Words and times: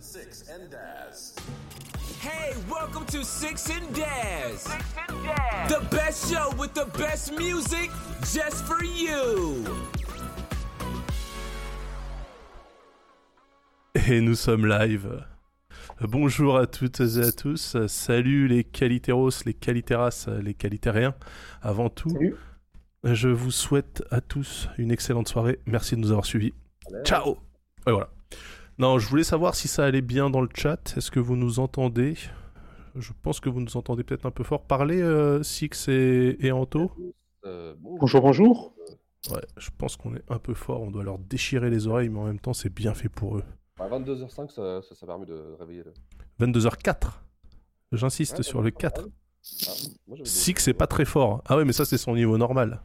Six 0.00 0.50
and 0.50 0.68
Daz. 0.72 1.36
Hey, 2.20 2.52
welcome 2.68 3.06
to 3.06 3.22
Six 3.22 3.70
and 3.70 3.94
Daz. 3.94 4.64
The 5.68 5.86
best 5.92 6.32
show 6.32 6.50
with 6.58 6.74
the 6.74 6.86
best 6.98 7.32
music 7.38 7.90
just 8.22 8.64
for 8.64 8.82
you. 8.82 9.64
Et 13.94 14.20
nous 14.20 14.34
sommes 14.34 14.66
live. 14.66 15.24
Bonjour 16.00 16.58
à 16.58 16.66
toutes 16.66 16.98
et 16.98 17.20
à 17.20 17.30
tous. 17.30 17.76
Salut 17.86 18.48
les 18.48 18.64
qualitéros, 18.64 19.44
les 19.46 19.54
qualitéras, 19.54 20.26
les 20.42 20.54
qualitériens. 20.54 21.14
Avant 21.62 21.88
tout, 21.88 22.10
Salut. 22.10 22.34
je 23.04 23.28
vous 23.28 23.52
souhaite 23.52 24.02
à 24.10 24.20
tous 24.20 24.68
une 24.76 24.90
excellente 24.90 25.28
soirée. 25.28 25.60
Merci 25.66 25.94
de 25.94 26.00
nous 26.00 26.10
avoir 26.10 26.24
suivis. 26.26 26.52
Ciao 27.04 27.36
Et 27.86 27.92
voilà. 27.92 28.10
Non, 28.80 28.98
je 28.98 29.06
voulais 29.06 29.24
savoir 29.24 29.54
si 29.54 29.68
ça 29.68 29.84
allait 29.84 30.00
bien 30.00 30.30
dans 30.30 30.40
le 30.40 30.48
chat. 30.54 30.94
Est-ce 30.96 31.10
que 31.10 31.20
vous 31.20 31.36
nous 31.36 31.58
entendez? 31.60 32.14
Je 32.96 33.12
pense 33.22 33.38
que 33.38 33.50
vous 33.50 33.60
nous 33.60 33.76
entendez 33.76 34.04
peut-être 34.04 34.24
un 34.24 34.30
peu 34.30 34.42
fort. 34.42 34.62
Parlez, 34.62 35.02
euh, 35.02 35.42
Six 35.42 35.86
et, 35.88 36.38
et 36.40 36.50
Anto. 36.50 36.90
Euh, 37.44 37.74
Bonjour, 37.78 38.22
bonjour. 38.22 38.74
Ouais, 39.30 39.42
je 39.58 39.68
pense 39.76 39.98
qu'on 39.98 40.14
est 40.14 40.22
un 40.30 40.38
peu 40.38 40.54
fort. 40.54 40.80
On 40.80 40.90
doit 40.90 41.04
leur 41.04 41.18
déchirer 41.18 41.68
les 41.68 41.88
oreilles, 41.88 42.08
mais 42.08 42.20
en 42.20 42.24
même 42.24 42.38
temps, 42.38 42.54
c'est 42.54 42.72
bien 42.72 42.94
fait 42.94 43.10
pour 43.10 43.36
eux. 43.36 43.44
À 43.78 43.86
22h05, 43.86 44.48
ça, 44.50 44.80
ça, 44.80 44.94
ça 44.94 45.06
permet 45.06 45.26
de 45.26 45.56
réveiller 45.58 45.82
le. 45.84 45.92
22h04. 46.46 47.20
J'insiste 47.92 48.38
Ouais, 48.38 48.42
sur 48.42 48.62
le 48.62 48.70
4. 48.70 49.02
Ah, 49.68 49.70
moi, 50.08 50.16
Six, 50.24 50.54
c'est 50.56 50.72
pas 50.72 50.86
très 50.86 51.04
fort. 51.04 51.42
Ah 51.44 51.58
ouais, 51.58 51.66
mais 51.66 51.74
ça, 51.74 51.84
c'est 51.84 51.98
son 51.98 52.14
niveau 52.14 52.38
normal. 52.38 52.80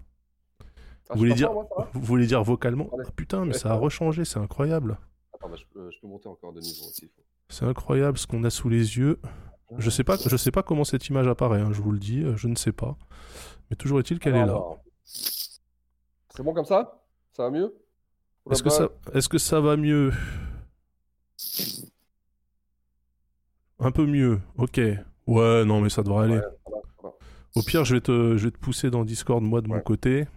Ah, 1.09 1.13
Vous 1.13 1.19
voulez 1.19 1.35
dire, 1.35 1.47
fort, 1.53 1.69
moi, 1.77 1.89
vous 1.93 2.01
voulez 2.01 2.27
dire 2.27 2.43
vocalement? 2.43 2.89
Ah, 2.91 3.09
Putain, 3.15 3.45
mais 3.45 3.53
Ouais, 3.53 3.59
ça 3.59 3.71
a 3.71 3.75
rechangé, 3.75 4.25
c'est 4.25 4.39
incroyable. 4.39 4.97
Attends, 5.45 5.51
bah, 5.51 5.57
je, 5.59 5.65
peux, 5.73 5.91
je 5.91 5.99
peux 5.99 6.07
monter 6.07 6.27
encore 6.27 6.53
de 6.53 6.59
niveau. 6.59 6.85
C'est 7.49 7.65
incroyable 7.65 8.17
ce 8.17 8.25
qu'on 8.27 8.43
a 8.43 8.49
sous 8.49 8.69
les 8.69 8.97
yeux. 8.97 9.19
Je 9.77 9.89
sais 9.89 10.03
pas, 10.03 10.17
je 10.17 10.35
sais 10.37 10.51
pas 10.51 10.63
comment 10.63 10.83
cette 10.83 11.07
image 11.07 11.27
apparaît, 11.27 11.61
hein, 11.61 11.71
je 11.71 11.81
vous 11.81 11.91
le 11.91 11.99
dis, 11.99 12.23
euh, 12.23 12.35
je 12.37 12.47
ne 12.47 12.55
sais 12.55 12.71
pas. 12.71 12.97
Mais 13.69 13.75
toujours 13.75 13.99
est-il 13.99 14.19
qu'elle 14.19 14.35
est 14.35 14.45
là. 14.45 14.59
C'est 15.03 16.43
bon 16.43 16.53
comme 16.53 16.65
ça? 16.65 17.01
Ça 17.33 17.43
va 17.43 17.49
mieux? 17.49 17.75
Est-ce 18.51 18.61
que 18.61 18.69
ça, 18.69 18.89
est-ce 19.13 19.27
que 19.27 19.37
ça 19.37 19.59
va 19.59 19.75
mieux? 19.75 20.11
Un 23.79 23.91
peu 23.91 24.05
mieux, 24.05 24.39
ok. 24.57 24.79
Ouais, 25.27 25.65
non, 25.65 25.81
mais 25.81 25.89
ça 25.89 26.03
devrait 26.03 26.25
aller. 26.25 26.35
Ouais, 26.35 26.41
ça 26.41 26.69
va, 26.69 26.81
ça 27.01 27.07
va. 27.07 27.13
Au 27.55 27.63
pire, 27.63 27.85
je 27.85 27.95
vais 27.95 28.01
te, 28.01 28.37
je 28.37 28.45
vais 28.45 28.51
te 28.51 28.57
pousser 28.59 28.91
dans 28.91 29.03
Discord 29.03 29.43
moi 29.43 29.61
de 29.61 29.67
mon 29.67 29.79
côté. 29.79 30.27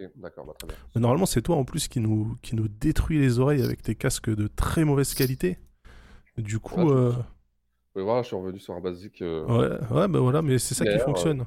Ok, 0.00 0.10
d'accord, 0.16 0.46
bah, 0.46 0.52
très 0.58 0.68
bien. 0.68 0.76
Mais 0.94 1.00
normalement, 1.00 1.26
c'est 1.26 1.42
toi 1.42 1.56
en 1.56 1.64
plus 1.64 1.88
qui 1.88 2.00
nous, 2.00 2.36
qui 2.42 2.56
nous 2.56 2.68
détruit 2.68 3.18
les 3.18 3.38
oreilles 3.38 3.62
avec 3.62 3.82
tes 3.82 3.94
casques 3.94 4.30
de 4.30 4.46
très 4.46 4.84
mauvaise 4.84 5.14
qualité. 5.14 5.58
Du 6.38 6.58
coup, 6.58 6.80
Ouais, 6.80 6.92
euh, 6.92 7.10
Vous 7.10 7.22
pouvez 7.92 8.04
voir, 8.04 8.22
je 8.22 8.28
suis 8.28 8.36
revenu 8.36 8.58
sur 8.58 8.74
un 8.74 8.80
basique. 8.80 9.20
euh, 9.22 9.44
ouais, 9.46 9.96
ouais, 9.96 10.08
bah 10.08 10.20
voilà, 10.20 10.42
mais 10.42 10.58
c'est 10.58 10.74
ça 10.74 10.84
qui 10.84 10.90
D'ailleurs, 10.90 11.04
fonctionne. 11.06 11.44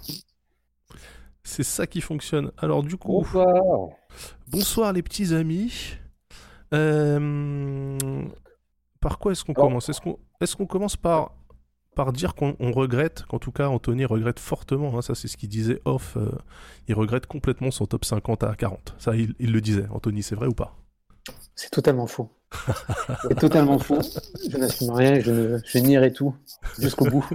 C'est 1.43 1.63
ça 1.63 1.87
qui 1.87 1.99
fonctionne. 2.01 2.51
Alors 2.57 2.83
du 2.83 2.95
coup, 2.95 3.21
Bonsoir 3.23 3.89
bonsoir 4.47 4.93
les 4.93 5.01
petits 5.03 5.33
amis. 5.33 5.95
Euh, 6.73 7.97
Par 9.01 9.19
quoi 9.19 9.31
est-ce 9.33 9.43
qu'on 9.43 9.53
commence? 9.53 9.89
Est-ce 9.89 9.99
qu'on 10.01 10.19
est 10.41 10.55
qu'on 10.55 10.65
commence 10.65 10.95
par, 10.95 11.35
par 11.95 12.13
dire 12.13 12.35
qu'on 12.35 12.55
on 12.59 12.71
regrette, 12.71 13.23
qu'en 13.27 13.39
tout 13.39 13.51
cas 13.51 13.67
Anthony 13.69 14.05
regrette 14.05 14.39
fortement, 14.39 14.97
hein, 14.97 15.01
ça 15.01 15.15
c'est 15.15 15.27
ce 15.27 15.37
qu'il 15.37 15.49
disait 15.49 15.81
off, 15.85 16.17
euh, 16.17 16.31
il 16.87 16.95
regrette 16.95 17.25
complètement 17.27 17.71
son 17.71 17.85
top 17.85 18.05
50 18.05 18.43
à 18.43 18.55
40. 18.55 18.95
Ça, 18.97 19.15
il, 19.15 19.33
il 19.39 19.51
le 19.51 19.61
disait. 19.61 19.85
Anthony, 19.91 20.23
c'est 20.23 20.35
vrai 20.35 20.47
ou 20.47 20.53
pas? 20.53 20.75
C'est 21.55 21.69
totalement 21.69 22.07
faux. 22.07 22.29
C'est 23.27 23.37
totalement 23.37 23.79
faux. 23.79 23.99
Je 24.49 24.57
n'assume 24.57 24.91
rien, 24.91 25.19
je, 25.19 25.59
je 25.63 25.77
nierai 25.79 26.11
tout 26.13 26.35
jusqu'au 26.77 27.05
bout. 27.05 27.25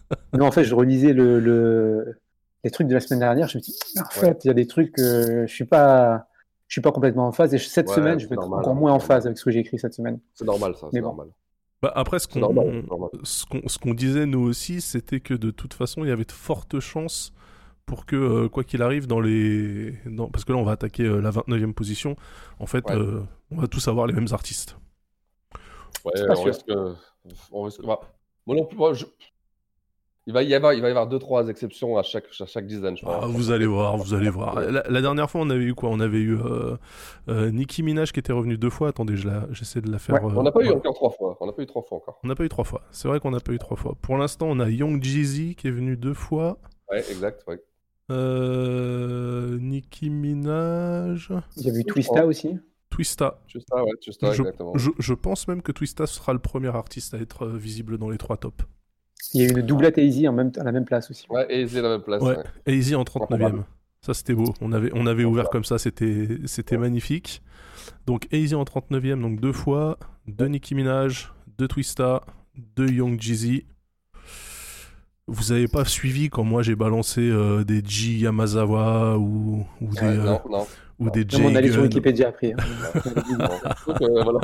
non, 0.32 0.46
en 0.46 0.50
fait, 0.50 0.64
je 0.64 0.74
relisais 0.74 1.12
le, 1.12 1.40
le- 1.40 2.18
les 2.64 2.70
trucs 2.70 2.88
de 2.88 2.94
la 2.94 3.00
semaine 3.00 3.20
dernière. 3.20 3.48
Je 3.48 3.58
me 3.58 3.62
dis, 3.62 3.74
en 3.98 4.10
fait, 4.10 4.44
il 4.44 4.48
y 4.48 4.50
a 4.50 4.54
des 4.54 4.66
trucs 4.66 4.92
que 4.92 5.44
je 5.46 5.52
suis 5.54 5.64
pas, 5.64 6.26
je 6.66 6.74
suis 6.74 6.80
pas 6.80 6.92
complètement 6.92 7.26
en 7.28 7.32
phase. 7.32 7.54
Et 7.54 7.58
cette 7.58 7.88
Ouais, 7.88 7.94
semaine, 7.94 8.18
je 8.18 8.26
vais 8.26 8.34
être 8.34 8.42
encore 8.42 8.70
hein, 8.70 8.74
moins 8.74 8.92
en 8.92 8.98
phase 8.98 9.26
avec 9.26 9.38
ce 9.38 9.44
que 9.44 9.50
j'ai 9.50 9.60
écrit 9.60 9.78
cette 9.78 9.94
semaine. 9.94 10.18
C'est 10.34 10.44
normal, 10.44 10.74
ça, 10.74 10.88
c'est 10.92 11.00
bon. 11.00 11.08
normal. 11.08 11.28
Bah, 11.82 11.92
après, 11.94 12.18
ce 12.18 12.26
qu'on 12.26 12.40
normal, 12.40 12.82
c'est 12.82 12.88
normal. 12.88 13.10
ce 13.22 13.46
qu'on 13.46 13.68
ce 13.68 13.78
qu'on 13.78 13.94
disait 13.94 14.26
nous 14.26 14.40
aussi, 14.40 14.80
c'était 14.80 15.20
que 15.20 15.34
de 15.34 15.50
toute 15.52 15.74
façon, 15.74 16.04
il 16.04 16.08
y 16.08 16.10
avait 16.12 16.24
de 16.24 16.32
fortes 16.32 16.80
chances 16.80 17.32
pour 17.86 18.04
que, 18.04 18.16
euh, 18.16 18.48
quoi 18.48 18.64
qu'il 18.64 18.82
arrive, 18.82 19.06
dans 19.06 19.20
les. 19.20 19.92
dans- 20.06 20.28
Parce 20.28 20.44
que 20.44 20.52
là, 20.52 20.58
on 20.58 20.64
va 20.64 20.72
attaquer 20.72 21.04
euh, 21.04 21.20
la 21.20 21.30
29e 21.30 21.72
position. 21.74 22.16
En 22.58 22.66
fait, 22.66 22.84
Ouais. 22.90 22.96
euh, 22.96 23.22
on 23.52 23.60
va 23.60 23.68
tous 23.68 23.86
avoir 23.88 24.06
les 24.06 24.12
mêmes 24.12 24.26
artistes. 24.32 24.76
Ouais, 26.04 26.12
pas 26.26 26.32
on 26.32 26.36
sûr. 26.36 26.44
risque. 26.46 26.70
On 27.52 27.62
risque... 27.62 27.82
bah, 27.84 28.00
moi 28.46 28.56
non 28.56 28.64
plus, 28.64 28.76
moi, 28.76 28.92
je- 28.94 29.04
il, 30.28 30.32
va 30.34 30.42
y 30.44 30.54
avoir, 30.54 30.74
il 30.74 30.80
va 30.82 30.86
y 30.88 30.90
avoir 30.90 31.06
deux, 31.08 31.18
trois 31.18 31.48
exceptions 31.48 31.96
à 31.98 32.02
chaque, 32.02 32.26
à 32.38 32.46
chaque 32.46 32.66
dizaine, 32.66 32.96
je 32.96 33.04
Ah, 33.06 33.18
pense. 33.22 33.30
vous 33.30 33.50
allez 33.50 33.66
voir, 33.66 33.96
vous 33.96 34.12
allez 34.14 34.28
voir. 34.30 34.60
La, 34.60 34.82
la 34.88 35.00
dernière 35.00 35.28
fois, 35.30 35.40
on 35.40 35.50
avait 35.50 35.64
eu 35.64 35.74
quoi? 35.74 35.88
On 35.90 35.98
avait 36.00 36.18
eu 36.20 36.36
euh, 36.38 36.76
euh, 37.28 37.50
Nicki 37.50 37.82
Minaj 37.82 38.12
qui 38.12 38.20
était 38.20 38.32
revenu 38.32 38.56
deux 38.58 38.70
fois. 38.70 38.88
Attendez, 38.88 39.16
je 39.16 39.26
la- 39.26 39.46
j'essaie 39.52 39.80
de 39.80 39.90
la 39.90 39.98
faire. 39.98 40.14
Ouais, 40.22 40.30
euh, 40.30 40.36
on 40.36 40.42
n'a 40.42 40.52
pas 40.52 40.60
eu 40.60 40.64
voilà. 40.64 40.78
encore 40.78 40.94
trois 40.94 41.10
fois. 41.10 41.36
On 41.40 41.46
n'a 41.46 41.52
pas 41.52 41.62
eu 41.62 41.66
trois 41.66 41.82
fois 41.82 41.96
encore. 41.98 42.20
On 42.22 42.28
n'a 42.28 42.34
pas 42.34 42.44
eu 42.44 42.48
trois 42.48 42.64
fois. 42.64 42.82
C'est 42.90 43.08
vrai 43.08 43.18
qu'on 43.20 43.30
n'a 43.30 43.40
pas 43.40 43.52
eu 43.52 43.58
trois 43.58 43.76
fois. 43.76 43.96
Pour 44.02 44.16
l'instant, 44.18 44.46
on 44.50 44.60
a 44.60 44.68
Young 44.68 45.02
Jeezy 45.02 45.54
qui 45.56 45.66
est 45.66 45.72
venu 45.72 45.96
deux 45.96 46.14
fois. 46.14 46.58
Ouais, 46.90 46.98
exact. 47.10 47.42
Ouais. 47.48 47.60
Euh, 48.10 49.58
Nicki 49.60 50.10
Minaj. 50.10 51.30
Il 51.56 51.66
y 51.66 51.70
a 51.70 51.78
eu 51.78 51.84
Twista 51.84 52.26
aussi. 52.26 52.58
Twista. 52.90 53.40
Ça, 53.68 53.84
ouais, 53.84 53.90
ça, 54.00 54.32
Je, 54.32 54.40
exactement. 54.42 54.72
je- 54.76 54.90
je 54.98 55.14
pense 55.14 55.46
même 55.46 55.60
que 55.62 55.72
Twista 55.72 56.06
sera 56.06 56.32
le 56.32 56.38
premier 56.38 56.74
artiste 56.74 57.12
à 57.14 57.18
être 57.18 57.44
euh, 57.46 57.56
visible 57.56 57.98
dans 57.98 58.08
les 58.08 58.16
trois 58.18 58.36
tops. 58.38 58.64
Il 59.34 59.42
y 59.42 59.44
a 59.44 59.48
eu 59.48 59.50
une 59.52 59.62
doublette 59.62 59.98
Easy 59.98 60.26
en 60.28 60.32
même, 60.32 60.52
à 60.58 60.64
la 60.64 60.72
même 60.72 60.84
place 60.84 61.10
aussi. 61.10 61.26
Ouais, 61.28 61.46
et 61.50 61.66
c'est 61.68 61.82
la 61.82 61.88
même 61.90 62.02
place. 62.02 62.22
Ouais. 62.22 62.36
ouais. 62.36 62.74
Easy 62.74 62.94
en 62.94 63.02
39e. 63.02 63.22
Improbable. 63.34 63.64
Ça, 64.00 64.14
c'était 64.14 64.34
beau. 64.34 64.54
On 64.60 64.72
avait, 64.72 64.90
on 64.94 65.06
avait 65.06 65.24
ouvert 65.24 65.50
comme 65.50 65.64
ça, 65.64 65.76
c'était 65.78 66.28
c'était 66.46 66.76
magnifique. 66.78 67.42
Donc, 68.06 68.26
Easy 68.32 68.54
en 68.54 68.64
39e, 68.64 69.20
donc 69.20 69.40
deux 69.40 69.52
fois. 69.52 69.98
De 70.26 70.46
Nicki 70.46 70.74
Minaj, 70.74 71.32
de 71.58 71.66
Twista, 71.66 72.22
de 72.76 72.86
Young 72.86 73.20
Jeezy. 73.20 73.64
Vous 75.26 75.52
avez 75.52 75.68
pas 75.68 75.84
suivi 75.84 76.30
quand 76.30 76.44
moi 76.44 76.62
j'ai 76.62 76.74
balancé 76.74 77.20
euh, 77.20 77.62
des 77.64 77.82
G 77.84 78.12
Yamazawa 78.12 79.18
ou, 79.18 79.66
ou 79.80 79.90
des, 79.90 80.00
Ouais, 80.00 80.06
euh, 80.06 80.24
non, 80.24 80.40
non. 80.50 80.66
ou 80.98 81.10
des 81.10 81.26
Même 81.38 81.46
on 81.46 81.54
allait 81.54 81.70
sur. 81.70 81.82
Wikipédia 81.82 82.28
après. 82.28 82.52
hein. 82.52 83.02
non. 83.38 83.48
Donc, 83.92 84.02
euh, 84.02 84.22
voilà. 84.22 84.40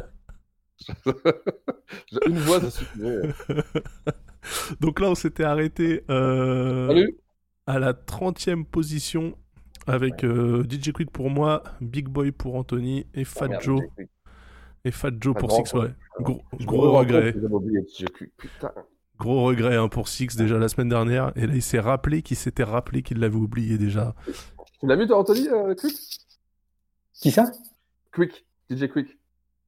J'ai 2.13 2.19
Une 2.29 2.39
voix, 2.39 2.61
ça 2.61 2.71
suffisait. 2.71 3.21
Donc 4.81 5.01
là, 5.01 5.11
on 5.11 5.15
s'était 5.15 5.45
arrêté 5.45 6.03
euh, 6.11 7.07
à 7.67 7.79
la 7.79 7.93
30e 7.93 8.65
position 8.65 9.37
avec 9.87 10.25
euh, 10.25 10.65
DJ 10.65 10.93
Quick 10.93 11.11
pour 11.11 11.31
moi, 11.31 11.63
Big 11.81 12.09
Boy 12.09 12.33
pour 12.33 12.55
Anthony 12.57 13.07
et 13.15 13.25
Fat 13.25 13.47
Ah, 13.47 13.49
merde, 13.49 13.63
Joe. 13.63 13.81
Et 14.85 14.91
Fat 14.91 15.11
Joe 15.19 15.35
pour 15.35 15.53
Six, 15.53 15.73
ouais. 15.75 15.91
Gros, 16.21 16.93
regret. 16.93 17.35
Gros 19.19 19.45
regret 19.45 19.77
hein, 19.77 19.89
pour 19.89 20.09
Six 20.09 20.37
déjà 20.37 20.59
la 20.59 20.69
semaine 20.69 20.89
dernière. 20.89 21.33
Et 21.37 21.47
là, 21.47 21.55
il 21.55 21.63
s'est 21.63 21.81
rappelé 21.81 22.23
qu'il 22.23 22.37
s'était 22.37 22.65
rappelé 22.65 23.03
qu'il 23.03 23.19
l'avait 23.19 23.37
oublié 23.37 23.79
déjà. 23.79 24.15
Tu 24.81 24.87
l'as 24.87 24.97
vu, 24.97 25.07
toi, 25.07 25.19
Anthony, 25.19 25.49
euh, 25.49 25.75
Quick 25.75 25.95
Qui 27.15 27.31
ça? 27.31 27.51
Quick, 28.13 28.45
DJ 28.71 28.89
Quick. 28.89 29.19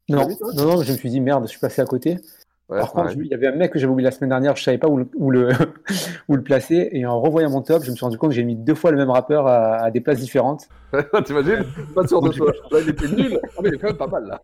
non. 0.09 0.27
vu, 0.27 0.35
non, 0.55 0.65
non, 0.65 0.83
je 0.83 0.93
me 0.93 0.97
suis 0.97 1.11
dit 1.11 1.21
merde, 1.21 1.45
je 1.45 1.51
suis 1.51 1.61
passé 1.61 1.81
à 1.83 1.87
côté. 1.87 2.19
Ouais, 2.69 2.81
Par 2.81 2.91
contre, 2.93 3.13
il 3.13 3.27
y 3.27 3.35
avait 3.35 3.47
un 3.47 3.55
mec 3.55 3.71
que 3.73 3.79
j'avais 3.79 3.93
oublié 3.93 4.07
la 4.07 4.11
semaine 4.11 4.31
dernière, 4.31 4.57
je 4.57 4.63
savais 4.65 4.79
pas 4.79 4.89
où 4.89 4.97
le, 4.97 5.09
où 5.15 5.31
le, 5.31 5.51
où 6.29 6.35
le 6.35 6.43
placer, 6.43 6.89
et 6.91 7.07
en 7.07 7.21
revoyant 7.21 7.49
mon 7.49 7.63
top, 7.63 7.85
je 7.85 7.91
me 7.93 7.95
suis 7.97 8.05
rendu 8.05 8.19
compte 8.19 8.31
que 8.31 8.35
j'ai 8.35 8.43
mis 8.43 8.57
deux 8.57 8.75
fois 8.75 8.91
le 8.91 8.97
même 8.97 9.11
rappeur 9.11 9.47
à, 9.47 9.77
à 9.77 9.91
des 9.93 10.01
places 10.01 10.19
différentes. 10.19 10.69
T'imagines? 11.25 11.65
Pas 11.95 12.07
sûr 12.09 12.21
de 12.21 12.31
toi. 12.31 12.53
Là, 12.73 12.79
il 12.81 12.89
était 12.89 13.07
nul. 13.07 13.39
Ah, 13.45 13.61
mais 13.63 13.69
il 13.69 13.75
est 13.75 13.79
quand 13.79 13.87
même 13.87 13.97
pas 13.97 14.09
mal, 14.09 14.27
là. 14.27 14.41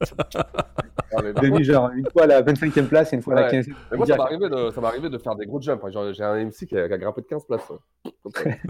Mis 1.43 1.65
genre 1.65 1.91
une 1.91 2.09
fois 2.11 2.23
à 2.23 2.27
la 2.27 2.43
25e 2.43 2.87
place 2.87 3.13
et 3.13 3.17
une 3.17 3.23
fois 3.23 3.35
à 3.37 3.41
la 3.41 3.47
Ouais. 3.49 3.61
15e. 3.61 3.75
mais 3.91 3.97
moi, 3.99 4.07
ça 4.07 4.15
m'est 4.17 4.23
arrivé, 4.23 4.49
de- 4.49 4.85
arrivé 4.87 5.19
faire 5.19 5.35
des 5.35 5.45
gros 5.47 5.61
jumps. 5.61 5.81
J'ai 6.13 6.23
un 6.23 6.37
MC 6.47 6.67
qui 6.67 6.79
a, 6.79 6.87
qui 6.89 6.95
a 6.95 6.99
grimpé 6.99 7.21
de 7.23 7.27
15 7.27 7.45
places. 7.47 7.69
ouais. 7.71 8.61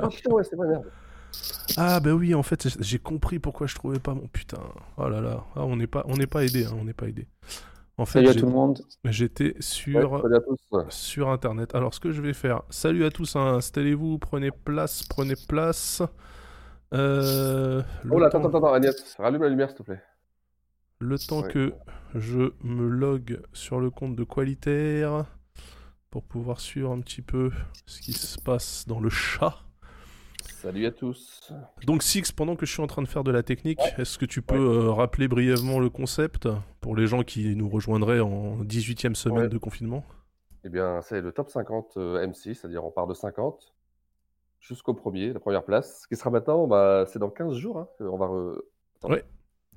Ah 0.00 0.08
putain, 0.08 0.32
ouais, 0.32 0.42
c'est 0.44 0.56
merde. 0.58 0.84
Ah 1.76 2.00
bah 2.00 2.12
oui, 2.12 2.34
en 2.34 2.42
fait, 2.42 2.66
j'ai 2.80 2.98
compris 2.98 3.38
pourquoi 3.38 3.66
je 3.66 3.74
trouvais 3.74 3.98
pas 3.98 4.14
mon 4.14 4.26
putain. 4.28 4.58
Oh 4.96 5.08
là 5.08 5.20
là, 5.20 5.44
ah, 5.54 5.64
on 5.64 5.76
n'est 5.76 5.86
pas, 5.86 6.04
on 6.08 6.16
n'est 6.16 6.26
pas 6.26 6.44
aidé, 6.44 6.64
hein, 6.64 6.74
on 6.80 6.84
n'est 6.84 6.94
pas 6.94 7.06
aidé. 7.08 7.26
En 7.98 8.04
fait, 8.04 8.18
Salut 8.18 8.28
à 8.28 8.34
tout 8.34 8.46
le 8.46 8.52
monde. 8.52 8.82
j'étais 9.04 9.54
sur 9.60 11.28
internet. 11.30 11.74
Alors 11.74 11.94
ce 11.94 12.00
que 12.00 12.12
je 12.12 12.20
vais 12.20 12.34
faire, 12.34 12.62
salut 12.68 13.04
à 13.06 13.10
tous, 13.10 13.36
hein, 13.36 13.54
installez-vous, 13.54 14.18
prenez 14.18 14.50
place, 14.50 15.02
prenez 15.04 15.34
place. 15.48 16.02
Euh, 16.92 17.82
Oh 18.10 18.18
là, 18.18 18.28
temps- 18.28 18.38
attends, 18.38 18.48
attends, 18.48 18.58
attends, 18.58 18.72
Agnès, 18.74 19.16
rallume 19.18 19.42
la 19.42 19.48
lumière, 19.48 19.68
s'il 19.70 19.78
te 19.78 19.82
plaît. 19.82 20.02
Le 20.98 21.18
temps 21.18 21.42
Ouais. 21.42 21.48
que 21.50 21.74
je 22.14 22.52
me 22.62 22.86
log 22.88 23.40
sur 23.52 23.80
le 23.80 23.90
compte 23.90 24.14
de 24.14 24.24
Qualitaire 24.24 25.24
pour 26.10 26.22
pouvoir 26.24 26.60
suivre 26.60 26.92
un 26.92 27.00
petit 27.00 27.22
peu 27.22 27.50
ce 27.86 28.00
qui 28.00 28.12
se 28.12 28.38
passe 28.40 28.84
dans 28.86 29.00
le 29.00 29.08
chat. 29.10 29.56
Salut 30.42 30.86
à 30.86 30.90
tous. 30.90 31.52
Donc 31.86 32.02
Six, 32.02 32.32
pendant 32.32 32.56
que 32.56 32.66
je 32.66 32.72
suis 32.72 32.82
en 32.82 32.86
train 32.86 33.02
de 33.02 33.08
faire 33.08 33.24
de 33.24 33.30
la 33.30 33.42
technique, 33.42 33.78
Ouais. 33.80 34.02
est-ce 34.02 34.18
que 34.18 34.24
tu 34.24 34.42
peux 34.42 34.56
euh, 34.86 34.90
rappeler 34.90 35.28
brièvement 35.28 35.78
le 35.78 35.90
concept 35.90 36.48
pour 36.80 36.96
les 36.96 37.06
gens 37.06 37.22
qui 37.22 37.54
nous 37.56 37.68
rejoindraient 37.68 38.20
en 38.20 38.62
18e 38.64 39.14
semaine 39.14 39.42
Ouais. 39.44 39.48
de 39.48 39.58
confinement? 39.58 40.04
Eh 40.64 40.68
bien, 40.68 41.00
c'est 41.02 41.20
le 41.20 41.32
top 41.32 41.50
50 41.50 41.96
euh, 41.96 42.26
MC, 42.26 42.54
c'est-à-dire 42.54 42.84
on 42.84 42.90
part 42.90 43.06
de 43.06 43.14
50 43.14 43.74
jusqu'au 44.60 44.94
premier, 44.94 45.32
la 45.32 45.38
première 45.40 45.64
place. 45.64 46.00
Ce 46.02 46.08
qui 46.08 46.16
sera 46.16 46.30
maintenant, 46.30 46.66
bah, 46.66 47.04
c'est 47.06 47.18
dans 47.20 47.30
15 47.30 47.54
jours. 47.54 47.78
Hein, 47.78 47.88
on 48.00 48.16
va 48.16 48.26
re- 48.26 48.58
Attends, 48.98 49.10
Ouais. 49.10 49.24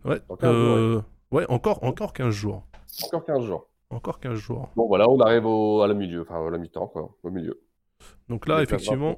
Ouais, 0.05 0.19
Dans 0.29 0.35
15 0.37 0.51
jours, 0.55 0.75
euh, 0.77 1.03
ouais, 1.31 1.45
encore, 1.49 1.83
encore 1.83 2.13
15 2.13 2.33
jours. 2.33 2.63
Encore 3.03 3.25
15 3.25 3.43
jours. 3.43 3.69
Encore 3.91 4.19
15 4.19 4.35
jours. 4.35 4.69
Bon, 4.75 4.87
voilà, 4.87 5.09
on 5.09 5.19
arrive 5.19 5.45
au, 5.45 5.81
à 5.81 5.87
la 5.87 5.93
milieu, 5.93 6.21
enfin 6.21 6.45
à 6.45 6.49
la 6.49 6.57
mi-temps, 6.57 6.87
quoi, 6.87 7.15
au 7.21 7.29
milieu. 7.31 7.61
Donc 8.29 8.47
là, 8.47 8.61
effectivement. 8.63 9.17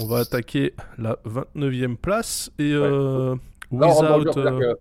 On 0.00 0.06
va 0.06 0.18
attaquer 0.18 0.74
la 0.96 1.18
29e 1.24 1.96
place 1.96 2.50
et 2.58 2.72
euh, 2.72 3.34
le 3.72 3.76
without, 3.76 4.38
euh, 4.38 4.58
que 4.58 4.78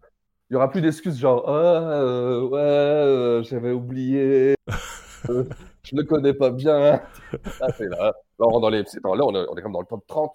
Il 0.49 0.51
n'y 0.51 0.55
aura 0.57 0.69
plus 0.69 0.81
d'excuses 0.81 1.17
genre 1.17 1.43
Ah, 1.47 1.51
euh, 1.51 2.41
ouais, 2.47 2.59
euh, 2.59 3.43
j'avais 3.43 3.71
oublié, 3.71 4.55
euh, 5.29 5.43
je 5.83 5.95
ne 5.95 6.01
le 6.01 6.07
connais 6.07 6.33
pas 6.33 6.51
bien. 6.51 6.79
Là, 6.79 7.67
c'est 7.77 7.87
là. 7.89 7.97
Là, 7.97 8.13
on 8.39 8.49
rentre 8.49 8.61
dans 8.61 8.69
les. 8.69 8.79
attends, 8.79 9.15
Là, 9.15 9.23
on 9.25 9.33
est, 9.33 9.45
on 9.49 9.55
est 9.55 9.61
comme 9.61 9.73
dans 9.73 9.81
le 9.81 9.87
top 9.87 10.05
30. 10.07 10.31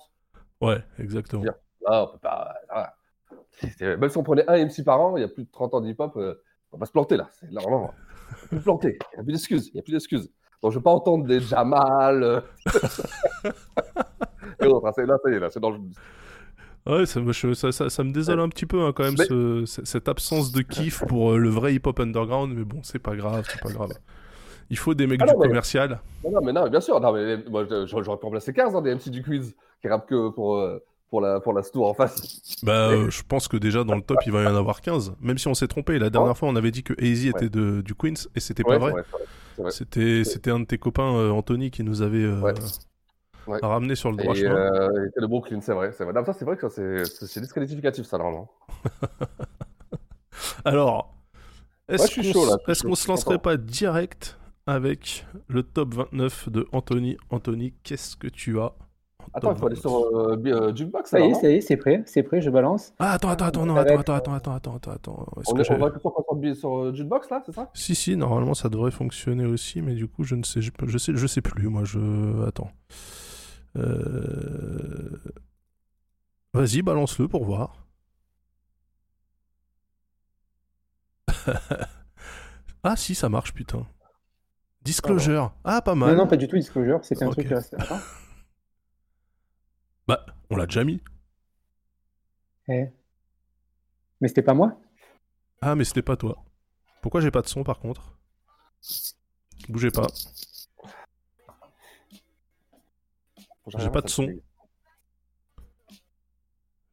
Ouais, 0.60 0.82
exactement. 0.98 1.44
Là, 1.44 2.04
on 2.04 2.06
peut 2.06 2.18
pas. 2.18 2.54
là, 2.68 2.94
même 3.80 4.08
si 4.08 4.18
on 4.18 4.22
prenait 4.22 4.48
un 4.48 4.64
MC 4.64 4.84
par 4.84 5.00
an, 5.00 5.16
il 5.16 5.20
y 5.20 5.24
a 5.24 5.28
plus 5.28 5.44
de 5.44 5.50
30 5.50 5.74
ans 5.74 5.80
d'hip-hop, 5.80 6.16
euh, 6.16 6.34
on 6.72 6.76
va 6.76 6.80
pas 6.80 6.86
se 6.86 6.92
planter 6.92 7.16
là. 7.16 7.28
C'est 7.32 7.50
là, 7.50 7.60
vraiment. 7.60 7.92
On 8.44 8.56
peut 8.56 8.60
planter. 8.60 8.98
Il 9.12 9.16
n'y 9.16 9.20
a 9.20 9.24
plus 9.24 9.32
d'excuses. 9.32 9.68
Il 9.68 9.74
n'y 9.74 9.80
a 9.80 9.82
plus 9.82 9.92
d'excuses. 9.92 10.30
Donc, 10.62 10.70
je 10.72 10.76
ne 10.76 10.80
veux 10.80 10.82
pas 10.84 10.90
entendre 10.92 11.24
des 11.24 11.40
Jamal. 11.40 12.22
euh, 12.22 12.40
et 14.60 14.66
autres. 14.66 14.86
hein, 14.86 14.92
c'est- 14.94 15.06
Là, 15.06 15.16
ça 15.22 15.30
y 15.30 15.34
est, 15.34 15.38
là, 15.40 15.48
c'est 15.50 15.60
dans 15.60 15.70
le. 15.70 15.78
Ouais, 16.84 17.06
ça, 17.06 17.20
me- 17.20 17.32
je- 17.32 17.54
ça, 17.54 17.70
ça- 17.72 17.88
ça 17.90 18.02
me 18.04 18.12
désole 18.12 18.40
un 18.40 18.48
petit 18.48 18.66
peu 18.66 18.82
hein, 18.82 18.92
quand 18.94 19.04
même 19.04 19.14
Mais- 19.18 19.24
ce- 19.26 19.64
ce- 19.66 19.84
cette 19.84 20.08
absence 20.08 20.50
de 20.52 20.62
kiff 20.62 21.04
pour 21.06 21.32
euh, 21.32 21.38
le 21.38 21.48
vrai 21.48 21.74
hip-hop 21.74 21.98
underground, 22.00 22.52
mais 22.56 22.64
bon, 22.64 22.80
c'est 22.82 22.98
pas 22.98 23.14
grave, 23.14 23.44
c'est 23.48 23.60
pas 23.60 23.70
grave. 23.72 23.92
Il 24.70 24.78
faut 24.78 24.94
des 24.94 25.06
mecs 25.06 25.20
Ah 25.22 25.26
du 25.26 25.32
mais- 25.38 25.46
commercial. 25.48 26.00
Non, 26.24 26.30
non, 26.32 26.40
mais 26.42 26.52
non, 26.52 26.68
bien 26.68 26.80
sûr. 26.80 26.98
Non, 27.00 27.12
mais 27.12 27.36
moi, 27.48 27.64
je- 27.68 27.86
j'aurais 27.86 28.18
pu 28.18 28.24
remplacer 28.24 28.52
15 28.52 28.74
hein, 28.74 28.82
des 28.82 28.90
MC 28.94 29.10
du 29.10 29.22
quiz 29.22 29.54
qui 29.80 29.88
rappent 29.88 30.08
que 30.08 30.30
pour, 30.30 30.56
euh, 30.56 30.78
pour, 31.10 31.20
la, 31.20 31.40
pour 31.40 31.52
la 31.52 31.62
tour 31.62 31.88
en 31.88 31.94
face. 31.94 32.40
Bah, 32.62 32.72
euh, 32.90 33.10
je 33.10 33.22
pense 33.22 33.46
que 33.48 33.56
déjà 33.56 33.84
dans 33.84 33.94
le 33.94 34.00
top, 34.02 34.18
il 34.26 34.32
va 34.32 34.42
y 34.42 34.46
en 34.46 34.56
avoir 34.56 34.80
15. 34.80 35.14
Même 35.20 35.38
si 35.38 35.46
on 35.48 35.54
s'est 35.54 35.68
trompé. 35.68 35.98
La 35.98 36.10
dernière 36.10 36.36
fois, 36.36 36.48
on 36.48 36.56
avait 36.56 36.70
dit 36.70 36.82
que 36.82 36.94
AZ 36.94 37.26
était 37.26 37.48
de, 37.48 37.80
du 37.82 37.94
Queens 37.94 38.14
et 38.34 38.40
c'était 38.40 38.64
Ouais, 38.66 38.78
pas 38.78 38.90
vrai. 38.90 39.04
C'était 39.68 40.24
c'était 40.24 40.50
un 40.50 40.60
de 40.60 40.64
tes 40.66 40.78
copains, 40.78 41.14
euh, 41.16 41.30
Anthony, 41.30 41.70
qui 41.70 41.82
nous 41.84 42.02
avait 42.02 42.24
euh, 42.24 42.40
Ouais. 42.40 42.52
Ouais. 43.46 43.60
ramené 43.62 43.94
sur 43.96 44.10
le 44.10 44.16
droit 44.18 44.34
Et 44.34 44.34
chemin. 44.34 44.56
euh, 44.56 44.90
il 45.02 45.08
était 45.08 45.20
de 45.20 45.26
Brooklyn, 45.26 45.60
c'est 45.60 45.72
vrai. 45.74 45.92
C'est 45.92 46.04
vrai. 46.04 46.12
Non, 46.12 46.24
ça, 46.24 46.32
c'est 46.34 46.44
vrai 46.44 46.56
que 46.56 46.68
c'est 46.68 47.40
disqualificatif, 47.40 48.06
ça, 48.06 48.18
normalement. 48.18 48.50
Alors, 50.64 51.14
est-ce 51.88 52.02
Ouais, 52.02 52.08
qu'on 52.08 52.22
qu'on 52.88 52.94
je 52.94 52.96
se 52.96 53.08
lancerait 53.08 53.38
pas 53.38 53.56
direct 53.58 54.38
avec 54.66 55.26
le 55.48 55.62
top 55.62 55.94
29 55.94 56.48
de 56.50 56.68
Anthony? 56.72 57.18
Anthony, 57.30 57.74
qu'est-ce 57.84 58.16
que 58.16 58.28
tu 58.28 58.60
as 58.60 58.74
Attends, 59.34 59.52
il 59.52 59.58
faut 59.58 59.66
aller 59.66 59.76
29? 59.76 59.80
sur 59.80 60.16
euh, 60.16 60.36
euh, 60.46 60.74
Jukebox, 60.74 61.10
Ça 61.10 61.20
y 61.20 61.30
est, 61.30 61.34
ça 61.34 61.50
y 61.50 61.54
est, 61.54 61.60
c'est 61.60 61.76
prêt, 61.76 62.02
c'est 62.06 62.22
prêt, 62.22 62.40
je 62.40 62.50
balance. 62.50 62.92
Ah, 62.98 63.12
attends, 63.12 63.28
attends, 63.30 63.46
attends, 63.46 63.66
non, 63.66 63.76
attends, 63.76 63.98
attends, 63.98 64.14
attends, 64.14 64.34
attends, 64.34 64.74
attends, 64.76 64.90
attends. 64.92 65.26
Est-ce 65.40 65.50
On, 65.50 65.54
que 65.54 65.72
on 65.72 65.78
va 65.78 65.90
que 65.90 66.00
sur, 66.00 66.12
sur, 66.60 66.78
euh, 66.78 66.92
Jukebox, 66.94 67.30
là, 67.30 67.42
c'est 67.44 67.52
ça? 67.52 67.70
Si, 67.74 67.94
si, 67.94 68.16
normalement 68.16 68.54
ça 68.54 68.68
devrait 68.68 68.90
fonctionner 68.90 69.46
aussi, 69.46 69.82
mais 69.82 69.94
du 69.94 70.08
coup 70.08 70.24
je 70.24 70.34
ne 70.34 70.42
sais, 70.42 70.60
je, 70.60 70.70
je 70.86 70.98
sais, 70.98 71.12
je 71.14 71.26
sais 71.26 71.40
plus. 71.40 71.68
Moi, 71.68 71.84
je 71.84 72.46
attends. 72.46 72.70
Euh... 73.76 75.18
Vas-y, 76.54 76.82
balance-le 76.82 77.28
pour 77.28 77.44
voir. 77.44 77.86
ah 82.84 82.96
si, 82.96 83.14
ça 83.14 83.28
marche, 83.28 83.54
putain. 83.54 83.86
Disclosure. 84.82 85.54
Ah, 85.64 85.80
pas 85.80 85.94
mal. 85.94 86.10
Non, 86.10 86.24
non, 86.24 86.26
pas 86.26 86.36
du 86.36 86.48
tout, 86.48 86.56
Disclosure, 86.56 87.00
c'était 87.02 87.24
un 87.24 87.30
truc. 87.30 87.50
Attends. 87.52 87.72
Bah, 87.88 88.00
on 90.52 90.56
l'a 90.56 90.66
déjà 90.66 90.84
mis. 90.84 91.00
Eh. 92.68 92.86
Mais 94.20 94.28
c'était 94.28 94.42
pas 94.42 94.54
moi? 94.54 94.78
Ah, 95.62 95.74
mais 95.74 95.84
c'était 95.84 96.02
pas 96.02 96.16
toi. 96.16 96.44
Pourquoi 97.00 97.20
j'ai 97.20 97.30
pas 97.30 97.40
de 97.42 97.48
son 97.48 97.64
par 97.64 97.78
contre? 97.80 98.18
Bougez 99.68 99.90
pas. 99.90 100.06
J'ai 103.78 103.90
pas 103.90 104.02
de 104.02 104.08
son. 104.08 104.28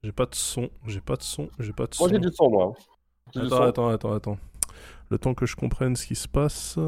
J'ai 0.04 0.12
pas 0.14 0.26
de 0.26 0.36
son. 0.36 0.70
J'ai 0.88 1.02
pas 1.02 1.18
de 1.18 1.24
son. 1.24 1.50
J'ai 1.60 1.74
pas 1.74 1.88
de 1.88 1.94
son. 1.94 2.04
Moi, 2.04 2.12
j'ai 2.14 2.20
du 2.20 2.34
son, 2.34 2.50
moi. 2.50 2.74
Du 3.34 3.40
Attends, 3.40 3.50
son. 3.50 3.62
attends, 3.64 3.90
attends, 3.90 4.14
attends. 4.14 4.38
Le 5.10 5.18
temps 5.18 5.34
que 5.34 5.46
je 5.46 5.56
comprenne 5.58 5.96
ce 5.98 6.08
qui 6.08 6.16
se 6.16 6.28
passe. 6.28 6.80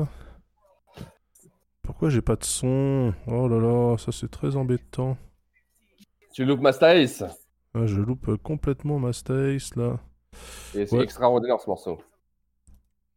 Pourquoi 1.81 2.09
j'ai 2.09 2.21
pas 2.21 2.37
de 2.37 2.45
son? 2.45 3.13
Oh 3.27 3.49
là 3.49 3.59
là, 3.59 3.97
ça 3.97 4.13
c'est 4.13 4.31
très 4.31 4.55
embêtant. 4.55 5.17
Tu 6.33 6.45
loupes 6.45 6.61
Master 6.61 6.89
Ace. 6.89 7.23
Ah, 7.73 7.85
je 7.85 7.99
loupe 8.01 8.27
euh, 8.29 8.37
complètement 8.37 8.99
ma 8.99 9.13
Stace 9.13 9.75
là. 9.75 9.99
Et 10.75 10.85
c'est 10.85 10.95
Ouais. 10.97 11.03
extraordinaire, 11.03 11.59
ce 11.59 11.69
morceau. 11.69 11.99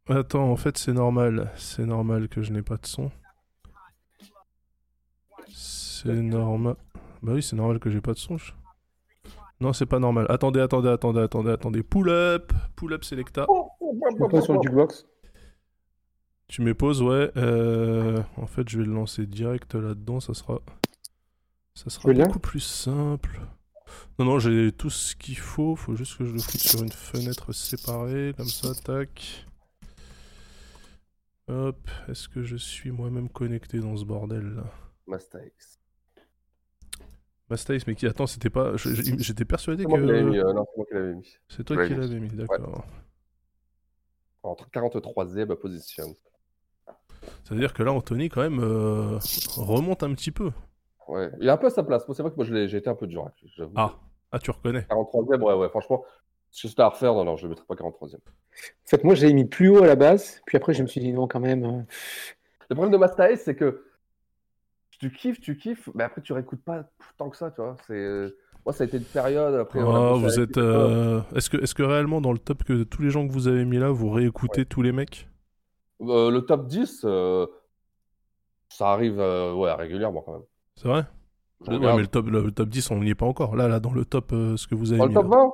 Attends, 0.07 0.49
en 0.51 0.55
fait 0.55 0.77
c'est 0.77 0.93
normal. 0.93 1.51
C'est 1.55 1.85
normal 1.85 2.27
que 2.29 2.41
je 2.41 2.51
n'ai 2.51 2.61
pas 2.61 2.77
de 2.77 2.85
son. 2.85 3.11
C'est 5.49 6.13
normal. 6.13 6.75
Bah 7.21 7.33
oui, 7.33 7.41
c'est 7.43 7.55
normal 7.55 7.79
que 7.79 7.89
j'ai 7.89 8.01
pas 8.01 8.13
de 8.13 8.17
son. 8.17 8.37
je- 8.37 8.51
Non, 9.61 9.73
c'est 9.73 9.85
pas 9.85 9.99
normal. 9.99 10.25
Attendez, 10.29 10.59
attendez, 10.59 10.89
attendez, 10.89 11.21
attendez, 11.21 11.51
attendez. 11.51 11.81
Pull 11.83 12.09
up, 12.09 12.51
pull 12.75 12.93
up 12.93 13.03
Selecta. 13.03 13.45
Je 13.49 14.21
me 14.23 14.27
pose 14.29 14.43
sur 14.43 14.53
le 14.53 14.59
jukebox. 14.61 15.05
Tu 16.47 16.61
mets 16.61 16.73
pause, 16.75 17.01
ouais. 17.01 17.31
Euh, 17.37 18.21
en 18.37 18.45
fait, 18.45 18.67
je 18.69 18.77
vais 18.79 18.85
le 18.85 18.93
lancer 18.93 19.25
direct 19.25 19.73
là-dedans. 19.73 20.19
Ça 20.19 20.33
sera, 20.35 20.59
ça 21.75 21.89
sera 21.89 22.11
beaucoup 22.13 22.39
plus 22.39 22.59
simple. 22.61 23.39
Non, 24.17 24.25
non, 24.25 24.39
j'ai 24.39 24.71
tout 24.71 24.89
ce 24.89 25.15
qu'il 25.15 25.37
faut. 25.37 25.75
Faut 25.75 25.95
juste 25.95 26.17
que 26.17 26.25
je 26.25 26.31
le 26.33 26.39
foute 26.39 26.59
sur 26.61 26.81
une 26.81 26.91
fenêtre 26.91 27.53
séparée, 27.53 28.33
comme 28.35 28.47
ça, 28.47 28.73
tac. 28.73 29.45
Hop. 31.47 31.77
Est-ce 32.07 32.27
que 32.27 32.43
je 32.43 32.55
suis 32.55 32.91
moi-même 32.91 33.29
connecté 33.29 33.79
dans 33.79 33.95
ce 33.95 34.03
bordel 34.05 34.55
là? 34.55 34.63
Master 35.07 35.41
Ace. 35.41 35.79
Mastaïs, 37.47 37.85
mais 37.85 37.93
qui 37.93 38.07
attends, 38.07 38.25
c'était 38.25 38.49
pas. 38.49 38.75
J'étais 38.75 39.45
persuadé 39.45 39.85
que 39.85 39.89
non, 39.89 39.97
c'est 39.97 40.01
moi 40.77 40.85
qui 40.87 40.93
l'avais 40.95 41.13
mis. 41.13 41.27
c'est 41.47 41.63
toi 41.63 41.75
Ouais, 41.77 41.87
qui 41.87 41.93
oui. 41.93 41.99
l'avais 41.99 42.19
mis. 42.19 42.29
D'accord. 42.29 42.85
Entre 44.41 44.67
43e 44.71 45.53
position. 45.55 46.15
Ça 47.43 47.53
veut 47.53 47.59
dire 47.59 47.73
que 47.73 47.83
là, 47.83 47.91
Anthony, 47.91 48.29
quand 48.29 48.41
même, 48.41 48.59
euh, 48.59 49.19
remonte 49.57 50.01
un 50.01 50.13
petit 50.15 50.31
peu. 50.31 50.51
Ouais. 51.07 51.29
Il 51.39 51.49
a 51.49 51.53
un 51.53 51.57
peu 51.57 51.67
à 51.67 51.69
sa 51.69 51.83
place. 51.83 52.07
Moi, 52.07 52.15
c'est 52.15 52.23
vrai 52.23 52.31
que 52.31 52.35
moi, 52.35 52.45
j'ai 52.45 52.77
été 52.77 52.89
un 52.89 52.95
peu 52.95 53.07
dur. 53.07 53.29
Ah, 53.75 53.95
ah, 54.31 54.39
tu 54.39 54.51
reconnais. 54.51 54.85
43e, 54.89 55.41
ouais, 55.41 55.53
ouais, 55.53 55.69
franchement. 55.69 56.03
Si 56.51 56.69
c'était 56.69 56.81
à 56.83 56.89
refaire, 56.89 57.13
non, 57.13 57.25
non, 57.25 57.35
je 57.35 57.45
ne 57.45 57.49
mettrais 57.49 57.65
pas 57.67 57.75
43e. 57.75 58.15
En 58.15 58.19
fait, 58.85 59.03
moi, 59.03 59.13
je 59.15 59.27
mis 59.27 59.45
plus 59.45 59.69
haut 59.69 59.83
à 59.83 59.87
la 59.87 59.95
base, 59.95 60.41
puis 60.45 60.55
après, 60.57 60.73
je 60.73 60.81
me 60.81 60.87
suis 60.87 61.01
dit 61.01 61.11
non, 61.11 61.27
quand 61.27 61.39
même. 61.41 61.65
euh, 61.65 61.81
Le 62.69 62.75
problème 62.75 62.93
de 62.93 62.97
Master 62.97 63.25
Ace, 63.25 63.41
c'est 63.43 63.55
que 63.55 63.83
tu 64.99 65.11
kiffes, 65.11 65.41
tu 65.41 65.57
kiffes, 65.57 65.89
mais 65.93 66.03
après, 66.05 66.21
tu 66.21 66.31
réécoutes 66.33 66.63
pas 66.63 66.85
tant 67.17 67.29
que 67.29 67.35
ça, 67.37 67.51
tu 67.51 67.61
vois. 67.61 67.75
C'est... 67.85 67.93
euh, 67.93 68.37
Moi, 68.65 68.71
ça 68.73 68.85
a 68.85 68.87
été 68.87 68.97
une 68.97 69.03
période. 69.03 69.53
Après, 69.55 69.79
Ah, 69.81 70.13
vous 70.15 70.39
êtes. 70.39 70.57
euh, 70.57 71.21
Est-ce 71.35 71.49
que, 71.49 71.57
est-ce 71.57 71.75
que 71.75 71.83
réellement 71.83 72.21
dans 72.21 72.31
le 72.31 72.39
top 72.39 72.63
que 72.63 72.83
tous 72.83 73.01
les 73.01 73.09
gens 73.09 73.27
que 73.27 73.33
vous 73.33 73.47
avez 73.49 73.65
mis 73.65 73.77
là, 73.77 73.89
vous 73.91 74.09
réécoutez 74.09 74.65
tous 74.65 74.81
les 74.81 74.93
mecs? 74.93 75.27
Euh, 76.01 76.31
le 76.31 76.41
top 76.41 76.67
10, 76.67 77.01
euh, 77.03 77.45
ça 78.69 78.91
arrive 78.91 79.19
euh, 79.19 79.53
ouais, 79.53 79.73
régulièrement 79.73 80.21
quand 80.21 80.33
même. 80.33 80.41
C'est 80.75 80.87
vrai? 80.87 81.03
Je 81.65 81.71
Ouais, 81.71 81.79
mais 81.95 82.01
le 82.01 82.07
top, 82.07 82.27
le, 82.27 82.43
le 82.43 82.51
top 82.51 82.69
10, 82.69 82.91
on 82.91 82.99
n'y 82.99 83.09
est 83.09 83.15
pas 83.15 83.25
encore. 83.25 83.55
Là, 83.55 83.67
là, 83.67 83.79
dans 83.79 83.93
le 83.93 84.05
top, 84.05 84.31
euh, 84.33 84.57
ce 84.57 84.67
que 84.67 84.75
vous 84.75 84.91
avez 84.91 84.99
Dans 84.99 85.05
le 85.05 85.09
mis. 85.09 85.15
top 85.15 85.31
là. 85.31 85.37
20, 85.37 85.51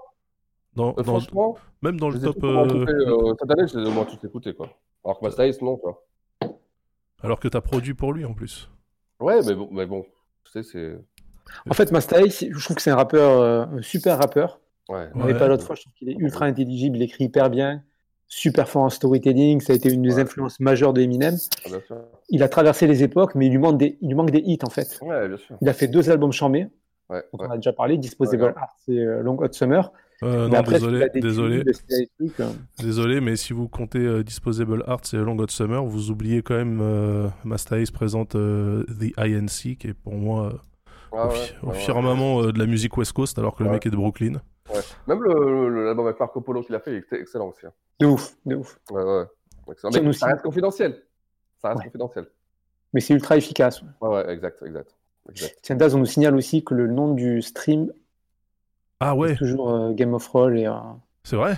Dans, 0.75 0.89
euh, 0.89 0.93
dans- 0.95 1.03
franchement, 1.03 1.57
même 1.81 1.99
dans 1.99 2.09
le 2.09 2.19
top. 2.19 2.43
euh, 2.43 2.85
euh, 2.87 3.33
cette 3.39 3.51
année, 3.51 3.67
je 3.67 3.77
les 3.77 3.85
ai 3.85 3.89
au 3.89 3.93
moins 3.93 4.05
tous 4.05 4.25
écoutés, 4.25 4.53
quoi. 4.53 4.69
Alors 5.05 5.19
que 5.19 5.25
Master 5.25 5.45
Ace, 5.45 5.61
non, 5.61 5.77
quoi. 5.77 6.03
Alors 7.23 7.39
que 7.39 7.47
t'as 7.47 7.61
produit 7.61 7.93
pour 7.93 8.13
lui 8.13 8.25
en 8.25 8.33
plus. 8.33 8.69
Ouais, 9.19 9.39
mais 9.45 9.53
bon, 9.53 9.69
mais 9.71 9.85
bon 9.85 10.03
tu 10.43 10.51
sais, 10.51 10.63
c'est. 10.63 10.97
En 11.69 11.73
fait, 11.73 11.91
Mastaï, 11.91 12.29
je 12.31 12.63
trouve 12.63 12.75
que 12.77 12.81
c'est 12.81 12.89
un 12.91 12.95
rappeur, 12.95 13.39
euh, 13.41 13.65
un 13.77 13.81
super 13.81 14.17
rappeur. 14.17 14.59
Ouais. 14.89 15.07
On 15.13 15.19
n'avait 15.19 15.33
Ouais. 15.33 15.39
pas 15.39 15.47
l'autre 15.47 15.63
fois, 15.65 15.75
je 15.75 15.81
trouve 15.81 15.93
qu'il 15.93 16.09
est 16.09 16.15
ultra 16.15 16.45
intelligible, 16.45 16.97
il 16.97 17.03
écrit 17.03 17.25
hyper 17.25 17.49
bien, 17.49 17.83
super 18.33 18.69
fort 18.69 18.83
en 18.83 18.89
storytelling, 18.89 19.59
ça 19.59 19.73
a 19.73 19.75
été 19.75 19.91
une 19.93 20.01
des 20.03 20.15
Ouais. 20.15 20.21
influences 20.21 20.59
majeures 20.61 20.93
de 20.93 21.01
Eminem. 21.01 21.35
Ah, 21.65 21.69
bien 21.69 21.81
sûr. 21.85 21.97
Il 22.29 22.41
a 22.43 22.47
traversé 22.49 22.87
les 22.87 23.03
époques, 23.03 23.35
mais 23.35 23.47
il 23.47 23.51
lui 23.51 23.57
manque 23.59 23.77
des, 23.77 23.97
il 24.01 24.07
lui 24.07 24.15
manque 24.15 24.31
des 24.31 24.39
hits 24.39 24.57
en 24.63 24.69
fait. 24.69 24.97
Ouais, 25.01 25.27
bien 25.27 25.37
sûr. 25.37 25.57
Il 25.61 25.67
a 25.69 25.73
fait 25.73 25.87
deux 25.87 26.09
albums 26.09 26.31
chambés, 26.31 26.67
Ouais, 27.09 27.21
on 27.33 27.49
a 27.49 27.57
déjà 27.57 27.73
parlé, 27.73 27.97
Disposable 27.97 28.43
Ouais, 28.43 28.53
Arts 28.55 28.77
et 28.87 28.97
euh, 28.99 29.21
Long 29.21 29.37
Hot 29.37 29.51
Summer. 29.51 29.91
Euh, 30.23 30.47
non, 30.47 30.53
après, 30.59 30.75
désolé, 30.75 31.07
désolé, 31.13 31.63
trucs, 31.65 32.35
désolé, 32.79 33.19
mais 33.19 33.35
si 33.35 33.51
vous 33.53 33.67
comptez 33.67 33.99
euh, 33.99 34.23
Disposable 34.23 34.83
Arts 34.87 35.01
et 35.13 35.17
Long 35.17 35.37
Hot 35.37 35.49
Summer, 35.49 35.83
vous 35.83 36.09
oubliez 36.09 36.41
quand 36.41 36.53
même 36.55 36.79
euh, 36.81 37.27
Master 37.43 37.79
Ace 37.79 37.91
présente 37.91 38.35
euh, 38.35 38.85
The 38.99 39.19
INC, 39.19 39.77
qui 39.77 39.87
est 39.87 39.93
pour 39.93 40.13
moi 40.13 40.45
euh, 40.53 40.57
Ah 41.11 41.25
au, 41.27 41.31
ouais, 41.31 41.35
fi- 41.35 41.53
au 41.63 41.65
ouais, 41.65 41.71
ouais. 41.73 41.79
firmament 41.79 42.43
euh, 42.43 42.51
de 42.53 42.59
la 42.59 42.65
musique 42.65 42.95
West 42.97 43.11
Coast 43.13 43.37
alors 43.39 43.55
que 43.57 43.63
le 43.65 43.71
mec 43.71 43.85
est 43.85 43.89
de 43.89 43.95
Brooklyn. 43.97 44.33
Même 45.07 45.21
le- 45.23 45.69
le- 45.69 45.85
l'album 45.85 46.05
avec 46.07 46.19
Marco 46.19 46.39
Polo 46.41 46.61
qu'il 46.61 46.75
a 46.75 46.79
fait, 46.79 46.91
il 46.91 46.97
était 46.97 47.19
excellent 47.19 47.49
aussi. 47.49 47.65
hein. 47.65 47.73
De 47.99 48.05
ouf, 48.05 48.35
de 48.45 48.55
ouf. 48.55 48.79
Ouais, 48.89 49.03
ouais. 49.03 49.23
Excellent. 49.71 49.91
Mais 50.03 50.13
ça 50.13 50.27
reste 50.27 50.41
confidentiel. 50.41 51.03
Ça 51.61 51.69
reste 51.69 51.79
Ouais. 51.79 51.85
confidentiel. 51.85 52.27
Mais 52.93 53.01
c'est 53.01 53.13
ultra 53.13 53.37
efficace. 53.37 53.81
Ouais, 54.01 54.09
ouais, 54.09 54.29
exact, 54.33 54.61
exact. 54.63 54.95
exact. 55.29 55.57
Tiens, 55.61 55.75
Daz, 55.75 55.93
on 55.95 55.99
nous 55.99 56.05
signale 56.05 56.35
aussi 56.35 56.63
que 56.63 56.73
le 56.73 56.87
nom 56.87 57.13
du 57.13 57.41
stream 57.41 57.91
Ah 58.99 59.15
ouais, 59.15 59.33
est 59.33 59.37
toujours 59.37 59.69
euh, 59.71 59.93
Game 59.93 60.13
of 60.13 60.27
Roll 60.27 60.57
et 60.59 60.67
euh, 60.67 60.73
c'est 61.23 61.35
vrai? 61.35 61.57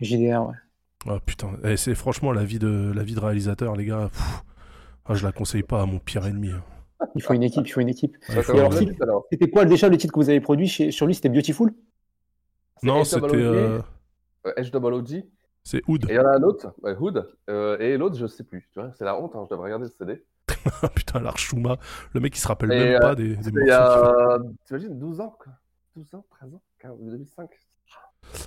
JDR. 0.00 0.48
Ouais. 0.48 0.54
Ah 1.06 1.18
putain, 1.24 1.52
Eh, 1.64 1.76
c'est 1.76 1.94
franchement 1.94 2.32
la 2.32 2.44
vie 2.44 2.58
de 2.58 2.92
la 2.94 3.02
vie 3.02 3.14
de 3.14 3.20
réalisateur, 3.20 3.74
les 3.76 3.86
gars. 3.86 4.08
pff, 4.12 4.42
ah, 5.06 5.14
je 5.14 5.24
la 5.26 5.32
conseille 5.32 5.62
pas 5.62 5.80
à 5.82 5.86
mon 5.86 5.98
pire 5.98 6.26
ennemi. 6.26 6.50
hein. 6.50 6.62
Il 7.14 7.22
faut 7.22 7.32
une 7.32 7.42
équipe, 7.42 7.66
il 7.66 7.70
faut 7.70 7.80
une 7.80 7.88
équipe. 7.88 8.16
Ouais. 8.28 8.42
C'était 9.32 9.48
quoi 9.50 9.64
déjà 9.64 9.88
le 9.88 9.96
titre 9.96 10.12
que 10.12 10.18
vous 10.20 10.28
avez 10.28 10.40
produit 10.40 10.68
chez- 10.68 10.90
sur 10.90 11.06
lui? 11.06 11.14
C'était 11.14 11.30
Beautiful? 11.30 11.72
Non, 12.82 13.04
c'était 13.04 13.26
HWOG, 13.26 13.34
euh, 13.36 13.80
euh, 14.46 15.22
c'est 15.62 15.82
Hood. 15.86 16.04
Et 16.08 16.14
il 16.14 16.16
y 16.16 16.18
en 16.18 16.24
a 16.26 16.36
un 16.36 16.42
autre, 16.42 16.74
ouais, 16.82 16.96
Hood, 16.96 17.28
euh, 17.48 17.78
et 17.78 17.96
l'autre, 17.96 18.16
je 18.16 18.26
sais 18.26 18.44
plus. 18.44 18.68
Tu 18.72 18.80
vois, 18.80 18.90
c'est 18.94 19.04
la 19.04 19.20
honte, 19.20 19.34
hein, 19.36 19.44
je 19.48 19.54
devrais 19.54 19.66
regarder 19.72 19.86
le 19.86 19.90
CD. 19.90 20.24
Ah 20.82 20.88
putain, 20.94 21.20
l'Archuma, 21.20 21.76
le 22.12 22.20
mec 22.20 22.36
il 22.36 22.40
se 22.40 22.48
rappelle 22.48 22.72
Et, 22.72 22.76
même 22.78 22.94
euh, 22.96 22.98
pas 23.00 23.14
des, 23.14 23.36
des 23.36 23.50
morceaux. 23.50 23.60
il 23.62 23.66
y 23.66 23.70
a, 23.70 24.38
t'imagines, 24.66 24.98
12 24.98 25.20
ans, 25.20 25.36
quoi. 25.38 25.52
12 25.96 26.14
ans, 26.14 26.24
13 26.30 26.54
ans, 26.54 26.62
15, 26.78 26.98
2005. 27.00 27.50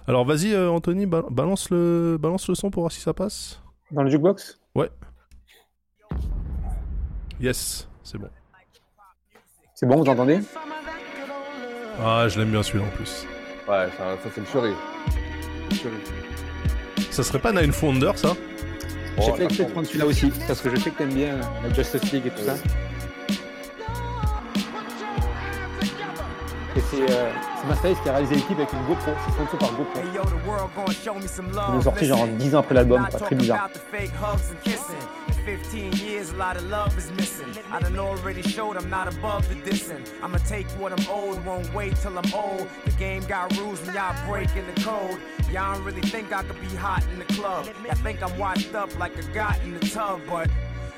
Alors 0.08 0.26
vas-y 0.26 0.54
euh, 0.54 0.70
Anthony, 0.70 1.06
ba- 1.06 1.26
balance 1.30 1.70
le 1.70 2.18
balance 2.20 2.48
le 2.48 2.56
son 2.56 2.72
pour 2.72 2.84
voir 2.84 2.92
si 2.92 3.02
ça 3.02 3.14
passe. 3.14 3.62
Dans 3.92 4.04
le 4.04 4.10
jukebox? 4.10 4.60
Yes, 7.40 7.90
c'est 8.04 8.18
bon. 8.18 8.30
C'est 9.76 9.86
bon, 9.86 9.98
vous 9.98 10.10
entendez? 10.10 10.40
Ah, 12.00 12.28
je 12.30 12.40
l'aime 12.40 12.52
bien 12.52 12.64
celui-là 12.64 12.86
en 12.86 12.96
plus. 12.96 13.26
Ouais, 13.68 13.88
ça, 13.98 14.04
ça 14.24 14.30
c'est 14.34 14.42
une 14.42 14.48
chérie. 14.48 14.74
Une 15.72 15.78
chérie. 15.78 15.94
Ça 17.12 17.24
serait 17.24 17.40
pas 17.40 17.52
Nine 17.52 17.72
Founder 17.72 18.12
ça 18.16 18.34
J'ai 19.20 19.32
Oh, 19.32 19.36
fait 19.36 19.44
exprès 19.46 19.66
de 19.66 19.72
prendre 19.72 19.88
celui-là 19.88 20.06
aussi, 20.08 20.32
parce 20.48 20.60
que 20.62 20.70
je 20.72 20.76
sais 20.82 20.90
que 20.90 20.98
t'aimes 20.98 21.14
bien 21.14 21.38
la 21.64 21.74
Justice 21.74 22.12
League 22.12 22.26
et 22.28 22.30
tout 22.32 22.44
ça. 22.44 22.56
Et 26.76 26.80
c'est 26.90 27.12
euh, 27.12 27.30
c'est 27.62 27.68
Mastaïs 27.68 27.98
qui 28.02 28.10
a 28.10 28.14
réalisé 28.14 28.36
l'équipe 28.36 28.58
avec 28.58 28.74
une 28.74 28.84
GoPro, 28.88 29.12
c'est 29.26 29.32
sponsor 29.34 29.60
par 29.60 29.70
GoPro. 29.78 30.00
Ils 31.70 31.74
l'ont 31.76 31.82
sorti 31.82 32.06
genre 32.06 32.26
Listen, 32.26 32.38
10 32.38 32.56
ans 32.56 32.60
après 32.60 32.74
l'album, 32.76 33.08
quoi, 33.12 33.20
très 33.20 33.36
bizarre. 33.36 33.70
About 35.44 35.74
the 35.74 35.74
fake 35.74 35.74
hugs 35.74 35.74
and 35.74 35.94
kissing. 35.94 35.94
In 35.94 35.94
15 35.94 36.08
years, 36.08 36.30
a 36.32 36.36
lot 36.36 36.58
of 36.58 36.64
love 36.70 36.98
is 36.98 37.12
missing. 37.12 37.64
I 37.72 37.80
done 37.80 38.00
already 38.00 38.42
showed 38.42 38.78
I'm 38.78 38.90
not 38.90 39.08
above 39.08 39.48
the 39.50 39.56
dissing. 39.56 40.08
I'ma 40.22 40.38
take 40.40 40.68
what 40.80 40.92
I'm 40.92 41.06
owed, 41.10 41.44
won't 41.46 41.74
wait 41.74 41.96
till 41.98 42.18
I'm 42.18 42.34
old. 42.34 42.70
The 42.86 42.92
game 42.92 43.24
got 43.26 43.56
rules 43.58 43.82
and 43.82 43.94
y'all 43.94 44.16
breaking 44.28 44.66
the 44.74 44.82
code. 44.82 45.20
Y'all 45.52 45.76
don't 45.76 45.84
really 45.84 46.02
think 46.02 46.32
I 46.32 46.44
could 46.44 46.60
be 46.62 46.76
hot 46.76 47.04
in 47.12 47.20
the 47.20 47.26
club. 47.26 47.68
Y'all 47.86 47.96
think 47.96 48.22
I'm 48.22 48.38
washed 48.38 48.76
up 48.76 48.98
like 49.00 49.18
a 49.18 49.24
got 49.34 49.60
in 49.64 49.74
the 49.74 49.88
tub, 49.88 50.22
but 50.30 50.50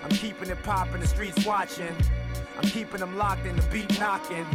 I'm 0.04 0.10
keeping 0.12 0.50
it 0.50 0.62
poppin', 0.64 1.00
the 1.00 1.08
streets 1.08 1.46
watching. 1.46 1.96
I'm 2.58 2.70
keeping 2.70 3.00
them 3.00 3.18
locked 3.18 3.46
in 3.46 3.56
the 3.56 3.62
beat 3.64 4.00
knocking. 4.00 4.46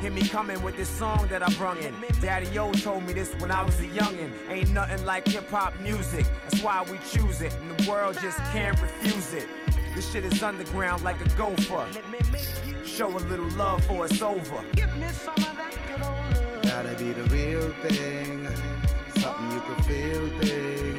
Hear 0.00 0.10
me 0.10 0.26
coming 0.28 0.62
with 0.62 0.76
this 0.76 0.88
song 0.88 1.26
that 1.28 1.42
I 1.42 1.52
brung 1.54 1.78
in. 1.78 1.94
Daddy 2.20 2.58
O 2.58 2.72
told 2.72 3.04
me 3.04 3.12
this 3.12 3.34
when 3.38 3.50
I 3.50 3.62
was 3.62 3.78
a 3.80 3.86
youngin'. 3.86 4.32
Ain't 4.48 4.70
nothing 4.72 5.04
like 5.04 5.26
hip 5.28 5.48
hop 5.50 5.78
music. 5.80 6.26
That's 6.44 6.62
why 6.62 6.82
we 6.90 6.98
choose 7.10 7.40
it, 7.40 7.54
and 7.54 7.78
the 7.78 7.90
world 7.90 8.18
just 8.20 8.38
can't 8.52 8.80
refuse 8.80 9.32
it. 9.34 9.48
This 9.94 10.10
shit 10.10 10.24
is 10.24 10.42
underground 10.42 11.02
like 11.02 11.20
a 11.20 11.28
gopher. 11.36 11.86
Show 12.84 13.08
a 13.08 13.18
little 13.18 13.50
love 13.50 13.84
for 13.84 14.06
it's 14.06 14.22
over. 14.22 14.64
Gotta 16.62 16.94
be 16.98 17.12
the 17.12 17.24
real 17.24 17.72
thing. 17.82 18.48
Something 19.16 19.50
you 19.52 19.60
can 19.60 19.82
feel 19.84 20.28
thing. 20.40 20.90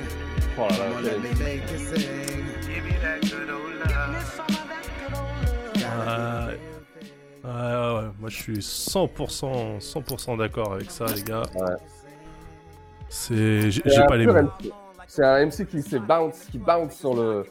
Là 0.58 0.68
Come 0.68 0.96
on, 0.96 1.04
let 1.04 1.22
me 1.22 1.34
make 1.36 1.72
you 1.72 1.78
sing. 1.78 2.46
Give 2.68 2.84
me 2.84 2.98
that 3.02 3.22
good 3.22 3.50
old 3.50 3.74
love. 3.90 4.61
Ah, 5.94 6.48
ouais, 7.44 7.50
ouais, 7.50 7.96
ouais. 8.04 8.10
Moi 8.20 8.30
je 8.30 8.36
suis 8.38 8.60
100%, 8.60 9.80
100% 9.80 10.38
d'accord 10.38 10.74
avec 10.74 10.92
ça 10.92 11.06
les 11.16 11.24
gars. 11.24 11.44
Ouais. 11.56 11.76
C'est, 13.10 13.72
j'ai 13.72 13.82
pas 14.08 14.18
les 14.18 14.26
mots. 14.26 14.34
C'est 15.08 15.26
un 15.26 15.46
MC 15.46 15.66
qui 15.68 15.82
s'est 15.82 16.00
bounce, 16.00 16.46
qui 16.52 16.58
bounce 16.58 16.96
sur 16.96 17.14
le 17.14 17.46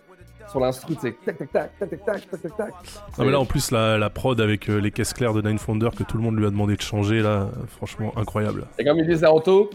sur 0.48 0.58
l'instru, 0.58 0.94
c'est 1.00 1.12
tac 1.24 1.36
tac 1.38 1.52
tac 1.52 1.78
tac 1.78 1.90
tac 1.90 2.04
tac 2.04 2.42
tac 2.42 2.56
tac. 2.56 2.72
Non 3.18 3.24
mais 3.24 3.30
là 3.30 3.38
en 3.40 3.44
plus 3.44 3.70
la, 3.70 3.98
la 3.98 4.10
prod 4.10 4.40
avec 4.40 4.68
euh, 4.68 4.78
les 4.80 4.90
caisses 4.90 5.12
claires 5.12 5.34
de 5.34 5.42
Nine 5.42 5.58
Founder 5.58 5.90
que 5.96 6.02
tout 6.02 6.16
le 6.16 6.22
monde 6.24 6.36
lui 6.38 6.46
a 6.46 6.50
demandé 6.50 6.74
de 6.76 6.80
changer 6.80 7.20
là, 7.20 7.28
euh, 7.42 7.48
franchement 7.68 8.12
incroyable. 8.16 8.66
Et 8.78 8.84
comme 8.84 8.98
il 8.98 9.06
disait 9.06 9.26
Anto, 9.26 9.70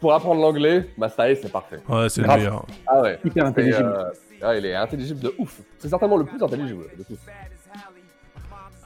pour 0.00 0.14
apprendre 0.14 0.40
l'anglais, 0.40 0.88
Mastae 0.96 1.34
c'est 1.42 1.52
parfait. 1.52 1.80
Ouais 1.88 2.08
c'est 2.08 2.22
le 2.22 2.28
meilleur. 2.28 2.64
Ah 2.86 3.02
ouais. 3.02 3.18
Hyper 3.24 3.44
Et, 3.44 3.48
intelligible. 3.48 3.94
euh, 3.94 4.10
ah, 4.40 4.56
il 4.56 4.64
est 4.64 4.74
intelligible 4.74 5.20
de 5.20 5.34
ouf. 5.38 5.60
C'est 5.78 5.88
certainement 5.88 6.16
le 6.16 6.24
plus 6.24 6.40
intelligible 6.42 6.84
de 6.96 7.02
tous. 7.02 7.18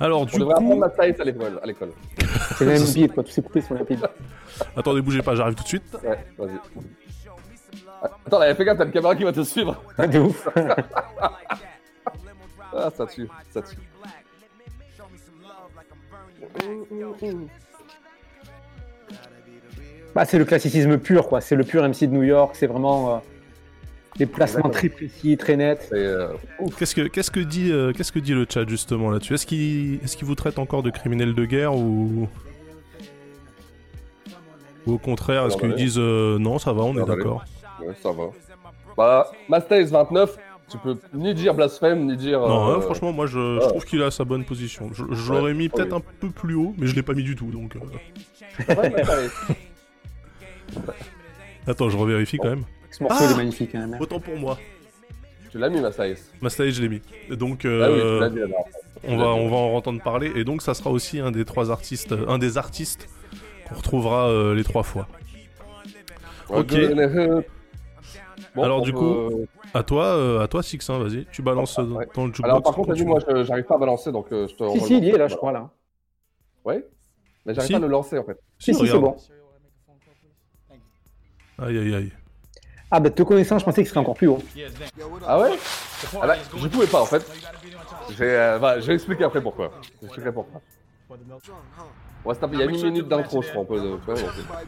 Alors 0.02 0.22
On 0.22 0.24
du 0.24 0.36
devrait 0.36 0.54
apprendre 0.54 0.72
coup, 0.72 0.78
Mastae 0.80 1.20
à 1.20 1.24
l'école. 1.24 1.60
À 1.62 1.66
l'école. 1.66 1.92
C'est 2.56 2.64
limpide, 2.64 3.12
quoi. 3.12 3.22
Tous 3.22 3.30
ces 3.30 3.40
coupés 3.40 3.60
sont 3.60 3.74
limpides. 3.74 4.04
attendez 4.76 5.00
bougez 5.00 5.22
pas, 5.22 5.36
j'arrive 5.36 5.54
tout 5.54 5.62
de 5.62 5.68
suite. 5.68 5.96
Ouais, 6.02 6.18
vas-y. 6.36 6.58
Attends, 8.26 8.40
là, 8.40 8.52
fais 8.54 8.64
gaffe, 8.64 8.78
t'as 8.78 8.84
une 8.84 8.90
caméra 8.90 9.14
qui 9.14 9.22
va 9.22 9.32
te 9.32 9.42
suivre. 9.42 9.80
Ouais, 9.96 10.08
de 10.08 10.18
ouf. 10.18 10.48
Ah, 12.74 12.90
ça 12.90 13.04
tue, 13.04 13.28
ça 13.50 13.60
tue. 13.60 13.76
Bah, 20.14 20.24
c'est 20.24 20.38
le 20.38 20.46
classicisme 20.46 20.96
pur, 20.96 21.28
quoi. 21.28 21.42
C'est 21.42 21.54
le 21.54 21.64
pur 21.64 21.86
MC 21.86 22.06
de 22.06 22.14
New 22.14 22.22
York. 22.22 22.56
C'est 22.56 22.66
vraiment 22.66 23.16
euh, 23.16 23.18
des 24.16 24.26
placements 24.26 24.68
Exactement. 24.68 24.70
très 24.70 24.88
précis, 24.90 25.36
très 25.38 25.56
nets. 25.56 25.88
Et, 25.92 25.96
euh, 25.96 26.28
Qu'est-ce 26.78 26.94
que 26.94 27.08
qu'est-ce 27.08 27.30
que 27.30 27.40
dit 27.40 27.70
euh, 27.72 27.92
qu'est-ce 27.92 28.12
que 28.12 28.18
dit 28.18 28.34
le 28.34 28.46
chat 28.48 28.68
justement 28.68 29.10
là-dessus? 29.10 29.34
Est-ce 29.34 29.46
qu'il 29.46 29.94
est-ce 30.04 30.16
qu'il 30.16 30.26
vous 30.26 30.34
traite 30.34 30.58
encore 30.58 30.82
de 30.82 30.90
criminel 30.90 31.34
de 31.34 31.44
guerre 31.46 31.74
ou 31.74 32.28
ou 34.86 34.92
au 34.94 34.98
contraire 34.98 35.46
est-ce 35.46 35.56
qu'ils 35.56 35.74
disent 35.74 35.98
euh, 35.98 36.38
non 36.38 36.58
ça 36.58 36.72
va 36.72 36.82
on 36.82 36.94
est 36.96 37.04
d'accord? 37.06 37.44
Ouais, 37.80 37.94
ça 38.02 38.10
va. 38.12 38.24
Bah, 38.96 39.30
Mastae 39.48 39.82
29, 39.84 40.36
tu 40.68 40.76
peux 40.78 40.96
ni 41.14 41.32
dire 41.34 41.54
blasphème, 41.54 42.04
ni 42.06 42.16
dire. 42.16 42.40
Non 42.40 42.68
euh, 42.70 42.76
hein, 42.76 42.80
franchement 42.82 43.12
moi 43.12 43.26
je, 43.26 43.38
je 43.38 43.60
ouais. 43.60 43.68
trouve 43.68 43.84
qu'il 43.86 44.02
a 44.02 44.10
sa 44.10 44.24
bonne 44.24 44.44
position. 44.44 44.90
Je, 44.92 45.04
je 45.10 45.32
Ouais, 45.32 45.38
l'aurais 45.38 45.54
mis 45.54 45.64
oui. 45.64 45.68
peut-être 45.70 45.94
un 45.94 46.02
peu 46.20 46.28
plus 46.28 46.54
haut 46.54 46.74
mais 46.76 46.86
je 46.86 46.94
l'ai 46.94 47.02
pas 47.02 47.14
mis 47.14 47.24
du 47.24 47.34
tout 47.34 47.50
donc. 47.50 47.76
euh. 47.76 47.80
Attends 51.66 51.88
je 51.88 51.96
revérifie 51.96 52.36
quand 52.38 52.50
même. 52.50 52.64
Ce 52.92 53.02
morceau 53.02 53.18
Ah 53.20 53.26
il 53.28 53.32
est 53.32 53.36
magnifique, 53.36 53.72
quand 53.72 53.78
même. 53.86 53.96
Autant 54.00 54.20
pour 54.20 54.36
moi. 54.36 54.58
Tu 55.50 55.58
l'as 55.58 55.68
mis, 55.68 55.80
Mastae. 55.80 56.14
Mastaï 56.40 56.70
je 56.72 56.80
l'ai 56.82 56.88
mis. 56.88 57.02
Et 57.30 57.36
donc 57.36 57.62
Ah 57.64 57.68
oui, 57.68 57.72
euh, 58.00 58.16
tu 58.16 58.20
l'as 58.20 58.30
mis 58.30 58.40
alors. 58.42 58.68
on 59.04 59.16
va 59.16 59.26
on 59.26 59.48
va 59.50 59.56
en 59.56 59.74
entendre 59.74 60.00
parler 60.02 60.30
et 60.36 60.44
donc 60.44 60.62
ça 60.62 60.72
sera 60.74 60.90
aussi 60.90 61.18
un 61.18 61.30
des 61.30 61.44
trois 61.44 61.70
artistes 61.70 62.14
un 62.28 62.38
des 62.38 62.56
artistes 62.56 63.08
qu'on 63.68 63.74
retrouvera 63.74 64.28
euh, 64.28 64.54
les 64.54 64.64
trois 64.64 64.82
fois. 64.84 65.08
Ok. 66.48 66.74
Bon, 68.54 68.62
Alors, 68.64 68.82
du 68.82 68.92
peut- 68.92 68.98
coup, 68.98 69.46
À 69.72 69.82
toi, 69.82 70.04
euh, 70.04 70.40
à 70.40 70.48
toi 70.48 70.62
Six, 70.62 70.78
hein, 70.90 70.98
vas-y. 70.98 71.24
Tu 71.32 71.40
balances 71.40 71.78
euh, 71.78 71.84
Ouais. 71.84 72.06
dans 72.14 72.26
le 72.26 72.32
jukebox. 72.34 72.44
Alors, 72.50 72.62
par 72.62 72.74
contre, 72.74 72.88
quand 72.88 72.92
t'as 72.94 72.98
vu, 72.98 73.04
tu 73.04 73.08
moi, 73.08 73.44
j'arrive 73.44 73.64
pas 73.64 73.76
à 73.76 73.78
balancer, 73.78 74.12
donc 74.12 74.30
euh, 74.32 74.46
je 74.46 74.54
te 74.54 74.68
Si, 74.72 74.80
si, 74.80 74.98
il 74.98 75.04
y 75.04 75.08
est 75.10 75.16
là, 75.16 75.28
je 75.28 75.36
crois, 75.36 75.52
là. 75.52 75.70
Ouais 76.66 76.86
Mais 77.46 77.54
j'arrive 77.54 77.68
Si. 77.68 77.72
pas 77.72 77.78
à 77.78 77.80
le 77.80 77.86
lancer, 77.86 78.18
en 78.18 78.24
fait. 78.24 78.38
Si, 78.58 78.74
si, 78.74 78.86
c'est 78.86 78.92
regarde. 78.92 79.00
bon. 79.00 79.16
Aïe, 81.64 81.78
aïe, 81.78 81.94
aïe. 81.94 82.12
Ah, 82.94 83.00
bah, 83.00 83.08
te 83.08 83.22
connaissant, 83.22 83.58
je 83.58 83.64
pensais 83.64 83.80
qu'il 83.82 83.88
serait 83.88 84.00
encore 84.00 84.14
plus 84.14 84.28
haut. 84.28 84.42
Ah 85.26 85.40
ouais? 85.40 85.52
Ah 86.20 86.26
bah, 86.26 86.34
Je 86.54 86.68
pouvais 86.68 86.86
pas, 86.86 87.00
en 87.00 87.06
fait. 87.06 87.24
J'ai, 88.10 88.24
euh, 88.24 88.58
bah, 88.58 88.80
je 88.80 88.86
vais 88.86 88.94
expliquer 88.94 89.24
après 89.24 89.40
pourquoi. 89.40 89.72
Je 89.82 90.00
vais 90.02 90.06
expliquer 90.08 90.30
pourquoi. 90.30 90.60
On 92.24 92.28
va 92.28 92.34
se 92.34 92.40
taper, 92.40 92.54
il 92.54 92.58
y 92.60 92.62
a 92.62 92.66
une 92.66 92.82
minute 92.82 93.08
d'intro, 93.08 93.40
je 93.40 93.48
crois, 93.48 93.62
on 93.62 93.64
peut... 93.64 93.98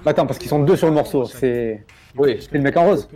Bah, 0.02 0.12
attends, 0.12 0.26
parce 0.26 0.38
qu'ils 0.38 0.48
sont 0.48 0.62
deux 0.62 0.74
sur 0.74 0.86
le 0.86 0.94
morceau. 0.94 1.26
C'est 1.26 1.84
Oui, 2.16 2.38
c'est 2.40 2.54
le 2.54 2.60
mec 2.60 2.74
en 2.78 2.86
rose. 2.86 3.06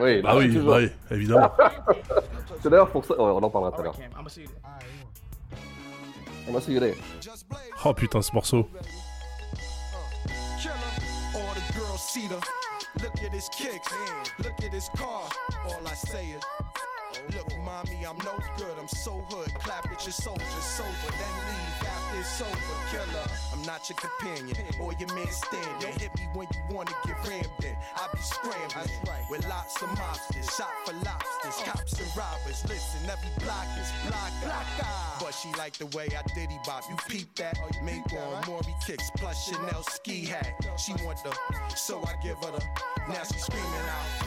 oui, 0.00 0.20
Bah 0.22 0.34
oui, 0.36 0.48
bah 0.48 0.78
oui, 0.78 0.90
évidemment. 1.12 1.52
C'est 2.62 2.68
d'ailleurs 2.68 2.90
pour 2.90 3.04
ça... 3.04 3.14
ouais, 3.14 3.30
on 3.30 3.42
en 3.42 3.50
parlera 3.50 3.70
tout 3.70 3.80
à 3.80 3.84
l'heure. 3.84 3.96
On 6.48 6.52
va 6.52 6.60
se 6.60 6.66
regarder. 6.66 6.94
Oh 7.84 7.94
putain, 7.94 8.22
ce 8.22 8.32
morceau. 8.32 8.68
Look 13.02 13.22
at 13.22 13.32
his 13.32 13.48
kicks. 13.48 13.92
Look 14.38 14.62
at 14.64 14.72
his 14.72 14.88
car. 14.96 15.28
All 15.66 15.86
I 15.86 15.94
say 15.94 16.26
is. 16.28 16.42
Look, 17.34 17.48
mommy, 17.64 18.04
I'm 18.06 18.18
no 18.18 18.38
good. 18.56 18.76
I'm 18.78 18.88
so 18.88 19.24
hood. 19.30 19.52
Clap 19.54 19.90
at 19.90 20.04
your 20.04 20.12
soldier 20.12 20.44
sober, 20.60 21.10
then 21.10 21.34
leave 21.48 21.88
after 21.88 22.18
it's 22.20 22.40
over. 22.40 22.76
Killer, 22.90 23.26
I'm 23.52 23.62
not 23.62 23.88
your 23.88 23.98
companion 23.98 24.56
or 24.80 24.92
your 24.98 25.12
man 25.14 25.26
stand. 25.28 25.80
Don't 25.80 26.00
hit 26.00 26.14
me 26.16 26.28
when 26.34 26.46
you 26.52 26.76
wanna 26.76 26.92
get 27.04 27.16
rammed 27.26 27.64
in. 27.64 27.76
I 27.96 28.08
be 28.12 28.20
scrambling 28.20 28.90
with 29.30 29.46
lots 29.48 29.80
of 29.82 29.88
mobsters, 29.90 30.50
shot 30.56 30.70
for 30.84 30.92
lobsters, 30.92 31.56
cops 31.64 31.98
and 31.98 32.16
robbers. 32.16 32.62
Listen, 32.68 33.10
every 33.10 33.30
block 33.44 33.66
is 33.80 33.90
block, 34.06 34.32
block. 34.42 34.66
But 35.20 35.32
she 35.32 35.52
like 35.58 35.74
the 35.78 35.86
way 35.96 36.08
I 36.16 36.22
diddy 36.34 36.58
bop. 36.66 36.84
You 36.88 36.96
peep 37.08 37.34
that? 37.36 37.58
Mink 37.82 38.12
on 38.12 38.46
Maury 38.46 38.74
kicks 38.86 39.10
plus 39.16 39.48
Chanel 39.48 39.82
ski 39.82 40.24
hat. 40.24 40.54
She 40.78 40.92
want 41.04 41.22
the, 41.24 41.34
so 41.76 42.02
I 42.04 42.14
give 42.22 42.38
her 42.38 42.52
the. 42.52 42.64
Now 43.08 43.22
she 43.24 43.38
screaming 43.38 43.88
out. 43.88 44.26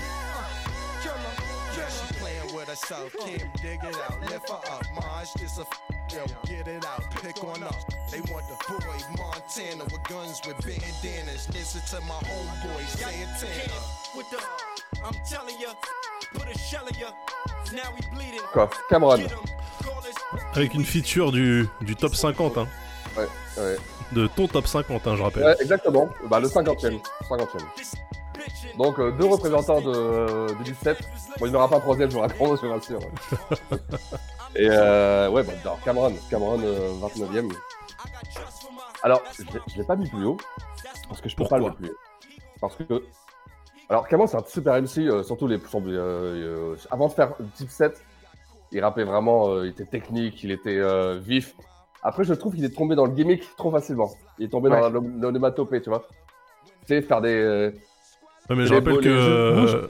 Killer. 1.03 1.58
Yeah, 1.77 1.87
she 1.89 2.13
playing 2.15 2.55
with 2.55 2.67
herself. 2.67 3.15
Can't 3.25 3.53
dig 3.61 3.79
it 3.83 3.95
out. 4.09 4.19
Lift 4.29 4.49
her 4.49 4.55
up. 4.55 4.83
Marge 4.95 5.41
is 5.43 5.57
a. 5.57 5.61
F- 5.61 5.81
Yo, 6.11 6.25
get 6.47 6.67
it 6.67 6.83
out, 6.87 7.03
pick 7.21 7.43
on 7.43 7.61
up. 7.61 7.75
They 8.09 8.19
want 8.31 8.43
the 8.49 8.55
boy 8.67 8.97
Montana 9.15 9.83
with 9.83 10.03
guns 10.09 10.41
with 10.43 10.57
bandanas. 10.65 11.47
Listen 11.53 11.81
to 11.91 12.01
my 12.07 12.15
homeboy 12.25 12.83
Santana. 12.87 13.79
With 14.17 14.27
the, 14.31 14.37
I'm 15.05 15.13
telling 15.29 15.55
ya, 15.61 15.69
put 16.33 16.47
a 16.47 16.57
shell 16.57 16.87
in 16.87 16.95
ya. 16.95 17.11
Now 17.73 17.93
we 17.93 18.01
bleeding. 18.11 18.41
Cameron. 18.89 19.27
Avec 20.55 20.73
une 20.73 20.83
feature 20.83 21.31
du, 21.31 21.67
du 21.81 21.95
top 21.95 22.15
50, 22.15 22.57
hein. 22.57 22.67
Ouais, 23.15 23.27
ouais. 23.57 23.77
De 24.11 24.25
ton 24.25 24.47
top 24.47 24.65
50, 24.65 25.05
hein, 25.05 25.15
je 25.15 25.21
rappelle. 25.21 25.43
Ouais, 25.43 25.55
exactement. 25.61 26.09
Bah, 26.27 26.39
le 26.39 26.47
50e. 26.47 26.99
50e. 27.29 27.47
Donc, 28.77 28.99
euh, 28.99 29.11
deux 29.11 29.25
représentants 29.25 29.81
de, 29.81 30.53
de 30.57 30.63
17. 30.63 30.97
Bon, 31.39 31.45
il 31.45 31.49
n'y 31.49 31.55
aura 31.55 31.67
pas 31.67 31.77
un 31.77 31.79
troisième, 31.79 32.09
je 32.09 32.15
vous 32.15 32.21
raconte, 32.21 32.59
je 32.61 32.65
vous 32.67 32.73
rassure. 32.73 32.99
Et 34.55 34.67
euh, 34.69 35.29
ouais, 35.29 35.43
bah, 35.43 35.53
alors, 35.63 35.79
Cameron, 35.83 36.13
Cameron 36.29 36.59
euh, 36.63 36.91
29e. 37.01 37.51
Alors, 39.03 39.21
je 39.37 39.43
l'ai- 39.43 39.61
je 39.67 39.77
l'ai 39.77 39.83
pas 39.83 39.95
mis 39.95 40.09
plus 40.09 40.25
haut, 40.25 40.37
parce 41.07 41.21
que 41.21 41.29
je 41.29 41.35
peux 41.35 41.45
pas 41.47 41.57
le 41.57 41.65
mettre 41.65 41.77
plus 41.77 41.89
haut. 41.89 41.95
Parce 42.61 42.75
que. 42.75 43.03
Alors, 43.89 44.07
Cameron, 44.07 44.27
c'est 44.27 44.37
un 44.37 44.43
super 44.47 44.75
MC, 44.81 44.99
euh, 45.07 45.23
surtout 45.23 45.47
les. 45.47 45.57
euh, 45.57 45.95
euh, 45.95 46.75
avant 46.91 47.07
de 47.07 47.13
faire 47.13 47.33
Deep 47.57 47.69
Set, 47.69 48.01
il 48.71 48.81
rappait 48.83 49.03
vraiment, 49.03 49.49
euh, 49.49 49.65
il 49.65 49.71
était 49.71 49.85
technique, 49.85 50.43
il 50.43 50.51
était 50.51 50.77
euh, 50.77 51.17
vif. 51.19 51.55
Après, 52.03 52.23
je 52.23 52.33
trouve 52.33 52.55
qu'il 52.55 52.63
est 52.65 52.75
tombé 52.75 52.95
dans 52.95 53.05
le 53.05 53.11
gimmick 53.11 53.43
trop 53.57 53.71
facilement. 53.71 54.09
Il 54.37 54.45
est 54.45 54.49
tombé 54.49 54.69
Ouais. 54.69 54.79
dans 54.79 54.89
l'onomatopée, 54.89 55.81
tu 55.81 55.89
vois. 55.89 56.05
Tu 56.85 56.95
sais, 56.95 57.01
faire 57.01 57.21
des. 57.21 57.73
Mais 58.55 58.65
je 58.65 58.73
rappelle 58.73 58.99
que. 58.99 59.09
euh. 59.09 59.87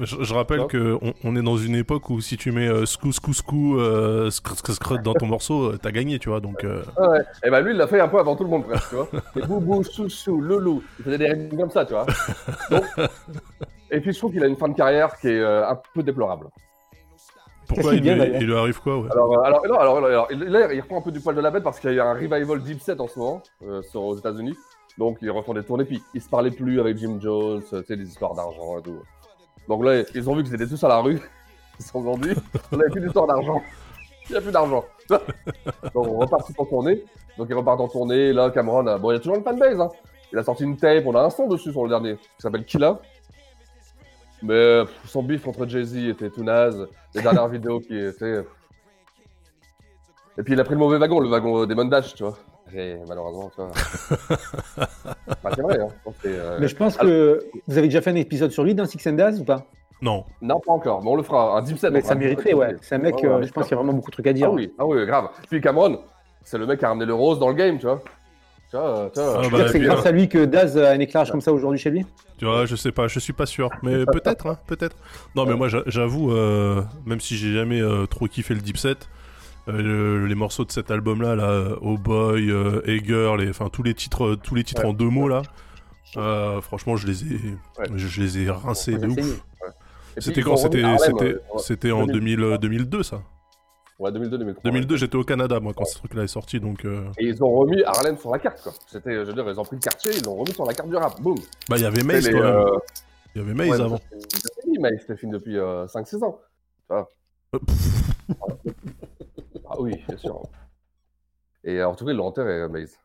Je, 0.00 0.22
je 0.22 0.34
rappelle 0.34 0.58
Non. 0.60 0.66
que 0.68 0.98
on, 1.02 1.12
on 1.24 1.36
est 1.36 1.42
dans 1.42 1.56
une 1.56 1.74
époque 1.74 2.08
où 2.10 2.20
si 2.20 2.36
tu 2.36 2.52
mets 2.52 2.68
euh, 2.68 2.86
scou 2.86 3.12
scou 3.12 3.32
scou 3.32 3.78
euh, 3.78 4.30
scr 4.30 4.56
scr 4.56 4.72
scr 4.72 4.98
dans 5.02 5.14
ton 5.14 5.26
morceau, 5.26 5.76
t'as 5.78 5.90
gagné, 5.90 6.18
tu 6.18 6.28
vois. 6.28 6.40
Donc 6.40 6.64
Ah 6.96 7.10
Ouais, 7.10 7.18
et 7.44 7.50
bah 7.50 7.60
lui, 7.60 7.72
il 7.72 7.76
l'a 7.76 7.86
fait 7.86 8.00
un 8.00 8.08
peu 8.08 8.18
avant 8.18 8.36
tout 8.36 8.44
le 8.44 8.50
monde, 8.50 8.64
presque, 8.66 8.88
tu 8.90 8.94
vois. 8.96 9.08
Et 9.36 9.40
boubou, 9.46 9.82
chouchou, 9.84 10.40
loulou. 10.40 10.82
Il 11.00 11.04
faisait 11.04 11.18
des 11.18 11.26
rythmes 11.32 11.56
comme 11.58 11.70
ça, 11.70 11.84
tu 11.84 11.92
vois. 11.92 12.06
Donc... 12.70 12.84
Et 13.90 14.00
puis 14.00 14.12
je 14.12 14.18
trouve 14.18 14.32
qu'il 14.32 14.42
a 14.42 14.46
une 14.46 14.56
fin 14.56 14.68
de 14.68 14.74
carrière 14.74 15.18
qui 15.18 15.28
est 15.28 15.44
un 15.44 15.78
peu 15.94 16.02
déplorable. 16.02 16.46
pourquoi 17.68 17.94
il, 17.94 18.02
lui- 18.02 18.30
il 18.40 18.46
lui 18.46 18.54
arrive 18.56 18.80
quoi 18.80 18.98
ouais? 18.98 19.08
Alors, 19.12 19.44
alors, 19.44 19.62
non, 19.68 19.78
alors, 19.78 20.00
là, 20.30 20.72
il 20.72 20.80
reprend 20.80 20.98
un 20.98 21.02
peu 21.02 21.10
du 21.12 21.20
poil 21.20 21.34
de 21.36 21.40
la 21.40 21.50
bête 21.50 21.62
parce 21.62 21.78
qu'il 21.80 21.92
y 21.94 22.00
a 22.00 22.06
un 22.06 22.14
revival 22.14 22.62
Deep 22.62 22.80
Set 22.80 23.00
en 23.00 23.08
ce 23.08 23.18
moment 23.18 23.42
sur, 23.90 24.02
aux 24.02 24.16
États-Unis. 24.16 24.54
Donc 24.98 25.18
ils 25.22 25.30
refont 25.30 25.54
des 25.54 25.62
tournées, 25.62 25.84
puis 25.84 26.02
ils 26.14 26.20
se 26.20 26.28
parlaient 26.28 26.50
plus 26.50 26.80
avec 26.80 26.98
Jim 26.98 27.18
Jones, 27.20 27.62
euh, 27.72 27.80
tu 27.80 27.86
sais, 27.86 27.96
des 27.96 28.08
histoires 28.08 28.34
d'argent 28.34 28.78
et 28.78 28.82
tout. 28.82 29.00
Donc 29.68 29.84
là, 29.84 30.02
ils 30.14 30.28
ont 30.28 30.34
vu 30.34 30.42
qu'ils 30.44 30.54
étaient 30.54 30.66
tous 30.66 30.82
à 30.84 30.88
la 30.88 30.98
rue. 30.98 31.20
Ils 31.78 31.84
se 31.84 31.90
sont 31.90 32.02
vendus. 32.02 32.36
On 32.70 32.76
n'avait 32.76 32.90
plus 32.90 33.00
d'histoire 33.00 33.26
d'argent. 33.26 33.62
Il 34.28 34.32
n'y 34.32 34.38
a 34.38 34.40
plus 34.42 34.52
d'argent. 34.52 34.84
Donc 35.08 36.06
on 36.06 36.18
repart 36.18 36.46
en 36.58 36.64
tournée. 36.66 37.02
Donc 37.38 37.46
ils 37.48 37.54
repartent 37.54 37.80
en 37.80 37.88
tournée. 37.88 38.32
Là, 38.32 38.50
Cameron, 38.50 38.98
bon, 38.98 39.10
il 39.10 39.14
y 39.14 39.16
a 39.16 39.20
toujours 39.20 39.36
une 39.36 39.42
fanbase. 39.42 39.80
Hein. 39.80 39.88
Il 40.32 40.38
a 40.38 40.42
sorti 40.42 40.64
une 40.64 40.76
tape, 40.76 41.04
on 41.06 41.14
a 41.14 41.22
un 41.22 41.30
son 41.30 41.48
dessus 41.48 41.72
sur 41.72 41.82
le 41.82 41.88
dernier, 41.88 42.16
qui 42.16 42.40
s'appelle 42.40 42.64
Killa. 42.64 43.00
Mais 44.42 44.82
son 45.06 45.22
bif 45.22 45.42
contre 45.42 45.66
Jay-Z 45.66 45.96
était 46.08 46.30
tout 46.30 46.44
naze. 46.44 46.88
Les 47.14 47.22
dernières 47.22 47.48
vidéos 47.48 47.80
qui 47.80 47.96
étaient. 47.96 48.44
Et 50.38 50.42
puis 50.42 50.54
il 50.54 50.60
a 50.60 50.64
pris 50.64 50.74
le 50.74 50.80
mauvais 50.80 50.98
wagon, 50.98 51.20
le 51.20 51.28
wagon 51.28 51.66
des 51.66 51.74
Dash, 51.88 52.14
tu 52.14 52.22
vois. 52.22 52.36
Et 52.74 52.96
malheureusement, 53.06 53.50
tu 53.54 53.62
vois. 53.62 53.70
bah, 55.42 55.50
c'est 55.54 55.62
vrai, 55.62 55.78
hein. 55.80 55.88
Je 56.24 56.28
euh, 56.28 56.58
Mais 56.60 56.68
je 56.68 56.76
pense 56.76 56.96
que 56.96 57.44
vous 57.66 57.78
avez 57.78 57.88
déjà 57.88 58.00
fait 58.00 58.10
un 58.10 58.16
épisode 58.16 58.50
sur 58.50 58.64
lui 58.64 58.74
dans 58.74 58.86
Six 58.86 59.06
and 59.08 59.12
Daz 59.12 59.40
ou 59.40 59.44
pas? 59.44 59.66
Non. 60.00 60.24
Non, 60.40 60.58
pas 60.60 60.72
encore, 60.72 61.02
mais 61.02 61.10
on 61.10 61.16
le 61.16 61.22
fera. 61.22 61.58
Un 61.58 61.62
deep 61.62 61.78
set. 61.78 61.92
Mais 61.92 62.00
ça 62.00 62.14
deep 62.14 62.24
mériterait, 62.24 62.54
ouais. 62.54 62.76
C'est 62.80 62.96
un 62.96 62.98
mec, 62.98 63.16
Ouais, 63.16 63.28
ouais, 63.28 63.34
euh, 63.34 63.42
je 63.42 63.52
pense 63.52 63.64
qu'il 63.64 63.72
y 63.72 63.74
a 63.74 63.76
vraiment 63.76 63.92
beaucoup 63.92 64.10
de 64.10 64.14
trucs 64.14 64.26
à 64.26 64.32
dire. 64.32 64.48
Ah 64.50 64.52
oui, 64.52 64.72
ah 64.78 64.86
oui, 64.86 65.06
grave. 65.06 65.28
Puis 65.48 65.60
Cameron, 65.60 66.00
c'est 66.42 66.58
le 66.58 66.66
mec 66.66 66.78
qui 66.78 66.84
a 66.84 66.88
ramené 66.88 67.06
le 67.06 67.14
rose 67.14 67.38
dans 67.38 67.48
le 67.48 67.54
game, 67.54 67.78
tu 67.78 67.86
vois. 67.86 68.02
Tu 68.70 68.76
vois, 68.76 69.10
tu 69.14 69.20
vois. 69.20 69.36
Ah, 69.38 69.42
Je 69.42 69.48
veux 69.48 69.50
bah, 69.50 69.56
dire 69.58 69.66
que 69.66 69.72
c'est 69.72 69.80
grâce 69.80 70.06
euh, 70.06 70.08
à 70.08 70.12
lui 70.12 70.28
que 70.28 70.44
Daz 70.44 70.78
a 70.78 70.90
un 70.90 70.98
éclairage 70.98 71.30
comme 71.30 71.42
ça 71.42 71.52
aujourd'hui 71.52 71.78
chez 71.78 71.90
lui 71.90 72.06
Tu 72.38 72.46
vois, 72.46 72.64
je 72.64 72.74
sais 72.74 72.90
pas, 72.90 73.06
je 73.06 73.18
suis 73.20 73.34
pas 73.34 73.46
sûr, 73.46 73.68
mais 73.82 74.06
peut-être, 74.06 74.46
hein, 74.46 74.58
peut-être. 74.66 74.96
Non, 75.36 75.44
mais 75.44 75.54
moi, 75.54 75.68
j'a- 75.68 75.82
j'avoue, 75.86 76.32
euh, 76.32 76.82
même 77.04 77.20
si 77.20 77.36
j'ai 77.36 77.52
jamais 77.52 77.80
euh, 77.80 78.06
trop 78.06 78.26
kiffé 78.26 78.54
le 78.54 78.60
deep 78.60 78.78
set, 78.78 79.08
euh, 79.68 79.82
le- 79.82 80.26
les 80.26 80.34
morceaux 80.34 80.64
de 80.64 80.72
cet 80.72 80.90
album-là, 80.90 81.34
là, 81.36 81.50
euh, 81.50 81.76
Oh 81.82 81.96
Boy, 81.98 82.50
euh, 82.50 82.82
Hey 82.86 83.02
Girl, 83.04 83.42
et 83.42 83.48
enfin 83.50 83.68
tous 83.70 83.82
les 83.82 83.94
titres, 83.94 84.36
tous 84.42 84.54
les 84.54 84.64
titres 84.64 84.82
Ouais. 84.82 84.88
en 84.90 84.92
deux 84.92 85.08
mots 85.08 85.28
là, 85.28 85.42
euh, 86.16 86.60
franchement, 86.60 86.96
je 86.96 87.06
les 87.06 87.24
ai, 87.24 87.36
Ouais. 87.78 87.86
je, 87.94 88.06
je 88.08 88.20
les 88.22 88.38
ai 88.42 88.50
rincés 88.50 88.96
de 88.98 89.06
Ouais, 89.06 89.20
ouf. 89.22 89.42
C'était 90.18 90.42
quand 90.42 90.56
C'était, 90.56 90.82
c'était, 90.98 91.24
euh, 91.34 91.38
c'était 91.58 91.90
en 91.92 92.06
2000. 92.06 92.36
2000, 92.36 92.40
euh, 92.42 92.58
2002, 92.58 93.02
ça. 93.02 93.22
Ouais, 93.98 94.10
2002, 94.12 94.36
2003. 94.36 94.62
2002, 94.70 94.96
j'étais 94.96 95.16
au 95.16 95.22
Canada, 95.24 95.58
moi, 95.60 95.72
quand 95.74 95.84
ce 95.84 95.96
truc-là 95.96 96.24
est 96.24 96.28
sorti, 96.28 96.58
donc. 96.60 96.84
euh, 96.84 97.04
Et 97.18 97.26
ils 97.28 97.42
ont 97.42 97.50
remis 97.52 97.82
Harlem 97.84 98.18
sur 98.18 98.30
la 98.32 98.38
carte, 98.40 98.60
quoi. 98.62 98.72
C'était, 98.88 99.14
je 99.14 99.20
veux 99.20 99.32
dire, 99.32 99.48
ils 99.48 99.58
ont 99.60 99.64
pris 99.64 99.76
le 99.76 99.80
quartier, 99.80 100.10
ils 100.14 100.24
l'ont 100.24 100.34
remis 100.34 100.52
sur 100.52 100.66
la 100.66 100.74
carte 100.74 100.88
du 100.90 100.96
rap. 100.96 101.20
Boum. 101.22 101.36
Bah, 101.68 101.76
il 101.76 101.82
y 101.82 101.86
avait 101.86 102.02
Maze 102.02 102.26
les, 102.26 102.32
quand 102.32 102.40
même. 102.42 102.46
euh, 102.56 102.78
Il 103.34 103.40
y 103.40 103.44
avait 103.44 103.54
Maze 103.54 103.68
ouais, 103.70 103.80
avant. 103.80 103.98
c'était 104.10 104.62
fini, 104.62 104.78
Maze, 104.78 104.92
c'était 105.00 105.16
fini 105.16 105.32
depuis 105.32 105.56
euh, 105.56 105.86
5-6 105.86 106.24
ans. 106.24 106.38
Euh, 106.90 107.02
Ah 109.72 109.80
oui, 109.80 109.96
bien 110.06 110.16
sûr. 110.18 110.42
Et 111.64 111.82
en 111.82 111.94
tout 111.94 112.04
cas, 112.04 112.10
ils 112.12 112.16
l'ont 112.16 112.26
enterré, 112.26 112.68
Maze. 112.68 112.98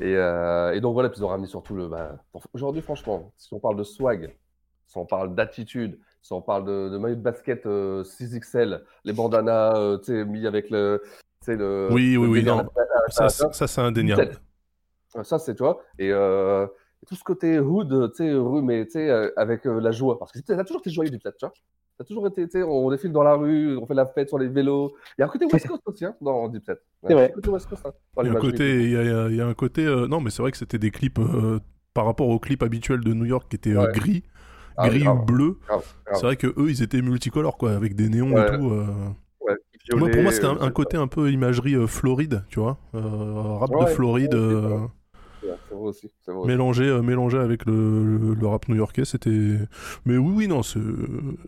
Et, 0.00 0.16
euh, 0.16 0.72
et 0.72 0.80
donc 0.80 0.94
voilà, 0.94 1.08
puis 1.10 1.18
ils 1.20 1.24
ont 1.24 1.28
ramené 1.28 1.46
surtout 1.48 1.74
le. 1.74 1.88
Bah, 1.88 2.16
pour- 2.32 2.42
Aujourd'hui, 2.54 2.80
franchement, 2.82 3.32
si 3.36 3.52
on 3.52 3.60
parle 3.60 3.76
de 3.76 3.82
swag, 3.82 4.34
si 4.86 4.96
on 4.96 5.04
parle 5.04 5.34
d'attitude, 5.34 5.98
si 6.22 6.32
on 6.32 6.40
parle 6.40 6.64
de, 6.64 6.88
de 6.88 6.96
maillot 6.98 7.16
de 7.16 7.20
basket 7.20 7.66
euh, 7.66 8.02
6XL, 8.04 8.84
les 9.04 9.12
bandanas, 9.12 9.76
euh, 9.76 9.98
tu 9.98 10.04
sais, 10.06 10.24
mis 10.24 10.46
avec 10.46 10.70
le. 10.70 11.02
tu 11.44 11.54
le 11.56 11.88
Oui, 11.90 12.16
oui, 12.16 12.26
le 12.26 12.30
oui, 12.32 12.42
non. 12.44 12.56
la- 12.58 12.86
Ça, 13.08 13.28
c'est- 13.28 13.52
ça, 13.52 13.66
c'est 13.66 13.80
indéniable. 13.80 14.38
Ça, 15.24 15.38
c'est, 15.40 15.54
tu 15.54 15.62
vois, 15.64 15.82
et 15.98 16.12
euh, 16.12 16.66
tout 17.06 17.16
ce 17.16 17.24
côté 17.24 17.58
hood, 17.58 18.12
tu 18.12 18.16
sais, 18.18 18.32
rue, 18.32 18.62
mais 18.62 18.84
tu 18.86 18.92
sais, 18.92 19.10
euh, 19.10 19.32
avec 19.36 19.66
euh, 19.66 19.80
la 19.80 19.90
joie. 19.90 20.18
Parce 20.18 20.30
que 20.30 20.38
ça 20.46 20.56
a 20.58 20.64
toujours 20.64 20.80
été 20.80 20.90
joyeux 20.90 21.10
du 21.10 21.18
plat, 21.18 21.32
tu 21.32 21.44
vois. 21.44 21.52
Ça 22.00 22.04
a 22.04 22.06
toujours 22.06 22.26
été, 22.28 22.46
tu 22.46 22.52
sais, 22.52 22.62
on 22.62 22.90
défile 22.90 23.12
dans 23.12 23.22
la 23.22 23.34
rue, 23.34 23.76
on 23.76 23.84
fait 23.84 23.92
la 23.92 24.06
fête 24.06 24.28
sur 24.30 24.38
les 24.38 24.48
vélos. 24.48 24.94
Il 25.18 25.20
y 25.20 25.22
a 25.22 25.26
un 25.26 25.28
côté 25.28 25.44
West 25.44 25.68
Coast 25.68 25.82
aussi, 25.84 26.06
hein, 26.06 26.14
dans 26.22 26.48
Deep 26.48 26.64
Set. 26.64 26.80
C'est 27.06 27.12
vrai. 27.12 27.30
Il 27.36 28.26
y 28.26 28.28
a 28.30 28.32
un 28.32 28.34
côté, 28.36 28.84
il 28.84 28.90
y 28.90 28.96
a, 28.96 29.28
il 29.28 29.36
y 29.36 29.40
a 29.42 29.46
un 29.46 29.52
côté. 29.52 29.84
euh, 29.84 30.06
non, 30.08 30.22
mais 30.22 30.30
c'est 30.30 30.40
vrai 30.40 30.50
que 30.50 30.56
c'était 30.56 30.78
des 30.78 30.90
clips 30.90 31.18
euh, 31.18 31.58
par 31.92 32.06
rapport 32.06 32.28
aux 32.30 32.38
clips 32.38 32.62
habituels 32.62 33.00
de 33.04 33.12
New 33.12 33.26
York 33.26 33.48
qui 33.50 33.56
étaient 33.56 33.74
euh, 33.76 33.84
Ouais. 33.84 33.92
gris, 33.92 34.22
Ah, 34.78 34.88
gris 34.88 35.00
grave, 35.00 35.18
ou 35.18 35.24
bleu. 35.26 35.58
C'est 36.14 36.22
vrai 36.22 36.36
que 36.36 36.46
eux, 36.46 36.70
ils 36.70 36.82
étaient 36.82 37.02
multicolores, 37.02 37.58
quoi, 37.58 37.72
avec 37.72 37.94
des 37.94 38.08
néons 38.08 38.32
Ouais. 38.32 38.46
et 38.46 38.58
tout. 38.58 38.70
euh. 38.70 38.86
Ouais, 39.42 39.56
Moi, 39.98 40.08
pour 40.08 40.22
moi, 40.22 40.32
c'était 40.32 40.46
un, 40.46 40.58
un 40.58 40.70
côté 40.70 40.96
un 40.96 41.06
peu 41.06 41.30
imagerie 41.30 41.74
euh, 41.74 41.86
Floride, 41.86 42.44
tu 42.48 42.60
vois, 42.60 42.78
euh, 42.94 43.00
rap 43.58 43.70
de 43.72 43.76
Ouais, 43.76 43.86
Floride. 43.86 44.32
ouais, 44.34 44.40
euh, 44.40 44.78
ouais. 45.42 45.48
ouais, 45.50 45.54
C'est 45.68 45.69
vrai 45.80 45.88
aussi. 45.88 46.10
C'est 46.20 46.30
vrai 46.30 46.40
aussi. 46.40 46.48
Mélangé, 46.48 46.84
euh, 46.84 47.02
mélangé 47.02 47.38
avec 47.38 47.66
le, 47.66 48.18
le- 48.18 48.34
le 48.34 48.46
rap 48.46 48.68
new-yorkais, 48.68 49.04
c'était. 49.04 49.58
Mais 50.04 50.16
oui, 50.16 50.32
oui, 50.36 50.48
non, 50.48 50.62
c'est- 50.62 50.78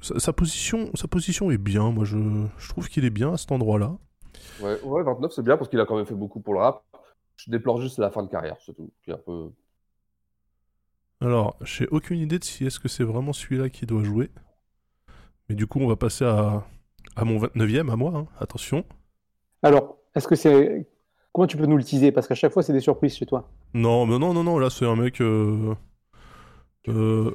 sa, 0.01 0.19
sa 0.19 0.33
position, 0.33 0.91
sa 0.95 1.07
position 1.09 1.51
est 1.51 1.59
bien. 1.59 1.91
Moi, 1.93 2.05
je, 2.05 2.19
je 2.59 2.69
trouve 2.69 2.89
qu'il 2.89 3.05
est 3.05 3.11
bien 3.11 3.33
à 3.33 3.37
cet 3.37 3.53
endroit-là. 3.53 3.97
Ouais, 4.61 4.81
ouais, 4.83 5.03
29, 5.03 5.33
c'est 5.33 5.43
bien 5.45 5.57
parce 5.57 5.69
qu'il 5.71 5.81
a 5.81 5.87
quand 5.87 5.97
même 5.97 6.07
fait 6.07 6.15
beaucoup 6.15 6.41
pour 6.41 6.55
le 6.55 6.61
rap. 6.61 6.83
Je 7.37 7.51
déplore 7.51 7.81
juste 7.81 7.99
la 7.99 8.11
fin 8.11 8.23
de 8.23 8.29
carrière, 8.29 8.57
c'est 8.65 8.75
tout. 8.75 8.91
Puis 9.03 9.13
un 9.13 9.19
peu. 9.19 9.51
Alors, 11.21 11.57
j'ai 11.63 11.87
aucune 11.89 12.19
idée 12.19 12.39
de 12.39 12.45
si 12.45 12.67
est-ce 12.67 12.81
que 12.81 12.89
c'est 12.89 13.05
vraiment 13.05 13.33
celui-là 13.33 13.69
qui 13.69 13.87
doit 13.87 14.03
jouer. 14.03 14.31
Mais 15.49 15.55
du 15.55 15.67
coup, 15.67 15.79
on 15.81 15.87
va 15.87 15.97
passer 15.97 16.25
à, 16.25 16.65
à 17.17 17.25
mon 17.25 17.39
29e, 17.39 17.91
à 17.91 17.97
moi, 17.97 18.13
hein. 18.17 18.27
attention. 18.41 18.85
Alors, 19.63 19.99
est-ce 20.15 20.27
que 20.27 20.35
c'est. 20.35 20.87
Comment 21.33 21.47
tu 21.47 21.57
peux 21.57 21.67
nous 21.67 21.77
le 21.77 21.85
teaser? 21.85 22.13
Parce 22.13 22.27
qu'à 22.29 22.35
chaque 22.35 22.53
fois, 22.53 22.63
c'est 22.63 22.73
des 22.73 22.81
surprises 22.81 23.15
chez 23.17 23.27
toi. 23.27 23.49
Non, 23.75 24.07
mais 24.07 24.19
non, 24.19 24.35
non, 24.35 24.45
non, 24.45 24.59
là, 24.59 24.69
c'est 24.71 24.87
un 24.87 24.97
mec. 24.97 25.21
euh, 25.21 25.75
euh, 26.89 27.35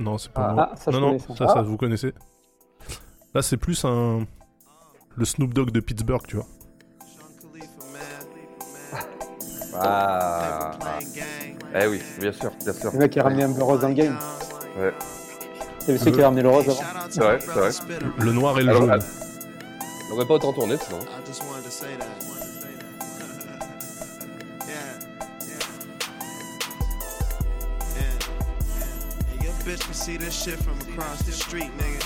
Non, 0.00 0.18
c'est 0.18 0.32
pas 0.32 0.48
Ah, 0.48 0.52
moi. 0.52 0.68
ah, 0.72 0.76
ça, 0.76 0.90
non, 0.90 1.00
non, 1.00 1.18
ça. 1.18 1.34
ça, 1.36 1.46
ça, 1.54 1.62
vous 1.62 1.76
connaissez. 1.76 2.12
Là, 3.34 3.42
c'est 3.42 3.56
plus 3.56 3.84
un. 3.84 4.26
Le 5.16 5.24
Snoop 5.24 5.52
Dogg 5.54 5.70
de 5.70 5.80
Pittsburgh, 5.80 6.22
tu 6.26 6.36
vois. 6.36 6.46
Ah. 9.80 10.72
Eh 11.74 11.86
oui, 11.86 12.00
bien 12.20 12.32
sûr, 12.32 12.50
bien 12.64 12.72
sûr. 12.72 12.90
Le 12.92 12.98
mec 12.98 13.12
qui 13.12 13.20
a 13.20 13.24
ramené 13.24 13.42
un 13.44 13.52
peu 13.52 13.62
rose 13.62 13.80
dans 13.80 13.88
le 13.88 13.94
game. 13.94 14.16
C'est 15.80 15.98
celui 15.98 16.12
qui 16.12 16.22
a 16.22 16.26
ramené 16.26 16.42
le 16.42 16.48
rose 16.50 16.68
avant. 16.68 16.80
C'est 17.10 17.20
vrai, 17.22 17.38
c'est 17.40 17.50
vrai. 17.50 17.70
Le 18.18 18.32
noir 18.32 18.58
et 18.58 18.62
le 18.64 18.70
Alors, 18.70 18.82
jaune. 18.82 18.98
On 20.10 20.14
aurait 20.14 20.26
pas 20.26 20.34
autant 20.34 20.52
tourné 20.52 20.76
sinon. 20.78 20.98
Bitch 29.68 29.84
can 29.84 29.92
see 29.92 30.16
this 30.16 30.44
shit 30.44 30.58
from 30.60 30.80
across 30.80 31.20
the 31.24 31.32
street, 31.32 31.70
nigga. 31.76 32.00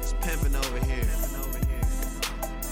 It's 0.00 0.14
pimping 0.20 0.56
over 0.56 0.84
here. 0.84 1.06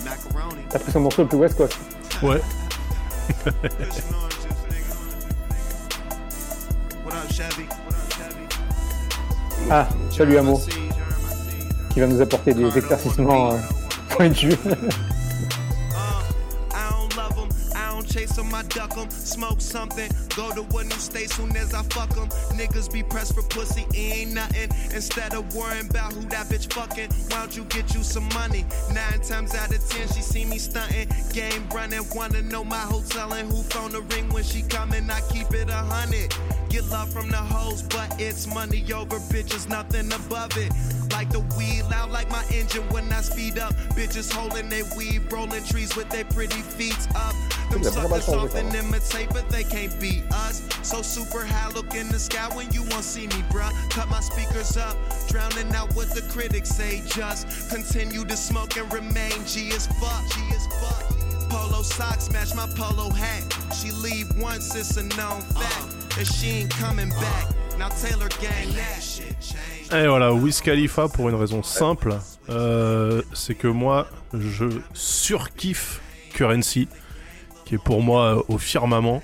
Macaroni. 0.05 0.63
T'as 0.69 0.81
pris 0.81 0.91
son 0.91 1.01
morceau 1.01 1.23
le 1.23 1.29
plus 1.29 1.39
West 1.39 1.57
Coast. 1.57 1.79
Ouais. 2.25 2.41
Ah, 9.71 9.89
salut 10.11 10.39
Amo, 10.39 10.61
qui 11.91 12.01
va 12.01 12.07
nous 12.09 12.21
apporter 12.21 12.53
des 12.53 12.79
éclaircissements 12.79 13.53
euh, 13.53 13.59
pointus. 14.09 14.57
chase 18.09 18.38
'em, 18.38 18.55
I 18.55 18.62
duck 18.62 18.97
'em. 18.97 19.11
Smoke 19.11 19.61
something, 19.61 20.11
go 20.35 20.51
to 20.53 20.62
a 20.79 20.85
new 20.85 20.99
state 20.99 21.31
soon 21.31 21.57
as 21.57 21.75
I 21.75 21.83
fuck 21.94 22.16
'em. 22.16 22.29
Niggas 22.57 22.90
be 22.92 23.03
pressed 23.03 23.35
for 23.35 23.42
pussy, 23.42 23.87
ain't 23.94 24.33
nothing. 24.33 24.71
Instead 24.92 25.35
of 25.35 25.55
worrying 25.55 25.88
about 25.88 26.12
who 26.12 26.23
that 26.29 26.49
bitch 26.49 26.73
fucking, 26.73 27.11
why 27.31 27.38
don't 27.38 27.57
you 27.57 27.64
get 27.64 27.94
you 27.94 28.03
some 28.03 28.29
money? 28.35 28.64
Nine 28.92 29.21
times 29.21 29.55
out 29.55 29.75
of 29.75 29.88
ten, 29.88 30.09
she 30.09 30.23
see 30.23 30.44
me 30.44 30.59
stunting. 30.59 31.09
Game 31.33 31.68
running, 31.75 32.07
wanna 32.14 32.42
know 32.42 32.64
my 32.64 32.81
hotel 32.94 33.33
and 33.33 33.51
who 33.51 33.62
phone 33.64 33.92
the 33.92 34.03
ring 34.03 34.29
when 34.31 34.44
she 34.44 34.62
coming. 34.62 35.11
I 35.11 35.21
keep 35.33 35.53
it 35.53 35.68
a 35.68 35.83
hundred. 35.92 36.35
Get 36.69 36.85
love 36.91 37.11
from 37.11 37.31
the 37.31 37.37
hoes, 37.37 37.83
but 37.83 38.15
it's 38.21 38.47
money 38.47 38.85
over 38.93 39.19
bitches, 39.33 39.69
nothing 39.69 40.13
above 40.13 40.57
it. 40.57 40.73
Like 41.13 41.31
the 41.31 41.41
weed, 41.57 41.83
loud 41.91 42.11
like 42.11 42.31
my 42.31 42.45
engine 42.53 42.87
when 42.91 43.11
I 43.13 43.23
speed 43.23 43.59
up. 43.59 43.75
Bitches 43.97 44.33
holding 44.33 44.69
their 44.69 44.85
weed, 44.97 45.33
rolling 45.33 45.65
trees 45.65 45.97
with 45.97 46.09
their 46.11 46.25
pretty 46.25 46.61
feet 46.63 46.99
up. 47.17 47.35
Them 47.71 47.83
Yeah, 47.83 47.91
how 47.91 48.09
much 48.09 48.23
suckers 48.23 48.29
longer, 48.29 48.59
often 48.59 48.75
imitate, 48.75 49.31
but 49.31 49.49
they 49.49 49.65
can't 49.65 49.99
beat 50.01 50.25
us. 50.31 50.63
So 50.83 51.03
super 51.03 51.45
high, 51.45 51.71
look 51.73 51.95
in 51.95 52.09
the 52.09 52.19
sky 52.19 52.49
when 52.55 52.71
you 52.73 52.83
won't 52.91 53.05
see 53.05 53.27
me, 53.27 53.43
bruh. 53.51 53.73
Cut 53.91 54.09
my 54.09 54.21
speakers 54.21 54.77
up, 54.77 54.97
drowning 55.29 55.75
out 55.75 55.95
what 55.95 56.11
the 56.11 56.23
critics 56.31 56.71
say. 56.71 57.03
Just 57.07 57.71
continue 57.71 58.25
to 58.25 58.37
smoke 58.37 58.77
and 58.77 58.93
remain 58.93 59.45
G 59.47 59.71
as 59.71 59.87
fuck. 60.01 60.23
G 60.31 60.41
as 60.55 60.67
fuck. 60.81 61.19
Polo 61.49 61.83
socks 61.83 62.31
match 62.31 62.55
my 62.55 62.67
polo 62.77 63.11
hat. 63.11 63.43
She 63.75 63.91
leave 63.91 64.29
once, 64.39 64.75
it's 64.75 64.97
a 64.97 65.03
known 65.17 65.41
fact. 65.41 65.95
And 65.95 65.98
she 66.25 66.62
ain't 66.62 66.75
coming 66.81 67.09
back. 67.11 67.49
Now 67.79 67.88
Taylor 67.90 68.29
gang 68.40 68.75
that 68.75 69.01
shit 69.01 69.37
changed. 69.40 69.92
Et 69.94 70.07
voilà, 70.07 70.33
Wiz 70.35 70.61
Khalifa 70.61 71.09
pour 71.09 71.29
une 71.29 71.35
raison 71.35 71.62
simple, 71.62 72.16
euh, 72.51 73.23
c'est 73.33 73.55
que 73.55 73.68
moi 73.68 74.07
je 74.35 74.66
surkiffe 74.92 76.01
Currency, 76.35 76.88
qui 77.64 77.77
est 77.77 77.83
pour 77.83 78.03
moi 78.03 78.37
euh, 78.38 78.42
au 78.49 78.59
firmament, 78.59 79.23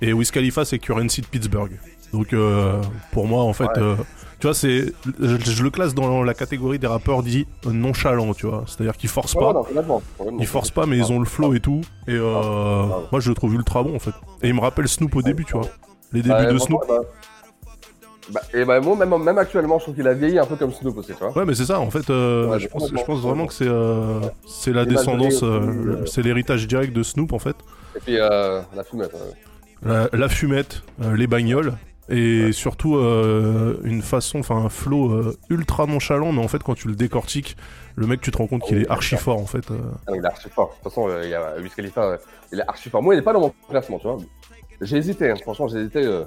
et 0.00 0.12
Wiz 0.12 0.30
Khalifa 0.30 0.64
c'est 0.64 0.78
Currency 0.78 1.20
de 1.20 1.26
Pittsburgh. 1.26 1.72
Donc 2.12 2.32
euh, 2.32 2.80
pour 3.12 3.26
moi 3.26 3.42
en 3.42 3.52
fait, 3.52 3.68
euh, 3.76 3.96
tu 4.40 4.46
vois, 4.46 4.54
c'est, 4.54 4.92
je, 5.20 5.36
je 5.36 5.62
le 5.62 5.68
classe 5.70 5.94
dans 5.94 6.22
la 6.22 6.32
catégorie 6.32 6.78
des 6.78 6.86
rappeurs 6.86 7.22
dits 7.22 7.46
nonchalants, 7.66 8.32
tu 8.32 8.46
vois, 8.46 8.64
c'est-à-dire 8.66 8.96
qu'ils 8.96 9.10
forcent 9.10 9.34
pas. 9.34 9.52
Ils 10.38 10.46
forcent 10.46 10.70
pas, 10.70 10.86
mais 10.86 10.96
ils 10.96 11.12
ont 11.12 11.18
le 11.18 11.26
flow 11.26 11.52
et 11.54 11.60
tout. 11.60 11.82
Et 12.08 12.12
euh, 12.12 12.34
Ah. 12.42 12.98
moi, 13.12 13.20
je 13.20 13.28
le 13.28 13.34
trouve 13.34 13.52
ultra 13.54 13.82
bon 13.82 13.94
en 13.94 13.98
fait. 13.98 14.14
Et 14.42 14.48
il 14.48 14.54
me 14.54 14.60
rappelle 14.60 14.88
Snoop 14.88 15.14
au 15.14 15.20
début, 15.22 15.44
tu 15.44 15.52
vois. 15.52 15.68
Les 16.12 16.22
débuts 16.22 16.34
Ouais, 16.34 16.52
de 16.52 16.58
Snoop. 16.58 16.82
bah, 16.88 17.00
bah, 18.32 18.40
et 18.54 18.64
bah, 18.64 18.80
moi, 18.80 18.94
même, 18.96 19.16
même 19.22 19.38
actuellement, 19.38 19.78
je 19.78 19.84
trouve 19.84 19.94
qu'il 19.96 20.06
a 20.06 20.14
vieilli 20.14 20.38
un 20.38 20.46
peu 20.46 20.56
comme 20.56 20.72
Snoop 20.72 20.96
aussi, 20.98 21.12
tu 21.14 21.18
vois. 21.18 21.36
Ouais, 21.36 21.44
mais 21.44 21.54
c'est 21.54 21.64
ça. 21.64 21.80
En 21.80 21.90
fait, 21.90 22.08
euh, 22.10 22.46
Ouais, 22.48 22.60
je, 22.60 22.68
pense, 22.68 22.82
je 22.84 22.88
complètement, 22.88 23.14
pense 23.14 23.22
vraiment 23.24 23.46
que 23.46 23.54
c'est 23.54 23.66
euh, 23.68 24.20
c'est 24.46 24.72
la 24.72 24.84
descendance, 24.84 25.42
euh, 25.42 25.60
euh, 25.60 26.06
c'est 26.06 26.22
l'héritage 26.22 26.66
direct 26.68 26.92
de 26.92 27.02
Snoop 27.02 27.32
en 27.32 27.38
fait. 27.38 27.56
Et 27.96 28.00
puis, 28.00 28.16
euh, 28.18 28.60
la 28.74 28.84
fumette. 28.84 29.12
ouais. 29.12 29.20
La, 29.82 30.08
la 30.12 30.28
fumette, 30.28 30.82
les 31.14 31.26
bagnoles. 31.26 31.74
Et 32.12 32.50
surtout 32.50 32.96
une 32.96 34.02
façon, 34.02 34.40
enfin 34.40 34.56
un 34.56 34.68
flow 34.68 35.32
ultra 35.48 35.86
nonchalant, 35.86 36.32
mais 36.32 36.42
en 36.42 36.48
fait 36.48 36.60
quand 36.60 36.74
tu 36.74 36.88
le 36.88 36.96
décortiques, 36.96 37.56
le 37.94 38.08
mec 38.08 38.20
tu 38.20 38.32
te 38.32 38.36
rends 38.38 38.48
compte 38.48 38.62
qu'il 38.64 38.78
Oui, 38.78 38.82
est 38.82 38.90
archi 38.90 39.14
fort 39.16 39.38
en 39.38 39.46
fait. 39.46 39.64
Ah, 40.08 40.10
il 40.16 40.20
est 40.20 40.26
archi 40.26 40.48
fort. 40.50 40.70
De 40.70 40.74
toute 40.74 40.82
façon, 40.92 41.08
il 41.22 41.28
y 41.30 41.34
a 41.34 41.54
Wiz 41.62 41.72
Khalifa, 41.72 42.18
il 42.52 42.58
est 42.58 42.68
archi 42.68 42.90
fort. 42.90 43.00
Moi, 43.00 43.14
il 43.14 43.18
est 43.18 43.22
pas 43.22 43.32
dans 43.32 43.40
mon 43.40 43.54
classement, 43.70 43.98
tu 44.00 44.08
vois. 44.08 44.16
J'ai 44.80 44.96
hésité, 44.96 45.30
hein. 45.30 45.36
franchement, 45.42 45.68
j'ai 45.68 45.78
hésité. 45.78 46.04
euh, 46.04 46.24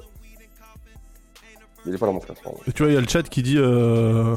Il 1.85 1.93
est 1.93 1.97
pas 1.97 2.05
dans 2.05 2.13
mon 2.13 2.19
classement. 2.19 2.55
Tu 2.75 2.83
vois, 2.83 2.91
il 2.91 2.95
y 2.95 2.97
a 2.97 3.01
le 3.01 3.07
chat 3.07 3.23
qui 3.23 3.41
dit 3.43 3.57
euh, 3.57 4.35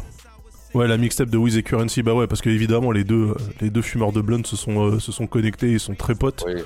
Ouais, 0.74 0.88
la 0.88 0.96
mixtape 0.96 1.28
de 1.30 1.38
Wiz 1.38 1.56
et 1.56 1.62
Currency, 1.62 2.02
bah 2.02 2.14
ouais, 2.14 2.26
parce 2.26 2.40
que 2.42 2.50
évidemment 2.50 2.92
les 2.92 3.04
deux, 3.04 3.34
les 3.60 3.70
deux 3.70 3.82
fumeurs 3.82 4.12
de 4.12 4.20
blunt 4.20 4.44
se 4.44 4.56
sont, 4.56 4.90
euh, 4.92 4.98
se 4.98 5.12
sont 5.12 5.26
connectés, 5.26 5.68
ils 5.70 5.80
sont 5.80 5.94
très 5.94 6.14
potes. 6.14 6.44
Oui. 6.46 6.62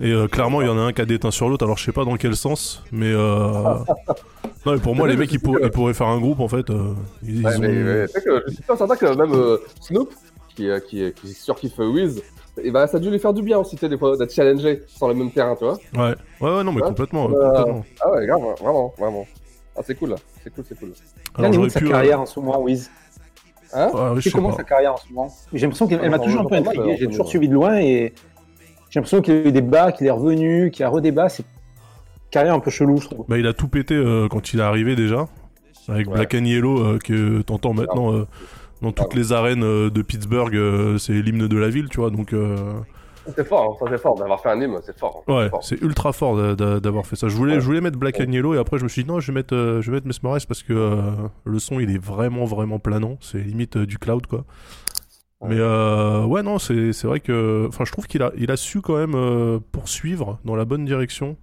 Et 0.00 0.10
euh, 0.10 0.26
clairement, 0.26 0.60
il 0.60 0.66
y 0.66 0.70
en 0.70 0.76
a 0.76 0.80
un 0.80 0.92
qui 0.92 1.02
a 1.02 1.04
déteint 1.04 1.30
sur 1.30 1.48
l'autre, 1.48 1.64
alors 1.64 1.78
je 1.78 1.84
sais 1.84 1.92
pas 1.92 2.04
dans 2.04 2.16
quel 2.16 2.34
sens, 2.34 2.82
mais 2.90 3.12
euh... 3.12 3.52
non, 4.66 4.72
mais 4.72 4.78
pour 4.78 4.96
moi, 4.96 5.06
les 5.06 5.16
mecs, 5.16 5.30
ils, 5.32 5.38
pour- 5.38 5.60
ils 5.62 5.70
pourraient 5.70 5.94
faire 5.94 6.08
un 6.08 6.18
groupe 6.18 6.40
en 6.40 6.48
fait. 6.48 6.66
ils, 7.22 7.44
Ouais, 7.46 7.52
ils 7.52 7.56
ont- 7.58 7.60
mais, 7.60 8.06
que 8.24 8.42
je 8.48 8.54
suis 8.54 8.62
pas 8.64 8.76
certain 8.76 8.96
que 8.96 9.06
même 9.14 9.58
Snoop, 9.80 10.12
qui, 10.56 10.68
euh, 10.70 10.80
qui, 10.80 11.12
qui 11.12 11.28
surkiffe 11.28 11.78
Wiz, 11.78 12.22
et 12.62 12.70
bah, 12.70 12.86
ça 12.86 12.98
a 12.98 13.00
dû 13.00 13.10
lui 13.10 13.18
faire 13.18 13.32
du 13.34 13.42
bien 13.42 13.58
aussi, 13.58 13.76
tu 13.76 13.80
sais, 13.80 13.88
des 13.88 13.98
fois, 13.98 14.16
d'être 14.16 14.32
challengé 14.32 14.82
sur 14.86 15.08
le 15.08 15.14
même 15.14 15.30
terrain, 15.30 15.56
tu 15.56 15.64
vois. 15.64 15.78
Ouais, 15.96 16.14
ouais, 16.40 16.56
ouais, 16.56 16.64
non, 16.64 16.72
mais 16.72 16.82
Ouais. 16.82 16.88
complètement. 16.88 17.28
Euh, 17.30 17.50
complètement. 17.50 17.84
Ah 18.00 18.10
ouais, 18.12 18.26
grave, 18.26 18.40
vraiment, 18.60 18.94
vraiment. 18.98 19.26
Ah, 19.76 19.80
c'est 19.84 19.96
cool, 19.96 20.10
là. 20.10 20.16
C'est 20.42 20.54
cool, 20.54 20.64
c'est 20.68 20.78
cool. 20.78 20.92
Alors, 21.36 21.50
Là, 21.50 21.56
j'aurais 21.56 21.70
sa 21.70 21.80
pu. 21.80 21.86
euh, 21.86 21.90
carrière 21.90 22.20
en 22.20 22.26
ce 22.26 22.38
moment, 22.38 22.60
Wiz. 22.62 22.90
Hein 23.72 23.90
je 24.14 24.20
sais 24.20 24.30
comment 24.30 24.50
pas. 24.50 24.56
sa 24.58 24.62
carrière 24.64 24.94
en 24.94 24.96
ce 24.98 25.12
moment? 25.12 25.34
J'ai 25.52 25.62
l'impression 25.62 25.88
qu'elle 25.88 26.00
elle 26.00 26.10
m'a 26.10 26.18
Ouais, 26.18 26.24
toujours 26.24 26.42
un 26.42 26.44
peu 26.44 26.54
intrigué. 26.54 26.92
euh, 26.92 26.96
J'ai 26.96 27.06
toujours 27.08 27.26
suivi 27.28 27.48
de 27.48 27.54
loin 27.54 27.76
et 27.78 28.12
j'ai 28.88 29.00
l'impression 29.00 29.20
qu'il 29.20 29.34
y 29.34 29.36
a 29.38 29.48
eu 29.48 29.52
des 29.52 29.62
bas, 29.62 29.90
qu'il 29.90 30.06
est 30.06 30.10
revenu, 30.12 30.70
qu'il 30.70 30.82
y 30.82 30.84
a 30.84 30.88
redébat. 30.88 31.28
C'est 31.28 31.42
une 31.42 32.30
carrière 32.30 32.54
un 32.54 32.60
peu 32.60 32.70
chelou, 32.70 32.98
je 33.00 33.08
trouve. 33.08 33.24
Bah, 33.26 33.36
il 33.36 33.48
a 33.48 33.52
tout 33.52 33.66
pété 33.66 33.94
euh, 33.96 34.28
quand 34.28 34.52
il 34.52 34.60
est 34.60 34.62
arrivé 34.62 34.94
déjà, 34.94 35.26
avec 35.88 36.06
Ouais. 36.06 36.14
Black 36.14 36.34
and 36.34 36.44
Yellow 36.44 36.78
euh, 36.78 36.98
que 37.02 37.42
t'entends 37.42 37.72
maintenant 37.74 38.12
euh, 38.14 38.28
dans 38.82 38.92
toutes 38.92 39.14
les 39.14 39.32
arènes 39.32 39.62
euh, 39.64 39.90
de 39.90 40.02
Pittsburgh. 40.02 40.54
euh, 40.54 40.98
c'est 40.98 41.12
l'hymne 41.14 41.46
de 41.48 41.56
la 41.56 41.68
ville, 41.68 41.88
tu 41.88 42.00
vois. 42.00 42.10
Donc 42.10 42.32
euh, 42.32 42.56
C'est 43.36 43.46
fort, 43.46 43.78
hein, 43.80 43.84
ça 43.86 43.90
c'est 43.90 44.02
fort. 44.02 44.16
D'avoir 44.16 44.40
fait 44.40 44.50
un 44.50 44.60
hymne, 44.60 44.78
c'est 44.84 44.98
fort. 44.98 45.24
hein, 45.26 45.34
ouais, 45.34 45.50
c'est 45.62 45.80
ultra 45.80 46.12
fort 46.12 46.36
d'a- 46.36 46.54
d'a- 46.54 46.80
d'avoir 46.80 47.06
fait 47.06 47.16
ça. 47.16 47.28
Je 47.28 47.36
voulais, 47.36 47.54
Ouais. 47.54 47.60
je 47.60 47.64
voulais 47.64 47.80
mettre 47.80 47.98
Black 47.98 48.20
and 48.20 48.30
Yellow 48.30 48.54
et 48.54 48.58
après 48.58 48.78
je 48.78 48.84
me 48.84 48.88
suis 48.88 49.02
dit 49.04 49.08
non, 49.08 49.20
je 49.20 49.28
vais 49.28 49.34
mettre, 49.34 49.54
euh, 49.54 49.80
je 49.80 49.90
vais 49.90 49.96
mettre 49.96 50.06
Mesmerize 50.06 50.44
parce 50.46 50.62
que 50.62 50.72
euh, 50.74 51.12
le 51.44 51.58
son 51.58 51.80
il 51.80 51.90
est 51.90 52.02
vraiment 52.02 52.44
vraiment 52.44 52.78
planant. 52.78 53.16
C'est 53.20 53.38
limite 53.38 53.76
euh, 53.76 53.86
du 53.86 53.98
cloud 53.98 54.26
quoi. 54.26 54.44
Ouais. 55.40 55.48
Mais 55.56 55.60
ouais 56.26 56.42
non, 56.42 56.58
c'est 56.58 56.90
vrai 57.04 57.20
que, 57.20 57.66
enfin 57.68 57.84
je 57.84 57.92
trouve 57.92 58.06
qu'il 58.06 58.22
a, 58.22 58.32
il 58.36 58.50
a 58.50 58.56
su 58.56 58.80
quand 58.80 58.96
même 58.96 59.60
poursuivre 59.72 60.38
dans 60.44 60.56
la 60.56 60.64
bonne 60.64 60.84
direction 60.84 61.36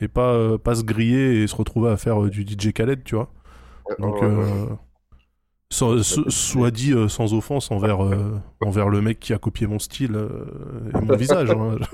et 0.00 0.08
pas 0.08 0.56
pas 0.58 0.74
se 0.74 0.84
griller 0.84 1.42
et 1.42 1.46
se 1.46 1.54
retrouver 1.54 1.90
à 1.90 1.96
faire 1.96 2.20
du 2.22 2.42
DJ 2.46 2.72
Khaled, 2.72 3.04
tu 3.04 3.14
vois. 3.14 3.30
Ouais, 3.88 3.96
Donc, 3.98 4.22
so- 5.72 6.28
soit 6.30 6.70
dit 6.70 6.92
euh, 6.92 7.08
sans 7.08 7.34
offense 7.34 7.70
envers, 7.70 8.04
euh, 8.04 8.38
envers 8.60 8.88
le 8.88 9.00
mec 9.00 9.18
qui 9.20 9.32
a 9.32 9.38
copié 9.38 9.66
mon 9.66 9.78
style 9.78 10.14
euh, 10.14 10.44
et 10.94 11.00
mon 11.00 11.16
visage. 11.16 11.50
hein. 11.50 11.76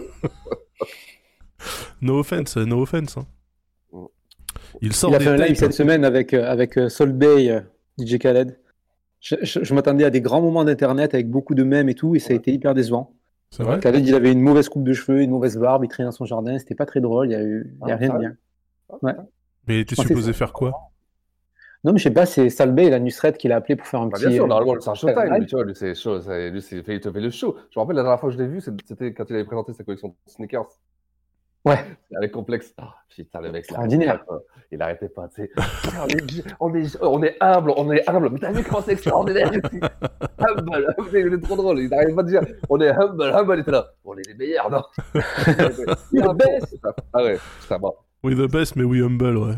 no 2.00 2.18
offense, 2.18 2.56
no 2.56 2.82
offense. 2.82 3.16
hein. 3.16 3.26
Il 4.80 4.92
sort 4.92 5.10
Il 5.10 5.14
a 5.14 5.18
des 5.18 5.24
fait 5.24 5.30
un 5.30 5.36
live 5.36 5.56
cette 5.56 5.72
semaine 5.72 6.04
avec, 6.04 6.34
euh, 6.34 6.50
avec 6.50 6.76
euh, 6.76 6.88
Sol 6.88 7.12
Bay, 7.12 7.50
euh, 7.50 7.60
DJ 7.98 8.18
Khaled. 8.18 8.58
Je, 9.20 9.34
je- 9.42 9.64
je 9.64 9.74
m'attendais 9.74 10.04
à 10.04 10.10
des 10.10 10.20
grands 10.20 10.40
moments 10.42 10.64
d'internet 10.64 11.14
avec 11.14 11.28
beaucoup 11.28 11.54
de 11.54 11.64
mèmes 11.64 11.88
et 11.88 11.94
tout, 11.94 12.14
et 12.14 12.18
ça 12.20 12.32
a 12.32 12.36
été 12.36 12.52
hyper 12.52 12.74
décevant. 12.74 13.12
C'est 13.50 13.62
vrai? 13.64 13.80
Khaled, 13.80 14.06
il 14.06 14.14
avait 14.14 14.30
une 14.30 14.40
mauvaise 14.40 14.68
coupe 14.68 14.84
de 14.84 14.92
cheveux, 14.92 15.22
une 15.22 15.30
mauvaise 15.30 15.56
barbe, 15.56 15.84
il 15.84 15.88
traînait 15.88 16.06
dans 16.08 16.12
son 16.12 16.26
jardin, 16.26 16.58
c'était 16.58 16.74
pas 16.74 16.86
très 16.86 17.00
drôle, 17.00 17.28
il 17.28 17.32
y 17.32 17.34
a, 17.34 17.42
eu, 17.42 17.74
il 17.82 17.88
y 17.88 17.90
a 17.90 17.94
Ah, 17.94 17.96
rien 17.96 18.08
de 18.08 18.12
sérieux 18.12 18.36
bien. 18.90 18.98
Ouais. 19.02 19.14
Mais 19.66 19.80
Je 19.88 19.94
pensais 19.96 20.08
supposé 20.08 20.32
faire 20.32 20.52
quoi? 20.52 20.72
Non, 21.84 21.92
mais 21.92 21.98
je 21.98 22.04
sais 22.04 22.10
pas, 22.10 22.26
c'est 22.26 22.50
Sol 22.50 22.72
Bay, 22.72 22.90
la 22.90 22.98
Nusret 22.98 23.32
qui 23.34 23.46
l'a 23.46 23.56
appelé 23.56 23.76
pour 23.76 23.86
faire 23.86 24.00
un 24.00 24.06
Bah, 24.06 24.16
petit. 24.18 24.26
bien 24.26 24.34
sûr, 24.34 24.44
euh, 24.44 24.48
normalement, 24.48 24.80
c'est 24.80 24.90
un 24.90 24.94
showtime, 24.94 25.34
lui, 25.34 25.46
tu 25.46 25.54
vois, 25.54 25.64
lui, 25.64 25.74
c'est 25.76 25.94
show, 25.94 26.20
c'est- 26.20 26.50
lui, 26.50 26.60
c'est, 26.60 26.76
il 26.76 27.00
te 27.00 27.10
fait 27.10 27.20
le 27.20 27.30
show. 27.30 27.56
Je 27.70 27.78
me 27.78 27.82
rappelle 27.82 27.96
la 27.96 28.02
dernière 28.02 28.18
fois 28.18 28.30
que 28.30 28.34
je 28.36 28.40
l'ai 28.42 28.48
vu, 28.48 28.60
c'était 28.60 29.12
quand 29.14 29.24
il 29.30 29.34
avait 29.36 29.44
présenté 29.44 29.72
sa 29.72 29.84
collection 29.84 30.08
de 30.08 30.14
sneakers. 30.26 30.66
Ouais. 31.64 31.78
Avec 32.16 32.32
complexe. 32.32 32.72
Ah, 32.78 32.94
putain, 33.08 33.40
le 33.40 33.46
mec, 33.46 33.54
il 33.54 33.58
Extraordinaire. 33.58 34.24
Il 34.70 34.80
arrêtait 34.82 35.08
pas, 35.08 35.28
tu 35.28 35.42
sais. 35.42 35.50
On, 36.60 36.74
est, 36.74 36.94
on, 37.00 37.22
est, 37.22 37.26
est 37.28 37.36
humble, 37.40 37.72
on 37.76 37.90
est 37.92 38.08
humble. 38.08 38.30
Mais 38.30 38.38
t'as 38.38 38.52
vu 38.52 38.62
comment 38.62 38.80
c'est 38.82 38.92
extraordinaire 38.92 39.50
Humble, 39.50 40.94
humble, 40.98 41.08
c'est 41.10 41.40
trop 41.42 41.56
drôle. 41.56 41.80
Il 41.80 41.90
n'arrive 41.90 42.14
pas 42.14 42.20
à 42.22 42.24
dire, 42.24 42.42
on 42.68 42.80
est 42.80 42.88
humble, 42.90 43.22
humble, 43.22 43.54
il 43.56 43.60
était 43.60 43.70
là. 43.70 43.86
On 44.04 44.16
est 44.16 44.26
les 44.26 44.34
meilleurs, 44.34 44.70
non? 44.70 44.82
Il 46.12 46.22
best. 46.36 46.76
Ah 47.12 47.22
ouais, 47.24 47.38
putain, 47.60 47.78
bon. 47.78 47.94
We 48.24 48.34
the 48.34 48.50
best, 48.50 48.74
mais 48.76 48.82
we 48.84 49.00
humble, 49.00 49.36
ouais. 49.38 49.54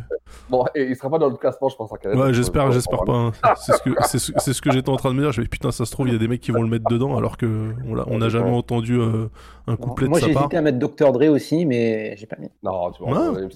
Bon, 0.51 0.65
et 0.75 0.85
il 0.85 0.95
sera 0.97 1.09
pas 1.11 1.19
dans 1.19 1.31
le 1.31 1.37
classement, 1.37 1.69
je 1.71 1.77
pense, 1.77 1.91
en 1.91 1.97
Canada. 1.97 2.21
Ouais, 2.23 2.35
j'espère, 2.35 2.71
j'espère 2.71 3.05
pas. 3.05 3.15
hein. 3.17 3.33
C'est 3.57 3.73
ce 3.73 3.83
que, 3.83 3.91
c'est 4.07 4.19
ce, 4.19 4.33
c'est 4.37 4.53
ce 4.53 4.61
que 4.61 4.71
j'étais 4.71 4.91
en 4.91 4.97
train 4.97 5.11
de 5.11 5.15
me 5.17 5.23
dire. 5.23 5.33
Je 5.33 5.41
me 5.41 5.45
dis, 5.47 5.49
putain, 5.49 5.71
ça 5.71 5.87
se 5.87 5.91
trouve, 5.93 6.09
il 6.09 6.13
y 6.13 6.17
a 6.17 6.19
des 6.19 6.29
mecs 6.29 6.41
qui 6.43 6.51
vont 6.51 6.63
le 6.63 6.69
mettre 6.69 6.85
dedans, 6.91 7.17
alors 7.17 7.37
que 7.39 7.73
on 8.07 8.19
n'a 8.19 8.29
jamais 8.29 8.51
entendu 8.51 8.99
euh, 9.01 9.29
un 9.67 9.77
couplet 9.77 10.09
Moi, 10.09 10.21
de 10.21 10.27
j'ai 10.27 10.33
sa 10.33 10.35
part. 10.35 10.43
hésité 10.45 10.57
à 10.59 10.63
mettre 10.63 10.79
Dr. 10.79 11.13
Dre 11.13 11.29
aussi, 11.31 11.65
mais 11.65 12.15
j'ai 12.17 12.27
pas 12.27 12.37
mis. 12.39 12.51
Non, 12.63 12.91
tu 12.93 13.03
vois, 13.03 13.13
Ouais. 13.33 13.49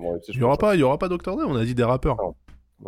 moi 0.00 0.16
Il 0.28 0.38
y 0.38 0.42
aura 0.42 0.56
pas, 0.56 0.74
il 0.74 0.80
y 0.80 0.82
aura 0.82 0.98
pas 0.98 1.08
Dr. 1.08 1.36
Dre, 1.36 1.44
on 1.46 1.56
a 1.56 1.64
dit 1.64 1.74
des 1.74 1.84
rappeurs. 1.84 2.16
Non, 2.16 2.34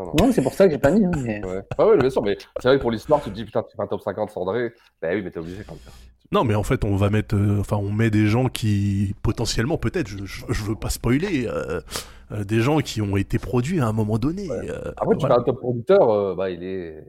non. 0.05 0.13
Non, 0.21 0.33
c'est 0.33 0.43
pour 0.43 0.53
ça 0.55 0.67
que 0.67 0.73
j'ai 0.73 0.79
pas 0.79 0.91
mis. 0.91 1.05
hein, 1.05 1.11
mais- 1.23 1.45
Ouais. 1.45 1.63
Ah 1.79 1.87
ouais, 1.87 1.97
bien 1.99 2.11
sûr, 2.11 2.23
mais 2.23 2.37
c'est 2.61 2.69
vrai 2.69 2.77
que 2.79 2.83
pour 2.83 2.91
l'histoire, 2.91 3.23
tu 3.23 3.31
te 3.31 3.35
dis 3.35 3.45
putain, 3.45 3.63
tu 3.63 3.77
fais 3.77 3.83
un 3.83 3.87
top 3.87 4.01
50 4.03 4.31
sans 4.31 4.45
Dre. 4.45 4.69
Bah 5.03 5.09
oui, 5.13 5.23
mais 5.23 5.31
t'es 5.31 5.39
obligé 5.39 5.63
quand 5.67 5.75
même. 5.75 5.93
Non, 6.31 6.45
mais 6.45 6.55
en 6.55 6.63
fait, 6.63 6.85
on 6.85 6.95
va 6.97 7.09
mettre, 7.11 7.35
euh, 7.37 7.59
enfin, 7.61 7.77
on 7.77 7.91
met 7.91 8.11
des 8.11 8.27
gens 8.27 8.49
qui 8.49 9.15
potentiellement, 9.23 9.79
peut-être, 9.79 10.09
je, 10.09 10.25
je, 10.27 10.45
je 10.49 10.63
veux 10.65 10.75
pas 10.75 10.91
spoiler, 10.91 11.47
euh, 11.49 11.81
euh, 12.33 12.45
des 12.45 12.61
gens 12.61 12.81
qui 12.81 13.01
ont 13.01 13.17
été 13.17 13.39
produits 13.39 13.81
à 13.81 13.87
un 13.87 13.93
moment 13.93 14.19
donné. 14.19 14.47
euh, 14.51 14.93
Après, 14.99 15.15
tu 15.17 15.21
voilà. 15.21 15.37
fais 15.37 15.41
un 15.41 15.45
top 15.45 15.59
producteur, 15.61 16.11
euh, 16.11 16.35
bah 16.35 16.51
il 16.51 16.63
est. 16.63 17.03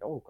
quoi. 0.00 0.22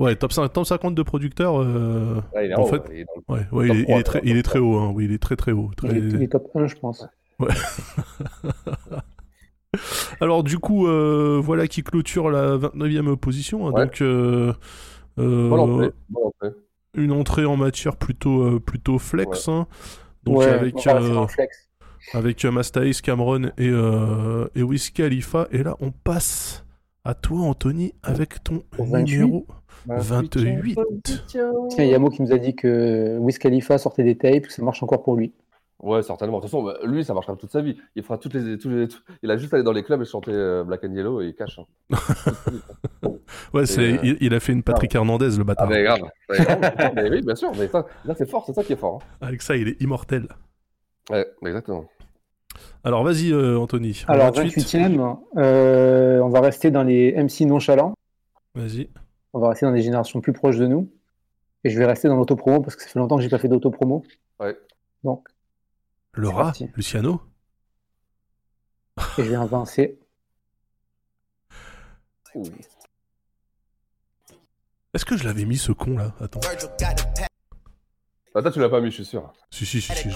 Ouais, 0.00 0.16
top, 0.16 0.32
5, 0.32 0.48
top 0.52 0.66
50 0.66 0.94
de 0.96 1.02
producteurs. 1.02 1.62
euh, 1.62 2.16
Ouais, 2.34 2.46
il 2.46 2.50
est 2.50 2.54
En 2.56 2.62
haut, 2.62 2.66
fait, 2.66 2.78
ouais, 2.78 2.84
il 2.90 2.98
est 3.00 3.06
le- 3.16 3.34
Ouais, 3.34 3.46
ouais, 3.52 3.68
il, 3.68 3.76
est, 3.76 3.78
il 3.78 3.84
trois, 3.86 3.98
est 3.98 4.02
très, 4.02 4.20
il 4.24 4.36
est 4.36 4.42
très 4.42 4.58
haut, 4.58 4.76
hein, 4.78 4.92
oui, 4.94 5.04
il 5.04 5.12
est 5.12 5.22
très 5.22 5.36
très 5.36 5.52
haut. 5.52 5.70
très- 5.76 5.88
Il 5.88 5.96
est, 5.96 6.00
il 6.16 6.22
est 6.24 6.28
top 6.28 6.50
1, 6.54 6.66
je 6.66 6.74
pense. 6.74 7.06
Alors 10.20 10.42
du 10.42 10.58
coup, 10.58 10.86
euh, 10.86 11.38
voilà 11.42 11.66
qui 11.66 11.82
clôture 11.82 12.30
la 12.30 12.56
29e 12.56 13.16
position. 13.16 13.68
hein, 13.68 13.72
Ouais. 13.72 13.84
Donc 13.84 14.00
euh, 14.00 14.52
euh, 15.18 15.48
Bonne 15.50 15.60
entrée, 15.60 15.90
bonne 16.08 16.24
entrée. 16.26 16.50
Une 16.96 17.12
entrée 17.12 17.44
en 17.44 17.56
matière 17.56 17.96
plutôt 17.96 18.42
euh, 18.42 18.60
plutôt 18.60 18.98
flex. 18.98 19.48
hein. 19.48 19.66
Donc 20.24 20.38
ouais, 20.38 20.46
avec 20.46 20.86
euh, 20.86 21.26
flex. 21.28 21.68
avec 22.12 22.44
euh, 22.44 22.50
Masta 22.50 22.84
Ace, 22.84 23.00
Cameron 23.00 23.50
et 23.58 23.70
et 24.58 24.62
Wiz 24.62 24.90
Khalifa. 24.90 25.48
Et 25.52 25.62
là, 25.62 25.76
on 25.80 25.90
passe 25.92 26.64
à 27.04 27.14
toi, 27.14 27.42
Anthony, 27.42 27.92
avec 28.02 28.42
ton 28.42 28.62
Au 28.78 28.84
28. 28.84 29.18
numéro 29.18 29.46
28. 29.86 30.80
Tiens, 31.24 31.84
il 31.84 31.88
y 31.88 31.94
a 31.94 31.98
Mo 31.98 32.10
qui 32.10 32.22
nous 32.22 32.32
a 32.32 32.38
dit 32.38 32.56
que 32.56 33.16
Wiz 33.18 33.38
Khalifa 33.38 33.78
sortait 33.78 34.02
des 34.02 34.16
tapes, 34.16 34.46
que 34.46 34.52
ça 34.52 34.62
marche 34.62 34.82
encore 34.82 35.02
pour 35.04 35.14
lui. 35.16 35.32
Ouais, 35.82 36.02
certainement. 36.02 36.38
De 36.38 36.42
toute 36.42 36.50
façon, 36.50 36.62
bah, 36.62 36.78
lui, 36.84 37.04
ça 37.04 37.12
marchera 37.12 37.36
toute 37.36 37.50
sa 37.50 37.60
vie. 37.60 37.76
Il 37.96 38.02
fera 38.02 38.16
toutes 38.16 38.32
les, 38.34 38.56
tous 38.56 38.70
les, 38.70 38.88
tout- 38.88 39.00
Il 39.22 39.30
a 39.30 39.36
juste 39.36 39.52
allé 39.52 39.62
dans 39.62 39.72
les 39.72 39.82
clubs 39.82 40.00
et 40.00 40.06
chanter 40.06 40.30
euh, 40.32 40.64
Black 40.64 40.82
and 40.84 40.94
Yellow 40.94 41.20
et 41.20 41.26
il 41.26 41.34
cache. 41.34 41.58
hein. 41.58 41.96
Ouais, 43.52 43.66
c'est 43.66 43.92
euh, 43.94 43.98
il, 44.02 44.16
il 44.20 44.34
a 44.34 44.40
fait 44.40 44.52
une 44.52 44.62
Patrick 44.62 44.94
Hernandez 44.94 45.30
le 45.36 45.40
Ah, 45.40 45.44
bâtard. 45.44 45.68
mais 45.68 45.82
grave. 45.82 46.00
Mais 46.94 47.10
oui, 47.10 47.20
bien 47.22 47.34
sûr. 47.34 47.50
Mais 47.58 47.68
ça, 47.68 47.86
là, 48.04 48.14
c'est 48.16 48.28
fort. 48.28 48.44
C'est 48.46 48.52
ça 48.54 48.64
qui 48.64 48.72
est 48.72 48.76
fort. 48.76 49.00
hein. 49.02 49.26
Avec 49.26 49.42
ça, 49.42 49.56
il 49.56 49.68
est 49.68 49.80
immortel. 49.82 50.28
Ouais, 51.10 51.26
exactement. 51.44 51.84
Alors 52.84 53.04
vas-y, 53.04 53.32
euh, 53.32 53.58
Anthony. 53.58 54.04
Alors, 54.08 54.32
28. 54.32 54.62
28e, 54.64 55.18
euh, 55.36 56.20
on 56.20 56.28
va 56.28 56.40
rester 56.40 56.70
dans 56.70 56.84
les 56.84 57.12
MC 57.12 57.42
nonchalants. 57.46 57.94
Vas-y. 58.54 58.88
On 59.34 59.40
va 59.40 59.50
rester 59.50 59.66
dans 59.66 59.72
des 59.72 59.82
générations 59.82 60.20
plus 60.20 60.32
proches 60.32 60.56
de 60.56 60.66
nous. 60.66 60.90
Et 61.64 61.70
je 61.70 61.78
vais 61.78 61.84
rester 61.86 62.08
dans 62.08 62.16
l'autopromo 62.16 62.60
parce 62.60 62.76
que 62.76 62.82
ça 62.82 62.88
fait 62.88 62.98
longtemps 62.98 63.16
que 63.16 63.22
j'ai 63.22 63.28
pas 63.28 63.38
fait 63.38 63.48
d'autopromo. 63.48 64.02
Ouais. 64.40 64.56
Donc, 65.04 65.28
Le 66.16 66.28
rat, 66.28 66.44
parti. 66.44 66.68
Luciano. 66.74 67.20
et 69.18 69.24
je 69.24 69.30
vais 69.30 69.36
avancer. 69.36 69.98
Est-ce 74.94 75.04
que 75.04 75.16
je 75.16 75.24
l'avais 75.24 75.44
mis 75.44 75.58
ce 75.58 75.72
con 75.72 75.96
là 75.98 76.12
Attends. 76.20 76.40
Ah, 78.34 78.42
toi, 78.42 78.50
tu 78.52 78.60
l'as 78.60 78.68
pas 78.68 78.80
mis, 78.82 78.90
je 78.90 78.96
suis 78.96 79.04
sûr. 79.06 79.32
Si, 79.50 79.64
si, 79.64 79.80
si. 79.80 79.92
si. 79.94 80.10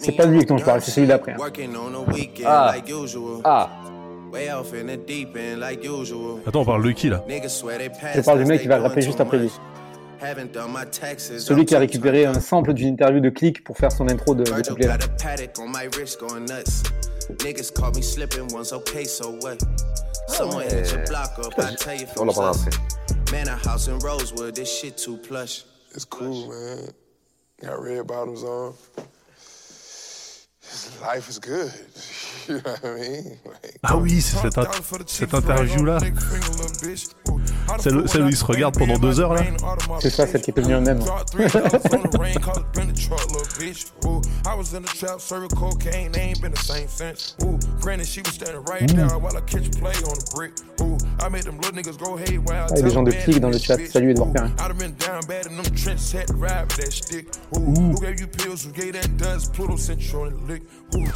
C'est 0.00 0.12
pas 0.16 0.26
lui 0.26 0.44
dont 0.44 0.58
je 0.58 0.64
parle, 0.64 0.82
c'est 0.82 0.90
celui 0.90 1.06
d'après. 1.06 1.32
hein. 1.32 1.38
Ah. 2.44 2.74
Ah, 3.44 3.70
Way 4.32 4.50
off 4.52 4.72
in 4.74 4.86
the 4.86 4.98
deep 5.06 5.36
end 5.36 5.60
like 5.60 5.84
usual. 5.84 6.40
Attends, 6.46 6.60
on 6.60 6.64
parle 6.64 6.82
de 6.84 6.90
qui 6.90 7.08
là? 7.08 7.24
Je 7.28 8.20
parle 8.22 8.38
du 8.40 8.44
mec 8.44 8.60
qui 8.60 8.66
va 8.68 8.78
rapper 8.80 9.00
juste 9.00 9.20
après 9.20 9.38
lui. 9.38 9.50
Celui 11.38 11.64
qui 11.64 11.74
a 11.74 11.78
récupéré 11.78 12.24
un 12.24 12.40
sample 12.40 12.72
d'une 12.74 12.88
interview 12.88 13.20
de 13.20 13.30
Click 13.30 13.64
pour 13.64 13.76
faire 13.76 13.92
son 13.92 14.08
intro 14.08 14.34
de, 14.34 14.44
de 14.44 14.68
couplet. 14.68 14.88
on 22.18 22.28
en 22.28 22.32
parlera 22.32 22.50
après. 22.50 22.70
House 23.64 23.88
in 23.88 23.98
Rosewood, 23.98 24.54
this 24.54 24.68
shit 24.68 24.96
too 24.96 25.16
plush. 25.16 25.64
It's 25.94 26.04
cool, 26.04 26.48
man. 26.48 26.90
Got 27.62 27.82
red 27.82 28.06
bottoms 28.06 28.42
on. 28.44 28.74
Life 28.76 28.94
is 28.94 28.94
good. 28.94 29.04
You 29.04 29.04
know 29.04 29.04
what 29.04 29.04
I 29.04 29.04
mean? 30.24 30.44
Like, 30.46 30.55
Ah 33.82 33.96
oui, 33.96 34.20
c'est 34.20 34.36
cette, 34.42 34.58
in- 34.58 34.62
cette 35.06 35.34
interview-là. 35.34 35.98
Celle, 37.80 38.08
celle 38.08 38.22
où 38.22 38.28
il 38.28 38.36
se 38.36 38.44
regarde 38.44 38.78
pendant 38.78 38.98
deux 38.98 39.18
heures, 39.20 39.34
là 39.34 39.42
C'est 40.00 40.10
ça, 40.10 40.26
celle 40.26 40.40
qui 40.42 40.50
est 40.50 40.54
devenue 40.56 40.74
un. 40.74 40.84
Ah, 52.62 52.66
il 52.70 52.76
y 52.76 52.80
a 52.80 52.82
des 52.82 52.90
gens 52.94 53.02
de 53.02 53.10
clic 53.24 53.40
dans 53.40 53.50
le 53.50 53.58
chat. 53.58 53.76
Salut 53.90 54.10
Edouard 54.12 54.32
Perrin. 54.32 54.50
Ooh. 60.94 61.06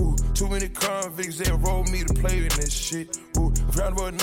Ooh. 0.00 0.16
Too 0.34 0.48
many 0.48 0.68
convicts 0.68 1.38
that 1.38 1.52
rolled 1.58 1.90
me 1.90 2.04
to 2.04 2.14
play 2.14 2.38
in 2.38 2.48
this 2.48 2.72
shit. 2.72 3.18
Ooh, 3.36 3.52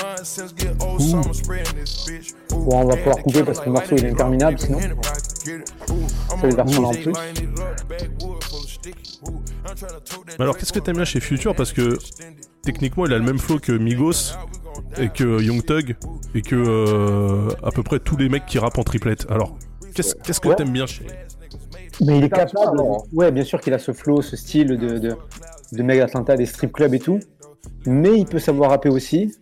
nonsense, 0.02 0.54
get 0.54 0.82
old 0.82 1.02
summer 1.02 1.34
spreading 1.34 1.76
this 1.76 2.08
bitch. 2.08 2.34
Ooh, 2.54 2.66
Bon, 2.66 2.84
on 2.84 2.88
va 2.88 2.96
pouvoir 2.96 3.18
couper 3.18 3.44
parce 3.44 3.60
que 3.60 3.66
le 3.66 3.72
morceau, 3.72 3.96
il 3.98 4.06
est 4.06 4.12
interminable, 4.12 4.60
sinon. 4.60 4.80
C'est 5.40 6.60
en 6.60 6.92
plus. 6.94 7.14
Alors, 10.40 10.58
qu'est-ce 10.58 10.74
que 10.74 10.80
t'aimes 10.80 10.96
bien 10.96 11.06
chez 11.06 11.20
Future? 11.20 11.56
Parce 11.56 11.74
que 11.74 11.98
techniquement, 12.62 13.06
il 13.06 13.14
a 13.14 13.18
le 13.18 13.24
même 13.24 13.40
flow 13.40 13.60
que 13.60 13.72
Migos 13.72 14.34
et 14.98 15.10
que 15.10 15.42
Young 15.42 15.64
Thug 15.66 15.96
et 16.34 16.42
que 16.42 16.56
euh, 16.56 17.50
à 17.64 17.72
peu 17.72 17.84
près 17.84 18.00
tous 18.00 18.18
les 18.18 18.30
mecs 18.30 18.46
qui 18.46 18.60
rappent 18.60 18.78
en 18.78 18.84
triplette. 18.84 19.26
Alors, 19.30 19.58
qu'est-ce 19.96 20.16
qu'est-ce 20.16 20.40
que 20.40 20.50
Ouais. 20.50 20.56
t'aimes 20.56 20.72
bien 20.72 20.86
chez 20.86 21.06
Mais 22.06 22.18
il 22.20 22.24
est 22.26 22.30
Capable, 22.30 22.80
hein. 22.82 22.98
Ouais, 23.14 23.32
bien 23.32 23.44
sûr 23.44 23.60
qu'il 23.62 23.74
a 23.74 23.80
ce 23.80 23.92
flow, 23.94 24.22
ce 24.22 24.36
style 24.36 24.68
de, 24.68 24.98
de, 25.00 25.16
de 25.72 25.84
mec 25.84 26.00
d'Atlanta, 26.00 26.36
des 26.36 26.46
strip 26.46 26.72
clubs 26.74 26.94
et 26.94 27.00
tout. 27.00 27.20
Mais 27.86 28.18
il 28.18 28.26
peut 28.26 28.40
savoir 28.40 28.70
rapper 28.72 28.90
aussi. 28.90 29.34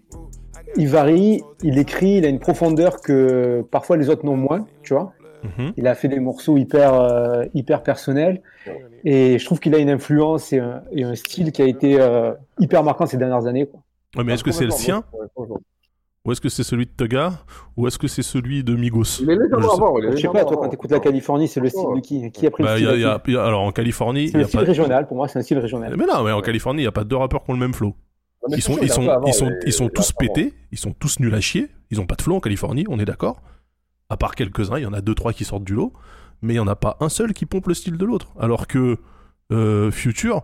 Il 0.77 0.87
varie, 0.87 1.43
il 1.61 1.77
écrit, 1.77 2.17
il 2.17 2.25
a 2.25 2.29
une 2.29 2.39
profondeur 2.39 3.01
que 3.01 3.63
parfois 3.69 3.97
les 3.97 4.09
autres 4.09 4.25
n'ont 4.25 4.37
moins, 4.37 4.65
tu 4.81 4.93
vois. 4.93 5.13
Mhm. 5.43 5.73
Il 5.77 5.87
a 5.87 5.93
fait 5.95 6.07
des 6.07 6.19
morceaux 6.19 6.57
hyper, 6.57 6.93
euh, 6.93 7.43
hyper 7.53 7.83
personnels. 7.83 8.41
Et 9.03 9.37
je 9.37 9.45
trouve 9.45 9.59
qu'il 9.59 9.75
a 9.75 9.77
une 9.77 9.89
influence 9.89 10.53
et 10.53 10.59
un, 10.59 10.81
et 10.93 11.03
un 11.03 11.15
style 11.15 11.51
qui 11.51 11.61
a 11.61 11.65
été 11.65 11.99
euh, 11.99 12.31
hyper 12.59 12.81
marquant 12.83 13.05
ces 13.05 13.17
dernières 13.17 13.45
années. 13.45 13.65
Quoi. 13.65 13.81
Ouais, 14.15 14.23
mais 14.23 14.33
est-ce 14.35 14.43
que 14.43 14.51
c'est 14.51 14.63
le 14.65 14.71
sien. 14.71 15.03
Ou 16.25 16.31
est-ce 16.31 16.39
que 16.39 16.47
c'est 16.49 16.63
celui 16.63 16.85
de 16.85 16.91
Tugga 16.95 17.33
ou 17.75 17.85
est-ce 17.87 17.97
que 17.99 18.07
c'est 18.07 18.21
celui 18.23 18.63
de 18.63 18.75
Migos 18.75 19.19
Il 19.21 19.29
est 19.29 19.35
Je 19.35 19.39
légèrement 19.41 19.69
sais- 19.69 19.75
avant. 19.75 19.97
il 19.99 20.05
est 20.05 20.11
Je 20.15 20.21
sais 20.21 20.27
pas, 20.29 20.45
toi, 20.45 20.55
quand 20.57 20.69
t'écoutes 20.69 20.91
la 20.91 20.99
Californie, 21.01 21.47
c'est 21.49 21.59
le 21.59 21.67
style 21.69 21.83
de 21.95 21.99
qui 21.99 22.31
Qui 22.31 22.47
a 22.47 22.51
pris 22.51 22.63
Bah, 22.63 22.75
le 22.75 22.81
y 22.81 22.85
style 22.85 22.99
y 23.01 23.05
a- 23.05 23.21
y 23.27 23.35
alors 23.37 23.61
en 23.61 23.71
Californie, 23.73 24.29
C'est 24.29 24.37
il 24.37 24.39
y 24.39 24.43
un 24.43 24.47
style 24.47 24.59
pas. 24.61 24.65
régional, 24.65 25.07
pour 25.07 25.17
moi, 25.17 25.27
c'est 25.27 25.39
un 25.39 25.41
style 25.41 25.59
régional. 25.59 25.93
Mais 25.97 26.05
non, 26.05 26.23
mais 26.23 26.31
en 26.31 26.41
Californie, 26.41 26.81
il 26.81 26.85
y 26.85 26.87
a 26.87 26.91
pas 26.93 27.03
deux 27.03 27.17
rappeurs 27.17 27.43
qui 27.43 27.51
ont 27.51 27.53
le 27.53 27.59
même 27.59 27.73
flow. 27.73 27.95
Ils 28.49 28.61
sont, 28.61 28.77
ils 28.81 28.83
ils 28.83 28.83
ils 29.67 29.89
tous 29.91 30.11
pétés, 30.13 30.53
ils 30.71 30.77
sont 30.77 30.91
tous 30.91 31.19
nuls 31.19 31.33
à 31.33 31.41
chier. 31.41 31.67
Ils 31.91 31.99
ont 32.01 32.05
pas 32.05 32.15
de 32.15 32.21
flow 32.21 32.35
en 32.35 32.39
Californie, 32.39 32.85
on 32.89 32.99
est 32.99 33.05
d'accord. 33.05 33.41
À 34.09 34.15
part 34.17 34.35
quelques-uns, 34.35 34.77
il 34.77 34.83
y 34.83 34.85
en 34.85 34.93
a 34.93 35.01
deux 35.01 35.15
trois 35.15 35.33
qui 35.33 35.43
sortent 35.43 35.63
du 35.65 35.73
lot, 35.73 35.91
mais 36.41 36.53
il 36.53 36.57
y 36.57 36.59
en 36.59 36.67
a 36.67 36.75
pas 36.75 36.95
un 37.01 37.09
seul 37.09 37.33
qui 37.33 37.45
pompe 37.45 37.67
le 37.67 37.73
style 37.73 37.97
de 37.97 38.05
l'autre. 38.05 38.27
Alors 38.39 38.67
que 38.67 38.97
euh, 39.51 39.91
Future, 39.91 40.43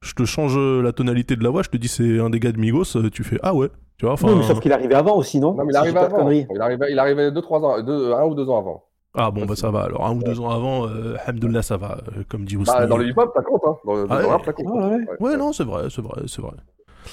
je 0.00 0.14
te 0.14 0.24
change 0.24 0.56
la 0.58 0.92
tonalité 0.92 1.36
de 1.36 1.42
la 1.44 1.50
voix, 1.50 1.62
je 1.62 1.70
te 1.70 1.76
dis 1.76 1.88
c'est 1.88 2.18
un 2.18 2.30
des 2.30 2.40
gars 2.40 2.52
de 2.52 2.58
Migos, 2.58 2.96
euh, 2.96 3.10
tu 3.10 3.22
fais 3.24 3.38
ah 3.42 3.54
ouais, 3.54 3.68
tu 4.00 4.06
vois. 4.06 4.14
Enfin, 4.14 4.28
Non, 4.28 4.36
mais 4.36 4.44
sauf 4.44 4.60
qu'il 4.60 4.72
arrivait 4.72 4.94
avant 4.94 5.14
aussi, 5.16 5.38
non 5.40 5.52
Non, 5.52 5.62
mais 5.66 5.74
il 5.74 5.76
arrivait 5.76 5.98
avant. 5.98 6.30
Il 6.30 6.46
arrivait, 6.58 6.90
il 6.90 6.98
arrivait 6.98 7.30
deux, 7.30 7.42
trois 7.42 7.60
ans, 7.62 7.82
deux, 7.82 8.14
un 8.14 8.24
ou 8.24 8.34
deux 8.34 8.48
ans 8.48 8.56
avant. 8.58 8.84
ah 9.14 9.30
bon 9.30 9.44
bah 9.44 9.54
ça 9.56 9.70
va. 9.70 9.82
Alors 9.82 10.06
un 10.06 10.14
ou 10.16 10.22
deux 10.22 10.40
ans 10.40 10.48
avant, 10.48 10.86
euh, 10.88 11.16
Hamdullah 11.26 11.60
ça 11.60 11.76
va, 11.76 11.98
euh, 12.16 12.22
comme 12.26 12.46
dit 12.46 12.56
Bah, 12.56 12.62
Ousmane. 12.62 12.88
dans 12.88 12.96
le 12.96 13.08
hip-hop, 13.08 13.30
ça 13.36 13.42
compte. 13.42 13.60
Hein. 13.66 13.76
Dans, 13.84 13.94
le- 13.94 14.06
dans 14.08 14.14
Ah 14.14 14.18
le 14.20 14.24
ouais. 14.24 14.30
rap, 14.32 14.44
ça 14.46 14.52
compte. 14.54 14.66
Ah 14.80 14.88
ouais. 14.88 15.06
Ouais 15.20 15.36
non 15.36 15.52
c'est 15.52 15.64
vrai, 15.64 15.88
c'est 15.90 16.00
vrai, 16.00 16.22
c'est 16.26 16.40
vrai. 16.40 16.52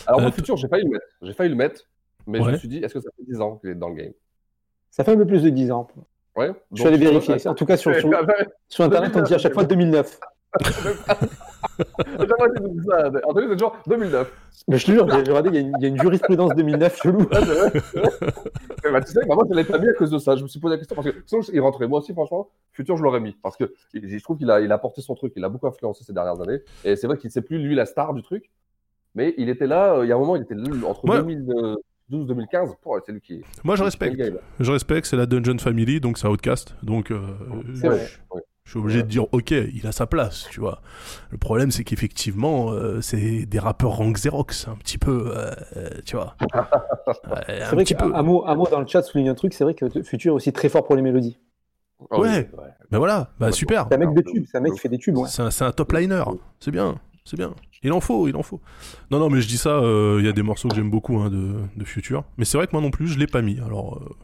Alors, 0.06 0.21
Euh, 0.21 0.23
mon 0.23 0.30
t- 0.30 0.36
futur, 0.38 0.56
j'ai 0.56 0.69
failli 0.69 0.84
le 0.86 0.91
mettre. 0.91 1.06
J'ai 1.21 1.34
failli 1.34 1.50
le 1.50 1.56
mettre. 1.58 1.82
Mais 2.26 2.41
je 2.41 2.50
me 2.52 2.58
suis 2.58 2.67
dit, 2.69 2.78
est-ce 2.78 2.93
que 2.93 3.00
ça 3.02 3.10
fait 3.17 3.23
10 3.26 3.41
ans 3.41 3.58
qu'il 3.58 3.69
est 3.71 3.76
dans 3.76 3.89
le 3.89 3.95
game? 3.95 4.12
Ça 4.91 5.04
fait 5.04 5.12
un 5.12 5.17
peu 5.17 5.26
plus 5.26 5.43
de 5.43 5.50
10 5.50 5.71
ans. 5.71 5.88
Ouais. 6.38 6.52
Je 6.71 6.78
suis 6.80 6.88
allé 6.88 6.97
vérifier. 6.97 7.36
En 7.47 7.54
tout 7.54 7.65
cas, 7.65 7.76
sur, 7.78 7.93
sur, 8.00 8.10
sur 8.69 8.84
Internet, 8.86 9.12
on 9.15 9.21
dit 9.23 9.34
à 9.34 9.38
chaque 9.38 9.54
fois 9.54 9.63
2009. 9.65 10.19
Anthony, 12.20 13.48
c'est 13.50 13.56
toujours 13.56 13.78
2009. 13.88 14.32
Mais 14.70 14.78
je 14.78 14.86
te 14.86 14.91
jure, 14.91 15.08
j'ai 15.10 15.17
regardé, 15.17 15.50
il 15.50 15.56
y, 15.56 15.58
a 15.58 15.62
une- 15.62 15.74
il 15.80 15.82
y 15.84 15.86
a 15.86 15.88
une 15.89 16.00
jurisprudence 16.02 16.54
2009 16.56 17.02
chelou. 17.02 17.26
Bah, 17.30 19.02
tu 19.02 19.12
sais, 19.12 19.20
bah, 19.28 19.36
moi, 19.36 19.43
je 19.50 19.56
l'ai 19.56 19.63
pas 19.63 19.78
mis 19.78 19.88
à 19.88 19.93
cause 19.93 20.12
de 20.12 20.17
ça. 20.17 20.36
Je 20.36 20.43
me 20.43 20.48
suis 20.48 20.60
posé 20.60 20.74
la 20.74 20.78
question 20.78 20.96
parce 20.96 21.08
que 21.10 21.15
sinon, 21.26 21.41
il 21.54 21.60
rentrait. 21.62 21.88
Moi 21.88 22.00
aussi, 22.00 22.13
franchement, 22.13 22.50
futur, 22.74 22.98
je 22.98 23.04
l'aurais 23.04 23.20
mis. 23.20 23.36
Parce 23.41 23.58
que 23.58 23.74
je 23.93 24.24
trouve 24.24 24.38
qu'il 24.38 24.50
a, 24.52 24.60
il 24.62 24.72
a 24.72 24.78
porté 24.78 25.02
son 25.02 25.15
truc. 25.15 25.34
Il 25.36 25.43
a 25.43 25.50
beaucoup 25.50 25.67
influencé 25.67 26.04
ces 26.04 26.13
dernières 26.13 26.41
années. 26.41 26.60
Et 26.84 26.96
c'est 26.96 27.08
vrai 27.08 27.17
qu'il 27.17 27.28
ne 27.30 27.32
sait 27.34 27.41
plus, 27.41 27.60
lui, 27.60 27.76
la 27.76 27.86
star 27.86 28.13
du 28.13 28.22
truc. 28.24 28.50
Mais 29.15 29.34
il 29.38 29.50
était 29.50 29.67
là, 29.67 29.96
euh, 29.96 30.06
il 30.06 30.10
y 30.10 30.12
a 30.12 30.15
un 30.15 30.20
moment, 30.20 30.36
il 30.36 30.43
était 30.43 30.56
là, 30.56 30.63
entre 30.88 31.06
Ouais. 31.10 31.22
2012-2015. 32.10 32.76
C'est 33.06 33.12
lui 33.12 33.22
qui. 33.22 33.41
Moi 33.63 33.76
je 33.76 33.84
respecte, 33.84 34.15
qui 34.15 34.32
je 34.60 34.72
respecte, 34.72 35.08
c'est 35.08 35.15
la 35.17 35.26
Dungeon 35.26 35.58
Family, 35.58 36.00
donc 36.00 36.17
c'est 36.17 36.28
Outcast, 36.28 36.76
donc 36.84 37.10
euh, 37.12 37.20
C'est 37.76 37.88
vrai. 37.88 38.06
je- 38.06 38.36
Ouais. 38.36 38.41
Je 38.67 38.71
suis 38.71 38.80
obligé 38.80 39.01
de 39.01 39.08
dire, 39.08 39.25
ok, 39.32 39.51
il 39.51 39.88
a 39.88 39.93
sa 39.93 40.08
place, 40.08 40.49
tu 40.51 40.60
vois. 40.60 40.82
Le 41.32 41.38
problème, 41.38 41.71
c'est 41.71 41.86
qu'effectivement, 41.86 42.71
euh, 42.73 42.99
c'est 42.99 43.45
des 43.45 43.60
rappeurs 43.60 43.91
rank 43.91 44.13
Xerox, 44.17 44.67
un 44.67 44.75
petit 44.75 44.97
peu, 44.97 45.32
euh, 45.34 45.51
euh, 45.77 45.89
tu 46.06 46.17
vois. 46.17 46.36
Ouais, 47.08 47.41
C'est 47.47 47.62
un 47.63 47.69
vrai 47.71 47.84
petit 47.86 47.95
peu. 47.95 48.10
mot, 48.10 48.43
un 48.45 48.56
mot 48.56 48.67
dans 48.69 48.82
le 48.82 48.86
chat 48.88 49.01
souligne 49.03 49.30
un 49.30 49.36
truc, 49.36 49.53
c'est 49.53 49.63
vrai 49.63 49.73
que 49.73 49.86
Futur 50.03 50.34
est 50.34 50.36
aussi 50.36 50.51
très 50.51 50.67
fort 50.67 50.84
pour 50.84 50.97
les 50.97 51.01
mélodies. 51.01 51.38
Ah 52.12 52.19
oui, 52.19 52.27
Ouais. 52.27 52.38
ouais. 52.39 52.67
Ben 52.91 52.97
voilà, 52.97 53.30
bah 53.39 53.53
super. 53.53 53.88
C'est 53.89 53.95
un 53.95 54.06
mec 54.06 54.13
de 54.13 54.21
tube, 54.21 54.43
c'est 54.51 54.58
un 54.58 54.62
mec 54.62 54.73
qui 54.73 54.80
fait 54.80 54.89
des 54.89 54.97
tubes, 54.97 55.15
ouais. 55.17 55.30
C'est 55.30 55.43
un, 55.43 55.49
c'est 55.49 55.63
un 55.63 55.71
top 55.71 55.93
liner, 55.93 56.25
c'est 56.60 56.71
bien, 56.71 56.99
c'est 57.23 57.38
bien. 57.38 57.53
Il 57.84 57.93
en 57.93 58.01
faut, 58.01 58.27
il 58.27 58.36
en 58.36 58.43
faut. 58.43 58.60
Non, 59.12 59.19
non, 59.19 59.30
mais 59.30 59.39
je 59.39 59.47
dis 59.47 59.58
ça, 59.58 59.69
euh, 59.77 60.17
il 60.19 60.25
y 60.25 60.30
a 60.30 60.34
des 60.34 60.43
morceaux 60.43 60.67
que 60.67 60.75
j'aime 60.75 60.89
beaucoup 60.91 61.17
hein, 61.19 61.30
de, 61.30 61.53
de 61.77 61.86
Future. 61.86 62.25
Mais 62.38 62.43
c'est 62.43 62.58
vrai 62.58 62.67
que 62.67 62.73
moi 62.73 62.82
non 62.82 62.91
plus, 62.91 63.08
je 63.08 63.17
l'ai 63.17 63.27
pas 63.27 63.41
mis. 63.41 63.62
Alors, 63.62 63.95
euh, 64.03 64.15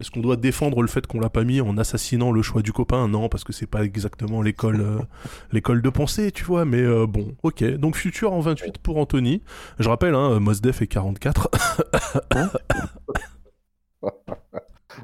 est-ce 0.00 0.10
qu'on 0.10 0.20
doit 0.20 0.36
défendre 0.36 0.82
le 0.82 0.88
fait 0.88 1.06
qu'on 1.06 1.20
l'a 1.20 1.30
pas 1.30 1.44
mis 1.44 1.62
en 1.62 1.78
assassinant 1.78 2.30
le 2.30 2.42
choix 2.42 2.60
du 2.60 2.72
copain? 2.72 3.08
Non, 3.08 3.30
parce 3.30 3.44
que 3.44 3.54
c'est 3.54 3.66
pas 3.66 3.82
exactement 3.82 4.42
l'école 4.42 4.80
euh, 4.82 4.98
l'école 5.52 5.80
de 5.80 5.88
pensée, 5.88 6.32
tu 6.32 6.44
vois. 6.44 6.66
Mais 6.66 6.82
euh, 6.82 7.06
bon, 7.06 7.34
ok. 7.42 7.64
Donc 7.76 7.96
Future 7.96 8.32
en 8.32 8.40
28 8.40 8.76
pour 8.78 8.98
Anthony. 8.98 9.42
Je 9.78 9.88
rappelle, 9.88 10.14
hein, 10.14 10.38
Mos 10.38 10.60
Def 10.60 10.82
est 10.82 10.86
44. 10.86 11.50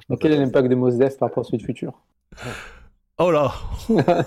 Mais 0.09 0.17
quel 0.21 0.33
est 0.33 0.37
l'impact 0.37 0.69
de 0.69 0.75
Mos 0.75 0.91
Def 0.91 1.17
par 1.17 1.31
rapport 1.31 1.45
à 1.45 1.47
celui 1.47 1.59
de 1.59 1.65
Futur? 1.65 1.95
Oh 3.19 3.31
là 3.31 3.53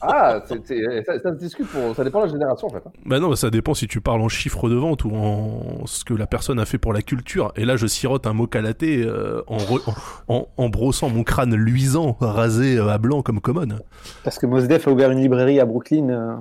Ah, 0.00 0.40
c'est- 0.46 1.02
ça, 1.04 1.18
ça 1.18 1.32
se 1.34 1.38
discute 1.38 1.66
pour. 1.66 1.94
Ça 1.96 2.04
dépend 2.04 2.20
de 2.20 2.26
la 2.26 2.32
génération 2.32 2.68
en 2.68 2.70
fait. 2.70 2.82
hein. 2.86 2.92
Bah 3.04 3.18
non, 3.18 3.34
ça 3.34 3.50
dépend 3.50 3.74
si 3.74 3.88
tu 3.88 4.00
parles 4.00 4.22
en 4.22 4.28
chiffres 4.28 4.68
de 4.70 4.76
vente 4.76 5.04
ou 5.04 5.10
en 5.12 5.84
ce 5.86 6.04
que 6.04 6.14
la 6.14 6.28
personne 6.28 6.60
a 6.60 6.64
fait 6.64 6.78
pour 6.78 6.92
la 6.92 7.02
culture. 7.02 7.52
Et 7.56 7.64
là, 7.64 7.76
je 7.76 7.86
sirote 7.88 8.26
un 8.28 8.32
mot 8.32 8.46
calaté 8.46 9.02
euh, 9.04 9.42
en, 9.48 9.56
re- 9.56 9.82
en, 10.28 10.46
en- 10.56 10.68
brossant 10.68 11.10
mon 11.10 11.24
crâne 11.24 11.54
luisant, 11.56 12.16
rasé 12.20 12.76
euh, 12.78 12.88
à 12.88 12.98
blanc 12.98 13.22
comme 13.22 13.40
Common. 13.40 13.80
Parce 14.22 14.38
que 14.38 14.46
Mos 14.46 14.60
Def 14.62 14.86
a 14.86 14.90
ouvert 14.92 15.10
une 15.10 15.20
librairie 15.20 15.58
à 15.58 15.66
Brooklyn. 15.66 16.08
euh, 16.10 16.36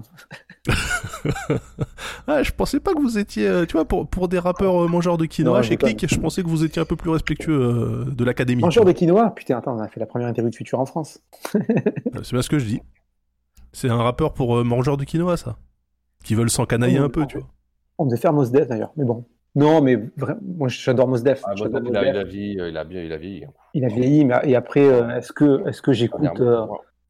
Ah, 2.28 2.44
je 2.44 2.52
pensais 2.52 2.80
pas 2.80 2.94
que 2.94 3.00
vous 3.00 3.18
étiez, 3.18 3.48
euh, 3.48 3.66
tu 3.66 3.74
vois, 3.74 3.86
pour, 3.86 4.08
pour 4.08 4.28
des 4.28 4.40
rappeurs 4.40 4.84
euh, 4.84 4.88
mangeurs 4.88 5.18
de 5.18 5.26
quinoa 5.26 5.62
chez. 5.62 5.78
Click, 5.78 6.06
je 6.10 6.20
pensais 6.20 6.44
que 6.44 6.48
vous 6.48 6.64
étiez 6.64 6.82
un 6.82 6.86
peu 6.86 6.96
plus 6.96 7.10
respectueux 7.10 7.60
euh, 7.60 8.06
de 8.06 8.24
l'académie. 8.26 8.62
Mangeur 8.62 8.86
de 8.86 8.92
quinoa? 8.92 9.32
Putain, 9.32 9.58
attends, 9.58 9.76
on 9.78 9.80
a 9.80 9.88
fait 9.88 10.00
la 10.00 10.06
première 10.06 10.28
interview 10.28 10.50
de 10.50 10.56
Futur 10.56 10.80
en 10.80 10.86
France. 10.86 11.20
C'est 11.54 12.32
bien 12.32 12.42
ce 12.42 12.50
que 12.50 12.60
je 12.60 12.66
dis. 12.66 12.82
C'est 13.72 13.90
un 13.90 13.98
rappeur 14.02 14.34
pour 14.34 14.58
euh, 14.58 14.64
mangeurs 14.64 14.98
de 14.98 15.04
quinoa, 15.06 15.38
ça. 15.38 15.58
Qui 16.24 16.36
veulent 16.36 16.50
s'encanailler 16.50 16.98
un 16.98 17.10
peu, 17.10 17.26
tu 17.26 17.38
vois. 17.38 17.48
On 17.98 18.06
devait 18.06 18.18
faire 18.20 18.34
Mos 18.34 18.46
Def 18.52 18.68
d'ailleurs, 18.68 18.92
mais 18.98 19.06
bon. 19.06 19.26
Non, 19.56 19.82
mais 19.82 19.96
vraiment, 20.18 20.40
moi 20.58 20.68
j'adore 20.68 21.08
Mos 21.08 21.22
Def. 21.24 21.42
Ah, 21.46 21.52
Mos 21.52 21.58
J'adore 21.58 21.82
Def, 21.82 21.84
Mos 21.84 21.90
il 21.92 21.98
a, 21.98 22.04
Def. 22.04 22.12
il 22.14 22.18
a 22.18 22.24
vieilli, 22.24 22.54
il 22.70 22.78
a 22.78 22.84
bien, 22.84 23.02
il 23.04 23.14
a 23.14 23.18
vieilli. 23.18 23.46
hein. 23.46 23.50
Il 23.74 23.86
a 23.86 23.88
vieilli, 23.88 24.26
mais 24.26 24.36
et 24.44 24.56
après, 24.56 24.84
euh, 24.86 25.18
est-ce 25.18 25.32
que, 25.32 25.68
est-ce 25.68 25.82
que 25.82 25.94
j'écoute, 25.94 26.40
euh, 26.42 26.66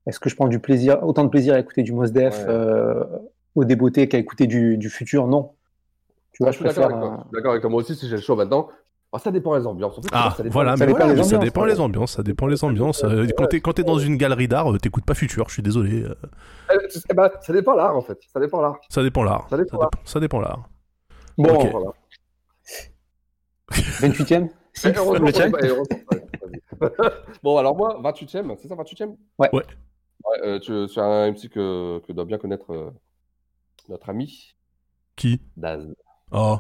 est-ce 0.06 0.20
que 0.20 0.30
je 0.30 0.36
prends 0.36 0.48
du 0.48 0.60
plaisir, 0.60 1.04
autant 1.04 1.24
de 1.24 1.30
plaisir 1.30 1.56
à 1.56 1.60
écouter 1.60 1.84
du 1.84 1.92
Mos 1.94 2.08
Def 2.12 2.38
Ouais. 2.40 2.46
euh, 2.54 3.04
au 3.58 3.66
débeauté 3.66 4.08
qu'à 4.08 4.18
écouter 4.18 4.48
du, 4.48 4.78
du 4.78 4.90
futur 4.90 5.28
Non. 5.28 5.52
Tu 6.32 6.44
vois, 6.44 6.52
je 6.52 6.60
je 6.60 6.64
suis 6.70 6.76
d'accord 6.76 6.90
préfère. 6.90 6.98
avec 7.04 7.10
toi. 7.10 7.20
euh, 7.20 7.24
suis 7.24 7.32
d'accord 7.36 7.52
avec 7.52 7.62
toi. 7.62 7.70
Moi 7.72 7.80
aussi, 7.82 7.96
si 7.96 8.08
j'ai 8.08 8.16
le 8.16 8.22
choix 8.22 8.36
maintenant. 8.36 8.70
Alors, 9.14 9.24
ça 9.24 9.32
dépend 9.32 9.58
des 9.58 9.66
ambiances. 9.66 9.98
En 9.98 10.02
fait, 10.02 10.10
Ah, 10.12 10.34
ça 10.36 10.44
dépend- 10.44 10.54
voilà, 10.54 10.76
ça 10.78 10.86
mais 10.86 10.92
dépend 10.94 11.08
des 11.08 11.14
mais 11.16 11.24
ça 11.24 11.24
ambiances, 11.38 11.44
dépend 11.46 11.66
les 11.66 11.80
ambiances, 11.80 12.12
ça 12.18 12.24
dépend 12.24 12.46
les 12.48 12.64
ambiances. 12.64 13.04
Euh, 13.06 13.26
quand 13.38 13.48
t'es 13.48 13.62
quand 13.62 13.74
t'es 13.74 13.84
dans 13.84 13.98
une 13.98 14.18
galerie 14.18 14.48
d'art, 14.50 14.72
euh, 14.72 14.78
t'écoutes 14.78 15.06
pas 15.06 15.14
Futur, 15.16 15.48
je 15.48 15.54
suis 15.54 15.64
désolé. 15.64 16.04
euh, 16.04 16.14
Eh, 16.72 17.14
bah, 17.14 17.32
ça 17.42 17.54
dépend 17.54 17.74
l'art 17.74 17.96
en 17.96 18.02
fait. 18.02 18.20
Ça 18.32 18.40
dépend 18.40 18.62
l'art. 18.62 18.78
Ça 18.90 19.02
dépend 19.02 19.24
l'art. 19.24 19.48
Ça 19.50 19.58
dépend 19.58 19.78
dépend, 19.78 19.90
ça 20.04 20.20
dépend 20.20 20.40
l'art. 20.42 20.70
Bon, 21.38 21.50
Ok. 21.56 21.72
Voilà. 21.72 21.92
28ème 23.72 24.50
Eh, 24.84 24.90
eh, 24.90 24.92
bon, 27.44 27.58
alors 27.58 27.76
moi, 27.76 28.00
28ème, 28.04 28.56
c'est 28.62 28.68
ça 28.68 28.76
28ème 28.76 29.16
Ouais. 29.40 29.50
Ouais. 29.54 29.64
Ouais, 30.26 30.38
euh, 30.46 30.60
tu, 30.60 30.86
tu 30.94 31.00
as 31.00 31.04
un 31.04 31.32
MC 31.32 31.50
que, 31.50 32.00
que 32.06 32.12
doit 32.14 32.26
bien 32.26 32.38
connaître 32.38 32.72
euh, 32.72 32.92
notre 33.90 34.10
ami 34.10 34.56
Qui? 35.16 35.42
Daz. 35.56 35.88
Oh. 36.32 36.60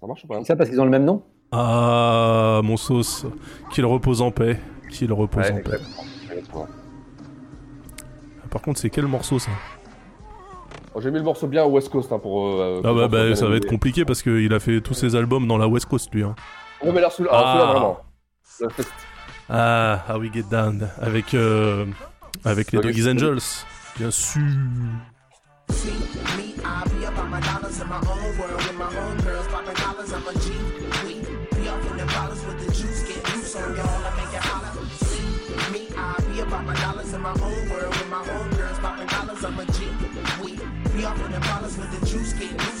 Ça 0.00 0.06
marche 0.06 0.24
ou 0.24 0.26
pas? 0.28 0.44
Ça 0.44 0.56
parce 0.56 0.68
qu'ils 0.70 0.80
ont 0.80 0.84
le 0.84 0.90
même 0.90 1.04
nom? 1.04 1.22
Ah, 1.52 2.60
mon 2.64 2.76
sauce. 2.76 3.26
Qu'il 3.72 3.84
repose 3.86 4.20
en 4.20 4.30
paix. 4.30 4.58
Qu'il 4.90 5.12
repose 5.12 5.44
Ouais, 5.44 5.52
en 5.52 5.62
paix. 5.62 5.78
Exactement. 6.30 6.66
Par 8.50 8.62
contre, 8.62 8.78
c'est 8.80 8.90
quel 8.90 9.06
morceau 9.06 9.38
ça? 9.38 9.50
Bon, 10.92 11.00
J'ai 11.00 11.10
mis 11.10 11.18
le 11.18 11.24
morceau 11.24 11.46
bien 11.46 11.64
au 11.64 11.70
West 11.70 11.88
Coast 11.88 12.12
hein, 12.12 12.18
pour. 12.18 12.46
euh, 12.60 12.80
Ah 12.84 12.92
bah, 12.92 13.08
bah 13.08 13.34
ça 13.34 13.48
va 13.48 13.56
être 13.56 13.66
compliqué 13.68 14.04
parce 14.04 14.22
qu'il 14.22 14.52
a 14.52 14.60
fait 14.60 14.80
tous 14.80 14.94
ses 14.94 15.16
albums 15.16 15.46
dans 15.46 15.58
la 15.58 15.66
West 15.68 15.86
Coast 15.86 16.12
lui. 16.14 16.22
Hein. 16.22 16.34
Ouais, 16.82 16.92
mais 16.92 17.00
là, 17.00 17.10
celui-là, 17.10 17.32
alors, 17.32 17.48
celui-là, 17.48 17.98
Ah. 18.68 18.68
vraiment. 18.68 18.84
Ah, 19.48 20.04
How 20.08 20.18
We 20.20 20.32
Get 20.32 20.44
Down 20.50 20.88
avec 21.00 21.34
euh, 21.34 21.86
avec 22.44 22.72
les 22.72 22.80
Doggies 22.80 23.08
Angels, 23.10 23.40
bien 23.96 24.10
sûr. 24.10 24.40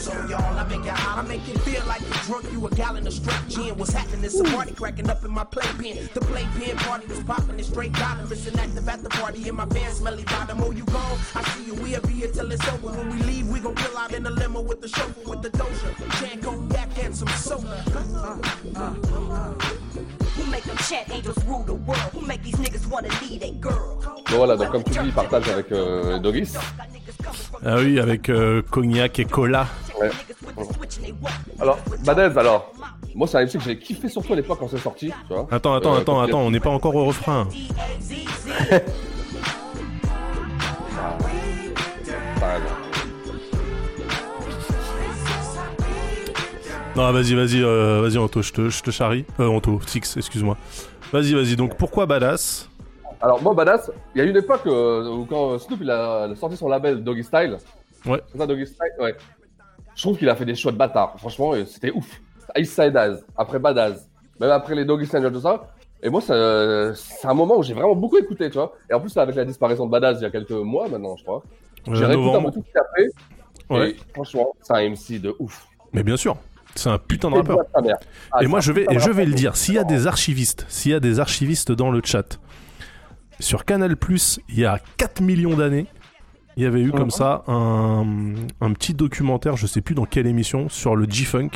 On 0.08 0.28
y'all. 0.28 0.58
I 0.58 0.64
make 0.64 0.84
it 0.84 0.88
holler. 0.88 1.22
I 1.22 1.28
make 1.28 1.48
it 1.48 1.58
feel 1.60 1.84
like 1.86 2.00
you 2.00 2.14
drunk. 2.24 2.52
You 2.52 2.66
a 2.66 2.70
gallon 2.70 3.06
of 3.06 3.12
straight 3.12 3.48
gin. 3.48 3.76
What's 3.76 3.92
happening? 3.92 4.24
It's 4.24 4.38
a 4.38 4.44
party 4.44 4.72
cracking 4.72 5.08
up 5.10 5.24
in 5.24 5.30
my 5.30 5.44
playpen. 5.44 6.08
The 6.14 6.20
playpen 6.20 6.76
party 6.78 7.06
was 7.06 7.22
popping. 7.22 7.58
It's 7.58 7.68
straight 7.68 7.92
dollar. 7.92 8.24
Listen 8.24 8.58
active 8.58 8.88
at 8.88 9.02
the 9.02 9.08
party 9.10 9.48
in 9.48 9.56
my 9.56 9.66
pants 9.66 9.98
smelly 9.98 10.24
bottom. 10.24 10.62
Oh, 10.62 10.70
you 10.70 10.84
gone? 10.84 11.18
I 11.34 11.42
see 11.50 11.64
you. 11.66 11.74
We'll 11.74 12.00
be 12.02 12.14
here 12.14 12.30
till 12.30 12.50
it's 12.50 12.66
over. 12.68 12.88
When 12.88 13.10
we 13.10 13.22
leave, 13.24 13.48
we 13.48 13.60
gon' 13.60 13.74
pull 13.74 13.96
out 13.96 14.12
in 14.12 14.22
the 14.22 14.30
limo 14.30 14.60
with 14.60 14.80
the 14.80 14.88
chauffeur 14.88 15.30
with 15.30 15.42
the 15.42 15.50
doja. 15.50 16.20
Chan 16.20 16.40
cognac 16.42 16.98
and 17.02 17.16
some 17.16 17.28
soda. 17.28 17.84
Who 17.92 18.80
make 18.80 19.02
them 19.02 20.23
chant 20.80 21.04
angels 21.12 21.36
rule 21.46 21.64
the 21.64 21.74
world? 21.86 22.00
Who 22.12 22.26
make 22.26 22.42
these 22.42 22.56
niggas 22.56 22.86
wanna 22.90 23.08
lead 23.22 23.42
a 23.42 23.50
girl? 23.60 23.98
Bon, 24.30 24.36
voilà, 24.36 24.56
donc 24.56 24.70
comme 24.70 24.82
tu 24.84 24.90
dis, 24.90 24.98
il 25.04 25.12
partage 25.12 25.48
avec 25.48 25.70
euh, 25.72 26.14
les 26.14 26.20
Doggies. 26.20 26.52
Ah 27.64 27.76
oui, 27.78 28.00
avec 28.00 28.28
euh, 28.28 28.62
cognac 28.70 29.18
et 29.18 29.24
cola. 29.24 29.66
Ouais. 30.00 30.10
Alors, 31.60 31.78
Badez, 32.04 32.38
alors. 32.38 32.72
Moi, 33.14 33.28
c'est 33.28 33.38
un 33.38 33.44
MC 33.44 33.52
que 33.58 33.60
j'ai 33.60 33.78
kiffé 33.78 34.08
surtout 34.08 34.32
à 34.32 34.36
l'époque 34.36 34.58
quand 34.58 34.68
c'est 34.68 34.78
sorti. 34.78 35.12
Tu 35.28 35.34
vois. 35.34 35.46
Attends, 35.52 35.74
attends, 35.74 35.94
Euh, 35.94 36.00
attends, 36.00 36.20
attends, 36.20 36.40
on 36.40 36.50
n'est 36.50 36.58
pas 36.58 36.70
encore 36.70 36.96
au 36.96 37.04
refrain. 37.04 37.46
T'as 42.40 42.52
raison. 42.54 42.83
Non, 46.96 47.10
vas-y, 47.10 47.34
vas-y, 47.34 47.60
euh, 47.60 48.00
vas-y, 48.00 48.18
Anto, 48.18 48.40
je 48.40 48.52
te, 48.52 48.68
je 48.68 48.82
te 48.82 48.90
charrie. 48.90 49.24
Euh, 49.40 49.48
Anto, 49.48 49.80
Six, 49.86 50.16
excuse-moi. 50.16 50.56
Vas-y, 51.12 51.34
vas-y, 51.34 51.56
donc 51.56 51.76
pourquoi 51.76 52.06
Badass? 52.06 52.70
Alors, 53.20 53.42
moi, 53.42 53.52
Badass, 53.52 53.90
il 54.14 54.18
y 54.18 54.20
a 54.20 54.24
une 54.24 54.36
époque 54.36 54.66
euh, 54.66 55.08
où 55.08 55.24
quand 55.24 55.58
Snoop 55.58 55.80
il 55.80 55.90
a 55.90 56.34
sorti 56.36 56.56
son 56.56 56.68
label 56.68 57.02
Doggy 57.02 57.24
Style. 57.24 57.56
Ouais. 58.06 58.20
C'est 58.30 58.38
ça, 58.38 58.46
Doggy 58.46 58.66
Style 58.66 58.92
Ouais. 59.00 59.14
Je 59.96 60.02
trouve 60.02 60.18
qu'il 60.18 60.28
a 60.28 60.36
fait 60.36 60.44
des 60.44 60.54
choix 60.54 60.72
de 60.72 60.76
bâtard. 60.76 61.14
Franchement, 61.18 61.54
euh, 61.54 61.64
c'était 61.64 61.90
ouf. 61.90 62.20
Ice 62.56 62.72
Side 62.72 62.96
Az, 62.96 63.24
après 63.36 63.58
Badass, 63.58 64.08
même 64.38 64.50
après 64.50 64.74
les 64.74 64.84
Doggy 64.84 65.06
Style 65.06 65.24
et 65.24 65.32
tout 65.32 65.40
ça. 65.40 65.68
Et 66.02 66.10
moi, 66.10 66.20
c'est 66.20 67.26
un 67.26 67.34
moment 67.34 67.56
où 67.56 67.62
j'ai 67.62 67.72
vraiment 67.74 67.94
beaucoup 67.96 68.18
écouté, 68.18 68.50
tu 68.50 68.58
vois. 68.58 68.74
Et 68.90 68.94
en 68.94 69.00
plus, 69.00 69.16
avec 69.16 69.34
la 69.34 69.44
disparition 69.44 69.86
de 69.86 69.90
Badass 69.90 70.18
il 70.20 70.24
y 70.24 70.26
a 70.26 70.30
quelques 70.30 70.50
mois 70.50 70.86
maintenant, 70.88 71.16
je 71.16 71.24
crois. 71.24 71.42
Euh, 71.88 71.94
j'ai 71.94 72.04
réécouté 72.04 72.36
un 72.36 72.42
peu 72.42 72.50
tout 72.50 72.62
ce 72.62 72.70
qu'il 72.70 72.78
a 72.78 72.84
fait. 72.94 73.10
Ouais. 73.70 73.90
Et 73.90 73.96
franchement, 74.12 74.54
c'est 74.60 74.74
un 74.74 74.90
MC 74.90 75.20
de 75.20 75.34
ouf. 75.38 75.66
Mais 75.92 76.02
bien 76.02 76.16
sûr, 76.16 76.36
c'est 76.74 76.88
un 76.90 76.98
putain 76.98 77.30
de 77.30 77.36
rappeur. 77.36 77.58
Ah, 78.32 78.42
et 78.42 78.46
moi, 78.46 78.60
je 78.60 78.72
vais, 78.72 78.86
et 78.90 78.98
je 78.98 79.10
vais 79.10 79.24
le 79.26 79.32
dire, 79.34 79.56
s'il 79.56 79.74
y 79.74 79.78
a 79.78 79.84
des 79.84 80.06
archivistes, 80.06 80.66
s'il 80.68 80.92
y 80.92 80.94
a 80.94 81.00
des 81.00 81.20
archivistes 81.20 81.72
dans 81.72 81.90
le 81.90 82.00
chat, 82.04 82.38
sur 83.40 83.64
Canal+, 83.64 83.96
il 84.48 84.58
y 84.58 84.64
a 84.64 84.78
4 84.96 85.20
millions 85.22 85.56
d'années, 85.56 85.86
il 86.56 86.62
y 86.62 86.66
avait 86.66 86.82
eu 86.82 86.92
comme 86.92 87.10
ça 87.10 87.42
un, 87.48 88.04
un 88.60 88.72
petit 88.72 88.94
documentaire, 88.94 89.56
je 89.56 89.66
sais 89.66 89.80
plus 89.80 89.94
dans 89.96 90.04
quelle 90.04 90.26
émission, 90.26 90.68
sur 90.68 90.94
le 90.94 91.06
G-Funk. 91.08 91.50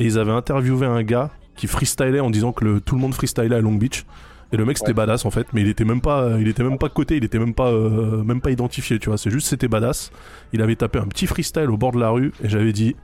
Et 0.00 0.04
ils 0.04 0.18
avaient 0.18 0.32
interviewé 0.32 0.86
un 0.86 1.02
gars 1.02 1.30
qui 1.56 1.66
freestylait 1.66 2.20
en 2.20 2.30
disant 2.30 2.52
que 2.52 2.64
le- 2.64 2.80
tout 2.80 2.94
le 2.94 3.00
monde 3.00 3.14
freestylait 3.14 3.54
à 3.56 3.60
Long 3.60 3.74
Beach. 3.74 4.04
Et 4.52 4.56
le 4.56 4.64
mec 4.64 4.78
c'était 4.78 4.90
Ouais. 4.90 4.94
badass 4.94 5.24
en 5.26 5.30
fait, 5.30 5.46
mais 5.52 5.60
il 5.60 5.68
était 5.68 5.84
même 5.84 6.00
pas, 6.00 6.36
il 6.40 6.48
était 6.48 6.62
même 6.62 6.78
pas 6.78 6.88
coté, 6.88 7.16
il 7.16 7.24
était 7.24 7.38
même 7.38 7.52
pas, 7.54 7.68
euh, 7.70 8.22
même 8.22 8.40
pas 8.40 8.50
identifié, 8.50 8.98
tu 8.98 9.08
vois. 9.10 9.18
C'est 9.18 9.30
juste 9.30 9.46
c'était 9.48 9.68
badass. 9.68 10.10
Il 10.52 10.62
avait 10.62 10.74
tapé 10.76 10.98
un 10.98 11.06
petit 11.06 11.26
freestyle 11.26 11.68
au 11.70 11.76
bord 11.76 11.92
de 11.92 12.00
la 12.00 12.08
rue 12.10 12.32
et 12.42 12.48
j'avais 12.48 12.72
dit, 12.72 12.96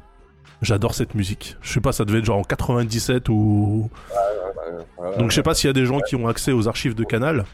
j'adore 0.64 0.94
cette 0.94 1.14
musique. 1.14 1.56
Je 1.62 1.72
sais 1.72 1.80
pas, 1.80 1.92
ça 1.92 2.04
devait 2.04 2.18
être 2.18 2.24
genre 2.24 2.38
en 2.38 2.42
97 2.44 3.28
ou. 3.28 3.90
Ouais, 4.10 5.04
ouais, 5.10 5.18
Donc 5.18 5.30
je 5.30 5.34
sais 5.36 5.42
pas 5.42 5.54
s'il 5.54 5.68
y 5.68 5.70
a 5.70 5.74
des 5.74 5.86
gens 5.86 6.00
qui 6.00 6.16
ont 6.16 6.26
accès 6.28 6.52
aux 6.52 6.68
archives 6.68 6.94
de 6.94 7.04
Canal, 7.04 7.44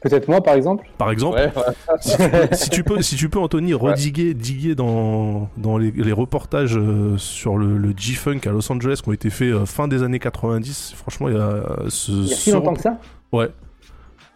Peut-être 0.00 0.28
moi, 0.28 0.42
par 0.42 0.52
exemple. 0.52 0.86
par 0.98 1.10
exemple. 1.10 1.38
ouais, 1.38 1.50
ouais. 1.56 1.98
Si, 2.02 2.10
tu 2.18 2.28
peux, 2.28 2.52
si 2.52 2.68
tu 2.70 2.84
peux, 2.84 3.02
si 3.02 3.16
tu 3.16 3.28
peux, 3.30 3.38
Anthony, 3.38 3.72
rediguer, 3.72 4.34
diguer 4.34 4.74
dans, 4.74 5.48
dans 5.56 5.78
les, 5.78 5.92
les 5.92 6.12
reportages 6.12 6.76
euh, 6.76 7.16
sur 7.16 7.56
le, 7.56 7.78
le 7.78 7.94
G-Funk 7.96 8.40
à 8.44 8.50
Los 8.50 8.70
Angeles 8.70 9.00
qui 9.02 9.08
ont 9.08 9.12
été 9.14 9.30
faits 9.30 9.54
euh, 9.54 9.64
fin 9.64 9.88
des 9.88 10.02
années 10.02 10.18
90. 10.18 10.92
Franchement, 10.94 11.28
il 11.30 11.36
y 11.36 11.38
a 11.38 11.40
euh, 11.40 11.64
ce. 11.88 12.12
Il 12.12 12.26
y 12.28 12.32
a 12.34 12.36
si 12.36 12.50
ce 12.50 12.54
longtemps 12.54 12.72
rep- 12.72 12.76
que 12.76 12.82
ça? 12.82 12.98
Ouais. 13.32 13.48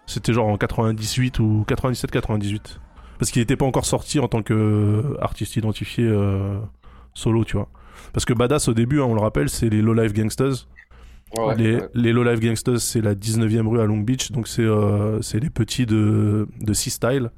C'était 0.06 0.32
genre 0.32 0.48
en 0.48 0.56
98 0.56 1.38
ou 1.40 1.66
97-98. 1.68 2.60
Parce 3.18 3.30
qu'il 3.30 3.42
n'était 3.42 3.56
pas 3.56 3.66
encore 3.66 3.84
sorti 3.84 4.20
en 4.20 4.28
tant 4.28 4.40
que 4.42 4.54
euh, 4.54 5.02
artiste 5.20 5.56
identifié 5.56 6.04
euh, 6.06 6.56
solo, 7.12 7.44
tu 7.44 7.58
vois. 7.58 7.68
Parce 8.12 8.24
que 8.24 8.32
Badass, 8.32 8.68
au 8.68 8.74
début, 8.74 9.00
hein, 9.00 9.04
on 9.04 9.14
le 9.14 9.20
rappelle, 9.20 9.48
c'est 9.48 9.68
les 9.68 9.82
Low 9.82 9.94
Life 9.94 10.12
Gangsters. 10.12 10.68
Ouais, 11.36 11.54
les, 11.56 11.76
ouais. 11.76 11.88
les 11.94 12.12
Low 12.12 12.24
Life 12.24 12.40
Gangsters, 12.40 12.80
c'est 12.80 13.00
la 13.00 13.14
19e 13.14 13.66
rue 13.66 13.80
à 13.80 13.84
Long 13.84 13.98
Beach, 13.98 14.32
donc 14.32 14.48
c'est 14.48 14.62
euh, 14.62 15.20
c'est 15.20 15.40
les 15.40 15.50
petits 15.50 15.84
de, 15.86 16.48
de 16.60 16.72
C-Style. 16.72 17.30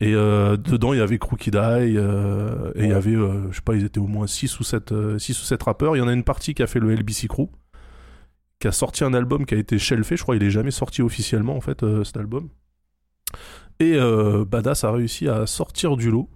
Et 0.00 0.14
euh, 0.16 0.56
dedans, 0.56 0.92
il 0.92 0.98
y 0.98 1.00
avait 1.00 1.18
Crookie 1.18 1.52
Die, 1.52 1.56
euh, 1.60 2.72
et 2.74 2.84
il 2.84 2.90
y 2.90 2.92
avait, 2.92 3.14
euh, 3.14 3.48
je 3.52 3.56
sais 3.56 3.62
pas, 3.62 3.76
ils 3.76 3.84
étaient 3.84 4.00
au 4.00 4.08
moins 4.08 4.26
6 4.26 4.58
ou 4.58 4.64
7, 4.64 4.90
euh, 4.90 5.18
six 5.20 5.40
ou 5.40 5.44
7 5.44 5.62
rappeurs. 5.62 5.94
Il 5.94 6.00
y 6.00 6.02
en 6.02 6.08
a 6.08 6.12
une 6.12 6.24
partie 6.24 6.54
qui 6.54 6.62
a 6.64 6.66
fait 6.66 6.80
le 6.80 6.92
LBC 6.92 7.28
Crew, 7.28 7.48
qui 8.58 8.66
a 8.66 8.72
sorti 8.72 9.04
un 9.04 9.14
album 9.14 9.46
qui 9.46 9.54
a 9.54 9.58
été 9.58 9.78
shelfé, 9.78 10.16
je 10.16 10.22
crois, 10.24 10.34
il 10.34 10.42
est 10.42 10.50
jamais 10.50 10.72
sorti 10.72 11.02
officiellement, 11.02 11.56
en 11.56 11.60
fait, 11.60 11.84
euh, 11.84 12.02
cet 12.02 12.16
album. 12.16 12.48
Et 13.78 13.94
euh, 13.94 14.44
Badass 14.44 14.82
a 14.82 14.90
réussi 14.90 15.28
à 15.28 15.46
sortir 15.46 15.96
du 15.96 16.10
lot. 16.10 16.28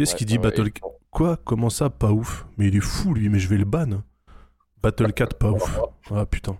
Qu'est-ce 0.00 0.12
Ouais, 0.14 0.18
qu'il 0.18 0.26
dit 0.26 0.36
ouais, 0.38 0.42
Battle 0.44 0.68
et- 0.68 0.72
Quoi? 1.10 1.36
Comment 1.44 1.68
ça, 1.68 1.90
pas 1.90 2.10
ouf? 2.10 2.46
Mais 2.56 2.68
il 2.68 2.76
est 2.76 2.80
fou, 2.80 3.12
lui, 3.12 3.28
mais 3.28 3.38
je 3.38 3.48
vais 3.48 3.58
le 3.58 3.64
ban. 3.66 4.02
Battle 4.82 5.12
4, 5.12 5.36
pas 5.36 5.50
ouf. 5.50 5.78
Ah 6.10 6.24
putain. 6.24 6.56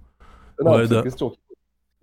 Non, 0.62 0.72
Ouais, 0.74 0.82
c'est 0.82 0.88
da- 0.90 0.96
une 0.98 1.02
question. 1.04 1.32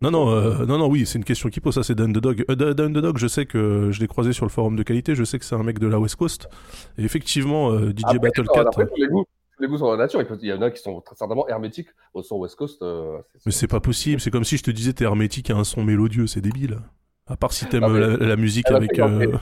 Non, 0.02 0.10
non, 0.12 0.30
euh, 0.32 0.66
non, 0.66 0.80
non, 0.80 0.88
oui, 0.90 1.06
c'est 1.06 1.20
une 1.20 1.24
question 1.24 1.50
qui 1.50 1.60
pose. 1.60 1.76
Ça, 1.76 1.84
c'est 1.84 1.94
d'Underdog. 1.96 2.44
Euh, 2.50 2.56
d- 2.56 2.74
d'Underdog, 2.74 3.18
je 3.20 3.28
sais 3.28 3.46
que 3.46 3.90
je 3.92 4.00
l'ai 4.00 4.08
croisé 4.08 4.34
sur 4.34 4.46
le 4.46 4.50
forum 4.50 4.76
de 4.76 4.82
qualité. 4.84 5.14
Je 5.14 5.24
sais 5.24 5.38
que 5.38 5.46
c'est 5.46 5.54
un 5.56 5.62
mec 5.64 5.78
de 5.80 5.86
la 5.88 6.00
West 6.00 6.16
Coast. 6.16 6.50
Et 6.98 7.04
effectivement, 7.04 7.70
euh, 7.72 7.92
DJ 7.96 8.04
Après, 8.06 8.20
Battle 8.20 8.42
non, 8.48 8.54
4. 8.54 8.68
après, 8.68 8.86
les 8.98 9.08
goûts, 9.08 9.26
tous 9.56 9.62
les 9.64 9.68
goûts 9.70 9.78
sont 9.78 9.92
la 9.92 9.98
nature. 9.98 10.22
Il 10.42 10.48
y 10.48 10.54
en 10.54 10.62
a 10.64 10.72
qui 10.72 10.82
sont 10.82 11.00
très 11.02 11.16
certainement 11.16 11.48
hermétiques 11.48 11.90
au 12.16 12.22
son 12.24 12.38
West 12.38 12.56
Coast. 12.56 12.82
euh, 12.82 13.18
Mais 13.46 13.52
c'est 13.52 13.68
pas 13.68 13.80
possible. 13.80 14.20
C'est 14.22 14.32
comme 14.32 14.44
si 14.44 14.58
je 14.58 14.64
te 14.64 14.72
disais 14.72 14.94
t'es 14.94 15.04
hermétique 15.06 15.50
à 15.52 15.56
un 15.56 15.64
son 15.64 15.84
mélodieux. 15.84 16.26
C'est 16.28 16.42
débile. 16.42 16.80
À 17.28 17.36
part 17.38 17.52
si 17.54 17.66
t'aimes 17.68 17.92
mais- 17.92 18.00
la, 18.00 18.18
la 18.18 18.36
musique 18.36 18.66
Ah, 18.70 18.72
bah, 18.72 18.78
avec. 18.78 18.96
j'en 18.96 19.08
connais. 19.10 19.28
euh, 19.28 19.38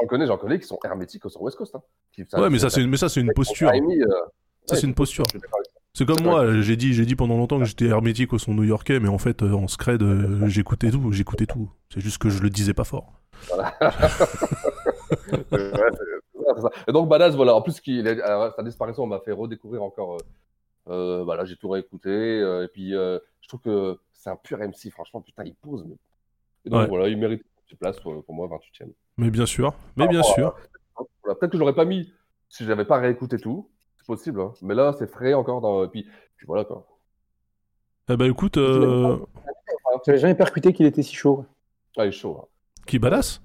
j'en 0.00 0.06
connais, 0.06 0.26
j'en 0.26 0.38
connais 0.38 0.58
qui 0.58 0.66
sont 0.66 0.78
hermétiques 0.84 1.24
au 1.26 1.28
son 1.28 1.40
West 1.42 1.56
Coast. 1.58 1.74
Hein. 1.74 1.82
Qui- 2.12 2.24
Ouais, 2.34 2.48
mais 2.50 2.58
ça, 2.58 2.70
c'est 2.70 2.86
mais 2.86 2.96
ça, 2.96 3.08
c'est 3.08 3.20
une 3.20 3.32
posture. 3.34 3.68
Ça, 3.68 3.74
ouais, 3.74 4.00
c'est 4.80 4.86
une 4.86 4.94
posture. 4.94 5.24
C'est 5.94 6.06
comme 6.06 6.22
moi, 6.22 6.60
j'ai 6.62 6.76
dit, 6.76 6.94
j'ai 6.94 7.04
dit 7.04 7.16
pendant 7.16 7.36
longtemps 7.36 7.58
que 7.58 7.64
j'étais 7.66 7.86
hermétique 7.86 8.32
au 8.32 8.38
son 8.38 8.54
new-yorkais, 8.54 8.98
mais 8.98 9.08
en 9.08 9.18
fait, 9.18 9.42
euh, 9.42 9.52
en 9.52 9.68
scred, 9.68 10.02
euh, 10.02 10.46
j'écoutais 10.48 10.90
tout, 10.90 11.12
j'écoutais 11.12 11.44
tout. 11.46 11.70
C'est 11.92 12.00
juste 12.00 12.16
que 12.18 12.30
je 12.30 12.42
le 12.42 12.48
disais 12.48 12.72
pas 12.74 12.84
fort. 12.84 13.12
Ouais, 15.52 16.60
ça. 16.60 16.70
Et 16.88 16.92
donc 16.92 17.08
Badass, 17.08 17.34
voilà, 17.34 17.54
en 17.54 17.62
plus 17.62 17.80
qu'il 17.80 18.04
sa 18.06 18.62
disparition 18.62 19.06
m'a 19.06 19.20
fait 19.20 19.32
redécouvrir 19.32 19.82
encore. 19.82 20.18
Euh, 20.88 21.22
voilà, 21.22 21.44
j'ai 21.44 21.56
tout 21.56 21.68
réécouté 21.68 22.10
euh, 22.10 22.64
et 22.64 22.68
puis 22.68 22.90
je 22.92 23.48
trouve 23.48 23.60
que 23.60 23.98
c'est 24.12 24.30
un 24.30 24.36
pur 24.36 24.58
MC. 24.58 24.90
Franchement, 24.90 25.20
putain, 25.20 25.44
il 25.44 25.54
pose. 25.54 25.84
Mais... 25.88 25.96
Et 26.64 26.70
donc 26.70 26.80
Ouais. 26.82 26.88
voilà, 26.88 27.08
il 27.08 27.16
mérite 27.18 27.40
une 27.42 27.62
petite 27.64 27.78
place 27.78 27.98
pour, 28.00 28.24
pour 28.24 28.34
moi, 28.34 28.48
28 28.48 28.82
e 28.86 28.92
Mais 29.18 29.30
bien 29.30 29.46
sûr, 29.46 29.74
mais 29.96 30.06
bien 30.08 30.22
sûr. 30.22 30.54
Voilà, 31.22 31.34
Peut-être 31.38 31.50
que 31.52 31.56
je 31.56 31.60
l'aurais 31.60 31.74
pas 31.74 31.84
mis 31.84 32.12
si 32.48 32.64
j'avais 32.64 32.84
pas 32.84 32.98
réécouté 32.98 33.38
tout. 33.38 33.68
C'est 33.98 34.06
possible, 34.06 34.40
hein. 34.40 34.52
mais 34.62 34.74
là, 34.74 34.92
c'est 34.98 35.06
frais 35.10 35.34
encore. 35.34 35.60
Dans... 35.60 35.84
Et 35.84 35.88
puis, 35.88 36.06
puis 36.36 36.46
voilà 36.46 36.64
quoi. 36.64 36.86
Eh 38.08 38.16
ben 38.16 38.26
écoute, 38.30 38.56
euh, 38.58 39.16
J'avais 40.04 40.18
jamais 40.18 40.34
percuté 40.34 40.72
qu'il 40.72 40.86
était 40.86 41.02
si 41.02 41.14
chaud. 41.14 41.44
Ah, 41.96 42.04
il 42.04 42.08
est 42.08 42.12
chaud. 42.12 42.38
hein. 42.42 42.46
qui 42.86 42.98
badass. 42.98 43.40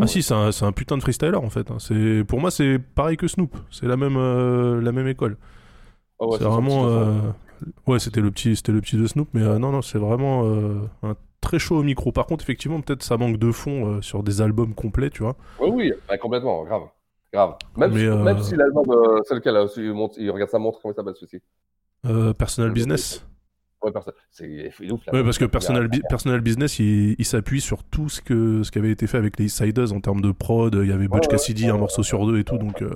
Ah 0.00 0.06
si, 0.06 0.22
c'est 0.22 0.34
un, 0.34 0.72
putain 0.72 0.96
de 0.96 1.02
freestyler 1.02 1.34
en 1.36 1.50
fait. 1.50 1.70
hein. 1.70 1.78
C'est 1.80 2.22
pour 2.26 2.40
moi 2.40 2.50
c'est 2.52 2.78
pareil 2.78 3.16
que 3.16 3.26
Snoop. 3.26 3.56
C'est 3.70 3.86
la 3.86 3.96
même 3.96 4.16
euh, 4.16 4.80
la 4.80 4.92
même 4.92 5.08
école. 5.08 5.36
Ah 6.20 6.26
ouais, 6.26 6.38
c'est 6.38 6.44
vraiment 6.44 6.86
euh, 6.86 7.18
ouais 7.88 7.98
c'était 7.98 8.20
le 8.20 8.30
petit 8.30 8.54
c'était 8.54 8.72
le 8.72 8.80
petit 8.80 8.96
de 8.96 9.06
Snoop, 9.06 9.28
mais 9.32 9.42
euh, 9.42 9.58
non 9.58 9.72
non 9.72 9.82
c'est 9.82 9.98
vraiment 9.98 10.44
euh, 10.44 10.82
un 11.02 11.14
très 11.40 11.58
chaud 11.58 11.78
au 11.78 11.82
micro. 11.82 12.12
Par 12.12 12.26
contre 12.26 12.44
effectivement 12.44 12.80
peut-être 12.80 13.02
ça 13.02 13.16
manque 13.16 13.38
de 13.38 13.52
fond 13.52 13.86
euh, 13.94 14.02
sur 14.02 14.22
des 14.22 14.40
albums 14.40 14.74
complets, 14.74 15.10
tu 15.10 15.22
vois. 15.22 15.36
Oui, 15.60 15.70
oui, 15.72 15.92
ouais, 16.08 16.18
complètement, 16.18 16.64
grave. 16.64 16.82
Grave. 17.32 17.54
Même, 17.76 17.92
Mais, 17.92 18.00
si, 18.00 18.06
euh, 18.06 18.24
même 18.24 18.42
si 18.42 18.56
l'album, 18.56 18.90
euh, 18.90 19.20
c'est 19.24 19.34
lequel 19.34 19.54
il, 19.76 19.92
monte- 19.92 20.16
il 20.18 20.30
regarde 20.30 20.50
sa 20.50 20.58
montre, 20.58 20.80
comment 20.82 20.92
il 20.92 20.96
s'appelle 20.96 21.14
celui-ci 21.14 21.40
Personal 22.36 22.72
Business? 22.72 23.24
Ouais, 23.82 23.92
personne. 23.92 24.14
C'est 24.30 24.46
il 24.50 24.60
est 24.60 24.90
ouf 24.90 25.06
là. 25.06 25.14
Ouais, 25.14 25.24
parce 25.24 25.38
que 25.38 25.46
Personal, 25.46 26.40
Business, 26.40 26.78
il, 26.80 27.16
il 27.18 27.24
s'appuie 27.24 27.60
sur 27.60 27.82
tout 27.84 28.08
ce, 28.08 28.20
que, 28.20 28.62
ce 28.62 28.70
qui 28.70 28.78
avait 28.78 28.90
été 28.90 29.06
fait 29.06 29.16
avec 29.16 29.38
les 29.38 29.48
Siders 29.48 29.92
en 29.92 30.00
termes 30.00 30.20
de 30.20 30.32
prod. 30.32 30.74
Il 30.82 30.88
y 30.88 30.92
avait 30.92 31.08
Butch 31.08 31.22
ouais, 31.22 31.28
Cassidy, 31.28 31.64
ouais, 31.64 31.70
un 31.70 31.78
morceau 31.78 32.02
sur 32.02 32.26
deux 32.26 32.38
et 32.38 32.44
tout. 32.44 32.58
Donc, 32.58 32.82
euh, 32.82 32.90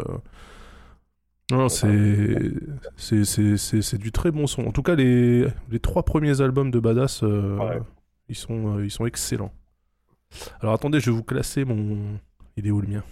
non, 1.51 1.69
c'est, 1.69 1.87
c'est, 2.97 3.25
c'est, 3.25 3.57
c'est, 3.57 3.83
c'est 3.83 3.99
du 3.99 4.13
très 4.13 4.31
bon 4.31 4.47
son. 4.47 4.67
En 4.67 4.73
tout 4.73 4.83
cas, 4.83 4.95
les, 4.95 5.47
les 5.71 5.79
trois 5.79 6.03
premiers 6.03 6.41
albums 6.41 6.71
de 6.71 6.81
Badass, 6.81 7.23
euh, 7.23 7.57
Ouais. 7.59 7.81
Ils, 8.29 8.37
sont, 8.37 8.77
euh, 8.77 8.85
ils 8.85 8.91
sont 8.91 9.07
excellents. 9.07 9.53
Alors 10.61 10.75
attendez, 10.75 11.01
je 11.01 11.11
vais 11.11 11.17
vous 11.17 11.23
classer 11.23 11.65
mon. 11.65 12.19
Il 12.57 12.67
est 12.67 12.71
où 12.71 12.81
le 12.81 12.89
mien? 12.89 13.05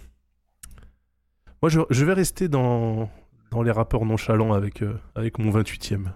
Moi, 1.61 1.69
je, 1.69 2.05
vais 2.05 2.13
rester 2.13 2.49
dans, 2.49 3.09
dans 3.51 3.61
les 3.61 3.71
rappeurs 3.71 4.05
nonchalants 4.05 4.53
avec, 4.53 4.81
euh, 4.81 4.97
avec 5.15 5.39
mon 5.39 5.51
28ème. 5.51 6.11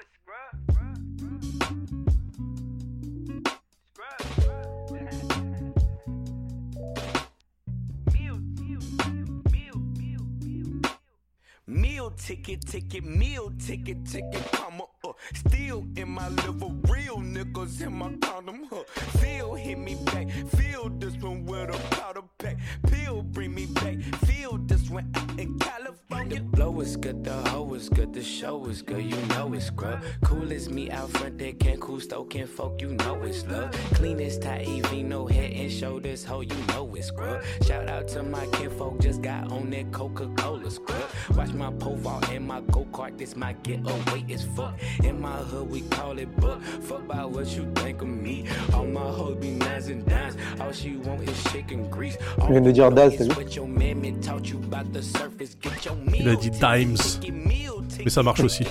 ticket, 12.25 12.65
ticket, 12.65 13.05
meal 13.05 13.53
ticket, 13.59 14.07
ticket, 14.07 14.53
comma 14.53 14.85
up. 15.05 15.17
Still 15.35 15.85
in 15.97 16.09
my 16.09 16.29
liver, 16.29 16.69
real 16.89 17.17
niggas 17.19 17.81
in 17.83 17.93
my 17.95 18.15
condom 18.21 18.65
hook. 18.71 18.89
Feel 19.21 19.55
hit 19.55 19.79
me 19.79 19.97
back, 20.07 20.31
feel 20.57 20.89
this 20.89 21.15
one 21.17 21.45
with 21.45 21.75
a 21.75 21.97
powder 21.97 22.23
pack. 22.39 22.59
Pill 22.87 23.23
bring 23.23 23.55
me 23.55 23.67
back, 23.67 23.97
feel 24.27 24.59
this 24.59 24.89
one 24.89 25.11
out 25.17 25.39
in 25.39 25.59
California. 25.59 26.39
The 26.39 26.45
blow 26.45 26.81
is 26.81 26.97
good, 26.97 27.25
the 27.25 27.33
hoe 27.51 27.72
is 27.75 27.89
good, 27.89 28.13
the 28.13 28.23
show 28.23 28.65
is 28.67 28.83
good, 28.83 29.05
you 29.05 29.17
know 29.29 29.53
it's 29.53 29.67
scrub. 29.67 30.03
Cool 30.25 30.53
as 30.53 30.69
me 30.69 30.91
out 30.91 31.11
front, 31.11 31.39
they 31.39 31.53
can't 31.53 31.81
cool, 31.81 32.01
stoking 32.01 32.47
folk, 32.47 32.81
you 32.81 32.89
know 32.89 33.21
it's 33.23 33.47
love. 33.47 33.71
Clean 33.95 34.21
as 34.21 34.39
Taev, 34.39 35.05
no 35.05 35.27
head 35.27 35.53
and 35.53 35.71
shoulders, 35.71 36.25
hoe, 36.25 36.41
you 36.41 36.57
know 36.69 36.95
it's 36.95 37.09
scrub. 37.09 37.43
Shout 37.67 37.89
out 37.89 38.09
to 38.09 38.23
my 38.23 38.47
kinfolk, 38.47 39.01
just 39.01 39.23
got 39.23 39.51
on 39.53 39.71
that 39.71 39.93
Coca 39.93 40.29
Cola 40.37 40.71
scrub. 40.71 41.09
Watch 41.37 41.53
my 41.53 41.71
profile 41.73 42.23
and 42.31 42.47
my 42.47 42.61
go 42.73 42.87
kart, 42.93 43.17
this 43.19 43.37
my 43.37 43.53
getaway 43.63 44.25
as 44.31 44.45
fuck. 44.45 44.79
In 45.03 45.21
my 45.21 45.37
hood, 45.37 45.71
we 45.71 45.83
call 45.83 46.19
it 46.19 46.35
book. 46.37 46.63
Fuck 46.63 47.01
about 47.01 47.31
what 47.31 47.47
you 47.57 47.71
think 47.77 48.03
of 48.03 48.09
me. 48.09 48.47
All 48.75 48.87
my 48.87 49.01
hoes 49.01 49.37
be 49.37 49.51
nines 49.51 49.89
and 49.89 50.07
dimes, 50.07 50.37
all 50.61 50.73
she 50.73 50.97
want 50.97 51.23
is 51.29 51.45
chicken 51.53 51.89
grease. 51.91 52.17
All 52.39 52.49
Je 52.49 52.53
viens 52.53 52.61
de 52.65 52.73
dire 52.73 52.91
Daz, 52.91 53.17
t'as 53.17 53.25
vu 53.25 53.35
what 53.35 53.55
your 53.57 53.67
mammy 53.67 54.13
taught 54.21 54.49
you 54.51 54.59
about 54.59 54.93
the 54.93 55.03
surface, 55.03 55.57
get 55.61 55.85
your 55.85 55.97
Il 56.15 56.29
a 56.29 56.37
dit 56.37 56.51
Times. 56.51 57.21
Mais 58.05 58.11
ça 58.11 58.23
marche 58.23 58.41
aussi. 58.41 58.65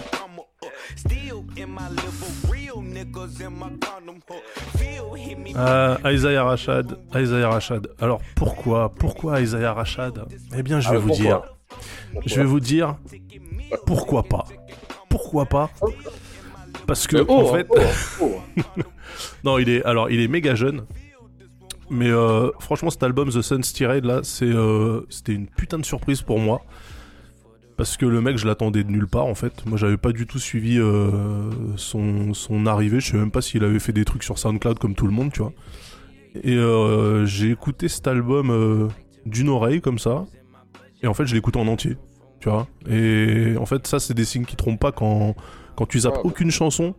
Euh, 5.55 5.97
Isaiah 6.05 6.43
Rashad, 6.43 6.97
Isaiah 7.15 7.49
Rashad. 7.49 7.87
Alors 7.99 8.21
pourquoi, 8.35 8.89
pourquoi 8.89 9.41
Isaiah 9.41 9.73
Rashad? 9.73 10.25
Eh 10.57 10.63
bien, 10.63 10.79
je 10.79 10.89
vais 10.89 10.95
Ah, 10.95 10.99
vous 10.99 11.07
pourquoi? 11.07 11.23
dire. 11.23 11.41
Je 12.25 12.35
vais 12.35 12.45
vous 12.45 12.59
dire 12.59 12.97
pourquoi 13.85 14.23
pas. 14.23 14.45
Pourquoi 15.09 15.45
pas? 15.45 15.69
Parce 16.87 17.07
que 17.07 17.17
oh, 17.27 17.31
en 17.41 17.53
fait, 17.53 17.67
oh, 17.69 17.79
oh. 18.21 18.81
non, 19.43 19.57
il 19.57 19.69
est 19.69 19.83
alors 19.85 20.09
il 20.09 20.19
est 20.21 20.27
méga 20.27 20.55
jeune. 20.55 20.85
Mais 21.89 22.09
euh, 22.09 22.49
franchement, 22.59 22.89
cet 22.89 23.03
album 23.03 23.29
The 23.29 23.41
Sun's 23.41 23.73
Tirade 23.73 24.05
là, 24.05 24.21
c'est 24.23 24.45
euh, 24.45 25.05
c'était 25.09 25.33
une 25.33 25.47
putain 25.47 25.77
de 25.77 25.85
surprise 25.85 26.21
pour 26.21 26.39
moi. 26.39 26.61
Parce 27.81 27.97
que 27.97 28.05
le 28.05 28.21
mec, 28.21 28.37
je 28.37 28.45
l'attendais 28.45 28.83
de 28.83 28.91
nulle 28.91 29.07
part 29.07 29.25
en 29.25 29.33
fait. 29.33 29.65
Moi, 29.65 29.75
j'avais 29.75 29.97
pas 29.97 30.11
du 30.11 30.27
tout 30.27 30.37
suivi 30.37 30.77
euh, 30.77 31.49
son, 31.77 32.35
son 32.35 32.67
arrivée. 32.67 32.99
Je 32.99 33.09
sais 33.09 33.17
même 33.17 33.31
pas 33.31 33.41
s'il 33.41 33.63
avait 33.63 33.79
fait 33.79 33.91
des 33.91 34.05
trucs 34.05 34.21
sur 34.21 34.37
SoundCloud 34.37 34.77
comme 34.77 34.93
tout 34.93 35.07
le 35.07 35.11
monde, 35.11 35.31
tu 35.33 35.39
vois. 35.39 35.51
Et 36.43 36.53
euh, 36.53 37.25
j'ai 37.25 37.49
écouté 37.49 37.87
cet 37.87 38.05
album 38.05 38.51
euh, 38.51 38.87
d'une 39.25 39.49
oreille 39.49 39.81
comme 39.81 39.97
ça. 39.97 40.25
Et 41.01 41.07
en 41.07 41.15
fait, 41.15 41.25
je 41.25 41.33
l'écoute 41.33 41.55
en 41.57 41.65
entier, 41.65 41.97
tu 42.39 42.49
vois. 42.49 42.67
Et 42.87 43.55
en 43.57 43.65
fait, 43.65 43.87
ça, 43.87 43.99
c'est 43.99 44.13
des 44.13 44.25
signes 44.25 44.45
qui 44.45 44.55
trompent 44.55 44.79
pas 44.79 44.91
quand, 44.91 45.33
quand 45.75 45.87
tu 45.87 46.01
zappes 46.01 46.17
Ouais. 46.17 46.21
aucune 46.25 46.51
chanson. 46.51 46.93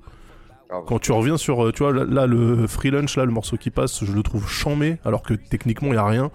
Grave. 0.68 0.82
Quand 0.88 0.98
tu 0.98 1.12
reviens 1.12 1.36
sur, 1.36 1.72
tu 1.72 1.84
vois, 1.84 1.92
là, 1.92 2.04
là, 2.04 2.26
le 2.26 2.66
Free 2.66 2.90
Lunch, 2.90 3.16
là, 3.16 3.24
le 3.24 3.30
morceau 3.30 3.56
qui 3.56 3.70
passe, 3.70 4.04
je 4.04 4.10
le 4.10 4.22
trouve 4.24 4.48
chamé, 4.48 4.98
alors 5.04 5.22
que 5.22 5.34
techniquement, 5.34 5.90
il 5.90 5.94
y 5.94 5.98
a 5.98 6.04
rien, 6.04 6.32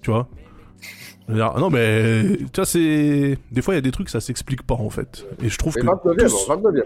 tu 0.00 0.10
vois. 0.10 0.26
Non, 1.28 1.70
mais, 1.70 2.36
tu 2.38 2.56
vois, 2.56 2.64
c'est. 2.66 3.38
Des 3.52 3.62
fois, 3.62 3.74
il 3.74 3.76
y 3.76 3.78
a 3.78 3.82
des 3.82 3.92
trucs, 3.92 4.08
ça 4.08 4.20
s'explique 4.20 4.62
pas, 4.62 4.74
en 4.74 4.90
fait. 4.90 5.26
Et 5.42 5.48
je 5.48 5.56
trouve 5.58 5.74
Mais 5.76 5.82
que. 5.82 5.86
29 5.86 6.16
tous- 6.16 6.48
29 6.48 6.84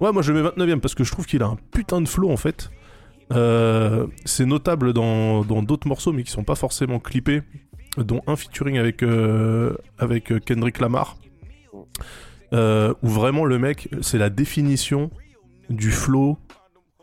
Ouais, 0.00 0.10
moi 0.12 0.22
je 0.22 0.32
le 0.32 0.42
mets 0.42 0.48
29ème 0.48 0.80
parce 0.80 0.94
que 0.96 1.04
je 1.04 1.12
trouve 1.12 1.24
qu'il 1.26 1.40
a 1.42 1.46
un 1.46 1.56
putain 1.70 2.00
de 2.00 2.08
flow 2.08 2.28
en 2.30 2.36
fait. 2.36 2.70
Euh, 3.32 4.06
c'est 4.24 4.44
notable 4.44 4.92
dans 4.92 5.44
dans 5.44 5.62
d'autres 5.62 5.86
morceaux 5.86 6.12
mais 6.12 6.24
qui 6.24 6.32
sont 6.32 6.42
pas 6.42 6.56
forcément 6.56 6.98
clippés, 6.98 7.42
dont 7.96 8.20
un 8.26 8.34
featuring 8.34 8.76
avec, 8.76 9.04
euh, 9.04 9.76
avec 9.98 10.32
euh, 10.32 10.40
Kendrick 10.40 10.80
Lamar. 10.80 11.16
euh, 12.52 12.92
où 13.02 13.08
vraiment 13.08 13.44
le 13.44 13.58
mec, 13.58 13.88
c'est 14.00 14.18
la 14.18 14.30
définition 14.30 15.10
du 15.70 15.90
flow, 15.92 16.38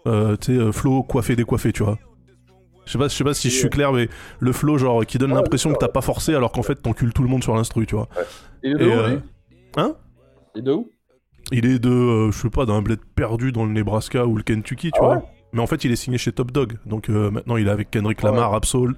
tu 0.05 0.11
sais, 0.41 0.71
flow 0.73 1.03
coiffé 1.03 1.35
décoiffé, 1.37 1.71
tu 1.71 1.83
vois. 1.83 1.97
Je 2.85 2.91
sais 2.93 2.97
pas, 2.97 3.07
je 3.07 3.13
sais 3.15 3.23
pas 3.23 3.33
si 3.33 3.49
je 3.49 3.55
suis 3.57 3.69
clair, 3.69 3.93
mais 3.93 4.09
le 4.39 4.51
flow 4.51 4.77
genre 4.77 5.05
qui 5.05 5.17
donne 5.17 5.33
l'impression 5.33 5.71
que 5.71 5.77
t'as 5.77 5.87
pas 5.87 6.01
forcé 6.01 6.33
alors 6.33 6.51
qu'en 6.51 6.63
fait 6.63 6.75
t'encules 6.75 7.13
tout 7.13 7.21
le 7.23 7.29
monde 7.29 7.43
sur 7.43 7.55
l'instru, 7.55 7.85
tu 7.85 7.95
vois. 7.95 8.09
Il 8.63 8.71
est 8.71 8.75
de 8.75 8.83
Et, 8.83 8.87
où, 8.87 8.91
euh, 8.91 9.17
Hein? 9.77 9.95
Il 10.55 10.59
est 10.59 10.63
de 10.63 10.71
où? 10.71 10.89
Il 11.51 11.65
est 11.65 11.79
de, 11.79 11.89
euh, 11.89 12.31
je 12.31 12.37
sais 12.39 12.49
pas, 12.49 12.65
d'un 12.65 12.81
bled 12.81 12.99
perdu 13.15 13.51
dans 13.51 13.65
le 13.65 13.71
Nebraska 13.71 14.25
ou 14.25 14.35
le 14.35 14.43
Kentucky, 14.43 14.91
tu 14.91 14.99
Ah 15.01 15.05
vois. 15.05 15.15
ouais? 15.17 15.21
Mais 15.53 15.59
en 15.61 15.67
fait, 15.67 15.83
il 15.83 15.91
est 15.91 15.95
signé 15.97 16.17
chez 16.17 16.31
Top 16.31 16.51
Dog. 16.51 16.77
Donc 16.85 17.09
euh, 17.09 17.29
maintenant, 17.29 17.57
il 17.57 17.67
est 17.67 17.71
avec 17.71 17.91
Kendrick 17.91 18.21
Lamar, 18.23 18.53
Absol, 18.53 18.95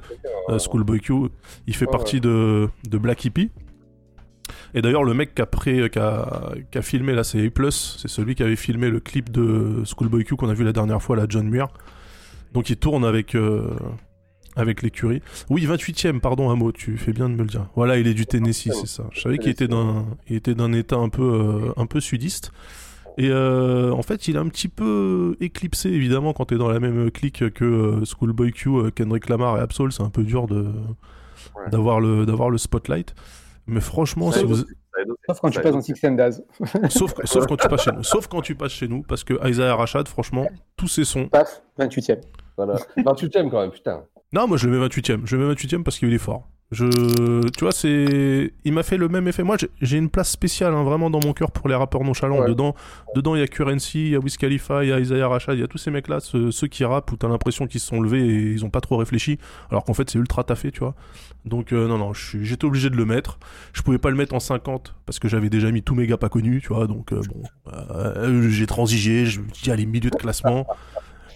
euh, 0.49 0.59
Schoolboy 0.59 0.99
Q. 0.99 1.13
Il 1.67 1.75
fait 1.75 1.87
partie 1.87 2.21
de, 2.21 2.69
de 2.89 2.97
Black 2.97 3.25
Hippie. 3.25 3.49
Et 4.75 4.81
d'ailleurs, 4.81 5.03
le 5.03 5.13
mec 5.13 5.33
qui 5.35 5.41
a, 5.41 5.45
pré- 5.45 5.89
qui 5.89 5.99
a, 5.99 6.51
qui 6.71 6.77
a 6.77 6.81
filmé, 6.81 7.13
là, 7.13 7.23
c'est 7.23 7.39
A+, 7.45 7.71
c'est 7.71 8.07
celui 8.07 8.35
qui 8.35 8.43
avait 8.43 8.55
filmé 8.55 8.89
le 8.89 8.99
clip 8.99 9.31
de 9.31 9.83
Schoolboy 9.85 10.23
Q 10.25 10.35
qu'on 10.35 10.49
a 10.49 10.53
vu 10.53 10.63
la 10.63 10.73
dernière 10.73 11.01
fois, 11.01 11.15
la 11.15 11.25
John 11.27 11.47
Muir. 11.49 11.67
Donc 12.53 12.69
il 12.69 12.77
tourne 12.77 13.05
avec, 13.05 13.35
euh, 13.35 13.75
avec 14.55 14.81
l'écurie. 14.81 15.21
Oui, 15.49 15.65
28ème, 15.65 16.19
pardon, 16.19 16.49
un 16.49 16.55
mot, 16.55 16.71
tu 16.71 16.97
fais 16.97 17.13
bien 17.13 17.29
de 17.29 17.35
me 17.35 17.41
le 17.41 17.47
dire. 17.47 17.67
Voilà, 17.75 17.97
il 17.97 18.07
est 18.07 18.13
du 18.13 18.25
Tennessee, 18.25 18.71
c'est 18.73 18.87
ça. 18.87 19.05
Je 19.11 19.21
savais 19.21 19.37
qu'il 19.37 19.49
était 19.49 19.67
d'un 19.67 20.05
il 20.27 20.35
était 20.35 20.55
d'un 20.55 20.73
état 20.73 20.97
un 20.97 21.09
peu, 21.09 21.23
euh, 21.23 21.73
un 21.77 21.85
peu 21.85 21.99
sudiste. 21.99 22.51
Et 23.17 23.29
euh, 23.29 23.91
en 23.91 24.01
fait, 24.01 24.27
il 24.27 24.35
est 24.35 24.39
un 24.39 24.47
petit 24.47 24.69
peu 24.69 25.37
éclipsé, 25.39 25.89
évidemment, 25.89 26.33
quand 26.33 26.45
t'es 26.45 26.57
dans 26.57 26.69
la 26.69 26.79
même 26.79 27.11
clique 27.11 27.47
que 27.53 28.01
Schoolboy 28.05 28.51
Q, 28.51 28.91
Kendrick 28.95 29.29
Lamar 29.29 29.57
et 29.57 29.61
Absol, 29.61 29.91
c'est 29.91 30.01
un 30.01 30.09
peu 30.09 30.23
dur 30.23 30.47
de 30.47 30.67
d'avoir 31.69 31.99
le 31.99 32.25
d'avoir 32.25 32.49
le 32.49 32.57
spotlight. 32.57 33.13
Mais 33.67 33.81
franchement, 33.81 34.31
si 34.31 34.43
vous... 34.43 34.63
Sauf 35.27 35.39
quand 35.41 35.49
tu 35.49 35.59
passes 35.61 35.71
dans 35.73 35.81
Six 35.81 36.03
and 36.05 36.11
Daz. 36.11 36.43
sauf, 36.89 37.13
sauf 37.25 37.47
quand 37.47 37.57
tu 37.57 37.67
passes 37.67 37.83
chez 37.83 37.91
nous, 37.91 38.03
sauf 38.03 38.27
quand 38.27 38.41
tu 38.41 38.55
passes 38.55 38.71
chez 38.73 38.87
nous, 38.87 39.01
parce 39.03 39.23
que 39.23 39.33
Isaiah 39.47 39.75
Rashad, 39.75 40.07
franchement, 40.07 40.47
tous 40.77 40.87
ses 40.87 41.03
sons. 41.05 41.27
Paf, 41.27 41.61
28ème. 41.79 42.21
Voilà. 42.57 42.75
28ème 42.97 43.49
quand 43.49 43.61
même, 43.61 43.71
putain. 43.71 44.03
Non, 44.31 44.47
moi 44.47 44.57
je 44.57 44.67
le 44.67 44.77
mets 44.79 44.87
28ème. 44.87 45.21
Je 45.25 45.35
le 45.37 45.47
mets 45.47 45.53
28ème 45.53 45.83
parce 45.83 45.97
qu'il 45.99 46.13
est 46.13 46.17
fort. 46.17 46.47
Je, 46.71 46.85
tu 47.51 47.65
vois, 47.65 47.71
c'est, 47.71 48.51
il 48.63 48.73
m'a 48.73 48.81
fait 48.81 48.97
le 48.97 49.07
même 49.07 49.27
effet. 49.27 49.43
Moi, 49.43 49.57
j'ai- 49.59 49.69
j'ai 49.79 49.97
une 49.99 50.09
place 50.09 50.31
spéciale, 50.31 50.73
hein, 50.73 50.81
vraiment 50.83 51.11
dans 51.11 51.19
mon 51.23 51.33
cœur 51.33 51.51
pour 51.51 51.67
les 51.69 51.75
rappeurs 51.75 52.03
nonchalants. 52.03 52.39
Ouais. 52.39 52.47
Dedans, 52.47 52.73
dedans, 53.15 53.35
il 53.35 53.41
y 53.41 53.43
a 53.43 53.47
Currency, 53.47 54.05
il 54.07 54.09
y 54.13 54.15
a 54.15 54.19
Wiz 54.19 54.37
Khalifa, 54.37 54.83
il 54.83 54.89
y 54.89 54.91
a 54.93 54.99
Isaiah 54.99 55.27
Rashad, 55.27 55.55
il 55.55 55.61
y 55.61 55.63
a 55.63 55.67
tous 55.67 55.77
ces 55.77 55.91
mecs-là, 55.91 56.19
ceux, 56.19 56.49
ceux 56.49 56.65
qui 56.65 56.83
rappent 56.83 57.11
où 57.11 57.15
t'as 57.15 57.27
l'impression 57.27 57.67
qu'ils 57.67 57.79
se 57.79 57.85
sont 57.87 58.01
levés 58.01 58.21
et 58.25 58.51
ils 58.53 58.65
ont 58.65 58.71
pas 58.71 58.81
trop 58.81 58.97
réfléchi, 58.97 59.37
alors 59.69 59.83
qu'en 59.83 59.93
fait 59.93 60.09
c'est 60.09 60.17
ultra 60.17 60.43
taffé, 60.43 60.71
tu 60.71 60.79
vois. 60.79 60.95
Donc 61.45 61.73
euh, 61.73 61.87
non, 61.87 61.97
non, 61.97 62.13
j'étais 62.13 62.65
obligé 62.65 62.89
de 62.89 62.95
le 62.95 63.05
mettre. 63.05 63.37
Je 63.73 63.81
pouvais 63.81 63.97
pas 63.97 64.09
le 64.09 64.15
mettre 64.15 64.33
en 64.33 64.39
50 64.39 64.95
parce 65.05 65.19
que 65.19 65.27
j'avais 65.27 65.49
déjà 65.49 65.71
mis 65.71 65.83
tous 65.83 65.95
mes 65.95 66.07
gars 66.07 66.17
pas 66.17 66.29
connus, 66.29 66.61
tu 66.61 66.69
vois. 66.69 66.87
Donc 66.87 67.11
euh, 67.11 67.21
bon, 67.27 67.43
euh, 67.67 68.47
j'ai 68.49 68.65
transigé. 68.65 69.25
Je 69.25 69.41
me 69.41 69.49
dis 69.49 69.69
allez 69.71 69.85
milieu 69.85 70.09
de 70.09 70.15
classement, 70.15 70.65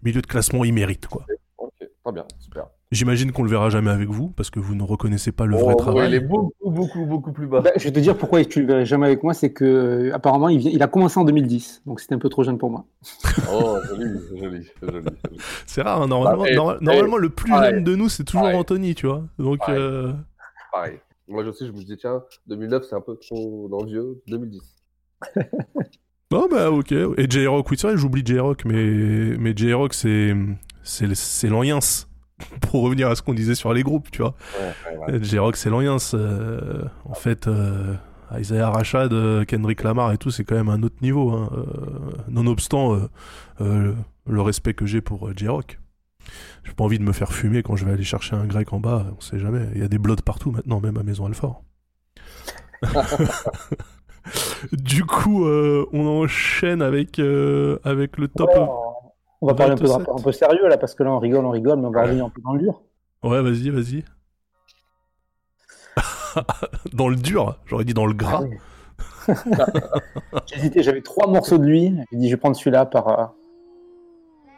milieu 0.04 0.22
de 0.22 0.28
classement, 0.28 0.64
il 0.64 0.74
mérite 0.74 1.08
quoi. 1.08 1.26
Ok, 1.58 1.74
très 2.04 2.14
bien, 2.14 2.26
super. 2.40 2.68
J'imagine 2.92 3.34
qu'on 3.34 3.44
le 3.44 3.50
verra 3.50 3.70
jamais 3.70 3.90
avec 3.92 4.08
vous 4.08 4.30
parce 4.30 4.50
que 4.50 4.62
vous 4.62 4.74
ne 4.74 4.82
reconnaissez 4.84 5.34
pas 5.34 5.46
le 5.46 5.56
Oh, 5.56 5.60
vrai 5.60 5.74
ouais, 5.74 5.76
travail. 5.78 6.10
il 6.10 6.16
est 6.16 6.20
beaucoup, 6.22 6.54
beaucoup, 6.72 7.06
beaucoup 7.06 7.32
plus 7.34 7.46
bas. 7.46 7.60
Bah, 7.60 7.72
je 7.76 7.84
vais 7.84 7.92
te 7.92 8.00
dire 8.00 8.18
pourquoi 8.18 8.44
tu 8.46 8.62
le 8.62 8.68
verrais 8.68 8.86
jamais 8.86 9.08
avec 9.08 9.24
moi, 9.24 9.34
c'est 9.34 9.52
que 9.52 10.10
apparemment 10.14 10.48
il, 10.48 10.60
vient- 10.60 10.72
il 10.72 10.82
a 10.82 10.88
commencé 10.88 11.20
en 11.20 11.26
2010, 11.26 11.82
donc 11.86 12.00
c'était 12.00 12.16
un 12.16 12.20
peu 12.20 12.30
trop 12.30 12.44
jeune 12.44 12.58
pour 12.58 12.70
moi. 12.70 12.86
Oh, 13.52 13.82
joli, 13.90 14.06
joli, 14.40 14.68
joli. 14.82 15.06
C'est 15.66 15.82
rare, 15.82 16.02
hein, 16.02 16.08
normalement, 16.08 16.44
Bah, 16.44 16.50
et- 16.50 16.54
et- 16.54 16.86
normalement 16.86 17.18
le 17.18 17.30
plus 17.30 17.52
pareil, 17.52 17.74
jeune 17.76 17.84
de 17.84 17.96
nous 17.96 18.08
c'est 18.08 18.24
toujours 18.24 18.44
pareil. 18.44 18.58
Anthony, 18.58 18.96
tu 18.96 19.06
vois. 19.08 19.24
Donc 19.38 19.60
Pareil. 19.60 19.76
euh, 19.78 20.14
Pareil. 20.72 21.00
Moi, 21.28 21.44
je 21.44 21.52
sais, 21.52 21.66
je 21.68 21.74
me 21.74 21.78
dis, 21.84 21.98
tiens, 21.98 22.24
2009, 22.48 22.86
c'est 22.90 22.96
un 22.96 23.02
peu 23.02 23.18
trop 23.18 23.68
dans 23.70 23.82
le 23.82 23.88
vieux. 23.88 24.22
2010. 24.28 24.62
Oh 26.34 26.48
bah 26.52 26.70
ok. 26.72 26.92
Et 26.92 27.26
J-Rock, 27.30 27.72
oui 27.72 27.78
c'est 27.80 27.88
vrai, 27.88 27.98
j'oublie 27.98 28.22
J-Rock, 28.26 28.66
mais, 28.66 29.38
mais 29.38 29.54
J-Rock 29.56 29.94
c'est 29.94 30.36
c'est. 30.84 31.06
Pour 32.62 32.84
revenir 32.84 33.08
à 33.10 33.16
ce 33.16 33.22
qu'on 33.22 33.34
disait 33.34 33.56
sur 33.56 33.74
les 33.74 33.84
groupes, 33.84 34.12
tu 34.12 34.22
vois. 34.22 34.36
Ouais, 34.60 34.68
ouais, 34.92 34.98
ouais. 35.08 35.14
Euh, 35.16 35.24
J-Rock 35.24 35.56
c'est 35.58 35.70
l'Oyens. 35.70 35.98
euh, 36.14 36.84
en 37.06 37.14
fait, 37.16 37.48
euh, 37.48 37.96
Isaiah 38.38 38.70
Rashad, 38.70 39.12
euh, 39.14 39.44
Kendrick 39.46 39.84
Lamar 39.84 40.12
et 40.12 40.18
tout, 40.18 40.30
c'est 40.32 40.44
quand 40.44 40.56
même 40.56 40.70
un 40.70 40.84
autre 40.84 40.98
niveau. 41.02 41.32
hein, 41.32 41.50
euh, 41.58 41.66
nonobstant 42.30 42.94
euh, 42.96 43.10
euh, 43.62 43.94
le 44.28 44.42
respect 44.42 44.74
que 44.74 44.86
j'ai 44.86 45.02
pour 45.02 45.28
euh, 45.28 45.34
J-Rock. 45.36 45.80
J'ai 46.66 46.74
pas 46.74 46.84
envie 46.84 47.00
de 47.00 47.04
me 47.04 47.14
faire 47.14 47.32
fumer 47.32 47.64
quand 47.64 47.76
je 47.78 47.86
vais 47.86 47.94
aller 47.94 48.04
chercher 48.04 48.36
un 48.36 48.46
grec 48.46 48.74
en 48.74 48.80
bas, 48.82 49.06
on 49.18 49.22
sait 49.22 49.40
jamais. 49.40 49.66
Il 49.74 49.82
y 49.82 49.84
a 49.84 49.88
des 49.88 49.98
bloods 49.98 50.18
partout 50.26 50.52
maintenant, 50.52 50.82
même 50.82 50.98
à 50.98 51.04
Maison 51.04 51.26
Alfort. 51.26 51.64
du 54.74 55.06
coup, 55.06 55.46
euh, 55.46 55.86
on 55.94 56.06
enchaîne 56.06 56.82
avec, 56.82 57.20
euh, 57.20 57.80
avec 57.84 58.18
le 58.18 58.28
top. 58.28 58.50
On 59.42 59.48
va 59.48 59.54
parler 59.54 59.74
un 59.74 59.76
peu, 59.76 59.84
de 59.84 59.88
27. 59.90 60.08
rapport 60.08 60.20
un 60.20 60.24
peu 60.24 60.32
sérieux 60.32 60.68
là, 60.68 60.78
parce 60.78 60.96
que 60.96 61.04
là 61.04 61.12
on 61.12 61.20
rigole, 61.20 61.46
on 61.46 61.52
rigole, 61.52 61.80
mais 61.80 61.88
on 61.88 61.92
va 61.92 62.04
revenir 62.04 62.26
un 62.26 62.30
peu 62.30 62.42
dans 62.42 62.54
le 62.54 62.60
dur. 62.60 62.82
Ouais, 63.24 63.42
vas-y, 63.42 63.70
vas-y. 63.70 64.04
dans 66.94 67.10
le 67.10 67.16
dur, 67.16 67.58
j'aurais 67.66 67.86
dit 67.86 67.94
dans 67.94 68.06
le 68.06 68.14
gras. 68.14 68.44
J'ai 70.46 70.56
hésité, 70.58 70.84
j'avais 70.84 71.02
trois 71.02 71.28
morceaux 71.28 71.58
de 71.58 71.66
lui, 71.66 71.94
j'ai 72.12 72.18
dit 72.18 72.30
je 72.30 72.36
vais 72.36 72.40
prendre 72.40 72.56
celui-là 72.56 72.86
par. 72.86 73.08
euh, 73.08 73.26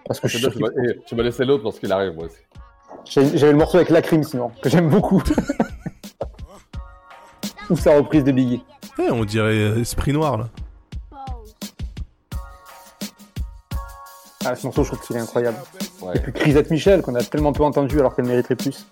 Parce 0.06 0.20
que 0.20 0.28
je 0.28 0.50
bien, 0.50 0.60
m'as- 0.60 0.84
eh, 0.90 1.00
tu 1.06 1.16
m'as 1.16 1.24
laissé 1.24 1.46
l'autre 1.46 1.64
parce 1.64 1.80
qu'il 1.80 1.92
arrive, 1.92 2.14
moi 2.16 2.26
aussi. 2.26 2.38
J'ai- 3.06 3.38
J'avais 3.38 3.52
le 3.54 3.58
morceau 3.58 3.78
avec 3.78 3.90
la 3.90 4.02
crime 4.02 4.24
sinon, 4.24 4.52
que 4.62 4.70
j'aime 4.70 4.90
beaucoup. 4.90 5.22
Ou 7.70 7.76
sa 7.76 7.96
reprise 7.98 8.24
de 8.24 8.32
Biggie. 8.32 8.64
Ouais, 8.98 9.12
on 9.12 9.24
dirait 9.26 9.54
euh, 9.54 9.80
Esprit 9.82 10.12
Noir, 10.12 10.38
là. 10.38 10.50
Ah, 14.46 14.56
ce 14.56 14.66
morceau, 14.66 14.84
je 14.84 14.92
trouve 14.92 15.06
qu'il 15.06 15.18
est 15.18 15.20
incroyable. 15.20 15.58
Ouais. 16.02 16.16
Et 16.16 16.20
puis 16.20 16.32
Crisette 16.32 16.72
Michel, 16.72 17.02
qu'on 17.02 17.16
a 17.16 17.24
tellement 17.24 17.52
peu 17.52 17.64
entendu 17.64 18.00
alors 18.00 18.16
qu'elle 18.16 18.26
mériterait 18.26 18.56
plus. 18.56 18.86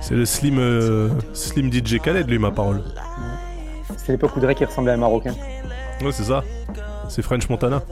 C'est 0.00 0.14
le 0.14 0.26
Slim, 0.26 0.58
euh, 0.58 1.08
Slim 1.32 1.72
DJ 1.72 1.98
Khaled, 1.98 2.28
lui, 2.28 2.38
ma 2.38 2.50
parole. 2.50 2.82
C'est 3.96 4.12
l'époque 4.12 4.36
où 4.36 4.40
Drake 4.40 4.60
il 4.60 4.66
ressemblait 4.66 4.92
à 4.92 4.94
un 4.94 4.98
Marocain. 4.98 5.34
Ouais, 6.02 6.12
c'est 6.12 6.24
ça. 6.24 6.42
C'est 7.08 7.22
French 7.22 7.48
Montana. 7.48 7.82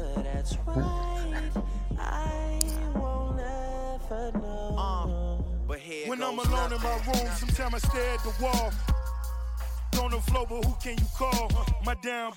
When 6.09 6.21
I'm 6.23 6.39
alone 6.39 6.73
in 6.73 6.83
my 6.83 6.97
room, 7.07 7.29
sometimes 7.39 7.75
I 7.75 7.79
stare 7.79 8.15
at 8.15 8.23
the 8.25 8.43
wall. 8.43 8.71
On 10.03 10.11
the 10.11 10.21
floor, 10.31 10.47
but 10.49 10.65
who 10.65 10.75
can 10.83 10.99
you 10.99 11.07
call? 11.17 11.49
My 11.85 11.95
damn 12.03 12.33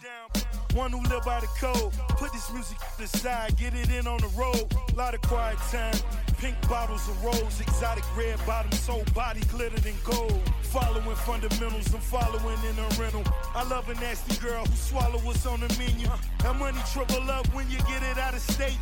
one 0.74 0.92
who 0.92 1.02
live 1.10 1.24
by 1.24 1.40
the 1.40 1.48
code. 1.60 1.94
Put 2.18 2.34
this 2.34 2.52
music 2.52 2.78
aside, 3.00 3.56
get 3.58 3.74
it 3.74 3.90
in 3.90 4.08
on 4.08 4.20
the 4.20 4.28
road. 4.30 4.66
Lot 4.96 5.14
of 5.14 5.22
quiet 5.22 5.58
time. 5.72 5.94
Pink 6.40 6.56
bottles 6.68 7.08
of 7.08 7.24
rose, 7.24 7.62
exotic 7.62 8.04
red 8.18 8.38
bottoms, 8.46 8.86
whole 8.86 9.06
body 9.14 9.40
glittered 9.50 9.86
in 9.86 9.96
gold. 10.04 10.42
Following 10.62 11.16
fundamentals, 11.24 11.94
I'm 11.94 12.02
following 12.02 12.58
in 12.70 12.78
a 12.78 12.88
rental. 13.00 13.24
I 13.56 13.64
love 13.70 13.88
a 13.90 13.94
nasty 13.96 14.36
girl 14.46 14.66
who 14.66 14.76
swallow 14.76 15.20
what's 15.20 15.46
on 15.46 15.62
the 15.62 15.74
menu. 15.80 16.08
That 16.40 16.58
money 16.58 16.80
triple 16.92 17.30
up 17.30 17.48
when 17.54 17.70
you 17.70 17.78
get 17.78 18.04
it 18.04 18.18
out 18.18 18.34
of 18.34 18.42
state. 18.42 18.78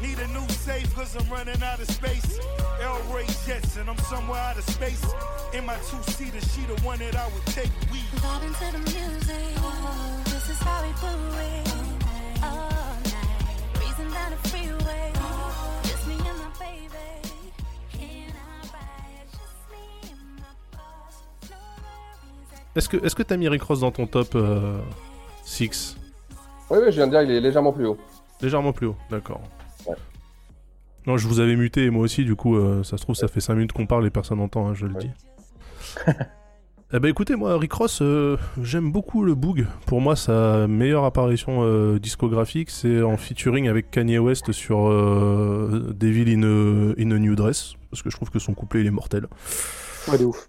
Need 0.00 0.18
a 0.18 0.28
new 0.28 0.48
safe 0.48 0.94
cause 0.94 1.14
I'm 1.16 1.28
running 1.28 1.62
out 1.62 1.80
of 1.80 1.90
space. 1.90 2.38
El 2.80 2.98
Ray 3.12 3.26
Jetson, 3.46 3.88
I'm 3.88 3.98
somewhere 3.98 4.40
out 4.40 4.56
of 4.56 4.64
space. 4.64 5.04
In 5.52 5.66
my 5.66 5.76
two-seater, 5.90 6.40
she 6.40 6.62
the 6.62 6.80
one 6.82 6.98
that 7.00 7.16
I 7.16 7.26
would 7.26 7.46
take. 7.46 7.70
We 7.92 7.98
Vibe 8.16 8.44
into 8.44 8.72
the 8.72 8.78
music. 8.78 10.24
This 10.24 10.48
is 10.48 10.58
how 10.58 10.82
we 10.82 10.88
do 10.88 11.23
Est-ce 22.76 22.88
que 22.88 22.96
est-ce 23.04 23.14
que 23.14 23.22
t'as 23.22 23.36
mis 23.36 23.48
Rick 23.48 23.62
Ross 23.62 23.80
dans 23.80 23.92
ton 23.92 24.06
top 24.06 24.36
6 25.44 25.96
Oui, 26.70 26.78
oui, 26.82 26.86
je 26.86 26.96
viens 26.96 27.06
de 27.06 27.12
dire, 27.12 27.22
il 27.22 27.30
est 27.30 27.40
légèrement 27.40 27.72
plus 27.72 27.86
haut. 27.86 27.96
Légèrement 28.40 28.72
plus 28.72 28.88
haut, 28.88 28.96
d'accord. 29.10 29.40
Ouais. 29.86 29.94
Non, 31.06 31.16
je 31.16 31.28
vous 31.28 31.38
avais 31.38 31.54
muté, 31.54 31.84
et 31.84 31.90
moi 31.90 32.02
aussi, 32.02 32.24
du 32.24 32.34
coup, 32.34 32.56
euh, 32.56 32.82
ça 32.82 32.96
se 32.96 33.02
trouve, 33.02 33.14
ça 33.14 33.28
fait 33.28 33.40
5 33.40 33.54
minutes 33.54 33.72
qu'on 33.72 33.86
parle 33.86 34.06
et 34.06 34.10
personne 34.10 34.38
n'entend, 34.38 34.66
hein, 34.66 34.74
je 34.74 34.86
le 34.86 34.94
dis. 34.94 35.10
Eh 36.96 37.00
ben 37.00 37.08
écoutez, 37.08 37.34
moi, 37.34 37.58
Rick 37.58 37.72
Ross, 37.72 38.02
euh, 38.02 38.36
j'aime 38.62 38.92
beaucoup 38.92 39.24
le 39.24 39.34
Boog. 39.34 39.66
Pour 39.84 40.00
moi, 40.00 40.14
sa 40.14 40.68
meilleure 40.68 41.02
apparition 41.02 41.64
euh, 41.64 41.98
discographique, 41.98 42.70
c'est 42.70 43.02
en 43.02 43.16
featuring 43.16 43.66
avec 43.66 43.90
Kanye 43.90 44.18
West 44.18 44.52
sur 44.52 44.88
euh, 44.88 45.92
Devil 45.92 46.32
in 46.32 46.44
a, 46.44 46.94
in 46.96 47.10
a 47.10 47.18
New 47.18 47.34
Dress, 47.34 47.74
parce 47.90 48.00
que 48.00 48.10
je 48.10 48.16
trouve 48.16 48.30
que 48.30 48.38
son 48.38 48.54
couplet 48.54 48.82
il 48.82 48.86
est 48.86 48.92
mortel. 48.92 49.26
Ouais, 50.06 50.18
de 50.18 50.24
ouf. 50.24 50.46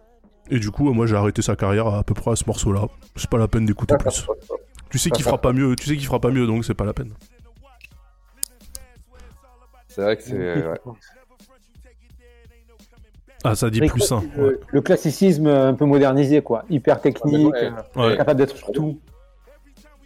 Et 0.52 0.60
du 0.60 0.70
coup, 0.70 0.94
moi, 0.94 1.08
j'ai 1.08 1.16
arrêté 1.16 1.42
sa 1.42 1.56
carrière 1.56 1.88
à, 1.88 2.04
peu 2.04 2.14
près 2.14 2.30
à 2.30 2.36
ce 2.36 2.44
morceau-là. 2.46 2.90
C'est 3.16 3.28
pas 3.32 3.40
la 3.40 3.48
peine 3.48 3.66
d'écouter 3.66 3.96
plus. 3.98 4.28
Tu 4.92 5.00
sais 5.00 5.10
qu'il 5.10 5.26
fera 5.26 5.42
pas 5.42 5.52
mieux, 5.52 5.76
tu 5.76 5.88
sais 5.88 5.98
qu'il 5.98 6.06
fera 6.06 6.20
pas 6.20 6.30
mieux, 6.30 6.46
donc 6.46 6.64
c'est 6.64 6.76
pas 6.76 6.86
la 6.86 6.94
peine. 6.94 7.14
C'est 9.88 10.04
vrai 10.04 10.16
que 10.16 10.22
c'est. 10.22 10.38
ouais. 10.38 10.78
Ah, 13.46 13.56
ça 13.56 13.70
dit 13.70 13.80
plus 13.82 14.02
sain. 14.02 14.24
le, 14.38 14.60
le 14.68 14.82
classicisme 14.82 15.48
un 15.48 15.74
peu 15.74 15.86
modernisé, 15.86 16.42
quoi. 16.42 16.64
Hyper 16.70 17.00
technique, 17.02 17.54
Ouais, 17.54 17.72
euh, 17.98 18.10
ouais. 18.10 18.18
capable 18.18 18.40
d'être 18.40 18.56
sur 18.58 18.72
tout. 18.72 18.98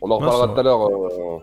On 0.02 0.12
en 0.12 0.18
reparlera 0.18 0.48
tout 0.54 0.60
à 0.60 0.64
l'heure. 0.64 0.86
euh, 0.88 1.38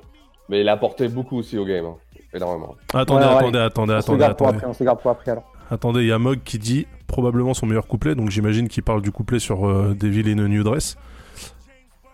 Mais 0.48 0.60
il 0.60 0.68
a 0.68 0.72
apporté 0.72 1.08
beaucoup 1.08 1.38
aussi 1.38 1.58
au 1.58 1.64
game. 1.64 1.84
hein. 1.86 1.96
Énormément. 2.34 2.74
Attendez, 2.92 3.24
Ouais, 3.24 3.30
ouais. 3.30 3.36
attendez, 3.38 3.58
attendez, 3.58 3.92
on 3.94 3.96
attendez, 3.96 4.24
attendez. 4.24 4.54
après, 4.56 4.66
on 4.66 4.72
se 4.74 4.84
garde 4.84 5.00
pour 5.00 5.10
après 5.10 5.30
alors. 5.30 5.44
Attendez, 5.70 6.00
il 6.02 6.06
y 6.06 6.12
a 6.12 6.18
Mog 6.18 6.40
qui 6.44 6.58
dit 6.58 6.86
probablement 7.06 7.54
son 7.54 7.66
meilleur 7.66 7.86
couplet, 7.86 8.14
donc 8.14 8.30
j'imagine 8.30 8.68
qu'il 8.68 8.82
parle 8.82 9.00
du 9.02 9.10
couplet 9.10 9.38
sur 9.38 9.66
euh, 9.66 9.96
Devil 9.98 10.30
in 10.32 10.38
a 10.44 10.48
New 10.48 10.62
Dress. 10.62 10.96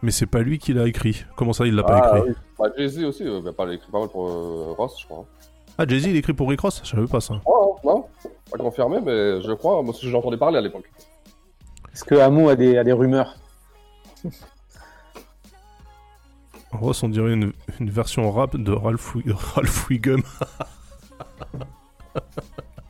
Mais 0.02 0.10
c'est 0.10 0.26
pas 0.26 0.40
lui 0.40 0.58
qui 0.58 0.72
l'a 0.72 0.86
écrit. 0.88 1.24
Comment 1.36 1.52
ça, 1.52 1.66
il 1.66 1.74
l'a 1.74 1.82
pas 1.82 2.00
Ah, 2.02 2.18
écrit? 2.18 2.30
oui. 2.30 2.34
Bah, 2.58 2.66
Jay-Z 2.78 3.04
aussi, 3.04 3.24
euh, 3.24 3.40
il 3.42 3.48
a 3.48 3.52
pas- 3.52 3.64
il 3.64 3.70
a 3.70 3.74
écrit 3.74 3.90
pas 3.90 3.98
mal 4.00 4.08
pour 4.08 4.28
euh, 4.28 4.72
Ross, 4.76 4.96
je 5.00 5.06
crois. 5.06 5.24
Ah, 5.78 5.84
Jay-Z, 5.86 6.06
il 6.06 6.16
écrit 6.16 6.32
pour 6.32 6.48
Rick 6.48 6.60
Ross? 6.60 6.80
Je 6.84 6.90
savais 6.90 7.06
pas 7.06 7.20
ça. 7.20 7.34
Oh, 7.46 7.76
non, 7.84 8.04
pas 8.52 8.58
confirmé, 8.62 8.98
mais 9.00 9.40
je 9.42 9.52
crois, 9.52 9.82
moi 9.82 9.90
aussi 9.90 10.08
j'en 10.08 10.18
entendais 10.18 10.36
parler 10.36 10.58
à 10.58 10.60
l'époque. 10.60 10.90
Est-ce 11.92 12.04
que 12.04 12.14
Amo 12.14 12.48
a 12.48 12.56
des, 12.56 12.78
a 12.78 12.84
des 12.84 12.92
rumeurs 12.92 13.36
Ross, 16.72 17.02
on 17.02 17.08
dirait 17.10 17.34
une, 17.34 17.52
une 17.80 17.90
version 17.90 18.30
rap 18.30 18.56
de 18.56 18.72
Ralph, 18.72 19.14
Ralph 19.54 19.90
Wiggum. 19.90 20.22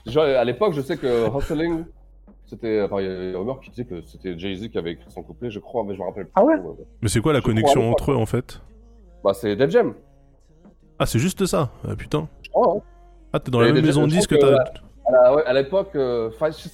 Genre, 0.06 0.24
à 0.24 0.44
l'époque, 0.44 0.72
je 0.74 0.80
sais 0.82 0.96
que 0.96 1.28
Hustling, 1.36 1.84
c'était. 2.46 2.82
Enfin, 2.82 3.00
il 3.00 3.06
y 3.06 3.10
a 3.10 3.30
des 3.30 3.34
rumeurs 3.34 3.60
qui 3.60 3.70
disaient 3.70 3.84
que 3.84 4.02
c'était 4.02 4.38
Jay-Z 4.38 4.68
qui 4.68 4.78
avait 4.78 4.92
écrit 4.92 5.10
son 5.10 5.22
couplet, 5.22 5.50
je 5.50 5.58
crois, 5.58 5.84
mais 5.84 5.94
je 5.94 6.00
me 6.00 6.04
rappelle 6.06 6.24
plus. 6.24 6.32
Ah 6.36 6.44
ouais 6.44 6.54
Mais 7.00 7.08
c'est 7.08 7.20
quoi 7.20 7.32
la 7.32 7.40
Je 7.40 7.44
connexion 7.44 7.90
entre 7.90 8.12
eux 8.12 8.16
en 8.16 8.26
fait? 8.26 8.60
Bah, 9.24 9.34
c'est 9.34 9.56
Def 9.56 9.70
Jam. 9.70 9.94
Ah, 10.98 11.06
c'est 11.06 11.18
juste 11.18 11.46
ça 11.46 11.70
Ah 11.88 11.96
putain. 11.96 12.28
Je 12.42 12.50
crois, 12.50 12.76
hein. 12.76 12.80
Ah, 13.32 13.40
t'es 13.40 13.50
dans 13.50 13.60
la 13.60 13.72
même 13.72 13.84
maison 13.84 14.04
de 14.04 14.10
je 14.10 14.16
disques 14.16 14.30
que 14.30 14.36
t'as. 14.36 14.64
À 15.06 15.52
l'époque, 15.52 15.94
euh, 15.96 16.30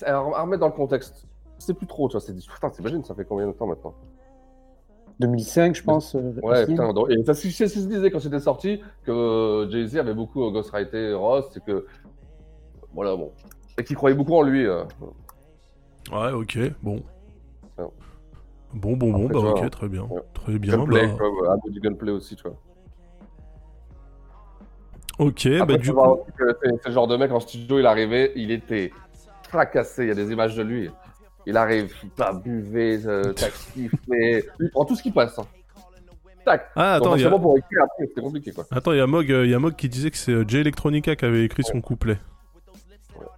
à 0.07 0.19
remettre 0.19 0.61
dans 0.61 0.67
le 0.69 0.73
contexte, 0.73 1.27
c'est 1.59 1.75
plus 1.75 1.87
trop, 1.87 2.09
tu 2.09 2.13
vois. 2.13 2.21
C'est 2.21 2.35
putain, 2.35 2.71
t'imagines, 2.71 3.05
ça 3.05 3.15
fait 3.15 3.25
combien 3.25 3.47
de 3.47 3.53
temps 3.53 3.67
maintenant? 3.67 3.95
2005, 5.21 5.75
je 5.75 5.83
pense. 5.83 6.15
euh, 6.15 6.33
Ouais, 6.43 6.65
putain, 6.67 6.93
donc- 6.93 7.11
et 7.11 7.25
ça, 7.25 7.35
c'est 7.35 7.51
ce 7.51 7.65
qui 7.65 7.69
se 7.69 7.89
disait 7.89 8.11
quand 8.11 8.21
c'était 8.21 8.39
sorti, 8.39 8.81
que 9.05 9.11
euh, 9.11 9.71
Jay-Z 9.71 9.97
avait 9.97 10.15
beaucoup 10.15 10.45
euh, 10.45 10.51
ghostwrité 10.51 11.13
Ross, 11.15 11.47
c'est 11.53 11.65
que. 11.65 11.87
Voilà, 12.95 13.17
bon. 13.17 13.33
Et 13.79 13.85
qu'il 13.85 13.97
croyait 13.97 14.17
beaucoup 14.17 14.35
en 14.35 14.43
lui. 14.43 14.67
euh. 14.67 14.85
Ouais, 16.13 16.31
ok, 16.33 16.59
bon. 16.83 17.03
Ouais. 17.79 17.85
Bon, 18.75 18.97
bon, 18.97 19.13
bon, 19.13 19.25
Après, 19.25 19.35
bah 19.35 19.41
vois, 19.41 19.63
ok, 19.65 19.71
très 19.71 19.89
bien. 19.89 20.05
ouais. 20.05 20.21
Très 20.35 20.59
bien, 20.59 20.77
Gunplay, 20.79 21.07
bah. 21.09 21.15
quoi, 21.19 21.53
un 21.53 21.59
peu 21.59 21.71
du 21.71 21.81
gunplay 21.81 22.13
aussi, 22.13 22.37
tu 22.37 22.43
vois. 22.45 22.57
Ok, 25.19 25.47
Après, 25.47 25.67
bah 25.67 25.77
du 25.79 25.93
coup. 25.93 26.19
le 26.39 26.93
genre 26.93 27.07
de 27.09 27.17
mec 27.17 27.33
en 27.33 27.41
studio, 27.41 27.79
il 27.79 27.87
arrivait, 27.87 28.33
il 28.37 28.51
était 28.53 28.93
fracassé. 29.49 30.03
Il 30.05 30.09
y 30.09 30.13
a 30.13 30.15
des 30.15 30.31
images 30.31 30.55
de 30.57 30.63
lui. 30.63 30.91
Il 31.47 31.57
arrive, 31.57 31.93
putain, 32.01 32.35
buvez, 32.35 33.05
euh, 33.07 33.33
tac, 33.35 33.53
sifflez. 33.53 34.45
Il 34.61 34.71
prend 34.71 34.85
tout 34.85 34.95
ce 34.95 35.03
qui 35.03 35.11
passe. 35.11 35.39
hein. 35.39 35.47
Tac. 36.45 36.69
Ah, 36.77 36.95
attends, 36.95 37.17
il 37.17 37.23
y 37.23 37.25
a- 37.25 37.31
pour 37.31 37.59
écrire 37.59 37.83
après, 37.85 38.07
c'était 38.07 38.21
compliqué, 38.21 38.53
quoi. 38.53 38.65
Attends, 38.71 38.93
il 38.93 38.99
y 38.99 39.01
a 39.01 39.07
Mog, 39.07 39.31
euh, 39.33 39.45
il 39.45 39.51
y 39.51 39.55
a 39.55 39.59
Mog 39.59 39.75
qui 39.75 39.89
disait 39.89 40.11
que 40.11 40.17
c'est 40.17 40.33
euh, 40.33 40.45
Jay 40.47 40.61
Electronica 40.61 41.17
qui 41.17 41.25
avait 41.25 41.45
écrit 41.45 41.65
son 41.65 41.81
couplet. 41.81 42.19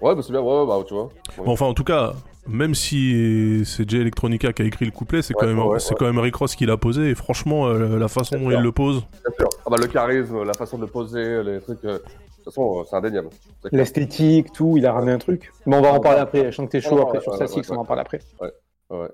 Ouais, 0.03 0.15
bah 0.15 0.21
c'est 0.23 0.33
bien, 0.33 0.41
ouais, 0.43 0.61
ouais, 0.61 0.67
bah 0.67 0.79
tu 0.87 0.95
vois. 0.95 1.05
Ouais. 1.05 1.45
Bon, 1.45 1.53
enfin, 1.53 1.67
en 1.67 1.75
tout 1.75 1.85
cas, 1.85 2.13
même 2.47 2.75
si 2.75 3.63
c'est 3.65 3.89
Jay 3.89 3.99
Electronica 3.99 4.53
qui 4.53 4.63
a 4.63 4.65
écrit 4.65 4.85
le 4.85 4.91
couplet, 4.91 5.23
c'est 5.23 5.35
Ouais, 5.37 5.41
quand, 5.41 5.47
même, 5.47 5.59
ouais, 5.61 5.79
c'est 5.79 5.91
ouais. 5.93 5.97
quand 5.99 6.07
même 6.07 6.19
Rick 6.19 6.37
Ross 6.37 6.55
qui 6.57 6.67
l'a 6.67 6.77
posé. 6.77 7.11
Et 7.11 7.15
franchement, 7.15 7.67
euh, 7.67 7.99
la 7.99 8.09
façon 8.09 8.39
dont 8.39 8.51
il 8.51 8.61
le 8.61 8.73
pose. 8.73 9.01
Bien 9.13 9.35
sûr. 9.39 9.49
Ah 9.67 9.71
bah 9.71 9.77
le 9.79 9.87
charisme, 9.87 10.43
la 10.43 10.55
façon 10.55 10.77
de 10.79 10.83
le 10.83 10.89
poser, 10.89 11.43
les 11.43 11.61
trucs. 11.61 11.85
euh, 11.85 11.99
De 11.99 12.03
toute 12.37 12.45
façon, 12.45 12.81
euh, 12.81 12.85
c'est 12.89 12.97
indéniable. 12.97 13.29
C'est. 13.63 13.73
L'esthétique, 13.73 14.53
tout, 14.53 14.75
il 14.77 14.87
a 14.87 14.93
ramené 14.93 15.13
un 15.13 15.19
truc. 15.19 15.53
Mais 15.67 15.77
on 15.77 15.83
va 15.83 15.93
en 15.93 16.01
parler 16.01 16.21
après. 16.21 16.51
Je 16.51 16.57
sens 16.57 16.67
que 16.67 16.71
t'es 16.73 16.81
chaud 16.81 16.97
Ouais, 16.97 17.03
après 17.03 17.19
ouais, 17.19 17.23
sur 17.23 17.33
ouais, 17.33 17.39
ça, 17.39 17.45
ouais, 17.45 17.63
Six, 17.63 17.71
on 17.71 17.77
en 17.77 17.85
parle 17.85 18.01
après. 18.01 18.21
Ouais. 18.41 18.51
ouais. 18.91 19.09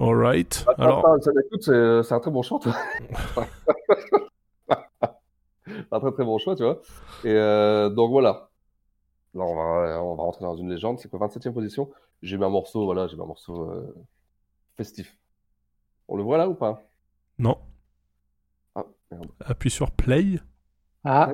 Alright. 0.00 0.64
Ah, 0.66 0.74
Alors, 0.78 1.18
ça, 1.22 1.30
écoute, 1.46 1.62
c'est 1.62 2.02
c'est 2.02 2.14
un 2.14 2.20
très 2.20 2.30
bon 2.30 2.42
choix, 2.42 2.58
toi. 2.58 2.74
un 5.92 6.00
très 6.00 6.12
très 6.12 6.24
bon 6.24 6.38
choix, 6.38 6.56
tu 6.56 6.62
vois. 6.64 6.80
Et 7.24 7.28
euh, 7.30 7.88
donc 7.90 8.10
voilà. 8.10 8.48
Là, 9.34 9.44
on 9.44 9.54
va, 9.54 10.02
on 10.02 10.14
va 10.14 10.22
rentrer 10.24 10.44
dans 10.44 10.56
une 10.56 10.70
légende. 10.70 10.98
C'est 10.98 11.10
quoi, 11.10 11.26
27e 11.26 11.52
position? 11.52 11.88
J'ai 12.22 12.38
mis 12.38 12.44
un 12.44 12.48
morceau, 12.50 12.84
voilà, 12.84 13.06
j'ai 13.08 13.16
mis 13.16 13.22
un 13.22 13.26
morceau 13.26 13.70
euh, 13.70 13.94
festif. 14.76 15.16
On 16.08 16.16
le 16.16 16.22
voit 16.22 16.38
là 16.38 16.48
ou 16.48 16.54
pas? 16.54 16.82
Non. 17.38 17.58
Ah, 18.74 18.84
merde. 19.10 19.26
Appuie 19.44 19.70
sur 19.70 19.90
play. 19.90 20.38
Ah, 21.04 21.32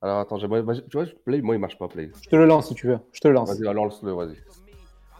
Alors 0.00 0.18
attends, 0.18 0.38
j'aimerais. 0.38 0.62
Tu 0.90 0.96
vois, 0.96 1.06
Play, 1.24 1.40
moi 1.42 1.54
il 1.54 1.58
marche 1.60 1.78
pas, 1.78 1.86
Play. 1.88 2.10
je 2.22 2.28
te 2.28 2.36
le 2.36 2.46
lance 2.46 2.68
si 2.68 2.74
tu 2.74 2.88
veux. 2.88 2.98
Je 3.12 3.20
te 3.20 3.28
le 3.28 3.34
lance. 3.34 3.50
Vas-y, 3.50 3.62
bah, 3.64 3.72
lance-le, 3.72 4.12
vas-y. 4.12 4.36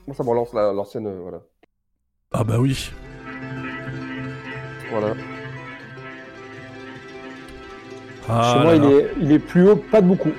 Moi, 0.06 0.16
ça 0.16 0.24
me 0.24 0.28
relance 0.30 0.52
la- 0.52 0.72
l'ancienne, 0.72 1.06
euh, 1.06 1.20
voilà. 1.20 1.40
Ah 2.32 2.42
bah 2.42 2.58
oui. 2.58 2.90
Voilà. 4.90 5.14
Ah 8.28 8.52
Chez 8.52 8.60
moi, 8.60 8.72
là 8.72 8.76
il 8.76 8.82
là. 8.82 8.90
est, 8.90 9.12
il 9.20 9.32
est 9.32 9.38
plus 9.38 9.68
haut, 9.68 9.76
pas 9.76 10.00
de 10.02 10.06
beaucoup. 10.08 10.32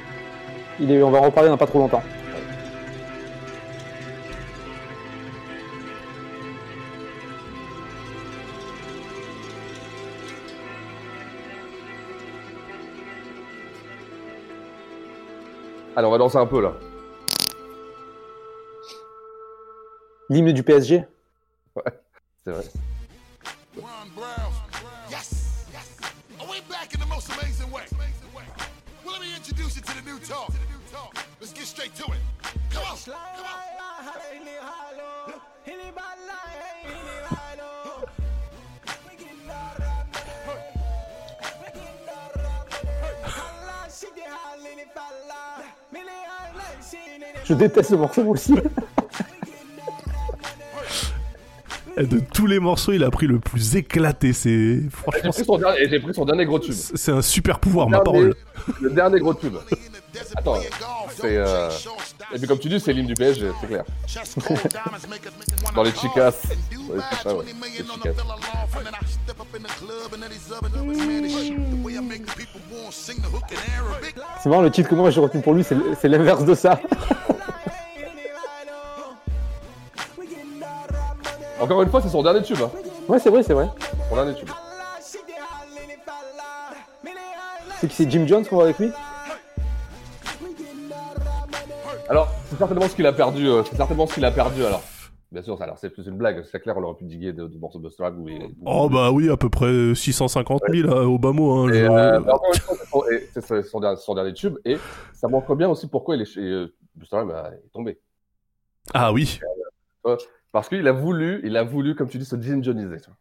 Il 0.80 0.92
est, 0.92 1.02
on 1.04 1.12
va 1.12 1.20
en 1.20 1.24
reparler 1.24 1.50
dans 1.50 1.58
pas 1.58 1.68
trop 1.68 1.80
longtemps. 1.80 2.04
Allez, 15.96 16.08
on 16.08 16.12
va 16.12 16.18
danser 16.18 16.38
un 16.38 16.48
peu 16.48 16.60
là. 16.60 16.74
L'hymne 20.30 20.52
du 20.52 20.64
PSG. 20.64 21.06
C'est 22.44 22.52
vrai. 22.52 22.64
Ron 23.78 24.08
Brown. 24.16 24.52
Yes. 25.10 25.68
Are 26.40 26.48
we 26.50 26.62
back 26.70 26.96
in 26.96 27.00
the 27.00 27.08
most 27.08 27.30
amazing 27.30 27.72
way? 27.72 27.84
Well, 29.06 29.14
let 29.14 29.22
me 29.22 29.36
introduce 29.36 29.76
you 29.76 29.82
to 29.84 29.94
the 29.94 30.10
new 30.10 30.18
talk. 30.20 30.52
Let's 31.40 31.54
get 31.54 31.66
straight 31.66 31.94
to 31.96 32.06
it. 32.12 32.20
Come 32.72 32.84
on. 32.84 32.98
Come 33.06 33.14
on. 33.46 33.74
Je 47.46 47.54
déteste 47.54 47.90
ce 47.90 47.96
morceau 47.96 48.24
aussi. 48.26 48.56
Et 51.96 52.08
de 52.08 52.20
tous 52.34 52.48
les 52.48 52.58
morceaux, 52.60 52.92
il 52.92 53.04
a 53.04 53.12
pris 53.12 53.28
le 53.28 53.38
plus 53.40 53.76
éclaté. 53.76 54.34
C'est 54.34 54.50
J'ai 54.82 54.90
franchement, 54.90 55.30
pris, 55.32 55.46
son 55.46 55.58
dernier, 55.60 55.82
et 55.84 55.90
j'ai 55.90 56.00
pris 56.00 56.12
son 56.14 56.26
dernier 56.26 56.44
gros 56.46 56.58
tube. 56.58 56.74
c'est 56.74 57.12
un 57.12 57.22
super 57.22 57.60
pouvoir, 57.60 57.88
ma 57.88 58.00
Dernier- 58.00 58.04
parole. 58.04 58.36
Le 58.82 58.90
dernier 58.90 59.20
gros 59.20 59.36
tube. 59.36 59.54
Attends, 60.36 60.60
c'est. 61.16 61.38
Euh... 61.38 61.70
Et 62.34 62.38
puis 62.38 62.48
comme 62.48 62.60
tu 62.60 62.70
dis, 62.70 62.80
c'est 62.80 62.94
l'hymne 62.94 63.08
du 63.08 63.14
PSG, 63.14 63.52
c'est 63.60 63.68
clair. 63.68 63.84
Dans 65.76 65.84
les 65.84 65.92
chicas. 65.92 66.32
Dans 66.88 66.96
les 66.96 67.02
chicas, 67.02 67.34
ouais. 67.34 67.46
Les 67.46 67.86
chicas. 67.86 68.12
C'est 74.42 74.50
marrant, 74.50 74.62
le 74.62 74.72
titre 74.72 74.90
que 74.90 74.96
moi 74.96 75.10
j'ai 75.10 75.22
retenu 75.22 75.42
pour 75.42 75.54
lui, 75.54 75.64
c'est 75.64 75.76
c'est 76.00 76.10
l'inverse 76.10 76.46
de 76.46 76.54
ça. 76.54 76.80
Encore 81.60 81.82
une 81.82 81.90
fois, 81.90 82.02
c'est 82.02 82.10
son 82.10 82.22
dernier 82.22 82.44
tube. 82.44 82.58
Hein. 82.62 82.70
Ouais, 83.08 83.20
c'est 83.20 83.30
vrai, 83.30 83.42
c'est 83.42 83.54
vrai. 83.54 83.70
Son 84.10 84.16
dernier 84.16 84.36
tube. 84.36 84.50
C'est 87.80 87.88
qui 87.88 87.96
c'est 87.96 88.10
Jim 88.10 88.26
Jones 88.28 88.46
qu'on 88.46 88.56
voit 88.56 88.66
avec 88.66 88.80
lui? 88.80 88.92
Alors, 92.14 92.28
c'est 92.46 92.58
certainement 92.58 92.88
ce 92.88 92.96
qu'il 92.96 93.08
a 93.08 93.12
perdu. 93.12 93.48
euh, 93.48 93.64
c'est 93.64 93.76
certainement 93.76 94.06
ce 94.06 94.14
qu'il 94.14 94.24
a 94.24 94.30
perdu 94.30 94.64
alors. 94.64 94.84
Bien 95.32 95.42
sûr, 95.42 95.60
alors 95.60 95.80
c'est 95.80 95.90
plus 95.90 96.06
une 96.06 96.16
blague. 96.16 96.44
C'est 96.44 96.60
clair, 96.60 96.78
on 96.78 96.84
aurait 96.84 96.96
pu 96.96 97.06
diguer 97.06 97.34
de, 97.34 97.48
de 97.48 97.58
morceaux 97.58 97.80
de. 97.80 97.90
Oh 98.68 98.88
bah 98.88 99.10
oui, 99.12 99.32
à 99.32 99.36
peu 99.38 99.50
près 99.50 99.96
650 99.96 100.62
000 100.70 100.88
là, 100.88 101.08
au 101.08 101.18
bas 101.18 101.32
mot. 101.32 101.52
Hein, 101.54 101.70
je- 101.74 101.80
euh, 101.90 102.20
c'est 103.34 103.64
son- 103.64 103.80
dernier, 103.80 103.96
tube 104.36 104.58
et 104.64 104.78
ça 105.14 105.28
montre 105.28 105.56
bien 105.56 105.68
aussi 105.70 105.88
pourquoi 105.88 106.16
il 106.16 106.22
est 106.22 106.38
euh, 106.38 106.68
bah, 107.26 107.50
est 107.52 107.72
tombé. 107.74 108.00
Ah 108.94 109.12
oui. 109.12 109.40
Euh, 110.06 110.16
Parce 110.52 110.70
qu'il 110.70 110.88
a 110.88 110.92
voulu, 110.92 111.42
il 111.44 111.58
a 111.58 111.64
voulu, 111.64 111.96
comme 111.96 112.10
tu 112.10 112.20
dis, 112.20 112.26
se. 113.00 113.16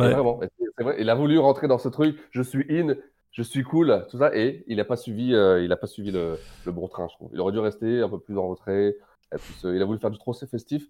Ouais. 0.00 0.10
Vraiment, 0.14 0.40
c'est 0.78 0.82
vrai. 0.84 0.96
Il 1.00 1.10
a 1.10 1.14
voulu 1.14 1.38
rentrer 1.38 1.68
dans 1.68 1.76
ce 1.76 1.90
truc. 1.90 2.16
Je 2.30 2.40
suis 2.40 2.64
in, 2.70 2.94
je 3.34 3.42
suis 3.42 3.62
cool, 3.64 4.06
tout 4.10 4.16
ça, 4.18 4.34
et 4.34 4.64
il 4.68 4.76
n'a 4.78 4.84
pas 4.84 4.96
suivi, 4.96 5.34
euh, 5.34 5.62
il 5.62 5.70
a 5.72 5.76
pas 5.76 5.86
suivi 5.88 6.10
le, 6.10 6.38
le 6.64 6.72
bon 6.72 6.88
train, 6.88 7.06
je 7.10 7.14
trouve. 7.16 7.30
Il 7.34 7.40
aurait 7.40 7.52
dû 7.52 7.58
rester 7.58 8.00
un 8.00 8.08
peu 8.08 8.18
plus 8.20 8.38
en 8.38 8.48
retrait. 8.48 8.96
plus, 9.30 9.64
euh, 9.66 9.76
il 9.76 9.82
a 9.82 9.84
voulu 9.84 9.98
faire 9.98 10.10
du 10.10 10.18
trop 10.18 10.32
festif. 10.32 10.86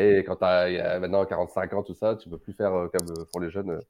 Et 0.00 0.24
quand 0.24 0.36
tu 0.36 0.44
as 0.44 0.98
maintenant 0.98 1.24
45 1.24 1.72
ans, 1.74 1.82
tout 1.82 1.94
ça, 1.94 2.16
tu 2.16 2.28
peux 2.30 2.38
plus 2.38 2.54
faire 2.54 2.72
euh, 2.74 2.88
comme 2.88 3.06
pour 3.30 3.40
les 3.40 3.50
jeunes. 3.50 3.70
euh, 3.70 3.80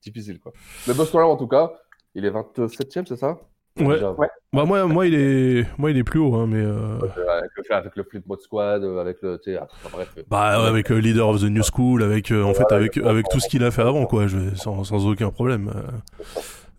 difficile, 0.00 0.38
quoi. 0.38 0.52
Mais 0.86 0.94
Rhymes, 0.94 1.24
en 1.24 1.36
tout 1.36 1.48
cas, 1.48 1.72
il 2.14 2.24
est 2.24 2.30
27ème, 2.30 3.04
c'est 3.06 3.16
ça? 3.16 3.36
Ouais. 3.80 3.94
Déjà, 3.94 4.14
Bah, 4.52 4.64
moi, 4.64 4.86
moi, 4.86 5.06
il 5.06 5.14
est, 5.14 5.66
moi, 5.78 5.90
il 5.90 5.98
est 5.98 6.04
plus 6.04 6.18
haut, 6.20 6.34
hein, 6.34 6.46
mais. 6.48 6.62
euh, 6.62 6.98
avec, 6.98 7.50
le, 7.56 7.74
avec 7.74 7.96
le 7.96 8.02
Flip 8.04 8.26
Mode 8.26 8.40
Squad, 8.40 8.82
avec 8.84 9.20
le. 9.22 9.38
Tu 9.38 9.52
sais, 9.52 9.58
enfin, 9.58 9.88
bref. 9.92 10.16
Bah, 10.28 10.60
ouais, 10.62 10.68
avec 10.68 10.90
euh, 10.92 10.96
Leader 10.98 11.28
of 11.28 11.40
the 11.40 11.44
New 11.50 11.62
School, 11.62 12.02
avec, 12.02 12.30
euh, 12.30 12.42
en 12.44 12.54
fait, 12.54 12.70
avec, 12.72 12.96
avec 12.96 13.28
tout 13.28 13.40
ce 13.40 13.48
qu'il 13.48 13.62
a 13.64 13.70
fait 13.72 13.82
avant, 13.82 14.06
quoi, 14.06 14.26
je, 14.28 14.54
sans, 14.54 14.84
sans 14.84 15.06
aucun 15.06 15.30
problème. 15.30 15.72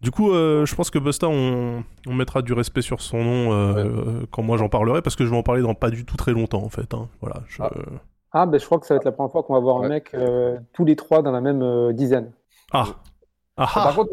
Du 0.01 0.11
coup, 0.11 0.31
euh, 0.31 0.65
je 0.65 0.75
pense 0.75 0.89
que 0.89 0.97
Busta, 0.99 1.27
on, 1.27 1.83
on 2.07 2.13
mettra 2.13 2.41
du 2.41 2.53
respect 2.53 2.81
sur 2.81 3.01
son 3.01 3.17
nom 3.23 3.51
euh, 3.53 3.73
euh, 3.75 4.25
quand 4.31 4.41
moi 4.43 4.55
j'en 4.57 4.69
parlerai, 4.69 5.01
parce 5.01 5.15
que 5.17 5.25
je 5.25 5.29
vais 5.29 5.35
en 5.37 5.43
parler 5.43 5.61
dans 5.61 5.73
pas 5.73 5.89
du 5.89 6.05
tout 6.05 6.15
très 6.15 6.31
longtemps, 6.31 6.63
en 6.63 6.69
fait. 6.69 6.93
hein. 6.93 7.09
Voilà. 7.21 7.41
je- 7.47 7.61
Ah, 8.31 8.45
ben 8.45 8.59
je 8.59 8.65
crois 8.65 8.79
que 8.79 8.85
ça 8.85 8.93
va 8.93 8.97
être 8.99 9.05
la 9.05 9.11
première 9.11 9.31
fois 9.31 9.43
qu'on 9.43 9.55
va 9.55 9.59
voir 9.59 9.83
un 9.83 9.89
mec 9.89 10.11
euh, 10.13 10.57
tous 10.73 10.85
les 10.85 10.95
trois 10.95 11.21
dans 11.21 11.31
la 11.31 11.41
même 11.41 11.61
euh, 11.63 11.91
dizaine. 11.93 12.31
Ah. 12.71 12.85
Par 13.57 13.93
contre, 13.93 14.11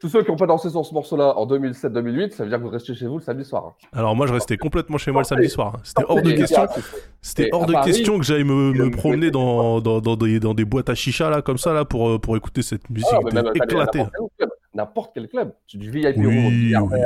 tous 0.00 0.08
ceux- 0.08 0.24
qui 0.24 0.30
n'ont 0.32 0.36
pas 0.36 0.46
dansé 0.46 0.70
sur 0.70 0.84
ce 0.84 0.92
morceau-là 0.92 1.34
en 1.38 1.46
2007-2008, 1.46 2.32
ça 2.32 2.42
veut 2.42 2.48
dire 2.48 2.58
que 2.58 2.64
vous 2.64 2.70
restez 2.70 2.94
chez 2.94 3.06
vous 3.06 3.18
le 3.18 3.22
samedi 3.22 3.44
soir. 3.44 3.66
hein. 3.66 3.72
Alors 3.92 4.16
moi, 4.16 4.26
je 4.26 4.32
restais 4.32 4.56
complètement 4.56 4.98
chez 4.98 5.12
moi 5.12 5.20
le 5.20 5.24
samedi 5.24 5.48
soir. 5.48 5.74
hein. 5.76 5.80
C'était 5.84 6.04
hors 6.08 6.20
de 6.20 6.32
question. 6.32 6.66
C'était 7.22 7.48
hors 7.52 7.66
de 7.66 7.74
question 7.84 8.18
que 8.18 8.24
j'aille 8.24 8.42
me, 8.42 8.90
promener 8.90 9.30
dans, 9.30 9.80
dans, 9.80 10.00
dans, 10.00 10.16
des, 10.16 10.40
dans 10.40 10.54
des 10.54 10.64
boîtes 10.64 10.88
à 10.88 10.96
chicha 10.96 11.30
là, 11.30 11.42
comme 11.42 11.58
ça 11.58 11.72
là, 11.72 11.84
pour, 11.84 12.20
pour 12.20 12.36
écouter 12.36 12.62
cette 12.62 12.90
musique 12.90 13.06
Ah, 13.12 13.20
mais 13.22 13.30
n'importe 14.74 15.12
quel 15.14 15.28
club, 15.28 15.52
du 15.72 15.90
VIP 15.90 16.16
Oui, 16.18 16.26
room, 16.26 16.50
du 16.50 16.76
oui. 16.76 17.00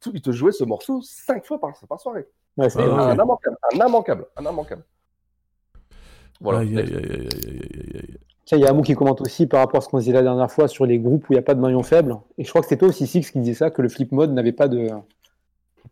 tout 0.00 0.10
ils 0.14 0.22
te 0.22 0.32
jouaient 0.32 0.52
ce 0.52 0.64
morceau 0.64 1.00
cinq 1.02 1.44
fois 1.44 1.60
par, 1.60 1.72
par 1.88 2.00
soirée. 2.00 2.26
Ouais, 2.56 2.68
C'est 2.70 2.80
Ah, 2.80 3.10
un, 3.10 3.14
immanquable, 3.14 3.56
un 3.72 3.86
immanquable, 3.86 4.26
un 4.36 4.42
immanquable. 4.42 4.84
Voilà. 6.40 6.60
Aïe, 6.60 6.76
aïe, 6.78 6.84
aïe, 6.94 6.94
aïe, 6.96 7.10
aïe, 7.12 7.28
aïe, 7.32 7.70
aïe, 7.74 8.00
aïe. 8.02 8.18
Tiens, 8.44 8.58
il 8.58 8.62
y 8.62 8.66
a 8.66 8.70
Amou 8.70 8.82
qui 8.82 8.94
commente 8.94 9.20
aussi 9.20 9.46
par 9.46 9.60
rapport 9.60 9.78
à 9.78 9.80
ce 9.82 9.88
qu'on 9.88 9.98
disait 9.98 10.12
la 10.12 10.22
dernière 10.22 10.50
fois 10.50 10.66
sur 10.66 10.84
les 10.84 10.98
groupes 10.98 11.28
où 11.28 11.32
il 11.32 11.36
n'y 11.36 11.38
a 11.38 11.42
pas 11.42 11.54
de 11.54 11.60
maillon 11.60 11.84
faible. 11.84 12.16
Et 12.38 12.44
je 12.44 12.48
crois 12.48 12.60
que 12.60 12.66
c'était 12.66 12.78
toi 12.80 12.88
aussi, 12.88 13.06
Six, 13.06 13.30
qui 13.30 13.38
disait 13.38 13.54
ça, 13.54 13.70
que 13.70 13.80
le 13.82 13.88
flip 13.88 14.10
mode 14.10 14.32
n'avait 14.32 14.50
pas 14.52 14.66
de, 14.66 14.88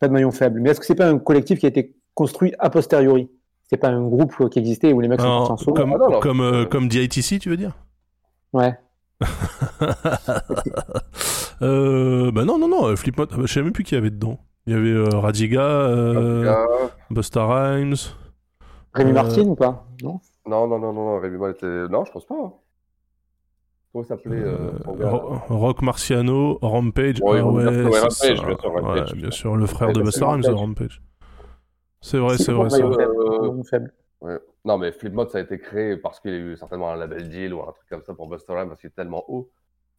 pas 0.01 0.09
de 0.09 0.13
maillon 0.13 0.33
faible. 0.33 0.61
Mais 0.61 0.71
est-ce 0.71 0.81
que 0.81 0.87
c'est 0.87 0.97
pas 0.97 1.07
un 1.09 1.19
collectif 1.21 1.61
qui 1.61 1.67
a 1.67 1.69
été 1.69 1.95
construit 2.15 2.53
a 2.59 2.69
posteriori? 2.69 3.31
C'est 3.63 3.77
pas 3.77 3.89
un 3.89 4.03
groupe 4.05 4.49
qui 4.51 4.59
existait 4.59 4.93
où 4.93 4.99
les 5.01 5.07
mecs 5.07 5.21
sont 5.21 5.29
partis 5.29 5.53
en 5.53 5.57
solo? 5.59 5.75
comme, 5.77 5.93
Ah, 5.93 5.99
non, 5.99 6.11
non. 6.11 6.21
comme, 6.21 6.41
euh, 6.41 6.65
comme 6.67 6.89
DITC, 6.89 7.39
tu 7.39 7.49
veux 7.51 7.57
dire? 7.57 7.79
Ouais. 8.53 8.77
euh, 11.63 12.31
Bah 12.33 12.45
non, 12.45 12.59
non, 12.59 12.69
non, 12.69 12.87
euh, 12.89 12.97
Flipmode, 12.97 13.29
ah 13.33 13.37
bah, 13.37 13.43
je 13.47 13.53
savais 13.53 13.65
même 13.65 13.73
plus 13.73 13.85
qui 13.85 13.95
y 13.95 13.99
avait 13.99 14.11
dedans. 14.11 14.39
Il 14.67 14.73
y 14.73 14.77
avait 14.77 14.91
euh, 14.91 15.09
Radiga, 15.19 15.63
euh. 15.63 16.89
Busta 17.11 17.47
Rhymes. 17.47 17.95
Rémi 18.95 19.11
euh, 19.11 19.15
Martin 19.15 19.43
ou 19.43 19.55
pas? 19.55 19.87
Non? 20.03 20.21
Non, 20.47 20.67
non, 20.67 20.79
non, 20.79 20.93
non, 20.93 21.19
Rémi 21.21 21.39
Mal 21.39 21.53
était. 21.53 21.89
Non, 21.89 22.05
je 22.05 22.13
pense 22.13 22.27
pas. 22.27 22.35
hein. 22.35 22.53
Comment 23.93 24.05
s'appelait 24.05 24.37
euh, 24.37 24.71
Ro- 24.85 25.41
Rock 25.49 25.83
Marciano, 25.83 26.59
Rampage. 26.63 27.21
Ouais, 27.21 27.41
ah 27.41 27.47
ouais, 27.47 27.65
ouais, 27.67 27.85
ouais, 27.87 28.01
Rampage, 28.01 28.03
bien 28.03 28.11
sûr, 28.11 28.59
Rampage. 28.63 29.13
Ouais, 29.13 29.19
bien 29.19 29.31
sûr, 29.31 29.57
le 29.57 29.67
frère 29.67 29.93
de 29.93 30.03
Busta 30.03 30.31
Rhymes, 30.31 30.43
c'est 30.45 30.51
Rampage. 30.53 31.03
C'est 32.01 32.19
vrai, 32.19 32.39
c'est 32.39 32.53
vrai, 32.53 32.71
c'est 32.71 32.83
vrai. 32.83 33.05
Euh. 33.05 33.51
Ouais. 34.21 34.39
Non, 34.65 34.77
mais 34.77 34.93
Flipmode, 34.93 35.31
ça 35.31 35.39
a 35.39 35.41
été 35.41 35.59
créé 35.59 35.97
parce 35.97 36.21
qu'il 36.21 36.33
y 36.33 36.35
a 36.35 36.39
eu 36.39 36.57
certainement 36.57 36.91
un 36.91 36.97
label 36.97 37.29
deal 37.29 37.55
ou 37.55 37.63
un 37.63 37.73
truc 37.73 37.89
comme 37.89 38.03
ça 38.03 38.15
pour 38.15 38.29
Busta 38.29 38.55
Rhymes 38.55 38.69
parce 38.69 38.81
qu'il 38.81 38.89
est 38.89 38.95
tellement 38.95 39.25
haut 39.29 39.51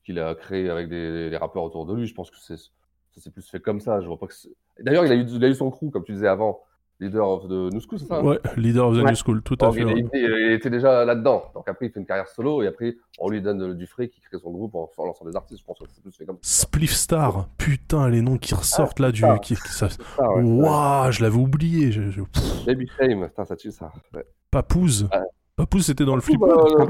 qu'il 0.04 0.20
a 0.20 0.36
créé 0.36 0.70
avec 0.70 0.90
des, 0.90 1.36
rappeurs 1.38 1.64
autour 1.64 1.86
de 1.86 1.96
lui. 1.96 2.08
Je 2.08 2.14
pense 2.14 2.30
que 2.30 2.38
c'est, 2.38 2.58
ça 2.58 3.22
s'est 3.22 3.32
plus 3.32 3.48
fait 3.50 3.60
comme 3.60 3.80
ça. 3.80 4.02
Je 4.02 4.08
vois 4.08 4.20
pas 4.20 4.28
que 4.28 4.34
D'ailleurs, 4.80 5.06
il 5.06 5.12
a, 5.12 5.16
eu, 5.16 5.26
il 5.26 5.44
a 5.44 5.48
eu 5.48 5.56
son 5.56 5.70
crew, 5.70 5.90
comme 5.92 6.04
tu 6.04 6.14
disais 6.14 6.28
avant, 6.28 6.62
leader 7.02 7.28
of 7.28 7.48
the 7.48 7.74
New 7.74 7.82
School, 7.82 8.00
c'est 8.00 8.06
ça 8.06 8.24
Ouais, 8.24 8.40
Leader 8.56 8.88
of 8.88 8.96
the 8.96 9.02
Ouais. 9.04 9.10
New 9.12 9.16
School, 9.18 9.42
tout 9.42 9.56
à 9.60 9.66
Donc, 9.66 9.74
fait. 9.74 9.82
il, 9.82 9.86
ouais. 9.88 10.06
il- 10.14 10.20
il 10.48 10.52
était 10.54 10.70
déjà 10.70 11.04
là-dedans. 11.04 11.52
Donc 11.56 11.68
après, 11.68 11.88
il 11.88 11.92
fait 11.92 12.00
une 12.00 12.06
carrière 12.06 12.28
solo 12.30 12.62
et 12.64 12.68
après, 12.68 12.96
on 13.20 13.30
lui 13.30 13.42
donne 13.42 13.74
du 13.74 13.88
fric, 13.88 14.14
il 14.18 14.22
crée 14.22 14.38
son 14.40 14.52
groupe 14.52 14.76
en, 14.76 14.90
en 14.98 15.06
lançant 15.06 15.26
des 15.26 15.36
artistes. 15.36 15.60
Je 15.62 15.66
pense 15.66 15.80
que 15.80 15.86
c'est 15.92 16.02
plus 16.02 16.12
fait 16.16 16.26
comme 16.26 16.38
ça. 16.42 16.64
Spliff 16.64 16.94
Star, 16.94 17.48
putain, 17.58 18.08
les 18.10 18.22
noms 18.22 18.38
qui 18.38 18.54
ressortent 18.56 19.00
là 19.00 19.12
du. 19.12 19.24
Qui, 19.42 19.56
qui- 19.56 19.62
ça... 19.70 19.88
Ah, 20.20 20.32
ouais. 20.36 20.44
Waouh, 20.44 21.12
je 21.12 21.24
l'avais 21.24 21.38
oublié. 21.38 21.92
je- 21.92 22.10
je- 22.12 22.22
Baby 22.66 22.88
Shame, 22.98 23.28
putain, 23.28 23.46
ça 23.46 23.56
tue 23.56 23.72
ça. 23.72 23.92
Ouais. 24.14 24.26
Papouze. 24.52 25.04
Ouais. 25.12 25.20
Papouze, 25.56 25.86
c'était 25.88 26.06
dans 26.06 26.16
le 26.16 26.22
flip. 26.22 26.40
Bah, 26.40 26.48
euh, 26.50 26.86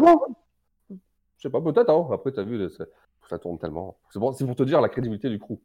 je 1.38 1.42
sais 1.42 1.50
pas, 1.50 1.62
peut-être. 1.62 1.90
Hein. 1.90 2.08
Après, 2.14 2.32
t'as 2.32 2.44
vu, 2.44 2.60
ça 3.30 3.40
tourne 3.40 3.58
tellement. 3.58 3.98
C'est 4.12 4.20
bon, 4.20 4.32
c'est 4.34 4.46
pour 4.46 4.56
te 4.56 4.64
dire 4.64 4.82
la 4.82 4.90
crédibilité 4.90 5.30
du 5.30 5.40
crew. 5.40 5.58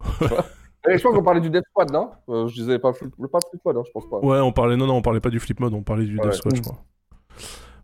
Et 0.90 0.98
je 0.98 1.02
pense 1.02 1.14
qu'on 1.14 1.22
parlait 1.22 1.40
du 1.40 1.50
Death 1.50 1.64
Squad, 1.70 1.90
non? 1.92 2.10
Euh, 2.28 2.46
Je 2.48 2.54
disais 2.54 2.78
pas, 2.78 2.92
Flip- 2.92 3.14
pas 3.30 3.38
Flip 3.48 3.60
Squad, 3.60 3.76
hein, 3.76 3.82
je 3.86 3.90
pense 3.92 4.08
pas. 4.10 4.18
Ouais, 4.18 4.40
on 4.40 4.52
parlait. 4.52 4.76
Non, 4.76 4.86
non, 4.86 4.94
on 4.96 5.02
parlait 5.02 5.20
pas 5.20 5.30
du 5.30 5.38
flip 5.40 5.60
mode, 5.60 5.74
on 5.74 5.82
parlait 5.82 6.04
du 6.06 6.16
Ouais. 6.18 6.24
Death 6.24 6.34
Squad, 6.34 6.56
je 6.56 6.62
crois. 6.62 6.78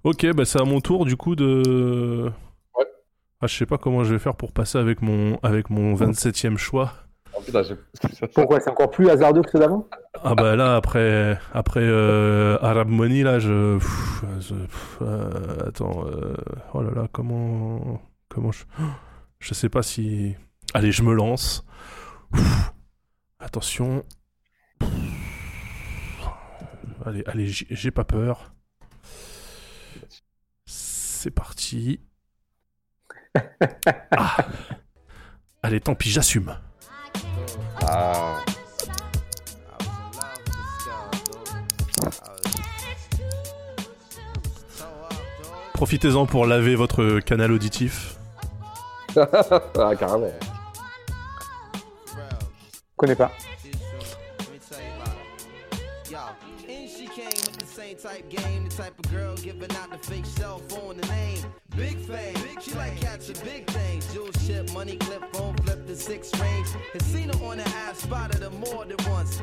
Ok, 0.05 0.27
bah 0.35 0.45
c'est 0.45 0.61
à 0.61 0.65
mon 0.65 0.81
tour 0.81 1.05
du 1.05 1.17
coup 1.17 1.35
de. 1.37 2.31
Ouais. 2.77 2.85
Ah, 3.41 3.47
je 3.47 3.57
sais 3.57 3.67
pas 3.67 3.79
comment 3.79 4.05
je 4.05 4.13
vais 4.15 4.19
faire 4.19 4.35
pour 4.37 4.53
passer 4.53 4.79
avec 4.79 5.03
mon, 5.03 5.39
avec 5.43 5.71
mon 5.71 5.95
27ème 5.95 6.57
choix. 6.57 6.93
Oh, 7.37 7.41
putain, 7.45 7.63
j'ai- 7.63 7.77
Pourquoi 8.35 8.59
C'est 8.61 8.71
encore 8.71 8.91
plus 8.91 9.09
hasardeux 9.11 9.43
que 9.43 9.51
ceux 9.51 9.59
d'avant? 9.61 9.87
Ah 10.25 10.35
bah 10.35 10.57
là, 10.57 10.75
après, 10.77 11.39
après 11.53 11.83
euh, 11.85 12.59
Arab 12.63 12.89
Money, 12.89 13.23
là, 13.23 13.39
je... 13.39 13.79
pff, 13.79 14.25
je- 14.41 14.55
pff, 14.55 14.99
euh, 15.03 15.69
attends, 15.69 16.05
euh, 16.07 16.35
oh 16.75 16.83
là 16.83 16.91
là, 16.95 17.07
comment... 17.13 18.01
Comment 18.29 18.51
je... 18.51 18.65
Je 19.41 19.55
sais 19.55 19.69
pas 19.69 19.83
si... 19.83 20.35
Allez, 20.75 20.91
je 20.91 21.03
me 21.03 21.13
lance. 21.15 21.65
Ouf. 22.35 22.73
Attention. 23.41 24.05
Allez, 27.05 27.23
allez, 27.27 27.47
j'ai 27.49 27.91
pas 27.91 28.05
peur. 28.05 28.53
C'est 30.67 31.31
parti. 31.31 32.01
Ah. 34.11 34.37
Allez, 35.63 35.81
tant 35.81 35.95
pis, 35.95 36.11
j'assume. 36.11 36.57
Ah. 37.83 38.41
Profitez-en 45.75 46.27
pour 46.27 46.47
laver 46.47 46.75
votre 46.75 47.21
canal 47.21 47.53
auditif. 47.53 48.17
ah, 49.17 49.95
carrément. 49.97 50.33
Connais 52.99 53.17
pas. 53.17 53.33
Type 58.03 58.29
game, 58.29 58.69
the 58.69 58.77
type 58.77 58.97
of 58.97 59.11
girl 59.11 59.35
giving 59.35 59.73
out 59.73 59.91
the 59.91 59.99
fake 59.99 60.25
cell 60.25 60.61
phone, 60.69 60.99
the 60.99 61.07
name. 61.09 61.39
Big 61.77 61.97
fame, 61.97 62.37
she 62.61 62.73
like 62.75 62.93
big. 63.67 63.67
Jewel 64.13 64.31
ship, 64.47 64.73
money 64.73 64.97
clip, 64.99 65.25
phone 65.33 65.57
flip 65.65 65.85
the 65.87 65.97
six 65.97 66.31
range. 66.39 66.69
Her 66.93 67.01
on 67.43 67.57
the 67.57 67.69
ass, 67.69 67.99
spotted 67.99 68.43
her 68.43 68.51
more 68.51 68.85
than 68.85 68.97
once. 69.11 69.43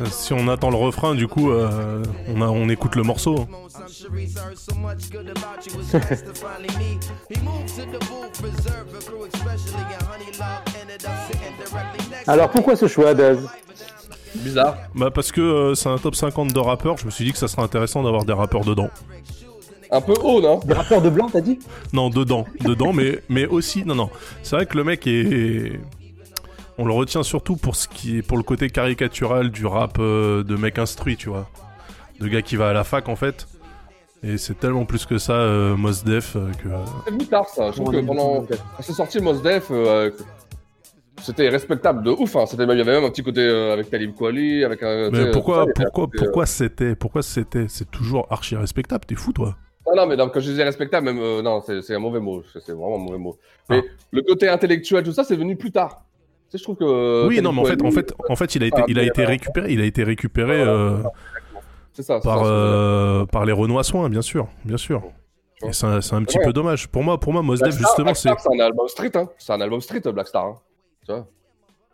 Euh, 0.00 0.06
Si 0.10 0.32
on 0.32 0.48
attend 0.48 0.70
le 0.70 0.76
refrain, 0.76 1.14
du 1.14 1.28
coup, 1.28 1.50
euh, 1.50 2.02
on, 2.28 2.40
on 2.42 2.68
écoute 2.68 2.96
le 2.96 3.02
morceau. 3.02 3.46
I'm 3.80 3.92
sure 3.92 4.14
he's 4.14 4.38
heard 4.38 4.58
so 4.58 4.74
much 4.76 5.10
good 5.10 5.28
about 5.28 5.66
you. 5.66 5.80
It's 5.80 5.92
nice 6.10 6.22
to 6.22 6.34
finally 6.34 6.74
meet. 6.78 7.10
He 7.28 7.40
moved 7.42 7.68
to 7.76 7.84
the 7.86 7.98
booth, 8.06 8.40
reserved 8.40 8.90
for 8.90 9.10
crew, 9.10 9.24
especially 9.24 9.82
and 9.94 10.02
Honey 10.02 10.32
Love 10.38 10.62
ended 10.80 11.04
up 11.04 11.26
sitting 11.26 11.54
directly 11.58 12.10
next 12.10 12.28
Alors 12.28 12.50
pourquoi 12.50 12.76
ce 12.76 12.86
choix, 12.86 13.14
Daz 13.14 13.38
Bizarre. 14.36 14.76
Bah 14.94 15.10
parce 15.10 15.32
que 15.32 15.40
euh, 15.40 15.74
c'est 15.74 15.88
un 15.88 15.98
top 15.98 16.14
50 16.14 16.52
de 16.52 16.58
rappeurs, 16.58 16.96
je 16.98 17.06
me 17.06 17.10
suis 17.10 17.24
dit 17.24 17.32
que 17.32 17.38
ça 17.38 17.48
serait 17.48 17.62
intéressant 17.62 18.02
d'avoir 18.02 18.24
des 18.24 18.32
rappeurs 18.32 18.64
dedans. 18.64 18.90
Un 19.90 20.00
peu 20.00 20.14
haut, 20.22 20.40
non 20.40 20.60
Des 20.64 20.74
rappeurs 20.74 21.00
de 21.00 21.10
blanc, 21.10 21.28
t'as 21.30 21.40
dit 21.40 21.58
Non, 21.92 22.10
dedans, 22.10 22.44
dedans, 22.60 22.92
mais, 22.92 23.22
mais 23.28 23.46
aussi, 23.46 23.84
non, 23.84 23.94
non. 23.94 24.10
C'est 24.42 24.56
vrai 24.56 24.66
que 24.66 24.76
le 24.76 24.84
mec 24.84 25.06
est... 25.06 25.78
On 26.78 26.84
le 26.84 26.92
retient 26.92 27.22
surtout 27.22 27.56
pour 27.56 27.76
ce 27.76 27.88
qui 27.88 28.18
est, 28.18 28.22
pour 28.22 28.36
le 28.36 28.42
côté 28.42 28.68
caricatural 28.68 29.50
du 29.50 29.64
rap 29.64 29.96
euh, 29.98 30.42
de 30.42 30.56
mec 30.56 30.78
instruit, 30.78 31.16
tu 31.16 31.30
vois. 31.30 31.48
De 32.20 32.28
gars 32.28 32.42
qui 32.42 32.56
va 32.56 32.68
à 32.70 32.72
la 32.72 32.84
fac, 32.84 33.08
en 33.08 33.16
fait. 33.16 33.46
Et 34.26 34.38
c'est 34.38 34.58
tellement 34.58 34.84
plus 34.84 35.06
que 35.06 35.18
ça, 35.18 35.34
euh, 35.34 35.76
Mos 35.76 36.02
Def, 36.04 36.34
euh, 36.34 36.50
que... 36.62 36.68
C'est 37.04 37.10
venu 37.12 37.26
tard, 37.26 37.48
ça. 37.48 37.70
Je 37.70 37.80
trouve 37.80 37.92
que 37.94 38.04
pendant. 38.04 38.44
Quand 38.44 38.82
c'est 38.82 38.92
sorti 38.92 39.20
Mos 39.20 39.40
Def, 39.40 39.68
euh, 39.70 40.10
c'était 41.22 41.48
respectable 41.48 42.02
de 42.02 42.10
ouf. 42.10 42.36
Hein. 42.36 42.46
C'était 42.46 42.64
Il 42.64 42.78
y 42.78 42.80
avait 42.80 42.92
même 42.92 43.04
un 43.04 43.10
petit 43.10 43.22
côté 43.22 43.40
euh, 43.40 43.72
avec 43.72 43.90
Talib 43.90 44.14
Kweli, 44.14 44.64
avec 44.64 44.82
un. 44.82 45.10
Mais 45.10 45.30
pourquoi, 45.30 45.64
ça, 45.64 45.72
pourquoi, 45.74 46.04
un 46.04 46.06
côté, 46.06 46.18
euh, 46.18 46.24
pourquoi 46.24 46.46
c'était, 46.46 46.94
pourquoi 46.94 47.22
c'était, 47.22 47.66
c'est 47.68 47.90
toujours 47.90 48.26
archi 48.30 48.56
respectable, 48.56 49.04
t'es 49.06 49.14
fou, 49.14 49.32
toi 49.32 49.56
Non, 49.86 49.96
non, 49.96 50.06
mais 50.06 50.16
non, 50.16 50.28
quand 50.28 50.40
je 50.40 50.50
disais 50.50 50.64
respectable, 50.64 51.06
même, 51.06 51.18
euh, 51.18 51.42
non, 51.42 51.62
c'est 51.64 51.82
c'est 51.82 51.94
un 51.94 51.98
mauvais 51.98 52.20
mot. 52.20 52.42
C'est 52.52 52.72
vraiment 52.72 52.96
un 52.96 53.04
mauvais 53.04 53.18
mot. 53.18 53.38
Mais 53.70 53.82
Ah. 53.84 53.90
le 54.12 54.22
côté 54.22 54.48
intellectuel, 54.48 55.04
tout 55.04 55.12
ça, 55.12 55.24
c'est 55.24 55.36
venu 55.36 55.56
plus 55.56 55.72
tard. 55.72 56.02
Tu 56.50 56.52
sais, 56.52 56.58
je 56.58 56.62
trouve 56.62 56.76
que. 56.76 57.26
Oui, 57.26 57.36
Talib 57.36 57.44
non, 57.44 57.52
mais 57.52 57.62
en 57.62 57.64
fait, 57.64 57.82
Kweli, 57.82 57.88
en 57.88 57.90
fait, 57.90 58.14
en 58.28 58.36
fait, 58.36 58.54
il 58.54 58.62
a 58.62 58.66
été, 58.66 58.80
ah, 58.80 58.84
il 58.88 58.98
a 58.98 59.02
mais, 59.02 59.08
été 59.08 59.22
euh, 59.22 59.26
récupéré, 59.26 59.72
il 59.72 59.80
a 59.80 59.84
été 59.84 60.04
récupéré 60.04 60.60
euh, 60.60 60.98
C'est 61.96 62.02
ça, 62.02 62.20
par, 62.20 62.40
ça, 62.40 62.44
euh, 62.44 63.24
par 63.24 63.46
les 63.46 63.52
Renois 63.52 63.82
soins, 63.82 64.10
bien 64.10 64.20
sûr, 64.20 64.48
bien 64.66 64.76
sûr. 64.76 65.02
Et 65.66 65.72
c'est 65.72 65.86
un, 65.86 66.02
c'est 66.02 66.14
un 66.14 66.22
petit 66.24 66.36
Ouais. 66.38 66.44
peu 66.44 66.52
dommage. 66.52 66.88
Pour 66.88 67.02
moi, 67.02 67.18
pour 67.18 67.32
moi, 67.32 67.40
Mos 67.40 67.56
Def, 67.56 67.74
justement, 67.78 68.12
c'est. 68.12 68.28
C'est 68.38 68.54
un 68.54 68.60
album 68.62 68.86
street, 68.88 69.12
hein. 69.14 69.30
C'est 69.38 69.54
un 69.54 69.60
album 69.62 69.80
street, 69.80 70.02
Blackstar. 70.12 70.44
Hein. 70.44 70.54
Tu 71.06 71.12
vois 71.14 71.26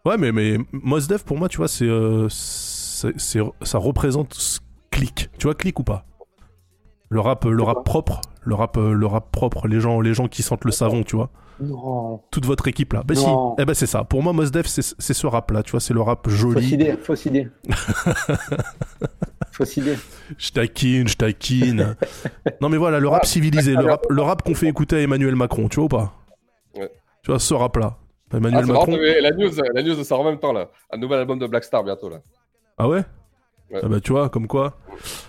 Ouais, 0.05 0.19
mais, 0.19 0.33
mais 0.33 0.59
Mos 0.73 1.07
Def, 1.07 1.23
pour 1.23 1.39
moi, 1.39 1.49
tu 1.49 1.59
vois, 1.59 1.69
c'est, 1.69 1.85
euh, 1.85 2.27
ça 2.29 3.79
représente 3.79 4.35
ce 4.35 4.59
clic. 4.91 5.29
Tu 5.39 5.47
vois, 5.47 5.55
clic 5.55 5.79
ou 5.79 5.85
pas? 5.85 6.05
Le 7.09 7.21
rap, 7.21 7.45
le 7.45 7.63
rap 7.63 7.85
propre, 7.85 8.21
le 8.41 8.55
rap, 8.57 8.77
euh, 8.79 8.93
le 8.93 9.07
rap 9.07 9.31
propre, 9.31 9.69
les 9.69 9.79
gens, 9.81 10.01
les 10.01 10.15
gens 10.15 10.27
qui 10.27 10.43
sentent 10.43 10.65
le 10.65 10.73
savon, 10.73 11.05
tu 11.05 11.15
vois. 11.15 11.31
Non. 11.61 12.21
Toute 12.33 12.47
votre 12.47 12.67
équipe 12.67 12.95
là. 12.95 13.03
Bah 13.07 13.15
si. 13.15 13.27
Eh 13.59 13.65
ben 13.65 13.75
c'est 13.75 13.87
ça. 13.87 14.03
Pour 14.03 14.23
moi, 14.23 14.33
Mos 14.33 14.47
Def, 14.51 14.67
c'est, 14.67 14.83
ce 14.99 15.27
rap 15.29 15.51
là. 15.53 15.63
Tu 15.63 15.71
vois, 15.73 15.81
c'est 15.81 15.95
le 15.95 16.01
rap 16.01 16.25
Fausse 16.27 16.35
joli. 16.35 16.73
idée, 16.75 16.97
fausse 16.97 17.27
idée. 17.27 17.49
Fausse 19.53 19.77
idée. 19.77 19.97
Je 20.39 20.51
taquine, 20.51 21.09
je 21.09 21.17
taquine. 21.17 21.97
non 22.61 22.69
mais 22.69 22.77
voilà, 22.77 22.99
le 23.01 23.09
rap 23.09 23.25
civilisé, 23.27 23.75
le 23.75 23.85
rap, 23.85 24.07
le 24.09 24.23
rap 24.23 24.43
qu'on 24.43 24.55
fait 24.55 24.67
écouter 24.69 24.97
à 24.97 25.01
Emmanuel 25.01 25.37
Macron, 25.37 25.69
tu 25.69 25.77
vois 25.77 25.85
ou 25.85 25.89
pas? 25.89 26.13
Ouais. 26.77 26.91
Tu 27.23 27.31
vois 27.31 27.39
ce 27.39 27.55
rap 27.55 27.77
là. 27.77 27.97
Ah, 28.33 28.39
Emmanuel 28.39 28.67
Macron. 28.67 28.97
la 28.97 29.31
news, 29.33 29.51
la 29.75 29.83
news 29.83 30.03
sort 30.05 30.21
en 30.21 30.25
même 30.25 30.39
temps, 30.39 30.53
là. 30.53 30.71
Un 30.91 30.97
nouvel 30.99 31.19
album 31.21 31.39
de 31.39 31.47
Blackstar 31.47 31.85
bientôt, 31.85 32.09
là. 32.09 32.21
Ah 32.79 32.89
ouais? 32.89 33.05
Ouais. 33.71 33.81
Ah 33.83 33.89
bah 33.89 34.01
tu 34.01 34.13
vois, 34.13 34.29
comme 34.29 34.47
quoi. 34.47 34.79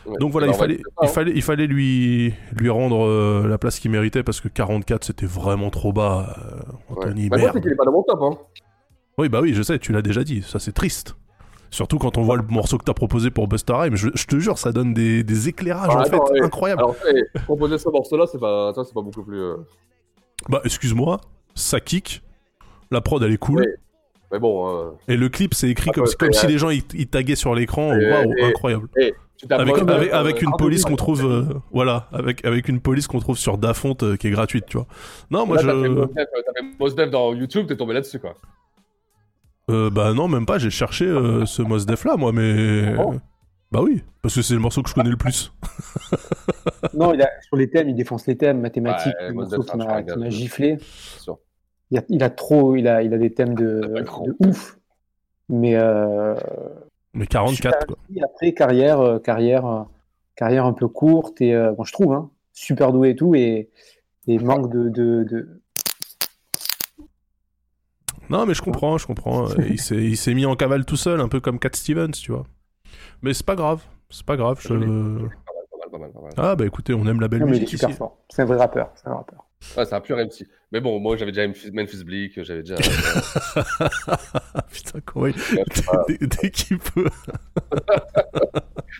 Ouais. 0.05 0.17
Donc 0.19 0.31
voilà, 0.31 0.47
il 0.47 0.53
fallait, 0.53 0.75
il 0.75 0.83
hein. 1.05 1.07
fallait, 1.07 1.31
il 1.35 1.41
fallait 1.41 1.67
lui, 1.67 2.33
lui 2.53 2.69
rendre 2.69 3.05
euh, 3.05 3.47
la 3.47 3.57
place 3.57 3.79
qu'il 3.79 3.89
méritait 3.91 4.23
parce 4.23 4.41
que 4.41 4.49
44 4.49 5.03
c'était 5.05 5.25
vraiment 5.25 5.69
trop 5.69 5.93
bas. 5.93 6.35
euh, 6.37 6.59
Anthony, 6.95 7.29
Bah, 7.29 7.37
moi, 7.37 7.45
merde. 7.45 7.51
c'est 7.55 7.61
qu'il 7.61 7.71
est 7.71 7.75
pas 7.75 7.85
dans 7.85 7.93
mon 7.93 8.03
top, 8.03 8.19
hein. 8.21 8.37
Oui 9.17 9.29
bah 9.29 9.39
oui, 9.41 9.53
je 9.53 9.61
sais, 9.61 9.79
tu 9.79 9.91
l'as 9.93 10.01
déjà 10.01 10.23
dit. 10.25 10.41
Ça 10.41 10.59
c'est 10.59 10.73
triste. 10.73 11.15
Surtout 11.73 11.97
quand 11.97 12.19
on 12.19 12.21
voit 12.21 12.37
le 12.37 12.43
morceau 12.43 12.77
que 12.77 12.83
t'as 12.83 12.93
proposé 12.93 13.31
pour 13.31 13.47
Busta 13.47 13.75
Rhymes, 13.79 13.95
je, 13.95 14.09
je 14.13 14.25
te 14.27 14.37
jure, 14.37 14.59
ça 14.59 14.71
donne 14.71 14.93
des, 14.93 15.23
des 15.23 15.49
éclairages 15.49 15.89
Ah, 15.91 16.01
en 16.01 16.05
fait 16.05 16.17
ouais. 16.19 16.43
incroyables. 16.43 16.81
Alors, 16.83 16.95
hey, 17.07 17.23
composer 17.47 17.79
ce 17.79 17.89
morceau-là, 17.89 18.25
c'est 18.31 18.37
pas, 18.39 18.71
ça, 18.75 18.83
c'est 18.83 18.93
pas 18.93 19.01
beaucoup 19.01 19.23
plus. 19.23 19.39
euh, 19.41 19.55
Bah 20.49 20.61
excuse-moi, 20.65 21.19
ça 21.55 21.79
kick, 21.79 22.21
la 22.91 23.01
prod 23.01 23.23
elle 23.23 23.33
est 23.33 23.37
cool. 23.37 23.65
Mais 24.31 24.37
bon. 24.37 24.67
euh, 24.69 24.91
Et 25.07 25.17
le 25.17 25.29
clip, 25.29 25.55
c'est 25.55 25.67
écrit 25.67 25.89
Ah, 25.89 25.93
comme, 25.93 26.03
ouais, 26.03 26.09
si- 26.11 26.15
comme 26.15 26.29
et, 26.29 26.33
si 26.33 26.45
les 26.45 26.59
gens 26.59 26.69
ils, 26.69 26.83
ils 26.93 27.07
taguaient 27.07 27.35
sur 27.35 27.55
l'écran. 27.55 27.89
Waouh, 27.89 28.33
et- 28.37 28.43
incroyable. 28.43 28.87
et 28.97 29.15
Avec, 30.11 30.41
une 30.43 30.51
police 30.57 30.83
qu'on 30.85 30.95
trouve, 30.95 31.25
euh, 31.25 31.45
voilà, 31.71 32.07
avec, 32.11 32.45
avec 32.45 32.67
une 32.69 32.81
police 32.81 33.07
qu'on 33.07 33.19
trouve 33.19 33.37
sur 33.37 33.57
Dafont 33.57 33.95
euh, 34.03 34.15
qui 34.15 34.27
est 34.27 34.31
gratuite, 34.31 34.65
tu 34.67 34.77
vois. 34.77 34.85
Non, 35.31 35.47
moi 35.47 35.57
Là, 35.57 35.73
t'as 35.73 35.81
fait 35.81 35.87
je. 35.87 35.93
T'as 36.05 36.53
fait 36.61 36.65
Mos 36.79 36.89
Def 36.91 37.09
dans 37.09 37.33
YouTube, 37.33 37.65
t'es 37.67 37.75
tombé 37.77 37.95
là-dessus, 37.95 38.19
quoi. 38.19 38.35
Euh, 39.69 39.89
bah 39.89 40.13
non, 40.13 40.27
même 40.27 40.45
pas, 40.45 40.57
j'ai 40.57 40.69
cherché 40.69 41.05
euh, 41.05 41.45
ce 41.45 41.61
Mos 41.61 41.85
Def 41.85 42.03
là, 42.05 42.17
moi, 42.17 42.31
mais. 42.31 42.95
Oh. 42.99 43.13
Bah 43.71 43.81
oui, 43.81 44.03
parce 44.21 44.35
que 44.35 44.41
c'est 44.41 44.53
le 44.53 44.59
morceau 44.59 44.83
que 44.83 44.89
je 44.89 44.93
connais 44.93 45.09
le 45.09 45.17
plus. 45.17 45.51
Non, 46.93 47.13
il 47.13 47.21
a, 47.21 47.29
sur 47.41 47.55
les 47.55 47.69
thèmes, 47.69 47.89
il 47.89 47.95
défonce 47.95 48.27
les 48.27 48.37
thèmes 48.37 48.59
mathématiques. 48.61 49.15
Ouais, 49.19 49.29
le 49.29 49.33
Mos 49.33 49.41
morceau 49.49 49.63
Def, 49.63 50.05
qui 50.13 50.19
m'a 50.19 50.29
giflé. 50.29 50.77
Il 51.89 51.97
a, 51.97 52.01
il 52.09 52.23
a 52.23 52.29
trop, 52.29 52.75
il 52.75 52.87
a, 52.87 53.01
il 53.01 53.13
a 53.13 53.17
des 53.17 53.33
thèmes 53.33 53.55
de, 53.55 53.81
de 54.25 54.35
ouf. 54.45 54.77
Mais 55.49 55.75
euh, 55.75 56.35
Mais 57.13 57.25
44, 57.25 57.87
quoi. 57.87 57.97
et 58.15 58.21
après 58.23 58.53
carrière, 58.53 58.99
euh, 58.99 59.19
carrière, 59.19 59.65
euh, 59.65 59.83
carrière 60.35 60.65
un 60.65 60.73
peu 60.73 60.87
courte 60.87 61.41
et 61.41 61.53
euh, 61.55 61.71
bon, 61.71 61.83
je 61.83 61.93
trouve, 61.93 62.13
hein, 62.13 62.29
super 62.53 62.91
doué 62.93 63.09
et 63.11 63.15
tout 63.15 63.33
et, 63.35 63.69
et 64.27 64.37
manque 64.39 64.71
de, 64.71 64.89
de, 64.89 65.23
de- 65.23 65.61
Non, 68.29 68.45
mais 68.45 68.53
je 68.53 68.61
comprends, 68.61 68.97
je 68.97 69.05
comprends. 69.07 69.49
Euh, 69.49 69.55
il 69.69 69.79
s'est 69.79 69.95
il 69.95 70.17
s'est 70.17 70.33
mis 70.33 70.45
en 70.45 70.55
cavale 70.55 70.85
tout 70.85 70.95
seul, 70.97 71.19
un 71.21 71.27
peu 71.27 71.39
comme 71.39 71.59
Cat 71.59 71.69
Stevens, 71.73 72.11
tu 72.11 72.31
vois. 72.31 72.45
Mais 73.21 73.33
c'est 73.33 73.45
pas 73.45 73.55
grave, 73.55 73.81
c'est 74.09 74.25
pas 74.25 74.35
grave. 74.37 74.59
Je... 74.61 74.69
Pas 74.69 74.75
mal, 74.75 75.29
pas 75.91 75.97
mal, 75.97 76.11
pas 76.11 76.21
mal. 76.21 76.31
Ah 76.37 76.55
bah 76.55 76.65
écoutez, 76.65 76.93
on 76.93 77.05
aime 77.07 77.19
la 77.21 77.27
belle 77.27 77.41
Non, 77.41 77.45
mais 77.47 77.53
il 77.53 77.57
est 77.57 77.61
musique 77.61 77.77
super 77.79 77.89
ici. 77.89 77.97
fort. 77.97 78.17
C'est 78.29 78.41
un 78.41 78.45
vrai 78.45 78.57
rappeur. 78.57 78.91
C'est 78.95 79.07
un 79.07 79.15
rappeur. 79.15 79.45
Ouais, 79.77 79.85
c'est 79.85 79.93
un 79.93 80.01
pur 80.01 80.17
MC. 80.17 80.45
Mais 80.73 80.81
bon, 80.81 80.99
moi, 80.99 81.15
j'avais 81.15 81.31
déjà 81.31 81.47
Memphis, 81.47 81.71
Memphis 81.71 82.03
Bleak, 82.03 82.43
j'avais 82.43 82.63
déjà. 82.63 82.75
Putain, 84.71 84.99
comment 85.05 85.27
il... 85.27 85.35
Ouais, 85.55 85.63
c'est 85.71 85.85
pas- 85.85 86.03
dès, 86.09 86.17
dès 86.27 86.49
qu'il 86.51 86.79
peut. 86.79 87.07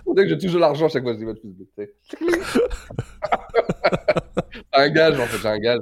Dirait 0.07 0.23
que 0.23 0.29
j'ai 0.29 0.37
toujours 0.37 0.61
l'argent 0.61 0.85
à 0.85 0.89
chaque 0.89 1.03
fois 1.03 1.13
je 1.13 1.17
dis 1.17 1.25
Memphis 1.25 1.41
Bleak. 1.47 1.69
tu 1.75 1.83
sais. 1.83 1.93
un 4.73 4.89
gage, 4.89 5.19
en 5.19 5.25
fait, 5.25 5.37
j'ai 5.41 5.47
un 5.49 5.59
gage. 5.59 5.81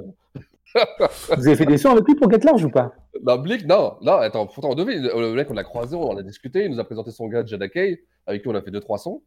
Vous 1.36 1.46
avez 1.46 1.56
fait 1.56 1.66
des 1.66 1.78
sons 1.78 1.90
avec 1.90 2.06
lui 2.06 2.14
pour 2.14 2.30
Get 2.30 2.38
Large 2.44 2.64
ou 2.64 2.70
pas? 2.70 2.92
Non, 3.22 3.38
Blick, 3.38 3.66
non, 3.66 3.96
non, 4.00 4.14
attends, 4.14 4.46
pourtant 4.46 4.70
on 4.70 4.74
devait, 4.74 4.96
le 4.96 5.34
mec 5.34 5.50
on 5.50 5.54
l'a 5.54 5.64
croisé, 5.64 5.96
on 5.96 6.10
en 6.10 6.16
a 6.16 6.22
discuté, 6.22 6.64
il 6.64 6.70
nous 6.70 6.80
a 6.80 6.84
présenté 6.84 7.10
son 7.10 7.28
gars 7.28 7.44
Jada 7.44 7.68
Kay, 7.68 8.02
avec 8.26 8.42
qui 8.42 8.48
on 8.48 8.54
a 8.54 8.62
fait 8.62 8.70
2-3 8.70 8.98
sons, 8.98 9.22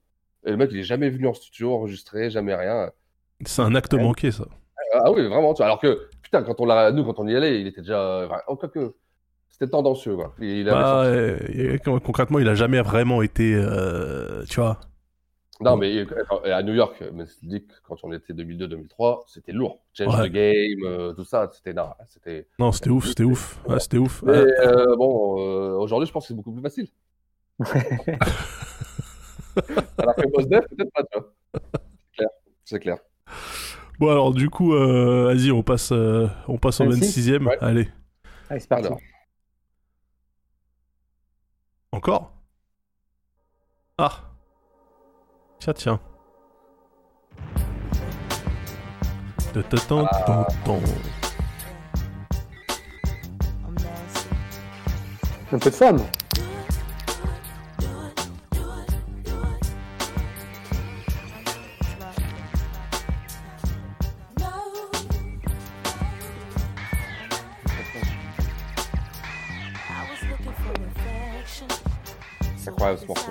et 0.46 0.52
le 0.52 0.58
mec 0.58 0.70
il 0.72 0.80
est 0.80 0.84
jamais 0.84 1.10
venu 1.10 1.28
en 1.28 1.34
studio 1.34 1.74
enregistrer, 1.74 2.30
jamais 2.30 2.56
rien. 2.56 2.90
C'est 3.46 3.62
un 3.62 3.76
acte 3.76 3.94
manqué, 3.94 4.32
ça. 4.32 4.46
Ah 4.94 5.12
oui, 5.12 5.28
vraiment, 5.28 5.54
tu 5.54 5.58
vois, 5.58 5.68
alors 5.68 5.80
que, 5.80 6.08
putain, 6.22 6.44
quand 6.44 6.60
on 6.62 6.66
l'a, 6.66 6.92
nous 6.92 7.04
quand 7.04 7.20
on 7.20 7.28
y 7.28 7.36
allait, 7.36 7.62
il 7.62 7.68
était 7.68 7.82
déjà, 7.82 8.26
enfin, 8.26 8.42
oh, 8.48 8.56
quoique, 8.56 8.96
c'était 9.50 9.70
tendancieux, 9.70 10.16
quoi. 10.16 10.34
Il, 10.40 10.48
il 10.48 10.70
avait 10.70 10.80
Bah, 10.80 11.44
et 11.50 11.80
concrètement, 12.04 12.40
il 12.40 12.48
a 12.48 12.56
jamais 12.56 12.82
vraiment 12.82 13.22
été, 13.22 13.54
euh, 13.56 14.44
tu 14.50 14.60
vois. 14.60 14.80
Non, 15.62 15.78
mais 15.78 16.02
attends, 16.02 16.42
à 16.44 16.62
New 16.64 16.74
York, 16.74 17.02
mais 17.14 17.24
Blick, 17.42 17.66
quand 17.84 17.96
on 18.04 18.12
était 18.12 18.34
2002-2003, 18.34 19.24
c'était 19.28 19.54
lourd. 19.54 19.80
Change 19.94 20.14
Ouais. 20.20 20.30
the 20.30 20.34
game, 20.34 20.84
euh, 20.86 21.14
tout 21.14 21.24
ça, 21.24 21.50
c'était, 21.54 21.74
non, 21.74 21.92
c'était... 22.10 22.48
Non, 22.60 22.72
c'était 22.74 22.90
ouf, 22.90 23.08
c'était 23.08 23.24
ouf. 23.24 23.60
Ouais, 23.68 23.80
c'était 23.80 23.98
ouf. 23.98 24.22
Mais 24.24 24.34
euh, 24.34 24.96
bon, 24.98 25.40
euh, 25.40 25.78
aujourd'hui, 25.78 26.08
je 26.08 26.12
pense 26.12 26.26
que 26.26 26.28
c'est 26.30 26.34
beaucoup 26.34 26.52
plus 26.52 26.62
facile. 26.62 26.88
Alors 29.98 30.16
que 30.16 30.28
Boss 30.30 30.46
peut-être 30.48 30.92
pas, 30.94 31.04
tu 31.04 31.20
vois. 31.20 31.32
C'est 31.54 32.18
clair, 32.18 32.30
c'est 32.66 32.80
clair. 32.80 32.98
Bon 33.98 34.10
alors 34.10 34.34
du 34.34 34.50
coup, 34.50 34.74
euh, 34.74 35.24
vas-y, 35.34 35.52
on 35.52 35.64
passe, 35.64 35.94
euh, 35.94 36.28
on 36.50 36.58
passe 36.58 36.82
au 36.82 36.90
26? 36.90 37.30
26e. 37.32 37.48
Ouais. 37.48 37.58
Allez, 37.62 37.88
Allez, 38.50 38.60
c'est 38.60 38.68
parti. 38.68 38.88
Alors. 38.88 39.00
encore? 41.94 42.34
Ah, 43.98 44.24
tiens, 45.66 45.74
tiens. 45.74 46.00
Ta-ta-tan, 49.54 50.06
tan, 50.26 50.46
tan. 50.64 50.80
Un 55.52 55.60
peu 55.60 55.70
de 55.70 55.76
femme. 55.76 56.00
C'est 72.58 72.70
incroyable 72.70 73.00
ce 73.00 73.06
morceau. 73.06 73.25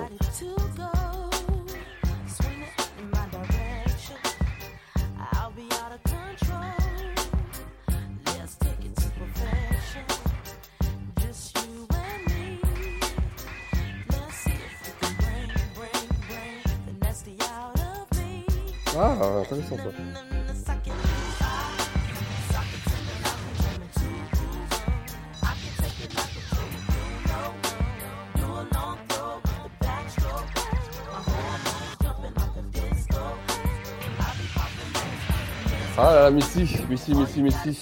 Missy, 36.35 36.67
Missy, 36.89 37.13
Missy, 37.15 37.41
Missy. 37.41 37.79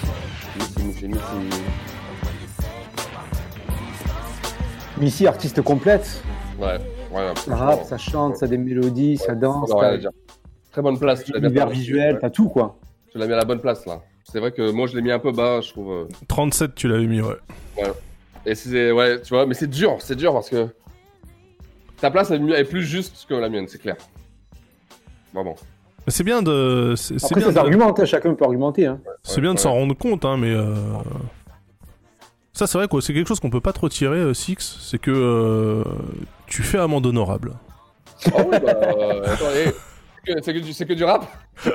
Missy, 0.58 0.84
Missy, 0.84 1.08
Missy. 1.08 1.60
Missy, 5.00 5.26
artiste 5.28 5.62
complète. 5.64 6.22
Ouais, 6.60 6.78
ouais. 7.12 7.34
Ça 7.36 7.56
rappe, 7.56 7.84
ça 7.84 7.98
chante, 7.98 8.38
ça 8.38 8.46
a 8.46 8.48
des 8.48 8.60
mélodies, 8.60 9.18
ça 9.18 9.34
danse. 9.34 9.70
Non, 9.72 9.98
dire. 9.98 10.12
Très 10.72 10.82
bonne 10.84 11.00
place. 11.00 11.24
Tu 11.24 11.32
l'as 11.32 11.40
mis 11.40 11.46
à 11.46 11.50
l'univers 11.50 11.66
la- 11.68 11.74
visuel, 11.74 12.18
t'as 12.22 12.30
tout 12.30 12.48
quoi. 12.50 12.78
Tu 13.12 13.18
l'as 13.18 13.26
mis 13.26 13.34
à 13.34 13.38
la 13.38 13.46
bonne 13.46 13.60
place 13.60 13.86
là. 13.88 14.02
C'est 14.24 14.40
vrai 14.40 14.52
que 14.52 14.70
moi 14.72 14.86
je 14.88 14.96
l'ai 14.96 15.02
mis 15.02 15.12
un 15.12 15.20
peu 15.20 15.32
bas, 15.32 15.62
je 15.62 15.70
trouve. 15.72 15.92
euh, 15.92 16.08
37, 16.28 16.76
tu 16.76 16.88
l'avais 16.88 17.08
mis, 17.08 17.22
ouais. 17.22 17.36
Ouais. 17.78 17.92
Et 18.46 18.54
c'est 18.56 18.92
ouais, 18.92 19.20
tu 19.22 19.30
vois, 19.34 19.46
mais 19.48 19.54
c'est 19.56 19.68
dur, 19.68 19.98
c'est 20.00 20.16
dur 20.16 20.32
parce 20.34 20.50
que 20.50 20.68
ta 22.00 22.12
place 22.12 22.30
est, 22.30 22.36
est 22.40 22.64
plus 22.66 22.84
juste 22.84 23.26
que 23.28 23.34
la 23.34 23.50
mienne, 23.50 23.68
c'est 23.68 23.82
clair. 23.82 23.96
Vraiment. 25.34 25.56
Mais 25.56 25.73
c'est 26.08 26.24
bien 26.24 26.42
de. 26.42 26.94
C'est 26.98 27.20
c'est 27.20 27.26
Après, 27.26 27.36
bien 27.42 27.52
ça 27.52 27.64
de- 27.64 28.06
chacun 28.06 28.34
peut 28.34 28.46
argumenter. 28.46 28.86
Hein. 28.88 29.00
C'est 29.24 29.42
bien 29.42 29.54
de 29.54 29.60
s'en 29.60 29.72
rendre 29.74 29.96
compte, 29.96 30.26
hein, 30.26 30.38
mais 30.38 30.52
euh, 30.52 30.74
ça 32.54 32.68
c'est 32.68 32.78
vrai 32.78 32.88
quoi. 32.88 33.02
C'est 33.02 33.14
quelque 33.14 33.28
chose 33.28 33.40
qu'on 33.40 33.50
peut 33.50 33.62
pas 33.62 33.74
trop 33.74 33.90
tirer, 33.90 34.18
euh, 34.18 34.34
Six. 34.34 34.78
C'est 34.82 35.00
que 35.00 35.12
euh, 35.12 35.84
tu 36.48 36.64
fais 36.64 36.78
amende 36.80 37.06
honorable. 37.06 37.54
Oh 38.28 38.42
oui, 38.50 38.58
bah, 38.64 38.74
euh, 38.98 39.24
attends, 39.26 39.46
c'est 39.54 39.74
que- 40.34 40.42
c'est 40.42 40.54
que, 40.54 40.60
du- 40.60 40.74
c'est 40.74 40.86
que 40.86 40.94
du 40.94 41.04
rap. 41.04 41.26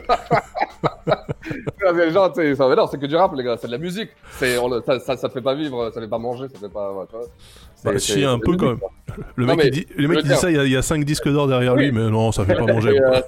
les 1.95 2.11
gens, 2.13 2.29
tu 2.31 2.41
sais, 2.43 2.55
ça- 2.55 2.69
mais 2.69 2.77
non, 2.77 2.87
c'est 2.87 2.99
que 2.99 3.07
du 3.07 3.17
rap, 3.17 3.35
les 3.35 3.45
gars, 3.45 3.57
c'est 3.61 3.67
de 3.67 3.73
la 3.73 3.79
musique. 3.79 4.11
C'est, 4.33 4.59
on 4.59 4.69
le- 4.69 4.83
ça, 4.85 4.99
ça, 5.01 5.17
ça 5.17 5.29
te 5.29 5.35
fait 5.35 5.43
pas 5.43 5.55
vivre, 5.55 5.85
ça 5.89 5.97
te 5.97 6.01
fait 6.01 6.09
pas 6.09 6.19
manger, 6.19 6.49
ça 6.49 6.55
te 6.55 6.59
fait 6.59 6.69
pas. 6.73 6.93
ouais. 6.93 7.05
C'est- 7.11 7.31
Bah, 7.85 7.99
si, 7.99 8.25
un 8.25 8.39
peu 8.39 8.57
quand 8.57 8.67
même. 8.67 8.81
Le 9.37 9.47
Non, 9.47 9.55
mec, 9.55 9.59
mais 9.65 9.67
il 9.69 9.71
dit, 9.73 9.87
le 9.97 10.09
mec 10.09 10.19
il 10.23 10.29
dit 10.29 10.37
ça, 10.37 10.51
il 10.51 10.57
y, 10.57 10.59
a, 10.59 10.65
il 10.65 10.71
y 10.71 10.77
a 10.77 10.83
5 10.83 11.05
disques 11.05 11.29
d'or 11.29 11.47
derrière 11.49 11.75
lui, 11.77 11.91
mais 11.93 12.09
non, 12.11 12.33
ça 12.33 12.45
fait 12.45 12.55
pas 12.55 12.67
manger. 12.73 13.01
Euh, 13.01 13.21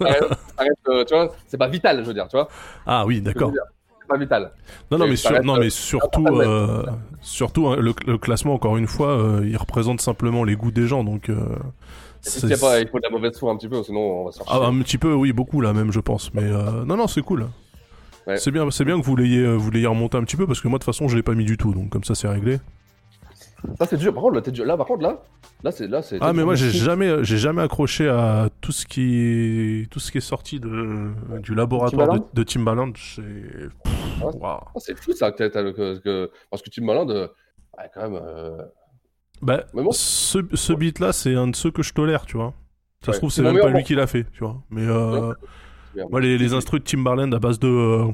euh, 0.88 1.05
tu 1.05 1.14
vois, 1.14 1.32
c'est 1.46 1.57
pas 1.59 1.68
vital, 1.68 2.01
je 2.03 2.09
veux 2.09 2.14
dire, 2.14 2.26
tu 2.28 2.36
vois. 2.36 2.48
Ah 2.86 3.07
oui, 3.07 3.20
d'accord. 3.20 3.53
C'est 4.01 4.09
pas 4.09 4.18
vital. 4.18 4.53
Non, 4.90 4.98
non, 4.98 5.07
mais, 5.09 5.16
ça 5.16 5.28
sur- 5.28 5.36
reste, 5.36 5.44
non, 5.44 5.57
euh, 5.57 5.61
mais 5.61 5.70
surtout, 5.70 6.26
euh, 6.26 6.84
surtout 7.20 7.68
hein, 7.68 7.76
le, 7.78 7.92
le 8.07 8.18
classement, 8.18 8.55
encore 8.55 8.76
une 8.76 8.86
fois, 8.88 9.09
euh, 9.18 9.46
il 9.46 9.57
représente 9.57 10.01
simplement 10.01 10.44
les 10.44 10.57
goûts 10.57 10.72
des 10.72 10.86
gens. 10.86 11.05
Donc, 11.05 11.28
y 11.28 11.32
a 11.32 12.57
pas- 12.59 12.80
il 12.80 12.88
faut 12.88 12.98
de 12.98 13.05
la 13.05 13.11
mauvaise 13.11 13.38
foi 13.38 13.53
un 13.53 13.57
petit 13.57 13.68
peu, 13.68 13.82
sinon 13.82 14.01
on 14.01 14.24
va 14.26 14.32
faire 14.32 14.44
Ah, 14.48 14.66
un 14.66 14.78
petit 14.82 14.98
peu, 14.98 15.12
oui, 15.14 15.32
beaucoup 15.32 15.61
là 15.61 15.72
même, 15.72 15.92
je 15.92 16.01
pense. 16.01 16.32
Mais 16.34 16.42
non, 16.42 16.96
non, 16.96 17.07
c'est 17.07 17.22
cool. 17.22 17.46
Ouais. 18.26 18.36
C'est 18.36 18.51
bien, 18.51 18.70
c'est 18.70 18.84
bien 18.84 19.01
que 19.01 19.05
vous 19.05 19.16
l'ayez, 19.16 19.46
vous 19.57 19.70
l'ayez 19.70 19.86
remonté 19.86 20.18
un 20.18 20.24
petit 20.24 20.36
peu 20.36 20.46
parce 20.46 20.61
que 20.61 20.68
moi 20.68 20.78
de 20.78 20.84
toute 20.84 20.92
façon 20.94 21.09
je 21.09 21.16
l'ai 21.16 21.22
pas 21.22 21.32
mis 21.34 21.46
du 21.46 21.57
tout, 21.57 21.72
donc 21.72 21.88
comme 21.88 22.05
ça 22.05 22.14
c'est 22.14 22.28
réglé. 22.28 22.59
Ça 23.79 23.87
c'est 23.87 23.97
dur. 23.97 24.13
Par 24.15 24.23
contre, 24.23 24.37
là, 24.37 24.41
t'es 24.43 24.51
dur. 24.51 24.65
Là, 24.65 24.77
par 24.77 24.87
contre, 24.87 25.03
là, 25.03 25.23
là, 25.63 25.71
c'est 25.71 25.87
là, 25.87 26.03
c'est. 26.03 26.19
Ah 26.21 26.33
mais 26.33 26.45
moi 26.45 26.55
j'ai 26.55 26.71
jamais, 26.71 27.23
j'ai 27.25 27.37
jamais 27.39 27.63
accroché 27.63 28.09
à 28.09 28.49
tout 28.61 28.73
ce 28.73 28.87
qui, 28.87 29.87
tout 29.91 30.01
ce 30.01 30.11
qui 30.13 30.19
est 30.19 30.23
sorti 30.23 30.61
de 30.61 31.11
du 31.43 31.55
laboratoire 31.55 32.09
de, 32.09 32.43
Timbaland 32.43 32.89
de 32.89 32.93
Timbaland. 32.93 32.93
C'est, 32.97 33.23
Ah, 34.43 34.61
ah, 34.65 34.79
c'est 34.79 34.97
fou 34.99 35.13
ça 35.13 35.31
que, 35.33 35.49
que, 35.99 36.31
parce 36.51 36.63
que 36.63 36.71
Timbaland, 36.71 37.09
euh, 37.11 37.27
quand 37.95 38.03
même. 38.11 38.21
euh, 38.23 38.63
bah, 39.43 39.65
bon. 39.75 39.91
ce, 39.93 40.39
ce 40.55 40.73
beat 40.73 40.99
là 40.99 41.13
c'est 41.13 41.35
un 41.35 41.49
de 41.49 41.57
ceux 41.57 41.71
que 41.71 41.83
je 41.83 41.93
tolère, 41.95 42.27
tu 42.27 42.37
vois. 42.37 42.53
Ça 43.03 43.09
Ouais. 43.11 43.15
se 43.15 43.19
trouve 43.21 43.31
C'est 43.31 43.43
même 43.43 43.59
pas 43.59 43.69
lui 43.71 43.83
qui 43.85 43.95
l'a 43.95 44.07
fait, 44.07 44.25
tu 44.33 44.41
vois. 44.45 44.63
Mais 44.71 44.87
euh, 44.87 45.33
moi 46.11 46.21
les, 46.21 46.37
les 46.39 46.53
instrus 46.55 46.81
de 46.81 46.85
Timbaland 46.85 47.31
à 47.33 47.39
base 47.39 47.59
de, 47.59 47.67
euh, 47.69 48.07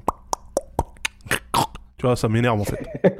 tu 1.99 2.07
vois, 2.07 2.17
ça 2.17 2.29
m'énerve 2.29 2.61
en 2.61 2.65
fait. 2.65 2.85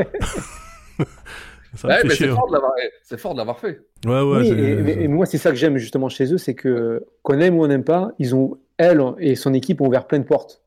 Ouais, 1.85 2.09
c'est 2.11 2.29
hein. 2.29 2.35
fort 2.35 2.49
de 2.49 2.53
l'avoir, 2.55 2.73
c'est 3.03 3.19
fort 3.19 3.33
de 3.35 3.39
l'avoir 3.39 3.59
fait. 3.59 3.81
Ouais, 4.07 4.13
ouais, 4.21 4.39
Oui, 4.39 4.47
j'ai- 4.47 4.71
et, 4.73 4.75
mais- 4.77 4.93
et 5.05 5.09
moi, 5.09 5.27
c'est 5.27 5.39
ça 5.39 5.51
que 5.51 5.57
j'aime 5.57 5.77
justement 5.77 6.09
chez 6.09 6.33
eux, 6.33 6.39
c'est 6.39 6.55
que 6.55 7.05
qu'on 7.23 7.39
aime 7.41 7.59
ou 7.59 7.65
on 7.65 7.69
n'aime 7.69 7.85
pas, 7.85 8.13
ils 8.19 8.35
ont, 8.35 8.59
elle 8.79 9.03
et 9.19 9.35
son 9.37 9.53
équipe 9.55 9.81
ont 9.81 9.87
ouvert 9.87 10.07
plein 10.07 10.19
de 10.19 10.25
portes 10.25 10.63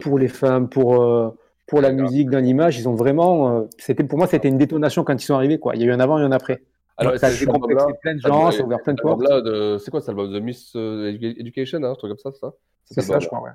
pour 0.00 0.18
les 0.18 0.28
femmes, 0.28 0.68
pour, 0.68 1.02
euh, 1.02 1.30
pour 1.66 1.80
la 1.80 1.92
musique, 1.92 2.30
dans 2.30 2.38
l'image. 2.38 2.78
Ils 2.78 2.88
ont 2.88 2.94
vraiment, 2.94 3.58
euh, 3.58 3.64
c'était 3.78 4.04
pour 4.04 4.18
moi, 4.18 4.26
c'était 4.26 4.48
une 4.48 4.58
détonation 4.58 5.04
quand 5.04 5.20
ils 5.20 5.24
sont 5.26 5.34
arrivés. 5.34 5.58
Quoi. 5.58 5.74
Il 5.76 5.82
y 5.82 5.84
a 5.84 5.88
eu 5.88 5.92
un 5.92 6.00
avant 6.00 6.18
et 6.18 6.22
un 6.22 6.32
après. 6.32 6.62
Alors, 6.96 7.16
ça 7.18 7.28
a 7.28 7.30
album-là- 7.30 7.86
plein 8.02 8.14
de 8.14 8.20
gens, 8.20 8.50
ça 8.50 8.62
a 8.62 8.64
ouvert 8.66 8.82
plein 8.82 8.94
de 8.94 9.00
portes. 9.00 9.20
C'est 9.84 9.90
quoi 9.90 10.00
cet 10.00 10.08
album 10.08 10.32
de 10.32 10.40
Miss 10.40 10.72
euh, 10.74 11.12
Edu- 11.12 11.38
Education, 11.40 11.78
hein, 11.82 11.90
un 11.90 11.94
truc 11.94 12.10
comme 12.10 12.18
ça, 12.18 12.30
c'est 12.32 12.40
ça? 12.40 12.52
C'est 12.90 13.02
ça, 13.02 13.18
je 13.20 13.26
crois, 13.26 13.40
ouais. 13.42 13.50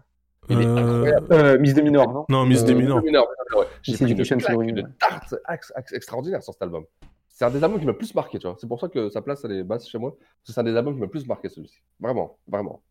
Il 0.50 0.62
est 0.62 0.66
Euh, 0.66 0.78
incroyable. 0.96 1.28
Euh, 1.32 1.58
Miss 1.60 1.74
de 1.74 1.82
Minor, 1.82 2.12
non 2.14 2.26
Non, 2.30 2.46
Miss 2.46 2.62
Euh, 2.62 2.66
des 2.66 2.76
mineurs. 2.76 2.98
Miss 2.98 3.04
Deminor, 3.06 3.28
ouais. 3.58 3.66
J'ai 3.82 3.94
pris 3.98 4.12
une 4.12 4.24
claque, 4.42 4.58
ouais. 4.58 4.84
tarte 5.00 5.36
ex- 5.52 5.72
ex- 5.78 5.94
extraordinaire 5.94 6.44
sur 6.44 6.54
cet 6.54 6.62
album. 6.64 6.84
C'est 7.30 7.46
un 7.46 7.50
des 7.50 7.64
albums 7.64 7.80
qui 7.80 7.86
m'a 7.86 7.92
le 7.94 7.98
plus 7.98 8.14
marqué, 8.14 8.38
tu 8.40 8.48
vois. 8.48 8.56
C'est 8.60 8.68
pour 8.68 8.80
ça 8.80 8.88
que 8.90 9.10
sa 9.10 9.22
place 9.22 9.44
elle 9.46 9.54
est 9.54 9.64
basse 9.64 9.88
chez 9.90 9.98
moi. 9.98 10.16
C'est 10.44 10.58
un 10.60 10.64
des 10.64 10.76
albums 10.76 10.94
qui 10.94 11.00
m'a 11.00 11.06
le 11.06 11.12
plus 11.12 11.26
marqué 11.28 11.50
celui-ci. 11.50 11.78
Vraiment, 12.00 12.38
vraiment. 12.48 12.82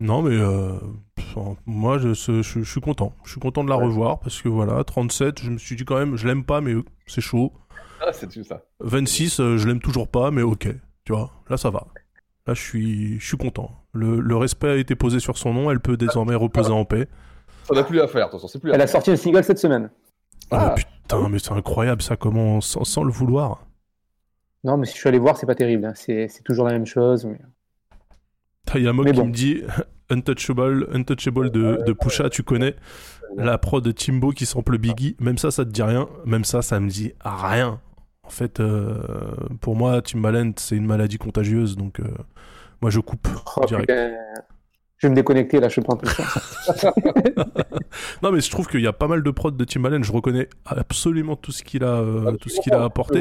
Non, 0.00 0.22
mais 0.22 0.36
euh, 0.36 0.78
moi, 1.66 1.98
je, 1.98 2.12
je- 2.14 2.42
je- 2.42 2.60
je 2.62 2.70
suis 2.70 2.80
content. 2.80 3.12
Je 3.24 3.30
suis 3.32 3.40
content 3.40 3.64
de 3.64 3.68
la 3.70 3.76
revoir 3.76 4.20
parce 4.20 4.40
que 4.42 4.48
voilà, 4.48 4.82
37, 4.84 5.40
je 5.42 5.50
me 5.50 5.58
suis 5.58 5.76
dit 5.76 5.84
quand 5.84 5.96
même, 5.98 6.16
je 6.16 6.26
l'aime 6.26 6.44
pas, 6.44 6.60
mais 6.60 6.74
c'est 7.06 7.20
chaud. 7.20 7.52
Ah, 8.00 8.12
c'est 8.12 8.28
tout 8.28 8.44
ça. 8.44 8.62
26, 8.80 9.40
euh, 9.40 9.56
je 9.56 9.66
l'aime 9.66 9.80
toujours 9.80 10.08
pas, 10.08 10.30
mais 10.30 10.42
ok. 10.42 10.68
Tu 11.04 11.12
vois, 11.12 11.30
là, 11.48 11.56
ça 11.56 11.70
va. 11.70 11.86
Là, 12.46 12.54
je 12.54 12.60
suis, 12.62 13.18
je 13.18 13.26
suis 13.26 13.36
content. 13.36 13.70
Le, 13.98 14.20
le 14.20 14.36
respect 14.36 14.68
a 14.70 14.76
été 14.76 14.94
posé 14.94 15.20
sur 15.20 15.36
son 15.38 15.52
nom, 15.52 15.70
elle 15.70 15.80
peut 15.80 15.96
désormais 15.96 16.34
reposer 16.34 16.70
en 16.70 16.84
paix. 16.84 17.08
Ça 17.64 17.74
n'a 17.74 17.82
plus 17.84 18.00
à 18.00 18.06
faire, 18.08 18.26
de 18.26 18.30
toute 18.30 18.40
façon. 18.40 18.48
C'est 18.48 18.58
plus 18.60 18.70
à 18.70 18.74
Elle 18.74 18.80
a 18.80 18.86
faire. 18.86 18.92
sorti 18.92 19.10
un 19.10 19.16
single 19.16 19.44
cette 19.44 19.58
semaine. 19.58 19.90
Ah, 20.50 20.74
putain, 20.76 21.28
mais 21.28 21.38
c'est 21.38 21.52
incroyable 21.52 22.00
ça, 22.00 22.16
comment, 22.16 22.60
sans, 22.60 22.84
sans 22.84 23.04
le 23.04 23.12
vouloir. 23.12 23.66
Non, 24.64 24.76
mais 24.78 24.86
si 24.86 24.94
je 24.94 24.98
suis 25.00 25.08
allé 25.08 25.18
voir, 25.18 25.36
c'est 25.36 25.46
pas 25.46 25.54
terrible. 25.54 25.84
hein. 25.84 25.92
C'est 25.94 26.28
c'est 26.28 26.42
toujours 26.42 26.64
la 26.66 26.72
même 26.72 26.86
chose. 26.86 27.26
mais- 27.26 27.38
Il 28.74 28.82
y 28.82 28.86
a 28.86 28.90
un 28.90 28.92
mot 28.92 29.04
qui 29.04 29.12
bon. 29.12 29.26
me 29.26 29.32
dit 29.32 29.62
Untouchable, 30.10 30.88
Untouchable 30.92 31.50
de, 31.50 31.80
de 31.86 31.92
Pusha, 31.92 32.30
tu 32.30 32.42
connais 32.42 32.74
la 33.36 33.58
prod 33.58 33.84
de 33.84 33.92
Timbo 33.92 34.30
qui 34.30 34.46
sample 34.46 34.78
Biggie. 34.78 35.16
Même 35.20 35.36
ça, 35.38 35.50
ça 35.50 35.64
te 35.64 35.70
dit 35.70 35.82
rien. 35.82 36.08
Même 36.24 36.44
ça, 36.44 36.62
ça 36.62 36.80
me 36.80 36.88
dit 36.88 37.12
rien. 37.24 37.80
En 38.22 38.30
fait, 38.30 38.60
euh, 38.60 38.94
pour 39.60 39.76
moi, 39.76 40.00
Timbaland, 40.02 40.52
c'est 40.56 40.76
une 40.76 40.86
maladie 40.86 41.16
contagieuse, 41.18 41.76
donc 41.76 42.00
euh, 42.00 42.04
moi 42.80 42.90
je 42.90 43.00
coupe 43.00 43.26
Oh, 43.56 43.64
direct. 43.66 43.88
putain. 43.88 44.12
Je 44.98 45.06
vais 45.06 45.10
me 45.10 45.14
déconnecter 45.14 45.60
là, 45.60 45.68
je 45.68 45.80
prends 45.80 45.96
ça. 46.02 46.92
non, 48.22 48.32
mais 48.32 48.40
je 48.40 48.50
trouve 48.50 48.66
qu'il 48.66 48.80
y 48.80 48.86
a 48.86 48.92
pas 48.92 49.06
mal 49.06 49.22
de 49.22 49.30
prods 49.30 49.52
de 49.52 49.64
Timbaland. 49.64 50.02
Je 50.02 50.10
reconnais 50.12 50.48
absolument 50.66 51.36
tout 51.36 51.52
ce 51.52 51.62
qu'il 51.62 51.84
a, 51.84 52.00
euh, 52.00 52.32
tout 52.36 52.48
ce 52.48 52.60
qu'il 52.60 52.72
a 52.74 52.82
apporté. 52.82 53.20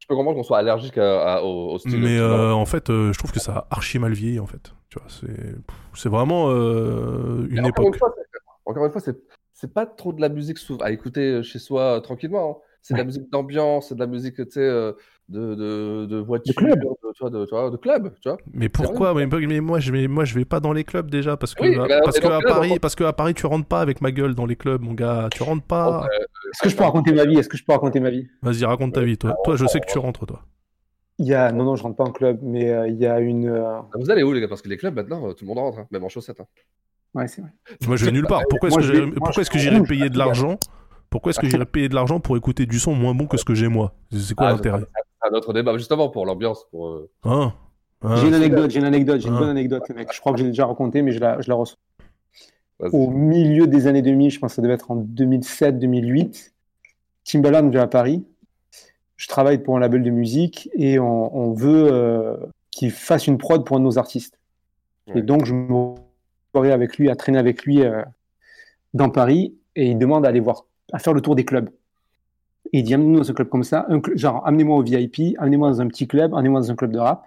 Je 0.00 0.06
peux 0.08 0.16
comprendre- 0.16 0.36
qu'on 0.36 0.42
soit 0.42 0.58
allergique 0.58 0.98
à- 0.98 1.36
à- 1.36 1.42
au, 1.42 1.74
au 1.74 1.78
style. 1.78 2.00
Mais 2.00 2.18
euh, 2.18 2.52
en 2.52 2.66
fait, 2.66 2.90
euh, 2.90 3.12
je 3.12 3.18
trouve 3.18 3.30
que 3.32 3.38
ça 3.40 3.52
a 3.52 3.66
archi 3.76 3.98
mal 3.98 4.12
vieilli, 4.12 4.40
en 4.40 4.46
fait. 4.46 4.72
Tu 4.90 4.98
vois, 4.98 5.08
c'est, 5.08 5.54
c'est 5.94 6.08
vraiment 6.08 6.50
une 6.50 7.60
encore 7.60 7.68
époque. 7.68 7.86
Une 7.94 7.98
fois, 7.98 8.14
c'est- 8.16 8.38
encore 8.66 8.84
une 8.86 8.92
fois, 8.92 9.00
c'est 9.00 9.16
c'est 9.52 9.72
pas 9.72 9.86
trop 9.86 10.12
de 10.12 10.20
la 10.20 10.28
musique 10.28 10.58
à 10.80 10.90
écouter 10.90 11.42
chez 11.44 11.58
soi 11.60 12.00
tranquillement. 12.02 12.58
hein. 12.60 12.64
C'est 12.82 12.92
de 12.94 12.98
la 12.98 13.04
musique 13.04 13.30
d'ambiance, 13.32 13.88
c'est 13.88 13.94
de 13.94 14.00
la 14.00 14.06
musique, 14.06 14.34
tu 14.36 14.44
sais, 14.50 14.92
de, 15.28 15.54
de, 15.54 16.06
de 16.06 16.16
voiture, 16.18 16.52
de 16.54 16.58
club. 16.58 16.80
de, 16.80 16.86
tu 17.14 17.20
vois, 17.20 17.30
de, 17.30 17.44
tu 17.46 17.50
vois, 17.54 17.70
de 17.70 17.76
club, 17.76 18.12
tu 18.20 18.28
vois. 18.28 18.38
Mais 18.52 18.68
pourquoi? 18.68 19.14
Mais, 19.14 19.26
mais 19.26 19.60
moi, 19.60 19.80
je 19.80 19.90
vais, 19.92 20.06
moi, 20.06 20.24
je 20.24 20.34
vais 20.34 20.44
pas 20.44 20.60
dans 20.60 20.72
les 20.72 20.84
clubs 20.84 21.10
déjà 21.10 21.36
parce 21.36 21.54
que, 21.54 21.62
Oui, 21.64 21.76
bah, 21.76 21.86
parce 22.04 22.20
que 22.20 22.26
à 22.28 22.40
Paris, 22.40 22.78
parce 22.78 22.94
que 22.94 23.04
à 23.04 23.12
Paris, 23.12 23.34
tu 23.34 23.46
rentres 23.46 23.66
pas 23.66 23.80
avec 23.80 24.00
ma 24.00 24.12
gueule 24.12 24.34
dans 24.34 24.46
les 24.46 24.56
clubs, 24.56 24.82
mon 24.82 24.92
gars. 24.92 25.28
Tu 25.32 25.42
rentres 25.42 25.64
pas. 25.64 26.06
Est-ce 26.52 26.62
que 26.62 26.68
je 26.68 26.76
peux 26.76 26.84
raconter 26.84 27.12
ma 27.12 27.24
vie? 27.24 27.38
Est-ce 27.38 27.48
que 27.48 27.56
je 27.56 27.64
peux 27.64 27.72
raconter 27.72 28.00
ma 28.00 28.10
vie? 28.10 28.26
Vas-y, 28.42 28.64
raconte 28.64 28.92
ta 28.94 29.00
vie, 29.02 29.16
toi. 29.16 29.34
Toi, 29.44 29.56
je 29.56 29.66
sais 29.66 29.80
que 29.80 29.90
tu 29.90 29.98
rentres, 29.98 30.26
toi. 30.26 30.42
Il 31.18 31.26
y 31.26 31.34
a, 31.34 31.52
non, 31.52 31.62
non, 31.64 31.76
je 31.76 31.82
rentre 31.84 31.96
pas 31.96 32.04
en 32.04 32.10
club, 32.10 32.40
mais 32.42 32.70
euh, 32.72 32.88
il 32.88 32.96
y 32.96 33.06
a 33.06 33.20
une. 33.20 33.48
euh, 33.48 33.78
Vous 33.94 34.10
allez 34.10 34.24
où, 34.24 34.32
les 34.32 34.40
gars? 34.40 34.48
Parce 34.48 34.62
que 34.62 34.68
les 34.68 34.76
clubs, 34.76 34.94
maintenant, 34.96 35.28
euh, 35.28 35.32
tout 35.32 35.44
le 35.44 35.48
monde 35.48 35.58
rentre, 35.58 35.78
hein, 35.78 35.86
même 35.92 36.02
en 36.02 36.08
chaussettes. 36.08 36.40
hein. 36.40 36.46
Ouais, 37.14 37.28
c'est 37.28 37.40
vrai. 37.40 37.50
Moi, 37.86 37.96
je 37.96 38.04
vais 38.04 38.10
nulle 38.10 38.26
part. 38.26 38.42
Pourquoi 38.50 38.68
est-ce 38.70 38.78
que 38.78 39.14
pourquoi 39.14 39.40
est-ce 39.42 39.50
que 39.50 39.58
j'irais 39.58 39.80
payer 39.82 40.10
de 40.10 40.18
l'argent? 40.18 40.58
Pourquoi 41.10 41.30
est-ce 41.30 41.38
que 41.38 41.46
j'irais 41.48 41.66
payer 41.66 41.88
de 41.88 41.94
l'argent 41.94 42.18
pour 42.18 42.36
écouter 42.36 42.66
du 42.66 42.80
son 42.80 42.94
moins 42.94 43.14
bon 43.14 43.28
que 43.28 43.36
ce 43.36 43.44
que 43.44 43.54
j'ai 43.54 43.68
moi? 43.68 43.94
C'est 44.10 44.34
quoi 44.34 44.48
Ah, 44.48 44.52
l'intérêt? 44.54 44.82
C'est 45.24 45.30
un 45.34 45.36
autre 45.36 45.52
débat, 45.52 45.76
justement, 45.76 46.08
pour 46.08 46.26
l'ambiance. 46.26 46.66
Pour, 46.70 47.00
Hein 47.24 47.52
J'ai 48.16 48.28
une 48.28 48.34
anecdote, 48.34 48.70
j'ai 48.70 48.80
une 48.80 48.84
anecdote, 48.84 49.20
j'ai 49.20 49.28
une 49.28 49.34
Ah. 49.36 49.38
bonne 49.38 49.48
anecdote, 49.48 49.82
mec. 49.94 50.12
Je 50.12 50.20
crois 50.20 50.32
que 50.32 50.38
j'ai 50.38 50.44
déjà 50.44 50.66
raconté, 50.66 51.00
mais 51.02 51.12
je 51.12 51.20
la, 51.20 51.40
je 51.40 51.48
la 51.48 51.54
reçois. 51.54 51.78
Au 52.80 53.08
milieu 53.08 53.66
des 53.66 53.86
années 53.86 54.02
2000, 54.02 54.30
je 54.30 54.38
pense 54.38 54.52
que 54.52 54.56
ça 54.56 54.62
devait 54.62 54.74
être 54.74 54.90
en 54.90 54.96
2007-2008, 54.96 56.52
Timbaland 57.22 57.68
vient 57.68 57.82
à 57.82 57.86
Paris. 57.86 58.26
Je 59.16 59.28
travaille 59.28 59.58
pour 59.58 59.76
un 59.76 59.80
label 59.80 60.02
de 60.02 60.10
musique 60.10 60.68
et 60.74 60.98
on, 60.98 61.34
on 61.34 61.52
veut 61.54 61.88
euh, 61.90 62.36
qu'il 62.70 62.90
fasse 62.90 63.26
une 63.26 63.38
prod 63.38 63.64
pour 63.64 63.76
un 63.76 63.78
de 63.80 63.84
nos 63.84 63.96
artistes. 63.96 64.38
Ouais. 65.06 65.20
Et 65.20 65.22
donc, 65.22 65.44
je 65.46 65.54
me 65.54 65.94
avec 66.54 66.98
lui, 66.98 67.10
à 67.10 67.16
traîner 67.16 67.38
avec 67.38 67.64
lui 67.64 67.82
euh, 67.82 68.02
dans 68.92 69.10
Paris 69.10 69.54
et 69.76 69.86
il 69.86 69.98
demande 69.98 70.24
à 70.24 70.28
aller 70.28 70.40
voir, 70.40 70.66
à 70.92 70.98
faire 70.98 71.12
le 71.12 71.20
tour 71.20 71.34
des 71.34 71.44
clubs. 71.44 71.70
Et 72.74 72.78
il 72.78 72.82
dit, 72.82 72.92
amenez-nous 72.92 73.20
dans 73.20 73.30
un 73.30 73.34
club 73.34 73.48
comme 73.48 73.62
ça, 73.62 73.86
un 73.88 73.98
cl- 73.98 74.16
genre, 74.18 74.44
amenez-moi 74.44 74.76
au 74.76 74.82
VIP, 74.82 75.36
amenez-moi 75.38 75.68
dans 75.70 75.80
un 75.80 75.86
petit 75.86 76.08
club, 76.08 76.34
amenez-moi 76.34 76.60
dans 76.60 76.72
un 76.72 76.74
club 76.74 76.90
de 76.90 76.98
rap. 76.98 77.24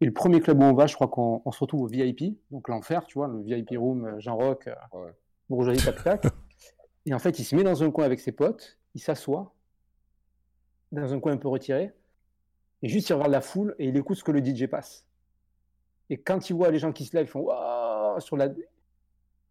Et 0.00 0.04
le 0.04 0.12
premier 0.12 0.38
club 0.40 0.60
où 0.60 0.62
on 0.62 0.72
va, 0.72 0.86
je 0.86 0.94
crois 0.94 1.08
qu'on 1.08 1.42
on 1.44 1.50
se 1.50 1.58
retrouve 1.58 1.82
au 1.82 1.86
VIP, 1.88 2.38
donc 2.52 2.68
l'enfer, 2.68 3.04
tu 3.06 3.18
vois, 3.18 3.26
le 3.26 3.40
VIP 3.42 3.70
room, 3.76 4.04
euh, 4.04 4.20
Jean 4.20 4.36
Rock, 4.36 4.68
euh, 4.68 4.74
Ouais. 4.96 5.10
bourgeoisie, 5.50 5.84
tac 5.84 6.04
tac. 6.04 6.26
Et 7.06 7.12
en 7.12 7.18
fait, 7.18 7.40
il 7.40 7.44
se 7.44 7.56
met 7.56 7.64
dans 7.64 7.82
un 7.82 7.90
coin 7.90 8.04
avec 8.04 8.20
ses 8.20 8.30
potes, 8.30 8.78
il 8.94 9.00
s'assoit, 9.00 9.52
dans 10.92 11.12
un 11.12 11.18
coin 11.18 11.32
un 11.32 11.36
peu 11.38 11.48
retiré, 11.48 11.90
et 12.82 12.88
juste 12.88 13.08
il 13.08 13.14
regarde 13.14 13.32
la 13.32 13.40
foule 13.40 13.74
et 13.80 13.88
il 13.88 13.96
écoute 13.96 14.16
ce 14.16 14.22
que 14.22 14.30
le 14.30 14.44
DJ 14.44 14.66
passe. 14.68 15.04
Et 16.10 16.18
quand 16.18 16.48
il 16.50 16.54
voit 16.54 16.70
les 16.70 16.78
gens 16.78 16.92
qui 16.92 17.04
se 17.04 17.16
lèvent, 17.16 17.26
ils 17.26 17.30
font 17.30 17.40
Waouh 17.40 18.20
sur 18.20 18.36
la. 18.36 18.48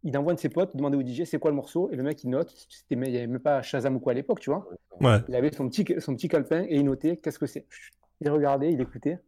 Il 0.04 0.16
envoie 0.18 0.32
un 0.32 0.34
de 0.34 0.40
ses 0.40 0.48
potes 0.48 0.76
demander 0.76 0.96
au 0.96 1.02
DJ 1.02 1.24
c'est 1.24 1.38
quoi 1.38 1.50
le 1.50 1.56
morceau, 1.56 1.88
et 1.92 1.96
le 1.96 2.02
mec 2.02 2.22
il 2.24 2.30
note. 2.30 2.52
C'était, 2.68 2.94
il 2.94 2.98
n'y 3.12 3.16
avait 3.18 3.26
même 3.26 3.40
pas 3.40 3.62
Shazam 3.62 3.96
ou 3.96 4.00
quoi 4.00 4.12
à 4.12 4.14
l'époque, 4.14 4.40
tu 4.40 4.50
vois. 4.50 4.68
Ouais. 5.00 5.18
Il 5.28 5.34
avait 5.36 5.52
son 5.52 5.68
petit, 5.68 5.84
son 5.98 6.14
petit 6.14 6.28
calepin 6.28 6.62
et 6.68 6.76
il 6.76 6.84
notait 6.84 7.16
qu'est-ce 7.16 7.38
que 7.38 7.46
c'est? 7.46 7.66
Il 8.20 8.30
regardait, 8.30 8.72
il 8.72 8.80
écoutait, 8.80 9.18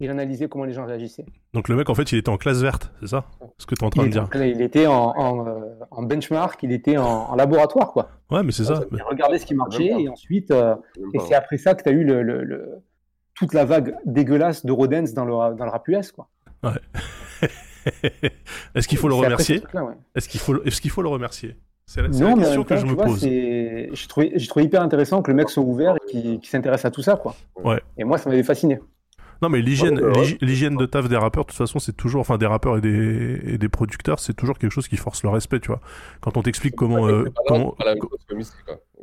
il 0.00 0.10
analysait 0.10 0.48
comment 0.48 0.64
les 0.64 0.72
gens 0.72 0.86
réagissaient. 0.86 1.24
Donc 1.52 1.68
le 1.68 1.76
mec, 1.76 1.88
en 1.88 1.94
fait, 1.94 2.10
il 2.12 2.18
était 2.18 2.28
en 2.28 2.36
classe 2.36 2.60
verte, 2.62 2.92
c'est 3.00 3.08
ça? 3.08 3.24
Ce 3.58 3.66
que 3.66 3.74
tu 3.74 3.82
es 3.82 3.86
en 3.86 3.90
train 3.90 4.02
il, 4.02 4.06
de 4.08 4.12
dire. 4.12 4.28
il 4.44 4.60
était 4.60 4.86
en, 4.86 5.12
en, 5.16 5.46
euh, 5.46 5.60
en 5.90 6.02
benchmark, 6.02 6.60
il 6.62 6.72
était 6.72 6.96
en, 6.96 7.04
en 7.30 7.34
laboratoire, 7.36 7.92
quoi. 7.92 8.10
Ouais, 8.30 8.42
mais 8.42 8.52
c'est 8.52 8.64
ça. 8.64 8.82
Il 8.92 9.02
regardait 9.02 9.38
ce 9.38 9.46
qui 9.46 9.54
marchait, 9.54 9.86
et 9.86 10.08
ensuite, 10.08 10.50
euh, 10.50 10.74
et 11.14 11.18
c'est 11.20 11.34
après 11.34 11.58
ça 11.58 11.74
que 11.74 11.82
tu 11.84 11.88
as 11.88 11.92
eu 11.92 12.04
le, 12.04 12.22
le- 12.22 12.42
le- 12.44 12.82
toute 13.34 13.52
la 13.54 13.64
vague 13.64 13.96
dégueulasse 14.04 14.64
de 14.64 14.70
Rodens 14.72 15.12
dans 15.14 15.24
le, 15.24 15.32
dans 15.56 15.64
le 15.64 15.70
rap 15.70 15.86
US, 15.88 16.12
quoi. 16.12 16.28
Ouais. 16.62 16.70
Est-ce 18.74 18.88
qu'il 18.88 18.98
faut 18.98 19.08
le 19.08 19.14
remercier. 19.14 19.62
Est-ce 20.14 20.28
qu'il 20.28 20.40
faut, 20.40 20.62
est-ce 20.64 20.80
qu'il 20.80 20.90
faut 20.90 21.02
le 21.02 21.08
remercier 21.08 21.56
C'est 21.86 22.02
la, 22.02 22.08
Non, 22.08 22.36
la 22.36 22.42
question 22.42 22.64
que 22.64 22.76
je 22.76 22.86
me 22.86 22.92
vois, 22.92 23.06
pose. 23.06 23.20
j'ai 23.20 23.90
trouvé, 24.48 24.64
hyper 24.64 24.82
intéressant 24.82 25.22
que 25.22 25.30
le 25.30 25.36
mec 25.36 25.50
soit 25.50 25.62
ouvert 25.62 25.96
et 25.96 26.10
qu'il 26.10 26.40
qu'il 26.40 26.48
s'intéresse 26.48 26.84
à 26.84 26.90
tout 26.90 27.02
ça, 27.02 27.16
quoi. 27.16 27.36
Ouais. 27.62 27.80
Et 27.96 28.04
moi, 28.04 28.18
ça 28.18 28.28
m'avait 28.30 28.42
fasciné. 28.42 28.80
Non, 29.42 29.48
mais 29.48 29.60
l'hygiène, 29.60 29.98
Ouais, 30.00 30.36
l'hygiène 30.40 30.76
de 30.76 30.86
taf 30.86 31.08
des 31.08 31.16
rappeurs, 31.16 31.44
de 31.44 31.50
toute 31.50 31.58
façon, 31.58 31.78
c'est 31.78 31.96
toujours, 31.96 32.20
enfin, 32.20 32.38
des 32.38 32.46
rappeurs 32.46 32.78
et 32.78 32.80
des, 32.80 33.40
et 33.46 33.58
des 33.58 33.68
producteurs, 33.68 34.18
c'est 34.20 34.34
toujours 34.34 34.58
quelque 34.58 34.70
chose 34.72 34.88
qui 34.88 34.96
force 34.96 35.22
le 35.22 35.28
respect, 35.28 35.60
tu 35.60 35.68
vois. 35.68 35.80
Quand 36.20 36.36
on 36.36 36.42
t'explique 36.42 36.74
comment, 36.76 37.06
euh, 37.08 37.24
comment. 37.46 37.74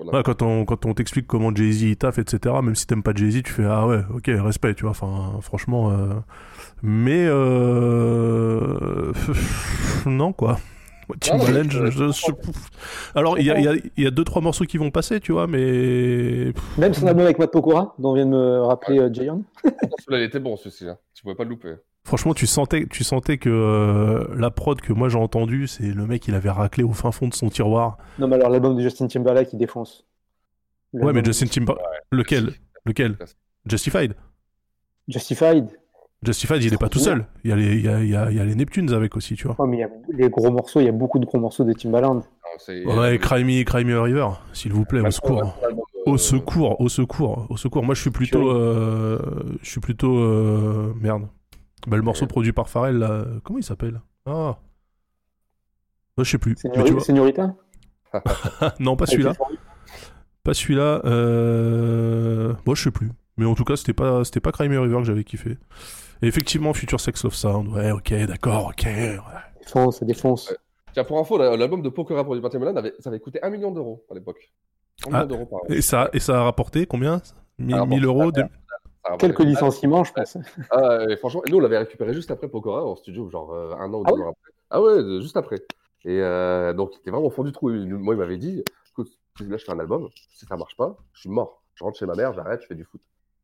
Voilà. 0.04 0.24
Quand 0.24 0.42
on, 0.42 0.66
quand 0.66 0.86
on 0.88 0.94
t'explique 0.96 1.28
comment 1.28 1.54
Jay-Z 1.54 1.84
il 1.84 1.96
taffe, 1.98 2.18
etc., 2.18 2.56
même 2.64 2.74
si 2.76 2.88
t'aimes 2.88 3.04
pas 3.04 3.14
Jay-Z, 3.14 3.44
tu 3.44 3.52
fais 3.54 3.66
Ah 3.66 3.86
ouais, 3.86 4.02
ok, 4.16 4.26
respect, 4.28 4.74
tu 4.74 4.84
vois. 4.84 4.92
Enfin, 4.92 5.40
franchement. 5.42 5.92
euh, 5.92 6.14
Mais. 6.82 7.26
Euh... 7.28 9.12
Non, 10.08 10.34
quoi. 10.34 10.60
Moi, 11.12 11.40
Timbaland, 11.46 11.70
je- 11.70 11.86
je- 11.88 12.12
je- 12.12 12.32
Alors, 13.16 13.38
il 13.40 13.46
y 13.46 13.52
a, 13.52 13.58
il 13.60 13.66
y, 13.66 13.68
a, 13.68 13.74
il 13.98 14.04
y 14.04 14.08
a 14.08 14.12
deux, 14.12 14.24
trois 14.24 14.42
morceaux 14.42 14.66
qui 14.66 14.78
vont 14.78 14.92
passer, 14.92 15.20
tu 15.20 15.32
vois, 15.32 15.48
mais. 15.48 16.54
Même 16.78 16.94
son 16.94 17.08
album 17.08 17.26
avec 17.26 17.38
Matt 17.40 17.52
Pokora, 17.52 17.96
dont 18.00 18.14
vient 18.14 18.26
de 18.26 18.32
me 18.32 18.62
rappeler 18.62 19.00
euh, 19.00 19.14
Jayon. 19.14 19.44
Celui-là, 19.64 20.20
il 20.20 20.24
était 20.24 20.40
bon, 20.40 20.56
celui-ci. 20.58 20.88
Hein. 20.88 20.98
Tu 21.14 21.24
pouvais 21.24 21.36
pas 21.36 21.44
le 21.44 21.50
louper. 21.50 21.74
Franchement, 22.04 22.34
tu 22.34 22.48
sentais, 22.48 22.88
tu 22.90 23.04
sentais 23.04 23.38
que 23.38 23.50
euh, 23.50 24.26
la 24.36 24.50
prod 24.50 24.82
que 24.82 24.92
moi 24.92 25.08
j'ai 25.08 25.20
entendue, 25.20 25.68
c'est 25.68 25.84
le 25.84 26.08
mec, 26.08 26.28
il 26.28 26.34
avait 26.34 26.50
raclé 26.50 26.84
au 26.84 26.94
fin 26.94 27.12
fond 27.12 27.28
de 27.28 27.34
son 27.36 27.50
tiroir. 27.50 27.98
Non, 28.18 28.28
mais 28.28 28.38
alors 28.38 28.50
l'album 28.50 28.76
de 28.76 28.82
Justin 28.82 29.06
Timberlake, 29.08 29.54
il 29.54 29.60
défonce. 29.60 30.04
Ouais, 30.94 31.14
mais 31.14 31.24
Justin 31.24 31.46
Timberlake. 31.46 31.84
Lequel? 32.12 32.54
Lequel? 32.86 33.18
Justified 33.68 34.16
Justified. 35.08 35.68
Justified, 36.24 36.64
il 36.64 36.72
est 36.74 36.78
pas 36.78 36.90
tout 36.90 37.00
seul. 37.00 37.26
Il 37.44 37.50
y, 37.50 37.54
a 37.54 37.56
les, 37.56 37.76
il, 37.78 37.82
y 37.84 37.88
a, 37.88 38.00
il, 38.04 38.10
y 38.10 38.16
a, 38.16 38.30
il 38.30 38.38
y 38.38 38.40
a 38.40 38.46
les 38.46 38.54
Neptunes 38.56 38.92
avec 38.94 39.16
aussi, 39.16 39.36
tu 39.36 39.48
vois. 39.48 39.60
Ouais, 39.60 39.68
mais 39.68 39.78
il 39.78 39.80
y 39.80 39.84
a 39.84 39.90
les 40.10 40.30
gros 40.30 40.52
morceaux, 40.52 40.80
il 40.80 40.86
y 40.86 40.90
a 40.90 40.92
beaucoup 40.92 41.18
de 41.18 41.26
gros 41.26 41.40
morceaux 41.40 41.64
de 41.64 41.74
Timbaland. 41.74 42.22
Ouais, 42.70 43.18
Cry 43.18 43.44
Me, 43.44 43.64
Cry 43.64 43.84
Me 43.86 43.98
a 43.98 44.04
River, 44.04 44.28
s'il 44.54 44.72
vous 44.74 44.86
plaît, 44.86 45.00
au 45.00 45.10
secours. 45.10 45.58
Au 46.06 46.18
secours, 46.18 46.80
au 46.80 46.90
secours, 46.90 47.48
au 47.50 47.58
secours. 47.58 47.84
Moi, 47.84 47.96
je 47.96 48.02
suis 48.02 48.12
plutôt. 48.12 48.50
euh, 48.52 49.20
je 49.64 49.70
suis 49.70 49.80
plutôt. 49.82 50.18
euh, 50.20 50.94
merde. 51.00 51.28
Bah, 51.88 51.98
le 51.98 52.04
morceau 52.04 52.28
produit 52.28 52.52
par 52.54 52.70
Pharrell, 52.70 52.98
là. 52.98 53.26
Comment 53.44 53.58
il 53.60 53.64
s'appelle? 53.64 54.00
Ah. 54.28 54.60
Bah, 56.18 56.24
je 56.24 56.30
sais 56.30 56.38
plus. 56.38 56.56
Tu 56.56 56.70
vois- 56.70 57.00
Señorita? 57.02 57.56
Non, 58.80 58.96
pas 58.96 59.06
celui-là. 59.08 59.34
Pas 60.44 60.54
celui-là. 60.54 61.02
Euh... 61.06 62.54
Bon, 62.66 62.76
je 62.76 62.84
sais 62.84 62.92
plus. 62.92 63.10
Mais 63.38 63.46
en 63.46 63.56
tout 63.56 63.64
cas, 63.64 63.76
c'était 63.76 63.94
pas, 63.94 64.24
c'était 64.24 64.40
pas 64.42 64.52
Cry 64.52 64.70
Me 64.70 64.78
a 64.78 64.82
River 64.82 64.98
que 64.98 65.04
j'avais 65.06 65.24
kiffé. 65.24 65.58
Et 66.22 66.28
effectivement, 66.28 66.74
Future 66.74 67.00
Sex 67.00 67.24
Love 67.24 67.34
Sound. 67.34 67.68
Ouais, 67.70 67.92
ok, 67.92 68.14
d'accord, 68.28 68.68
ok. 68.68 68.84
ouais. 68.86 69.18
Défonce, 69.60 70.00
ça 70.00 70.06
défonce. 70.06 70.54
Tiens, 70.94 71.04
pour 71.04 71.18
info, 71.20 71.38
la- 71.38 71.56
l'album 71.56 71.82
de 71.82 71.90
Pokora 71.90 72.24
produit 72.24 72.42
par 72.42 72.52
Timbaland, 72.52 72.76
avait- 72.76 72.94
ça 73.00 73.10
avait 73.10 73.20
coûté 73.20 73.40
1 73.42 73.50
million 73.50 73.72
d'euros 73.72 74.06
à 74.12 74.14
l'époque. 74.14 74.52
1 75.06 75.10
million 75.10 75.22
Ah, 75.22 75.26
d'euros 75.26 75.46
par 75.46 75.60
an. 75.60 75.64
et, 75.70 75.82
ça, 75.82 76.10
et 76.14 76.20
ça 76.20 76.40
a 76.40 76.44
rapporté 76.44 76.86
combien? 76.86 77.22
1000 77.58 77.76
Alors, 77.76 77.88
bon, 77.88 77.96
1000 77.96 78.06
euros 78.06 78.32
de- 78.32 78.44
Quelques 79.18 79.40
licenciements, 79.40 80.04
je 80.04 80.14
pense. 80.14 80.38
Ah, 80.70 81.06
et 81.10 81.18
franchement, 81.18 81.42
nous, 81.50 81.58
on 81.58 81.60
l'avait 81.60 81.80
récupéré 81.80 82.14
juste 82.14 82.30
après 82.30 82.48
Pokora 82.48 82.86
en 82.86 82.96
studio, 82.96 83.30
genre 83.32 83.52
euh, 83.52 83.74
un 83.74 83.92
an 83.94 84.00
ou 84.00 84.04
Ah 84.06 84.12
deux 84.12 84.18
ouais? 84.20 84.26
ans 84.26 84.30
après. 84.30 84.52
Ah 84.70 84.82
ouais, 84.82 85.22
juste 85.22 85.38
après. 85.38 85.56
Et 86.06 86.20
euh, 86.22 86.72
donc, 86.74 86.92
il 86.94 87.00
était 87.00 87.10
vraiment 87.10 87.26
au 87.26 87.32
fond 87.32 87.44
du 87.44 87.52
trou. 87.52 87.72
Il- 87.72 87.88
moi, 87.96 88.14
il 88.14 88.18
m'avait 88.18 88.38
dit 88.38 88.64
écoute, 88.92 89.10
là, 89.40 89.58
je 89.58 89.66
fais 89.66 89.72
un 89.72 89.80
album, 89.80 90.08
si 90.36 90.46
ça 90.46 90.56
marche 90.56 90.76
pas, 90.78 90.96
je 91.14 91.22
suis 91.22 91.30
mort. 91.30 91.64
Je 91.76 91.84
rentre 91.84 91.98
chez 91.98 92.06
ma 92.06 92.14
mère, 92.14 92.34
j'arrête, 92.34 92.62
je 92.62 92.68
fais 92.68 92.76
du 92.76 92.84
foot. 92.84 93.02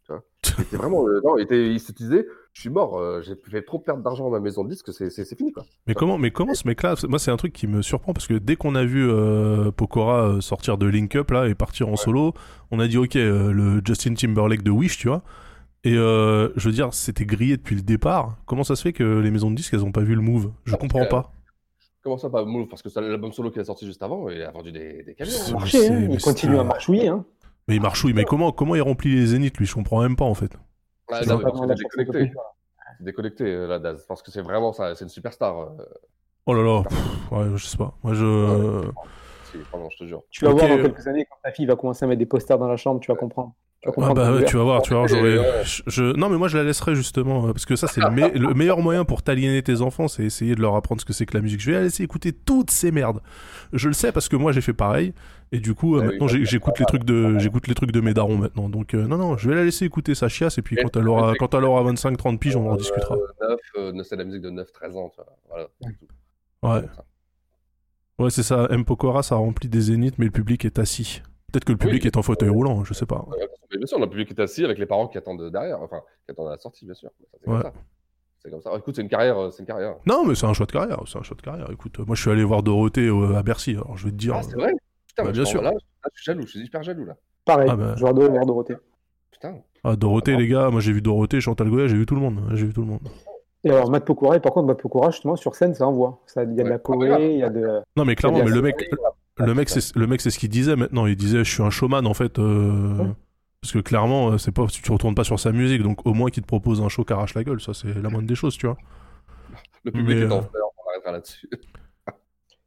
Tu 0.07 0.13
vois 0.13 0.23
il 0.59 0.61
était 0.63 0.77
vraiment. 0.77 1.07
euh, 1.07 1.21
non, 1.23 1.37
il, 1.37 1.43
était, 1.43 1.67
il 1.71 1.79
se 1.79 1.91
disait 1.91 2.25
je 2.53 2.61
suis 2.61 2.69
mort, 2.69 2.97
euh, 2.97 3.21
j'ai 3.21 3.35
fait 3.51 3.61
trop 3.61 3.77
perdre 3.79 4.01
d'argent 4.01 4.27
à 4.27 4.31
ma 4.31 4.39
maison 4.39 4.63
de 4.63 4.69
disques, 4.69 4.91
c'est 4.93 5.09
c'est- 5.09 5.25
c'est 5.25 5.35
fini, 5.37 5.51
quoi. 5.51 5.63
Mais 5.85 5.93
comment, 5.93 6.17
mais 6.17 6.31
comment 6.31 6.53
ce 6.53 6.67
mec-là 6.67 6.95
Moi, 7.07 7.19
c'est 7.19 7.29
un 7.31 7.37
truc 7.37 7.53
qui 7.53 7.67
me 7.67 7.81
surprend 7.81 8.13
parce 8.13 8.25
que 8.27 8.33
dès 8.35 8.55
qu'on 8.55 8.73
a 8.75 8.83
vu 8.83 9.07
euh, 9.07 9.69
Pokora 9.71 10.23
euh, 10.29 10.41
sortir 10.41 10.77
de 10.77 10.87
Link 10.87 11.15
Up 11.15 11.29
là 11.31 11.47
et 11.47 11.55
partir 11.55 11.89
en 11.89 11.95
solo, 11.97 12.33
on 12.71 12.79
a 12.79 12.87
dit 12.87 12.97
ok, 12.97 13.15
euh, 13.17 13.51
le 13.51 13.81
Justin 13.85 14.13
Timberlake 14.15 14.63
de 14.63 14.71
Wish, 14.71 14.97
tu 14.97 15.07
vois. 15.09 15.21
Et 15.83 15.95
euh, 15.95 16.49
je 16.55 16.67
veux 16.69 16.73
dire, 16.73 16.93
c'était 16.93 17.25
grillé 17.25 17.55
depuis 17.57 17.75
le 17.75 17.81
départ. 17.81 18.37
Comment 18.45 18.63
ça 18.63 18.75
se 18.75 18.81
fait 18.81 18.93
que 18.93 19.03
les 19.19 19.29
maisons 19.31 19.51
de 19.51 19.55
disques 19.55 19.73
elles 19.73 19.83
ont 19.85 19.91
pas 19.91 20.01
vu 20.01 20.15
le 20.15 20.21
move? 20.21 20.51
Je 20.65 20.75
comprends 20.75 21.03
que- 21.05 21.09
pas. 21.09 21.31
Comment 22.03 22.17
ça, 22.17 22.29
pas 22.29 22.45
Move? 22.45 22.67
Parce 22.69 22.81
que 22.81 22.87
c'est 22.89 23.01
l'album 23.01 23.33
solo 23.33 23.51
qui 23.51 23.59
a 23.59 23.65
sorti 23.65 23.85
juste 23.85 24.01
avant, 24.01 24.29
il 24.29 24.41
a 24.41 24.49
vendu 24.51 24.71
des, 24.71 25.03
des 25.03 25.13
camions. 25.13 25.33
Hein. 25.49 25.51
Marché, 25.53 25.89
hein, 25.89 26.07
il 26.09 26.21
continue 26.21 26.53
c'est- 26.55 26.59
à 26.59 26.63
marchouiller. 26.63 27.07
Hein. 27.09 27.25
Mais 27.67 27.75
il 27.75 27.81
marchouille. 27.81 28.13
Mais 28.13 28.23
comment, 28.25 28.51
comment 28.51 28.75
il 28.75 28.81
remplit 28.81 29.13
les 29.15 29.27
zéniths 29.27 29.57
lui? 29.57 29.65
Je 29.65 29.73
comprends 29.73 30.01
même 30.01 30.15
pas 30.15 30.25
en 30.25 30.33
fait. 30.33 30.57
Ah, 31.11 31.21
non, 31.25 31.39
parce 31.39 31.61
de 31.61 31.73
déconnecté. 31.73 32.33
déconnecté, 32.99 33.43
euh, 33.45 33.67
la 33.67 33.79
Daz. 33.79 34.05
Parce 34.07 34.21
que 34.21 34.31
c'est 34.31 34.41
vraiment 34.41 34.73
ça, 34.73 34.93
c'est 34.95 35.05
une 35.05 35.09
superstar. 35.09 35.59
euh, 35.59 35.67
Oh 36.45 36.53
là 36.53 36.63
là, 36.63 36.83
pff, 36.87 37.31
ouais, 37.31 37.45
je 37.55 37.65
sais 37.65 37.77
pas. 37.77 37.93
Moi 38.03 38.13
je. 38.13 38.81
si, 39.51 39.57
pardon, 39.71 39.89
je 39.91 39.97
te 40.03 40.07
jure. 40.07 40.21
Tu 40.29 40.45
vas 40.45 40.51
voir 40.51 40.67
dans 40.69 40.77
quelques 40.77 41.05
années, 41.07 41.25
quand 41.29 41.37
ta 41.43 41.51
fille 41.51 41.65
va 41.65 41.75
commencer 41.75 42.05
à 42.05 42.07
mettre 42.07 42.19
des 42.19 42.25
posters 42.25 42.57
dans 42.57 42.67
la 42.67 42.77
chambre, 42.77 42.99
tu 43.01 43.11
vas 43.11 43.17
comprendre. 43.17 43.53
Tu 43.81 43.89
vas 43.89 44.07
Ah 44.09 44.13
bah 44.13 44.31
ouais, 44.33 44.43
tu 44.45 44.57
vas 44.57 44.63
voir, 44.63 44.81
tu 44.81 44.89
vas 44.93 45.05
voir, 45.05 45.07
j'aurais. 45.07 45.63
Je- 45.63 45.83
je- 45.85 46.15
Non 46.17 46.29
mais 46.29 46.37
moi 46.37 46.47
je 46.47 46.57
la 46.57 46.63
laisserai 46.63 46.95
justement 46.95 47.47
euh, 47.47 47.51
parce 47.51 47.65
que 47.65 47.75
ça 47.75 47.87
c'est 47.87 48.01
le, 48.01 48.09
me- 48.09 48.29
le 48.47 48.53
meilleur 48.55 48.79
moyen 48.79 49.05
pour 49.05 49.21
t'aliéner 49.21 49.61
tes 49.61 49.81
enfants, 49.81 50.07
c'est 50.07 50.23
essayer 50.23 50.55
de 50.55 50.61
leur 50.61 50.75
apprendre 50.75 50.99
ce 51.01 51.05
que 51.05 51.13
c'est 51.13 51.25
que 51.27 51.35
la 51.37 51.41
musique. 51.43 51.59
Je 51.61 51.67
vais 51.71 51.77
la 51.77 51.83
laisser 51.83 52.03
écouter 52.03 52.31
toutes 52.33 52.71
ces 52.71 52.91
merdes. 52.91 53.21
Je 53.73 53.87
le 53.89 53.93
sais 53.93 54.11
parce 54.11 54.29
que 54.29 54.35
moi 54.35 54.51
j'ai 54.51 54.61
fait 54.61 54.73
pareil 54.73 55.13
et 55.51 55.59
du 55.59 55.73
coup 55.73 55.95
euh, 55.95 55.99
Ah 56.01 56.05
oui, 56.05 56.11
maintenant 56.19 56.27
j'écoute 56.27 56.79
les 56.79 56.85
trucs 56.85 57.03
de 57.03 57.37
j'écoute 57.39 57.67
les 57.67 57.75
trucs 57.75 57.91
de 57.91 58.01
mes 58.01 58.13
darons 58.13 58.37
maintenant. 58.37 58.69
Donc 58.69 58.93
euh, 58.93 59.07
non 59.07 59.17
non, 59.17 59.37
je 59.37 59.49
vais 59.49 59.55
la 59.55 59.63
laisser 59.63 59.85
écouter 59.85 60.15
sa 60.15 60.27
chiasse 60.27 60.57
et 60.57 60.61
puis 60.61 60.75
quand 60.75 60.95
elle 60.97 61.07
aura 61.07 61.33
quand 61.35 61.53
elle 61.53 61.63
aura 61.63 61.83
25 61.83 62.17
30 62.17 62.39
piges, 62.39 62.55
on 62.55 62.67
en 62.67 62.71
rediscutera. 62.73 63.15
Euh, 63.15 63.91
9, 63.91 63.99
euh, 63.99 64.03
c'est 64.03 64.15
la 64.15 64.23
musique 64.25 64.41
de 64.41 64.49
9-13 64.51 64.95
ans, 64.97 65.09
tu 65.09 65.21
vois. 65.21 65.67
Voilà. 66.61 66.81
Ouais. 66.81 66.87
Ouais, 68.19 68.29
c'est 68.31 68.43
ça, 68.43 68.67
M 68.71 68.83
Pokora 68.83 69.23
ça 69.23 69.35
remplit 69.35 69.69
des 69.69 69.81
zéniths 69.81 70.17
mais 70.17 70.25
le 70.25 70.31
public 70.31 70.65
est 70.65 70.79
assis. 70.79 71.21
Peut-être 71.51 71.63
que 71.65 71.71
le 71.71 71.77
public 71.77 72.03
Oui. 72.03 72.07
est 72.07 72.17
en 72.17 72.21
fauteuil 72.23 72.49
roulant, 72.49 72.83
je 72.83 72.93
sais 72.93 73.05
pas. 73.05 73.25
Bien 73.71 73.85
sûr, 73.85 73.99
le 73.99 74.09
public 74.09 74.29
est 74.31 74.39
assis 74.41 74.65
avec 74.65 74.77
les 74.79 74.85
parents 74.85 75.07
qui 75.07 75.17
attendent 75.17 75.49
derrière, 75.51 75.81
enfin, 75.81 76.01
qui 76.25 76.31
attendent 76.31 76.47
à 76.47 76.51
la 76.51 76.57
sortie, 76.57 76.83
bien 76.85 76.93
sûr. 76.93 77.09
C'est 77.41 77.49
Ouais. 77.49 77.53
comme 77.53 77.61
ça. 77.61 77.73
C'est 78.43 78.51
comme 78.51 78.61
ça. 78.61 78.71
Écoute, 78.77 78.95
c'est 78.95 79.01
une 79.01 79.07
carrière, 79.09 79.51
c'est 79.51 79.59
une 79.61 79.65
carrière. 79.65 79.95
Non, 80.05 80.25
mais 80.25 80.35
c'est 80.35 80.45
un 80.45 80.53
choix 80.53 80.65
de 80.65 80.71
carrière, 80.71 80.99
c'est 81.05 81.17
un 81.17 81.23
choix 81.23 81.37
de 81.37 81.41
carrière. 81.41 81.69
Écoute, 81.71 81.99
moi 81.99 82.15
je 82.15 82.21
suis 82.21 82.31
allé 82.31 82.43
voir 82.43 82.63
Dorothée 82.63 83.07
euh, 83.07 83.35
à 83.37 83.43
Bercy, 83.43 83.71
alors 83.71 83.95
je 83.97 84.05
vais 84.05 84.11
te 84.11 84.17
dire. 84.17 84.35
Ah, 84.35 84.43
c'est 84.43 84.55
vrai? 84.55 84.71
Putain, 85.17 85.23
Bah, 85.25 85.31
bien 85.31 85.45
sûr. 85.45 85.61
Là, 85.61 85.71
là, 85.71 85.77
je 86.13 86.21
suis 86.21 86.25
jaloux, 86.31 86.41
je 86.43 86.47
suis 86.51 86.59
hyper 86.59 86.83
jaloux, 86.83 87.05
là. 87.05 87.15
Pareil, 87.45 87.67
Ah 87.71 87.75
bah. 87.75 87.93
je 87.97 88.03
vais 88.03 88.09
adorer 88.09 88.29
voir 88.29 88.45
Dorothée. 88.45 88.75
Putain. 89.31 89.55
Ah, 89.83 89.95
Dorothée, 89.95 90.35
les 90.35 90.47
gars, 90.47 90.69
moi 90.69 90.81
j'ai 90.81 90.91
vu 90.91 91.01
Dorothée, 91.01 91.39
Chantal 91.41 91.69
Goya, 91.69 91.87
j'ai 91.87 91.95
vu 91.97 92.05
tout 92.05 92.15
le 92.15 92.21
monde. 92.21 92.41
J'ai 92.53 92.65
vu 92.65 92.73
tout 92.73 92.81
le 92.81 92.87
monde. 92.87 92.99
Et 93.63 93.71
alors, 93.71 93.89
Matt 93.89 94.05
Pokora, 94.05 94.35
et 94.37 94.39
par 94.39 94.51
contre, 94.53 94.67
Matt 94.67 94.81
Pokora, 94.81 95.11
justement, 95.11 95.35
sur 95.35 95.55
scène, 95.55 95.73
ça 95.73 95.87
envoie. 95.87 96.21
Ça- 96.27 96.43
Il 96.43 96.55
y 96.55 96.61
a 96.61 96.63
de 96.63 96.69
la 96.69 96.75
Ah, 96.75 96.79
Corée, 96.79 97.33
il 97.33 97.39
y 97.39 97.43
a 97.43 97.49
de. 97.49 97.81
Non, 97.95 98.05
mais 98.05 98.15
clairement, 98.15 98.43
mais 98.43 98.51
le 98.51 98.61
mec, 98.61 98.75
le 99.37 99.53
mec, 99.53 99.69
c'est 99.69 99.95
le 99.95 100.07
mec, 100.07 100.21
c'est 100.21 100.29
ce 100.29 100.39
qu'il 100.39 100.49
disait 100.49 100.75
maintenant. 100.75 101.05
Il 101.05 101.15
disait, 101.15 101.43
je 101.43 101.51
suis 101.51 101.63
un 101.63 101.69
showman 101.69 102.05
en 102.05 102.13
fait, 102.13 102.37
euh, 102.39 102.97
Ouais. 102.97 103.11
parce 103.61 103.73
que 103.73 103.79
clairement, 103.79 104.31
euh, 104.31 104.37
c'est 104.37 104.51
pas, 104.51 104.65
tu 104.67 104.91
retournes 104.91 105.15
pas 105.15 105.23
sur 105.23 105.39
sa 105.39 105.51
musique, 105.51 105.81
donc 105.83 106.05
au 106.05 106.13
moins 106.13 106.29
qu'il 106.29 106.43
te 106.43 106.47
propose 106.47 106.81
un 106.81 106.89
show 106.89 107.03
qui 107.03 107.13
arrache 107.13 107.33
la 107.33 107.43
gueule, 107.43 107.59
ça 107.61 107.73
c'est 107.73 107.93
la 107.93 108.09
moindre 108.09 108.27
des 108.27 108.35
choses, 108.35 108.57
tu 108.57 108.67
vois. 108.67 108.77
Le 109.83 109.91
public 109.91 110.17
Mais, 110.17 110.23
est 110.23 110.31
en 110.31 110.37
euh, 110.37 110.41
fleurs, 110.41 110.69
on 110.85 110.89
arrêtera 110.91 111.11
là-dessus. 111.13 111.49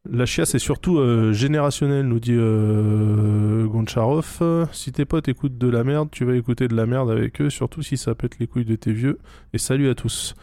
La 0.09 0.25
chiasse 0.25 0.55
est 0.55 0.59
surtout 0.59 0.99
euh, 0.99 1.33
générationnelle, 1.33 2.07
nous 2.07 2.21
dit 2.21 2.35
euh, 2.35 3.67
Goncharov. 3.67 4.69
Si 4.73 4.93
tes 4.93 5.05
potes 5.05 5.29
écoutent 5.29 5.59
de 5.59 5.69
la 5.69 5.85
merde, 5.85 6.09
tu 6.11 6.25
vas 6.25 6.35
écouter 6.37 6.69
de 6.69 6.75
la 6.75 6.87
merde 6.87 7.11
avec 7.11 7.41
eux, 7.43 7.51
surtout 7.51 7.83
si 7.83 7.99
ça 7.99 8.15
pète 8.15 8.39
les 8.39 8.47
couilles 8.47 8.65
de 8.65 8.77
tes 8.77 8.93
vieux. 8.93 9.19
Et 9.53 9.59
salut 9.59 9.91
à 9.91 9.95
tous. 9.95 10.35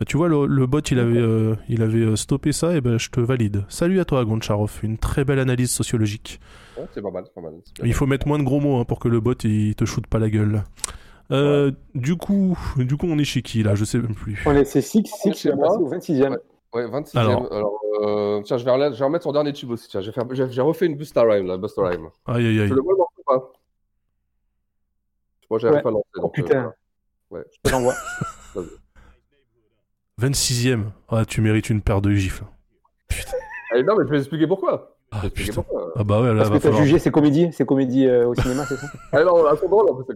Bah, 0.00 0.04
tu 0.04 0.16
vois, 0.16 0.28
le, 0.28 0.46
le 0.46 0.66
bot, 0.66 0.80
il 0.80 0.98
avait, 0.98 1.20
euh, 1.20 1.54
il 1.68 1.82
avait 1.82 2.00
euh, 2.00 2.16
stoppé 2.16 2.50
ça, 2.50 2.74
et 2.76 2.80
ben 2.80 2.98
je 2.98 3.10
te 3.10 3.20
valide. 3.20 3.64
Salut 3.68 4.00
à 4.00 4.04
toi, 4.04 4.24
Goncharov. 4.24 4.80
Une 4.82 4.98
très 4.98 5.24
belle 5.24 5.38
analyse 5.38 5.70
sociologique. 5.70 6.40
Ouais, 6.76 6.84
c'est 6.92 7.00
pas 7.00 7.12
mal, 7.12 7.22
c'est 7.24 7.34
pas 7.34 7.40
mal. 7.40 7.52
c'est. 7.62 7.86
Il 7.86 7.94
faut 7.94 8.06
mettre 8.06 8.26
moins 8.26 8.40
de 8.40 8.44
gros 8.44 8.58
mots 8.58 8.80
hein, 8.80 8.84
pour 8.84 8.98
que 8.98 9.06
le 9.06 9.20
bot 9.20 9.34
il 9.44 9.76
te 9.76 9.84
shoot 9.84 10.04
pas 10.08 10.18
la 10.18 10.28
gueule. 10.28 10.64
Euh, 11.30 11.70
Du 11.94 12.16
coup, 12.16 12.58
du 12.76 12.96
coup, 12.96 13.06
on 13.08 13.18
est 13.18 13.24
chez 13.24 13.42
qui 13.42 13.62
là? 13.62 13.76
Je 13.76 13.84
sais 13.84 13.98
même 13.98 14.16
plus. 14.16 14.42
On 14.44 14.52
est, 14.56 14.64
c'est 14.64 14.80
6, 14.82 15.04
6, 15.22 15.34
chez 15.34 15.52
moi. 15.54 15.78
au 15.78 15.88
26e. 15.88 16.30
Ouais. 16.30 16.36
Ouais, 16.74 16.86
26 16.88 17.16
e 17.16 17.20
Alors. 17.20 17.52
Alors, 17.52 17.80
euh, 18.02 18.42
tiens, 18.42 18.58
je 18.58 18.64
vais, 18.64 18.70
remettre, 18.70 18.94
je 18.94 18.98
vais 18.98 19.04
remettre 19.04 19.22
son 19.24 19.32
dernier 19.32 19.52
tube 19.52 19.70
aussi. 19.70 19.88
Tiens, 19.88 20.00
j'ai, 20.00 20.12
fait- 20.12 20.22
j'ai- 20.32 20.50
j'ai 20.50 20.60
refait 20.60 20.86
une 20.86 20.96
Busta 20.96 21.22
Rhyme, 21.22 21.46
là, 21.46 21.56
Busta 21.56 21.82
Rhyme. 21.86 22.08
Aïe 22.26 22.46
aïe 22.46 22.60
aïe. 22.60 22.68
Tu 22.68 22.74
le 22.74 22.80
vois, 22.80 22.94
ou 22.94 23.22
pas 23.26 23.52
Moi, 25.50 25.64
Ouais. 25.64 25.82
pas 25.82 25.90
lancé. 25.90 26.04
Oh 26.16 26.20
donc, 26.22 26.34
putain, 26.34 26.64
euh, 26.64 27.36
ouais. 27.36 27.44
je 27.52 27.60
te 27.62 27.74
l'envoie. 27.74 27.94
26ème. 30.20 30.86
Ah, 31.08 31.24
tu 31.24 31.40
mérites 31.40 31.70
une 31.70 31.80
paire 31.80 32.00
de 32.00 32.10
gifles. 32.12 32.44
Eh, 33.74 33.82
non, 33.82 33.96
mais 33.96 34.04
je 34.04 34.10
vais 34.10 34.18
expliquer 34.18 34.46
pourquoi. 34.46 34.96
Ah, 35.10 35.20
expliquer 35.24 35.50
putain. 35.50 35.62
pourquoi. 35.62 35.92
Ah 35.96 36.04
bah 36.04 36.20
ouais, 36.20 36.28
là, 36.28 36.36
Parce 36.38 36.48
va 36.50 36.56
que 36.56 36.62
t'as 36.62 36.68
falloir... 36.68 36.84
jugé 36.84 36.98
ces 36.98 37.10
comédies, 37.10 37.52
ces 37.52 37.64
comédies 37.66 38.06
euh, 38.06 38.26
au 38.28 38.34
cinéma, 38.34 38.64
c'est 38.66 38.76
ça? 38.76 38.86
Ah 39.12 39.18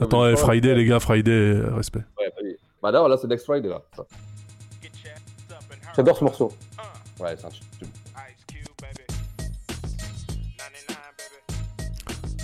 Attends, 0.01 0.27
eh, 0.27 0.37
Friday, 0.37 0.75
les 0.75 0.85
gars, 0.85 0.99
Friday, 1.01 1.31
euh, 1.31 1.75
respect. 1.75 2.05
Ouais. 2.19 2.57
Bah 2.83 2.93
non, 2.93 3.07
là, 3.09 3.17
c'est 3.17 3.27
Next 3.29 3.45
Friday, 3.45 3.69
là. 3.69 3.83
Ça. 3.97 4.07
J'adore 5.99 6.17
ce 6.17 6.23
morceau. 6.25 6.53
Ouais, 7.19 7.35
c'est 7.37 7.47
un 7.47 7.49
tube. 7.51 7.89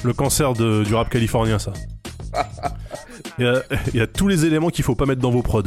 Le 0.03 0.13
cancer 0.13 0.55
de- 0.55 0.83
du 0.83 0.93
rap 0.93 1.09
californien, 1.09 1.61
ça. 1.61 1.73
Il 3.39 3.45
y, 3.45 3.49
a, 3.49 3.63
il 3.89 3.97
y 3.97 4.01
a 4.01 4.07
tous 4.07 4.29
les 4.29 4.45
éléments 4.45 4.69
qu'il 4.71 4.85
faut 4.85 4.95
pas 4.97 5.07
mettre 5.07 5.21
dans 5.21 5.31
vos 5.31 5.43
prods. 5.43 5.63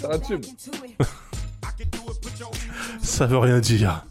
C'est 0.00 0.06
un 0.12 0.18
tube. 0.18 0.44
Ça 3.02 3.26
veut 3.26 3.38
rien 3.38 3.60
dire. 3.60 4.04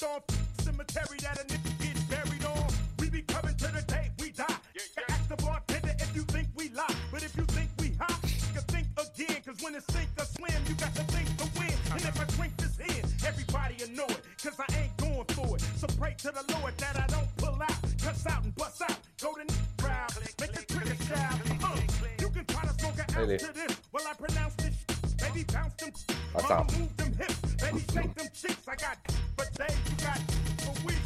Marathon 0.00 0.22
cemetery 0.60 1.18
that 1.22 1.40
a 1.40 1.44
nigga 1.44 1.72
get 1.82 2.10
buried 2.10 2.44
on. 2.44 2.66
We 2.98 3.10
be 3.10 3.22
coming 3.22 3.54
to 3.56 3.66
the 3.68 3.82
day 3.82 4.10
we 4.20 4.30
die. 4.30 4.44
Ask 5.08 5.28
the 5.28 5.36
bartender 5.36 5.94
if 5.98 6.14
you 6.14 6.22
think 6.22 6.48
we 6.56 6.68
lie. 6.70 6.94
But 7.10 7.22
if 7.22 7.36
you 7.36 7.44
think 7.44 7.70
we 7.78 7.92
hot, 7.98 8.18
you 8.22 8.52
can 8.52 8.62
think 8.68 8.86
again. 8.96 9.42
Cause 9.44 9.56
when 9.62 9.74
it's 9.74 9.86
sink 9.92 10.08
or 10.18 10.24
swim, 10.24 10.62
you 10.68 10.74
got 10.74 10.94
to 10.94 11.02
think 11.04 11.28
to 11.38 11.46
win. 11.58 11.74
And 11.92 12.02
if 12.02 12.20
I 12.20 12.24
drink 12.36 12.56
this 12.56 12.78
in, 12.78 13.04
everybody 13.26 13.76
will 13.80 13.94
know 13.96 14.06
it. 14.06 14.22
Cause 14.42 14.58
I 14.58 14.66
ain't 14.78 14.96
going 14.96 15.24
for 15.34 15.56
it. 15.56 15.62
So 15.76 15.86
pray 15.98 16.14
to 16.18 16.30
the 16.30 16.44
Lord 16.58 16.76
that 16.78 17.00
I 17.00 17.06
don't 17.06 17.30
pull 17.36 17.60
out. 17.60 17.78
Cuss 18.02 18.26
out 18.26 18.44
and 18.44 18.54
bust 18.56 18.82
out. 18.82 18.98
Go 19.20 19.34
to 19.34 19.46
crowd. 19.78 20.10
Make 20.40 20.52
the 20.52 20.64
trigger 20.72 20.96
shout. 21.04 21.34
Uh, 21.62 21.80
you 22.20 22.28
can 22.28 22.44
try 22.46 22.62
to 22.62 22.74
smoke 22.78 22.98
an 22.98 23.06
ounce 23.16 23.42
to 23.42 23.52
this. 23.52 23.76
Well, 23.92 24.04
I 24.08 24.14
pronounce 24.14 24.54
this. 24.54 24.74
Baby, 25.18 25.44
bounce 25.52 25.74
them. 25.74 25.92
Attends. 26.34 26.50
Mama, 26.50 26.66
move 26.78 26.96
them 26.96 27.12
hips. 27.14 27.37
Baby, 27.70 27.84
shake 27.92 28.14
them 28.14 28.28
cheeks. 28.32 28.68
I 28.68 28.76
got, 28.76 28.96
but 29.36 29.48
they, 29.54 29.74
you 29.90 29.96
got 29.98 30.18
for 30.62 30.86
week. 30.86 30.96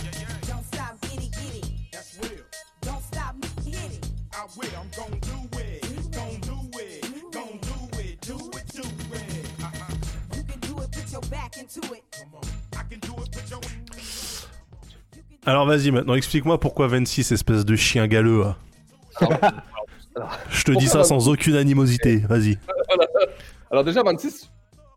Don't 0.46 0.64
stop, 0.64 1.00
get 1.00 1.14
it, 1.14 1.32
get 1.32 1.54
it. 1.56 1.70
That's 1.92 2.18
real. 2.22 2.44
Don't 2.82 3.02
stop, 3.02 3.34
hit 3.64 3.74
it. 3.74 4.10
I 4.32 4.46
will. 4.56 4.68
I'm 4.78 4.88
gon' 4.96 5.18
do 5.20 5.58
it. 5.58 5.82
Gon' 6.12 6.40
do 6.40 6.78
it. 6.78 7.32
Gon' 7.32 7.58
do 7.62 7.98
it. 7.98 8.20
Do 8.20 8.36
it, 8.36 8.66
do 8.72 8.82
it. 9.12 10.36
You 10.36 10.42
can 10.44 10.60
do 10.60 10.82
it, 10.82 10.92
put 10.92 11.10
your 11.12 11.20
back 11.22 11.56
into 11.58 11.80
it. 11.92 12.02
Come 12.12 12.34
on. 12.34 12.42
I 12.78 12.82
can 12.88 13.00
do 13.00 13.22
it. 13.22 13.32
Put 13.32 13.50
your 13.50 13.60
Alors 15.44 15.66
vas-y, 15.66 15.90
maintenant 15.90 16.14
explique-moi 16.14 16.60
pourquoi 16.60 16.86
26, 16.86 17.32
espèce 17.32 17.64
de 17.64 17.74
chien 17.74 18.06
galeux. 18.06 18.44
là. 19.20 19.64
Je 20.50 20.62
te 20.62 20.70
dis 20.72 20.86
ça 20.86 21.02
sans 21.02 21.28
aucune 21.28 21.56
animosité, 21.56 22.18
vas-y. 22.18 22.56
Alors 23.70 23.82
déjà, 23.82 24.02
26, 24.04 24.48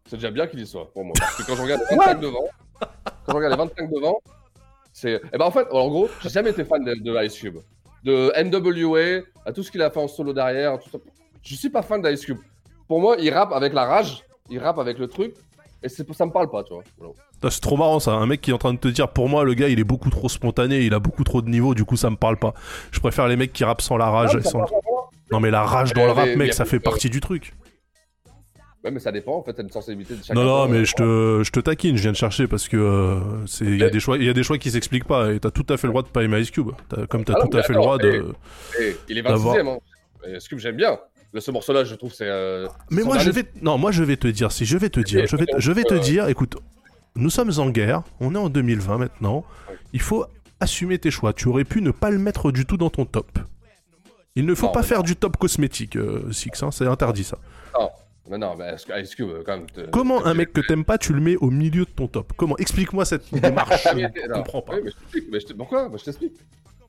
c'est 0.05 0.17
déjà 0.17 0.31
bien 0.31 0.47
qu'il 0.47 0.59
y 0.59 0.67
soit 0.67 0.91
pour 0.93 1.03
moi. 1.03 1.13
Parce 1.17 1.35
que 1.35 1.43
quand 1.43 1.55
je 1.55 1.61
regarde 1.61 1.81
les 1.89 1.97
25 1.97 2.19
devant, 2.19 2.45
quand 2.79 3.31
je 3.31 3.35
regarde 3.35 3.53
les 3.53 3.57
25 3.57 3.89
devant, 3.91 4.19
c'est... 4.93 5.21
Eh 5.33 5.37
ben 5.37 5.45
en 5.45 5.51
fait, 5.51 5.67
en 5.71 5.87
gros, 5.89 6.09
j'ai 6.21 6.29
jamais 6.29 6.51
été 6.51 6.63
fan 6.63 6.83
de, 6.83 6.93
de 6.95 7.25
Ice 7.25 7.37
Cube. 7.39 7.57
De 8.03 8.31
NWA, 8.41 9.23
à 9.45 9.51
tout 9.51 9.63
ce 9.63 9.71
qu'il 9.71 9.81
a 9.81 9.89
fait 9.89 9.99
en 9.99 10.07
solo 10.07 10.31
derrière, 10.33 10.77
tout 10.79 10.89
ça. 10.89 10.99
Je 11.41 11.55
suis 11.55 11.69
pas 11.69 11.81
fan 11.81 12.01
d'Ice 12.01 12.25
Cube. 12.25 12.37
Pour 12.87 13.01
moi, 13.01 13.15
il 13.19 13.31
rappe 13.33 13.51
avec 13.51 13.73
la 13.73 13.85
rage, 13.85 14.23
il 14.49 14.59
rappe 14.59 14.77
avec 14.77 14.99
le 14.99 15.07
truc, 15.07 15.33
et 15.81 15.89
c'est, 15.89 16.11
ça 16.13 16.25
me 16.25 16.31
parle 16.31 16.49
pas, 16.49 16.63
tu 16.63 16.73
vois. 16.73 16.83
C'est 17.49 17.61
trop 17.61 17.77
marrant 17.77 17.99
ça, 17.99 18.11
un 18.13 18.25
mec 18.25 18.41
qui 18.41 18.51
est 18.51 18.53
en 18.53 18.57
train 18.57 18.73
de 18.73 18.79
te 18.79 18.87
dire 18.87 19.07
pour 19.09 19.29
moi 19.29 19.43
le 19.43 19.53
gars 19.53 19.67
il 19.67 19.79
est 19.79 19.83
beaucoup 19.83 20.09
trop 20.09 20.29
spontané, 20.29 20.79
il 20.79 20.93
a 20.95 20.99
beaucoup 20.99 21.23
trop 21.23 21.43
de 21.43 21.49
niveau, 21.49 21.75
du 21.75 21.85
coup 21.85 21.95
ça 21.95 22.09
me 22.09 22.15
parle 22.15 22.37
pas. 22.37 22.53
Je 22.91 22.99
préfère 22.99 23.27
les 23.27 23.35
mecs 23.35 23.53
qui 23.53 23.63
rappent 23.63 23.81
sans 23.81 23.97
la 23.97 24.09
rage. 24.09 24.33
Non, 24.33 24.39
mais 24.43 24.49
sans-. 24.49 24.65
Non 25.31 25.39
la 25.39 25.63
rage 25.63 25.93
dans 25.93 26.07
le 26.07 26.13
Mais- 26.15 26.21
rap 26.21 26.35
mec 26.37 26.53
ça 26.53 26.65
fait 26.65 26.79
partie 26.79 27.09
du 27.09 27.19
truc. 27.19 27.53
Ouais, 28.85 28.91
mais 28.91 28.99
ça 28.99 29.11
dépend, 29.11 29.35
en 29.35 29.41
fait, 29.43 29.53
t'as 29.53 29.63
une 29.63 29.71
sensibilité 29.71 30.13
de 30.15 30.23
chacun. 30.23 30.39
Non 30.39 30.45
non 30.45 30.67
mais 30.67 30.85
je 30.85 30.93
te, 30.93 31.41
je 31.43 31.49
te 31.51 31.59
taquine, 31.59 31.97
je 31.97 32.03
viens 32.03 32.11
de 32.11 32.17
chercher 32.17 32.47
parce 32.47 32.67
que 32.69 32.77
euh, 32.77 33.45
c'est 33.47 33.65
il 33.65 33.79
y 33.79 33.83
a 33.83 33.89
des 33.89 33.99
choix, 33.99 34.15
y 34.17 34.29
a 34.29 34.33
des 34.33 34.43
choix 34.43 34.59
qui 34.59 34.69
s'expliquent 34.69 35.05
pas 35.07 35.33
et 35.33 35.39
t'as 35.39 35.49
tout 35.49 35.65
à 35.69 35.77
fait 35.77 35.87
le 35.87 35.91
droit 35.91 36.03
de 36.03 36.07
pas 36.07 36.23
aimer 36.23 36.39
Ice 36.39 36.51
Cube. 36.51 36.69
Comme 37.09 37.25
t'as 37.25 37.33
Ah 37.35 37.39
non, 37.43 37.47
tout 37.47 37.57
à 37.57 37.63
fait 37.63 37.73
le 37.73 37.79
droit 37.79 37.97
de. 37.97 38.25
Eh, 38.79 38.95
il 39.09 39.17
est 39.17 39.21
d'avoir- 39.23 39.55
26ème, 39.55 39.67
hein. 39.67 39.77
Et 40.27 40.39
Ce 40.39 40.47
que 40.47 40.57
j'aime 40.57 40.75
bien. 40.77 40.99
Le, 41.33 41.41
ce 41.41 41.49
morceau-là, 41.51 41.83
je 41.83 41.95
trouve, 41.95 42.13
c'est. 42.13 42.27
euh, 42.29 42.67
Mais 42.91 43.01
moi 43.03 43.17
je 43.17 43.29
vais 43.31 43.43
non 43.61 43.77
moi 43.79 43.91
je 43.91 44.03
vais 44.03 44.15
te 44.17 44.27
dire 44.27 44.51
si 44.51 44.65
je 44.65 44.77
vais 44.77 44.89
te 44.89 44.99
dire 45.01 45.25
je 45.27 45.35
vais 45.35 45.45
je 45.57 45.71
vais 45.71 45.83
te 45.83 45.95
Euh, 45.95 45.99
dire 45.99 46.29
écoute 46.29 46.55
nous 47.15 47.29
sommes 47.31 47.51
en 47.57 47.69
guerre 47.71 48.03
on 48.19 48.35
est 48.35 48.37
en 48.37 48.49
2020 48.49 48.97
maintenant 48.99 49.43
il 49.93 49.99
faut 50.01 50.25
assumer 50.59 50.97
tes 50.99 51.09
choix 51.11 51.33
tu 51.33 51.47
aurais 51.47 51.63
pu 51.65 51.81
ne 51.81 51.91
pas 51.91 52.09
le 52.11 52.19
mettre 52.19 52.51
du 52.51 52.65
tout 52.65 52.77
dans 52.77 52.89
ton 52.91 53.05
top 53.05 53.39
il 54.35 54.45
ne 54.45 54.53
faut 54.55 54.67
Non, 54.67 54.71
pas 54.73 54.83
faire 54.83 55.01
du 55.03 55.15
top 55.15 55.37
cosmétique 55.37 55.95
euh, 55.97 56.31
Six 56.31 56.51
hein, 56.61 56.69
c'est 56.71 56.85
interdit 56.87 57.23
ça 57.25 57.37
Non, 57.77 57.89
mais 58.29 58.37
non, 58.37 58.55
mais 58.57 58.65
est-ce 58.69 58.85
que 58.85 58.99
Ice 59.01 59.13
Cube, 59.15 59.29
quand 59.45 59.57
même. 59.57 59.67
te- 59.69 59.89
comment 59.91 60.25
un 60.25 60.33
mec 60.33 60.51
que 60.53 60.61
t'aimes 60.61 60.85
pas 60.85 60.97
tu 60.97 61.13
le 61.13 61.19
mets 61.21 61.35
au 61.37 61.49
milieu 61.51 61.85
de 61.85 61.89
ton 61.89 62.07
top? 62.07 62.33
Comment? 62.37 62.57
Explique-moi 62.57 63.05
cette 63.05 63.31
démarche 63.33 63.85
Ah, 63.85 63.91
je 63.91 63.95
mais- 63.95 64.03
ne 64.03 64.27
non. 64.29 64.35
comprends 64.37 64.61
pas 64.61 64.73
Oui, 64.75 64.81
mais 64.83 64.89
je 64.91 64.95
t'explique. 64.97 65.25
Mais 65.31 65.39
je 65.39 65.45
te- 65.47 65.53
Pourquoi? 65.53 65.89
Moi, 65.89 65.97
Je 65.99 66.05
t'explique. 66.05 66.33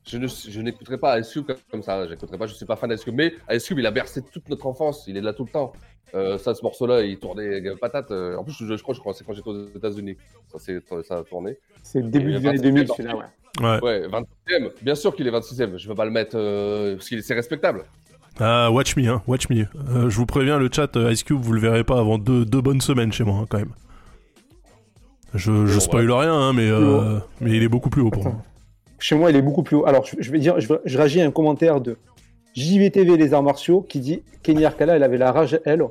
Je, 0.08 0.18
ne, 0.18 0.28
je 0.28 0.60
n'écouterai 0.60 0.98
pas 0.98 1.18
Ice 1.18 1.32
Cube 1.32 1.46
comme- 1.46 1.56
comme 1.70 1.82
ça. 1.82 2.06
J'écouterai 2.08 2.38
pas. 2.38 2.46
Je 2.46 2.54
suis 2.54 2.64
pas 2.64 2.76
fan 2.76 2.88
d'Ice 2.90 3.02
Cube. 3.04 3.14
Mais 3.16 3.34
Ice 3.50 3.66
Cube, 3.66 3.78
il 3.80 3.86
a 3.86 3.90
bercé 3.90 4.22
toute 4.22 4.48
notre 4.48 4.66
enfance. 4.66 5.04
Il 5.08 5.16
est 5.16 5.20
là 5.20 5.32
tout 5.32 5.44
le 5.44 5.50
temps. 5.50 5.72
Euh, 6.14 6.38
ça, 6.38 6.54
ce 6.54 6.62
morceau-là, 6.62 7.02
il 7.02 7.18
tournait 7.18 7.60
euh, 7.66 7.74
patate. 7.74 8.12
euh, 8.12 8.36
En 8.36 8.44
plus, 8.44 8.52
je, 8.52 8.76
je 8.76 8.82
crois, 8.82 8.94
je 8.94 9.00
crois, 9.00 9.12
c'est 9.12 9.24
quand 9.24 9.32
j'étais 9.34 9.48
aux 9.48 9.66
États-Unis. 9.66 10.16
Ça, 10.52 10.58
c'est, 10.60 10.78
ça 11.04 11.18
a 11.18 11.24
tourné. 11.24 11.58
C'est 11.82 12.00
le 12.00 12.08
début 12.08 12.30
des 12.38 12.46
années 12.46 12.58
26e, 12.58 12.62
2000, 12.62 12.88
celui-là, 12.96 13.16
ouais. 13.16 13.24
ouais 13.60 13.80
Ouais, 13.82 14.08
26ème. 14.08 14.70
Bien 14.82 14.94
sûr 14.94 15.14
qu'il 15.16 15.26
est 15.26 15.30
26ème. 15.32 15.76
Je 15.76 15.88
veux 15.88 15.96
pas 15.96 16.04
le 16.04 16.12
mettre 16.12 16.36
euh, 16.38 16.94
parce 16.94 17.08
qu'il 17.08 17.22
c'est 17.24 17.34
respectable. 17.34 17.82
Ah 18.40 18.70
watch 18.70 18.96
me 18.96 19.08
hein 19.08 19.22
watch 19.26 19.48
me. 19.48 19.60
Euh, 19.90 20.08
je 20.10 20.16
vous 20.16 20.26
préviens 20.26 20.58
le 20.58 20.68
chat 20.72 20.96
euh, 20.96 21.12
Ice 21.12 21.22
Cube 21.22 21.38
vous 21.40 21.52
le 21.52 21.60
verrez 21.60 21.84
pas 21.84 21.98
avant 21.98 22.18
deux, 22.18 22.44
deux 22.44 22.60
bonnes 22.60 22.80
semaines 22.80 23.12
chez 23.12 23.24
moi 23.24 23.36
hein, 23.42 23.46
quand 23.48 23.58
même. 23.58 23.72
Je, 25.34 25.66
je 25.66 25.78
spoil 25.80 26.10
rien 26.10 26.32
hein, 26.32 26.52
mais 26.52 26.68
euh, 26.70 27.18
mais 27.40 27.50
il 27.56 27.62
est 27.62 27.68
beaucoup 27.68 27.90
plus 27.90 28.02
haut 28.02 28.10
pour 28.10 28.24
moi. 28.24 28.34
Chez 28.98 29.14
moi, 29.14 29.30
il 29.30 29.36
est 29.36 29.42
beaucoup 29.42 29.62
plus 29.62 29.76
haut. 29.76 29.86
Alors, 29.86 30.06
je, 30.06 30.16
je 30.18 30.30
vais 30.32 30.38
dire, 30.38 30.58
je, 30.58 30.72
je 30.82 30.96
réagis 30.96 31.20
à 31.20 31.26
un 31.26 31.30
commentaire 31.30 31.82
de 31.82 31.98
JVTV 32.54 33.18
Les 33.18 33.34
Arts 33.34 33.42
Martiaux 33.42 33.82
qui 33.82 34.00
dit 34.00 34.22
Kenny 34.42 34.64
Arcala, 34.64 34.96
elle 34.96 35.02
avait 35.02 35.18
la 35.18 35.32
rage, 35.32 35.60
elle. 35.66 35.82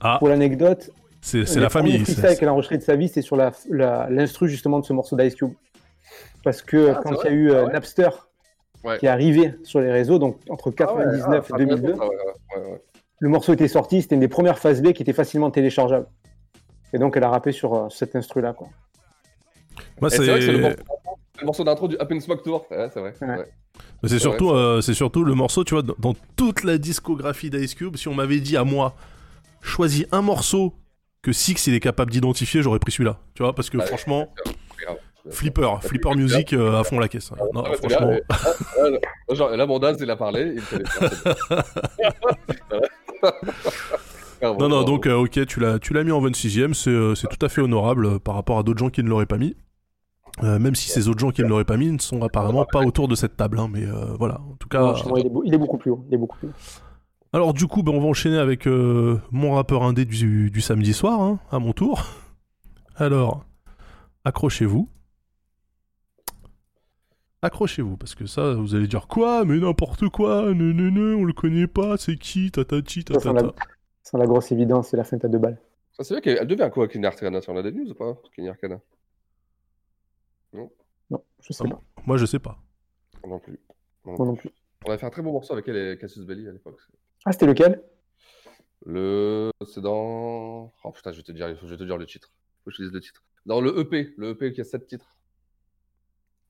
ah. 0.00 0.16
Pour 0.18 0.26
l'anecdote, 0.28 0.90
c'est 1.20 1.44
la 1.56 1.70
famille 1.70 1.98
c'est- 2.04 2.14
freestyles 2.14 2.36
qu'elle 2.36 2.48
a 2.48 2.52
enregistré 2.52 2.76
de 2.78 2.82
sa 2.82 2.96
vie, 2.96 3.06
c'est 3.08 3.22
sur 3.22 3.36
la- 3.36 3.52
la- 3.70 4.08
l'instru 4.10 4.48
justement 4.48 4.80
de 4.80 4.84
ce 4.84 4.92
morceau 4.92 5.16
d'Ice 5.16 5.36
Cube. 5.36 5.52
Parce 6.42 6.60
que 6.60 6.90
Ah, 6.96 7.00
quand 7.04 7.12
il 7.22 7.24
y 7.24 7.28
a 7.28 7.32
eu 7.32 7.50
euh, 7.52 7.66
ouais. 7.66 7.72
Napster 7.72 8.08
Ouais. 8.84 8.98
qui 8.98 9.06
est 9.06 9.08
arrivé 9.08 9.54
sur 9.62 9.80
les 9.80 9.90
réseaux, 9.90 10.18
donc 10.18 10.38
entre 10.50 10.72
Ah 10.78 10.94
ouais, 10.94 11.04
99 11.04 11.50
ah, 11.52 11.56
et 11.56 11.64
2002, 11.64 11.94
ah, 11.98 12.02
ouais, 12.02 12.08
ouais, 12.08 12.16
ouais, 12.62 12.72
ouais. 12.72 12.82
le 13.18 13.28
morceau 13.28 13.52
était 13.54 13.68
sorti, 13.68 14.02
c'était 14.02 14.14
une 14.14 14.20
des 14.20 14.28
premières 14.28 14.58
phases 14.58 14.82
B 14.82 14.92
qui 14.92 15.02
était 15.02 15.12
facilement 15.14 15.50
téléchargeable. 15.50 16.06
Et 16.92 16.98
donc 16.98 17.16
elle 17.16 17.24
a 17.24 17.30
rappé 17.30 17.52
sur 17.52 17.74
euh, 17.74 17.88
cet 17.90 18.14
instru-là. 18.14 18.52
Quoi. 18.52 18.68
moi 20.00 20.10
c'est 20.10 20.18
vrai 20.18 20.38
que 20.38 20.44
c'est 20.44 20.52
le 20.52 20.60
morceau, 20.60 20.76
le 21.40 21.46
morceau 21.46 21.64
d'intro 21.64 21.88
du 21.88 21.96
Up 21.98 22.12
in 22.12 22.20
Smoke 22.20 22.42
Tour. 22.42 22.66
Ouais, 22.70 22.88
c'est 22.92 23.00
vrai. 23.00 23.14
Ouais. 23.20 23.28
ouais. 23.28 23.36
Mais 24.02 24.08
c'est 24.08 24.16
C'est 24.16 24.18
surtout, 24.20 24.48
vrai, 24.48 24.58
euh, 24.58 24.80
c'est 24.80 24.94
surtout 24.94 25.24
le 25.24 25.34
morceau, 25.34 25.64
tu 25.64 25.74
vois, 25.74 25.82
dans, 25.82 25.94
dans 25.98 26.14
toute 26.36 26.62
la 26.62 26.78
discographie 26.78 27.50
d'Ice 27.50 27.74
Cube, 27.74 27.96
si 27.96 28.08
on 28.08 28.14
m'avait 28.14 28.40
dit 28.40 28.56
à 28.56 28.64
moi, 28.64 28.94
choisis 29.62 30.06
un 30.12 30.22
morceau 30.22 30.74
que 31.22 31.32
Six 31.32 31.66
il 31.66 31.74
est 31.74 31.80
capable 31.80 32.12
d'identifier, 32.12 32.62
j'aurais 32.62 32.78
pris 32.78 32.92
celui-là. 32.92 33.18
Tu 33.34 33.42
vois, 33.42 33.54
parce 33.54 33.70
que 33.70 33.78
Bah, 33.78 33.86
franchement. 33.86 34.28
Flipper, 35.30 35.70
Flipper 35.82 36.14
Music 36.16 36.52
euh, 36.52 36.78
à 36.78 36.84
fond 36.84 36.98
la 36.98 37.08
caisse. 37.08 37.30
Non, 37.32 37.62
Ah 37.64 37.70
ouais, 37.70 37.76
c'est 37.80 37.90
franchement. 37.90 38.08
bien, 38.08 38.16
mais- 38.18 38.22
ah, 38.30 38.90
là, 39.28 39.34
genre, 39.34 39.50
là, 39.56 39.66
mon 39.66 39.80
il 39.80 40.10
a 40.10 40.16
parlé. 40.16 40.54
Il. 40.56 40.62
Non, 44.42 44.68
non, 44.68 44.82
donc, 44.82 45.06
euh, 45.06 45.14
ok, 45.14 45.46
tu 45.46 45.58
l'as, 45.60 45.78
tu 45.78 45.94
l'as 45.94 46.04
mis 46.04 46.10
en 46.10 46.20
26ème, 46.20 46.74
c'est, 46.74 46.90
euh, 46.90 47.14
c'est 47.14 47.28
tout 47.28 47.42
à 47.44 47.48
fait 47.48 47.62
honorable 47.62 48.04
euh, 48.06 48.18
par 48.18 48.34
rapport 48.34 48.58
à 48.58 48.62
d'autres 48.62 48.78
gens 48.78 48.90
qui 48.90 49.02
ne 49.02 49.08
l'auraient 49.08 49.24
pas 49.24 49.38
mis. 49.38 49.56
Euh, 50.42 50.58
même 50.58 50.74
si 50.74 50.90
ces 50.90 51.08
autres 51.08 51.20
gens 51.20 51.30
qui 51.30 51.42
ne 51.42 51.46
l'auraient 51.46 51.64
pas 51.64 51.78
mis 51.78 51.90
ne 51.90 51.98
sont 51.98 52.20
apparemment 52.22 52.66
pas 52.70 52.80
autour 52.82 53.08
de 53.08 53.14
cette 53.14 53.36
table, 53.38 53.58
hein, 53.58 53.68
mais 53.72 53.86
euh, 53.86 54.14
voilà. 54.18 54.40
En 54.50 54.56
tout 54.58 54.68
cas, 54.68 54.80
Non, 55.06 55.16
il, 55.16 55.26
est, 55.26 55.30
beau- 55.30 55.42
il 55.46 55.54
est 55.54 55.58
beaucoup 55.58 55.78
plus 55.78 55.92
haut. 55.92 56.04
Il 56.08 56.14
est 56.14 56.18
beaucoup 56.18 56.36
plus 56.36 56.48
haut. 56.48 56.52
Alors 57.32 57.54
du 57.54 57.66
coup, 57.66 57.82
ben, 57.82 57.92
on 57.92 58.00
va 58.00 58.06
enchaîner 58.06 58.36
avec 58.38 58.66
euh, 58.66 59.18
mon 59.30 59.54
rappeur 59.54 59.82
indé 59.84 60.04
du, 60.04 60.50
du 60.50 60.60
samedi 60.60 60.92
soir, 60.92 61.20
hein, 61.20 61.38
à 61.50 61.58
mon 61.58 61.72
tour. 61.72 62.04
Alors, 62.96 63.44
accrochez-vous. 64.24 64.88
Accrochez-vous, 67.44 67.98
parce 67.98 68.14
que 68.14 68.24
ça, 68.24 68.54
vous 68.54 68.74
allez 68.74 68.86
dire 68.88 69.06
quoi 69.06 69.44
Mais 69.44 69.58
n'importe 69.58 70.08
quoi, 70.08 70.46
ne, 70.54 70.72
ne, 70.72 70.88
ne, 70.88 71.14
on 71.14 71.24
le 71.24 71.34
connaît 71.34 71.66
pas, 71.66 71.98
c'est 71.98 72.16
qui 72.16 72.50
Tatati, 72.50 73.04
Ça, 73.06 73.20
sans, 73.20 73.32
la, 73.34 73.42
tatata. 73.42 73.64
sans 74.02 74.16
la 74.18 74.24
grosse 74.24 74.50
évidence, 74.50 74.88
c'est 74.88 74.96
la 74.96 75.04
feinte 75.04 75.24
à 75.26 75.28
deux 75.28 75.38
balles. 75.38 75.60
Ça, 75.92 76.04
c'est 76.04 76.14
vrai 76.14 76.22
qu'elle 76.22 76.46
devient 76.46 76.70
quoi, 76.72 76.88
Kenny 76.88 77.04
Arcana 77.04 77.40
On 77.48 77.56
a 77.58 77.62
des 77.62 77.70
news 77.72 77.90
ou 77.90 77.94
pas 77.94 78.16
Kenny 78.34 78.48
Arcana? 78.48 78.80
Non, 80.54 80.70
Non, 81.10 81.22
je 81.42 81.52
sais 81.52 81.64
Ah 81.66 81.70
pas. 81.70 81.80
Moi, 82.06 82.16
je 82.16 82.24
sais 82.26 82.38
pas. 82.38 82.58
non 83.26 83.38
plus. 83.38 83.60
Non 84.06 84.14
Moi 84.16 84.26
non 84.26 84.34
plus. 84.36 84.50
On 84.86 84.88
avait 84.88 84.98
fait 84.98 85.06
un 85.06 85.10
très 85.10 85.22
beau 85.22 85.32
morceau 85.32 85.52
avec 85.52 85.68
elle 85.68 85.76
et 85.76 85.98
Cassius 85.98 86.24
Belli 86.24 86.48
à 86.48 86.52
l'époque. 86.52 86.80
Ah, 87.26 87.32
c'était 87.32 87.46
lequel? 87.46 87.82
Le. 88.86 89.50
C'est 89.66 89.80
dans. 89.82 90.72
Oh 90.82 90.90
putain, 90.92 91.12
je 91.12 91.18
vais 91.18 91.22
te 91.22 91.32
dire, 91.32 91.54
je 91.56 91.74
te 91.74 91.84
dire 91.84 91.96
le 91.98 92.06
titre. 92.06 92.30
Faut 92.64 92.70
que 92.70 92.72
je 92.72 92.78
te 92.78 92.82
dise 92.84 92.92
le 92.92 93.00
titre. 93.00 93.22
Dans 93.46 93.60
le 93.60 93.78
EP, 93.78 94.12
le 94.16 94.30
EP 94.30 94.52
qui 94.52 94.60
a 94.60 94.64
7 94.64 94.86
titres. 94.86 95.13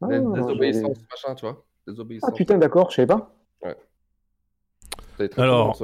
Ah, 0.00 0.06
Des- 0.08 0.14
j'ai- 0.16 0.20
Désobéissance, 0.34 0.98
machin, 1.10 1.34
tu 1.34 1.46
vois. 1.46 1.64
Désobéissance. 1.86 2.30
Ah 2.32 2.36
putain, 2.36 2.58
d'accord, 2.58 2.90
je 2.90 2.96
savais 2.96 3.06
pas. 3.06 3.34
Ouais. 3.62 3.76
Alors, 5.36 5.80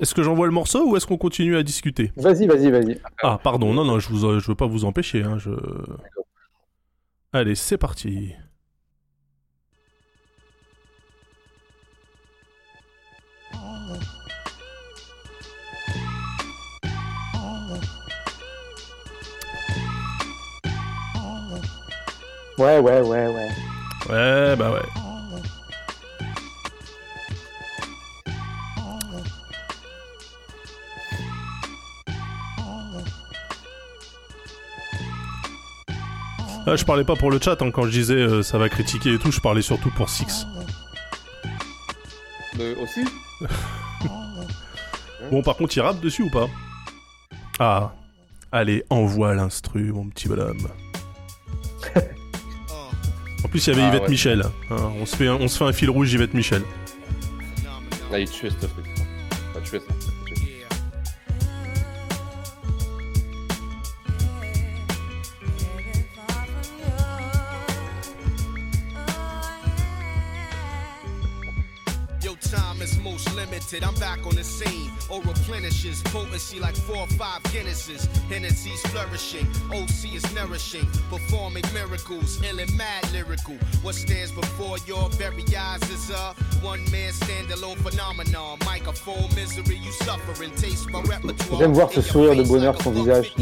est-ce 0.00 0.14
que 0.14 0.22
j'envoie 0.22 0.46
le 0.46 0.52
morceau 0.52 0.90
ou 0.90 0.96
est-ce 0.96 1.06
qu'on 1.06 1.18
continue 1.18 1.56
à 1.56 1.62
discuter? 1.62 2.12
Vas-y, 2.16 2.46
vas-y, 2.46 2.70
vas-y. 2.70 3.00
Ah, 3.22 3.38
pardon, 3.42 3.74
non, 3.74 3.84
non, 3.84 3.98
je 3.98 4.08
vous, 4.08 4.38
je 4.40 4.46
veux 4.48 4.54
pas 4.54 4.66
vous 4.66 4.84
empêcher. 4.84 5.22
Hein, 5.22 5.38
je... 5.38 5.50
Allez, 7.32 7.54
c'est 7.54 7.78
parti. 7.78 8.34
Ouais, 22.58 22.78
ouais, 22.78 23.00
ouais, 23.00 23.26
ouais. 23.28 23.48
Ouais, 24.08 24.56
bah 24.56 24.72
ouais. 24.72 24.82
Ah, 36.66 36.76
je 36.76 36.84
parlais 36.84 37.04
pas 37.04 37.16
pour 37.16 37.30
le 37.30 37.38
chat 37.40 37.60
hein, 37.62 37.70
quand 37.70 37.84
je 37.84 37.90
disais 37.90 38.14
euh, 38.14 38.42
ça 38.42 38.58
va 38.58 38.68
critiquer 38.68 39.14
et 39.14 39.18
tout, 39.18 39.30
je 39.32 39.40
parlais 39.40 39.62
surtout 39.62 39.90
pour 39.90 40.10
Six. 40.10 40.46
Le- 42.58 42.76
aussi 42.80 43.04
Bon, 45.30 45.42
par 45.42 45.56
contre, 45.56 45.76
il 45.76 45.80
rappe 45.80 46.00
dessus 46.00 46.22
ou 46.22 46.30
pas? 46.30 46.46
Ah, 47.58 47.92
allez, 48.50 48.82
envoie 48.88 49.34
l'instru, 49.34 49.92
mon 49.92 50.08
petit 50.08 50.26
bonhomme. 50.28 50.68
En 53.48 53.50
plus, 53.50 53.66
il 53.66 53.70
y 53.70 53.72
avait 53.72 53.82
Ah, 53.82 53.88
Yvette 53.88 54.02
ouais. 54.02 54.08
Michel. 54.10 54.42
hein, 54.70 54.76
on, 55.00 55.06
se 55.06 55.16
fait 55.16 55.26
un, 55.26 55.36
on 55.36 55.48
se 55.48 55.56
fait 55.56 55.64
un 55.64 55.72
fil 55.72 55.88
rouge 55.88 56.12
Yvette 56.12 56.34
Michel. 56.34 56.62
Ah, 58.12 58.18
il 58.18 58.28
tuait 58.28 58.50
ce 58.50 58.66
truc. 58.66 58.84
Ça. 59.64 59.80
Limited. 73.58 73.84
I'm 73.84 73.94
back 74.00 74.24
on 74.26 74.34
the 74.34 74.44
scene. 74.44 74.90
Or 75.10 75.20
replenishes 75.22 76.02
potency 76.04 76.60
like 76.60 76.76
four 76.76 76.96
or 76.98 77.06
five 77.08 77.42
Guinnesses. 77.44 78.06
Hennessy's 78.28 78.80
flourishing. 78.90 79.46
OC 79.72 80.14
is 80.14 80.34
nourishing. 80.34 80.86
Performing 81.10 81.64
miracles. 81.72 82.40
Ill 82.42 82.58
and 82.60 82.72
mad 82.76 83.10
lyrical. 83.12 83.54
What 83.82 83.94
stands 83.94 84.32
before 84.32 84.76
your 84.86 85.08
very 85.10 85.44
eyes 85.56 85.82
is 85.90 86.10
a 86.10 86.34
one 86.62 86.82
man 86.90 87.12
standalone 87.12 87.76
phenomenon. 87.78 88.58
Microphone 88.64 89.28
misery 89.34 89.76
you 89.76 89.92
suffering. 89.92 90.50
Taste 90.56 90.90
my 90.90 91.00
repertoire. 91.02 91.58
J'aime 91.60 91.72
voir 91.72 91.90
ce 91.92 92.02
sourire 92.02 92.36
de 92.36 92.42
bonheur 92.42 92.74
sur 92.74 92.84
son 92.84 92.92
visage. 92.92 93.32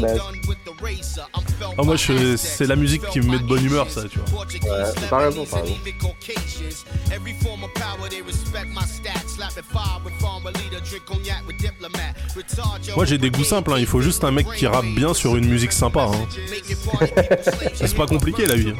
Ah, 1.77 1.83
moi, 1.83 1.95
je- 1.95 2.37
c'est 2.37 2.65
la 2.67 2.75
musique 2.75 3.05
qui 3.09 3.19
me 3.19 3.31
met 3.31 3.39
de 3.39 3.43
bonne 3.43 3.63
humeur, 3.65 3.89
ça, 3.89 4.07
tu 4.07 4.19
vois. 4.19 4.39
Ouais, 4.63 4.83
t'as 5.09 5.17
raison, 5.17 5.45
t'as 5.49 5.61
raison. 5.61 5.75
Moi, 12.95 13.05
j'ai 13.05 13.17
des 13.17 13.29
goûts 13.29 13.43
simples, 13.43 13.73
hein, 13.73 13.77
il 13.79 13.85
faut 13.85 14.01
juste 14.01 14.23
un 14.23 14.31
mec 14.31 14.47
qui 14.55 14.65
rappe 14.67 14.85
bien 14.85 15.13
sur 15.13 15.35
une 15.35 15.47
musique 15.47 15.71
sympa. 15.73 16.03
Hein. 16.11 16.27
c'est 17.73 17.95
pas 17.95 18.07
compliqué 18.07 18.45
la 18.45 18.55
vie. 18.55 18.73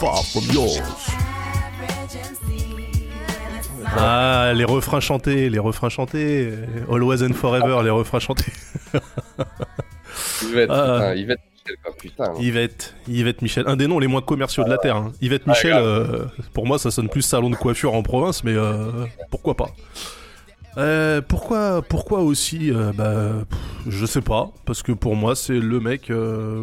Far 0.00 0.24
from 0.26 0.44
yours. 0.52 0.80
Ah, 3.98 4.52
les 4.54 4.64
refrains 4.64 5.00
chantés, 5.00 5.48
les 5.48 5.58
refrains 5.58 5.88
chantés. 5.88 6.52
Always 6.90 7.22
and 7.22 7.32
forever, 7.34 7.82
les 7.82 7.90
refrains 7.90 8.18
chantés. 8.20 8.52
Yvette, 10.42 10.70
Ah. 10.70 10.84
putain, 10.98 11.14
Yvette 11.14 11.40
Michel, 11.50 11.55
quoi, 11.82 11.94
putain. 11.96 12.32
Yvette, 12.40 12.94
Yvette 13.08 13.42
Michel, 13.42 13.64
un 13.66 13.76
des 13.76 13.86
noms 13.86 13.98
les 13.98 14.06
moins 14.06 14.22
commerciaux 14.22 14.64
de 14.64 14.70
la 14.70 14.78
Terre. 14.78 14.96
hein. 14.96 15.12
Yvette 15.20 15.42
Ah, 15.46 15.50
Michel, 15.50 15.74
euh, 15.76 16.24
pour 16.54 16.66
moi, 16.66 16.78
ça 16.78 16.90
sonne 16.90 17.08
plus 17.08 17.22
salon 17.22 17.50
de 17.50 17.56
coiffure 17.56 17.94
en 17.94 18.02
province, 18.02 18.44
mais 18.44 18.54
euh, 18.54 19.06
pourquoi 19.30 19.54
pas 19.56 19.70
Euh, 20.78 21.22
pourquoi, 21.26 21.82
pourquoi 21.82 22.20
aussi 22.20 22.70
bah, 22.96 23.32
pff, 23.48 23.58
Je 23.88 24.04
sais 24.06 24.20
pas, 24.20 24.50
parce 24.66 24.82
que 24.82 24.92
pour 24.92 25.16
moi, 25.16 25.34
c'est 25.34 25.58
le 25.58 25.80
mec. 25.80 26.12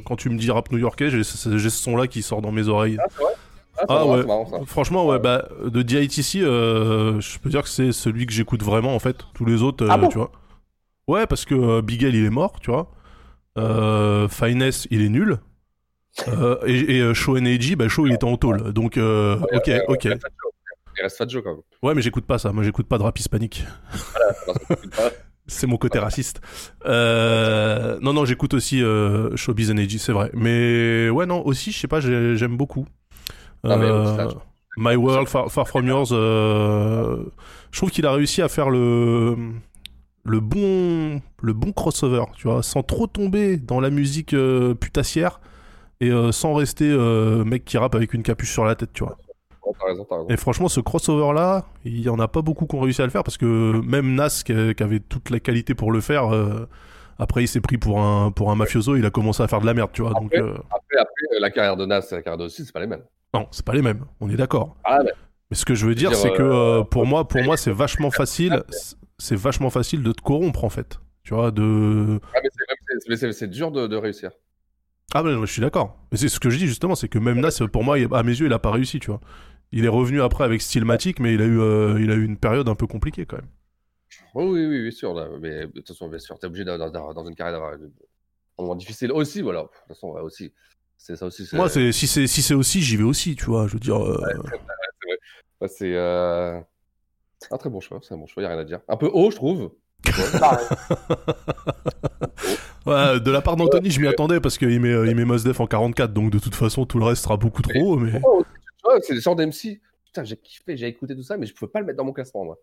quand 0.05 0.15
tu 0.15 0.29
me 0.29 0.37
dis 0.37 0.51
rap 0.51 0.71
new-yorkais, 0.71 1.09
j'ai 1.09 1.23
ce 1.23 1.69
son-là 1.69 2.07
qui 2.07 2.21
sort 2.21 2.41
dans 2.41 2.51
mes 2.51 2.67
oreilles. 2.67 2.97
Ah, 2.99 3.05
c'est 3.09 3.23
vrai? 3.23 3.33
Ah, 3.79 3.85
Ah 3.89 3.93
marrant, 3.95 4.11
ouais, 4.13 4.21
c'est 4.21 4.27
marrant, 4.27 4.45
ça. 4.45 4.57
franchement, 4.67 5.07
ouais, 5.07 5.17
bah, 5.17 5.45
de 5.65 5.81
DITC, 5.81 6.41
euh, 6.43 7.19
je 7.19 7.39
peux 7.39 7.49
dire 7.49 7.63
que 7.63 7.69
c'est 7.69 7.91
celui 7.91 8.27
que 8.27 8.31
j'écoute 8.31 8.61
vraiment 8.61 8.93
en 8.93 8.99
fait. 8.99 9.17
Tous 9.33 9.45
les 9.45 9.63
autres, 9.63 9.83
euh, 9.83 9.89
Ah 9.89 9.97
bon? 9.97 10.09
tu 10.09 10.19
vois. 10.19 10.31
Ouais, 11.07 11.25
parce 11.25 11.43
que 11.43 11.55
euh, 11.55 11.81
Bigel 11.81 12.13
il 12.13 12.23
est 12.23 12.29
mort, 12.29 12.59
tu 12.61 12.69
vois. 12.69 12.91
Euh, 13.57 14.27
Finesse 14.27 14.87
il 14.91 15.01
est 15.03 15.09
nul. 15.09 15.37
Euh, 16.27 16.57
et 16.65 16.97
et 16.97 17.01
euh, 17.01 17.13
Show 17.13 17.39
NAG, 17.39 17.75
bah 17.75 17.87
Show 17.87 18.05
il 18.07 18.13
était 18.13 18.23
en 18.25 18.37
tôle. 18.37 18.71
Donc, 18.73 18.97
euh, 18.97 19.37
ok, 19.53 19.71
ok. 19.87 20.03
Il 20.05 21.01
reste 21.01 21.17
Fat 21.17 21.27
Joe. 21.27 21.41
Quand 21.43 21.51
même. 21.53 21.61
Ouais, 21.81 21.95
mais 21.95 22.01
j'écoute 22.03 22.25
pas 22.25 22.37
ça. 22.37 22.51
Moi, 22.51 22.63
j'écoute 22.63 22.87
pas 22.87 22.97
de 22.99 23.03
rap 23.03 23.17
hispanique. 23.17 23.65
Voilà, 24.95 25.11
C'est 25.47 25.65
mon 25.67 25.77
côté 25.77 25.97
raciste. 25.97 26.39
Euh, 26.85 27.97
non, 28.01 28.13
non, 28.13 28.25
j'écoute 28.25 28.53
aussi 28.53 28.81
Showbiz 29.35 29.71
NAG, 29.71 29.97
c'est 29.97 30.11
vrai. 30.11 30.29
Mais 30.33 31.09
ouais, 31.09 31.25
non, 31.25 31.43
aussi, 31.45 31.71
je 31.71 31.79
sais 31.79 31.87
pas, 31.87 31.99
j'ai- 31.99 32.35
j'aime 32.37 32.57
beaucoup. 32.57 32.85
Mais 33.63 33.75
My 34.77 34.95
World, 34.95 35.27
Far, 35.27 35.51
Far 35.51 35.67
From 35.67 35.87
Yours. 35.87 36.09
je 36.11 37.77
trouve 37.77 37.89
qu'il 37.89 38.05
a 38.05 38.11
réussi 38.11 38.41
à 38.43 38.47
faire 38.49 38.69
le 38.69 39.35
le 40.23 40.39
bon 40.39 41.21
le 41.41 41.53
bon 41.53 41.71
crossover, 41.71 42.23
tu 42.35 42.47
vois, 42.47 42.63
sans 42.63 42.83
trop 42.83 43.07
tomber 43.07 43.57
dans 43.57 43.79
la 43.79 43.89
musique 43.89 44.33
euh, 44.33 44.73
putassière 44.73 45.41
et 45.99 46.09
euh, 46.09 46.31
sans 46.31 46.53
rester 46.53 46.89
euh, 46.89 47.43
mec 47.43 47.65
qui 47.65 47.77
rappe 47.77 47.95
avec 47.95 48.13
une 48.13 48.23
capuche 48.23 48.51
sur 48.51 48.65
la 48.65 48.75
tête, 48.75 48.93
tu 48.93 49.03
vois. 49.03 49.17
Et 50.29 50.37
franchement, 50.37 50.67
ce 50.67 50.79
crossover-là, 50.79 51.65
il 51.85 52.01
y 52.01 52.09
en 52.09 52.19
a 52.19 52.27
pas 52.27 52.41
beaucoup 52.41 52.65
qui 52.65 52.75
ont 52.75 52.81
réussi 52.81 53.01
à 53.01 53.05
le 53.05 53.11
faire 53.11 53.23
parce 53.23 53.37
que 53.37 53.81
même 53.81 54.13
Nas, 54.13 54.43
qui, 54.45 54.53
avait 54.53 54.99
toute 54.99 55.29
la 55.29 55.39
qualité 55.39 55.73
pour 55.73 55.91
le 55.91 56.01
faire, 56.01 56.29
après 57.19 57.43
il 57.43 57.47
s'est 57.47 57.61
pris 57.61 57.77
pour 57.77 57.99
un, 58.01 58.31
pour 58.31 58.51
un 58.51 58.55
mafioso, 58.55 58.95
il 58.95 59.05
a 59.05 59.09
commencé 59.09 59.41
à 59.43 59.47
faire 59.47 59.61
de 59.61 59.65
la 59.65 59.73
merde, 59.73 59.91
tu 59.93 60.01
vois. 60.01 60.13
Donc, 60.13 60.33
Après, 60.33 60.39
euh, 60.39 60.53
après, 60.69 60.97
après, 60.97 61.39
la 61.39 61.49
carrière 61.49 61.77
de 61.77 61.85
Nas 61.85 62.01
et 62.11 62.15
la 62.15 62.21
carrière 62.21 62.37
de 62.37 62.45
aussi, 62.45 62.65
c'est 62.65 62.71
pas 62.71 62.79
les 62.79 62.87
mêmes. 62.87 63.03
non, 63.33 63.47
c'est 63.51 63.65
pas 63.65 63.73
les 63.73 63.81
mêmes, 63.81 64.05
on 64.19 64.29
est 64.29 64.35
d'accord. 64.35 64.75
Ah. 64.83 64.99
Mais 65.49 65.57
ce 65.57 65.65
que 65.65 65.75
je 65.75 65.85
veux 65.85 65.95
dire, 65.95 66.09
dire, 66.09 66.17
c'est 66.17 66.33
que 66.33 66.81
pour 66.83 67.05
moi, 67.05 67.27
pour 67.27 67.43
moi, 67.43 67.57
c'est 67.57 67.71
vachement 67.71 68.11
facile, 68.11 68.63
c'est 69.17 69.35
vachement 69.35 69.69
facile 69.69 70.03
de 70.03 70.11
te 70.11 70.21
corrompre 70.21 70.63
en 70.63 70.69
fait. 70.69 70.99
Tu 71.23 71.33
vois, 71.33 71.51
de. 71.51 72.19
Ah, 72.33 72.39
mais 72.43 73.15
c'est- 73.33 73.47
dur 73.47 73.71
de, 73.71 73.87
de 73.87 73.95
réussir. 73.95 74.31
Ah, 75.13 75.23
mais 75.23 75.31
je 75.33 75.45
suis 75.51 75.61
d'accord. 75.61 75.97
Mais 76.11 76.17
c'est 76.17 76.27
ce 76.29 76.39
que 76.39 76.49
je 76.49 76.57
dis 76.57 76.67
justement, 76.67 76.95
c'est 76.95 77.07
que 77.07 77.19
même 77.19 77.39
Nas, 77.39 77.59
pour 77.71 77.83
moi, 77.83 77.97
à 78.11 78.23
mes 78.23 78.31
yeux, 78.31 78.47
il 78.47 78.53
a 78.53 78.59
pas 78.59 78.71
réussi, 78.71 78.99
tu 78.99 79.07
vois. 79.11 79.21
Il 79.71 79.85
est 79.85 79.89
revenu 79.89 80.21
après 80.21 80.43
avec 80.43 80.61
Stillmatic, 80.61 81.19
mais 81.19 81.33
il 81.33 81.41
a 81.41 81.45
eu, 81.45 81.59
euh, 81.59 81.99
il 81.99 82.11
a 82.11 82.15
eu 82.15 82.23
une 82.25 82.37
période 82.37 82.67
un 82.69 82.75
peu 82.75 82.87
compliquée 82.87 83.25
quand 83.25 83.37
même. 83.37 83.47
Oui, 84.35 84.45
oui, 84.45 84.65
oui, 84.65 84.81
bien 84.81 84.91
sûr. 84.91 85.13
là. 85.13 85.27
Mais 85.39 85.61
de 85.67 85.71
toute 85.71 85.87
façon, 85.87 86.07
bien 86.07 86.19
sûr, 86.19 86.37
t'es 86.39 86.47
obligé 86.47 86.65
d'avoir- 86.65 87.13
dans 87.13 87.27
une 87.27 87.35
carrière 87.35 87.53
d'avoir 87.53 87.73
un 87.73 88.61
moment 88.61 88.75
difficile 88.75 89.11
aussi, 89.11 89.41
voilà. 89.41 89.61
De 89.63 89.67
toute 89.67 89.87
façon, 89.87 90.11
ouais, 90.11 90.21
aussi. 90.21 90.53
C'est 90.97 91.15
ça 91.15 91.25
aussi. 91.25 91.47
Moi, 91.53 91.69
si 91.69 91.91
c'est 92.07 92.27
si 92.27 92.53
aussi, 92.53 92.81
j'y 92.81 92.97
vais 92.97 93.03
aussi, 93.03 93.35
tu 93.35 93.45
vois. 93.45 93.67
Je 93.67 93.73
veux 93.73 93.79
dire. 93.79 93.97
euh, 93.97 94.17
c'est 94.29 94.37
vrai. 94.37 94.57
Ouais, 95.61 95.67
c'est 95.67 95.95
euh, 95.95 96.59
un 97.51 97.57
très 97.57 97.69
bon 97.69 97.79
choix. 97.79 97.99
C'est 98.01 98.13
un 98.13 98.17
bon 98.17 98.27
choix, 98.27 98.43
y 98.43 98.45
a 98.45 98.49
rien 98.49 98.59
à 98.59 98.63
dire. 98.63 98.79
Un 98.87 98.97
peu 98.97 99.09
haut, 99.11 99.31
je 99.31 99.35
trouve. 99.35 99.71
Ouais, 102.85 103.19
de 103.19 103.31
la 103.31 103.41
part 103.41 103.55
d'Anthony, 103.55 103.89
je 103.89 103.99
m'y 104.01 104.07
attendais 104.07 104.39
parce 104.39 104.57
qu'il 104.57 104.79
met, 104.79 104.91
euh, 104.93 105.07
il 105.07 105.15
met 105.15 105.25
Mos 105.25 105.43
Def 105.43 105.59
en 105.59 105.67
44, 105.67 106.13
donc 106.13 106.31
de 106.31 106.39
toute 106.39 106.55
façon, 106.55 106.85
tout 106.85 106.99
le 106.99 107.05
reste 107.05 107.23
sera 107.23 107.37
beaucoup 107.37 107.61
trop 107.61 107.93
haut. 107.93 107.97
Mais... 107.97 108.21
Oh, 108.25 108.43
tu 108.43 108.83
vois, 108.83 108.99
c'est 109.01 109.13
le 109.13 109.21
genre 109.21 109.35
d'MC. 109.35 109.79
Putain, 110.05 110.23
j'ai 110.23 110.37
kiffé, 110.37 110.77
j'ai 110.77 110.87
écouté 110.87 111.15
tout 111.15 111.23
ça, 111.23 111.37
mais 111.37 111.45
je 111.45 111.53
pouvais 111.53 111.71
pas 111.71 111.79
le 111.79 111.85
mettre 111.85 111.97
dans 111.97 112.05
mon 112.05 112.13
classement, 112.13 112.45
moi. 112.45 112.57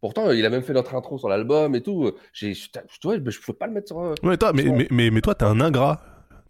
Pourtant, 0.00 0.30
il 0.30 0.44
a 0.46 0.50
même 0.50 0.62
fait 0.62 0.72
notre 0.72 0.94
intro 0.94 1.18
sur 1.18 1.28
l'album 1.28 1.74
et 1.74 1.82
tout. 1.82 2.12
J'ai, 2.32 2.52
putain, 2.52 2.82
tu 2.88 2.98
vois, 3.02 3.18
mais 3.18 3.30
je 3.30 3.40
pouvais 3.40 3.56
pas 3.58 3.66
le 3.66 3.72
mettre 3.72 3.88
sur. 3.88 3.98
euh, 3.98 4.14
Ouais, 4.22 4.36
toi, 4.36 4.52
mais, 4.52 4.62
sur- 4.62 4.74
mais, 4.74 4.86
mais, 4.90 5.10
mais 5.10 5.20
toi, 5.20 5.34
t'es 5.34 5.44
un 5.44 5.60
ingrat. 5.60 6.00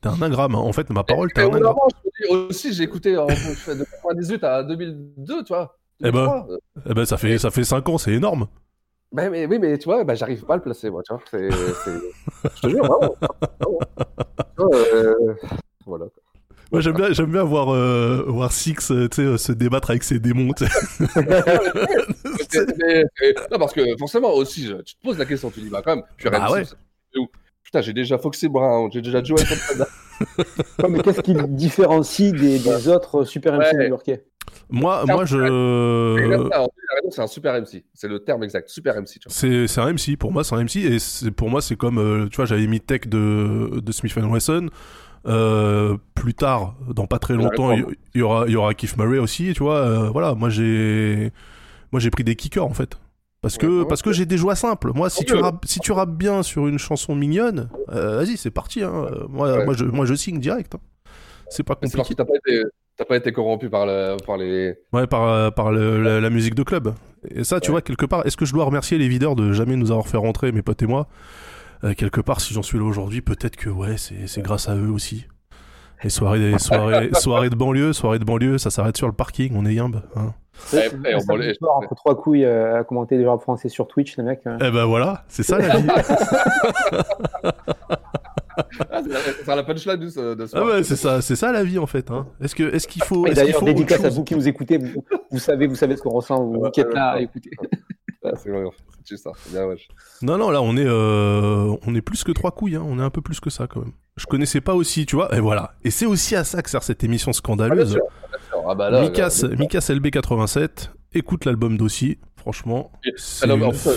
T'es 0.00 0.08
un 0.08 0.22
ingrat, 0.22 0.48
mais 0.48 0.56
en 0.56 0.72
fait, 0.72 0.88
ma 0.90 1.02
parole, 1.02 1.32
t'es 1.32 1.42
un 1.42 1.52
ingrat. 1.52 1.74
je 2.20 2.28
aussi, 2.28 2.72
j'ai 2.72 2.84
écouté 2.84 3.16
en, 3.16 3.26
de 3.26 3.84
98 3.84 4.44
à 4.44 4.62
2002, 4.62 5.44
tu 5.44 5.48
vois. 5.48 5.77
Eh 6.04 6.10
ben, 6.12 6.24
2003, 6.26 6.46
eh 6.90 6.94
ben, 6.94 7.04
ça 7.04 7.16
fait, 7.16 7.38
ça 7.38 7.50
fait 7.50 7.64
5 7.64 7.88
ans, 7.88 7.98
c'est 7.98 8.12
énorme. 8.12 8.46
Ben, 9.10 9.30
mais, 9.30 9.46
oui, 9.46 9.58
mais 9.58 9.76
tu 9.78 9.84
vois, 9.86 10.04
ben, 10.04 10.14
j'arrive 10.14 10.44
pas 10.44 10.54
à 10.54 10.56
le 10.56 10.62
placer, 10.62 10.90
moi, 10.90 11.02
tu 11.02 11.12
vois. 11.14 11.22
C'est, 11.30 11.48
c'est... 11.50 12.50
Je 12.56 12.60
te 12.62 12.68
jure, 12.68 12.84
vraiment. 12.84 13.14
euh, 14.60 15.34
Voilà. 15.86 16.06
Moi, 16.70 16.82
j'aime 16.82 16.94
bien, 16.96 17.12
j'aime 17.12 17.32
bien 17.32 17.44
voir, 17.44 17.70
euh, 17.72 18.22
voir 18.26 18.52
Six, 18.52 18.90
euh, 18.90 19.08
tu 19.08 19.16
sais, 19.16 19.22
euh, 19.22 19.38
se 19.38 19.52
débattre 19.52 19.88
avec 19.90 20.02
ses 20.04 20.18
démons. 20.20 20.52
non, 23.50 23.58
parce 23.58 23.72
que 23.72 23.80
forcément, 23.98 24.32
aussi, 24.34 24.66
je- 24.66 24.82
tu 24.82 24.94
te 24.96 25.02
poses 25.02 25.18
la 25.18 25.24
question, 25.24 25.50
tu 25.50 25.60
dis, 25.60 25.70
bah, 25.70 25.80
quand 25.84 25.96
même, 25.96 26.04
je 26.18 26.22
suis 26.28 26.30
Bah 26.30 26.50
ouais. 26.52 26.64
Putain, 27.62 27.80
j'ai 27.82 27.92
déjà 27.92 28.18
Foxy 28.18 28.48
Brown, 28.48 28.90
j'ai 28.92 29.02
déjà 29.02 29.22
Joel 29.22 29.44
mais 30.88 31.00
qu'est-ce 31.00 31.20
qui 31.20 31.32
le 31.34 31.46
différencie 31.46 32.32
des, 32.32 32.58
des 32.58 32.88
autres 32.88 33.24
super 33.24 33.52
MC 33.54 33.58
Ouais. 33.74 33.84
new-yorkais? 33.84 34.24
Moi, 34.70 35.04
moi 35.06 35.24
je. 35.24 35.36
c'est 37.10 37.20
un 37.22 37.26
super 37.26 37.54
MC. 37.60 37.84
C'est 37.94 38.08
le 38.08 38.18
terme 38.20 38.42
exact, 38.44 38.68
super 38.68 38.94
MC. 39.00 39.18
C'est 39.28 39.78
un 39.80 39.92
MC, 39.92 40.16
pour 40.18 40.32
moi 40.32 40.44
c'est 40.44 40.54
un 40.54 40.62
MC, 40.64 40.76
et 41.26 41.30
pour 41.30 41.48
moi 41.50 41.60
c'est 41.62 41.76
comme, 41.76 41.98
euh, 41.98 42.28
tu 42.28 42.36
vois, 42.36 42.44
j'avais 42.46 42.66
mis 42.66 42.80
Tech 42.80 43.02
de, 43.08 43.80
de 43.80 43.92
Smith 43.92 44.14
Wesson. 44.16 44.68
Euh, 45.26 45.96
plus 46.14 46.32
tard, 46.34 46.76
dans 46.94 47.06
pas 47.06 47.18
très 47.18 47.34
longtemps, 47.34 47.72
il 47.72 47.84
il 48.14 48.20
y 48.20 48.22
aura, 48.22 48.48
y 48.48 48.56
aura 48.56 48.72
Keith 48.74 48.96
Murray 48.96 49.18
aussi, 49.18 49.52
tu 49.54 49.62
vois. 49.62 49.78
euh, 49.78 50.08
voilà, 50.10 50.34
moi 50.34 50.48
j'ai, 50.48 51.32
moi 51.92 52.00
j'ai 52.00 52.10
pris 52.10 52.22
des 52.24 52.36
kickers 52.36 52.64
en 52.64 52.72
fait, 52.72 52.98
parce 53.42 53.58
que 53.58 53.66
Ouais, 53.66 53.78
ouais. 53.80 53.88
parce 53.88 54.00
que 54.00 54.12
j'ai 54.12 54.26
des 54.26 54.36
joies 54.38 54.54
simples. 54.54 54.92
Moi, 54.94 55.10
si 55.10 55.24
tu 55.24 55.34
rappes, 55.34 55.64
si 55.66 55.80
tu 55.80 55.90
rappes 55.92 56.16
bien 56.16 56.42
sur 56.44 56.66
une 56.68 56.78
chanson 56.78 57.14
mignonne, 57.16 57.68
vas-y, 57.88 58.36
c'est 58.36 58.52
parti. 58.52 58.82
Hein. 58.82 59.06
Moi, 59.28 59.64
moi 59.64 59.74
je, 59.74 59.84
moi 59.84 60.06
je 60.06 60.14
signe 60.14 60.38
direct. 60.38 60.76
hein. 60.76 60.80
C'est 61.50 61.62
pas 61.64 61.74
parce 61.74 61.92
compliqué. 61.92 62.14
que 62.14 62.22
t'as 62.22 62.24
pas 62.24 62.36
été, 62.36 62.62
t'as 62.98 63.04
pas 63.04 63.16
été 63.16 63.32
corrompu 63.32 63.70
par, 63.70 63.86
le, 63.86 64.16
par 64.26 64.36
les. 64.36 64.74
Ouais, 64.92 65.06
par, 65.06 65.22
euh, 65.28 65.50
par 65.50 65.70
le- 65.72 66.02
la, 66.02 66.20
la 66.20 66.30
musique 66.30 66.54
de 66.54 66.62
club. 66.64 66.92
Et 67.34 67.44
ça, 67.44 67.60
tu 67.60 67.68
Ouais. 67.70 67.72
vois, 67.74 67.82
quelque 67.82 68.04
part, 68.06 68.26
est-ce 68.26 68.36
que 68.36 68.44
je 68.44 68.52
dois 68.52 68.64
remercier 68.64 68.98
les 68.98 69.08
videurs 69.08 69.34
de 69.36 69.52
jamais 69.52 69.76
nous 69.76 69.90
avoir 69.90 70.06
fait 70.08 70.16
rentrer, 70.18 70.52
mes 70.52 70.62
potes 70.62 70.82
et 70.82 70.86
moi? 70.86 71.06
Euh, 71.84 71.94
Quelque 71.94 72.20
part, 72.20 72.40
si 72.40 72.52
j'en 72.54 72.62
suis 72.62 72.76
là 72.78 72.84
aujourd'hui, 72.84 73.20
peut-être 73.20 73.56
que 73.56 73.70
ouais, 73.70 73.96
c'est 73.96 74.26
c'est 74.26 74.42
grâce 74.42 74.68
à 74.68 74.74
eux 74.76 74.90
aussi. 74.90 75.26
Les 76.04 76.10
soirées, 76.10 76.38
les 76.38 76.58
soirées, 76.58 77.10
soirées 77.14 77.50
de 77.50 77.54
banlieue, 77.56 77.92
soirées 77.92 78.18
de 78.18 78.24
banlieue, 78.24 78.58
ça 78.58 78.70
s'arrête 78.70 78.96
sur 78.96 79.06
le 79.06 79.12
parking, 79.12 79.52
on 79.56 79.64
est 79.64 79.74
yimbe. 79.74 80.02
Hein. 80.16 80.32
Ouais, 80.72 80.90
on 81.14 81.66
entre 81.76 81.94
trois 81.94 82.16
couilles 82.20 82.44
euh, 82.44 82.80
à 82.80 82.84
commenter 82.84 83.16
du 83.16 83.24
rap 83.28 83.40
français 83.40 83.68
sur 83.68 83.86
Twitch, 83.86 84.16
les 84.16 84.24
mecs. 84.24 84.44
euh. 84.48 84.56
Eh 84.60 84.70
ben 84.72 84.86
voilà, 84.86 85.22
c'est 85.28 85.44
ça 85.44 85.56
la 85.58 85.76
vie. 85.78 85.86
Ah, 88.90 89.02
c'est 89.44 89.46
la- 89.56 89.62
punchline 89.62 89.96
de 89.96 90.08
ce, 90.08 90.34
de 90.34 90.46
ce 90.46 90.56
ah 90.56 90.64
ouais, 90.64 90.82
c'est 90.82 90.96
ça, 90.96 91.20
c'est 91.22 91.36
ça 91.36 91.52
la 91.52 91.64
vie 91.64 91.78
en 91.78 91.86
fait. 91.86 92.10
Hein. 92.10 92.26
Est-ce 92.40 92.54
que, 92.54 92.62
est-ce 92.74 92.88
qu'il 92.88 93.02
faut, 93.02 93.24
qu'il 93.24 93.34
d'ailleurs, 93.34 93.62
dédicace 93.62 94.04
à 94.04 94.08
vous 94.08 94.24
qui 94.24 94.34
nous 94.34 94.48
écoutez, 94.48 94.78
vous, 94.78 95.04
vous 95.30 95.38
savez, 95.38 95.66
vous 95.66 95.74
savez 95.76 95.96
ce 95.96 96.02
qu'on 96.02 96.10
ressent, 96.10 96.44
vous, 96.44 96.56
Ouais, 96.58 96.70
qui 96.70 96.80
êtes 96.80 96.92
là 96.92 97.10
à 97.12 97.20
écouter. 97.20 97.50
Ah, 98.24 98.32
c'est 98.36 98.50
juste 99.08 99.22
ça. 99.22 99.30
Bien, 99.50 99.64
wesh. 99.66 99.86
Non, 100.22 100.36
non, 100.36 100.50
là 100.50 100.60
on 100.60 100.76
est, 100.76 100.84
euh, 100.84 101.72
on 101.86 101.94
est 101.94 102.00
plus 102.02 102.24
que 102.24 102.32
trois 102.32 102.50
couilles, 102.50 102.74
hein. 102.74 102.82
on 102.84 102.98
est 102.98 103.02
un 103.02 103.10
peu 103.10 103.22
plus 103.22 103.38
que 103.38 103.48
ça 103.48 103.68
quand 103.68 103.78
même. 103.80 103.92
Je 104.16 104.26
connaissais 104.26 104.60
pas 104.60 104.74
aussi, 104.74 105.06
tu 105.06 105.14
vois, 105.14 105.34
et 105.36 105.40
voilà. 105.40 105.74
Et 105.84 105.90
c'est 105.90 106.04
aussi 106.04 106.34
à 106.34 106.42
ça 106.42 106.60
que 106.60 106.68
sert 106.68 106.82
cette 106.82 107.04
émission 107.04 107.30
Ah, 107.30 107.34
scandaleuse. 107.34 107.92
sûr. 107.92 108.02
Ah, 108.68 108.74
bah 108.74 108.90
là, 108.90 109.02
Mikas, 109.02 109.44
là, 109.44 109.56
Mikas 109.56 109.78
LB87, 109.88 110.90
écoute 111.14 111.44
l'album 111.44 111.76
d'aussi, 111.78 112.18
franchement, 112.36 112.90
c'est 113.16 113.44
Alors, 113.44 113.58
une 113.58 113.64
en 113.64 113.72
fait, 113.72 113.94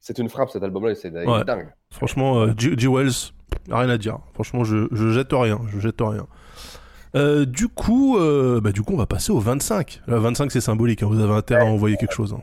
C'est 0.00 0.18
une 0.18 0.28
frappe 0.30 0.50
cet 0.50 0.62
album-là, 0.62 0.94
c'est 0.94 1.10
Ouais. 1.10 1.44
dingue. 1.44 1.68
Franchement, 1.92 2.40
euh, 2.40 2.52
G. 2.56 2.72
G. 2.76 2.88
Wells, 2.88 3.10
rien 3.70 3.88
à 3.90 3.98
dire. 3.98 4.18
Franchement, 4.34 4.64
je, 4.64 4.88
je 4.92 5.10
jette 5.10 5.28
rien, 5.32 5.60
je 5.68 5.78
jette 5.78 6.00
rien. 6.00 6.26
Euh, 7.16 7.44
du 7.44 7.68
coup, 7.68 8.16
euh, 8.18 8.60
bah, 8.62 8.72
du 8.72 8.82
coup, 8.82 8.94
on 8.94 8.96
va 8.96 9.06
passer 9.06 9.30
au 9.32 9.40
25. 9.40 10.00
Le 10.06 10.16
25, 10.18 10.50
c'est 10.52 10.60
symbolique. 10.60 11.02
hein, 11.02 11.08
Vous 11.10 11.20
avez 11.20 11.34
intérêt 11.34 11.62
à 11.62 11.66
envoyer 11.66 11.96
quelque 11.96 12.14
chose. 12.14 12.32
hein. 12.32 12.40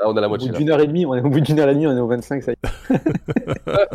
Là, 0.00 0.06
on 0.08 0.16
a 0.16 0.20
la 0.20 0.26
Au 0.26 0.30
bout 0.30 0.36
moitié. 0.46 0.50
d'une 0.58 0.70
heure 0.70 0.80
et 0.80 0.86
demie, 0.86 1.04
on 1.06 1.14
est 1.14 1.20
au 1.20 1.28
bout 1.28 1.40
d'une 1.40 1.58
heure 1.60 1.68
et 1.68 1.74
demie, 1.74 1.86
on 1.86 1.96
est 1.96 2.00
au 2.00 2.08
25, 2.08 2.42
ça 2.42 2.52
y 2.52 2.54
est. 2.54 2.98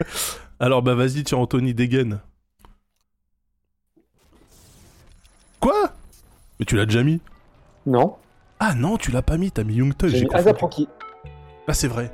Alors, 0.58 0.82
bah, 0.82 0.94
vas-y, 0.94 1.22
tiens, 1.24 1.38
Anthony, 1.38 1.74
dégaine. 1.74 2.20
Quoi? 5.60 5.92
Mais 6.58 6.64
tu 6.66 6.76
l'as 6.76 6.86
déjà 6.86 7.02
mis? 7.02 7.20
Non, 7.86 8.16
Ah 8.58 8.74
non, 8.74 8.96
tu 8.96 9.10
l'as 9.10 9.22
pas 9.22 9.36
mis. 9.36 9.50
T'as 9.50 9.64
mis 9.64 9.74
Young 9.74 9.94
Thug. 9.96 10.10
j'ai 10.10 10.24
mis. 10.24 10.34
Azap. 10.34 10.58
Ah, 11.70 11.72
c'est 11.72 11.86
vrai. 11.86 12.10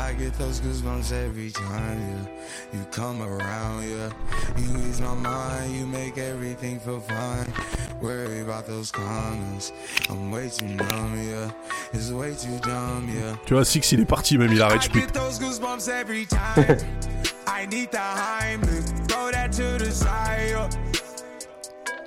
I 0.00 0.14
get 0.14 0.32
those 0.34 0.60
goosebumps 0.60 1.12
every 1.12 1.50
time, 1.50 2.00
yeah. 2.00 2.78
You 2.78 2.84
come 2.90 3.20
around, 3.22 3.82
yeah. 3.82 4.10
You 4.56 4.78
ease 4.88 5.00
my 5.00 5.14
mind, 5.14 5.76
you 5.76 5.86
make 5.86 6.16
everything 6.16 6.80
feel 6.80 7.00
fine. 7.00 7.52
Worry 8.00 8.40
about 8.40 8.66
those 8.66 8.90
comments. 8.90 9.72
I'm 10.08 10.30
way 10.30 10.48
too 10.48 10.66
numb, 10.66 11.28
yeah. 11.28 11.50
It's 11.92 12.10
way 12.10 12.34
too 12.34 12.58
dumb, 12.60 13.10
yeah. 13.14 13.36
Tu 13.44 13.52
vois, 13.54 13.64
Six, 13.64 13.92
il 13.92 14.00
est 14.00 14.06
parti, 14.06 14.38
même 14.38 14.52
il 14.52 14.62
arrête, 14.62 14.86
I 14.86 14.88
get 14.88 15.12
those 15.12 15.38
goosebumps 15.38 15.88
every 15.88 16.24
time. 16.24 16.78
I 17.46 17.66
need 17.66 17.90
the 17.92 17.98
Heimlich, 17.98 19.06
throw 19.06 19.30
that 19.30 19.52
to 19.52 19.78
the 19.84 19.90
side. 19.92 20.50
yeah. 20.50 20.68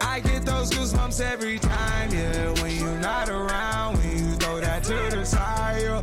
I 0.01 0.19
get 0.19 0.45
those 0.45 0.71
goosebumps 0.71 1.21
every 1.21 1.59
time, 1.59 2.09
yeah. 2.11 2.49
When 2.61 2.75
you're 2.75 2.99
not 2.99 3.29
around, 3.29 3.97
when 3.99 4.17
you 4.17 4.35
throw 4.37 4.59
that 4.61 4.83
to 4.85 5.15
the 5.15 5.23
side. 5.25 5.83
yeah. 5.83 6.01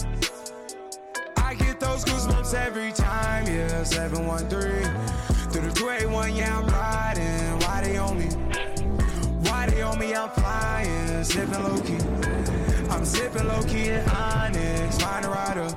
Those 2.01 2.27
goosebumps 2.27 2.55
every 2.55 2.93
time, 2.93 3.47
yeah. 3.47 3.82
713 3.82 4.48
through 5.51 5.68
the 5.68 5.74
281, 5.74 6.35
yeah, 6.35 6.59
I'm 6.59 6.66
riding. 6.66 7.59
Why 7.60 7.81
they 7.82 7.97
on 7.98 8.18
me? 8.18 8.27
Why 9.48 9.66
they 9.66 9.82
on 9.82 9.98
me? 9.98 10.14
I'm 10.14 10.31
flying, 10.31 11.24
sipping 11.24 11.62
low 11.62 11.81
key. 11.81 11.98
I'm 12.90 13.05
sipping 13.05 13.47
low 13.47 13.62
key 13.64 13.89
in 13.89 14.09
Onyx, 14.09 14.98
find 14.98 15.27
a 15.27 15.28
rider. 15.28 15.68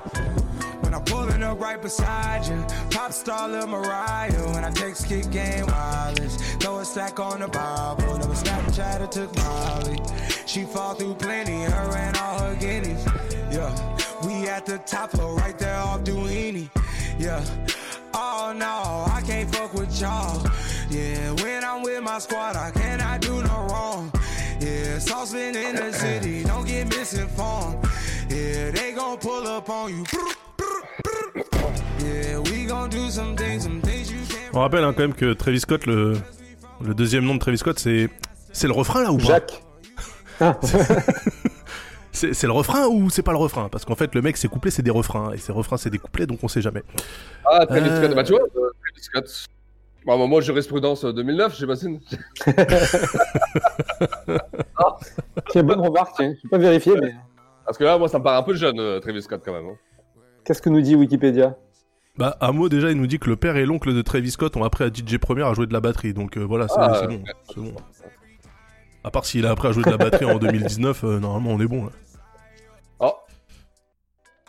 When 0.81 0.93
I'm 0.93 1.03
pulling 1.03 1.43
up 1.43 1.59
right 1.59 1.81
beside 1.81 2.45
you, 2.45 2.63
pop 2.89 3.11
star 3.11 3.49
Lil 3.49 3.67
Mariah. 3.67 4.53
When 4.53 4.63
I 4.63 4.71
text 4.71 5.07
kick 5.07 5.29
game 5.29 5.65
wireless, 5.65 6.37
throw 6.55 6.79
a 6.79 6.85
stack 6.85 7.19
on 7.19 7.41
the 7.41 7.47
Bible. 7.49 8.17
Never 8.17 8.33
Snapchat 8.33 9.01
or 9.01 9.07
took 9.07 9.35
Molly. 9.35 9.99
She 10.45 10.63
fall 10.63 10.93
through 10.93 11.15
plenty, 11.15 11.63
her 11.63 11.97
and 11.97 12.15
all 12.17 12.39
her 12.39 12.55
guineas. 12.55 13.32
Yeah, 13.53 13.69
we 14.25 14.47
at 14.47 14.65
the 14.65 14.79
top 14.79 15.11
floor, 15.11 15.35
right 15.35 15.57
there 15.59 15.77
off 15.77 16.01
Duini. 16.01 16.69
Yeah. 17.19 17.43
Oh 18.15 18.51
no, 18.55 19.05
I 19.15 19.21
can't 19.21 19.53
fuck 19.53 19.75
with 19.75 19.93
y'all. 20.01 20.43
Yeah, 20.89 21.31
when 21.43 21.63
I'm 21.63 21.83
with 21.83 22.01
my 22.01 22.17
squad, 22.17 22.55
I 22.55 22.71
cannot 22.71 23.21
do 23.21 23.43
no 23.43 23.67
wrong. 23.69 24.11
Yeah, 24.59 24.97
saucepan 24.97 25.55
in 25.55 25.75
the 25.75 25.91
city, 25.93 26.43
don't 26.51 26.65
get 26.65 26.87
misinformed. 26.89 27.77
Yeah, 28.29 28.71
they 28.71 28.93
gon' 28.93 29.19
pull 29.19 29.47
up 29.47 29.69
on 29.69 29.97
you. 29.97 30.03
Yeah, 31.99 32.39
we 32.39 32.65
gon' 32.65 32.89
do 32.89 33.07
some 33.11 33.35
things, 33.35 33.65
some 33.65 33.81
things 33.81 34.11
you 34.11 34.19
can't. 34.29 34.55
On 34.55 34.61
rappelle 34.61 34.83
hein, 34.83 34.93
quand 34.93 35.03
même 35.03 35.13
que 35.13 35.33
Travis 35.33 35.59
Scott, 35.59 35.85
le, 35.85 36.17
le 36.81 36.95
deuxième 36.95 37.23
nom 37.25 37.35
de 37.35 37.39
Travis 37.39 37.59
Scott, 37.59 37.77
c'est 37.77 38.09
c'est 38.51 38.67
le 38.67 38.73
refrain 38.73 39.03
là 39.03 39.11
ou 39.11 39.17
pas? 39.17 39.25
Jacques. 39.25 39.63
Ah. 40.39 40.57
C'est 42.13 42.43
le 42.43 42.51
refrain 42.51 42.85
ou 42.87 43.09
c'est 43.09 43.23
pas 43.23 43.31
le 43.31 43.37
refrain? 43.39 43.67
Parce 43.69 43.83
qu'en 43.85 43.95
fait, 43.95 44.13
le 44.15 44.21
mec, 44.21 44.37
ses 44.37 44.47
couplets, 44.47 44.71
c'est 44.71 44.83
des 44.83 44.91
refrains. 44.91 45.31
Et 45.33 45.37
ses 45.37 45.51
refrains, 45.51 45.77
c'est 45.77 45.89
des 45.89 45.97
couplets, 45.97 46.25
donc 46.27 46.39
on 46.43 46.47
sait 46.47 46.61
jamais. 46.61 46.83
Ah, 47.45 47.65
Travis 47.65 47.89
Euh. 47.89 47.97
Scott. 48.03 48.15
Bah, 48.15 48.23
tu 48.23 48.31
vois, 48.33 48.41
euh, 48.43 48.69
Travis 48.83 49.03
Scott. 49.03 49.45
Bah, 50.05 50.15
moi, 50.17 50.41
jurisprudence 50.41 51.05
euh, 51.05 51.13
2009, 51.13 51.57
j'imagine. 51.57 51.99
Tiens, 55.49 55.63
bonne 55.63 55.79
remarque, 55.79 56.15
tiens. 56.17 56.33
Je 56.43 56.47
pas 56.49 56.57
vérifié, 56.57 56.93
mais 57.01 57.13
Parce 57.65 57.77
que 57.77 57.83
là, 57.83 57.97
moi, 57.97 58.07
ça 58.07 58.19
me 58.19 58.23
paraît 58.23 58.37
un 58.37 58.43
peu 58.43 58.53
jeune, 58.53 58.79
euh, 58.79 58.99
Travis 58.99 59.21
Scott, 59.21 59.41
quand 59.43 59.53
même. 59.53 59.65
hein. 59.65 59.75
qu'est-ce 60.45 60.61
que 60.61 60.69
nous 60.69 60.81
dit 60.81 60.95
Wikipédia? 60.95 61.55
Bah, 62.17 62.37
Amo, 62.41 62.69
déjà, 62.69 62.91
il 62.91 62.97
nous 62.97 63.07
dit 63.07 63.17
que 63.17 63.29
le 63.29 63.35
père 63.37 63.55
et 63.57 63.65
l'oncle 63.65 63.93
de 63.93 64.01
Travis 64.01 64.31
Scott 64.31 64.55
ont 64.55 64.63
appris 64.63 64.83
à 64.83 64.87
DJ 64.89 65.17
Premier 65.17 65.43
à 65.43 65.53
jouer 65.53 65.65
de 65.65 65.73
la 65.73 65.79
batterie. 65.79 66.13
Donc 66.13 66.37
euh, 66.37 66.41
voilà, 66.41 66.67
c'est 66.67 66.75
Ah, 66.77 66.93
c'est 66.99 67.07
ouais. 67.07 67.17
bon, 67.17 67.23
c'est 67.49 67.59
bon. 67.61 67.73
À 69.03 69.11
part 69.11 69.25
s'il 69.25 69.45
a 69.45 69.51
appris 69.51 69.67
à 69.67 69.71
jouer 69.71 69.83
de 69.83 69.89
la 69.89 69.97
batterie 69.97 70.25
en 70.25 70.37
2019, 70.39 71.03
euh, 71.03 71.19
normalement, 71.19 71.51
on 71.51 71.59
est 71.59 71.67
bon. 71.67 71.85
Là. 71.85 71.91
Oh. 72.99 73.13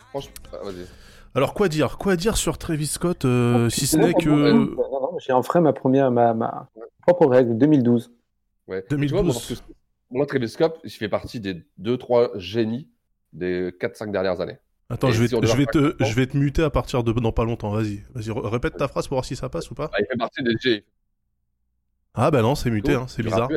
Franchement, 0.09 0.33
ah, 0.53 0.57
vas-y. 0.63 0.85
Alors, 1.33 1.53
quoi 1.53 1.67
dire? 1.67 1.97
Quoi 1.97 2.15
dire 2.15 2.37
sur 2.37 2.57
Travis 2.57 2.87
Scott, 2.87 3.25
euh, 3.25 3.69
si 3.69 3.87
ce 3.87 3.97
n'est 3.97 4.13
que... 4.13 4.29
non, 4.29 4.75
non, 4.75 5.17
J'ai 5.19 5.33
enfreint 5.33 5.59
ma 5.59 5.73
première, 5.73 6.09
ma, 6.11 6.33
ma 6.33 6.69
propre 7.01 7.27
règle, 7.27 7.57
2012. 7.57 8.11
Ouais. 8.67 8.85
2012. 8.89 9.07
Tu 9.07 9.13
vois, 9.13 9.23
moi, 9.23 9.33
parce 9.33 9.47
que 9.47 9.73
moi, 10.11 10.25
Travis 10.25 10.49
Scott, 10.49 10.79
il 10.83 10.89
fait 10.91 11.09
partie 11.09 11.39
des 11.39 11.65
2-3 11.81 12.37
génies 12.37 12.87
des 13.33 13.71
4-5 13.71 14.11
dernières 14.11 14.39
années. 14.39 14.57
Attends, 14.89 15.09
Et 15.09 15.13
je 15.13 15.21
vais, 15.21 15.27
si 15.27 15.35
je, 15.41 15.57
vais 15.57 15.65
te, 15.65 15.95
je 15.99 16.13
vais 16.13 16.27
te 16.27 16.37
muter 16.37 16.63
à 16.63 16.69
partir 16.69 17.03
de 17.03 17.11
dans 17.11 17.31
pas 17.31 17.43
longtemps. 17.43 17.71
Vas-y, 17.71 18.03
vas-y, 18.13 18.31
répète 18.31 18.77
ta 18.77 18.87
phrase 18.87 19.07
pour 19.07 19.15
voir 19.15 19.25
si 19.25 19.35
ça 19.35 19.49
passe 19.49 19.71
ou 19.71 19.75
pas. 19.75 19.89
Ah, 19.91 19.97
il 19.99 20.05
fait 20.05 20.17
partie 20.17 20.43
des 20.43 20.55
G. 20.61 20.85
Ah 22.13 22.29
bah 22.31 22.41
non, 22.41 22.55
c'est 22.55 22.69
muté, 22.69 22.93
hein, 22.93 23.05
c'est 23.07 23.23
bizarre. 23.23 23.49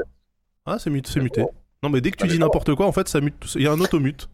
Ah, 0.68 0.78
c'est 0.78 0.90
muté, 0.90 1.10
c'est 1.12 1.20
muté. 1.20 1.44
Non, 1.82 1.90
mais 1.90 2.00
dès 2.00 2.10
que 2.10 2.16
tu 2.16 2.24
Ah, 2.24 2.28
dis 2.28 2.38
n'importe 2.38 2.74
quoi, 2.74 2.86
en 2.86 2.92
fait, 2.92 3.08
ça 3.08 3.20
mute. 3.20 3.54
Il 3.54 3.62
y 3.62 3.66
a 3.66 3.72
un 3.72 3.80
automute. 3.80 4.28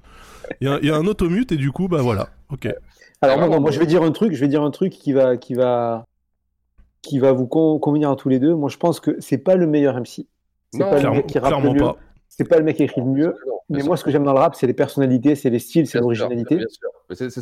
Il 0.61 0.69
y 0.69 0.71
a, 0.71 0.79
il 0.81 0.87
y 0.89 0.91
a 0.91 0.97
un 0.97 1.07
automute 1.07 1.53
et 1.53 1.57
du 1.57 1.73
coup, 1.73 1.89
bah 1.89 2.03
voilà. 2.03 2.29
Ok. 2.51 2.69
Alors 3.23 3.39
non, 3.39 3.47
non, 3.47 3.55
non, 3.55 3.61
moi 3.61 3.71
je 3.71 3.79
vais 3.79 3.87
dire 3.87 4.03
un 4.03 4.11
truc, 4.13 4.35
je 4.35 4.41
vais 4.41 4.49
dire 4.49 4.63
un 4.63 4.71
truc 4.71 4.93
qui 4.93 5.13
va, 5.15 5.39
qui 5.39 5.55
va, 5.55 6.05
qui 7.01 7.19
va 7.19 7.33
vous 7.33 7.47
con- 7.47 7.79
convenir 7.79 8.11
à 8.11 8.17
tous 8.17 8.29
les 8.29 8.39
deux. 8.39 8.55
Moi 8.55 8.69
je 8.69 8.77
pense 8.77 9.01
que 9.01 9.19
c'est 9.21 9.39
pas 9.39 9.57
le 9.57 9.67
meilleur 9.67 9.97
MC. 9.97 10.27
C'est 10.73 10.79
Non, 10.81 10.87
pas 10.91 10.95
le 10.95 11.01
Clairement, 11.01 11.17
mec 11.17 11.27
qui 11.27 11.39
rappe 11.39 11.63
le 11.63 11.71
mieux. 11.73 11.85
C'est 12.29 12.49
pas 12.49 12.59
le 12.59 12.65
mec 12.65 12.77
qui 12.77 12.83
écrit 12.83 13.01
le 13.01 13.07
mieux. 13.07 13.35
Mais 13.71 13.83
moi, 13.83 13.97
ce 13.97 14.05
que 14.05 14.11
j'aime 14.11 14.25
dans 14.25 14.33
le 14.35 14.39
rap, 14.41 14.55
c'est 14.57 14.67
les 14.67 14.75
personnalités, 14.75 15.35
c'est 15.37 15.49
les 15.49 15.59
styles, 15.59 15.87
c'est 15.87 15.99
l'originalité. 16.01 16.59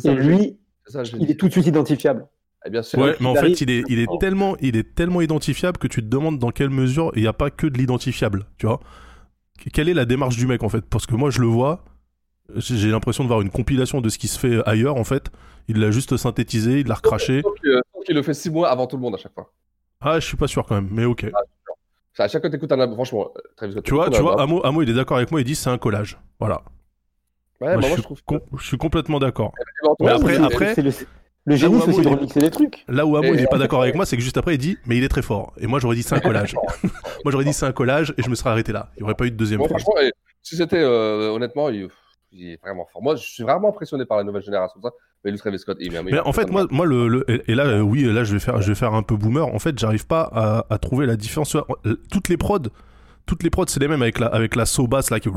Et 0.05 0.13
lui, 0.15 0.57
ça 0.85 1.03
il 1.19 1.29
est 1.29 1.35
tout 1.39 1.47
de 1.47 1.51
suite 1.51 1.67
identifiable. 1.67 2.27
Eh 2.65 2.69
bien. 2.69 2.81
Ouais, 2.95 3.15
mais 3.19 3.27
en 3.27 3.35
fait, 3.35 3.59
il 3.61 3.69
est, 3.69 3.83
il 3.89 3.99
est 3.99 4.07
tellement, 4.19 4.55
il 4.61 4.75
est 4.77 4.95
tellement 4.95 5.21
identifiable 5.21 5.77
que 5.77 5.87
tu 5.87 6.01
te 6.01 6.07
demandes 6.07 6.39
dans 6.39 6.51
quelle 6.51 6.69
mesure 6.69 7.11
il 7.15 7.21
n'y 7.21 7.27
a 7.27 7.33
pas 7.33 7.49
que 7.49 7.67
de 7.67 7.77
l'identifiable, 7.77 8.45
tu 8.57 8.67
vois. 8.67 8.79
Quelle 9.73 9.89
est 9.89 9.93
la 9.93 10.05
démarche 10.05 10.37
du 10.37 10.47
mec 10.47 10.63
en 10.63 10.69
fait? 10.69 10.81
Parce 10.81 11.05
que 11.05 11.15
moi, 11.15 11.29
je 11.29 11.39
le 11.39 11.47
vois, 11.47 11.83
j'ai 12.55 12.89
l'impression 12.89 13.23
de 13.23 13.27
voir 13.29 13.41
une 13.41 13.49
compilation 13.49 14.01
de 14.01 14.09
ce 14.09 14.17
qui 14.17 14.27
se 14.27 14.39
fait 14.39 14.61
ailleurs 14.67 14.95
en 14.95 15.03
fait. 15.03 15.29
Il 15.67 15.79
l'a 15.79 15.91
juste 15.91 16.17
synthétisé, 16.17 16.79
il 16.79 16.87
l'a 16.87 16.95
recraché. 16.95 17.43
Qu'il 18.05 18.15
le 18.15 18.23
fait 18.23 18.33
six 18.33 18.49
mois 18.49 18.69
avant 18.69 18.87
tout 18.87 18.97
le 18.97 19.01
monde 19.01 19.15
à 19.15 19.17
chaque 19.17 19.33
fois. 19.33 19.51
Ah, 20.01 20.19
je 20.19 20.25
suis 20.25 20.35
pas 20.35 20.47
sûr 20.47 20.65
quand 20.65 20.75
même, 20.75 20.89
mais 20.91 21.05
ok. 21.05 21.25
À 22.17 22.27
chaque 22.27 22.41
fois 22.41 22.49
que 22.49 22.55
t'écoutes 22.55 22.71
un 22.71 22.79
album, 22.79 22.95
franchement, 22.95 23.31
euh, 23.35 23.41
Travis 23.55 23.71
Scott. 23.71 23.85
Tu 23.85 23.93
vois, 23.93 24.09
tu 24.09 24.17
un 24.17 24.21
vois. 24.21 24.41
Amo, 24.41 24.65
Amo, 24.65 24.81
il 24.81 24.89
est 24.89 24.93
d'accord 24.93 25.17
avec 25.17 25.31
moi, 25.31 25.39
il 25.41 25.45
dit 25.45 25.55
c'est 25.55 25.69
un 25.69 25.77
collage. 25.77 26.19
Voilà. 26.39 26.61
Ouais, 27.61 27.75
bah, 27.75 27.77
moi, 27.77 27.81
moi, 27.81 27.81
je, 27.81 27.87
je 27.87 27.93
suis 27.93 28.01
trouve 28.03 28.23
com- 28.23 28.41
je 28.57 28.65
suis 28.65 28.77
complètement 28.77 29.19
d'accord. 29.19 29.53
ben, 29.81 29.95
Mais 30.01 30.09
après, 30.09 30.37
après, 30.37 30.75
le, 31.45 31.55
le 31.55 31.55
là 31.55 31.57
génie, 31.57 31.75
où 31.75 31.81
c'est 31.81 31.89
aussi 31.89 32.01
de 32.01 32.07
remixer 32.07 32.39
des 32.39 32.49
trucs. 32.51 32.85
Là 32.87 33.05
où 33.05 33.15
Amo 33.17 33.33
il 33.33 33.39
est 33.41 33.47
pas 33.47 33.57
d'accord 33.57 33.81
avec 33.81 33.95
moi, 33.95 34.05
c'est 34.05 34.15
que 34.17 34.23
juste 34.23 34.37
après 34.37 34.55
il 34.55 34.57
dit 34.59 34.77
mais 34.85 34.97
il 34.97 35.03
est 35.03 35.09
très 35.09 35.21
fort. 35.21 35.53
Et 35.59 35.67
moi 35.67 35.79
j'aurais 35.79 35.95
dit 35.95 36.03
c'est 36.03 36.15
un 36.15 36.19
collage. 36.21 36.55
moi 37.23 37.31
j'aurais 37.31 37.45
dit 37.45 37.53
c'est 37.53 37.65
un 37.65 37.71
collage 37.73 38.13
et 38.17 38.23
je 38.23 38.29
me 38.29 38.35
serais 38.35 38.49
arrêté 38.51 38.71
là. 38.71 38.89
Il 38.97 39.01
y 39.01 39.03
aurait 39.03 39.15
pas 39.15 39.25
eu 39.25 39.31
de 39.31 39.35
deuxième 39.35 39.59
Bon, 39.59 39.67
phase. 39.67 39.81
franchement, 39.81 40.01
si 40.41 40.55
c'était 40.57 40.79
euh, 40.81 41.29
honnêtement, 41.31 41.69
il, 41.69 41.87
il 42.31 42.51
est 42.51 42.61
vraiment 42.61 42.85
fort. 42.91 43.01
Moi, 43.01 43.15
je 43.15 43.23
suis 43.25 43.43
vraiment 43.43 43.69
impressionné 43.69 44.05
par 44.05 44.17
la 44.17 44.23
nouvelle 44.23 44.41
génération. 44.43 44.79
Ça. 44.81 44.89
Mais 45.23 45.31
lui, 45.31 45.37
Travis 45.37 45.59
Scott, 45.59 45.77
il 45.79 45.95
est 45.95 46.03
Mais 46.03 46.19
en 46.19 46.33
fait, 46.33 46.49
moi, 46.49 46.65
moi 46.69 46.85
le, 46.85 47.07
le- 47.07 47.25
et 47.49 47.55
là, 47.55 47.63
euh, 47.65 47.79
oui, 47.79 48.03
là, 48.03 48.25
je 48.25 48.33
vais 48.33 48.39
faire, 48.39 48.61
je 48.61 48.67
vais 48.67 48.75
faire 48.75 48.93
un 48.93 49.03
peu 49.03 49.15
boomer. 49.15 49.47
En 49.47 49.59
fait, 49.59 49.79
j'arrive 49.79 50.05
pas 50.05 50.23
à, 50.33 50.65
à 50.69 50.77
trouver 50.79 51.05
la 51.05 51.15
différence. 51.15 51.55
Euh, 51.55 51.95
Toutes 52.11 52.27
les 52.27 52.35
prods, 52.35 52.59
toutes 53.25 53.43
les 53.43 53.49
prods, 53.49 53.65
c'est 53.67 53.79
les 53.79 53.87
mêmes 53.87 54.01
avec 54.01 54.19
la, 54.19 54.27
avec 54.27 54.55
la 54.55 54.65
so 54.65 54.87
basse 54.87 55.09
là, 55.09 55.19
qui... 55.19 55.29
tu 55.29 55.35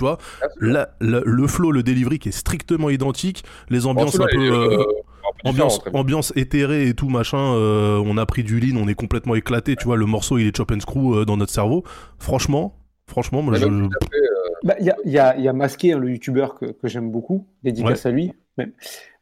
vois. 0.00 0.18
La- 0.60 0.90
la- 1.00 1.22
le 1.24 1.46
flow, 1.46 1.70
le 1.70 1.82
delivery 1.82 2.18
qui 2.18 2.30
est 2.30 2.32
strictement 2.32 2.90
identique. 2.90 3.44
Les 3.68 3.86
ambiances 3.86 4.18
un 4.18 4.26
peu, 4.26 4.38
euh, 4.40 4.80
euh, 4.80 4.84
ambiance, 5.44 5.80
ambiance 5.92 6.32
éthérée 6.36 6.88
et 6.88 6.94
tout 6.94 7.08
machin. 7.08 7.54
euh, 7.54 8.02
on 8.04 8.16
a 8.18 8.26
pris 8.26 8.42
du 8.42 8.60
lean, 8.60 8.76
on 8.82 8.88
est 8.88 8.94
complètement 8.94 9.34
éclaté. 9.34 9.76
Tu 9.76 9.84
vois, 9.84 9.96
le 9.96 10.06
morceau, 10.06 10.38
il 10.38 10.46
est 10.46 10.56
chop 10.56 10.70
and 10.72 10.80
screw 10.80 11.14
euh, 11.14 11.24
dans 11.24 11.36
notre 11.36 11.52
cerveau. 11.52 11.84
Franchement, 12.18 12.76
franchement, 13.06 13.42
moi, 13.42 13.54
Mais 13.54 13.60
je, 13.60 13.66
euh, 13.66 13.88
Bah, 14.64 14.74
Il 14.80 14.86
y, 14.86 14.90
a, 14.90 14.96
il 15.04 15.12
y, 15.12 15.18
a, 15.18 15.36
il 15.36 15.44
y 15.44 15.48
a 15.48 15.52
Masqué, 15.52 15.92
hein, 15.92 15.98
le 15.98 16.10
youtubeur 16.10 16.54
que, 16.56 16.66
que 16.66 16.88
j'aime 16.88 17.10
beaucoup, 17.10 17.46
dédicace 17.62 18.06
à 18.06 18.10
lui, 18.10 18.32
même, 18.58 18.72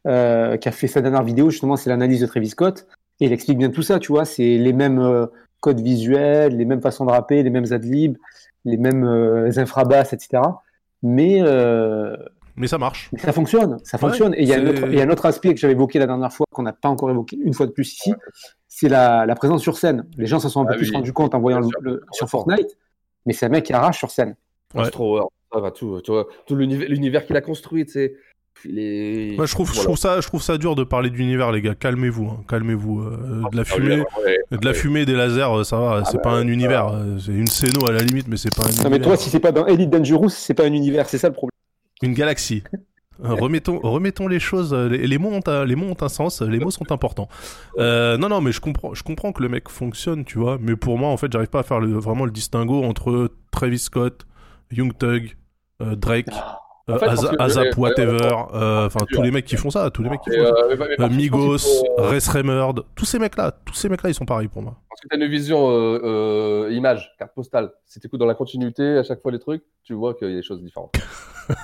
euh, 0.07 0.57
qui 0.57 0.67
a 0.67 0.71
fait 0.71 0.87
sa 0.87 1.01
dernière 1.01 1.23
vidéo, 1.23 1.49
justement, 1.49 1.77
c'est 1.77 1.89
l'analyse 1.89 2.21
de 2.21 2.27
Travis 2.27 2.49
Scott. 2.49 2.87
Et 3.21 3.25
il 3.25 3.33
explique 3.33 3.57
bien 3.57 3.69
tout 3.69 3.81
ça, 3.81 3.99
tu 3.99 4.11
vois, 4.11 4.25
c'est 4.25 4.57
les 4.57 4.73
mêmes 4.73 4.99
euh, 4.99 5.25
codes 5.59 5.81
visuels, 5.81 6.55
les 6.57 6.65
mêmes 6.65 6.81
façons 6.81 7.05
de 7.05 7.11
rapper, 7.11 7.43
les 7.43 7.49
mêmes 7.49 7.71
adlibs, 7.71 8.17
les 8.65 8.77
mêmes 8.77 9.03
euh, 9.05 9.49
infrabasses, 9.57 10.13
etc. 10.13 10.41
Mais, 11.03 11.37
euh, 11.41 12.15
mais 12.55 12.67
ça 12.67 12.77
marche. 12.77 13.09
mais 13.13 13.19
ça 13.19 13.31
fonctionne, 13.31 13.77
ça 13.83 13.97
fonctionne. 13.97 14.33
et 14.35 14.41
il 14.43 14.47
y, 14.49 14.53
a 14.53 14.57
un 14.57 14.59
c'est- 14.65 14.69
autre- 14.69 14.87
il 14.89 14.95
y 14.97 15.01
a 15.01 15.03
un 15.05 15.09
autre 15.09 15.25
aspect 15.25 15.53
que 15.53 15.59
j'avais 15.59 15.73
évoqué 15.73 15.97
la 15.99 16.07
dernière 16.07 16.31
fois, 16.33 16.45
qu'on 16.51 16.63
n'a 16.63 16.73
pas 16.73 16.89
encore 16.89 17.09
évoqué 17.09 17.37
une 17.41 17.53
fois 17.53 17.65
de 17.67 17.71
plus 17.71 17.93
ici, 17.93 18.13
c'est 18.67 18.89
la, 18.89 19.25
la 19.25 19.35
présence 19.35 19.61
sur 19.61 19.77
scène. 19.77 20.05
Les 20.17 20.25
gens 20.27 20.39
s'en 20.39 20.49
sont 20.49 20.61
un 20.61 20.65
peu 20.65 20.73
Ah 20.73 20.77
plus 20.77 20.91
rendus 20.91 21.13
compte 21.13 21.33
en 21.35 21.39
voyant 21.39 21.61
le, 21.81 22.03
sur 22.11 22.29
Fortnite, 22.29 22.77
mais 23.25 23.33
c'est 23.33 23.45
un 23.45 23.49
mec 23.49 23.65
qui 23.65 23.73
arrache 23.73 23.97
sur 23.97 24.11
scène. 24.11 24.35
Ouais. 24.75 24.81
Astro, 24.81 25.29
ça 25.53 25.59
va 25.59 25.71
tout, 25.71 25.99
tu 26.01 26.11
vois, 26.11 26.27
tout 26.45 26.55
l'univers 26.55 27.25
qu'il 27.25 27.35
a 27.37 27.41
construit, 27.41 27.85
tu 27.85 28.11
Moi, 28.65 29.45
je 29.45 29.51
trouve, 29.53 29.67
je 29.67 29.73
Voilà. 29.73 29.83
trouve 29.85 29.97
ça, 29.97 30.19
je 30.21 30.27
trouve 30.27 30.41
ça 30.41 30.57
dur 30.57 30.75
de 30.75 30.83
parler 30.83 31.09
d'univers, 31.09 31.51
les 31.51 31.61
gars. 31.61 31.75
Calmez-vous, 31.75 32.25
hein, 32.27 32.43
calmez-vous. 32.47 33.01
euh, 33.01 33.43
de 33.51 33.55
la 33.55 33.61
Ah, 33.61 33.65
fumée, 33.65 34.03
de 34.51 34.65
la 34.65 34.73
fumée, 34.73 35.05
des 35.05 35.13
lasers, 35.15 35.41
euh, 35.59 35.63
ça 35.63 35.77
va. 35.79 36.03
c'est 36.05 36.17
bah, 36.17 36.23
pas 36.23 36.31
un 36.31 36.47
univers. 36.47 36.87
euh, 36.89 37.17
C'est 37.19 37.31
une 37.31 37.47
scéno 37.47 37.87
à 37.87 37.93
la 37.93 37.99
limite, 38.03 38.27
mais 38.27 38.37
c'est 38.37 38.53
pas 38.53 38.63
un 38.63 38.67
Non, 38.67 38.71
univers. 38.73 38.91
mais 38.91 38.99
toi, 38.99 39.15
si 39.17 39.29
c'est 39.29 39.39
pas 39.39 39.51
dans 39.51 39.65
Elite 39.65 39.89
Dangerous, 39.89 40.29
c'est 40.29 40.53
pas 40.53 40.63
un 40.65 40.73
univers, 40.73 41.07
c'est 41.07 41.17
ça 41.17 41.27
le 41.29 41.33
problème. 41.33 41.51
Une 42.01 42.13
galaxie. 42.13 42.63
Remettons, 43.21 43.79
remettons 43.83 44.29
les 44.29 44.39
choses. 44.39 44.73
Les, 44.73 45.05
les 45.05 45.17
mots 45.17 45.29
ont 45.31 45.41
un, 45.45 45.65
les 45.65 45.75
mots 45.75 45.87
ont 45.87 46.03
un 46.03 46.07
sens. 46.07 46.41
Les 46.41 46.57
mots 46.57 46.71
sont 46.71 46.89
importants. 46.93 47.27
Euh, 47.77 48.15
non, 48.17 48.29
non, 48.29 48.39
mais 48.39 48.53
je 48.53 48.61
comprends, 48.61 48.93
je 48.93 49.03
comprends 49.03 49.33
que 49.33 49.43
le 49.43 49.49
mec 49.49 49.67
fonctionne, 49.67 50.23
tu 50.23 50.37
vois. 50.37 50.57
Mais 50.61 50.77
pour 50.77 50.97
moi, 50.97 51.09
en 51.09 51.17
fait, 51.17 51.29
j'arrive 51.29 51.49
pas 51.49 51.59
à 51.59 51.63
faire 51.63 51.81
le, 51.81 51.91
vraiment 51.99 52.23
le 52.23 52.31
distinguo 52.31 52.81
entre 52.85 53.29
Travis 53.51 53.79
Scott, 53.79 54.25
Young 54.71 54.97
Thug, 54.97 55.35
euh, 55.81 55.95
Drake. 55.97 56.29
euh, 56.29 56.39
En 56.93 56.97
fait, 56.99 57.05
que- 57.07 57.41
Azap, 57.41 57.77
whatever, 57.77 58.11
ouais, 58.23 58.45
euh, 58.55 58.85
enfin 58.87 58.99
tous 59.11 59.21
les 59.21 59.31
mecs 59.31 59.45
qui 59.45 59.55
font 59.57 59.69
ça, 59.69 59.89
tous 59.91 60.03
les 60.03 60.09
mecs 60.09 60.21
qui 60.21 60.31
font 60.31 60.45
ça. 60.45 60.53
euh, 60.63 60.75
Euh, 60.99 61.09
Migos, 61.09 61.57
euh, 61.99 62.09
Res 62.09 62.73
tous 62.95 63.05
ces 63.05 63.19
mecs-là, 63.19 63.51
tous 63.65 63.73
ces 63.73 63.89
mecs-là, 63.89 64.09
ils 64.09 64.13
sont 64.15 64.25
pareils 64.25 64.47
pour 64.47 64.61
moi. 64.61 64.75
Parce 64.89 65.01
que 65.01 65.07
tu 65.07 65.15
as 65.21 65.23
une 65.23 65.29
vision 65.31 65.69
euh, 65.71 65.99
euh, 66.03 66.71
image, 66.73 67.13
carte 67.17 67.33
postale. 67.33 67.71
Si 67.85 67.99
tu 67.99 68.07
écoutes 68.07 68.19
dans 68.19 68.25
la 68.25 68.35
continuité 68.35 68.97
à 68.97 69.03
chaque 69.03 69.21
fois 69.21 69.31
les 69.31 69.39
trucs, 69.39 69.63
tu 69.83 69.93
vois 69.93 70.13
qu'il 70.13 70.29
y 70.29 70.33
a 70.33 70.35
des 70.35 70.43
choses 70.43 70.61
différentes. 70.61 70.93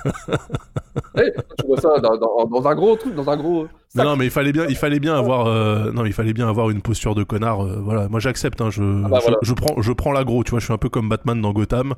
Eh, 1.18 1.32
tu 1.58 1.66
vois 1.66 1.80
ça 1.80 1.98
dans, 2.00 2.16
dans- 2.16 2.44
dans 2.44 2.66
un 2.68 2.74
gros 2.74 2.96
truc, 2.96 3.14
dans 3.14 3.28
un 3.30 3.36
gros. 3.36 3.66
Non, 3.96 4.04
non, 4.04 4.16
mais 4.16 4.26
il 4.26 4.30
fallait 4.30 4.52
bien, 4.52 4.66
il 4.68 4.76
fallait 4.76 5.00
bien 5.00 5.16
avoir, 5.16 5.46
euh, 5.46 5.90
non, 5.92 6.04
il 6.04 6.12
fallait 6.12 6.32
bien 6.32 6.48
avoir 6.48 6.70
une 6.70 6.82
posture 6.82 7.14
de 7.14 7.24
connard. 7.24 7.64
euh, 7.64 7.80
voilà, 7.80 8.08
moi 8.08 8.20
j'accepte. 8.20 8.60
Hein, 8.60 8.70
je, 8.70 8.82
bah, 8.82 9.18
je, 9.20 9.24
voilà. 9.24 9.36
je 9.42 9.52
prends, 9.54 9.80
je 9.82 9.92
prends 9.92 10.12
l'agro. 10.12 10.44
Tu 10.44 10.50
vois, 10.50 10.60
je 10.60 10.64
suis 10.66 10.72
un 10.74 10.78
peu 10.78 10.88
comme 10.88 11.08
Batman 11.08 11.40
dans 11.40 11.52
Gotham. 11.52 11.94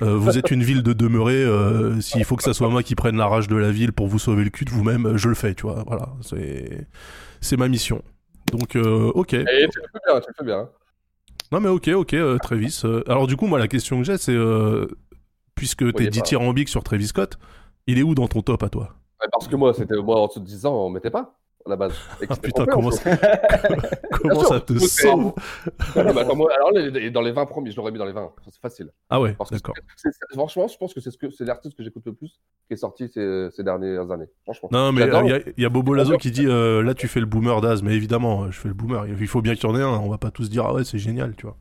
Euh, 0.00 0.16
vous 0.16 0.38
êtes 0.38 0.50
une 0.50 0.62
ville 0.62 0.82
de 0.82 0.92
demeurés. 0.92 1.44
S'il 2.00 2.24
faut 2.24 2.36
que 2.36 2.42
ça 2.42 2.54
soit 2.54 2.68
moi 2.68 2.82
qui 2.82 2.94
prenne 2.94 3.16
la 3.16 3.26
rage 3.26 3.48
de 3.48 3.56
la 3.56 3.70
ville 3.70 3.92
pour 3.92 4.06
vous 4.08 4.18
sauver 4.18 4.44
le 4.44 4.50
cul 4.50 4.64
de 4.64 4.70
vous-même, 4.70 5.16
je 5.16 5.28
le 5.28 5.34
fais. 5.34 5.54
Tu 5.54 5.62
vois, 5.62 5.84
voilà, 5.86 6.08
c'est, 6.22 6.86
c'est 7.40 7.56
ma 7.56 7.68
mission. 7.68 8.02
Donc, 8.50 8.76
ok. 8.76 9.34
Et 9.34 9.44
tu 9.44 9.44
le 9.44 9.68
fais 9.92 10.00
bien, 10.06 10.20
tu 10.20 10.26
le 10.28 10.34
fais 10.38 10.44
bien. 10.44 10.58
hein. 10.60 10.68
Non, 11.52 11.60
mais 11.60 11.68
ok, 11.68 11.88
ok, 11.88 12.16
Travis. 12.42 12.82
Alors 13.06 13.26
du 13.26 13.36
coup, 13.36 13.46
moi, 13.46 13.58
la 13.58 13.68
question 13.68 13.98
que 13.98 14.04
j'ai, 14.04 14.16
c'est, 14.16 14.36
puisque 15.54 15.84
t'es 15.94 16.04
pas. 16.04 16.10
dithyrambique 16.10 16.68
sur 16.68 16.82
Travis 16.82 17.08
Scott, 17.08 17.38
il 17.86 17.98
est 17.98 18.02
où 18.02 18.14
dans 18.14 18.28
ton 18.28 18.42
top 18.42 18.62
à 18.62 18.68
toi? 18.68 18.94
Ouais, 19.20 19.28
Parce 19.30 19.48
que 19.48 19.56
moi, 19.56 19.74
c'était 19.74 19.96
moi 19.96 20.20
en 20.20 20.26
dessous 20.26 20.40
de 20.40 20.46
10 20.46 20.66
ans, 20.66 20.74
on 20.86 20.90
mettait 20.90 21.10
pas 21.10 21.38
à 21.66 21.68
la 21.70 21.76
base. 21.76 21.92
Ah 22.28 22.36
putain, 22.36 22.66
comment 22.66 22.90
ça, 22.90 23.10
comment 24.22 24.44
ça 24.44 24.60
te 24.60 24.78
sauve 24.78 25.32
Ah, 25.96 26.02
bah, 26.12 26.22
alors, 26.22 26.70
les- 26.72 27.10
dans 27.10 27.20
les 27.22 27.32
20 27.32 27.46
premiers, 27.46 27.70
je 27.70 27.76
l'aurais 27.76 27.92
mis 27.92 27.98
dans 27.98 28.04
les 28.04 28.12
20. 28.12 28.32
C'est 28.50 28.60
facile. 28.60 28.90
Ah 29.10 29.20
ouais, 29.20 29.36
d'accord. 29.50 29.74
franchement, 30.32 30.68
je 30.68 30.76
pense 30.76 30.94
que 30.94 31.00
c'est 31.00 31.10
ce 31.10 31.44
l'artiste 31.44 31.76
que 31.76 31.82
j'écoute 31.82 32.02
le 32.06 32.14
plus 32.14 32.40
qui 32.68 32.74
est 32.74 32.76
sorti 32.76 33.08
ces, 33.08 33.48
ces 33.50 33.62
dernières 33.62 34.10
années. 34.10 34.28
Franchement. 34.44 34.68
Non, 34.72 34.92
mais 34.92 35.02
J'adore. 35.02 35.22
il 35.24 35.30
y, 35.30 35.32
a- 35.34 35.40
y 35.58 35.64
a 35.64 35.68
Bobo 35.68 35.94
Lazo 35.94 36.16
qui 36.18 36.30
dit 36.30 36.46
euh, 36.46 36.82
là 36.82 36.94
tu 36.94 37.08
fais 37.08 37.20
le 37.20 37.26
boomer 37.26 37.60
d'Az, 37.60 37.82
mais 37.82 37.94
évidemment, 37.94 38.44
euh, 38.44 38.50
je 38.50 38.58
fais 38.58 38.68
le 38.68 38.74
boomer. 38.74 39.06
Il 39.06 39.26
faut 39.28 39.42
bien 39.42 39.54
qu'il 39.54 39.68
y 39.68 39.72
en 39.72 39.76
ait 39.78 39.82
un. 39.82 39.98
On 40.00 40.08
va 40.08 40.18
pas 40.18 40.30
tous 40.30 40.50
dire 40.50 40.64
ah 40.66 40.74
ouais 40.74 40.84
c'est 40.84 40.98
génial, 40.98 41.34
tu 41.36 41.46
vois. 41.46 41.56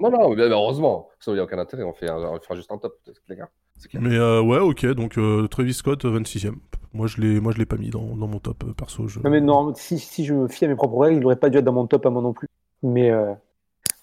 Non, 0.00 0.10
non, 0.10 0.30
mais 0.34 0.42
heureusement. 0.42 1.08
Sinon, 1.20 1.34
il 1.34 1.36
n'y 1.36 1.40
a 1.40 1.44
aucun 1.44 1.58
intérêt. 1.58 1.82
On, 1.84 1.92
fait 1.92 2.08
un- 2.08 2.16
on 2.18 2.40
fera 2.40 2.56
juste 2.56 2.72
un 2.72 2.78
top, 2.78 2.98
les 3.28 3.36
gars. 3.36 3.48
Mais 3.94 4.16
euh, 4.16 4.40
ouais, 4.40 4.58
ok. 4.58 4.86
Donc 4.94 5.18
euh, 5.18 5.46
Travis 5.48 5.74
Scott, 5.74 6.04
26ème. 6.04 6.56
Moi 6.94 7.06
je 7.06 7.20
l'ai, 7.20 7.40
moi 7.40 7.52
je 7.52 7.58
l'ai 7.58 7.66
pas 7.66 7.76
mis 7.76 7.90
dans, 7.90 8.16
dans 8.16 8.26
mon 8.26 8.38
top 8.38 8.64
euh, 8.64 8.72
perso. 8.74 9.08
Je... 9.08 9.18
Non, 9.20 9.30
mais 9.30 9.40
non, 9.40 9.74
si, 9.74 9.98
si 9.98 10.24
je 10.24 10.34
me 10.34 10.46
fie 10.48 10.64
à 10.64 10.68
mes 10.68 10.74
propres 10.74 10.98
règles, 10.98 11.16
il 11.16 11.20
n'aurait 11.22 11.36
pas 11.36 11.48
dû 11.50 11.58
être 11.58 11.64
dans 11.64 11.72
mon 11.72 11.86
top 11.86 12.04
à 12.06 12.10
moi 12.10 12.22
non 12.22 12.32
plus. 12.32 12.48
Mais, 12.82 13.10
euh, 13.10 13.32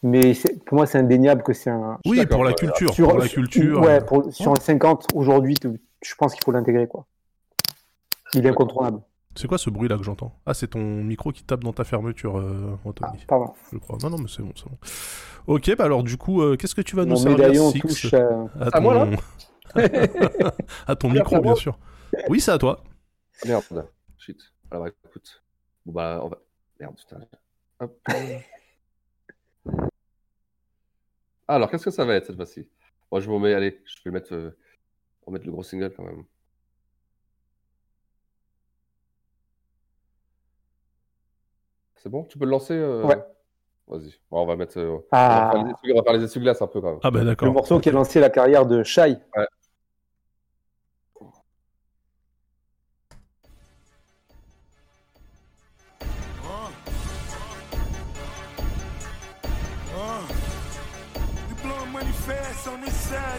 mais 0.03 0.33
pour 0.65 0.75
moi, 0.77 0.85
c'est 0.85 0.97
indéniable 0.97 1.43
que 1.43 1.53
c'est 1.53 1.69
un. 1.69 1.97
Oui, 2.05 2.25
pour 2.25 2.43
la 2.43 2.53
culture, 2.53 2.95
pour 2.95 3.17
la 3.17 3.27
culture. 3.27 3.81
Ouais, 3.81 3.97
euh, 3.97 4.01
pour- 4.01 4.33
sur 4.33 4.53
les 4.53 4.59
50, 4.61 5.07
aujourd'hui, 5.13 5.55
je 5.63 6.15
pense 6.15 6.33
qu'il 6.33 6.43
faut 6.43 6.51
l'intégrer. 6.51 6.87
quoi. 6.87 7.05
Il 8.33 8.45
est 8.45 8.49
incontournable. 8.49 9.01
C'est 9.35 9.47
quoi 9.47 9.57
ce 9.57 9.69
bruit 9.69 9.87
là 9.87 9.97
que 9.97 10.03
j'entends? 10.03 10.33
Ah, 10.45 10.53
c'est 10.53 10.67
ton 10.69 10.79
micro 11.03 11.31
qui 11.31 11.43
tape 11.43 11.63
dans 11.63 11.71
ta 11.73 11.83
fermeture, 11.83 12.37
euh, 12.39 12.75
Anthony. 12.83 13.23
pardon. 13.27 13.53
Je 13.71 13.77
crois. 13.77 13.97
Non, 14.01 14.09
non, 14.09 14.17
mais 14.17 14.27
c'est 14.27 14.41
bon, 14.41 14.51
c'est 14.55 14.65
bon. 14.65 14.77
Ok, 15.47 15.75
bah 15.77 15.85
alors 15.85 16.03
du 16.03 16.17
coup, 16.17 16.41
euh, 16.41 16.57
qu'est-ce 16.57 16.75
que 16.75 16.81
tu 16.81 16.95
vas 16.95 17.05
nous 17.05 17.11
Mon 17.11 17.15
servir 17.17 17.37
médaillon 17.37 17.69
Six? 17.71 17.79
touche, 17.79 18.13
euh, 18.13 18.45
à 18.59 18.65
à 18.67 18.71
ton... 18.71 18.81
moi, 18.81 18.93
là? 18.95 19.07
à 20.87 20.95
ton 20.95 21.09
micro, 21.09 21.39
bien 21.39 21.51
moi 21.51 21.55
sûr. 21.55 21.77
Oui, 22.29 22.39
c'est 22.39 22.51
à 22.51 22.57
toi. 22.57 22.83
Merde. 23.45 23.87
Shit. 24.17 24.41
Alors, 24.71 24.87
écoute. 24.87 25.43
Bon, 25.85 25.93
bah, 25.93 26.19
on 26.23 26.27
va. 26.29 26.37
Merde, 26.79 26.95
putain. 26.97 27.19
Hop. 27.79 27.97
Alors, 31.47 31.69
qu'est-ce 31.69 31.85
que 31.85 31.91
ça 31.91 32.05
va 32.05 32.15
être 32.15 32.27
cette 32.27 32.35
fois-ci? 32.35 32.67
Moi, 33.11 33.21
je 33.21 33.29
me 33.29 33.39
mets. 33.39 33.53
Allez, 33.53 33.81
je 33.85 33.95
vais 34.05 34.11
mettre. 34.11 34.33
euh, 34.33 34.57
On 35.25 35.31
va 35.31 35.35
mettre 35.35 35.45
le 35.45 35.51
gros 35.51 35.63
single 35.63 35.93
quand 35.95 36.03
même. 36.03 36.23
C'est 41.97 42.09
bon? 42.09 42.23
Tu 42.25 42.37
peux 42.37 42.45
le 42.45 42.51
lancer 42.51 42.73
euh, 42.73 43.03
Ouais. 43.03 43.17
Vas-y. 43.87 44.13
Bon, 44.29 44.41
on 44.43 44.45
va 44.45 44.55
mettre. 44.55 44.77
euh, 44.79 44.97
Ah. 45.11 45.51
On, 45.55 45.63
va 45.63 45.69
faire 45.69 45.77
les 45.83 45.93
on 45.93 45.97
va 45.97 46.03
faire 46.03 46.13
les 46.13 46.23
essuie-glaces 46.23 46.61
un 46.61 46.67
peu 46.67 46.79
quand 46.79 46.91
même. 46.91 46.99
Ah 47.03 47.11
bah 47.11 47.19
Le 47.19 47.25
d'accord. 47.25 47.51
morceau 47.51 47.79
qui 47.79 47.89
a 47.89 47.91
lancé 47.91 48.19
la 48.19 48.29
carrière 48.29 48.65
de 48.65 48.83
Shai. 48.83 49.17
Ouais. 49.35 49.47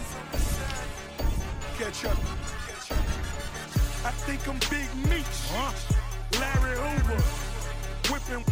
Side. 0.03 0.41
Catch 1.79 2.05
up. 2.05 2.19
I 4.05 4.11
think 4.27 4.49
I'm 4.49 4.59
Big 4.71 4.89
Meech. 5.09 5.41
Larry 6.41 6.77
Hoover. 6.79 7.23
Whipping. 8.11 8.45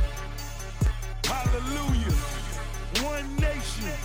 Hallelujah. 1.25 2.17
One 3.03 3.37
nation. 3.37 3.99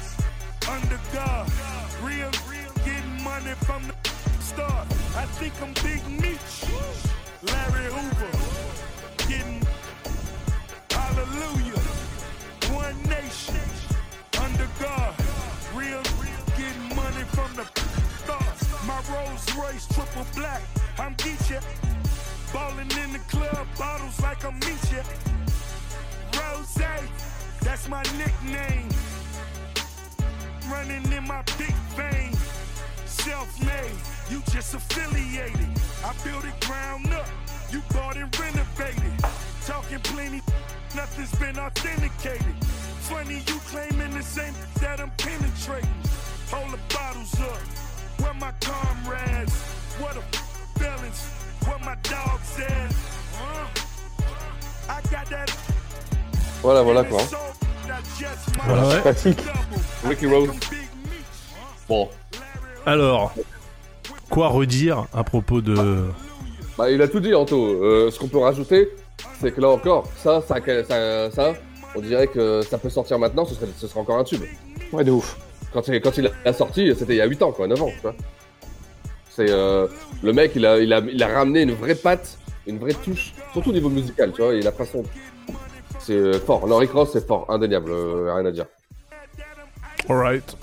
Under 0.70 1.00
God. 1.14 1.52
Real, 2.02 2.32
real. 2.50 2.72
Getting 2.86 3.24
money 3.24 3.54
from 3.66 3.84
the 3.88 3.94
start. 4.44 4.88
I 5.16 5.26
think 5.26 5.54
I'm 5.62 5.74
Big 5.86 6.04
Meech, 6.22 6.56
Larry 7.44 7.86
Hoover, 7.96 8.34
getting 9.30 9.62
hallelujah. 10.90 11.82
One 12.74 12.98
nation 13.04 13.68
under 14.42 14.68
God, 14.80 15.16
real, 15.74 16.04
from 17.26 17.56
the 17.56 17.66
start. 18.24 18.86
My 18.86 19.02
Rolls 19.14 19.56
Royce 19.56 19.88
triple 19.88 20.26
black, 20.36 20.62
I'm 21.00 21.16
Geechee. 21.16 21.62
Ballin' 22.54 22.92
in 23.04 23.14
the 23.14 23.20
club, 23.30 23.68
bottles 23.78 24.20
like 24.22 24.44
I'm 24.46 24.60
Meechee. 24.60 25.04
Rose, 26.38 26.76
that's 27.62 27.88
my 27.88 28.04
nickname. 28.18 28.90
Running 30.70 31.12
in 31.12 31.28
my 31.28 31.42
big 31.58 31.74
vein. 31.96 32.34
Self-made, 33.06 33.98
you 34.30 34.42
just 34.52 34.74
affiliated. 34.74 35.70
I 36.04 36.14
built 36.24 36.46
it 36.46 36.60
ground 36.66 37.12
up, 37.14 37.28
you 37.72 37.82
bought 37.94 38.18
and 38.18 38.38
renovated. 38.40 39.14
Talking 39.66 40.00
plenty, 40.00 40.42
nothing's 40.96 41.34
been 41.40 41.58
authenticated. 41.58 42.56
Funny 43.10 43.42
you 43.48 43.60
claiming 43.68 44.14
the 44.14 44.24
same 44.24 44.54
that 44.82 45.00
I'm 45.00 45.12
penetrating. 45.18 45.90
Hold 46.54 46.72
the 46.72 46.78
bottles 46.94 47.34
up, 47.42 47.58
where 48.22 48.34
my 48.36 48.52
comrades? 48.62 49.54
What 50.00 50.16
a 50.16 50.80
balance, 50.80 51.26
what 51.66 51.80
my 51.82 51.96
dog 52.04 52.40
said. 52.44 52.94
I 54.88 55.02
got 55.10 55.30
that 55.32 55.50
Voilà, 56.62 56.84
voilà 56.84 57.04
quoi. 57.04 57.22
Voilà, 58.66 58.88
ouais. 58.88 59.02
Classique. 59.02 59.40
Ricky 60.04 60.28
Rose. 60.28 60.52
Bon. 61.90 62.08
Alors, 62.86 63.34
quoi 64.30 64.50
redire 64.50 65.08
à 65.12 65.24
propos 65.24 65.60
de. 65.60 66.06
Bah, 66.78 66.92
il 66.92 67.02
a 67.02 67.08
tout 67.08 67.20
dit, 67.20 67.34
Anto. 67.34 67.66
Euh, 67.66 68.12
ce 68.12 68.20
qu'on 68.20 68.28
peut 68.28 68.38
rajouter, 68.38 68.90
c'est 69.42 69.52
que 69.52 69.60
là 69.60 69.70
encore, 69.70 70.08
ça, 70.18 70.42
ça, 70.48 70.58
ça, 70.88 71.32
ça, 71.32 71.54
on 71.96 72.00
dirait 72.00 72.28
que 72.28 72.62
ça 72.62 72.78
peut 72.78 72.92
sortir 72.92 73.18
maintenant, 73.18 73.44
ce 73.44 73.56
serait, 73.56 73.68
ce 73.76 73.88
serait 73.88 74.00
encore 74.00 74.20
un 74.20 74.24
tube. 74.24 74.44
Ouais, 74.92 75.04
de 75.04 75.10
ouf. 75.10 75.36
Quand, 75.74 75.88
il- 75.88 76.02
quand 76.02 76.18
il 76.18 76.32
a 76.46 76.54
sorti, 76.54 76.94
c'était 76.96 77.14
il 77.14 77.18
y 77.18 77.22
a 77.22 77.26
8 77.26 77.42
ans, 77.42 77.52
quoi, 77.52 77.68
9 77.68 77.82
ans, 77.82 77.90
tu 77.94 78.02
vois. 78.02 78.14
C'est 79.30 79.50
euh, 79.50 79.88
le 80.22 80.32
mec, 80.34 80.52
il 80.56 80.66
a, 80.66 80.78
il, 80.80 80.94
a, 80.94 81.00
il 81.00 81.22
a 81.24 81.28
ramené 81.28 81.64
une 81.64 81.74
vraie 81.74 81.96
patte, 81.96 82.38
une 82.68 82.78
vraie 82.78 82.94
touche, 82.94 83.34
surtout 83.52 83.72
au 83.72 83.74
niveau 83.74 83.90
musical, 83.90 84.32
tu 84.32 84.42
vois, 84.44 84.54
et 84.54 84.62
la 84.62 84.72
façon. 84.72 85.04
C'est 86.00 86.14
euh, 86.14 86.40
fort. 86.40 86.68
Laurie 86.68 86.88
Cross, 86.88 87.12
c'est 87.14 87.26
fort, 87.26 87.46
indéniable, 87.50 87.92
euh, 87.92 88.34
rien 88.36 88.46
à 88.46 88.52
dire. 88.52 88.66
Alright. 90.10 90.56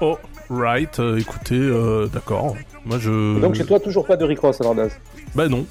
Oh, 0.00 0.16
right. 0.50 0.98
euh, 1.00 1.18
écoutez, 1.18 1.54
euh, 1.58 2.06
d'accord. 2.06 2.54
Moi, 2.84 2.98
je. 2.98 3.40
Donc 3.40 3.54
chez 3.54 3.64
toi, 3.64 3.80
toujours 3.80 4.06
pas 4.06 4.16
de 4.16 4.24
Rick 4.24 4.40
Ross 4.40 4.60
alors, 4.60 4.74
Daz? 4.74 4.92
Bah 5.34 5.48
non. 5.48 5.66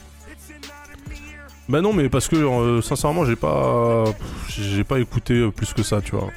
Bah 1.70 1.80
non, 1.82 1.94
mais 1.94 2.10
parce 2.10 2.28
que 2.28 2.36
euh, 2.36 2.82
sincèrement, 2.82 3.24
j'ai 3.24 3.36
pas, 3.38 4.04
j'ai 4.50 4.84
pas 4.84 5.00
écouté 5.00 5.50
plus 5.56 5.72
que 5.74 5.84
ça, 5.84 6.02
tu 6.02 6.12
vois. 6.16 6.30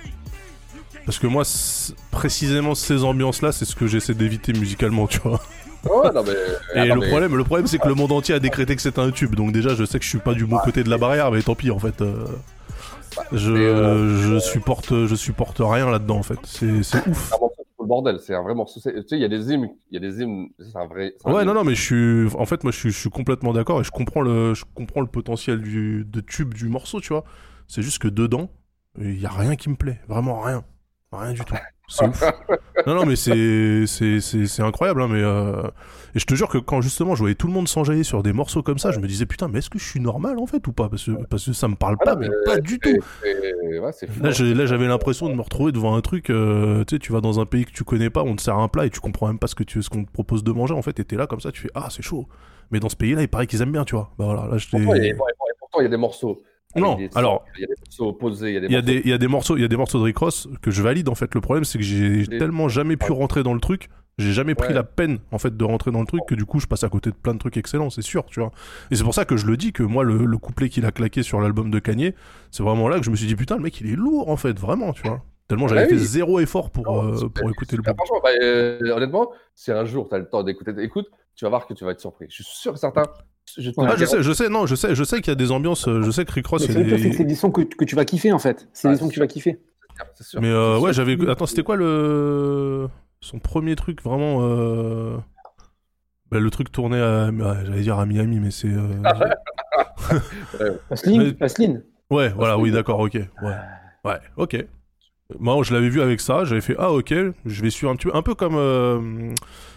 Parce 1.07 1.19
que 1.19 1.27
moi, 1.27 1.45
précisément 2.11 2.75
ces 2.75 3.05
ambiances-là, 3.05 3.53
c'est 3.53 3.65
ce 3.65 3.75
que 3.77 3.87
j'essaie 3.87 4.15
d'éviter 4.15 4.53
musicalement, 4.53 5.07
tu 5.07 5.21
vois. 5.21 5.41
Ouais, 5.85 6.11
non, 6.13 6.25
mais. 6.25 6.33
Et 6.75 6.81
attends, 6.81 6.95
le 6.97 7.01
mais- 7.01 7.09
problème, 7.09 7.37
le 7.37 7.45
problème, 7.45 7.67
c'est 7.69 7.79
que 7.79 7.87
le 7.89 7.95
monde 7.95 8.11
entier 8.13 8.35
a 8.35 8.41
décrété 8.41 8.75
que 8.75 8.83
c'était 8.83 9.01
un 9.01 9.13
tube. 9.13 9.35
Donc 9.37 9.53
déjà, 9.53 9.75
je 9.77 9.85
sais 9.85 9.99
que 10.01 10.05
je 10.05 10.11
suis 10.11 10.19
pas 10.19 10.35
du 10.35 10.45
bon 10.45 10.59
côté 10.59 10.83
de 10.83 10.91
la 10.91 10.99
barrière, 10.99 11.31
mais 11.31 11.43
tant 11.43 11.55
pis, 11.55 11.71
en 11.71 11.79
fait. 11.79 12.01
euh, 12.03 12.25
je, 13.33 13.53
euh, 13.53 14.33
je 14.35 14.39
supporte, 14.41 15.07
je 15.07 15.15
supporte 15.15 15.59
rien 15.61 15.89
là-dedans, 15.91 16.19
en 16.19 16.23
fait. 16.25 16.39
C'est, 16.45 16.83
c'est 16.83 17.07
ouf. 17.09 17.29
C'est 17.29 17.35
un 17.37 17.39
morceau 17.39 17.55
fout 17.57 17.67
le 17.81 17.87
bordel, 17.87 18.19
c'est 18.21 18.35
un 18.35 18.43
vrai 18.43 18.55
morceau. 18.55 18.81
Tu 18.81 18.91
sais, 18.91 19.03
il 19.13 19.21
y 19.21 19.25
a 19.25 19.29
des 19.29 19.53
hymnes, 19.53 19.69
il 19.93 19.95
y 19.95 20.05
a 20.05 20.11
des 20.11 20.21
hymnes, 20.23 20.49
c'est 20.59 20.77
un 20.77 20.87
vrai. 20.87 21.15
un 21.25 21.33
Ouais, 21.33 21.43
hymne. 21.43 21.47
non, 21.47 21.55
non, 21.55 21.63
mais 21.65 21.77
je 21.77 21.83
suis, 22.27 22.37
en 22.37 22.47
fait, 22.47 22.65
moi, 22.65 22.73
je 22.73 22.79
suis, 22.79 22.91
je 22.91 22.99
suis 22.99 23.11
complètement 23.11 23.53
d'accord 23.53 23.81
et 23.81 23.85
je 23.85 23.93
comprends 23.93 24.23
le, 24.23 24.55
je 24.55 24.65
comprends 24.75 25.01
le 25.03 25.07
potentiel 25.07 25.63
du, 25.63 26.05
de 26.05 26.21
tube 26.21 26.53
du 26.53 26.69
morceau, 26.69 27.01
tu 27.01 27.11
vois. 27.13 27.23
C'est 27.69 27.83
juste 27.83 27.99
que 28.01 28.09
dedans, 28.09 28.51
il 28.99 29.21
y 29.21 29.27
a 29.27 29.31
rien 29.31 29.55
qui 29.57 29.71
me 29.71 29.77
plaît, 29.77 30.01
vraiment 30.09 30.41
rien, 30.41 30.65
rien 31.17 31.33
du 31.33 31.41
tout. 31.41 31.55
C'est 31.89 32.07
ouf. 32.07 32.23
Non, 32.87 32.95
non, 32.97 33.07
mais 33.07 33.15
c'est, 33.17 33.87
c'est, 33.87 34.21
c'est, 34.21 34.47
c'est 34.47 34.63
incroyable, 34.63 35.03
hein, 35.03 35.09
mais 35.09 35.23
euh... 35.23 35.63
et 36.15 36.19
je 36.19 36.27
te 36.27 36.35
jure 36.35 36.49
que 36.49 36.59
quand 36.59 36.81
justement 36.81 37.15
je 37.15 37.21
voyais 37.21 37.35
tout 37.37 37.47
le 37.47 37.53
monde 37.53 37.69
s'enjailler 37.69 38.03
sur 38.03 38.23
des 38.25 38.33
morceaux 38.33 38.63
comme 38.63 38.79
ça, 38.79 38.91
je 38.91 38.99
me 38.99 39.07
disais 39.07 39.25
putain, 39.27 39.47
mais 39.49 39.59
est-ce 39.61 39.71
que 39.71 39.79
je 39.79 39.85
suis 39.85 40.01
normal 40.01 40.39
en 40.39 40.47
fait 40.47 40.67
ou 40.67 40.73
pas? 40.73 40.89
Parce 40.89 41.05
que, 41.05 41.13
parce 41.31 41.47
que 41.47 41.53
ça 41.53 41.69
me 41.69 41.77
parle 41.77 41.97
Ah 42.01 42.05
pas, 42.05 42.17
mais 42.17 42.29
pas 42.45 42.59
du 42.59 42.79
tout. 42.81 42.91
ouais, 42.91 43.81
Là, 43.81 44.29
hein. 44.29 44.31
j'ai- 44.31 44.55
là, 44.55 44.67
j'avais 44.67 44.87
l'impression 44.89 45.29
de 45.29 45.35
me 45.35 45.43
retrouver 45.43 45.73
devant 45.73 45.95
un 45.97 46.01
truc. 46.01 46.31
euh, 46.31 46.85
tu 46.85 46.97
sais, 46.97 46.99
tu 46.99 47.13
vas 47.13 47.21
dans 47.21 47.39
un 47.41 47.47
pays 47.47 47.65
que 47.65 47.73
tu 47.73 47.85
connais 47.85 48.11
pas, 48.11 48.23
on 48.23 48.35
te 48.37 48.43
sert 48.43 48.57
un 48.59 48.69
plat 48.69 48.87
et 48.87 48.91
tu 48.91 49.01
comprends 49.01 49.29
même 49.29 49.39
pas 49.39 49.47
ce 49.47 49.55
que 49.55 49.65
tu, 49.65 49.83
ce 49.83 49.89
qu'on 49.91 50.05
te 50.05 50.11
propose 50.11 50.43
de 50.45 50.53
manger 50.53 50.75
en 50.75 50.83
fait. 50.83 50.99
Et 51.01 51.05
t'es 51.05 51.17
là 51.17 51.27
comme 51.27 51.41
ça, 51.41 51.53
tu 51.53 51.63
fais 51.63 51.71
ah 51.75 51.89
c'est 51.91 52.03
chaud. 52.03 52.27
Mais 52.73 52.81
dans 52.81 52.89
ce 52.89 52.97
pays-là, 52.97 53.23
il 53.23 53.29
paraît 53.29 53.47
qu'ils 53.47 53.63
aiment 53.63 53.73
bien, 53.73 53.85
tu 53.85 53.95
vois. 53.95 54.11
Bah 54.19 54.25
voilà, 54.25 54.49
là 54.49 54.59
je 54.59 54.69
Pourtant, 54.69 54.95
il 54.95 55.03
y 55.05 55.07
a- 55.07 55.13
et 55.13 55.15
pourtant, 55.61 55.81
il 55.81 55.85
y 55.85 55.87
a 55.87 55.91
des 55.91 55.97
morceaux. 55.97 56.43
Non, 56.81 56.97
des- 56.97 57.11
alors- 57.15 57.45
Il 57.57 57.61
y 57.63 57.65
a 57.65 57.67
des 57.69 57.75
morceaux 57.85 58.09
opposés, 58.09 58.49
il 58.51 58.55
y 58.55 58.57
a 58.57 58.61
des 58.61 58.67
Il 58.67 58.73
y 58.73 58.77
a 58.77 58.81
morceaux. 58.83 58.93
des, 59.03 59.09
y 59.09 59.13
a 59.13 59.19
des 59.19 59.29
morceaux, 59.29 59.57
il 59.57 59.63
y 59.63 59.65
a 59.65 59.69
des 59.69 59.77
morceaux 59.77 59.99
de 59.99 60.05
Rick 60.05 60.19
Ross 60.19 60.49
que 60.63 60.71
je 60.71 60.83
valide 60.83 61.09
en 61.09 61.15
fait. 61.15 61.35
Le 61.35 61.41
problème, 61.41 61.65
c'est 61.65 61.79
que 61.79 61.85
j'ai 61.85 62.27
tellement 62.27 62.69
jamais 62.69 62.97
pu 62.97 63.13
rentrer 63.13 63.43
dans 63.43 63.55
le 63.55 63.61
truc. 63.61 63.89
J'ai 64.19 64.33
jamais 64.33 64.55
pris 64.55 64.69
Ouais. 64.69 64.75
la 64.75 64.83
peine 64.83 65.19
en 65.31 65.37
fait 65.39 65.55
de 65.55 65.65
rentrer 65.65 65.91
dans 65.91 66.01
le 66.01 66.07
truc 66.07 66.23
que 66.27 66.35
du 66.35 66.47
coup 66.47 66.59
je 66.59 66.67
passe 66.67 66.85
à 66.85 66.89
côté 66.89 67.11
de 67.11 67.15
plein 67.15 67.35
de 67.35 67.39
trucs 67.39 67.59
excellents, 67.59 67.91
c'est 67.91 68.01
sûr, 68.01 68.25
tu 68.25 68.41
vois. 68.41 68.51
Et 68.91 68.97
c'est 68.97 69.05
pour 69.05 69.13
ça 69.13 69.27
que 69.27 69.37
je 69.37 69.47
le 69.47 69.59
dis 69.59 69.75
que 69.75 69.83
moi 69.83 70.05
le, 70.05 70.25
le 70.25 70.39
couplet 70.39 70.71
qu'il 70.71 70.87
a 70.87 70.91
claqué 70.91 71.23
sur 71.23 71.39
l'album 71.39 71.71
de 71.71 71.79
Kanye, 71.79 72.15
c'est 72.51 72.63
vraiment 72.63 72.89
là 72.89 72.99
que 72.99 73.05
je 73.05 73.11
me 73.11 73.17
suis 73.17 73.27
dit 73.27 73.37
putain 73.37 73.57
le 73.57 73.63
mec 73.63 73.79
il 73.83 73.91
est 73.93 73.95
lourd 73.97 74.31
en 74.31 74.39
fait, 74.39 74.59
vraiment, 74.59 74.95
tu 74.95 75.03
vois. 75.03 75.23
Tellement 75.49 75.69
j'avais 75.69 75.83
Ah 75.83 75.89
fait 75.89 75.97
oui. 75.97 76.01
zéro 76.01 76.41
effort 76.41 76.71
pour, 76.71 77.05
euh, 77.05 77.29
pour 77.29 77.51
écouter 77.51 77.77
le 77.77 77.83
Ah, 77.87 77.93
bon. 77.93 77.97
franchement, 78.07 78.21
bah, 78.25 78.31
euh, 78.43 78.91
honnêtement, 78.97 79.31
si 79.55 79.71
un 79.71 79.85
jour 79.85 80.09
tu 80.09 80.15
as 80.15 80.19
le 80.19 80.29
temps 80.31 80.43
d'écouter, 80.43 80.73
écoute, 80.79 81.09
tu 81.35 81.45
vas 81.45 81.51
voir 81.51 81.67
que 81.67 81.75
tu 81.75 81.85
vas 81.85 81.91
être 81.91 82.01
surpris. 82.01 82.25
Je 82.31 82.37
suis 82.43 82.45
sûr 82.45 82.73
et 82.73 82.77
certain. 82.79 83.03
Je, 83.59 83.71
Ah, 83.79 83.95
je 83.97 84.05
sais, 84.05 84.23
je 84.23 84.33
sais, 84.33 84.49
non, 84.49 84.67
je 84.67 84.75
sais, 84.75 84.95
je 84.95 85.05
sais 85.05 85.21
qu'il 85.21 85.29
y 85.29 85.33
a 85.33 85.37
des 85.37 85.53
ambiances, 85.53 85.87
euh, 85.89 86.03
je 86.03 86.11
sais 86.11 86.25
que 86.25 86.33
Rick 86.33 86.47
Ross, 86.49 86.69
Mais 86.69 86.75
il 86.83 86.99
c'est 87.01 87.13
c'est 87.13 87.25
des 87.25 87.35
sons 87.37 87.51
que, 87.51 87.63
que 87.63 87.85
tu 87.85 87.95
vas 87.95 88.05
kiffer 88.05 88.33
en 88.33 88.39
fait. 88.39 88.69
C'est 88.73 88.91
des 88.91 88.97
sons 88.97 89.09
que 89.09 89.15
tu 89.15 89.21
vas 89.21 89.27
kiffer. 89.29 89.61
Sûr. 90.21 90.41
Mais 90.43 90.51
euh, 90.51 90.79
ouais, 90.79 90.93
j'avais. 90.93 91.17
Attends, 91.31 91.47
c'était 91.47 91.63
quoi 91.63 91.77
le. 91.77 92.89
Son 93.21 93.39
premier 93.39 93.77
truc 93.77 94.03
vraiment. 94.03 94.41
euh, 94.43 95.17
bah, 96.31 96.39
le 96.41 96.51
truc 96.51 96.71
tourné 96.73 97.01
à. 97.01 97.29
ah, 97.45 97.65
J'allais 97.65 97.81
dire 97.83 97.99
à 97.99 98.05
Miami, 98.05 98.41
mais 98.41 98.51
c'est. 98.51 98.69
euh, 98.69 99.01
Vaseline, 100.91 101.23
Mais- 101.23 101.31
Vaseline. 101.39 101.83
Ouais, 102.11 102.29
voilà, 102.31 102.59
oui, 102.59 102.71
d'accord, 102.71 103.01
ok. 103.01 103.15
Ouais, 103.15 103.55
ouais 104.05 104.19
ok. 104.37 104.65
Moi, 105.41 105.61
je 105.65 105.75
l'avais 105.75 105.89
vu 105.89 106.01
avec 106.03 106.21
ça, 106.21 106.45
j'avais 106.45 106.61
fait 106.61 106.77
Ah, 106.79 106.93
ok, 106.93 107.13
je 107.47 107.63
vais 107.63 107.71
suivre 107.71 107.91
un 107.91 107.97
petit 107.97 108.09
peu. 108.09 108.15
Un 108.17 108.23
peu 108.23 108.35
comme. 108.35 108.55
euh, 108.57 109.33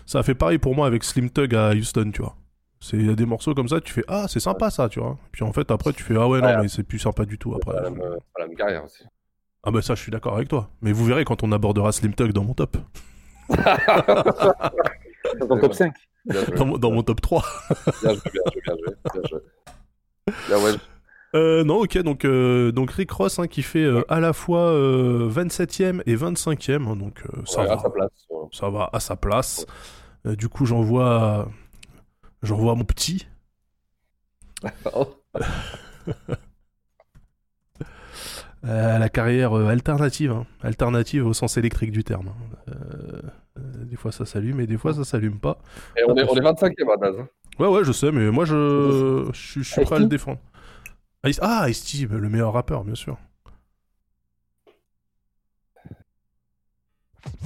Ça 0.05 0.19
a 0.19 0.23
fait 0.23 0.35
pareil 0.35 0.57
pour 0.57 0.75
moi 0.75 0.85
avec 0.85 1.03
Slim 1.03 1.29
Tug 1.29 1.55
à 1.55 1.71
Houston, 1.71 2.11
tu 2.13 2.21
vois. 2.21 2.35
C'est- 2.81 2.97
Il 2.97 3.07
y 3.07 3.09
a 3.09 3.15
des 3.15 3.25
morceaux 3.25 3.53
comme 3.53 3.67
ça, 3.67 3.81
tu 3.81 3.91
fais 3.93 4.03
Ah, 4.07 4.25
c'est 4.29 4.39
sympa 4.39 4.69
ça, 4.69 4.87
tu 4.89 4.99
vois. 4.99 5.17
Puis 5.31 5.43
en 5.43 5.51
fait, 5.53 5.69
après, 5.71 5.91
tu 5.93 6.03
fais 6.03 6.15
Ah, 6.17 6.27
ouais, 6.27 6.39
non, 6.41 6.61
mais 6.61 6.67
c'est 6.69 6.83
plus 6.83 6.99
sympa 6.99 7.25
du 7.25 7.37
tout 7.37 7.53
après. 7.55 7.73
Pas 7.73 7.81
la 7.81 7.89
même, 7.89 8.01
euh, 8.01 8.15
pas 8.33 8.41
la 8.41 8.47
même 8.47 8.55
carrière 8.55 8.85
aussi. 8.85 9.03
Ah, 9.63 9.71
bah 9.71 9.81
ça, 9.81 9.93
je 9.95 10.01
suis 10.01 10.11
d'accord 10.11 10.35
avec 10.35 10.47
toi. 10.47 10.69
Mais 10.81 10.93
vous 10.93 11.03
verrez 11.05 11.25
quand 11.25 11.43
on 11.43 11.51
abordera 11.51 11.91
Slim 11.91 12.13
Tug 12.13 12.31
dans 12.31 12.43
mon 12.45 12.53
top. 12.53 12.77
Dans 15.39 15.47
ton 15.47 15.59
top 15.59 15.73
5. 15.73 15.93
Bien 16.25 16.43
joué. 16.45 16.55
dans, 16.55 16.65
mon- 16.65 16.77
dans 16.77 16.91
mon 16.91 17.03
top 17.03 17.21
3. 17.21 17.43
Bien 18.01 18.13
joué, 18.13 18.21
bien 18.33 18.41
joué, 18.53 18.61
bien 18.63 18.75
joué. 18.77 18.95
Bien 19.13 19.21
joué. 19.29 19.39
Bien, 20.47 20.57
ouais. 20.63 20.71
Euh, 21.35 21.63
non, 21.63 21.75
ok, 21.81 21.97
donc, 21.99 22.25
euh, 22.25 22.71
donc 22.71 22.89
Rick 22.91 23.11
Ross 23.11 23.37
hein, 23.39 23.47
qui 23.47 23.61
fait 23.61 23.83
euh, 23.83 24.01
à 24.09 24.19
la 24.19 24.33
fois 24.33 24.61
euh, 24.71 25.29
27ème 25.29 26.01
et 26.07 26.15
25ème, 26.15 26.87
hein, 26.87 26.95
donc 26.95 27.21
euh, 27.25 27.41
ça, 27.45 27.61
Ouais, 27.61 27.67
va, 27.67 27.73
à 27.73 27.77
sa 27.79 27.89
place. 27.89 28.09
ouais. 28.29 28.47
ça 28.51 28.69
va 28.69 28.89
à 28.93 28.99
sa 28.99 29.15
place. 29.15 29.65
Euh, 30.25 30.35
du 30.35 30.49
coup, 30.49 30.65
j'envoie 30.65 31.47
j'envoie 32.43 32.75
mon 32.75 32.83
petit. 32.85 33.27
Euh, 38.65 38.97
la 38.97 39.07
carrière 39.07 39.57
euh, 39.57 39.67
alternative, 39.69 40.31
hein. 40.31 40.45
alternative 40.61 41.25
au 41.25 41.33
sens 41.33 41.55
électrique 41.55 41.91
du 41.91 42.03
terme. 42.03 42.27
hein. 42.27 42.57
Euh, 42.67 43.21
euh, 43.57 43.85
des 43.85 43.95
fois 43.95 44.11
ça 44.11 44.25
s'allume 44.25 44.59
et 44.59 44.67
des 44.67 44.77
fois 44.77 44.93
ça 44.93 45.05
s'allume 45.05 45.39
pas. 45.39 45.59
Et 45.97 46.01
on 46.05 46.13
est, 46.17 46.23
on 46.29 46.35
est 46.35 46.41
25e 46.41 46.91
à 46.93 46.97
Daz. 46.97 47.15
hein. 47.21 47.27
Ouais, 47.57 47.67
ouais, 47.69 47.85
je 47.85 47.93
sais, 47.93 48.11
mais 48.11 48.29
moi 48.31 48.43
je, 48.43 49.29
je, 49.31 49.39
suis- 49.39 49.63
je 49.63 49.71
suis 49.71 49.85
prêt 49.85 49.95
à 49.95 49.99
le 49.99 50.07
défendre. 50.07 50.39
Ice- 51.25 51.39
Ah, 51.41 51.69
Ice-T, 51.69 52.07
le 52.07 52.27
meilleur 52.29 52.51
rappeur, 52.51 52.83
bien 52.83 52.95
sûr. 52.95 53.17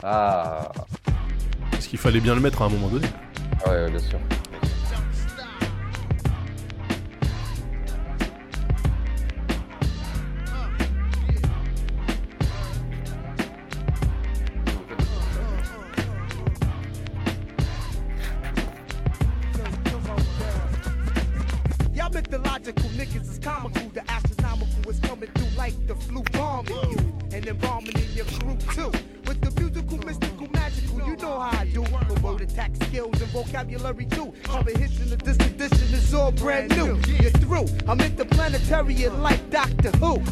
Ah, 0.02 0.72
Parce 1.72 1.88
qu'il 1.88 2.00
fallait 2.00 2.20
bien 2.22 2.34
le 2.36 2.42
mettre 2.42 2.62
à 2.62 2.66
un 2.66 2.70
moment 2.70 2.88
donné. 2.90 3.08
ouais, 3.68 3.90
bien 3.90 4.00
sûr. 4.00 4.20
Mythological 22.14 22.90
niggas 22.92 23.30
is 23.30 23.40
comical. 23.40 23.90
The 23.90 24.10
astronomical 24.10 24.90
is 24.90 25.00
coming 25.00 25.30
through 25.32 25.58
like 25.58 25.76
the 25.88 25.96
flu 25.96 26.24
you. 26.70 27.14
and 27.34 27.46
embalming 27.48 27.98
in 27.98 28.14
your 28.14 28.26
crew 28.26 28.56
too. 28.74 28.92
With 29.26 29.42
the 29.42 29.52
musical, 29.60 29.98
mystical, 30.00 30.48
magical, 30.52 31.08
you 31.08 31.16
know 31.16 31.40
how 31.40 31.60
I 31.60 31.66
do. 31.66 31.84
The 31.84 32.20
word 32.22 32.42
attack 32.42 32.76
skills 32.76 33.20
and 33.20 33.32
vocabulary 33.32 34.06
too. 34.06 34.34
Comprehension 34.44 35.12
of 35.12 35.24
this 35.24 35.38
edition 35.38 35.94
is 35.94 36.14
all 36.14 36.32
brand 36.32 36.70
new. 36.78 37.00
You're 37.20 37.32
through. 37.32 37.66
I'm 37.88 38.00
interplanetary 38.00 39.08
like 39.10 39.50
Doctor 39.50 39.92
Who. 39.98 40.24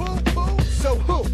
So 0.64 0.96
who? 0.96 1.26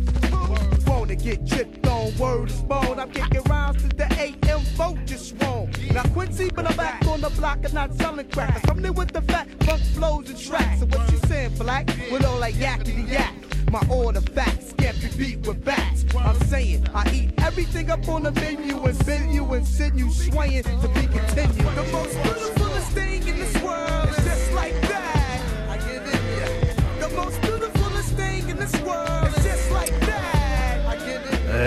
Wanna 0.89 1.15
get 1.15 1.45
tripped 1.47 1.86
on 2.07 2.17
word 2.17 2.49
is 2.49 2.61
bone. 2.61 2.99
I'm 2.99 3.11
kicking 3.11 3.43
rounds 3.43 3.81
to 3.84 3.89
the 3.89 4.05
AM 4.19 4.61
vote 4.75 4.97
just 5.05 5.41
wrong. 5.41 5.69
Now 5.91 6.03
Quincy, 6.13 6.49
but 6.53 6.69
I'm 6.69 6.77
back 6.77 7.05
on 7.07 7.21
the 7.21 7.29
block 7.31 7.59
and 7.63 7.73
not 7.73 7.93
selling 7.95 8.29
crack. 8.29 8.55
I'm 8.55 8.61
coming 8.61 8.85
in 8.85 8.93
with 8.93 9.11
the 9.11 9.21
fat 9.21 9.47
funk 9.63 9.81
flows 9.93 10.29
and 10.29 10.39
tracks. 10.39 10.79
So 10.79 10.85
what 10.85 11.11
you 11.11 11.17
saying, 11.27 11.55
black? 11.57 11.88
With 12.11 12.25
all 12.25 12.39
that 12.39 12.53
yakety 12.53 13.09
yak. 13.09 13.34
My 13.71 13.85
order 13.89 14.21
facts 14.21 14.73
can't 14.77 14.99
be 15.01 15.09
beat 15.17 15.47
with 15.47 15.63
bats. 15.63 16.05
I'm 16.17 16.39
saying 16.45 16.88
I 16.93 17.11
eat 17.13 17.34
everything 17.39 17.89
up 17.89 18.07
on 18.07 18.23
the 18.23 18.31
menu 18.31 18.81
and 18.84 19.05
bend 19.05 19.34
you 19.34 19.43
and 19.53 19.67
send 19.67 19.99
you 19.99 20.09
swaying 20.11 20.63
to 20.63 20.88
be 20.88 21.07
continued. 21.07 21.75
The 21.75 21.89
most 21.91 22.13
beautifulest 22.23 22.91
thing 22.91 23.27
in 23.27 23.35
this 23.38 23.61
world 23.61 24.09
is 24.09 24.23
just 24.23 24.53
like 24.53 24.79
that. 24.81 25.41
I 25.69 25.77
give 25.77 26.03
it. 26.07 27.01
The 27.01 27.09
most 27.09 27.41
beautifulest 27.41 28.13
thing 28.13 28.47
in 28.47 28.55
this 28.57 28.75
world 28.81 29.16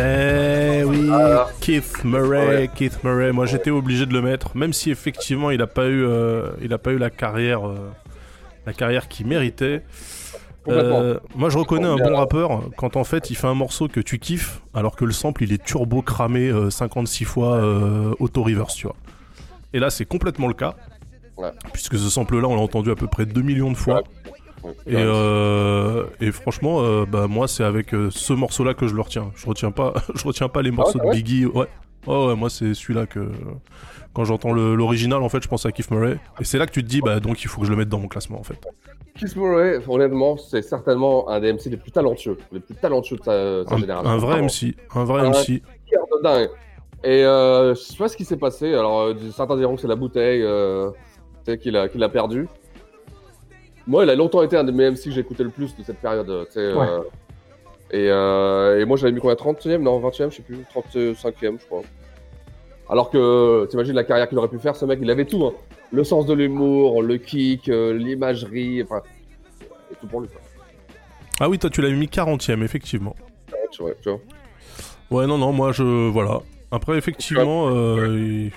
Eh 0.02 0.84
oui, 0.84 1.08
Ah. 1.12 1.48
Keith 1.60 2.04
Murray, 2.04 2.70
Keith 2.74 3.02
Murray. 3.04 3.32
Moi, 3.32 3.46
j'étais 3.46 3.70
obligé 3.70 4.06
de 4.06 4.12
le 4.12 4.22
mettre, 4.22 4.56
même 4.56 4.72
si 4.72 4.90
effectivement, 4.90 5.50
il 5.50 5.60
a 5.62 5.66
pas 5.66 5.86
eu, 5.88 6.04
euh, 6.04 6.50
il 6.62 6.72
a 6.72 6.78
pas 6.78 6.92
eu 6.92 6.98
la 6.98 7.10
carrière, 7.10 7.66
euh, 7.68 7.90
la 8.66 8.72
carrière 8.72 9.08
qu'il 9.08 9.26
méritait. 9.26 9.82
Euh, 10.68 11.18
moi, 11.34 11.48
je 11.50 11.58
reconnais 11.58 11.86
un 11.88 11.96
bon 11.96 12.14
rappeur 12.16 12.62
quand 12.76 12.96
en 12.96 13.04
fait, 13.04 13.30
il 13.30 13.34
fait 13.34 13.46
un 13.46 13.54
morceau 13.54 13.88
que 13.88 14.00
tu 14.00 14.18
kiffes, 14.18 14.60
alors 14.74 14.94
que 14.96 15.04
le 15.04 15.12
sample, 15.12 15.42
il 15.44 15.52
est 15.52 15.62
turbo 15.62 16.02
cramé 16.02 16.48
euh, 16.48 16.70
56 16.70 17.24
fois 17.24 17.60
auto 18.18 18.42
reverse, 18.42 18.74
tu 18.76 18.86
vois. 18.86 18.96
Et 19.72 19.78
là, 19.80 19.90
c'est 19.90 20.04
complètement 20.06 20.48
le 20.48 20.54
cas, 20.54 20.74
Ouais. 21.36 21.50
puisque 21.72 21.96
ce 21.96 22.10
sample-là, 22.10 22.46
on 22.48 22.54
l'a 22.56 22.60
entendu 22.60 22.90
à 22.90 22.94
peu 22.96 23.06
près 23.06 23.24
2 23.26 23.40
millions 23.42 23.70
de 23.70 23.76
fois. 23.76 23.96
Ouais. 23.96 24.02
Et, 24.86 24.94
euh, 24.96 26.04
et 26.20 26.32
franchement, 26.32 26.82
euh, 26.82 27.04
bah 27.06 27.26
moi 27.28 27.48
c'est 27.48 27.64
avec 27.64 27.94
euh, 27.94 28.08
ce 28.10 28.32
morceau-là 28.32 28.74
que 28.74 28.86
je 28.86 28.94
le 28.94 29.00
retiens. 29.00 29.30
Je 29.34 29.46
retiens 29.46 29.70
pas, 29.70 29.94
je 30.14 30.24
retiens 30.24 30.48
pas 30.48 30.62
les 30.62 30.70
morceaux 30.70 30.98
ah 31.02 31.06
ouais 31.06 31.16
de 31.16 31.16
Biggie. 31.16 31.46
Ouais, 31.46 31.66
ouais, 32.06 32.26
ouais, 32.26 32.36
moi 32.36 32.50
c'est 32.50 32.74
celui-là 32.74 33.06
que 33.06 33.30
quand 34.12 34.24
j'entends 34.24 34.52
l'original 34.52 35.22
en 35.22 35.28
fait, 35.28 35.42
je 35.42 35.48
pense 35.48 35.66
à 35.66 35.72
Keith 35.72 35.90
Murray. 35.90 36.18
Et 36.40 36.44
c'est 36.44 36.58
là 36.58 36.66
que 36.66 36.72
tu 36.72 36.82
te 36.82 36.88
dis 36.88 37.00
bah 37.00 37.20
donc 37.20 37.42
il 37.42 37.48
faut 37.48 37.60
que 37.60 37.66
je 37.66 37.70
le 37.70 37.76
mette 37.76 37.88
dans 37.88 38.00
mon 38.00 38.08
classement 38.08 38.38
en 38.38 38.44
fait. 38.44 38.58
Keith 39.18 39.36
Murray, 39.36 39.80
honnêtement, 39.88 40.36
c'est 40.36 40.62
certainement 40.62 41.28
un 41.28 41.40
des 41.40 41.52
MC 41.52 41.66
les 41.66 41.76
plus 41.76 41.90
talentueux, 41.92 42.38
les 42.52 42.60
plus 42.60 42.74
talentueux 42.74 43.16
de 43.16 43.22
sa, 43.24 43.64
sa 43.66 43.74
Un, 43.74 43.78
génération. 43.78 44.10
un 44.10 44.16
vrai. 44.18 44.42
MC, 44.42 44.76
un 44.94 45.04
vrai 45.04 45.20
Un 45.22 45.30
MC. 45.30 45.62
de 45.90 46.22
dingue. 46.22 46.50
Et 47.02 47.22
je 47.22 47.74
sais 47.74 47.96
pas 47.96 48.08
ce 48.08 48.16
qui 48.16 48.24
s'est 48.24 48.36
passé. 48.36 48.74
Alors, 48.74 49.12
certains 49.34 49.56
diront 49.56 49.74
que 49.74 49.80
c'est 49.80 49.88
la 49.88 49.96
bouteille 49.96 50.44
qu'il 51.60 51.76
a, 51.76 51.88
qu'il 51.88 52.02
a 52.02 52.08
perdu. 52.08 52.46
Moi, 53.90 54.04
il 54.04 54.10
a 54.10 54.14
longtemps 54.14 54.42
été 54.42 54.56
un 54.56 54.62
de 54.62 54.70
mes 54.70 54.88
MC 54.90 55.04
que 55.06 55.10
j'écoutais 55.10 55.42
le 55.42 55.50
plus 55.50 55.74
de 55.76 55.82
cette 55.82 55.98
période. 55.98 56.26
tu 56.46 56.52
sais, 56.52 56.60
euh, 56.60 57.00
et, 57.90 58.08
euh, 58.08 58.80
et 58.80 58.84
moi, 58.84 58.96
j'avais 58.96 59.10
mis 59.12 59.20
combien 59.20 59.34
30e 59.34 59.78
Non, 59.82 59.98
20e, 59.98 60.30
je 60.30 60.36
sais 60.36 60.42
plus. 60.42 60.58
35e, 60.72 61.58
je 61.60 61.66
crois. 61.66 61.82
Alors 62.88 63.10
que, 63.10 63.66
t'imagines 63.66 63.94
la 63.96 64.04
carrière 64.04 64.28
qu'il 64.28 64.38
aurait 64.38 64.46
pu 64.48 64.60
faire, 64.60 64.76
ce 64.76 64.84
mec, 64.84 65.00
il 65.02 65.10
avait 65.10 65.24
tout. 65.24 65.44
hein. 65.44 65.52
Le 65.90 66.04
sens 66.04 66.24
de 66.24 66.34
l'humour, 66.34 67.02
le 67.02 67.16
kick, 67.18 67.68
euh, 67.68 67.92
l'imagerie, 67.92 68.80
enfin, 68.84 69.02
et 69.90 69.94
tout 70.00 70.06
pour 70.06 70.20
lui. 70.20 70.28
Quoi. 70.28 70.40
Ah 71.40 71.48
oui, 71.48 71.58
toi 71.58 71.68
tu 71.70 71.82
l'as 71.82 71.90
mis 71.90 72.06
40ème 72.06 72.62
effectivement. 72.62 73.16
Ouais, 73.52 73.58
tu 73.72 73.82
vois, 73.82 73.92
tu 74.00 74.08
vois. 74.08 74.20
Ouais 75.10 75.26
non 75.26 75.38
non, 75.38 75.50
moi 75.52 75.72
je 75.72 75.82
voilà. 76.10 76.42
Après 76.70 76.96
effectivement, 76.96 77.68
euh, 77.70 78.06
il- 78.16 78.52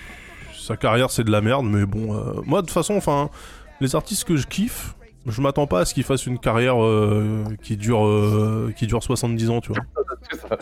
sa 0.54 0.78
carrière 0.78 1.10
c'est 1.10 1.24
de 1.24 1.32
la 1.32 1.42
merde, 1.42 1.66
mais 1.66 1.86
bon, 1.88 2.14
euh, 2.16 2.34
moi 2.46 2.62
de 2.62 2.68
toute 2.68 2.74
façon, 2.74 2.96
enfin, 2.96 3.30
les 3.82 3.96
artistes 3.96 4.26
que 4.26 4.36
je 4.36 4.46
kiffe, 4.46 4.94
je 5.26 5.42
m'attends 5.42 5.68
pas 5.68 5.82
à 5.82 5.86
ce 5.86 5.94
qu'ils 5.94 6.04
fassent 6.04 6.26
une 6.26 6.40
carrière 6.40 6.84
euh, 6.84 7.44
qui 7.62 7.78
dure 7.78 8.06
euh, 8.06 8.74
qui 8.76 8.88
dure 8.88 9.02
70 9.02 9.50
ans, 9.50 9.62
tu 9.62 9.72
vois. 9.74 9.84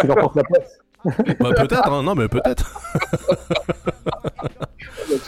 Tu 0.00 0.06
leur 0.06 0.16
portes 0.16 0.36
la 0.36 0.42
place. 0.44 0.78
Bah 1.40 1.50
peut-être, 1.56 1.92
hein, 1.92 2.02
non 2.02 2.14
mais 2.16 2.28
peut-être, 2.28 2.80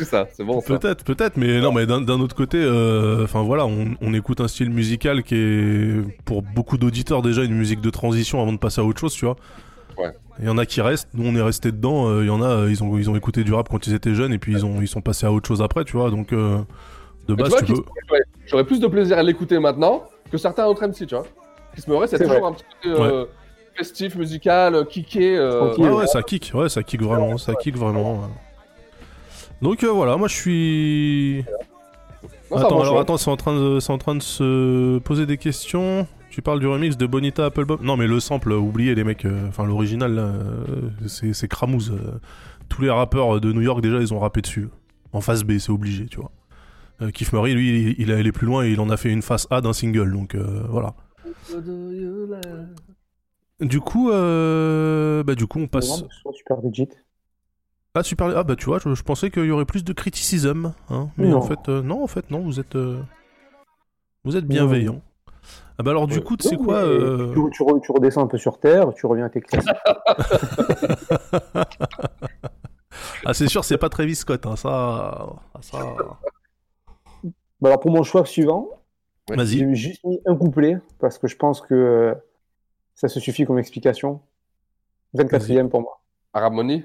ça, 0.04 0.26
c'est 0.32 0.44
bon. 0.44 0.60
Ça. 0.60 0.78
peut-être, 0.78 1.04
peut-être, 1.04 1.36
mais 1.36 1.60
non 1.60 1.72
mais 1.72 1.86
d'un 1.86 2.00
d'un 2.00 2.20
autre 2.20 2.34
côté, 2.34 2.58
euh, 2.60 3.22
enfin 3.24 3.42
voilà, 3.42 3.66
on, 3.66 3.94
on 4.00 4.12
écoute 4.12 4.40
un 4.40 4.48
style 4.48 4.70
musical 4.70 5.22
qui 5.22 5.36
est 5.36 6.02
pour 6.24 6.42
beaucoup 6.42 6.76
d'auditeurs 6.76 7.22
déjà 7.22 7.44
une 7.44 7.54
musique 7.54 7.80
de 7.80 7.90
transition 7.90 8.42
avant 8.42 8.52
de 8.52 8.58
passer 8.58 8.80
à 8.80 8.84
autre 8.84 9.00
chose, 9.00 9.12
tu 9.14 9.24
vois. 9.24 9.36
Ouais. 9.96 10.12
Il 10.40 10.46
y 10.46 10.48
en 10.48 10.58
a 10.58 10.66
qui 10.66 10.80
restent, 10.80 11.08
nous 11.14 11.24
on 11.26 11.34
est 11.36 11.42
restés 11.42 11.70
dedans, 11.70 12.08
euh, 12.08 12.24
il 12.24 12.26
y 12.26 12.30
en 12.30 12.42
a, 12.42 12.66
ils 12.68 12.82
ont, 12.82 12.98
ils 12.98 13.10
ont 13.10 13.16
écouté 13.16 13.44
du 13.44 13.52
rap 13.52 13.68
quand 13.68 13.86
ils 13.86 13.94
étaient 13.94 14.14
jeunes 14.14 14.32
et 14.32 14.38
puis 14.38 14.52
ils, 14.52 14.64
ont, 14.64 14.80
ils 14.80 14.88
sont 14.88 15.02
passés 15.02 15.26
à 15.26 15.32
autre 15.32 15.46
chose 15.46 15.62
après, 15.62 15.84
tu 15.84 15.96
vois, 15.96 16.10
donc 16.10 16.32
euh, 16.32 16.58
de 17.28 17.34
base 17.34 17.48
tu 17.48 17.52
vois, 17.52 17.60
tu 17.60 17.72
Kiss 17.74 17.80
peux... 18.08 18.16
j'aurais- 18.50 18.64
plus 18.64 18.80
de 18.80 18.86
plaisir 18.86 19.18
à 19.18 19.22
l'écouter 19.22 19.58
maintenant 19.58 20.04
que 20.30 20.38
certains 20.38 20.66
autres 20.66 20.82
MC, 20.86 21.06
tu 21.06 21.14
vois. 21.14 21.24
Kiss 21.74 21.86
Murray, 21.88 22.06
c'est 22.08 22.18
C'est 22.18 22.24
toujours 22.24 22.40
vrai. 22.40 22.48
un 22.50 22.52
petit 22.52 22.64
peu 22.82 23.00
euh, 23.00 23.24
festif, 23.74 24.16
musical, 24.16 24.74
euh, 24.74 24.84
kické. 24.84 25.36
euh. 25.38 25.74
Ouais, 25.76 25.88
ouais, 25.90 26.06
ça 26.06 26.22
kick, 26.22 26.50
ouais, 26.54 26.68
ça 26.68 26.82
kick 26.82 27.02
vraiment, 27.02 27.38
ça 27.38 27.54
kick 27.54 27.76
vraiment. 27.76 28.14
ouais. 28.20 28.28
Donc 29.62 29.84
euh, 29.84 29.88
voilà, 29.90 30.16
moi 30.16 30.26
je 30.28 30.34
suis... 30.34 31.44
Non, 32.50 32.56
attends, 32.56 32.80
alors 32.80 32.98
attends, 32.98 33.16
c'est 33.16 33.30
en, 33.30 33.36
train 33.36 33.54
de- 33.54 33.78
c'est 33.78 33.92
en 33.92 33.98
train 33.98 34.14
de 34.16 34.22
se 34.22 34.98
poser 34.98 35.26
des 35.26 35.36
questions. 35.36 36.06
Tu 36.30 36.42
parles 36.42 36.60
du 36.60 36.66
remix 36.66 36.96
de 36.96 37.06
Bonita 37.06 37.44
Applebum 37.46 37.78
Non 37.82 37.96
mais 37.96 38.06
le 38.06 38.18
sample, 38.20 38.52
oubliez 38.52 38.94
les 38.94 39.04
mecs, 39.04 39.24
euh, 39.24 39.48
enfin 39.48 39.64
l'original, 39.66 40.16
euh, 40.18 40.32
c'est 41.06 41.32
c'est 41.32 41.48
Cramouze. 41.48 41.92
euh. 41.92 42.18
tous 42.68 42.82
les 42.82 42.90
rappeurs 42.90 43.40
de 43.40 43.52
New 43.52 43.60
York 43.62 43.80
déjà 43.80 43.98
ils 43.98 44.14
ont 44.14 44.18
rappé 44.20 44.40
dessus. 44.42 44.68
En 45.12 45.20
face 45.20 45.42
B, 45.42 45.58
c'est 45.58 45.70
obligé, 45.72 46.06
tu 46.06 46.18
vois. 46.20 46.30
Euh, 47.02 47.10
Keith 47.10 47.32
Murray, 47.32 47.54
lui, 47.54 47.94
il, 47.98 48.10
est 48.10 48.14
allé 48.14 48.32
plus 48.32 48.46
loin 48.46 48.64
et 48.64 48.70
il 48.70 48.80
en 48.80 48.90
a 48.90 48.96
fait 48.96 49.10
une 49.10 49.22
face 49.22 49.46
A 49.50 49.60
d'un 49.60 49.72
single, 49.72 50.12
donc 50.12 50.34
euh, 50.34 50.64
voilà. 50.68 50.94
Du 53.60 53.80
coup, 53.80 54.10
euh, 54.10 55.22
bah 55.22 55.34
du 55.34 55.46
coup 55.46 55.60
on 55.60 55.66
passe... 55.66 56.04
Super 56.32 56.60
legit. 56.62 56.88
Ah 57.94 58.02
super, 58.02 58.36
ah 58.36 58.44
bah 58.44 58.54
tu 58.56 58.66
vois, 58.66 58.78
je, 58.78 58.94
je 58.94 59.02
pensais 59.02 59.30
qu'il 59.30 59.44
y 59.46 59.50
aurait 59.50 59.64
plus 59.64 59.82
de 59.82 59.92
criticisme, 59.92 60.72
hein, 60.90 61.08
mais 61.16 61.28
Non. 61.28 61.38
en 61.38 61.42
fait, 61.42 61.68
euh, 61.68 61.82
non, 61.82 62.04
en 62.04 62.06
fait, 62.06 62.30
non, 62.30 62.40
vous 62.40 62.60
êtes, 62.60 62.76
euh, 62.76 63.00
vous 64.24 64.36
êtes 64.36 64.46
bienveillant. 64.46 65.00
Ah 65.78 65.82
bah 65.82 65.90
alors 65.90 66.06
du 66.06 66.20
coup, 66.20 66.36
tu 66.36 66.46
sais 66.48 66.56
Non, 66.56 66.64
quoi 66.64 66.76
euh, 66.76 67.32
tu, 67.32 67.40
tu 67.56 67.62
re- 67.62 67.80
tu 67.80 67.90
redescends 67.90 68.22
un 68.22 68.26
peu 68.26 68.38
sur 68.38 68.60
terre, 68.60 68.92
tu 68.94 69.06
reviens 69.06 69.24
à 69.24 69.30
tes 69.30 69.40
classiques. 69.40 69.70
Ah 73.24 73.34
c'est 73.34 73.48
sûr, 73.48 73.64
c'est 73.64 73.78
pas 73.78 73.88
Travis 73.88 74.16
Scott, 74.16 74.46
hein, 74.46 74.56
ça, 74.56 74.68
ah, 75.54 75.60
ça. 75.60 75.78
Bah 77.60 77.68
alors 77.68 77.80
pour 77.80 77.90
mon 77.90 78.02
choix 78.02 78.24
suivant, 78.24 78.68
j'ai 79.36 79.74
juste 79.74 80.04
mis 80.04 80.20
un 80.26 80.34
couplet 80.34 80.78
parce 80.98 81.18
que 81.18 81.28
je 81.28 81.36
pense 81.36 81.60
que 81.60 81.74
euh, 81.74 82.14
ça 82.94 83.08
se 83.08 83.20
suffit 83.20 83.44
comme 83.44 83.58
explication. 83.58 84.20
24e 85.14 85.68
pour 85.68 85.80
moi. 85.82 86.00
Harmony 86.32 86.84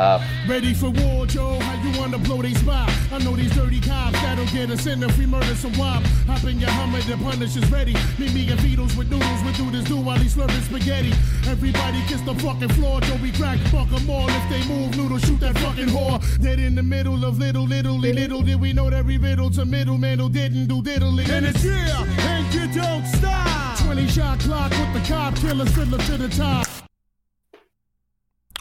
Ah, 0.00 0.22
Ready 0.46 0.74
for 0.74 0.90
war, 0.90 1.26
Joe? 1.26 1.58
How 1.58 1.74
you 1.82 1.98
wanna 1.98 2.18
blow 2.18 2.40
they 2.40 2.54
spot? 2.54 2.88
I 3.10 3.18
know 3.18 3.34
these 3.34 3.52
dirty 3.52 3.80
cops 3.80 4.12
that'll 4.22 4.46
get 4.46 4.70
us 4.70 4.86
in 4.86 5.02
if 5.02 5.18
we 5.18 5.26
murder 5.26 5.56
some 5.56 5.76
wop. 5.76 6.04
Hop 6.28 6.44
in 6.44 6.60
your 6.60 6.70
Hummer, 6.70 7.00
the 7.00 7.16
punish 7.16 7.56
is 7.56 7.68
ready. 7.68 7.94
Meet 8.16 8.32
me 8.32 8.48
and 8.48 8.60
Beatles 8.60 8.96
with 8.96 9.10
noodles, 9.10 9.42
we 9.42 9.50
do 9.54 9.68
this 9.72 9.84
do 9.88 9.96
while 9.96 10.16
he's 10.18 10.36
slurping 10.36 10.62
spaghetti. 10.62 11.12
Everybody 11.50 12.00
kiss 12.06 12.20
the 12.20 12.32
fucking 12.36 12.68
floor, 12.78 13.00
Joe. 13.00 13.18
We 13.20 13.32
crack, 13.32 13.58
fuck 13.74 13.90
'em 13.90 14.08
all. 14.08 14.28
If 14.28 14.48
they 14.48 14.62
move, 14.72 14.96
noodle, 14.96 15.18
shoot 15.18 15.40
that 15.40 15.58
fucking 15.58 15.88
whore. 15.88 16.20
Dead 16.40 16.60
in 16.60 16.76
the 16.76 16.84
middle 16.84 17.24
of 17.24 17.40
little, 17.40 17.66
little, 17.66 17.98
little 17.98 18.42
did 18.42 18.60
we 18.60 18.72
know 18.72 18.88
that 18.90 19.04
we 19.04 19.18
riddle 19.18 19.50
to 19.50 19.64
middleman 19.64 20.20
who 20.20 20.30
didn't 20.30 20.68
do 20.68 20.80
diddly. 20.80 21.28
And 21.28 21.44
it's 21.44 21.64
yeah, 21.64 22.04
and 22.30 22.54
you 22.54 22.68
don't 22.80 23.04
stop. 23.04 23.78
20 23.78 24.06
shot 24.06 24.38
clock 24.38 24.70
with 24.70 24.92
the 24.94 25.00
cop 25.12 25.34
killers, 25.34 25.72
fiddler 25.74 25.98
to 25.98 26.16
the 26.16 26.28
top. 26.28 26.68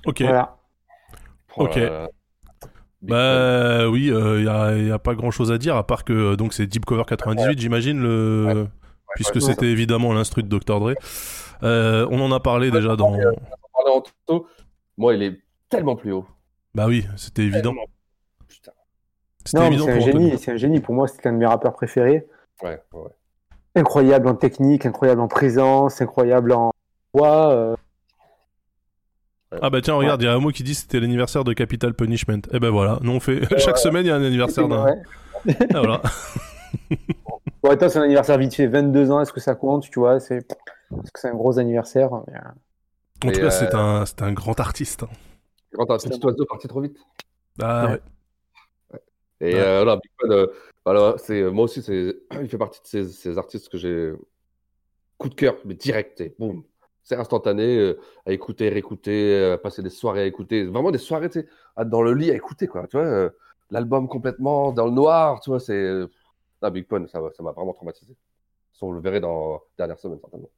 Ok. 0.08 0.24
Voilà. 0.26 0.57
Ok. 1.58 1.78
euh, 1.78 2.08
Bah 3.02 3.88
oui, 3.90 4.08
il 4.08 4.44
y, 4.44 4.48
a, 4.50 4.76
y 4.78 4.92
a 4.92 5.00
pas 5.00 5.14
grand 5.16 5.32
chose 5.32 5.52
à 5.52 5.58
dire 5.58 5.76
à 5.76 5.86
part 5.86 6.04
que 6.04 6.14
euh, 6.14 6.36
donc 6.36 6.54
c'est 6.54 6.66
Deep 6.68 6.86
Cover 6.86 7.04
98, 7.08 7.60
j'imagine 7.60 8.02
le, 8.02 8.68
puisque 9.16 9.36
ouais, 9.36 9.42
c'était 9.42 9.68
évidemment 9.68 10.14
l'instru 10.14 10.44
de 10.44 10.48
Dr 10.48 10.80
Dre. 10.80 10.94
Euh, 11.64 12.08
on 12.12 12.20
en 12.22 12.32
a 12.32 12.40
parlé 12.40 12.72
déjà 12.72 12.96
dans. 12.96 13.14
en 13.14 14.04
taux. 14.26 14.48
Moi, 14.98 15.14
il 15.16 15.24
est 15.24 15.40
tellement 15.70 15.96
plus 15.96 16.12
haut. 16.12 16.26
Bah 16.76 16.86
oui, 16.88 17.06
c'était 17.16 17.44
évident. 17.44 17.74
Putain. 18.48 18.72
C'était 19.46 19.68
évident 19.68 19.86
c'est 19.86 19.92
un 19.92 20.00
génie, 20.00 20.38
c'est 20.38 20.52
un 20.52 20.58
génie. 20.58 20.80
Pour 20.82 20.94
moi, 20.96 21.08
c'est 21.08 21.26
un 21.26 21.34
de 21.34 21.38
mes 21.38 21.46
rappeurs 21.46 21.74
préférés. 21.74 22.28
Ouais, 22.64 22.80
ouais, 22.94 23.00
ouais. 23.02 23.10
Incroyable 23.76 24.28
en 24.28 24.36
technique, 24.36 24.86
incroyable 24.86 25.22
en 25.22 25.28
présence, 25.28 26.02
incroyable 26.02 26.52
en 26.52 26.72
voix. 27.14 27.52
euh, 27.54 27.76
Ah 29.62 29.70
bah 29.70 29.82
tiens, 29.82 29.94
regarde, 29.96 30.22
il 30.22 30.26
y 30.26 30.28
a 30.28 30.34
un 30.34 30.40
mot 30.40 30.52
qui 30.52 30.64
dit 30.64 30.76
c'était 30.76 31.00
l'anniversaire 31.00 31.44
de 31.44 31.54
Capital 31.54 31.94
Punishment. 31.94 32.42
Et 32.52 32.60
ben 32.60 32.70
voilà, 32.70 33.00
nous 33.02 33.12
on 33.14 33.20
fait 33.20 33.42
chaque 33.60 33.78
semaine 33.78 34.06
il 34.06 34.10
y 34.10 34.12
a 34.12 34.16
un 34.16 34.24
anniversaire 34.24 34.68
d'un. 34.68 34.84
ouais. 34.86 34.96
Ah, 35.74 35.80
voilà. 35.80 36.02
Bon, 37.64 37.72
attends, 37.72 37.90
c'est 37.90 38.00
un 38.00 38.04
anniversaire 38.04 38.38
vite 38.38 38.54
fait, 38.56 38.68
22 38.68 39.12
ans, 39.12 39.22
est-ce 39.22 39.34
que 39.34 39.40
ça 39.40 39.56
compte, 39.56 39.90
tu 39.90 40.00
vois? 40.00 40.20
C'est... 40.20 40.38
Est-ce 40.38 41.12
que 41.12 41.20
c'est 41.20 41.30
un 41.30 41.36
gros 41.36 41.60
anniversaire 41.60 42.10
mais, 42.28 42.36
euh, 42.36 42.40
En 43.26 43.32
Et, 43.32 43.32
tout 43.32 43.42
cas, 43.42 43.50
c'est 43.52 43.74
euh, 43.74 43.78
un, 43.78 44.06
c'est 44.06 44.22
un 44.22 44.34
grand 44.34 44.60
artiste. 44.60 45.04
hein. 45.04 45.10
Un 45.80 45.86
petit 45.98 46.26
oiseau 46.26 46.46
parti 46.46 46.68
trop 46.68 46.82
vite. 46.82 46.98
Ah 47.62 47.92
ouais. 47.92 48.02
Et 49.42 49.54
Ouais. 49.54 49.60
euh, 49.60 49.84
voilà, 49.84 49.98
Big 49.98 50.12
Pun, 50.20 50.32
euh, 50.32 50.48
voilà, 50.86 51.16
c'est, 51.18 51.44
moi 51.52 51.66
aussi, 51.66 51.82
c'est, 51.82 52.16
il 52.42 52.50
fait 52.50 52.58
partie 52.58 52.82
de 52.82 52.88
ces, 52.88 53.06
ces 53.12 53.38
artistes 53.38 53.70
que 53.70 53.78
j'ai 53.78 54.12
coup 55.18 55.30
de 55.30 55.36
cœur, 55.36 55.56
mais 55.66 55.74
direct, 55.76 56.22
et 56.22 56.36
boum. 56.40 56.64
C'est 57.08 57.16
instantané, 57.16 57.78
euh, 57.78 57.98
à 58.26 58.34
écouter, 58.34 58.68
réécouter, 58.68 59.34
euh, 59.34 59.54
à 59.54 59.58
passer 59.58 59.82
des 59.82 59.90
soirées 59.90 60.24
à 60.24 60.26
écouter. 60.26 60.66
Vraiment 60.66 60.92
des 60.92 60.98
soirées, 60.98 61.30
tu 61.30 61.40
sais, 61.40 61.48
à- 61.78 61.86
dans 61.86 62.02
le 62.02 62.14
lit 62.14 62.32
à 62.32 62.36
écouter, 62.36 62.68
quoi. 62.68 62.86
Tu 62.88 62.98
vois, 62.98 63.06
euh, 63.06 63.30
l'album 63.72 64.10
complètement 64.10 64.74
dans 64.74 64.86
le 64.86 64.92
noir, 64.92 65.40
tu 65.40 65.50
vois, 65.50 65.62
c'est. 65.62 65.90
Ah, 66.62 66.70
Big 66.70 66.86
Pun, 66.86 67.08
ça 67.08 67.22
m'a 67.22 67.30
ça 67.32 67.44
m'a 67.44 67.54
vraiment 67.54 67.72
traumatisé. 67.72 68.14
On 68.82 68.92
le 68.92 69.00
verrait 69.00 69.22
dans 69.22 69.54
la 69.54 69.60
dernière 69.86 70.00
semaine, 70.00 70.20
certainement. 70.20 70.50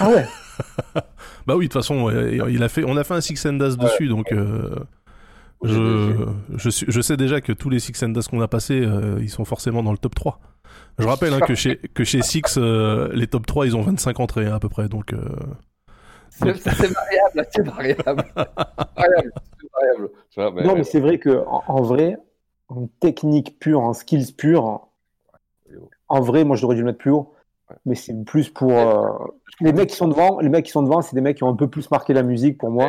Ah 0.00 0.08
ouais? 0.08 0.26
Bah 1.46 1.54
oui, 1.56 1.68
de 1.68 1.72
toute 1.72 1.82
façon, 1.82 2.10
il 2.10 2.62
a 2.62 2.68
fait, 2.68 2.84
on 2.84 2.96
a 2.96 3.04
fait 3.04 3.14
un 3.14 3.20
Six 3.20 3.46
and 3.46 3.54
Das 3.54 3.76
dessus, 3.76 4.08
donc 4.08 4.32
euh, 4.32 4.74
je, 6.56 6.84
je, 6.88 7.00
sais 7.00 7.16
déjà 7.16 7.40
que 7.40 7.52
tous 7.52 7.68
les 7.68 7.78
Six 7.78 8.02
and 8.02 8.10
Das 8.10 8.28
qu'on 8.28 8.40
a 8.40 8.48
passés, 8.48 8.80
euh, 8.80 9.18
ils 9.20 9.30
sont 9.30 9.44
forcément 9.44 9.82
dans 9.82 9.92
le 9.92 9.98
top 9.98 10.14
3. 10.14 10.40
Je 10.98 11.06
rappelle 11.06 11.32
hein, 11.34 11.40
que, 11.40 11.54
chez, 11.54 11.76
que 11.94 12.04
chez 12.04 12.22
Six, 12.22 12.56
euh, 12.58 13.08
les 13.12 13.26
top 13.26 13.46
3, 13.46 13.66
ils 13.66 13.76
ont 13.76 13.82
25 13.82 14.20
entrées 14.20 14.46
hein, 14.46 14.54
à 14.54 14.60
peu 14.60 14.68
près, 14.68 14.88
donc... 14.88 15.12
euh, 15.12 15.18
C'est 16.30 16.56
c'est 16.56 16.70
variable, 16.92 17.46
c'est 17.50 17.62
variable. 17.66 18.24
variable, 18.96 19.32
c'est 19.60 19.68
variable. 19.72 20.10
Tu 20.30 20.40
vois, 20.40 20.50
mais- 20.52 20.62
Non, 20.64 20.74
mais 20.76 20.84
c'est 20.84 21.00
vrai 21.00 21.18
que 21.18 21.44
en, 21.46 21.62
en 21.68 21.82
vrai, 21.82 22.16
en 22.68 22.86
technique 23.00 23.58
pure, 23.58 23.80
en 23.80 23.92
skills 23.92 24.32
pure, 24.36 24.88
en 26.08 26.20
vrai, 26.20 26.44
moi, 26.44 26.56
j'aurais 26.56 26.74
dû 26.76 26.82
le 26.82 26.86
mettre 26.86 26.98
plus 26.98 27.10
haut. 27.10 27.34
Mais 27.84 27.94
c'est 27.94 28.14
plus 28.24 28.48
pour 28.48 28.72
euh, 28.72 29.08
les 29.60 29.72
mecs 29.74 29.90
qui 29.90 29.96
sont 29.96 30.08
devant. 30.08 30.40
Les 30.40 30.48
mecs 30.48 30.64
qui 30.64 30.70
sont 30.72 30.82
devant, 30.82 31.02
c'est 31.02 31.14
des 31.14 31.20
mecs 31.20 31.36
qui 31.36 31.44
ont 31.44 31.50
un 31.50 31.56
peu 31.56 31.68
plus 31.68 31.90
marqué 31.90 32.14
la 32.14 32.22
musique 32.22 32.56
pour 32.56 32.70
moi, 32.70 32.88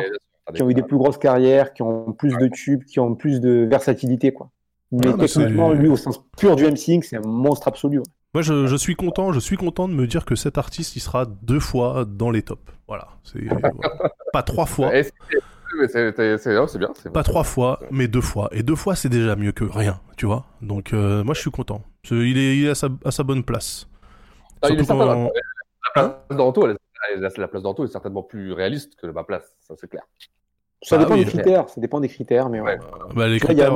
qui 0.54 0.62
ont 0.62 0.70
eu 0.70 0.74
des 0.74 0.82
plus 0.82 0.96
grosses 0.96 1.18
carrières, 1.18 1.74
qui 1.74 1.82
ont 1.82 2.12
plus 2.12 2.34
de 2.38 2.48
tubes, 2.48 2.84
qui 2.84 2.98
ont 2.98 3.14
plus 3.14 3.40
de 3.40 3.66
versatilité, 3.70 4.32
quoi. 4.32 4.48
Mais 4.92 5.06
Ah, 5.08 5.14
mais 5.16 5.26
techniquement, 5.26 5.72
lui, 5.72 5.88
au 5.88 5.96
sens 5.96 6.20
pur 6.36 6.56
du 6.56 6.64
MCing, 6.64 7.02
c'est 7.02 7.16
un 7.16 7.26
monstre 7.26 7.68
absolu. 7.68 7.98
ouais. 7.98 8.04
Moi, 8.34 8.42
je, 8.42 8.66
je 8.66 8.76
suis 8.76 8.94
content, 8.94 9.32
je 9.32 9.40
suis 9.40 9.56
content 9.56 9.88
de 9.88 9.94
me 9.94 10.06
dire 10.06 10.24
que 10.24 10.34
cet 10.36 10.56
artiste, 10.58 10.94
il 10.96 11.00
sera 11.00 11.26
deux 11.26 11.58
fois 11.60 12.04
dans 12.04 12.30
les 12.30 12.42
tops. 12.42 12.62
Voilà, 12.88 13.08
c'est 13.24 13.40
voilà. 13.44 13.70
pas 14.32 14.42
trois 14.42 14.66
fois, 14.66 14.90
c'est- 15.02 15.12
bien. 16.78 16.88
c'est 16.94 17.12
pas 17.12 17.22
trois 17.22 17.44
fois, 17.44 17.80
mais 17.90 18.08
deux 18.08 18.20
fois. 18.20 18.48
Et 18.52 18.62
deux 18.62 18.74
fois, 18.76 18.94
c'est 18.96 19.08
déjà 19.08 19.36
mieux 19.36 19.52
que 19.52 19.64
rien, 19.64 20.00
tu 20.16 20.26
vois. 20.26 20.44
Donc, 20.62 20.92
euh, 20.92 21.22
moi, 21.24 21.34
je 21.34 21.40
suis 21.40 21.50
content. 21.50 21.82
Il 22.10 22.38
est, 22.38 22.56
il 22.58 22.66
est 22.66 22.70
à, 22.70 22.74
sa, 22.74 22.88
à 23.04 23.10
sa 23.10 23.22
bonne 23.22 23.44
place. 23.44 23.88
Ah, 24.62 24.68
il 24.70 24.74
est 24.80 24.84
Surtout 24.84 24.98
certain, 25.00 25.14
quand- 25.14 25.30
La 25.96 26.08
place 26.28 26.38
d'Anto, 26.38 26.66
elle 26.66 26.72
est- 26.72 27.16
la, 27.20 27.28
la 27.36 27.48
place 27.48 27.62
d'Anto 27.62 27.84
est 27.84 27.88
certainement 27.88 28.22
plus 28.22 28.52
réaliste 28.52 28.94
que 28.96 29.06
ma 29.08 29.24
place, 29.24 29.56
ça 29.60 29.74
c'est 29.76 29.88
clair. 29.88 30.02
Ça 30.82 30.96
Ah 30.96 30.98
dépend 30.98 31.14
oui. 31.14 31.24
des 31.24 31.30
critères. 31.30 31.68
Ça 31.68 31.80
dépend 31.80 32.00
des 32.00 32.08
critères, 32.08 32.48
mais 32.48 32.60
ouais. 32.60 32.78
Bah, 33.14 33.26
les 33.28 33.38
vois, 33.38 33.46
critères, 33.48 33.74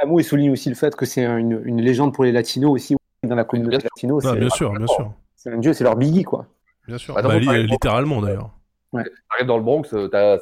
Amo 0.00 0.18
euh, 0.18 0.20
il 0.20 0.24
souligne 0.24 0.50
aussi 0.50 0.68
le 0.68 0.74
fait 0.74 0.94
que 0.96 1.04
c'est 1.06 1.24
une, 1.24 1.60
une 1.64 1.80
légende 1.80 2.14
pour 2.14 2.24
les 2.24 2.32
latinos 2.32 2.70
aussi 2.72 2.96
dans 3.22 3.34
la 3.34 3.44
communauté 3.44 3.78
latino. 3.78 4.20
Ah, 4.24 4.34
bien 4.34 4.48
sûr, 4.50 4.72
bien 4.72 4.86
sûr. 4.86 5.12
C'est 5.36 5.52
un 5.52 5.58
dieu, 5.58 5.72
c'est 5.72 5.84
leur 5.84 5.96
biggie, 5.96 6.22
quoi. 6.24 6.46
Bien 6.88 6.98
sûr. 6.98 7.16
Attends, 7.16 7.28
Bah, 7.28 7.38
li- 7.38 7.48
aller- 7.48 7.66
littéralement, 7.66 8.20
d'ailleurs. 8.20 8.50
T'arrives 8.92 9.46
dans 9.46 9.56
le 9.56 9.62
Bronx, 9.62 9.84
euh, 9.94 10.08
t'as 10.08 10.38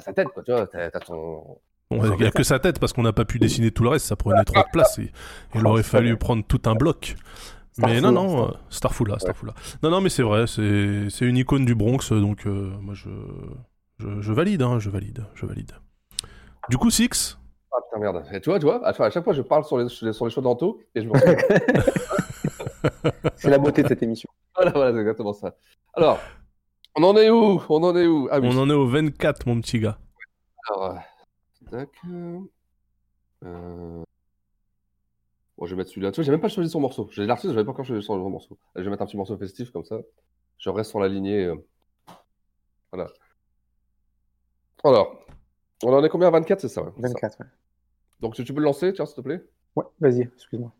sa 0.00 0.12
tête, 0.12 0.28
quoi, 0.28 0.42
tu 0.42 0.52
vois, 0.52 0.66
t'as 0.66 0.90
ton. 1.00 1.58
Bon, 1.90 2.02
il 2.14 2.16
n'y 2.20 2.26
a 2.26 2.30
que 2.30 2.42
sa 2.42 2.58
tête 2.58 2.78
parce 2.80 2.92
qu'on 2.92 3.02
n'a 3.02 3.12
pas 3.12 3.24
pu 3.24 3.38
dessiner 3.38 3.70
tout 3.70 3.82
le 3.84 3.90
reste, 3.90 4.06
ça 4.06 4.16
prenait 4.16 4.42
trop 4.44 4.60
de 4.60 4.70
place. 4.72 4.98
et- 4.98 5.12
Il 5.54 5.66
aurait 5.66 5.82
fallu 5.82 6.16
prendre 6.16 6.44
tout 6.46 6.62
un 6.66 6.74
bloc. 6.74 7.14
Mais 7.78 8.00
non, 8.00 8.10
Starful, 8.10 8.14
non, 8.14 8.48
euh, 8.48 8.52
Starful 8.70 9.08
là, 9.08 9.18
Starful 9.18 9.48
là. 9.48 9.54
Non, 9.82 9.90
non, 9.90 10.00
mais 10.00 10.08
c'est 10.08 10.22
vrai, 10.22 10.46
c'est 10.46 11.10
c'est 11.10 11.24
une 11.26 11.36
icône 11.36 11.64
du 11.64 11.74
Bronx, 11.74 12.12
donc 12.12 12.46
euh, 12.46 12.70
moi 12.80 12.94
je, 12.94 13.08
je, 13.98 14.20
je 14.20 14.32
valide, 14.32 14.62
hein, 14.62 14.78
je 14.78 14.90
valide, 14.90 15.24
je 15.34 15.44
valide. 15.44 15.72
Du 16.70 16.78
coup, 16.78 16.90
Six, 16.90 17.36
Ah 17.76 17.80
putain, 17.82 17.98
merde. 17.98 18.24
Et 18.32 18.40
tu 18.40 18.50
vois, 18.50 18.58
tu 18.58 18.66
vois, 18.66 18.86
à 18.86 18.92
chaque 18.92 19.06
à 19.06 19.10
chaque 19.10 19.24
fois 19.24 19.32
je 19.32 19.42
parle 19.42 19.64
sur 19.64 19.78
les, 19.78 19.88
sur 19.88 20.06
les, 20.06 20.12
shows 20.30 20.40
d'Anto 20.40 20.80
et 20.94 21.02
je 21.02 21.08
me 21.08 21.14
C'est 23.36 23.50
la 23.50 23.58
beauté 23.58 23.82
de 23.82 23.88
cette 23.88 24.02
émission. 24.02 24.28
Voilà, 24.54 24.70
voilà, 24.70 24.92
c'est 24.92 25.00
exactement 25.00 25.32
ça. 25.32 25.54
Alors, 25.94 26.18
on 26.96 27.02
en 27.02 27.16
est 27.16 27.30
où? 27.30 27.60
On 27.68 27.82
en 27.82 27.96
est 27.96 28.06
où? 28.06 28.28
Ah 28.30 28.38
oui. 28.40 28.48
on 28.52 28.58
en 28.58 28.70
est 28.70 28.74
au 28.74 28.86
24, 28.86 29.46
mon 29.46 29.60
petit 29.60 29.80
gars. 29.80 29.98
Alors, 30.70 30.98
tac. 31.70 31.88
euh, 33.44 34.02
Bon, 35.56 35.66
je 35.66 35.74
vais 35.74 35.78
mettre 35.78 35.90
celui-là. 35.90 36.10
Tu 36.12 36.16
vois, 36.16 36.24
j'ai 36.24 36.30
même 36.32 36.40
pas 36.40 36.48
choisi 36.48 36.70
son 36.70 36.80
morceau. 36.80 37.08
J'ai 37.12 37.26
l'artiste, 37.26 37.52
j'avais 37.52 37.64
pas 37.64 37.70
encore 37.72 37.84
choisi 37.84 38.04
son 38.04 38.16
morceau. 38.28 38.58
Je 38.76 38.82
vais 38.82 38.90
mettre 38.90 39.02
un 39.02 39.06
petit 39.06 39.16
morceau 39.16 39.36
festif 39.36 39.70
comme 39.70 39.84
ça. 39.84 39.98
Je 40.58 40.70
reste 40.70 40.90
sur 40.90 41.00
la 41.00 41.08
lignée. 41.08 41.44
euh. 41.44 41.56
Voilà. 42.92 43.10
Alors, 44.84 45.24
on 45.82 45.92
en 45.92 46.04
est 46.04 46.08
combien? 46.08 46.30
24, 46.30 46.60
c'est 46.60 46.68
ça 46.68 46.82
ouais, 46.82 46.90
c'est 46.96 47.02
ça. 47.02 47.08
24, 47.08 47.40
ouais. 47.40 47.46
Donc, 48.20 48.34
tu 48.34 48.44
tu 48.44 48.52
peux 48.54 48.60
le 48.60 48.64
lancer, 48.64 48.92
tiens, 48.92 49.06
s'il 49.06 49.16
te 49.16 49.20
plaît 49.20 49.42
Ouais, 49.76 49.84
vas-y, 50.00 50.22
excuse-moi. 50.22 50.72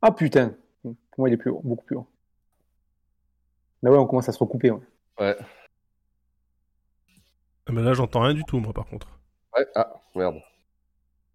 Ah 0.00 0.12
putain, 0.12 0.54
pour 0.82 0.94
moi 1.18 1.28
il 1.28 1.32
est 1.32 1.36
plus 1.38 1.50
haut, 1.50 1.60
beaucoup 1.64 1.84
plus 1.84 1.96
haut. 1.96 2.06
Là 3.82 3.90
ouais, 3.90 3.98
on 3.98 4.06
commence 4.06 4.28
à 4.28 4.32
se 4.32 4.38
recouper. 4.38 4.70
Ouais. 4.70 4.80
Ouais. 5.18 5.36
Ah, 7.66 7.72
Mais 7.72 7.82
là, 7.82 7.94
j'entends 7.94 8.20
rien 8.20 8.34
du 8.34 8.44
tout, 8.44 8.60
moi, 8.60 8.72
par 8.72 8.86
contre. 8.86 9.08
Ouais, 9.56 9.66
ah, 9.74 9.92
merde. 10.14 10.36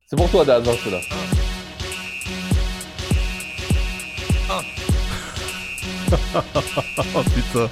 C'est 0.07 0.15
pour 0.15 0.29
toi, 0.29 0.45
Daz, 0.45 0.67
hein, 0.67 0.71
celui-là. 0.73 1.01
oh 7.15 7.23
putain. 7.33 7.69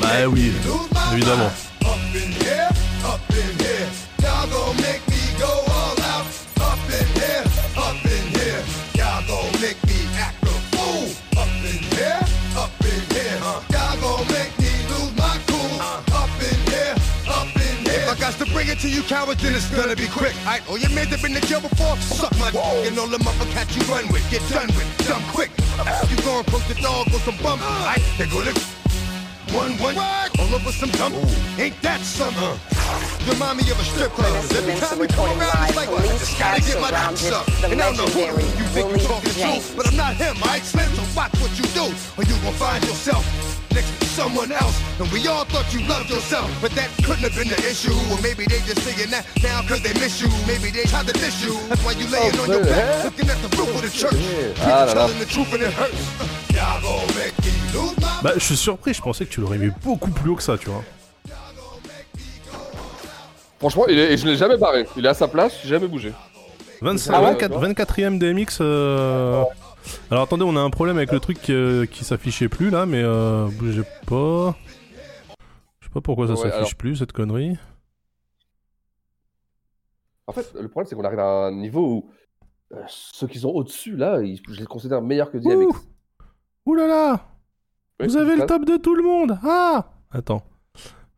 Bah 0.00 0.26
oui, 0.28 0.52
évidemment. 1.12 1.50
Bring 18.52 18.68
it 18.68 18.78
to 18.80 18.88
you 18.88 19.02
cowards, 19.02 19.42
then 19.42 19.54
it's 19.54 19.68
gonna 19.70 19.96
be 19.96 20.06
quick. 20.06 20.34
I 20.46 20.60
oh 20.68 20.76
your 20.76 20.90
man 20.90 21.08
that 21.10 21.22
been 21.22 21.34
to 21.34 21.40
jail 21.40 21.60
before, 21.60 21.96
suck 21.96 22.32
my 22.38 22.50
dick 22.50 22.86
and 22.86 22.98
all 22.98 23.08
the 23.08 23.18
motherfuckers 23.18 23.76
you 23.76 23.82
run 23.92 24.06
with, 24.12 24.24
get 24.30 24.42
done 24.48 24.68
with, 24.76 24.88
dumb 25.08 25.22
quick. 25.32 25.50
You 26.10 26.16
gon' 26.22 26.44
post 26.44 26.68
the 26.68 26.74
dog 26.80 27.08
or 27.08 27.20
some 27.20 27.36
bum? 27.42 27.58
I 27.62 27.98
they 28.18 28.26
gonna 28.26 28.52
one, 29.52 29.72
one, 29.78 29.98
all 29.98 30.54
over 30.54 30.72
some 30.72 30.88
dump. 30.92 31.14
Ain't 31.58 31.76
that 31.82 32.00
something? 32.00 32.56
Remind 33.28 33.58
me 33.58 33.70
of 33.70 33.78
a 33.78 33.84
strip 33.84 34.10
club. 34.12 34.32
Every 34.56 34.74
time 34.80 34.98
we 34.98 35.06
come 35.08 35.28
around, 35.38 35.68
it's 35.68 35.76
like, 35.76 35.90
I 35.90 36.06
just 36.16 36.38
gotta 36.38 36.60
get 36.62 36.80
my 36.80 36.90
nuts 36.90 37.30
up. 37.30 37.46
And 37.62 37.80
I 37.80 37.92
don't 37.92 37.96
know 37.98 38.06
who 38.06 38.20
you 38.32 38.66
think 38.72 38.88
you're 38.88 38.98
talking 39.06 39.30
to, 39.30 39.76
but 39.76 39.86
I'm 39.86 39.96
not 39.96 40.16
him, 40.16 40.36
alright? 40.40 40.62
Slim, 40.62 40.88
so 40.94 41.04
watch 41.14 41.32
what 41.36 41.52
you 41.58 41.64
do, 41.76 41.84
or 42.16 42.24
you 42.24 42.34
gon' 42.42 42.54
find 42.54 42.82
yourself 42.84 43.41
next 43.74 43.90
to 44.00 44.06
someone 44.06 44.50
else. 44.52 44.76
And 45.00 45.10
we 45.12 45.26
all 45.28 45.44
thought 45.44 45.68
you 45.72 45.80
loved 45.88 46.10
yourself, 46.10 46.48
but 46.60 46.70
that 46.72 46.88
couldn't 47.04 47.24
have 47.28 47.34
been 47.34 47.48
the 47.48 47.60
issue. 47.68 47.94
Or 48.12 48.18
maybe 48.22 48.44
they 48.46 48.60
just 48.66 48.82
saying 48.82 49.10
that 49.10 49.24
now 49.42 49.62
cause 49.68 49.82
they 49.82 49.94
miss 50.00 50.20
you. 50.20 50.28
Maybe 50.46 50.70
they 50.70 50.84
tried 50.84 51.06
to 51.06 51.12
diss 51.14 51.42
you. 51.44 51.54
That's 51.68 51.82
why 51.84 51.92
you 51.92 52.06
laying 52.08 52.38
on 52.40 52.48
your 52.48 52.64
back, 52.64 53.04
looking 53.04 53.28
at 53.30 53.38
the 53.42 53.50
roof 53.56 53.74
of 53.74 53.82
the 53.82 53.90
church. 53.90 54.20
Ah 54.62 54.84
là 54.86 54.94
là. 54.94 54.94
Telling 55.06 55.18
the 55.18 55.26
truth 55.26 55.52
and 55.54 55.62
it 55.62 55.72
hurts. 55.72 56.02
Y'all 56.56 56.80
gon' 56.82 57.06
make 57.16 57.34
me 57.44 57.52
lose 57.72 57.96
my 57.98 58.20
Bah, 58.22 58.32
je 58.36 58.44
suis 58.44 58.56
surpris, 58.56 58.92
je 58.94 59.00
pensais 59.02 59.24
que 59.24 59.30
tu 59.32 59.40
l'aurais 59.40 59.58
mis 59.58 59.70
beaucoup 59.82 60.10
plus 60.10 60.30
haut 60.30 60.36
que 60.36 60.42
ça, 60.42 60.56
tu 60.58 60.68
vois. 60.68 60.84
Franchement, 63.58 63.84
il 63.88 63.98
est, 63.98 64.12
et 64.12 64.16
je 64.16 64.26
l'ai 64.26 64.36
jamais 64.36 64.56
barré. 64.56 64.86
Il 64.96 65.06
est 65.06 65.08
à 65.08 65.14
sa 65.14 65.28
place, 65.28 65.52
j'ai 65.62 65.68
jamais 65.70 65.86
bougé. 65.86 66.12
25, 66.80 67.12
Ah 67.14 67.22
ouais 67.22 67.32
24, 67.48 67.86
24e 67.86 68.18
DMX. 68.18 68.58
euh, 68.60 69.44
Alors 70.10 70.24
attendez, 70.24 70.44
on 70.44 70.56
a 70.56 70.60
un 70.60 70.70
problème 70.70 70.96
avec 70.96 71.12
le 71.12 71.20
truc 71.20 71.48
euh, 71.50 71.86
qui 71.86 72.04
s'affichait 72.04 72.48
plus 72.48 72.70
là, 72.70 72.86
mais 72.86 73.02
euh, 73.02 73.48
bougez 73.58 73.82
pas. 74.06 74.56
Je 75.80 75.86
sais 75.86 75.92
pas 75.92 76.00
pourquoi 76.00 76.26
ça 76.26 76.32
Ouais, 76.34 76.38
s'affiche 76.38 76.54
alors- 76.56 76.74
plus 76.76 76.96
cette 76.96 77.12
connerie. 77.12 77.56
En 80.26 80.32
fait, 80.32 80.52
le 80.54 80.68
problème, 80.68 80.88
c'est 80.88 80.96
qu'on 80.96 81.04
arrive 81.04 81.18
à 81.18 81.46
un 81.46 81.52
niveau 81.52 81.86
où 81.86 82.10
euh, 82.74 82.82
ceux 82.88 83.26
qui 83.26 83.38
sont 83.40 83.50
au-dessus, 83.50 83.96
là, 83.96 84.22
ils- 84.22 84.40
je 84.48 84.60
les 84.60 84.66
considère 84.66 85.02
meilleurs 85.02 85.30
que 85.30 85.38
DMX. 85.38 85.76
Ouh 86.66 86.74
là 86.74 86.86
là 86.86 87.28
Vous 88.00 88.16
avez 88.16 88.36
le 88.36 88.46
top 88.46 88.64
de 88.64 88.76
tout 88.76 88.94
le 88.94 89.02
monde 89.02 89.38
Ah 89.42 89.90
Attends. 90.12 90.42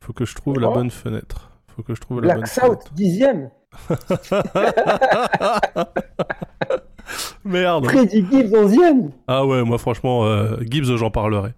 Faut 0.01 0.13
que 0.13 0.25
je 0.25 0.35
trouve 0.35 0.59
la 0.59 0.69
bonne 0.69 0.91
fenêtre. 0.91 1.51
Faut 1.77 1.83
que 1.83 1.95
je 1.95 2.01
trouve 2.01 2.21
la 2.21 2.35
Black 2.35 2.37
bonne 2.39 2.47
South, 2.47 2.89
dixième. 2.95 3.51
Merde 7.45 7.87
Freddy 7.87 8.25
Gibbs, 8.31 8.55
onzième. 8.55 9.11
Ah 9.29 9.45
ouais, 9.47 9.63
moi 9.65 9.79
franchement, 9.79 10.25
euh, 10.27 10.57
Gibbs, 10.69 10.97
j'en 10.97 11.11
parlerai. 11.11 11.51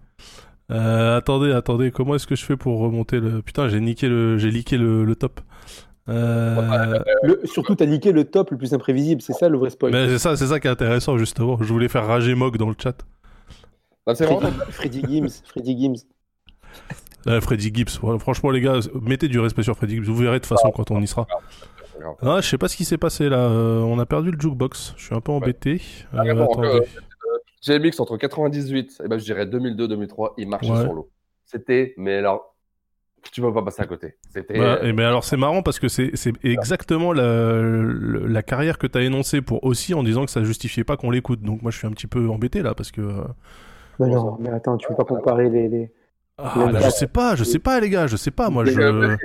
Euh, 0.71 1.17
attendez, 1.17 1.51
attendez, 1.53 1.91
comment 1.91 2.15
est-ce 2.15 2.27
que 2.27 2.35
je 2.35 2.43
fais 2.43 2.57
pour 2.57 2.79
remonter 2.79 3.19
le... 3.19 3.41
Putain, 3.41 3.69
j'ai 3.69 3.79
niqué 3.79 4.09
le... 4.09 4.37
J'ai 4.37 4.51
leaké 4.51 4.77
le, 4.77 5.05
le 5.05 5.15
top. 5.15 5.39
Euh, 6.09 6.99
Le- 7.23 7.41
surtout, 7.45 7.75
t'as 7.75 7.85
niqué 7.85 8.11
le 8.11 8.23
top 8.25 8.51
le 8.51 8.57
plus 8.57 8.73
imprévisible, 8.73 9.21
c'est 9.21 9.33
ça 9.33 9.49
le 9.49 9.57
vrai 9.57 9.69
spoil. 9.69 9.91
Mais 9.91 10.07
c'est 10.09 10.19
ça, 10.19 10.35
c'est 10.37 10.47
ça 10.47 10.59
qui 10.59 10.67
est 10.67 10.71
intéressant 10.71 11.17
justement. 11.17 11.57
Je 11.61 11.71
voulais 11.71 11.87
faire 11.89 12.05
rager 12.05 12.35
Mog 12.35 12.57
dans 12.57 12.69
le 12.69 12.75
chat. 12.81 12.97
Bah, 14.05 14.15
c'est 14.15 14.25
vraiment- 14.25 14.41
Freddy, 14.69 15.01
Freddy 15.01 15.15
Gims, 15.21 15.41
Freddy 15.45 15.77
Gims. 15.81 15.95
Euh, 17.27 17.41
Freddy 17.41 17.71
Gibbs. 17.73 17.99
Franchement, 18.19 18.51
les 18.51 18.61
gars, 18.61 18.79
mettez 19.01 19.27
du 19.27 19.39
respect 19.39 19.63
sur 19.63 19.75
Freddy 19.75 19.95
Gibbs. 19.95 20.05
Vous 20.05 20.15
verrez 20.15 20.39
de 20.39 20.43
toute 20.45 20.47
façon 20.57 20.71
quand 20.71 20.91
on 20.91 21.01
y 21.01 21.07
sera. 21.07 21.27
Ah, 22.21 22.39
je 22.41 22.47
sais 22.47 22.57
pas 22.57 22.67
ce 22.67 22.77
qui 22.77 22.85
s'est 22.85 22.97
passé 22.97 23.29
là. 23.29 23.37
Euh, 23.49 23.79
on 23.81 23.99
a 23.99 24.05
perdu 24.05 24.31
le 24.31 24.39
jukebox. 24.39 24.93
Je 24.97 25.03
suis 25.05 25.15
un 25.15 25.21
peu 25.21 25.31
embêté. 25.31 25.81
Euh, 26.13 26.19
attendez. 26.43 26.67
euh, 26.67 26.81
euh, 26.81 27.77
GMX 27.79 27.99
entre 27.99 28.17
98 28.17 29.01
et 29.03 29.07
ben, 29.07 29.17
je 29.17 29.23
dirais 29.23 29.45
2002-2003, 29.45 30.33
il 30.37 30.47
marchait 30.49 30.71
Ouais. 30.71 30.83
sur 30.83 30.93
l'eau. 30.93 31.09
C'était, 31.45 31.93
mais 31.97 32.17
alors, 32.17 32.55
tu 33.31 33.41
peux 33.41 33.53
pas 33.53 33.63
passer 33.63 33.81
à 33.81 33.85
côté. 33.85 34.15
C'était. 34.29 34.57
Et 34.87 34.93
mais 34.93 35.03
alors 35.03 35.23
c'est 35.23 35.37
marrant 35.37 35.61
parce 35.63 35.79
que 35.79 35.87
c'est 35.87 36.11
c'est 36.13 36.33
exactement 36.45 37.13
la, 37.13 37.81
la 37.81 38.43
carrière 38.43 38.77
que 38.77 38.87
tu 38.87 38.97
as 38.97 39.01
énoncée 39.01 39.41
pour 39.41 39.63
aussi 39.63 39.93
en 39.93 40.03
disant 40.03 40.25
que 40.25 40.31
ça 40.31 40.43
justifiait 40.43 40.83
pas 40.83 40.97
qu'on 40.97 41.09
l'écoute. 41.11 41.41
Donc 41.41 41.61
moi 41.61 41.71
je 41.71 41.77
suis 41.77 41.87
un 41.87 41.91
petit 41.91 42.07
peu 42.07 42.29
embêté 42.29 42.61
là 42.61 42.73
parce 42.75 42.91
que. 42.91 43.01
Mais 43.99 44.07
non, 44.07 44.37
mais 44.39 44.49
attends, 44.49 44.77
tu 44.77 44.87
peux 44.87 44.95
pas 44.95 45.03
comparer 45.05 45.49
les. 45.49 45.67
les... 45.67 45.91
Ah, 46.37 46.53
les 46.67 46.73
bah, 46.73 46.79
je 46.83 46.89
sais 46.91 47.07
pas, 47.07 47.35
je 47.35 47.43
sais 47.43 47.57
pas 47.59 47.79
les 47.79 47.89
gars, 47.89 48.05
je 48.07 48.15
sais 48.15 48.29
pas. 48.31 48.49
Moi 48.51 48.63
je. 48.65 48.71
J'ai 48.71 48.77
même 48.91 49.17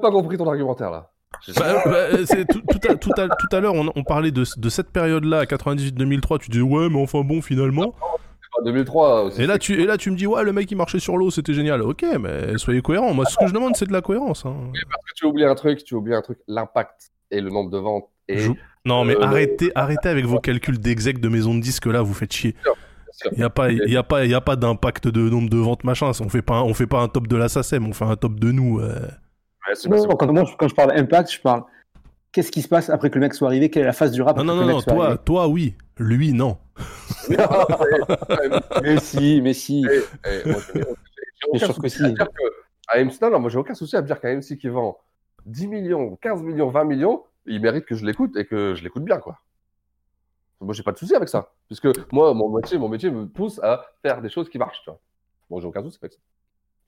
pas 0.00 0.10
compris 0.10 0.38
ton 0.38 0.48
argumentaire 0.48 0.90
là. 0.90 1.10
Bah, 1.56 1.82
bah, 1.84 2.26
c'est 2.26 2.46
tout, 2.46 2.60
tout 2.68 2.88
à, 2.88 2.94
tout 2.96 3.12
à- 3.16 3.28
tout 3.28 3.56
à 3.56 3.60
l'heure, 3.60 3.74
on, 3.74 3.90
on 3.94 4.04
parlait 4.04 4.30
de, 4.30 4.44
de 4.56 4.68
cette 4.68 4.90
période-là, 4.90 5.44
98-2003. 5.44 6.38
Tu 6.38 6.50
dis 6.50 6.60
ouais, 6.60 6.88
mais 6.88 7.00
enfin 7.00 7.20
bon, 7.22 7.40
finalement. 7.42 7.94
2003 8.64 9.22
aussi. 9.24 9.42
Et 9.42 9.46
là, 9.46 9.56
tu, 9.58 9.80
et 9.80 9.86
là, 9.86 9.96
tu 9.96 10.10
me 10.10 10.16
dis 10.16 10.26
ouais, 10.26 10.42
le 10.42 10.52
mec 10.52 10.68
il 10.70 10.76
marchait 10.76 10.98
sur 10.98 11.16
l'eau, 11.16 11.30
c'était 11.30 11.54
génial. 11.54 11.80
Ok, 11.82 12.04
mais 12.20 12.58
soyez 12.58 12.82
cohérents. 12.82 13.14
Moi, 13.14 13.24
ce 13.26 13.36
que 13.36 13.46
je 13.46 13.52
demande, 13.52 13.76
c'est 13.76 13.86
de 13.86 13.92
la 13.92 14.00
cohérence. 14.00 14.44
hein. 14.46 14.56
Parce 14.90 15.02
que 15.04 15.14
tu 15.14 15.26
oublies 15.26 15.44
un 15.44 15.54
truc, 15.54 15.84
tu 15.84 15.94
oublies 15.94 16.14
un 16.14 16.22
truc, 16.22 16.38
l'impact 16.48 17.12
et 17.30 17.40
le 17.40 17.50
nombre 17.50 17.70
de 17.70 17.78
ventes. 17.78 18.08
Et 18.26 18.38
Je- 18.38 18.50
Non, 18.84 19.04
mais 19.04 19.14
Euh, 19.16 19.22
arrêtez, 19.22 19.70
arrêtez 19.76 20.08
avec 20.08 20.24
vos 20.24 20.40
calculs 20.40 20.78
d'exec 20.78 21.20
de 21.20 21.28
maison 21.28 21.54
de 21.54 21.60
disques 21.60 21.86
là, 21.86 22.02
vous 22.02 22.14
faites 22.14 22.32
chier. 22.32 22.54
Il 23.32 23.38
n'y 23.38 23.44
a 23.44 23.50
pas, 23.50 23.70
il 23.70 23.90
y 23.92 23.96
a 23.96 24.02
pas, 24.02 24.24
il 24.24 24.30
y 24.30 24.34
a 24.34 24.40
pas 24.40 24.56
d'impact 24.56 25.08
de 25.08 25.28
nombre 25.28 25.50
de 25.50 25.56
ventes 25.58 25.84
machin. 25.84 26.10
On 26.20 26.28
fait 26.28 26.42
pas, 26.42 26.54
un- 26.56 26.62
on 26.62 26.74
fait 26.74 26.86
pas 26.86 27.00
un 27.00 27.08
top 27.08 27.26
de 27.28 27.36
la 27.36 27.48
SACEM, 27.48 27.86
on 27.86 27.92
fait 27.92 28.04
un 28.06 28.16
top 28.16 28.40
de 28.40 28.50
nous. 28.50 28.80
euh. 28.80 29.06
Ouais, 29.68 29.74
Non, 29.90 30.16
quand, 30.16 30.32
moi, 30.32 30.44
je- 30.44 30.56
quand 30.56 30.68
je 30.68 30.74
parle 30.74 30.92
impact, 30.96 31.30
je 31.32 31.40
parle. 31.40 31.64
Qu'est-ce 32.32 32.50
qui 32.52 32.62
se 32.62 32.68
passe 32.68 32.90
après 32.90 33.10
que 33.10 33.14
le 33.16 33.20
mec 33.22 33.34
soit 33.34 33.48
arrivé? 33.48 33.70
Quelle 33.70 33.82
est 33.82 33.86
la 33.86 33.92
phase 33.92 34.12
du 34.12 34.22
rap 34.22 34.36
Non, 34.36 34.42
après 34.42 34.54
non, 34.54 34.54
que 34.54 34.60
non, 34.60 34.66
le 34.66 34.66
non, 34.68 34.74
mec 34.76 34.82
soit 34.84 34.92
toi, 34.94 35.04
arrivé? 35.06 35.22
toi, 35.24 35.48
oui. 35.48 35.74
Lui, 35.98 36.32
non. 36.32 36.58
Mais 38.82 38.98
si, 38.98 39.40
mais 39.42 39.54
si. 39.54 39.86
Et- 39.86 39.88
et 40.30 40.44
moi, 40.46 40.60
j'ai- 40.66 40.74
j'ai 40.74 40.82
Bien 40.84 40.94
aucun 41.48 41.58
sûr 41.66 41.78
que 41.80 41.88
souci 41.88 42.04
à 42.04 42.08
si. 42.08 42.14
dire 42.14 42.28
que 42.34 42.98
MC 42.98 43.20
non, 43.22 43.30
non, 43.30 43.40
moi 43.40 43.50
j'ai 43.50 43.58
aucun 43.58 43.74
souci 43.74 43.96
à 43.96 44.02
dire 44.02 44.20
qu'un 44.20 44.30
MC 44.30 44.56
qui 44.56 44.68
vend 44.68 44.98
10 45.46 45.66
millions, 45.66 46.16
15 46.16 46.42
millions, 46.42 46.68
20 46.70 46.84
millions, 46.84 47.24
il 47.46 47.60
mérite 47.60 47.84
que 47.84 47.94
je 47.94 48.04
l'écoute 48.04 48.36
et 48.36 48.44
que 48.46 48.74
je 48.74 48.82
l'écoute 48.82 49.04
bien, 49.04 49.18
quoi. 49.18 49.38
Moi, 50.60 50.74
j'ai 50.74 50.82
pas 50.82 50.92
de 50.92 50.98
souci 50.98 51.14
avec 51.14 51.28
ça. 51.28 51.52
Puisque 51.68 51.86
moi, 52.12 52.34
mon 52.34 52.48
métier, 52.56 52.78
mon 52.78 52.88
métier 52.88 53.10
me 53.10 53.26
pousse 53.26 53.60
à 53.62 53.84
faire 54.02 54.20
des 54.20 54.28
choses 54.28 54.48
qui 54.48 54.58
marchent, 54.58 54.80
tu 54.82 54.90
vois. 54.90 55.00
Bon, 55.48 55.60
j'ai 55.60 55.66
aucun 55.66 55.82
souci 55.82 55.98
avec 56.02 56.12
ça. 56.14 56.18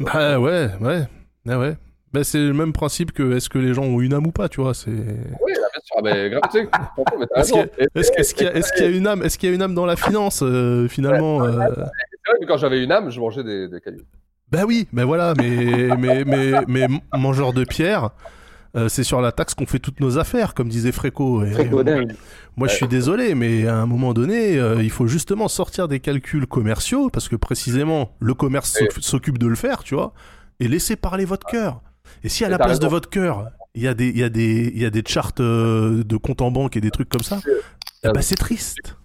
Bah 0.00 0.40
ouais, 0.40 0.70
ouais, 0.80 1.06
ouais, 1.46 1.54
ouais. 1.54 1.76
Bah, 2.12 2.24
c'est 2.24 2.38
le 2.38 2.52
même 2.52 2.72
principe 2.72 3.12
que 3.12 3.36
est-ce 3.36 3.48
que 3.48 3.58
les 3.58 3.72
gens 3.72 3.84
ont 3.84 4.00
une 4.00 4.12
âme 4.14 4.26
ou 4.26 4.32
pas, 4.32 4.48
tu 4.48 4.60
vois. 4.60 4.74
C'est. 4.74 4.90
Oui, 4.90 5.52
bien 5.52 5.80
sûr. 5.84 5.96
Ah, 5.96 6.00
mais 6.02 6.30
grave, 6.30 6.42
tu 6.50 6.58
sais, 6.58 6.64
Est-ce 6.64 7.52
raison. 7.54 7.54
qu'il 7.54 7.62
y, 7.62 7.82
a- 7.84 8.00
est-ce- 8.00 8.12
est-ce 8.16 8.34
qu'il 8.34 8.46
y 8.46 8.48
a- 8.48 8.54
est-ce 8.56 8.72
qu'il 8.72 8.84
y 8.84 8.88
a 8.88 8.90
une 8.90 9.06
âme, 9.06 9.22
est-ce 9.22 9.38
qu'il 9.38 9.48
y 9.48 9.52
a 9.52 9.54
une 9.54 9.62
âme 9.62 9.74
dans 9.74 9.86
la 9.86 9.96
finance 9.96 10.42
euh, 10.42 10.88
finalement 10.88 11.42
euh, 11.44 11.52
C'est 11.52 12.30
vrai 12.32 12.40
que 12.40 12.46
quand 12.46 12.56
j'avais 12.56 12.82
une 12.82 12.90
âme, 12.92 13.10
je 13.10 13.20
mangeais 13.20 13.44
des, 13.44 13.68
des 13.68 13.80
cailloux. 13.80 14.02
Bah 14.50 14.62
oui, 14.66 14.88
mais 14.92 15.04
voilà, 15.04 15.34
mais 15.38 15.90
mais 15.96 16.24
mais 16.24 16.52
mais 16.66 16.86
mangeur 17.16 17.52
de 17.52 17.62
pierre, 17.62 18.10
euh, 18.76 18.88
c'est 18.88 19.04
sur 19.04 19.20
la 19.20 19.30
taxe 19.30 19.54
qu'on 19.54 19.66
fait 19.66 19.78
toutes 19.78 20.00
nos 20.00 20.18
affaires, 20.18 20.54
comme 20.54 20.68
disait 20.68 20.90
Fréco. 20.90 21.44
Et, 21.44 21.52
Fréco 21.52 21.78
euh, 21.86 22.04
moi, 22.56 22.66
je 22.66 22.74
suis 22.74 22.88
désolé, 22.88 23.36
mais 23.36 23.68
à 23.68 23.76
un 23.76 23.86
moment 23.86 24.12
donné, 24.12 24.58
euh, 24.58 24.82
il 24.82 24.90
faut 24.90 25.06
justement 25.06 25.46
sortir 25.46 25.86
des 25.86 26.00
calculs 26.00 26.48
commerciaux 26.48 27.08
parce 27.10 27.28
que 27.28 27.36
précisément 27.36 28.16
le 28.18 28.34
commerce 28.34 28.76
s'occupe 28.98 29.38
de 29.38 29.46
le 29.46 29.54
faire, 29.54 29.84
tu 29.84 29.94
vois, 29.94 30.12
et 30.58 30.66
laisser 30.66 30.96
parler 30.96 31.24
votre 31.24 31.46
cœur. 31.46 31.80
Et 32.24 32.28
si 32.28 32.44
à 32.44 32.48
Et 32.48 32.50
la 32.50 32.58
place 32.58 32.80
de 32.80 32.86
votre 32.86 33.08
cœur, 33.10 33.50
il 33.74 33.82
y 33.82 33.88
a 33.88 33.94
des 33.94 34.08
il 34.08 34.18
y 34.18 34.24
a 34.24 34.28
des 34.28 34.70
il 34.74 34.80
y 34.80 34.84
a 34.84 34.90
des 34.90 35.02
charts 35.06 35.32
euh, 35.40 36.02
de 36.04 36.16
compte 36.16 36.42
en 36.42 36.50
banque 36.50 36.76
et 36.76 36.80
des 36.80 36.90
trucs 36.90 37.08
comme 37.08 37.22
ça, 37.22 37.40
ben, 38.02 38.22
c'est 38.22 38.36
triste. 38.36 38.96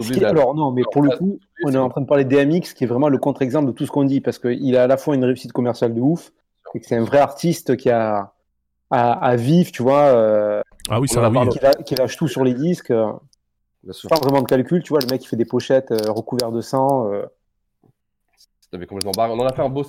Qui- 0.00 0.24
Alors 0.24 0.54
non, 0.54 0.72
mais 0.72 0.82
pour 0.92 1.02
le 1.02 1.16
coup, 1.16 1.38
on 1.64 1.72
est 1.72 1.76
en 1.76 1.88
train 1.90 2.00
de 2.00 2.06
parler 2.06 2.24
de 2.24 2.30
DMX 2.30 2.72
qui 2.74 2.84
est 2.84 2.86
vraiment 2.86 3.08
le 3.08 3.18
contre-exemple 3.18 3.66
de 3.66 3.72
tout 3.72 3.86
ce 3.86 3.90
qu'on 3.90 4.04
dit 4.04 4.20
parce 4.20 4.38
qu'il 4.38 4.76
a 4.76 4.84
à 4.84 4.86
la 4.86 4.96
fois 4.96 5.14
une 5.14 5.24
réussite 5.24 5.52
commerciale 5.52 5.94
de 5.94 6.00
ouf 6.00 6.32
et 6.74 6.80
que 6.80 6.86
c'est 6.86 6.96
un 6.96 7.04
vrai 7.04 7.18
artiste 7.18 7.76
qui 7.76 7.90
a 7.90 8.32
à, 8.90 9.12
à 9.12 9.36
vivre, 9.36 9.70
tu 9.72 9.82
vois, 9.82 10.06
euh, 10.06 10.60
Ah 10.88 11.00
oui, 11.00 11.08
ça 11.08 11.28
oui. 11.28 11.48
qui, 11.50 11.58
qui 11.84 11.94
lâche 11.94 12.16
tout 12.16 12.28
sur 12.28 12.44
les 12.44 12.54
disques, 12.54 12.90
euh, 12.90 13.12
pas 14.08 14.16
vraiment 14.16 14.42
de 14.42 14.46
calcul, 14.46 14.82
tu 14.82 14.90
vois, 14.90 15.00
le 15.00 15.06
mec 15.06 15.24
il 15.24 15.28
fait 15.28 15.36
des 15.36 15.44
pochettes 15.44 15.90
euh, 15.90 16.10
recouvertes 16.10 16.54
de 16.54 16.60
sang. 16.60 17.12
euh, 17.12 17.22
complètement 18.72 19.12
barré. 19.12 19.32
On 19.32 19.38
en 19.38 19.46
a 19.46 19.52
fait 19.52 19.62
un 19.62 19.68
beau. 19.68 19.84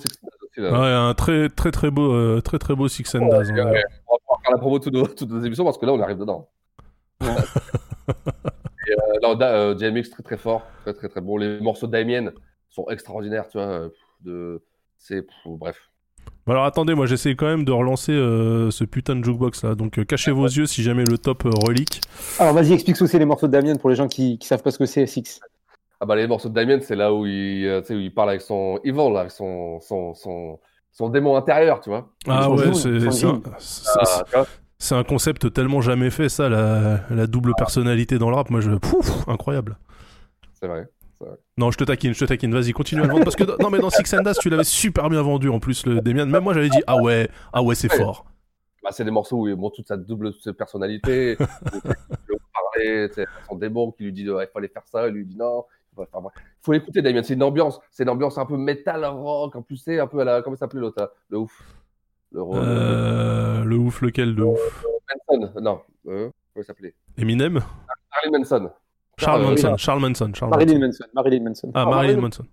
Ouais, 0.62 0.68
un 0.92 1.14
très 1.14 1.48
très 1.48 1.70
très 1.70 1.90
beau 1.90 2.12
euh, 2.12 2.40
très 2.40 2.58
très 2.58 2.74
beau 2.74 2.88
Six 2.88 3.14
and 3.14 3.28
Daz, 3.28 3.50
hein, 3.50 3.54
Ouais, 3.54 3.62
d'ailleurs. 3.64 3.82
on 4.08 4.14
va 4.14 4.18
pouvoir 4.20 4.40
faire 4.42 4.50
la 4.52 4.58
promo 4.58 4.78
de 4.78 4.84
toutes 4.84 4.94
nos, 4.94 5.06
toutes 5.06 5.30
nos 5.30 5.40
émissions 5.42 5.64
parce 5.64 5.78
que 5.78 5.86
là, 5.86 5.92
on 5.92 6.00
arrive 6.00 6.18
dedans. 6.18 6.48
Et, 8.88 8.92
euh, 8.92 9.18
non, 9.22 9.34
Da- 9.34 9.50
euh, 9.52 9.74
DMX, 9.74 10.10
très 10.10 10.22
très 10.22 10.36
fort, 10.36 10.62
très 10.82 10.94
très 10.94 11.08
très 11.08 11.20
bon. 11.20 11.36
Les 11.38 11.58
morceaux 11.60 11.86
d'Amien 11.88 12.30
sont 12.68 12.86
extraordinaires, 12.88 13.48
tu 13.48 13.58
vois. 13.58 13.66
euh, 13.66 13.88
De... 14.22 14.62
C'est. 14.98 15.26
Bref. 15.44 15.76
Alors 16.48 16.64
attendez, 16.64 16.94
moi 16.94 17.06
j'essaie 17.06 17.34
quand 17.34 17.46
même 17.46 17.64
de 17.64 17.72
relancer 17.72 18.12
euh, 18.12 18.70
ce 18.70 18.84
putain 18.84 19.16
de 19.16 19.24
jukebox 19.24 19.64
là. 19.64 19.74
Donc 19.74 19.98
euh, 19.98 20.04
cachez 20.04 20.30
vos 20.30 20.46
yeux 20.46 20.66
si 20.66 20.82
jamais 20.82 21.04
le 21.04 21.18
top 21.18 21.44
euh, 21.44 21.50
relique. 21.66 22.00
Alors 22.38 22.54
vas-y, 22.54 22.72
explique 22.72 23.00
aussi 23.02 23.18
les 23.18 23.24
morceaux 23.24 23.46
de 23.48 23.52
Damien 23.52 23.74
pour 23.76 23.90
les 23.90 23.96
gens 23.96 24.06
qui, 24.08 24.38
qui 24.38 24.46
savent 24.46 24.62
pas 24.62 24.70
ce 24.70 24.78
que 24.78 24.86
c'est, 24.86 25.06
Six. 25.06 25.40
Ah 26.00 26.06
bah, 26.06 26.14
les 26.16 26.26
morceaux 26.26 26.48
de 26.48 26.54
Damien, 26.54 26.78
c'est 26.80 26.96
là 26.96 27.12
où 27.12 27.24
il, 27.26 27.66
euh, 27.66 27.80
tu 27.80 27.86
sais, 27.88 27.94
où 27.94 27.98
il 28.00 28.12
parle 28.12 28.30
avec 28.30 28.42
son 28.42 28.78
Evil, 28.84 29.12
là, 29.12 29.20
avec 29.20 29.30
son, 29.32 29.80
son, 29.80 30.14
son, 30.14 30.58
son 30.92 31.08
démon 31.08 31.36
intérieur, 31.36 31.80
tu 31.80 31.88
vois. 31.90 32.10
Ah 32.28 32.50
ouais, 32.50 32.74
c'est 32.74 32.88
un, 33.06 33.10
c'est- 33.58 34.26
Ah, 34.34 34.44
c'est 34.78 34.94
un 34.94 35.04
concept 35.04 35.52
tellement 35.54 35.80
jamais 35.80 36.10
fait 36.10 36.28
ça, 36.28 36.48
la, 36.50 37.00
la 37.10 37.26
double 37.26 37.52
personnalité 37.56 38.18
dans 38.18 38.28
le 38.28 38.36
rap. 38.36 38.50
Moi 38.50 38.60
je... 38.60 38.72
Pouf, 38.72 39.26
incroyable. 39.28 39.78
c'est 40.52 40.66
vrai. 40.66 40.86
Non, 41.56 41.70
je 41.70 41.78
te 41.78 41.84
taquine, 41.84 42.12
je 42.12 42.20
te 42.20 42.24
taquine. 42.26 42.52
Vas-y, 42.52 42.72
continue 42.72 43.00
à 43.00 43.04
le 43.04 43.10
vendre. 43.10 43.24
Parce 43.24 43.36
que 43.36 43.62
non, 43.62 43.70
mais 43.70 43.78
dans 43.78 43.88
Six 43.88 44.12
and 44.14 44.20
Daz, 44.22 44.36
tu 44.38 44.50
l'avais 44.50 44.64
super 44.64 45.08
bien 45.08 45.22
vendu 45.22 45.48
en 45.48 45.60
plus, 45.60 45.86
le 45.86 46.02
Demian. 46.02 46.26
Même 46.26 46.44
moi 46.44 46.52
j'avais 46.52 46.68
dit, 46.68 46.82
ah 46.86 46.96
ouais, 47.00 47.30
ah 47.54 47.62
ouais, 47.62 47.74
c'est 47.74 47.90
Ouais. 47.90 47.96
fort. 47.98 48.26
Bah, 48.84 48.90
c'est 48.92 49.02
des 49.04 49.10
morceaux 49.10 49.38
où 49.38 49.48
il 49.48 49.56
montre 49.56 49.76
toute 49.76 49.88
sa 49.88 49.96
double 49.96 50.32
toute 50.32 50.42
sa 50.42 50.52
personnalité, 50.52 51.36
où 51.40 51.44
il 51.84 51.90
veut 51.90 52.38
parler, 52.52 53.08
son 53.48 53.56
démon 53.56 53.92
qui 53.92 54.04
lui 54.04 54.12
dit 54.12 54.22
il 54.24 54.48
fallait 54.52 54.68
faire 54.68 54.82
ça, 54.84 55.08
il 55.08 55.14
lui 55.14 55.24
dit 55.24 55.36
non. 55.38 55.64
Enfin, 56.02 56.20
bref. 56.20 56.34
faut 56.62 56.72
l'écouter, 56.72 57.02
Damien. 57.02 57.22
C'est 57.22 57.34
une 57.34 57.42
ambiance, 57.42 57.80
c'est 57.90 58.02
une 58.02 58.08
ambiance 58.10 58.38
un 58.38 58.46
peu 58.46 58.56
metal 58.56 59.04
rock, 59.06 59.56
en 59.56 59.62
plus 59.62 59.76
c'est 59.76 59.98
un 59.98 60.06
peu 60.06 60.20
à 60.20 60.24
la 60.24 60.42
comment 60.42 60.56
s'appelait 60.56 60.80
l'autre, 60.80 61.12
le 61.28 61.38
ouf, 61.38 61.76
le. 62.32 62.40
Euh, 62.40 63.64
le 63.64 63.76
ouf, 63.76 64.00
lequel 64.02 64.34
de 64.34 64.42
ouf? 64.42 64.84
Manson, 65.30 65.60
non, 65.60 65.80
euh, 66.08 66.30
comment 66.30 66.32
il 66.56 66.64
s'appelait? 66.64 66.94
Eminem? 67.18 67.60
Marilyn 68.12 68.38
Manson. 68.38 68.70
Charles 69.18 69.42
Manson, 69.42 69.76
Charles 69.78 70.00
Manson, 70.00 70.32
Charles 70.34 70.50
Marilyn 70.50 70.78
Manson. 70.86 71.04
Marilyn 71.14 71.42
Manson. 71.44 71.70
Ah, 71.74 71.84
Ah, 71.86 71.90
Marilyn 71.90 72.20
Manson. 72.20 72.44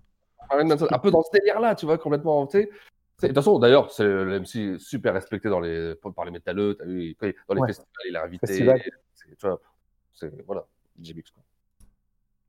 Marilyn 0.50 0.68
Manson, 0.68 0.86
un 0.90 0.98
peu 0.98 1.10
dans 1.10 1.22
ce 1.22 1.30
délire-là, 1.32 1.74
tu 1.74 1.84
vois, 1.86 1.98
complètement, 1.98 2.46
tu 2.46 2.58
sais. 2.62 2.70
De 3.22 3.28
toute 3.28 3.36
façon, 3.36 3.58
d'ailleurs, 3.58 3.90
c'est 3.92 4.04
le 4.04 4.40
MC 4.40 4.78
super 4.78 5.14
respecté 5.14 5.48
dans 5.48 5.60
les, 5.60 5.94
par 6.16 6.24
les 6.24 6.30
métalleux, 6.32 6.76
vu, 6.84 7.14
il- 7.22 7.34
dans 7.48 7.54
les 7.54 7.60
Ouais. 7.60 7.66
festivals, 7.68 7.88
il 8.08 8.14
est 8.16 8.18
invité. 8.18 8.46
Festival. 8.46 8.82
c'est- 9.14 9.36
Tu 9.38 9.46
vois, 9.46 9.60
c'est, 10.12 10.32
voilà, 10.46 10.64
JBX, 11.00 11.30
quoi. 11.30 11.42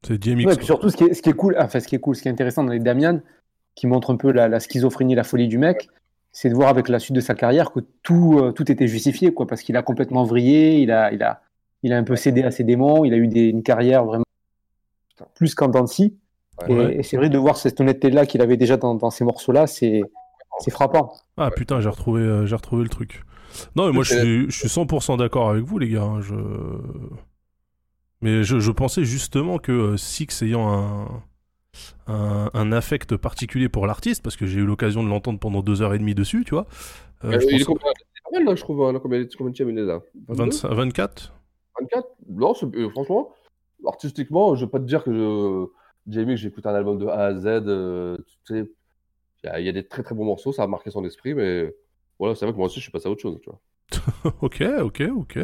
C'est 0.06 0.18
DMX. 0.18 0.45
Ouais, 0.45 0.53
et 0.53 0.57
puis 0.57 0.65
surtout, 0.65 0.90
ce 0.90 0.98
qui, 0.98 1.03
est, 1.06 1.14
ce 1.14 1.22
qui 1.22 1.30
est 1.30 1.34
cool, 1.34 1.56
enfin, 1.60 1.80
ce 1.80 1.88
qui 1.88 1.95
est 1.95 1.99
cool, 1.99 2.15
ce 2.15 2.22
qui 2.22 2.27
est 2.27 2.32
intéressant 2.32 2.64
dans 2.64 2.72
les 2.72 2.80
Damian, 2.80 3.19
qui 3.76 3.88
montre 3.88 4.11
un 4.11 4.18
peu 4.18 4.32
la, 4.32 4.48
la 4.48 4.60
schizophrénie, 4.60 5.15
la 5.15 5.23
folie 5.23 5.48
du 5.48 5.57
mec, 5.57 5.90
c'est 6.32 6.49
de 6.49 6.53
voir 6.53 6.69
avec 6.69 6.90
la 6.90 6.99
suite 6.99 7.15
de 7.15 7.22
sa 7.22 7.34
carrière 7.34 7.72
que 7.72 7.80
tout, 8.03 8.38
euh, 8.40 8.52
tout 8.52 8.72
était 8.72 8.88
justifié, 8.88 9.34
quoi, 9.34 9.48
parce 9.48 9.61
qu'il 9.61 9.76
a 9.77 9.82
complètement 9.84 10.23
vrillé, 10.23 10.80
il 10.80 10.91
a, 10.91 11.11
il 11.14 11.23
a, 11.23 11.41
il 11.84 11.94
a 11.94 11.98
un 11.98 12.03
peu 12.03 12.15
cédé 12.15 12.44
à 12.44 12.52
ses 12.52 12.64
démons, 12.64 13.06
il 13.06 13.14
a 13.14 13.18
eu 13.18 13.27
des- 13.27 13.48
une 13.49 13.64
carrière 13.64 14.03
vraiment 14.06 14.26
plus 15.36 15.56
qu'en 15.56 15.86
scie. 15.88 16.14
Ouais. 16.68 16.73
Et, 16.73 16.76
Ouais. 16.77 16.95
et 16.98 17.03
c'est 17.03 17.18
vrai 17.18 17.30
de 17.30 17.38
voir 17.38 17.57
cette 17.57 17.80
honnêteté-là 17.82 18.26
qu'il 18.26 18.41
avait 18.41 18.57
déjà 18.57 18.77
dans, 18.77 18.95
dans 18.95 19.10
ces 19.10 19.23
morceaux-là, 19.23 19.65
c'est, 19.68 20.02
c'est 20.60 20.72
frappant. 20.72 21.14
Ah 21.38 21.49
putain, 21.52 21.80
j'ai 21.82 21.90
retrouvé, 21.90 22.22
euh, 22.22 22.45
j'ai 22.45 22.56
retrouvé 22.56 22.84
le 22.84 22.90
truc. 22.90 23.23
Non, 23.76 23.88
mais 23.88 23.94
moi 23.94 24.03
je 24.03 24.14
suis, 24.15 24.45
je 24.52 24.57
suis 24.57 24.68
100% 24.69 25.18
d'accord 25.18 25.49
avec 25.49 25.64
vous, 25.64 25.80
les 25.80 25.90
gars. 25.90 26.03
hein, 26.03 26.22
Je... 26.22 26.34
Mais 28.26 28.43
je, 28.43 28.60
je 28.60 28.72
pensais 28.72 29.03
justement 29.06 29.60
que 29.60 29.72
euh, 29.72 29.97
Six 29.97 30.41
ayant 30.41 30.68
un, 30.68 31.23
un, 32.07 32.49
un 32.53 32.72
affect 32.72 33.18
particulier 33.18 33.69
pour 33.69 33.88
l'artiste, 33.88 34.23
parce 34.23 34.35
que 34.35 34.45
j'ai 34.45 34.60
eu 34.60 34.65
l'occasion 34.65 35.03
de 35.03 35.10
l'entendre 35.10 35.39
pendant 35.39 35.61
deux 35.61 35.81
heures 35.81 35.93
et 35.93 35.99
demie 35.99 36.15
dessus, 36.15 36.43
tu 36.45 36.52
vois. 36.56 36.68
euh, 37.26 37.34
Euh, 37.34 37.39
il 37.52 37.61
est 37.61 37.65
pas 37.65 37.73
mal, 38.34 38.43
là, 38.45 38.56
je 38.56 38.61
trouve. 38.61 38.84
hein, 38.84 38.93
là, 38.93 38.99
combien, 38.99 39.23
combien 39.38 39.52
de 39.52 39.72
il 39.72 39.80
est 39.80 39.84
là? 39.84 40.02
22 40.27 40.43
25 40.45 40.69
24 40.73 41.34
24 41.80 42.07
Non, 42.30 42.53
euh, 42.76 42.89
franchement, 42.89 43.31
artistiquement, 43.85 44.56
je 44.56 44.65
vais 44.65 44.72
pas 44.72 44.80
te 44.80 44.85
dire 44.85 45.03
que 45.03 45.14
je... 45.14 45.65
Jamie, 46.07 46.34
que 46.35 46.41
j'écoute 46.41 46.65
un 46.68 46.76
album 46.76 46.99
de 46.99 47.07
A 47.07 47.26
à 47.26 47.34
Z. 47.35 47.64
tu 48.45 48.56
sais, 48.56 48.69
il 49.43 49.47
y, 49.47 49.49
a- 49.49 49.60
il 49.60 49.65
y 49.65 49.69
a 49.69 49.72
des 49.73 49.88
très 49.88 50.03
très 50.03 50.15
bons 50.15 50.26
morceaux, 50.26 50.52
ça 50.53 50.64
a 50.64 50.68
marqué 50.68 50.91
son 50.91 51.06
esprit, 51.06 51.34
mais 51.35 51.76
voilà, 52.19 52.35
c'est 52.35 52.45
vrai 52.45 52.53
que 52.53 52.57
moi 52.57 52.68
aussi, 52.68 52.77
je 52.80 52.84
suis 52.84 52.91
passé 52.91 53.07
à 53.07 53.11
autre 53.11 53.22
chose, 53.22 53.39
tu 53.41 53.49
vois. 53.49 53.61
ok, 54.41 54.61
ok, 54.81 55.02
ok. 55.15 55.35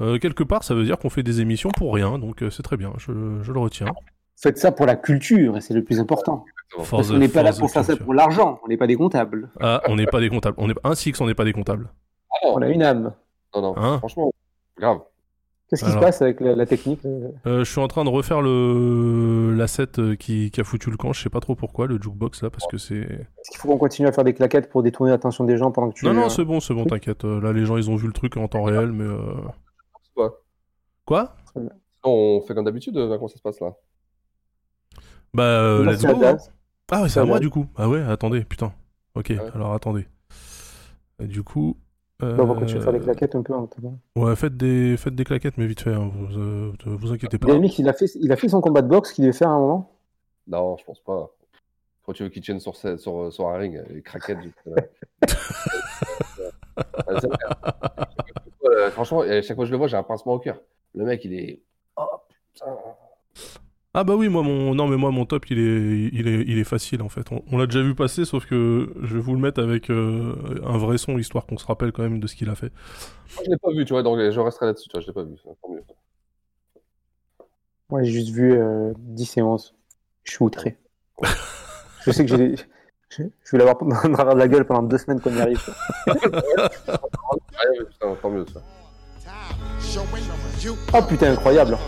Euh, 0.00 0.18
quelque 0.18 0.42
part, 0.42 0.64
ça 0.64 0.74
veut 0.74 0.84
dire 0.84 0.98
qu'on 0.98 1.10
fait 1.10 1.22
des 1.22 1.40
émissions 1.40 1.70
pour 1.70 1.94
rien, 1.94 2.18
donc 2.18 2.42
euh, 2.42 2.50
c'est 2.50 2.62
très 2.62 2.76
bien, 2.76 2.92
je, 2.98 3.12
je 3.42 3.52
le 3.52 3.58
retiens. 3.60 3.86
Faites 4.36 4.58
ça 4.58 4.72
pour 4.72 4.86
la 4.86 4.96
culture, 4.96 5.56
et 5.56 5.60
c'est 5.60 5.74
le 5.74 5.84
plus 5.84 6.00
important. 6.00 6.44
For 6.80 6.98
Parce 6.98 7.10
qu'on 7.10 7.18
n'est 7.18 7.28
pas 7.28 7.42
là 7.44 7.52
pour 7.52 7.70
faire 7.70 7.84
ça 7.84 7.96
pour 7.96 8.14
l'argent, 8.14 8.58
on 8.64 8.68
n'est 8.68 8.76
pas 8.76 8.88
des 8.88 8.96
comptables. 8.96 9.48
Ah, 9.60 9.80
on 9.88 9.94
n'est 9.94 10.06
pas 10.06 10.20
des 10.20 10.28
comptables. 10.28 10.56
On 10.58 10.68
est... 10.68 10.74
Un 10.82 10.96
six, 10.96 11.18
on 11.20 11.26
n'est 11.26 11.34
pas 11.34 11.44
des 11.44 11.52
comptables. 11.52 11.88
On 12.42 12.60
a 12.60 12.68
une 12.68 12.82
âme. 12.82 13.12
Non, 13.54 13.62
non, 13.62 13.74
Hein 13.76 13.98
franchement, 13.98 14.32
grave. 14.76 14.98
Qu'est-ce 15.70 15.84
qui 15.84 15.90
Alors. 15.90 16.02
se 16.02 16.04
passe 16.04 16.20
avec 16.20 16.40
la, 16.40 16.56
la 16.56 16.66
technique 16.66 17.00
euh 17.04 17.30
je 17.46 17.70
suis 17.70 17.80
en 17.80 17.86
train 17.88 18.04
de 18.04 18.10
refaire 18.10 18.42
le 18.42 19.54
l'asset 19.56 19.86
qui... 20.18 20.50
qui 20.50 20.60
a 20.60 20.64
foutu 20.64 20.90
le 20.90 20.96
camp, 20.96 21.12
je 21.12 21.22
sais 21.22 21.30
pas 21.30 21.40
trop 21.40 21.54
pourquoi, 21.54 21.86
le 21.86 21.94
jukebox 22.02 22.42
là, 22.42 22.50
parce 22.50 22.66
que 22.66 22.76
c'est... 22.76 22.96
Est-ce 22.96 23.50
qu'il 23.50 23.58
faut 23.60 23.68
qu'on 23.68 23.78
continue 23.78 24.08
à 24.08 24.12
faire 24.12 24.24
des 24.24 24.34
claquettes 24.34 24.68
pour 24.68 24.82
détourner 24.82 25.12
l'attention 25.12 25.44
des 25.44 25.56
gens 25.56 25.70
pendant 25.70 25.90
que 25.90 25.94
tu... 25.94 26.04
Non, 26.06 26.12
non, 26.12 26.28
c'est 26.28 26.44
bon, 26.44 26.58
c'est 26.58 26.74
bon, 26.74 26.84
t'inquiète. 26.84 27.22
Là, 27.24 27.52
les 27.52 27.64
gens, 27.64 27.76
ils 27.76 27.88
ont 27.88 27.96
vu 27.96 28.08
le 28.08 28.12
truc 28.12 28.36
en 28.36 28.48
temps 28.48 28.64
réel, 28.64 28.90
mais... 28.90 29.04
euh, 29.04 29.20
Quoi? 30.14 31.36
On 32.02 32.40
fait 32.46 32.54
comme 32.54 32.64
d'habitude, 32.64 32.96
euh, 32.96 33.14
comment 33.16 33.28
ça 33.28 33.36
se 33.36 33.42
passe 33.42 33.60
là? 33.60 33.74
Bah, 35.32 35.42
euh, 35.42 35.84
let's 35.84 36.04
go. 36.04 36.18
Daz. 36.18 36.52
Ah 36.90 37.02
ouais, 37.02 37.08
c'est 37.08 37.20
à 37.20 37.24
moi 37.24 37.40
du 37.40 37.50
coup. 37.50 37.66
Ah 37.76 37.88
ouais, 37.88 38.02
attendez, 38.02 38.44
putain. 38.44 38.72
Ok, 39.14 39.32
alors 39.54 39.72
attendez. 39.74 40.06
Et 41.18 41.26
du 41.26 41.42
coup... 41.42 41.76
Bah, 42.20 42.36
on 42.38 42.44
va 42.46 42.54
continuer 42.54 42.80
à 42.80 42.84
faire 42.84 42.92
des 42.92 43.00
euh, 43.00 43.02
claquettes 43.02 43.34
un 43.34 43.42
peu 43.42 43.54
attendant. 43.54 43.98
Ouais, 44.16 44.36
faites 44.36 44.56
des, 44.56 44.96
faites 44.96 45.14
des 45.14 45.24
claquettes, 45.24 45.58
mais 45.58 45.66
vite 45.66 45.80
fait, 45.80 45.92
hein, 45.92 46.10
vous, 46.14 46.38
euh, 46.38 46.72
vous 46.86 47.12
inquiétez 47.12 47.38
pas. 47.38 47.48
Il 47.48 47.88
a, 47.88 47.92
fait, 47.92 48.06
il 48.14 48.30
a 48.32 48.36
fait 48.36 48.48
son 48.48 48.60
combat 48.60 48.82
de 48.82 48.88
boxe 48.88 49.12
qu'il 49.12 49.24
devait 49.24 49.36
faire 49.36 49.48
à 49.50 49.52
un 49.54 49.58
moment? 49.58 49.98
Non, 50.46 50.76
je 50.76 50.84
pense 50.84 51.00
pas. 51.00 51.30
Quand 52.04 52.12
tu 52.12 52.22
veux 52.22 52.28
qu'il 52.28 52.42
tienne 52.42 52.60
sur, 52.60 52.72
scè- 52.72 52.98
sur, 52.98 53.32
sur 53.32 53.48
un 53.48 53.56
ring, 53.56 53.82
les 53.90 54.02
craquettes. 54.02 54.40
du- 54.40 54.54
Euh, 54.68 54.74
c'est 57.20 57.26
vrai. 57.26 57.36
Euh, 58.74 58.90
Franchement, 58.90 59.20
à 59.20 59.42
chaque 59.42 59.56
fois 59.56 59.64
que 59.64 59.66
je 59.66 59.72
le 59.72 59.78
vois, 59.78 59.86
j'ai 59.86 59.96
un 59.96 60.02
pincement 60.02 60.34
au 60.34 60.38
cœur. 60.38 60.60
Le 60.94 61.04
mec, 61.04 61.24
il 61.24 61.34
est. 61.34 61.62
Oh, 61.96 62.02
putain. 62.52 62.66
Ah 63.96 64.02
bah 64.02 64.16
oui, 64.16 64.28
moi 64.28 64.42
mon 64.42 64.74
non 64.74 64.88
mais 64.88 64.96
moi 64.96 65.12
mon 65.12 65.24
top 65.24 65.48
il 65.50 65.58
est 65.60 66.10
il 66.12 66.26
est 66.26 66.42
il 66.48 66.58
est 66.58 66.64
facile 66.64 67.00
en 67.00 67.08
fait. 67.08 67.30
On, 67.30 67.44
on 67.52 67.58
l'a 67.58 67.66
déjà 67.66 67.80
vu 67.80 67.94
passer 67.94 68.24
sauf 68.24 68.44
que 68.44 68.92
je 69.00 69.14
vais 69.14 69.20
vous 69.20 69.34
le 69.34 69.40
mettre 69.40 69.62
avec 69.62 69.88
euh, 69.88 70.34
un 70.64 70.78
vrai 70.78 70.98
son 70.98 71.16
histoire 71.16 71.46
qu'on 71.46 71.58
se 71.58 71.64
rappelle 71.64 71.92
quand 71.92 72.02
même 72.02 72.18
de 72.18 72.26
ce 72.26 72.34
qu'il 72.34 72.50
a 72.50 72.56
fait. 72.56 72.72
Je 73.28 73.48
l'ai 73.48 73.56
pas 73.56 73.70
vu, 73.70 73.84
tu 73.84 73.92
vois, 73.92 74.02
donc 74.02 74.18
je 74.18 74.40
resterai 74.40 74.66
là-dessus, 74.66 74.88
tu 74.88 74.92
vois, 74.94 75.00
je 75.00 75.06
l'ai 75.06 75.12
pas 75.12 75.22
vu. 75.22 75.36
tant 75.62 75.68
mieux. 75.72 75.84
Moi, 77.90 78.02
j'ai 78.02 78.10
juste 78.10 78.30
vu 78.30 78.52
euh, 78.54 78.92
10 78.98 79.36
et 79.36 79.42
11. 79.42 79.74
Je 80.24 80.32
suis 80.32 80.44
outré. 80.44 80.76
je 82.04 82.10
sais 82.10 82.26
que 82.26 82.36
j'ai... 82.36 82.56
Je, 83.16 83.22
je 83.44 83.50
vais 83.52 83.58
l'avoir 83.58 83.76
dans 83.84 84.08
le 84.08 84.12
travers 84.14 84.34
de 84.34 84.40
la 84.40 84.48
gueule 84.48 84.64
pendant 84.64 84.82
deux 84.82 84.98
semaines 84.98 85.20
qu'on 85.20 85.34
y 85.34 85.40
arrive. 85.40 85.60
Tant 88.22 88.30
mieux 88.30 88.46
ça. 88.52 88.60
Oh 90.92 91.02
putain, 91.02 91.32
incroyable. 91.32 91.78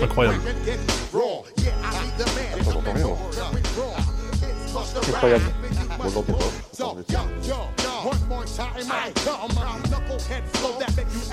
Incroyable. 0.00 0.40
Incroyable. 5.08 5.44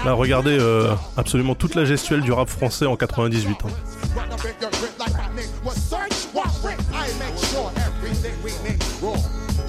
Là 0.06 0.14
regardez 0.14 0.58
euh, 0.60 0.94
absolument 1.18 1.56
toute 1.56 1.76
la 1.76 1.86
gestuelle 1.86 2.22
du 2.22 2.32
rap 2.32 2.50
français 2.50 2.86
en 2.86 2.96
98. 2.96 3.58
hein. 3.66 3.68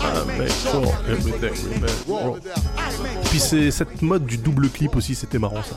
Ah, 0.01 0.25
make 0.39 0.51
sure 0.51 0.83
everything 1.09 1.55
remains 1.73 2.05
raw. 2.09 2.39
Puis 3.31 3.39
c'est 3.39 3.71
cette 3.71 4.03
mode 4.03 4.27
du 4.27 4.39
double 4.39 4.69
clip 4.71 4.97
aussi, 4.97 5.15
c'était 5.15 5.39
marrant 5.39 5.63
ça. 5.63 5.77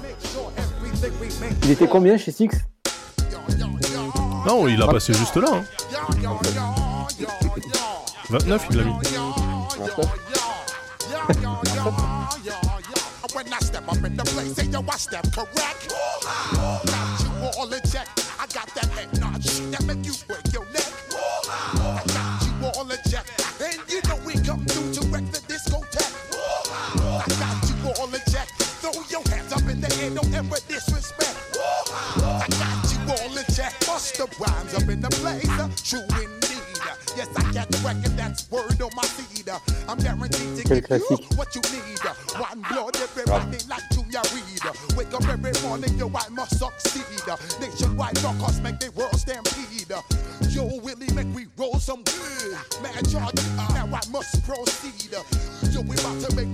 Il 1.64 1.72
était 1.72 1.88
combien 1.88 2.18
chez 2.18 2.32
Six? 2.32 2.50
Non, 4.48 4.68
il 4.68 4.82
a 4.82 4.88
passé 4.88 5.14
juste 5.14 5.36
là. 5.38 5.50
Hein. 5.54 5.64
29 8.30 8.68
il 8.72 8.78
l'a 8.78 8.84
mis. 8.84 8.94
Rhymes 34.40 34.74
up 34.76 34.90
in 34.90 35.02
the 35.02 35.10
place. 35.10 35.50
uh, 35.50 35.70
True 35.84 36.06
indeed. 36.22 36.60
Yes, 37.16 37.30
I 37.38 37.52
got 37.54 37.70
the 37.70 37.78
record 37.86 38.18
that's 38.18 38.50
word 38.52 38.82
on 38.82 38.90
my 38.96 39.04
feed. 39.04 39.50
I'm 39.88 39.98
guaranteed 40.00 40.56
to 40.58 40.64
give 40.82 40.90
you 40.90 41.18
what 41.38 41.54
you 41.56 41.62
need. 41.72 42.00
One 42.40 42.62
blood, 42.70 42.96
everybody 42.98 43.58
like 43.70 43.84
Junior 43.92 44.22
Reed. 44.34 44.62
Wake 44.98 45.14
up 45.14 45.28
every 45.30 45.54
morning, 45.68 45.96
yo, 45.98 46.10
I 46.14 46.28
must 46.30 46.58
succeed. 46.60 47.06
Nationwide 47.62 48.16
knockouts 48.16 48.62
make 48.64 48.80
the 48.80 48.92
world 48.92 49.16
stampede. 49.20 49.94
Yo, 50.50 50.66
Willie, 50.82 51.12
make 51.14 51.28
we 51.36 51.48
roll 51.58 51.80
some 51.80 52.04
good. 52.04 52.58
Man, 52.82 53.04
charge, 53.06 53.36
now 53.76 53.86
I 53.86 54.02
must 54.12 54.44
proceed. 54.46 55.14
Yo, 55.72 55.82
we 55.82 55.96
about 55.98 56.20
to 56.22 56.36
make 56.36 56.48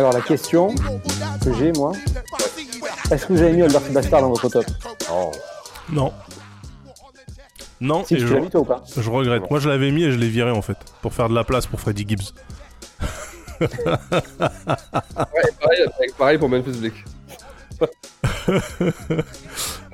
Alors 0.00 0.14
la 0.14 0.22
question 0.22 0.74
que 1.44 1.52
j'ai 1.58 1.72
moi, 1.72 1.92
est-ce 3.10 3.26
que 3.26 3.34
vous 3.34 3.42
avez 3.42 3.52
mis 3.52 3.60
Albert 3.60 3.82
Bastard 3.92 4.22
dans 4.22 4.30
votre 4.30 4.48
top 4.48 4.64
Non. 5.10 5.30
Non. 5.92 6.12
Non, 7.82 8.04
Si, 8.06 8.14
et 8.14 8.16
tu 8.16 8.26
je, 8.26 8.32
l'as 8.32 8.40
mis 8.40 8.48
toi 8.48 8.62
ou 8.62 8.64
pas 8.64 8.82
je 8.96 9.10
regrette. 9.10 9.50
Moi 9.50 9.60
je 9.60 9.68
l'avais 9.68 9.90
mis 9.90 10.04
et 10.04 10.10
je 10.10 10.16
l'ai 10.16 10.30
viré 10.30 10.52
en 10.52 10.62
fait, 10.62 10.78
pour 11.02 11.12
faire 11.12 11.28
de 11.28 11.34
la 11.34 11.44
place 11.44 11.66
pour 11.66 11.80
Freddie 11.82 12.06
Gibbs. 12.08 12.32
Ouais, 13.60 13.68
pareil, 15.60 15.86
pareil 16.16 16.38
pour 16.38 16.48
Memphis 16.48 16.78
Bleak. 16.78 16.94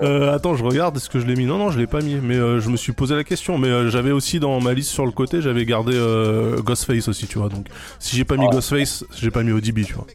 Euh, 0.03 0.35
attends, 0.35 0.55
je 0.57 0.63
regarde, 0.63 0.95
est-ce 0.99 1.09
que 1.09 1.19
je 1.19 1.25
l'ai 1.27 1.35
mis? 1.37 1.47
Non, 1.47 1.57
non, 1.57 1.71
je 1.71 1.79
l'ai 1.79 1.87
pas 1.87 2.03
mis, 2.03 2.17
mais 2.17 2.37
euh, 2.37 2.61
je 2.61 2.69
me 2.69 2.77
suis 2.77 2.93
posé 2.93 3.15
la 3.15 3.25
question. 3.25 3.57
Mais 3.57 3.69
euh, 3.69 3.89
j'avais 3.89 4.11
aussi 4.11 4.39
dans 4.39 4.61
ma 4.61 4.75
liste 4.75 4.91
sur 4.91 5.07
le 5.07 5.11
côté, 5.11 5.41
j'avais 5.41 5.65
gardé 5.65 5.93
euh, 5.95 6.61
Ghostface 6.61 7.09
aussi, 7.09 7.27
tu 7.27 7.39
vois. 7.39 7.49
Donc 7.49 7.69
si 7.99 8.15
j'ai 8.15 8.25
pas 8.25 8.37
mis 8.37 8.45
Ah. 8.47 8.53
Ghostface, 8.53 9.05
j'ai 9.17 9.31
pas 9.31 9.43
mis 9.43 9.53
ODB, 9.53 9.87
tu 9.87 9.95
vois. 9.95 10.07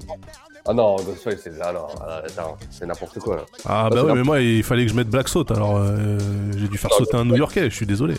Ah 0.66 0.74
non, 0.74 0.98
Ghostface, 0.98 1.40
c'est 1.44 1.54
ah 1.62 1.74
non, 1.74 1.88
attends, 2.24 2.58
c'est 2.70 2.86
n'importe 2.86 3.18
quoi 3.18 3.38
là. 3.38 3.44
Ah 3.66 3.90
bah 3.92 4.04
ouais, 4.04 4.14
mais 4.14 4.22
moi 4.22 4.40
il 4.40 4.62
fallait 4.62 4.86
que 4.86 4.92
je 4.92 4.96
mette 4.96 5.10
Black 5.10 5.28
Salt, 5.28 5.50
alors 5.50 5.84
j'ai 6.56 6.68
dû 6.68 6.78
faire 6.78 6.92
Non, 6.92 6.98
sauter 7.00 7.18
un 7.18 7.26
New 7.26 7.38
Yorkais, 7.38 7.68
je 7.72 7.76
suis 7.76 7.88
désolé. 7.88 8.14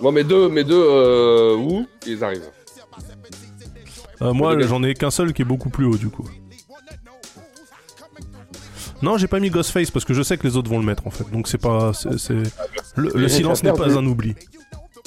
Moi, 0.00 0.10
mes 0.10 0.24
deux, 0.24 0.48
mes 0.48 0.64
deux, 0.64 0.84
euh, 0.84 1.54
où 1.54 1.86
ils 2.08 2.24
arrivent? 2.24 2.50
Moi 4.20 4.60
j'en 4.62 4.82
ai 4.82 4.94
qu'un 4.94 5.12
seul 5.12 5.32
qui 5.32 5.42
est 5.42 5.44
beaucoup 5.44 5.70
plus 5.70 5.84
haut 5.86 5.96
du 5.96 6.08
coup. 6.08 6.28
Non, 9.02 9.16
j'ai 9.18 9.26
pas 9.26 9.40
mis 9.40 9.50
Ghostface 9.50 9.90
parce 9.90 10.04
que 10.04 10.14
je 10.14 10.22
sais 10.22 10.38
que 10.38 10.46
les 10.46 10.56
autres 10.56 10.70
vont 10.70 10.78
le 10.78 10.84
mettre 10.84 11.06
en 11.06 11.10
fait. 11.10 11.28
Donc 11.32 11.48
c'est 11.48 11.58
pas. 11.58 11.92
c'est- 11.92 12.32
Le, 12.96 13.28
silence 13.28 13.62
n'est 13.62 13.72
pas 13.72 13.90
un 13.98 14.06
oubli. 14.06 14.34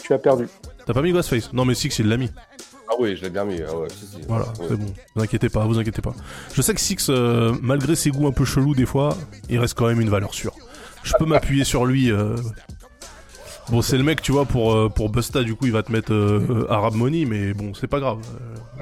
Tu 0.04 0.14
as 0.14 0.18
perdu. 0.20 0.48
T'as 0.86 0.94
pas 0.94 1.02
mis 1.02 1.12
Ghostface? 1.12 1.52
Non, 1.54 1.66
mais 1.66 1.74
Six 1.74 1.98
il 2.00 2.08
l'a 2.10 2.18
mis. 2.18 2.30
Ah 2.88 2.94
oui, 3.00 3.16
je 3.16 3.24
l'ai 3.24 3.30
bien 3.32 3.46
mis. 3.46 3.60
Ah 3.68 3.76
ouais, 3.76 3.88
si, 3.90 4.06
si. 4.06 4.18
Voilà, 4.28 4.46
Ouais. 4.60 4.66
c'est 4.70 4.76
bon. 4.76 4.94
Vous 5.16 5.24
inquiétez 5.24 5.50
pas, 5.50 5.66
vous 5.66 5.80
inquiétez 5.80 6.02
pas. 6.04 6.14
Je 6.54 6.62
sais 6.62 6.74
que 6.76 6.80
Six, 6.80 7.08
euh, 7.10 7.56
malgré 7.62 7.96
ses 7.96 8.12
goûts 8.12 8.28
un 8.28 8.32
peu 8.32 8.46
chelous 8.46 8.76
des 8.76 8.86
fois, 8.86 9.18
il 9.50 9.58
reste 9.58 9.74
quand 9.76 9.88
même 9.88 10.00
une 10.02 10.10
valeur 10.10 10.34
sûre. 10.36 10.54
Je 11.04 11.14
peux 11.18 11.26
m'appuyer 11.26 11.64
sur 11.64 11.86
lui. 11.86 12.12
euh. 12.12 12.36
Bon, 13.70 13.82
c'est 13.82 13.98
le 13.98 14.04
mec, 14.04 14.22
tu 14.22 14.32
vois, 14.32 14.46
pour, 14.46 14.76
euh, 14.76 14.90
pour 14.90 15.10
Busta, 15.10 15.42
du 15.42 15.56
coup, 15.56 15.66
il 15.66 15.72
va 15.72 15.82
te 15.82 15.92
mettre 15.92 16.14
Arab 16.70 16.94
Money, 16.94 17.26
mais 17.26 17.54
bon, 17.56 17.74
c'est 17.74 17.88
pas 17.88 18.00
grave. 18.00 18.20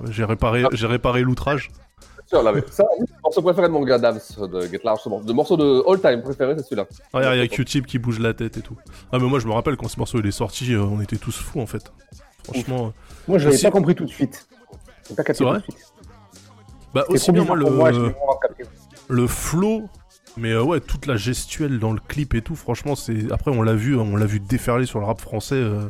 J'ai 0.10 0.26
réparé, 0.26 0.65
j'ai 0.73 0.88
réparé 0.88 1.22
l'outrage. 1.22 1.69
Sûr, 2.25 2.41
là, 2.41 2.51
mais 2.53 2.63
ça, 2.71 2.83
oui, 2.99 3.05
c'est 3.07 3.15
le 3.15 3.21
morceau 3.23 3.41
préféré 3.41 3.67
de 3.67 3.73
mon 3.73 3.83
gars 3.83 3.99
Dams 3.99 4.17
de 4.51 4.61
Get 4.61 4.79
Large. 4.83 5.01
Le 5.27 5.33
morceau 5.33 5.57
de 5.57 5.83
all 5.89 5.99
time 5.99 6.21
préféré, 6.23 6.55
c'est 6.57 6.63
celui-là. 6.63 6.85
Ah, 7.13 7.35
il 7.35 7.39
y 7.39 7.41
a 7.41 7.47
Q-Tip 7.47 7.85
qui 7.85 7.99
bouge 7.99 8.19
la 8.19 8.33
tête 8.33 8.57
et 8.57 8.61
tout. 8.61 8.75
Ah, 9.11 9.19
mais 9.19 9.27
moi, 9.27 9.39
je 9.39 9.47
me 9.47 9.51
rappelle 9.53 9.75
quand 9.77 9.87
ce 9.87 9.99
morceau 9.99 10.19
il 10.19 10.25
est 10.27 10.31
sorti, 10.31 10.73
euh, 10.73 10.81
on 10.83 11.01
était 11.01 11.17
tous 11.17 11.35
fous 11.37 11.59
en 11.59 11.65
fait. 11.65 11.91
Franchement. 12.43 12.93
Moi, 13.27 13.37
je 13.37 13.45
l'avais 13.45 13.55
aussi- 13.55 13.63
pas 13.65 13.71
compris 13.71 13.95
tout 13.95 14.05
de 14.05 14.09
suite. 14.09 14.47
J'ai 15.09 15.15
pas 15.15 15.23
capté 15.23 15.37
C'est 15.39 15.43
tout 15.43 15.49
vrai 15.49 15.59
de 15.59 15.63
suite. 15.63 15.77
Bah, 16.93 17.05
aussi 17.09 17.31
bien, 17.31 17.43
moi, 17.43 17.55
le, 17.55 17.69
moi, 17.69 17.91
le 19.09 19.27
flow, 19.27 19.89
mais 20.37 20.51
euh, 20.51 20.63
ouais, 20.63 20.79
toute 20.79 21.05
la 21.07 21.17
gestuelle 21.17 21.79
dans 21.79 21.91
le 21.91 21.99
clip 21.99 22.33
et 22.35 22.41
tout, 22.41 22.55
franchement, 22.55 22.95
c'est. 22.95 23.31
Après, 23.31 23.51
on 23.51 23.61
l'a 23.61 23.73
vu, 23.73 23.97
on 23.97 24.15
l'a 24.15 24.25
vu 24.25 24.39
déferler 24.39 24.85
sur 24.85 24.99
le 24.99 25.05
rap 25.05 25.19
français. 25.19 25.55
euh, 25.55 25.89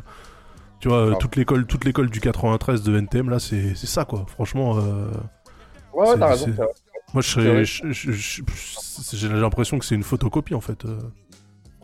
Tu 0.80 0.88
vois, 0.88 0.98
euh, 0.98 1.06
Grave. 1.10 1.18
toute 1.20 1.36
l'école, 1.36 1.66
toute 1.66 1.84
l'école 1.84 2.10
du 2.10 2.20
93 2.20 2.82
de 2.82 2.96
NTM 2.98 3.30
là, 3.30 3.38
c'est 3.38 3.74
c'est 3.74 3.86
ça 3.86 4.04
quoi. 4.04 4.24
Franchement. 4.28 4.76
euh, 4.78 5.06
Ouais, 5.94 6.00
ouais, 6.00 6.06
c'est- 6.14 6.18
t'as 6.18 6.26
raison. 6.28 6.44
c'est- 6.46 6.50
c'est 6.52 6.56
vrai. 6.62 6.68
Moi, 7.12 7.22
je 7.22 7.28
C'est 7.28 7.40
vrai. 7.40 7.64
serais, 7.64 7.92
je- 7.92 8.12
je- 8.12 8.42
je- 9.12 9.16
j'ai 9.16 9.28
l'impression 9.28 9.78
que 9.78 9.84
c'est 9.84 9.94
une 9.94 10.02
photocopie 10.02 10.54
en 10.54 10.60
fait. 10.60 10.84
euh. 10.84 10.98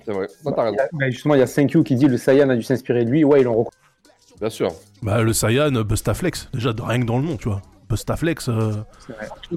C'est 0.05 0.13
vrai. 0.13 0.27
Non, 0.45 0.53
t'as 0.53 0.65
raison. 0.65 0.77
Bah, 0.93 1.11
justement, 1.11 1.35
il 1.35 1.39
y 1.39 1.43
a 1.43 1.47
5Q 1.47 1.85
qui 1.85 1.95
dit 1.95 2.07
le 2.09 2.17
Saiyan 2.17 2.49
a 2.49 2.57
dû 2.57 2.63
s'inspirer 2.63 3.05
de 3.05 3.11
lui. 3.11 3.23
Ouais, 3.25 3.41
ils 3.41 3.45
l'ont 3.45 3.55
reconnu. 3.65 3.77
Bien 4.41 4.51
sûr. 4.51 4.73
Bah, 5.03 5.23
le 5.23 5.33
Saiyan, 5.33 5.75
euh, 5.77 5.85
Bustaflex, 5.85 6.49
déjà 6.55 6.73
rien 6.79 7.01
que 7.01 7.07
dans 7.07 7.19
le 7.19 7.25
nom, 7.25 7.37
tu 7.37 7.49
vois. 7.49 7.61
Bustaflex. 7.89 8.49
euh, 8.49 8.73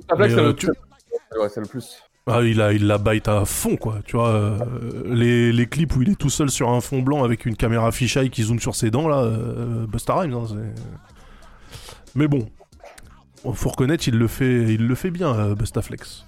Après, 0.10 0.28
mais, 0.28 0.30
c'est 0.34 0.40
euh, 0.40 0.48
le, 0.48 0.56
tu- 0.56 0.68
ouais, 0.68 1.50
c'est 1.50 1.62
le 1.62 1.66
plus. 1.68 1.98
Ah, 2.28 2.42
il 2.42 2.62
a, 2.62 2.72
il 2.74 2.88
la 2.88 2.98
bite 2.98 3.28
à 3.28 3.44
fond, 3.46 3.76
quoi. 3.76 4.00
Tu 4.06 4.16
vois, 4.16 4.30
euh, 4.30 4.58
les, 5.08 5.52
les 5.52 5.66
clips 5.68 5.96
où 5.96 6.02
il 6.04 6.12
est 6.12 6.16
tout 6.16 6.30
seul 6.30 6.50
sur 6.50 6.70
un 6.70 6.80
fond 6.82 7.02
blanc 7.02 7.24
avec 7.24 7.46
une 7.46 7.56
caméra 7.56 7.92
fisheye 7.92 8.30
qui 8.30 8.44
zoome 8.44 8.60
sur 8.60 8.76
ses 8.76 8.92
dents, 8.92 9.08
là, 9.08 9.24
euh, 9.24 9.86
Busta 9.88 10.16
Rhymes, 10.16 10.34
hein, 10.34 10.46
c'est- 10.48 10.82
Mais 12.16 12.28
bon, 12.28 12.48
faut 13.52 13.70
reconnaître, 13.70 14.08
il 14.08 14.18
le 14.18 14.28
fait, 14.28 14.74
il 14.74 14.88
le 14.88 14.96
fait 14.96 15.12
bien, 15.12 15.36
euh, 15.36 15.56
Bustaflex. 15.56 16.26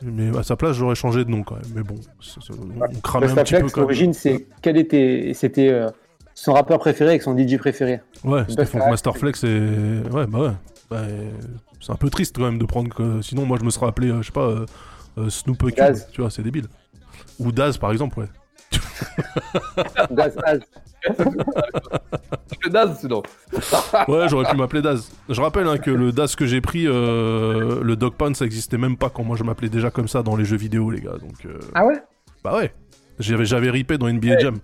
Mais 0.00 0.36
à 0.38 0.42
sa 0.42 0.56
place, 0.56 0.76
j'aurais 0.76 0.94
changé 0.94 1.24
de 1.24 1.30
nom 1.30 1.42
quand 1.42 1.56
même. 1.56 1.64
Mais 1.74 1.82
bon, 1.82 1.96
c'est- 2.20 2.40
c'est- 2.40 2.52
on, 2.52 2.80
on 2.82 3.00
cramait 3.00 3.26
un 3.30 3.34
petit 3.36 3.54
peu 3.54 3.80
l'origine, 3.80 4.12
c'est 4.14 4.46
quel 4.62 4.76
était, 4.78 5.32
c'était 5.34 5.68
euh, 5.68 5.88
son 6.34 6.52
rappeur 6.52 6.78
préféré 6.78 7.10
avec 7.10 7.22
son 7.22 7.36
DJ 7.36 7.56
préféré? 7.58 8.00
Ouais, 8.24 8.44
c'était 8.48 8.62
Busta 8.62 8.78
Funk 8.78 8.90
Masterflex 8.90 9.44
et. 9.44 9.48
Ouais, 10.12 10.26
bah 10.26 10.38
ouais. 10.38 10.52
Bah, 10.90 11.02
c'est 11.80 11.92
un 11.92 11.96
peu 11.96 12.08
triste 12.10 12.36
quand 12.36 12.44
même 12.44 12.58
de 12.58 12.64
prendre 12.64 12.94
que. 12.94 13.20
Sinon, 13.22 13.44
moi, 13.44 13.58
je 13.60 13.64
me 13.64 13.70
serais 13.70 13.86
appelé, 13.86 14.08
euh, 14.10 14.22
je 14.22 14.26
sais 14.26 14.32
pas, 14.32 14.48
euh, 15.18 15.28
Snoop 15.28 15.58
Cube, 15.72 15.96
tu 16.12 16.20
vois, 16.20 16.30
c'est 16.30 16.42
débile. 16.42 16.66
Ou 17.40 17.50
Daz, 17.52 17.76
par 17.76 17.90
exemple, 17.92 18.20
ouais. 18.20 18.28
Daz, 20.10 20.36
Daz. 20.36 20.60
Le 22.64 22.70
Daz, 22.70 22.98
sinon. 23.00 23.22
Ouais, 24.08 24.28
j'aurais 24.28 24.50
pu 24.50 24.56
m'appeler 24.56 24.82
Daz. 24.82 25.10
Je 25.28 25.40
rappelle 25.40 25.66
hein, 25.66 25.78
que 25.78 25.90
le 25.90 26.12
Daz 26.12 26.34
que 26.36 26.46
j'ai 26.46 26.60
pris, 26.60 26.86
euh, 26.86 27.80
le 27.82 27.96
Dog 27.96 28.14
Pound, 28.14 28.36
ça 28.36 28.44
existait 28.44 28.78
même 28.78 28.96
pas 28.96 29.10
quand 29.10 29.22
moi 29.24 29.36
je 29.36 29.44
m'appelais 29.44 29.68
déjà 29.68 29.90
comme 29.90 30.08
ça 30.08 30.22
dans 30.22 30.36
les 30.36 30.44
jeux 30.44 30.56
vidéo, 30.56 30.90
les 30.90 31.00
gars. 31.00 31.12
Donc, 31.20 31.46
euh, 31.46 31.58
Ah 31.74 31.86
ouais? 31.86 32.00
Bah 32.44 32.56
ouais. 32.56 32.72
J'avais, 33.18 33.44
j'avais 33.44 33.70
ripé 33.70 33.98
dans 33.98 34.08
NBA 34.12 34.38
Jam. 34.38 34.58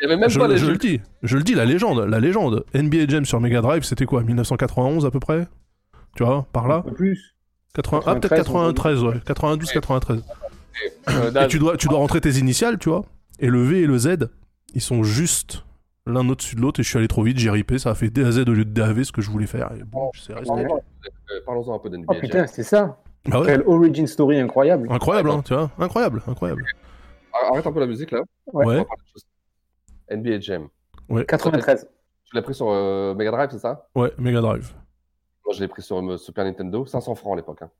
Il 0.00 0.04
y 0.04 0.06
avait 0.06 0.16
même 0.20 0.28
je 0.28 0.38
pas 0.38 0.48
les 0.48 0.56
je 0.56 0.66
jeux. 0.66 0.72
le 0.72 0.78
dis, 0.78 1.00
je 1.22 1.36
le 1.36 1.42
dis, 1.42 1.54
la 1.54 1.64
légende, 1.64 2.00
la 2.00 2.20
légende. 2.20 2.64
NBA 2.74 3.06
Jam 3.08 3.24
sur 3.24 3.40
Mega 3.40 3.60
Drive, 3.60 3.84
c'était 3.84 4.04
quoi 4.06 4.22
1991 4.22 5.06
à 5.06 5.10
peu 5.10 5.20
près? 5.20 5.46
Tu 6.16 6.24
vois, 6.24 6.46
par 6.52 6.68
là? 6.68 6.76
Un 6.76 6.82
peu 6.82 6.92
plus. 6.92 7.34
80... 7.74 8.02
Ah, 8.06 8.14
peut-être 8.16 8.34
93, 8.36 9.02
ouais. 9.04 9.20
92, 9.24 9.70
93. 9.72 10.22
Euh, 11.08 11.44
Et 11.44 11.48
tu 11.48 11.58
dois, 11.58 11.76
tu 11.76 11.88
dois 11.88 11.98
rentrer 11.98 12.20
tes 12.20 12.32
initiales, 12.38 12.78
tu 12.78 12.88
vois? 12.88 13.04
Et 13.40 13.48
le 13.48 13.62
V 13.62 13.82
et 13.82 13.86
le 13.86 13.98
Z, 13.98 14.16
ils 14.74 14.80
sont 14.80 15.02
juste 15.02 15.64
l'un 16.06 16.28
au-dessus 16.28 16.56
de 16.56 16.60
l'autre. 16.60 16.80
Et 16.80 16.82
je 16.82 16.88
suis 16.88 16.98
allé 16.98 17.08
trop 17.08 17.22
vite, 17.22 17.38
j'ai 17.38 17.50
ripé. 17.50 17.78
Ça 17.78 17.90
a 17.90 17.94
fait 17.94 18.10
DAZ 18.10 18.38
au 18.40 18.44
lieu 18.52 18.64
de 18.64 18.70
DAV, 18.72 19.02
ce 19.04 19.12
que 19.12 19.20
je 19.22 19.30
voulais 19.30 19.46
faire. 19.46 19.72
Et 19.78 19.82
bon, 19.84 20.10
parlons-en 20.28 20.76
euh, 20.76 21.40
parlons-en 21.46 21.74
un 21.74 21.78
peu 21.78 21.90
d'NBA. 21.90 22.06
Oh 22.08 22.20
putain, 22.20 22.46
c'est 22.46 22.62
ça. 22.62 23.00
Bah 23.26 23.40
ouais. 23.40 23.46
Quelle 23.46 23.62
origin 23.66 24.06
story 24.06 24.38
incroyable. 24.38 24.86
Incroyable, 24.90 25.30
hein, 25.30 25.42
tu 25.44 25.54
vois. 25.54 25.70
Incroyable, 25.78 26.22
incroyable. 26.26 26.64
Arrête 27.50 27.66
un 27.66 27.72
peu 27.72 27.80
la 27.80 27.86
musique 27.86 28.10
là. 28.10 28.20
Ouais. 28.52 28.84
NBA 30.10 30.40
Jam. 30.40 30.68
Ouais, 31.08 31.24
93. 31.24 31.88
Tu 32.26 32.36
l'as 32.36 32.42
pris 32.42 32.54
sur 32.54 32.68
euh, 32.70 33.14
Mega 33.14 33.30
Drive, 33.30 33.48
c'est 33.52 33.58
ça? 33.58 33.88
Ouais, 33.94 34.12
Mega 34.18 34.40
Drive. 34.40 34.72
Moi, 35.44 35.54
je 35.54 35.60
l'ai 35.60 35.68
pris 35.68 35.82
sur 35.82 35.98
euh, 35.98 36.16
Super 36.16 36.44
Nintendo. 36.44 36.84
500 36.86 37.14
francs 37.14 37.32
à 37.32 37.36
l'époque. 37.36 37.62
hein. 37.62 37.70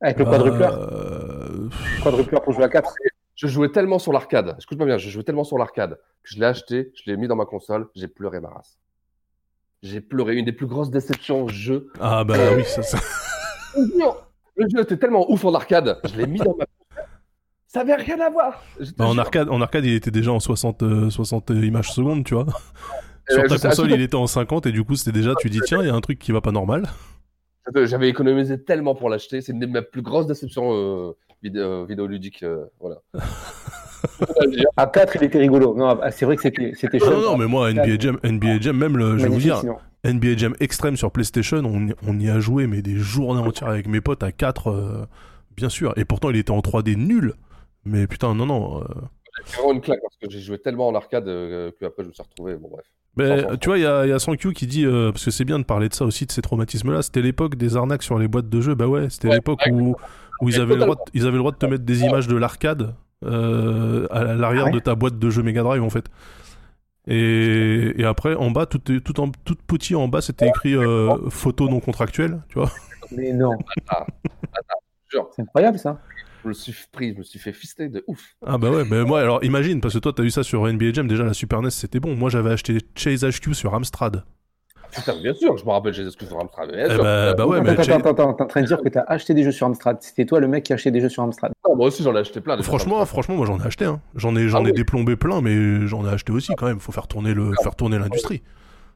Avec 0.00 0.18
le 0.18 0.24
quadrupleur. 0.24 0.74
euh, 0.74 1.68
Quadrupleur 2.02 2.42
pour 2.42 2.52
jouer 2.52 2.64
à 2.64 2.68
4. 2.68 2.94
Je 3.38 3.46
jouais 3.46 3.68
tellement 3.70 4.00
sur 4.00 4.12
l'arcade. 4.12 4.56
Écoute-moi 4.60 4.86
bien, 4.86 4.98
je 4.98 5.08
jouais 5.10 5.22
tellement 5.22 5.44
sur 5.44 5.58
l'arcade 5.58 5.94
que 6.24 6.28
je 6.28 6.40
l'ai 6.40 6.46
acheté, 6.46 6.92
je 6.96 7.08
l'ai 7.08 7.16
mis 7.16 7.28
dans 7.28 7.36
ma 7.36 7.44
console, 7.46 7.86
j'ai 7.94 8.08
pleuré 8.08 8.40
ma 8.40 8.48
race. 8.48 8.78
J'ai 9.84 10.00
pleuré. 10.00 10.34
Une 10.34 10.44
des 10.44 10.52
plus 10.52 10.66
grosses 10.66 10.90
déceptions 10.90 11.44
au 11.44 11.48
jeu. 11.48 11.92
Ah 12.00 12.24
bah 12.24 12.34
oui, 12.56 12.64
ça, 12.64 12.82
ça- 12.82 12.98
Le 13.76 14.68
jeu 14.68 14.80
était 14.82 14.96
tellement 14.96 15.30
ouf 15.30 15.44
en 15.44 15.54
arcade, 15.54 16.00
je 16.04 16.16
l'ai 16.16 16.26
mis 16.26 16.38
dans 16.40 16.56
ma 16.56 16.66
console. 16.66 17.04
Ça 17.68 17.80
avait 17.82 17.94
rien 17.94 18.18
à 18.20 18.28
voir. 18.28 18.60
Bah, 18.96 19.04
en, 19.06 19.16
arcade, 19.18 19.48
en 19.50 19.60
arcade, 19.60 19.84
il 19.84 19.94
était 19.94 20.10
déjà 20.10 20.32
en 20.32 20.40
60, 20.40 20.82
euh, 20.82 21.10
60 21.10 21.50
images 21.50 21.92
seconde, 21.92 22.24
tu 22.24 22.34
vois. 22.34 22.46
Sur 23.30 23.40
Euh, 23.40 23.46
ta 23.46 23.54
je 23.54 23.60
sais- 23.60 23.68
console, 23.68 23.92
il 23.92 24.00
était 24.00 24.16
en 24.16 24.26
50 24.26 24.66
et 24.66 24.72
du 24.72 24.82
coup, 24.82 24.96
c'était 24.96 25.12
déjà, 25.12 25.34
tu 25.38 25.48
dis, 25.48 25.60
tiens, 25.64 25.80
il 25.82 25.86
y 25.86 25.90
a 25.90 25.94
un 25.94 26.00
truc 26.00 26.18
qui 26.18 26.32
va 26.32 26.40
pas 26.40 26.50
normal. 26.50 26.88
J'avais 27.84 28.08
économisé 28.08 28.64
tellement 28.64 28.94
pour 28.96 29.10
l'acheter. 29.10 29.42
C'est 29.42 29.52
une 29.52 29.60
de 29.60 29.66
mes 29.66 29.82
plus 29.82 30.00
grosses 30.02 30.26
déceptions 30.26 30.72
euh, 30.72 31.12
vidéo, 31.42 31.84
vidéoludiques. 31.86 32.42
euh, 32.42 32.64
voilà. 32.80 32.96
À 34.76 34.86
4, 34.86 35.16
il 35.16 35.24
était 35.24 35.38
rigolo. 35.38 35.74
Non, 35.76 35.98
ah, 36.00 36.10
c'est 36.10 36.24
vrai 36.24 36.36
que 36.36 36.42
c'était 36.42 36.72
c'était 36.74 36.98
Non, 36.98 37.04
chaud. 37.06 37.12
non, 37.12 37.22
non, 37.32 37.36
mais 37.36 37.46
moi, 37.46 37.72
NBA 37.72 37.98
Jam, 37.98 38.18
NBA 38.22 38.60
Jam 38.60 38.76
même, 38.76 38.96
le, 38.96 39.18
je 39.18 39.24
vais 39.24 39.28
vous 39.28 39.38
dire, 39.40 39.58
sinon. 39.58 39.76
NBA 40.04 40.36
Jam 40.36 40.54
Extreme 40.60 40.96
sur 40.96 41.10
PlayStation, 41.10 41.58
on, 41.64 41.88
y- 41.88 41.94
on 42.06 42.18
y 42.18 42.30
a 42.30 42.38
joué, 42.38 42.66
mais 42.68 42.80
des 42.80 42.96
journées 42.96 43.40
entières 43.40 43.68
avec 43.70 43.88
mes 43.88 44.00
potes 44.00 44.22
à 44.22 44.30
4, 44.30 45.08
bien 45.56 45.68
sûr. 45.68 45.92
Et 45.96 46.04
pourtant, 46.04 46.30
il 46.30 46.36
était 46.36 46.52
en 46.52 46.60
3D 46.60 46.94
nul. 46.96 47.34
Mais 47.84 48.06
putain, 48.06 48.34
non, 48.34 48.46
non. 48.46 48.80
euh, 48.82 48.84
C'est 49.46 49.56
vraiment 49.56 49.72
une 49.74 49.80
claque 49.80 50.00
parce 50.02 50.16
que 50.16 50.30
j'ai 50.30 50.40
joué 50.40 50.58
tellement 50.58 50.88
en 50.88 50.94
arcade 50.94 51.26
euh, 51.26 51.70
que 51.80 51.86
après 51.86 52.02
je 52.04 52.08
me 52.08 52.12
suis 52.12 52.22
retrouvé. 52.22 52.54
Bon, 52.56 52.68
bref. 52.70 52.84
Mais 53.16 53.58
tu 53.58 53.68
vois, 53.68 53.78
il 53.78 53.82
y 53.82 53.86
a, 53.86 54.06
il 54.06 54.10
y 54.10 54.12
a 54.12 54.18
Sankyu 54.20 54.52
qui 54.52 54.68
dit, 54.68 54.84
euh, 54.86 55.10
parce 55.10 55.24
que 55.24 55.32
c'est 55.32 55.44
bien 55.44 55.58
de 55.58 55.64
parler 55.64 55.88
de 55.88 55.94
ça 55.94 56.04
aussi, 56.04 56.24
de 56.24 56.30
ces 56.30 56.42
traumatismes-là, 56.42 57.02
c'était 57.02 57.22
l'époque 57.22 57.56
des 57.56 57.76
arnaques 57.76 58.04
sur 58.04 58.16
les 58.18 58.28
boîtes 58.28 58.48
de 58.48 58.60
jeux. 58.60 58.76
Bah 58.76 58.86
ouais, 58.86 59.10
c'était 59.10 59.28
Ouais, 59.28 59.34
l'époque 59.34 59.60
où, 59.72 59.96
où 60.40 60.48
ils, 60.48 60.60
avaient 60.60 60.74
le 60.74 60.80
droit 60.80 60.94
de, 60.96 61.00
ils 61.14 61.22
avaient 61.22 61.32
le 61.32 61.38
droit 61.38 61.52
de 61.52 61.56
te 61.56 61.66
mettre 61.66 61.84
des 61.84 62.02
images 62.02 62.28
de 62.28 62.36
l'arcade 62.36 62.94
euh, 63.24 64.06
à 64.10 64.22
l'arrière 64.24 64.64
Ah 64.64 64.66
ouais 64.66 64.72
de 64.72 64.78
ta 64.78 64.94
boîte 64.94 65.18
de 65.18 65.30
jeux 65.30 65.42
Mega 65.42 65.62
Drive 65.62 65.82
en 65.82 65.90
fait. 65.90 66.06
Et, 67.06 67.94
et 67.96 68.04
après, 68.04 68.34
en 68.34 68.50
bas, 68.50 68.66
tout, 68.66 68.92
est- 68.92 69.00
tout, 69.00 69.18
en, 69.20 69.30
tout 69.30 69.56
petit 69.66 69.94
en 69.94 70.08
bas, 70.08 70.20
c'était 70.20 70.46
écrit 70.46 70.74
euh, 70.74 71.30
photo 71.30 71.68
non 71.68 71.80
contractuelle, 71.80 72.42
tu 72.48 72.58
vois. 72.58 72.70
Mais 73.10 73.32
non. 73.32 73.52
Ah, 73.88 74.06
jure. 75.10 75.30
C'est 75.34 75.42
incroyable 75.42 75.78
ça. 75.78 76.00
Je 76.44 76.48
me 76.48 76.52
suis 76.52 76.74
pris, 76.92 77.14
je 77.14 77.18
me 77.18 77.22
suis 77.22 77.38
fait 77.38 77.52
fister 77.52 77.88
de 77.88 78.04
ouf. 78.06 78.36
Ah 78.46 78.58
bah 78.58 78.70
ouais, 78.70 78.84
mais 78.84 79.02
moi 79.04 79.20
alors 79.20 79.42
imagine, 79.42 79.80
parce 79.80 79.94
que 79.94 79.98
toi 79.98 80.12
t'as 80.12 80.22
eu 80.22 80.30
ça 80.30 80.42
sur 80.44 80.66
NBA 80.66 80.92
Jam, 80.92 81.08
déjà 81.08 81.24
la 81.24 81.34
Super 81.34 81.60
NES 81.62 81.70
c'était 81.70 81.98
bon. 81.98 82.14
Moi 82.14 82.30
j'avais 82.30 82.50
acheté 82.50 82.78
Chase 82.94 83.24
HQ 83.24 83.54
sur 83.54 83.74
Amstrad. 83.74 84.24
Putain, 84.94 85.16
bien 85.20 85.34
sûr, 85.34 85.56
je 85.56 85.64
me 85.64 85.70
rappelle, 85.70 85.92
j'ai 85.92 86.02
des 86.02 86.08
excuses 86.08 86.28
sur 86.28 86.38
Amstrad. 86.40 86.70
Bien 86.72 86.84
Eh 86.86 86.90
sûr. 86.94 87.02
bah, 87.02 87.34
bah 87.34 87.46
ouais, 87.46 87.60
mais 87.60 87.70
attends, 87.70 87.82
attends, 87.82 88.10
attends, 88.10 88.32
t'es 88.34 88.42
en 88.42 88.46
train 88.46 88.62
de 88.62 88.66
dire 88.66 88.80
que 88.80 88.88
t'as 88.88 89.04
acheté 89.06 89.34
des 89.34 89.44
jeux 89.44 89.52
sur 89.52 89.66
Amstrad. 89.66 89.98
C'était 90.00 90.24
toi 90.24 90.40
le 90.40 90.48
mec 90.48 90.64
qui 90.64 90.72
a 90.72 90.74
acheté 90.74 90.90
des 90.90 91.00
jeux 91.00 91.08
sur 91.08 91.22
Amstrad. 91.22 91.52
Non, 91.68 91.76
moi 91.76 91.86
aussi 91.86 92.02
j'en 92.02 92.14
ai 92.14 92.18
acheté 92.20 92.40
plein. 92.40 92.56
des 92.56 92.62
Franchement, 92.62 93.04
franchement, 93.06 93.36
moi 93.36 93.46
j'en 93.46 93.58
ai 93.58 93.66
acheté. 93.66 93.84
Hein. 93.84 94.00
J'en 94.14 94.34
ai, 94.36 94.48
j'en 94.48 94.58
Ah 94.58 94.62
ai 94.62 94.66
oui. 94.66 94.72
déplombé 94.72 95.16
plein, 95.16 95.40
mais 95.40 95.86
j'en 95.86 96.04
ai 96.06 96.10
acheté 96.10 96.32
aussi 96.32 96.52
quand 96.56 96.66
même. 96.66 96.80
Faut 96.80 96.92
faire 96.92 97.06
tourner 97.06 97.34
le, 97.34 97.52
faire 97.62 97.74
tourner 97.76 97.98
l'industrie. 97.98 98.42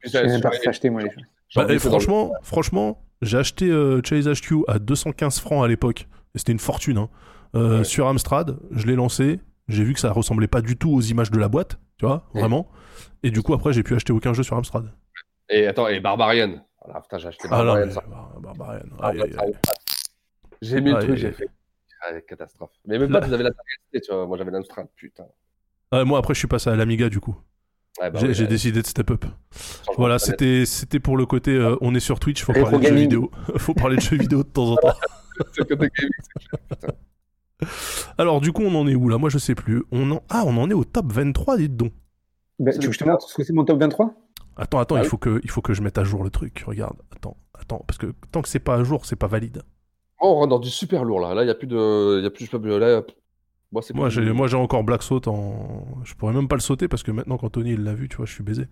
J'ai- 0.04 0.22
même 0.24 0.40
pas 0.40 0.50
acheté 0.66 0.90
moi 0.90 1.02
les 1.02 1.10
jeux. 1.10 1.16
Bah, 1.56 1.66
et 1.68 1.74
le- 1.74 1.78
franchement, 1.78 2.32
franchement, 2.42 3.02
j'ai 3.20 3.38
acheté 3.38 3.68
euh, 3.70 4.00
Chase 4.02 4.26
HQ 4.28 4.64
à 4.68 4.78
215 4.78 5.38
francs 5.40 5.64
à 5.64 5.68
l'époque. 5.68 6.08
Et 6.34 6.38
C'était 6.38 6.52
une 6.52 6.58
fortune. 6.58 6.96
Hein. 6.98 7.08
Euh, 7.54 7.78
Ouais. 7.78 7.84
Sur 7.84 8.06
Amstrad, 8.06 8.56
je 8.70 8.86
l'ai 8.86 8.94
lancé. 8.96 9.38
J'ai 9.68 9.84
vu 9.84 9.92
que 9.94 10.00
ça 10.00 10.10
ressemblait 10.10 10.48
pas 10.48 10.62
du 10.62 10.76
tout 10.76 10.90
aux 10.90 11.00
images 11.02 11.30
de 11.30 11.38
la 11.38 11.48
boîte, 11.48 11.78
tu 11.98 12.06
vois, 12.06 12.24
Ouais. 12.34 12.40
vraiment. 12.40 12.68
Et 13.22 13.30
du 13.30 13.42
coup, 13.42 13.52
après, 13.54 13.72
j'ai 13.72 13.82
pu 13.82 13.94
acheter 13.94 14.12
aucun 14.12 14.32
jeu 14.32 14.42
sur 14.42 14.56
Amstrad. 14.56 14.90
Et 15.52 15.66
attends, 15.66 15.88
et 15.88 16.00
Barbarian. 16.00 16.64
Voilà, 16.84 17.00
putain, 17.02 17.18
j'ai 17.18 17.28
acheté 17.28 17.46
Ah 17.50 17.62
là, 17.62 17.84
Barbarian. 18.40 18.82
Ah. 19.00 19.12
J'ai 20.60 20.80
mis 20.80 20.92
le 20.92 20.98
truc, 21.00 21.16
j'ai 21.16 21.32
fait. 21.32 21.48
Ah, 22.00 22.20
catastrophe. 22.22 22.72
Mais 22.86 22.98
même 22.98 23.10
Là- 23.10 23.20
pas, 23.20 23.26
vous 23.28 23.32
avez 23.32 23.44
la 23.44 23.50
target, 23.50 24.00
tu 24.04 24.12
vois. 24.12 24.26
Moi 24.26 24.36
j'avais 24.38 24.50
l'Amstrad, 24.50 24.88
putain. 24.96 25.26
Ah, 25.92 26.04
moi, 26.04 26.18
après, 26.18 26.34
je 26.34 26.38
suis 26.38 26.48
passé 26.48 26.70
à 26.70 26.74
l'Amiga, 26.74 27.08
du 27.08 27.20
coup. 27.20 27.36
Ouais, 28.00 28.10
bah 28.10 28.18
j'ai 28.18 28.28
ouais, 28.28 28.34
j'ai 28.34 28.44
ouais. 28.44 28.48
décidé 28.48 28.80
de 28.80 28.86
step 28.86 29.10
up. 29.10 29.26
Voilà, 29.98 30.18
c'était 30.18 30.64
c'était 30.64 30.98
pour 30.98 31.18
le 31.18 31.26
côté 31.26 31.50
euh, 31.50 31.76
on 31.82 31.94
est 31.94 32.00
sur 32.00 32.18
Twitch, 32.18 32.42
faut 32.42 32.52
Rétro 32.52 32.70
parler 32.70 32.88
de 32.88 32.94
jeux 32.94 33.00
vidéo. 33.00 33.30
faut 33.58 33.74
parler 33.74 33.96
de 33.96 34.00
jeux 34.00 34.16
vidéo 34.16 34.42
de 34.42 34.48
temps 34.48 34.72
en 34.72 34.76
temps. 34.76 34.94
Côté 35.56 35.76
gaming. 35.76 35.90
Alors 38.16 38.40
du 38.40 38.50
coup, 38.52 38.62
on 38.62 38.74
en 38.74 38.88
est 38.88 38.94
où 38.94 39.10
là? 39.10 39.18
Moi, 39.18 39.28
je 39.28 39.36
sais 39.36 39.54
plus. 39.54 39.84
On 39.92 40.10
en... 40.10 40.22
Ah, 40.30 40.44
on 40.46 40.56
en 40.56 40.70
est 40.70 40.74
au 40.74 40.84
top 40.84 41.12
23, 41.12 41.58
dites 41.58 41.76
donc. 41.76 41.92
Ben, 42.58 42.72
tu 42.72 42.80
veux 42.80 42.86
que 42.88 42.92
je 42.94 42.98
te 42.98 43.04
montre 43.04 43.28
ce 43.28 43.34
que 43.34 43.44
c'est 43.44 43.52
mon 43.52 43.64
top 43.64 43.78
23 43.78 44.14
Attends, 44.56 44.78
attends, 44.78 44.94
Ah 44.96 45.00
il 45.00 45.04
oui. 45.04 45.08
faut 45.08 45.18
que 45.18 45.40
il 45.42 45.50
faut 45.50 45.62
que 45.62 45.74
je 45.74 45.82
mette 45.82 45.98
à 45.98 46.04
jour 46.04 46.22
le 46.24 46.30
truc. 46.30 46.64
Regarde, 46.66 46.96
attends, 47.14 47.36
attends, 47.58 47.84
parce 47.86 47.98
que 47.98 48.14
tant 48.30 48.42
que 48.42 48.48
c'est 48.48 48.58
pas 48.58 48.76
à 48.76 48.84
jour, 48.84 49.04
c'est 49.06 49.16
pas 49.16 49.26
valide. 49.26 49.62
Moi, 50.20 50.30
on 50.30 50.34
rentre 50.34 50.48
dans 50.50 50.58
du 50.58 50.70
super 50.70 51.04
lourd 51.04 51.20
là. 51.20 51.34
Là, 51.34 51.42
il 51.42 51.46
n'y 51.46 51.50
a 51.50 51.54
plus 51.54 51.66
de. 51.66 52.18
Il 52.18 52.24
y 52.24 52.26
a 52.26 52.30
plus, 52.30 52.46
pas, 52.48 52.58
là, 52.58 52.90
y 52.90 52.94
a- 52.94 53.02
Moi, 53.72 53.82
c'est 53.82 53.94
Moi, 53.94 54.08
j'ai 54.10 54.32
moi 54.32 54.46
j'ai 54.46 54.56
encore 54.56 54.84
Black 54.84 55.02
Saut 55.02 55.26
en. 55.28 55.84
Je 56.04 56.14
pourrais 56.14 56.34
même 56.34 56.48
pas 56.48 56.56
le 56.56 56.60
sauter 56.60 56.88
parce 56.88 57.02
que 57.02 57.10
maintenant 57.10 57.38
qu'Anthony 57.38 57.72
il 57.72 57.84
l'a 57.84 57.94
vu, 57.94 58.08
tu 58.08 58.16
vois, 58.18 58.26
je 58.26 58.32
suis 58.32 58.44
baisé. 58.44 58.66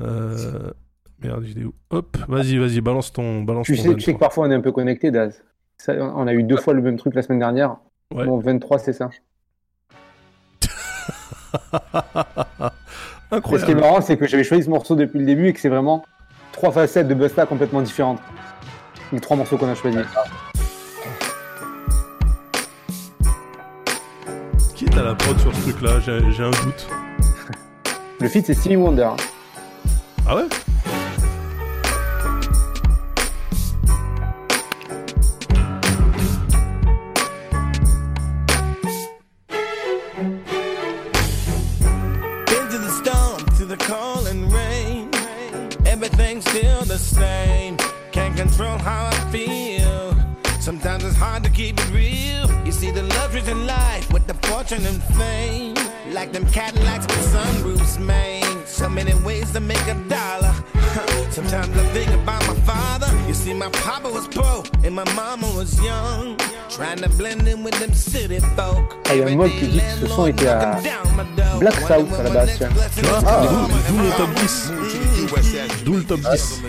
Euh... 0.00 0.70
Merde, 1.22 1.42
vidéo. 1.42 1.74
Hop, 1.90 2.16
vas-y, 2.28 2.56
vas-y, 2.56 2.80
balance 2.80 3.12
ton 3.12 3.42
balance 3.42 3.66
tu 3.66 3.76
ton 3.76 3.82
sais, 3.82 3.94
tu 3.94 4.00
sais 4.00 4.12
23. 4.12 4.14
que 4.14 4.18
parfois 4.20 4.46
on 4.46 4.50
est 4.50 4.54
un 4.54 4.60
peu 4.62 4.72
connecté, 4.72 5.10
Daz. 5.10 5.42
Ça, 5.76 5.92
on 5.94 6.26
a 6.26 6.32
eu 6.32 6.42
deux 6.42 6.56
fois 6.56 6.72
le 6.74 6.80
même 6.82 6.96
truc 6.96 7.14
la 7.14 7.20
semaine 7.22 7.38
dernière. 7.40 7.76
Ouais. 8.14 8.24
Bon, 8.24 8.38
23, 8.38 8.78
c'est 8.78 8.92
ça. 8.94 9.10
Et 13.32 13.36
ce 13.36 13.38
qui 13.40 13.52
est 13.52 13.56
Incroyable. 13.56 13.80
marrant, 13.80 14.00
c'est 14.00 14.16
que 14.16 14.26
j'avais 14.26 14.42
choisi 14.44 14.64
ce 14.64 14.70
morceau 14.70 14.96
depuis 14.96 15.18
le 15.20 15.24
début 15.24 15.48
et 15.48 15.52
que 15.52 15.60
c'est 15.60 15.68
vraiment 15.68 16.04
trois 16.52 16.72
facettes 16.72 17.06
de 17.08 17.14
Busta 17.14 17.46
complètement 17.46 17.80
différentes. 17.80 18.20
Les 19.12 19.20
trois 19.20 19.36
morceaux 19.36 19.56
qu'on 19.56 19.68
a 19.68 19.74
choisis. 19.74 20.00
Qui 24.74 24.84
est 24.86 24.98
à 24.98 25.02
la 25.02 25.14
prod 25.14 25.38
sur 25.38 25.54
ce 25.54 25.60
truc-là? 25.62 26.00
J'ai 26.00 26.18
j'ai 26.32 26.42
un 26.42 26.50
doute. 26.50 26.88
Le 28.20 28.28
feat, 28.28 28.46
c'est 28.46 28.54
Stevie 28.54 28.76
Wonder. 28.76 29.10
Ah 30.26 30.36
ouais? 30.36 30.44
Same. 47.00 47.76
Can't 48.12 48.36
control 48.36 48.78
how 48.78 49.06
I 49.06 49.30
feel. 49.30 50.14
Sometimes 50.60 51.04
it's 51.04 51.16
hard 51.16 51.42
to 51.44 51.50
keep 51.50 51.78
it 51.78 51.90
real. 51.90 52.46
You 52.66 52.72
see 52.72 52.90
the 52.90 53.02
luxuries 53.02 53.48
in 53.48 53.66
life 53.66 54.12
with 54.12 54.26
the 54.26 54.34
fortune 54.46 54.84
and 54.86 55.02
fame. 55.14 55.76
Like 56.12 56.32
them 56.32 56.46
Cadillacs 56.50 57.06
with 57.06 57.32
sunroofs, 57.32 57.98
man. 57.98 58.66
So 58.66 58.88
many 58.88 59.14
ways 59.24 59.52
to 59.52 59.60
make 59.60 59.86
a 59.86 59.94
dollar. 60.08 60.54
Sometimes 61.30 61.68
I 61.76 61.84
think 61.94 62.08
about 62.22 62.42
my 62.48 62.54
father. 62.66 63.06
You 63.28 63.34
see, 63.34 63.54
my 63.54 63.68
papa 63.70 64.08
was 64.08 64.26
poor 64.28 64.64
and 64.84 64.94
my 64.94 65.04
mama 65.14 65.46
was 65.56 65.80
young. 65.82 66.36
Trying 66.68 66.98
to 66.98 67.08
blend 67.10 67.46
in 67.48 67.62
with 67.64 67.78
them 67.80 67.92
city 67.94 68.40
folk. 68.56 68.96
Ah, 69.08 69.14
il 69.14 69.18
y 69.18 69.22
a 69.22 69.26
un 69.26 69.36
mode 69.36 69.50
qui 69.50 69.66
dit 69.68 69.78
que 69.80 70.06
ce 70.06 70.14
son 70.14 70.26
était 70.26 70.46
à 70.48 70.78
Black 71.58 71.74
South 71.86 72.08
à 72.18 72.22
la 72.22 72.30
base. 72.30 72.50
tiens. 72.58 72.68
Tu 72.96 73.02
vois 73.04 73.20
Ah, 73.26 73.42
D'où 73.88 73.96
d'où 73.96 74.02
le 74.02 74.10
top 74.16 74.30
10. 74.34 74.72
D'où 75.84 75.94
le 75.96 76.04
top 76.04 76.20
10. 76.20 76.60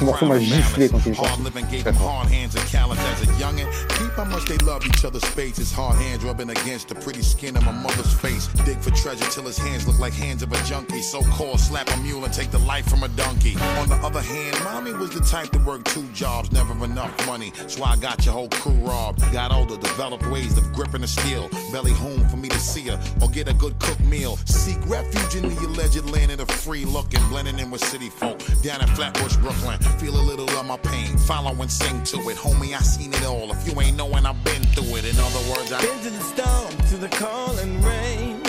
Ce 0.00 0.04
morceau 0.04 0.26
m'a 0.26 0.38
giflé 0.38 0.88
quand 0.88 0.98
il 1.06 1.12
est 1.12 1.14
sorti. 1.14 1.30
Hard 1.30 1.44
living 1.44 1.66
gave 1.70 1.84
them 1.84 1.94
hard 1.96 2.28
hands 2.28 2.54
and 2.56 2.64
callous 2.70 2.98
as 2.98 3.22
a 3.22 3.32
youngin'. 3.38 3.66
Keep 3.98 4.12
how 4.16 4.24
much 4.24 4.44
they 4.46 4.58
love 4.58 4.84
each 4.86 5.04
other's 5.04 5.24
faces. 5.24 5.72
Hard 5.72 5.96
hands 5.96 6.24
rubbing 6.24 6.50
against 6.50 6.88
the 6.88 6.94
pretty 6.94 7.22
skin 7.22 7.56
of 7.56 7.64
my 7.64 7.72
mother's 7.72 8.12
face. 8.12 8.48
Dig 8.64 8.78
for 8.78 8.90
treasure 8.90 9.24
till 9.30 9.44
his 9.44 9.58
hands 9.58 9.86
look 9.86 9.98
like 9.98 10.12
hands 10.12 10.42
of 10.42 10.52
a 10.52 10.62
junkie. 10.64 11.02
So 11.02 11.22
called 11.22 11.60
slap 11.60 11.88
a 11.94 11.96
mule 11.98 12.24
and 12.24 12.32
take 12.32 12.50
the 12.50 12.58
life 12.58 12.88
from 12.88 13.02
a 13.02 13.08
donkey. 13.08 13.56
On 13.78 13.88
the 13.88 13.96
other 13.96 14.20
hand, 14.20 14.56
mommy 14.64 14.92
was 14.92 15.10
the 15.10 15.20
type 15.20 15.50
to 15.52 15.58
work 15.60 15.84
two 15.84 16.06
jobs, 16.12 16.50
never 16.52 16.72
enough 16.84 17.14
money. 17.26 17.52
So 17.68 17.84
I 17.84 17.96
got 17.96 18.24
your 18.24 18.34
whole 18.34 18.48
crew 18.48 18.72
robbed. 18.82 19.20
Got 19.32 19.52
older, 19.52 19.76
developed 19.76 20.26
ways 20.30 20.56
of 20.58 20.72
gripping 20.72 21.02
the 21.02 21.08
steel. 21.08 21.48
Belly 21.72 21.92
home 21.92 22.26
for 22.28 22.36
me 22.36 22.48
to 22.48 22.58
see 22.58 22.88
her 22.88 23.00
or 23.22 23.28
get 23.28 23.48
a 23.48 23.54
good 23.54 23.78
cooked 23.78 24.04
meal. 24.04 24.36
Seek 24.44 24.78
refuge 24.86 25.36
in 25.36 25.48
the 25.48 25.60
alleged 25.66 26.04
land 26.10 26.32
of 26.32 26.38
the 26.38 26.46
free 26.46 26.84
looking, 26.84 27.20
blending 27.28 27.59
in 27.60 27.70
with 27.70 27.84
city 27.84 28.08
folk. 28.08 28.38
Down 28.62 28.80
in 28.80 28.88
Flatbush, 28.88 29.36
Brooklyn. 29.36 29.78
Feel 29.98 30.16
a 30.16 30.24
little 30.30 30.48
of 30.50 30.66
my 30.66 30.76
pain. 30.78 31.16
Follow 31.18 31.52
and 31.60 31.70
sing 31.70 32.02
to 32.04 32.16
it. 32.30 32.36
Homie, 32.36 32.74
I 32.74 32.80
seen 32.80 33.12
it 33.12 33.24
all. 33.24 33.50
If 33.52 33.66
you 33.66 33.78
ain't 33.80 33.96
knowing, 33.96 34.26
I've 34.26 34.42
been 34.44 34.62
through 34.74 34.96
it. 34.96 35.04
In 35.04 35.16
other 35.18 35.42
words, 35.50 35.70
I. 35.72 35.80
Into 35.92 36.10
the 36.10 36.24
storm, 36.32 36.70
to 36.90 36.96
the 36.96 37.08
cold 37.16 37.58
and 37.58 37.84
rain. 37.84 38.40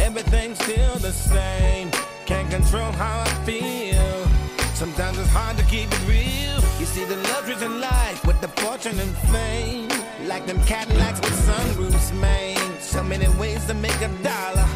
Everything's 0.00 0.58
still 0.58 0.96
the 0.96 1.12
same. 1.12 1.90
Can't 2.26 2.50
control 2.50 2.92
how 2.92 3.20
I 3.20 3.30
feel. 3.46 4.28
Sometimes 4.74 5.18
it's 5.18 5.28
hard 5.30 5.56
to 5.58 5.64
keep 5.64 5.88
it 5.90 6.08
real. 6.08 6.58
You 6.80 6.86
see 6.86 7.04
the 7.04 7.16
luxuries 7.16 7.62
in 7.62 7.80
life 7.80 8.26
with 8.26 8.40
the 8.40 8.48
fortune 8.48 8.98
and 8.98 9.16
fame. 9.32 9.88
Like 10.26 10.46
them 10.46 10.60
Cadillacs 10.64 11.20
with 11.20 11.38
sunroofs, 11.46 12.12
man. 12.20 12.80
So 12.80 13.02
many 13.02 13.28
ways 13.38 13.64
to 13.66 13.74
make 13.74 14.00
a 14.00 14.08
dollar. 14.22 14.66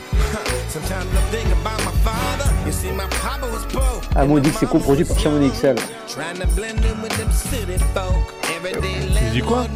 Ah, 4.15 4.25
moi, 4.25 4.39
on 4.39 4.43
dit 4.43 4.51
que 4.51 4.59
c'est 4.59 4.69
coproduit 4.69 5.05
par 5.05 5.19
Chamonix 5.19 5.51
XL. 5.51 5.77
Tu 9.19 9.31
dis 9.33 9.43
quoi 9.43 9.67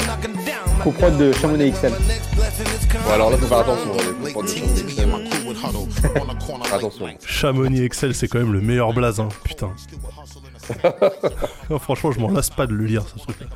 Coprod 0.82 1.16
de 1.18 1.32
Chamonix 1.32 1.70
XL. 1.72 1.92
Bon, 1.92 3.12
alors 3.12 3.30
là, 3.30 3.36
faut 3.36 3.46
faire 3.46 3.58
attention. 3.58 3.92
Les 4.24 4.30
produits 4.32 4.62
Attention. 6.72 7.06
Chamonix 7.26 7.82
Excel, 7.84 8.14
c'est 8.14 8.28
quand 8.28 8.38
même 8.38 8.52
le 8.52 8.60
meilleur 8.60 8.92
blaze, 8.92 9.20
hein. 9.20 9.28
putain. 9.44 9.70
Franchement, 11.80 12.12
je 12.12 12.20
m'en 12.20 12.30
lasse 12.30 12.50
pas 12.50 12.66
de 12.66 12.72
le 12.72 12.84
lire, 12.84 13.02
ce 13.06 13.18
truc-là. 13.18 13.46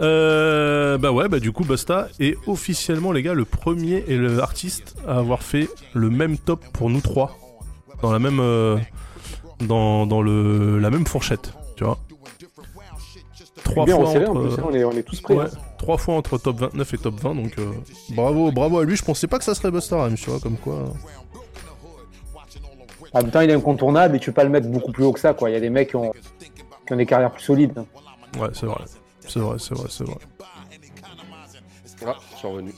Euh, 0.00 0.96
bah 0.98 1.10
ouais, 1.10 1.28
bah 1.28 1.40
du 1.40 1.50
coup, 1.52 1.64
Busta 1.64 2.08
est 2.20 2.36
officiellement, 2.46 3.10
les 3.12 3.22
gars, 3.22 3.34
le 3.34 3.44
premier 3.44 4.04
et 4.06 4.16
le 4.16 4.38
artiste 4.40 4.94
à 5.06 5.18
avoir 5.18 5.42
fait 5.42 5.68
le 5.92 6.08
même 6.10 6.38
top 6.38 6.64
pour 6.72 6.88
nous 6.90 7.00
trois. 7.00 7.36
Dans 8.02 8.12
la 8.12 8.18
même. 8.20 8.38
euh, 8.40 8.76
dans 9.60 10.06
dans 10.06 10.22
le, 10.22 10.78
la 10.78 10.88
même 10.90 11.04
fourchette, 11.04 11.52
tu 11.76 11.82
vois. 11.84 11.98
Trois 13.64 13.84
Bien 13.86 13.96
fois, 13.96 14.04
resserré, 14.06 14.26
en 14.26 14.30
entre, 14.30 14.42
plus, 14.48 14.58
hein, 14.62 14.64
on 14.70 14.72
est- 14.74 14.84
on 14.84 14.92
est 14.92 15.02
tous 15.02 15.20
prêts, 15.20 15.34
Ouais, 15.34 15.44
hein. 15.46 15.58
trois 15.78 15.98
fois 15.98 16.14
entre 16.14 16.38
top 16.38 16.58
29 16.58 16.94
et 16.94 16.98
top 16.98 17.14
20, 17.20 17.34
donc 17.34 17.58
euh, 17.58 17.70
bravo, 18.10 18.52
bravo 18.52 18.78
à 18.78 18.84
lui. 18.84 18.96
Je 18.96 19.04
pensais 19.04 19.26
pas 19.26 19.36
que 19.38 19.44
ça 19.44 19.54
serait 19.56 19.70
Busta 19.72 20.02
Rhymes, 20.04 20.14
tu 20.14 20.30
vois, 20.30 20.38
comme 20.38 20.56
quoi. 20.56 20.84
En 23.12 23.22
même 23.22 23.30
temps, 23.30 23.40
il 23.40 23.50
est 23.50 23.54
incontournable 23.54 24.16
et 24.16 24.20
tu 24.20 24.30
peux 24.30 24.34
pas 24.34 24.44
le 24.44 24.50
mettre 24.50 24.68
beaucoup 24.68 24.92
plus 24.92 25.04
haut 25.04 25.12
que 25.12 25.20
ça, 25.20 25.34
quoi. 25.34 25.50
Il 25.50 25.54
y 25.54 25.56
a 25.56 25.60
des 25.60 25.70
mecs 25.70 25.88
qui 25.90 25.96
ont, 25.96 26.12
qui 26.86 26.92
ont 26.92 26.96
des 26.96 27.06
carrières 27.06 27.30
plus 27.32 27.42
solides. 27.42 27.72
hein. 27.76 27.84
Ouais, 28.40 28.48
c'est 28.52 28.66
vrai. 28.66 28.84
C'est 29.28 29.40
vrai, 29.40 29.58
c'est 29.58 29.74
vrai, 29.74 29.88
c'est 29.90 30.04
vrai. 30.04 30.16
Ah, 32.06 32.16
je 32.32 32.36
suis 32.36 32.48
revenu. 32.48 32.72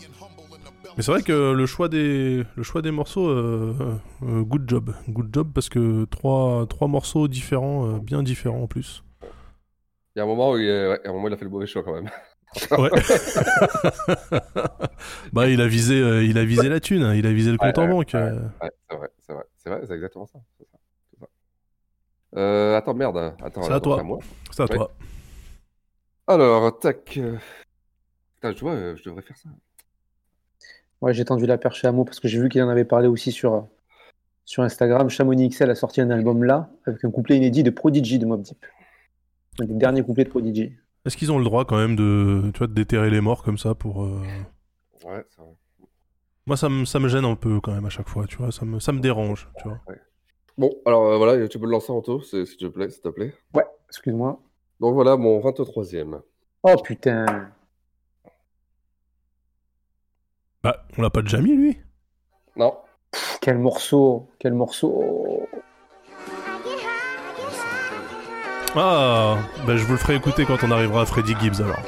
Mais 0.96 1.02
c'est 1.02 1.12
vrai 1.12 1.22
que 1.22 1.52
le 1.52 1.66
choix 1.66 1.88
des, 1.88 2.44
le 2.56 2.62
choix 2.62 2.82
des 2.82 2.90
morceaux, 2.90 3.28
euh, 3.28 3.74
euh, 4.22 4.42
good 4.42 4.68
job. 4.68 4.92
Good 5.08 5.30
job 5.32 5.50
parce 5.54 5.68
que 5.68 6.04
trois, 6.06 6.66
trois 6.66 6.88
morceaux 6.88 7.28
différents, 7.28 7.86
euh, 7.94 7.98
bien 7.98 8.22
différents 8.22 8.62
en 8.62 8.66
plus. 8.66 9.04
Il 10.16 10.18
y 10.18 10.20
a 10.20 10.24
un 10.24 10.26
moment 10.26 10.50
où 10.52 10.58
il, 10.58 10.66
ouais, 10.66 11.00
un 11.04 11.12
moment, 11.12 11.28
il 11.28 11.34
a 11.34 11.36
fait 11.36 11.44
le 11.44 11.50
mauvais 11.50 11.66
choix 11.66 11.82
quand 11.84 11.94
même. 11.94 12.10
Ouais. 12.76 12.90
bah, 15.32 15.48
il 15.48 15.60
a 15.60 15.68
visé, 15.68 16.24
il 16.24 16.36
a 16.36 16.44
visé 16.44 16.68
la 16.68 16.80
thune, 16.80 17.02
hein, 17.04 17.14
il 17.14 17.26
a 17.26 17.32
visé 17.32 17.52
le 17.52 17.58
compte 17.58 17.78
Ouais, 17.78 17.84
en 17.84 17.86
ouais, 17.86 17.94
banque. 17.94 18.10
ouais, 18.14 18.20
ouais, 18.22 18.70
c'est 18.88 18.96
vrai, 18.96 19.08
c'est 19.20 19.32
vrai, 19.34 19.44
c'est 19.56 19.70
vrai, 19.70 19.80
c'est 19.86 19.94
exactement 19.94 20.26
ça. 20.26 20.40
c'est 20.58 20.66
c'est 22.32 22.74
attends, 22.74 22.94
merde. 22.94 23.34
Attends, 23.42 23.62
C'est 23.62 23.72
à 23.72 23.80
toi. 23.80 24.02
moi. 24.02 24.18
C'est 24.50 24.62
à 24.62 24.66
Ouais. 24.66 24.76
toi. 24.76 24.90
Alors, 26.34 26.78
tac. 26.78 27.16
euh, 27.16 27.36
Putain, 28.36 28.54
tu 28.54 28.60
vois, 28.60 28.72
euh, 28.74 28.96
je 28.96 29.02
devrais 29.04 29.22
faire 29.22 29.36
ça. 29.36 29.48
Ouais, 31.00 31.12
j'ai 31.12 31.24
tendu 31.24 31.44
la 31.46 31.58
perche 31.58 31.84
à 31.84 31.92
mot 31.92 32.04
parce 32.04 32.20
que 32.20 32.28
j'ai 32.28 32.40
vu 32.40 32.48
qu'il 32.48 32.62
en 32.62 32.68
avait 32.68 32.84
parlé 32.84 33.08
aussi 33.08 33.32
sur, 33.32 33.66
sur 34.44 34.62
Instagram. 34.62 35.08
Chamonix 35.10 35.48
XL 35.48 35.70
a 35.70 35.74
sorti 35.74 36.00
un 36.00 36.10
album 36.10 36.44
là 36.44 36.70
avec 36.86 37.04
un 37.04 37.10
couplet 37.10 37.36
inédit 37.36 37.62
de 37.62 37.70
Prodigy 37.70 38.18
de 38.18 38.26
Mob 38.26 38.42
Deep. 38.42 38.64
Un 39.58 39.64
des 39.64 39.74
derniers 39.74 40.02
couplets 40.04 40.24
de 40.24 40.28
Prodigy. 40.28 40.72
Est-ce 41.04 41.16
qu'ils 41.16 41.32
ont 41.32 41.38
le 41.38 41.44
droit 41.44 41.64
quand 41.64 41.76
même 41.78 41.96
de, 41.96 42.50
tu 42.52 42.58
vois, 42.58 42.66
de 42.68 42.74
déterrer 42.74 43.10
les 43.10 43.20
morts 43.20 43.42
comme 43.42 43.58
ça 43.58 43.74
pour. 43.74 44.04
euh, 44.04 44.22
Ouais, 45.04 45.24
c'est 45.30 45.40
vrai. 45.40 45.54
Moi, 46.46 46.56
ça 46.56 46.68
me, 46.68 46.84
ça 46.84 46.98
me 47.00 47.08
gêne 47.08 47.24
un 47.24 47.36
peu 47.36 47.60
quand 47.60 47.72
même 47.72 47.86
à 47.86 47.90
chaque 47.90 48.08
fois, 48.08 48.26
tu 48.26 48.36
vois. 48.36 48.52
Ça 48.52 48.64
me, 48.64 48.78
ça 48.78 48.92
me 48.92 49.00
dérange, 49.00 49.48
tu 49.58 49.68
vois. 49.68 49.80
Bon, 50.58 50.70
alors 50.84 51.06
euh, 51.06 51.16
voilà, 51.16 51.48
tu 51.48 51.58
peux 51.58 51.64
le 51.64 51.70
lancer 51.72 51.90
en 51.90 52.02
taux, 52.02 52.20
s'il 52.22 52.44
te 52.56 52.66
plaît, 52.66 52.90
s'il 52.90 53.00
te 53.00 53.08
plaît. 53.08 53.34
Ouais, 53.54 53.64
excuse-moi. 53.88 54.40
Donc 54.80 54.94
voilà, 54.94 55.16
mon 55.16 55.40
23e. 55.40 56.20
Oh 56.62 56.76
putain. 56.82 57.50
Bah, 60.62 60.84
on 60.96 61.02
l'a 61.02 61.10
pas 61.10 61.22
déjà 61.22 61.38
mis 61.38 61.54
lui? 61.54 61.78
Non. 62.56 62.74
Pff, 63.10 63.38
quel 63.40 63.58
morceau, 63.58 64.28
quel 64.38 64.54
morceau. 64.54 65.46
Ah, 68.74 69.38
bah 69.66 69.76
je 69.76 69.84
vous 69.84 69.92
le 69.92 69.98
ferai 69.98 70.16
écouter 70.16 70.44
quand 70.44 70.62
on 70.62 70.70
arrivera 70.70 71.02
à 71.02 71.06
Freddy 71.06 71.34
Gibbs 71.40 71.60
alors. 71.60 71.80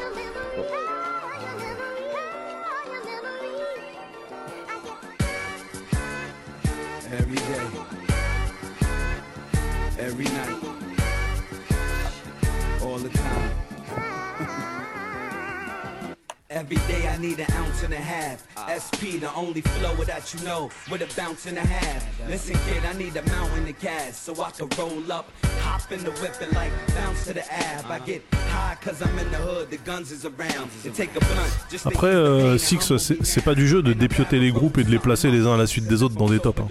SP, 18.73 19.21
the 19.21 19.33
only 19.35 19.61
flow 19.61 19.95
that 20.05 20.33
you 20.33 20.41
know, 20.45 20.71
with 20.91 21.03
a 21.03 21.17
bounce 21.17 21.47
and 21.47 21.59
a 21.59 21.61
half. 21.61 22.03
Listen, 22.29 22.55
kid, 22.67 22.83
I 22.85 22.93
need 22.97 23.17
a 23.17 23.23
mountain 23.29 23.69
of 23.69 23.79
gas 23.81 24.17
so 24.19 24.33
I 24.43 24.51
can 24.51 24.69
roll 24.79 25.11
up, 25.13 25.27
hop 25.61 25.91
in 25.93 26.03
the 26.05 26.11
whip 26.21 26.35
and 26.41 26.53
like 26.55 26.73
bounce 26.95 27.25
to 27.27 27.33
the 27.35 27.45
ab. 27.53 27.91
I 27.91 27.99
get 28.01 28.23
high 28.51 28.77
cause 28.85 29.03
I'm 29.03 29.19
in 29.19 29.31
the 29.31 29.39
hood, 29.39 29.71
the 29.71 29.79
guns 29.79 30.11
is 30.13 30.25
around. 30.25 30.71
And 30.85 30.95
take 30.95 31.11
a 31.17 31.21
blunt, 31.21 31.53
just 31.71 31.85
to 31.85 31.91
Après, 31.91 32.09
euh, 32.15 32.59
Six, 32.59 32.93
c'est 33.23 33.45
pas 33.45 33.55
du 33.55 33.67
jeu 33.69 33.83
de 33.83 33.93
dépioter 33.93 34.39
les 34.39 34.53
groupes 34.53 34.79
et 34.79 34.85
de 34.85 34.91
les 34.91 34.99
placer 34.99 35.31
les 35.31 35.47
uns 35.47 35.55
à 35.55 35.59
la 35.59 35.67
suite 35.67 35.87
des 35.87 36.03
autres 36.03 36.17
dans 36.17 36.29
des 36.29 36.39
tops. 36.39 36.61
hein. 36.61 36.69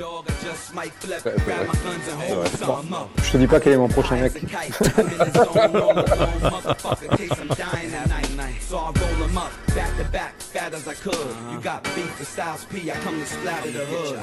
Je 3.23 3.31
te 3.31 3.37
dis 3.37 3.47
pas 3.47 3.59
quel 3.59 3.73
est 3.73 3.77
mon 3.77 3.87
prochain 3.89 4.15
mec. 4.15 4.33
I. 10.61 10.69
You 11.51 11.59
got 11.59 11.83
beef 11.95 12.19
with 12.19 12.27
Styles 12.27 12.65
P, 12.65 12.91
I 12.91 12.93
come 13.03 13.19
to 13.19 13.25
splatter 13.25 13.71
the 13.71 13.83
hood. 13.83 14.19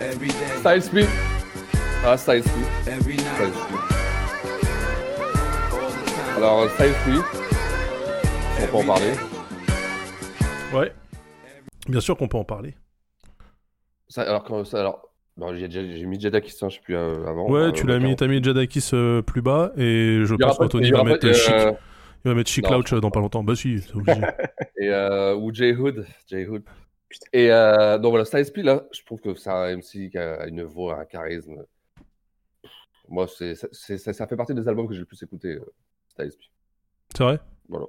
Every 0.00 0.28
day, 0.28 0.56
Style 0.60 0.80
Speed. 0.80 1.08
Ah, 2.02 2.16
Style 2.16 2.42
Speed. 2.42 2.66
every 2.88 3.18
Style 3.18 3.50
night, 3.50 3.54
Speed. 3.54 3.80
Alors, 6.38 6.70
Style 6.70 6.94
Speed. 7.02 7.22
On 8.62 8.66
peut 8.68 8.76
en 8.78 8.84
parler. 8.84 9.12
Ouais. 10.72 10.92
Bien 11.86 12.00
sûr 12.00 12.16
qu'on 12.16 12.28
peut 12.28 12.38
en 12.38 12.44
parler. 12.44 12.74
Ça, 14.08 14.22
alors, 14.22 14.44
quand, 14.44 14.64
ça, 14.64 14.80
alors 14.80 15.10
bon, 15.36 15.54
j'ai 15.54 16.06
mis 16.06 16.18
Jadakis, 16.18 16.56
hein, 16.62 16.70
je 16.70 16.76
sais 16.76 16.80
plus, 16.82 16.96
euh, 16.96 17.26
avant. 17.26 17.50
Ouais, 17.50 17.60
euh, 17.60 17.70
tu 17.72 17.86
l'as 17.86 17.98
mis, 17.98 18.16
t'as 18.16 18.28
mis 18.28 18.42
Jadakis 18.42 18.88
euh, 18.94 19.20
plus 19.20 19.42
bas 19.42 19.72
et 19.76 20.22
je 20.24 20.34
pense 20.36 20.56
pas- 20.56 20.64
qu'Anthony 20.64 20.86
il 20.86 20.88
y 20.88 20.92
va 20.92 21.04
mettre 21.04 21.30
Chic. 21.34 21.52
Euh, 22.20 22.22
Il 22.24 22.28
va 22.30 22.34
mettre 22.34 22.50
Chic 22.50 22.64
non, 22.64 22.78
Louch 22.78 22.92
dans 22.94 23.10
pas 23.10 23.20
longtemps. 23.20 23.42
Bah 23.44 23.54
si, 23.56 23.80
c'est 23.80 23.94
obligé. 23.94 24.20
Et, 24.78 24.88
euh, 24.88 25.34
ou 25.36 25.52
Jay 25.52 25.74
Hood. 25.74 26.06
Jay 26.26 26.46
Hood. 26.46 26.62
Et 27.32 27.50
euh, 27.50 27.98
donc 27.98 28.10
voilà, 28.10 28.24
Styles 28.24 28.52
P, 28.52 28.62
là, 28.62 28.84
je 28.92 29.02
trouve 29.04 29.20
que 29.20 29.34
c'est 29.34 29.50
un 29.50 29.76
MC 29.76 30.10
qui 30.10 30.18
a 30.18 30.46
une 30.46 30.62
voix, 30.62 31.00
un 31.00 31.04
charisme. 31.04 31.64
Moi, 33.08 33.26
c'est, 33.26 33.54
ça 33.54 34.26
fait 34.26 34.36
partie 34.36 34.54
des 34.54 34.68
albums 34.68 34.86
que 34.86 34.94
j'ai 34.94 35.00
le 35.00 35.06
plus 35.06 35.20
écouté, 35.22 35.48
euh, 35.54 35.64
Styles 36.08 36.30
P. 36.38 36.44
C'est 37.16 37.24
vrai? 37.24 37.40
Voilà. 37.68 37.86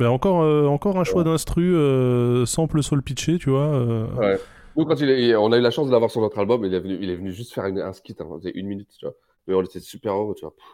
Mais 0.00 0.06
encore, 0.06 0.42
euh, 0.42 0.66
encore 0.66 0.98
un 0.98 1.04
choix 1.04 1.22
d'instru 1.24 1.74
euh, 1.74 2.44
sample 2.44 2.82
soul 2.82 3.02
pitché, 3.02 3.38
tu 3.38 3.50
vois. 3.50 3.74
euh, 3.74 4.06
Ouais. 4.16 4.38
Nous, 4.76 4.84
quand 4.84 5.00
il 5.00 5.08
est, 5.08 5.34
on 5.36 5.52
a 5.52 5.56
eu 5.56 5.62
la 5.62 5.70
chance 5.70 5.86
de 5.86 5.92
l'avoir 5.92 6.10
sur 6.10 6.20
notre 6.20 6.38
album, 6.38 6.64
il 6.64 6.74
est 6.74 6.80
venu, 6.80 6.98
il 7.00 7.08
est 7.08 7.16
venu 7.16 7.32
juste 7.32 7.54
faire 7.54 7.64
une- 7.66 7.78
un 7.80 7.92
skit, 7.94 8.14
hein, 8.20 8.26
une 8.54 8.66
minute, 8.66 8.90
tu 8.98 9.06
vois. 9.06 9.14
Mais 9.46 9.54
on 9.54 9.62
était 9.62 9.80
super 9.80 10.12
heureux, 10.14 10.34
tu 10.34 10.42
vois. 10.44 10.54
Pff, 10.54 10.66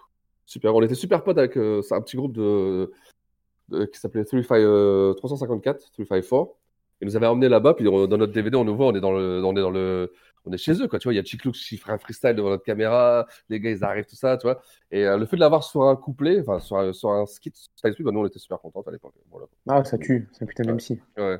Super, 0.47 0.75
on 0.75 0.83
était 0.83 0.95
super 0.95 1.23
potes 1.25 1.39
avec 1.39 1.57
euh, 1.57 1.81
un 1.91 2.01
petit 2.01 2.17
groupe 2.17 2.33
de, 2.33 2.91
de- 3.69 3.85
qui 3.87 3.99
s'appelait 3.99 4.25
35, 4.25 4.57
euh, 4.57 5.15
354, 5.15 5.79
354. 5.93 6.57
Ils 7.01 7.07
nous 7.07 7.17
avaient 7.17 7.27
emmené 7.27 7.49
là-bas, 7.49 7.75
puis 7.75 7.89
on- 7.89 8.07
dans 8.07 8.17
notre 8.19 8.33
DVD, 8.33 8.57
on 8.57 8.65
nous 8.65 8.77
voit, 8.77 8.87
on 8.87 8.95
est 8.95 9.01
dans 9.01 9.13
le, 9.13 9.43
on 9.45 9.57
est 9.57 9.61
dans 9.61 9.71
le, 9.71 10.13
on 10.45 10.53
est 10.53 10.57
chez 10.59 10.81
eux, 10.83 10.87
quoi. 10.89 10.99
Tu 10.99 11.09
vois, 11.09 11.15
il 11.15 11.17
y 11.17 11.21
a 11.21 11.25
Chick 11.25 11.45
Lux 11.45 11.53
qui 11.69 11.77
ferait 11.77 11.93
un 11.93 11.99
freestyle 11.99 12.35
devant 12.35 12.51
notre 12.51 12.65
caméra, 12.65 13.27
les 13.49 13.59
gars, 13.61 13.71
ils 13.71 13.83
arrivent, 13.85 14.07
tout 14.07 14.17
ça, 14.17 14.37
tu 14.37 14.47
vois. 14.47 14.61
Et 14.91 15.05
euh, 15.07 15.17
le 15.17 15.27
fait 15.27 15.37
de 15.37 15.41
l'avoir 15.41 15.65
sur 15.65 15.83
un 15.85 15.97
couplet, 15.97 16.41
enfin, 16.41 16.59
sur 16.61 16.77
un, 16.79 16.93
sur 16.93 17.11
un 17.11 17.27
skit, 17.27 17.53
Styles 17.77 17.95
P, 17.95 18.03
bah, 18.05 18.11
nous, 18.13 18.21
on 18.21 18.27
était 18.27 18.39
super 18.39 18.59
contents 18.61 18.83
à 18.87 18.91
l'époque. 18.91 19.15
Voilà. 19.31 19.47
Ah, 19.69 19.85
ça 19.85 19.99
tue, 19.99 20.29
c'est 20.33 20.45
un 20.45 20.47
putain 20.47 20.65
d'MC. 20.65 21.01
Ouais, 21.17 21.39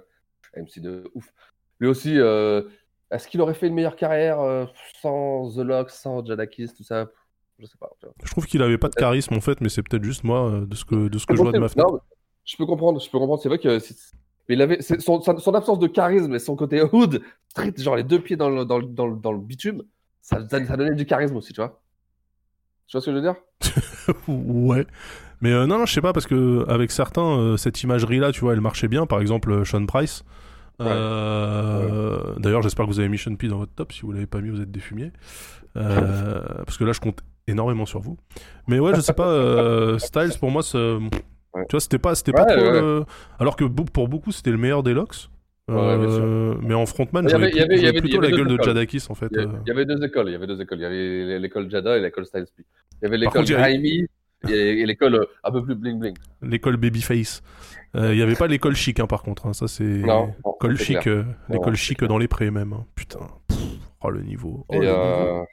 MC 0.57 0.81
de 0.81 1.05
ouf. 1.15 1.33
Lui 1.79 1.89
aussi, 1.89 2.19
euh, 2.19 2.63
est-ce 3.11 3.29
qu'il 3.29 3.41
aurait 3.41 3.55
fait 3.55 3.67
une 3.69 3.75
meilleure 3.75 3.97
carrière 3.97 4.41
euh, 4.41 4.67
sans 5.01 5.49
The 5.55 5.59
Lock, 5.59 5.91
sans 5.91 6.25
Jadakis, 6.25 6.69
tout 6.77 6.85
ça? 6.85 7.09
Je 7.63 7.67
sais 7.67 7.79
pas. 7.79 7.89
tu 8.01 8.07
vois. 8.07 8.15
Je 8.25 8.31
trouve 8.31 8.47
qu'il 8.47 8.61
avait 8.63 8.79
pas 8.79 8.89
de 8.89 8.95
charisme 8.95 9.35
en 9.35 9.41
fait, 9.41 9.61
mais 9.61 9.69
c'est 9.69 9.83
peut-être 9.83 10.05
juste 10.05 10.25
moi 10.25 10.51
euh, 10.51 10.67
de 10.67 10.75
ce 10.75 10.85
que, 10.85 11.09
de 11.09 11.19
ce 11.19 11.27
que 11.27 11.37
je 11.37 11.43
vois 11.43 11.53
de 11.53 11.59
ma 11.59 11.67
Non, 11.67 11.69
fenêtre. 11.69 11.93
mais 11.93 11.99
je 12.45 12.57
peux 12.57 12.67
comprendre, 12.67 13.01
je 13.01 13.09
peux 13.09 13.19
comprendre. 13.19 13.41
C'est 13.41 13.49
vrai 13.49 13.59
que 13.59 13.79
mais 14.49 14.57
il 14.57 14.63
avait 14.63 14.83
son, 14.83 15.21
absence 15.55 15.79
de 15.79 15.87
charisme 15.87 16.35
et 16.35 16.39
son 16.41 16.57
côté 16.57 16.83
hood, 16.93 17.23
street, 17.49 17.75
genre 17.79 17.97
les 17.97 18.03
deux 18.03 18.19
pieds 18.19 18.37
dans 18.37 18.51
le, 18.51 18.65
dans 18.65 18.79
le, 18.79 18.87
dans 18.87 19.07
le, 19.07 19.17
dans 19.17 19.33
le 19.33 19.39
bitume, 19.39 19.85
ça, 20.21 20.47
ça, 20.49 20.65
ça 20.65 20.77
donnait 20.77 20.97
du 20.97 21.07
charisme 21.07 21.37
aussi, 21.37 21.53
tu 21.53 21.61
vois. 21.61 21.81
Tu 22.89 22.97
vois 22.97 23.01
ce 23.01 23.07
que 23.07 23.13
je 23.13 23.17
veux 23.17 23.23
dire? 23.23 23.37
Ouais. 24.29 24.87
Mais 25.41 25.53
euh, 25.53 25.67
non, 25.67 25.79
non, 25.79 25.87
je 25.87 25.93
sais 25.93 26.01
pas, 26.01 26.13
parce 26.13 26.27
que 26.27 26.65
avec 26.69 26.91
certains, 26.91 27.39
euh, 27.39 27.57
cette 27.57 27.83
imagerie-là, 27.83 28.33
tu 28.33 28.41
vois, 28.41 28.53
elle 28.53 28.61
marchait 28.61 28.89
bien. 28.89 29.07
Par 29.07 29.21
exemple, 29.21 29.65
Sean 29.65 29.87
Price. 29.87 30.25
Euh, 30.81 32.35
D'ailleurs, 32.39 32.63
j'espère 32.63 32.87
que 32.87 32.91
vous 32.91 33.01
avez 33.01 33.09
mis 33.09 33.19
Sean 33.19 33.35
P 33.35 33.49
dans 33.49 33.59
votre 33.59 33.73
top. 33.73 33.93
Si 33.93 34.03
vous 34.03 34.13
l'avez 34.13 34.27
pas 34.27 34.41
mis, 34.41 34.51
vous 34.51 34.61
êtes 34.61 34.71
des 34.71 34.81
fumiers. 34.81 35.13
Parce 35.75 36.77
que 36.77 36.85
là, 36.85 36.93
je 36.93 37.01
compte 37.01 37.23
énormément 37.53 37.87
sur 37.87 38.01
vous. 38.01 38.17
Mais 38.67 38.79
ouais, 38.81 38.95
je 38.95 39.01
sais 39.01 39.13
pas, 39.13 39.29
euh, 39.29 39.99
Styles, 39.99 40.33
pour 40.41 40.51
moi, 40.51 40.63
c'est- 40.63 40.99
tu 40.99 41.73
vois, 41.73 41.81
c'était 41.81 41.99
pas, 41.99 42.15
c'était 42.15 42.33
pas 42.33 42.45
trop. 42.47 42.61
le- 42.61 43.05
Alors 43.39 43.57
que 43.57 43.65
pour 43.65 44.09
beaucoup, 44.09 44.33
c'était 44.33 44.51
le 44.51 44.59
meilleur 44.59 44.83
des 44.83 44.95
locks. 44.95 45.29
Euh, 45.71 46.55
mais 46.61 46.75
en 46.75 46.87
frontman, 46.87 47.25
y 47.29 48.01
plutôt 48.01 48.21
la 48.21 48.31
gueule 48.31 48.49
de. 48.49 48.63
Jadakis, 48.63 49.07
en 49.09 49.15
fait. 49.15 49.29
Il 49.31 49.41
y, 49.41 49.45
euh. 49.45 49.49
il 49.65 49.69
y 49.69 49.71
avait 49.71 49.85
deux 49.87 50.03
écoles, 50.05 50.29
il 50.29 50.33
y 50.33 50.35
avait 50.35 50.47
deux 50.47 50.61
écoles. 50.61 50.79
Il 50.79 50.83
y 50.83 50.87
avait 50.87 51.39
l'école 51.39 51.71
Jada 51.71 51.97
et 51.97 52.01
l'école 52.01 52.27
Styles 52.27 52.47
P. 52.57 52.65
Il 53.01 53.05
y 53.05 53.07
avait 53.07 53.17
l'école 53.19 53.47
Jaime 53.47 53.81
et, 54.49 54.85
l'école 54.87 55.15
euh, 55.15 55.25
un 55.45 55.53
peu 55.53 55.63
plus 55.65 55.77
bling 55.77 56.01
bling. 56.01 56.17
L'école 56.43 56.77
Babyface. 56.77 57.43
Euh, 57.95 58.13
Il 58.13 58.17
n'y 58.17 58.23
avait 58.23 58.35
pas 58.35 58.49
l'école 58.49 58.75
chic, 58.75 58.99
hein, 58.99 59.07
par 59.07 59.23
contre. 59.23 59.47
hein. 59.47 59.53
Ça, 59.53 59.69
c'est. 59.69 59.85
L'école 59.85 60.77
chic, 60.79 61.07
euh, 61.07 61.25
l'école 61.49 61.77
chic 61.77 62.03
dans 62.05 62.19
les 62.19 62.29
prés, 62.29 62.51
même. 62.51 62.73
hein. 62.73 62.85
Putain. 62.95 63.21
Pff, 63.49 63.59
Oh, 64.05 64.11
le 64.11 64.23
niveau. 64.23 64.65
Oh, 64.69 64.75
Et 64.75 64.81
le 64.81 64.89
euh, 64.89 64.95
niveau. 65.33 65.47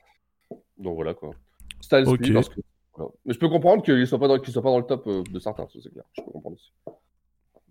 donc 0.79 0.95
voilà 0.95 1.13
quoi. 1.13 1.31
Styles 1.89 2.07
Ok. 2.07 2.21
P, 2.21 2.33
parce 2.33 2.49
que. 2.49 2.61
voilà. 2.95 3.11
Mais 3.25 3.33
je 3.33 3.39
peux 3.39 3.49
comprendre 3.49 3.81
qu'il 3.81 4.05
soit 4.05 4.19
pas 4.19 4.27
dans, 4.27 4.37
qu'il 4.37 4.53
soit 4.53 4.61
pas 4.61 4.69
dans 4.69 4.77
le 4.77 4.85
top 4.85 5.07
euh, 5.07 5.23
de 5.23 5.39
certains, 5.39 5.65
c'est 5.73 5.91
clair. 5.91 6.03
Je 6.15 6.21
peux 6.21 6.29
comprendre 6.31 6.55
aussi. 6.55 6.71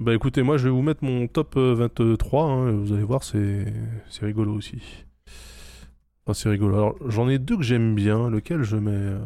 Bah 0.01 0.13
écoutez, 0.15 0.43
moi, 0.43 0.57
je 0.59 0.65
vais 0.65 0.71
vous 0.71 0.83
mettre 0.83 1.05
mon 1.05 1.29
top 1.29 1.57
euh, 1.57 1.75
23. 1.75 2.45
hein. 2.45 2.73
Vous 2.73 2.93
allez 2.93 3.05
voir, 3.05 3.23
c'est 3.23 3.73
c'est 4.09 4.25
rigolo 4.27 4.55
aussi. 4.55 4.83
Enfin, 6.25 6.35
c'est 6.35 6.49
rigolo. 6.49 6.75
Alors, 6.75 6.95
j'en 7.07 7.29
ai 7.29 7.39
deux 7.39 7.57
que 7.57 7.63
j'aime 7.63 7.95
bien. 7.95 8.29
Lequel 8.29 8.63
je 8.65 8.77
mets 8.77 8.91
euh, 8.91 9.19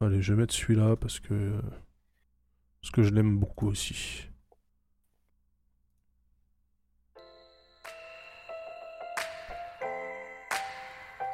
Allez, 0.00 0.22
je 0.22 0.32
vais 0.32 0.40
mettre 0.40 0.54
celui-là 0.54 0.96
parce 0.96 1.20
que. 1.20 1.52
Parce 2.80 2.90
que 2.90 3.02
je 3.02 3.10
l'aime 3.12 3.36
beaucoup 3.36 3.68
aussi. 3.68 4.28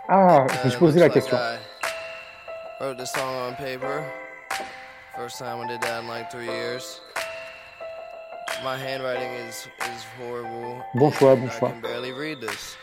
Ah, 0.09 0.47
je 0.61 0.65
me 0.65 0.71
suis 0.71 0.79
posé 0.79 0.99
la 1.01 1.11
question. 1.11 1.37
Wrote 2.79 2.99
the 2.99 3.07
song 3.07 3.35
on 3.35 3.55
paper. 3.55 4.05
First 5.17 5.39
time 5.39 5.65
I 5.65 5.67
did 5.67 5.81
that 5.81 6.03
in 6.03 6.09
like 6.09 6.31
three 6.31 6.45
years. 6.45 7.01
My 8.63 8.77
handwriting 8.77 9.33
is 9.33 9.67
is 9.81 10.05
horrible. 10.19 10.85
Bon 10.95 11.11
choix, 11.11 11.37
bon 11.37 11.49
I 11.49 11.59
can 11.59 11.81
barely 11.81 12.13
read 12.13 12.39
this. 12.43 12.77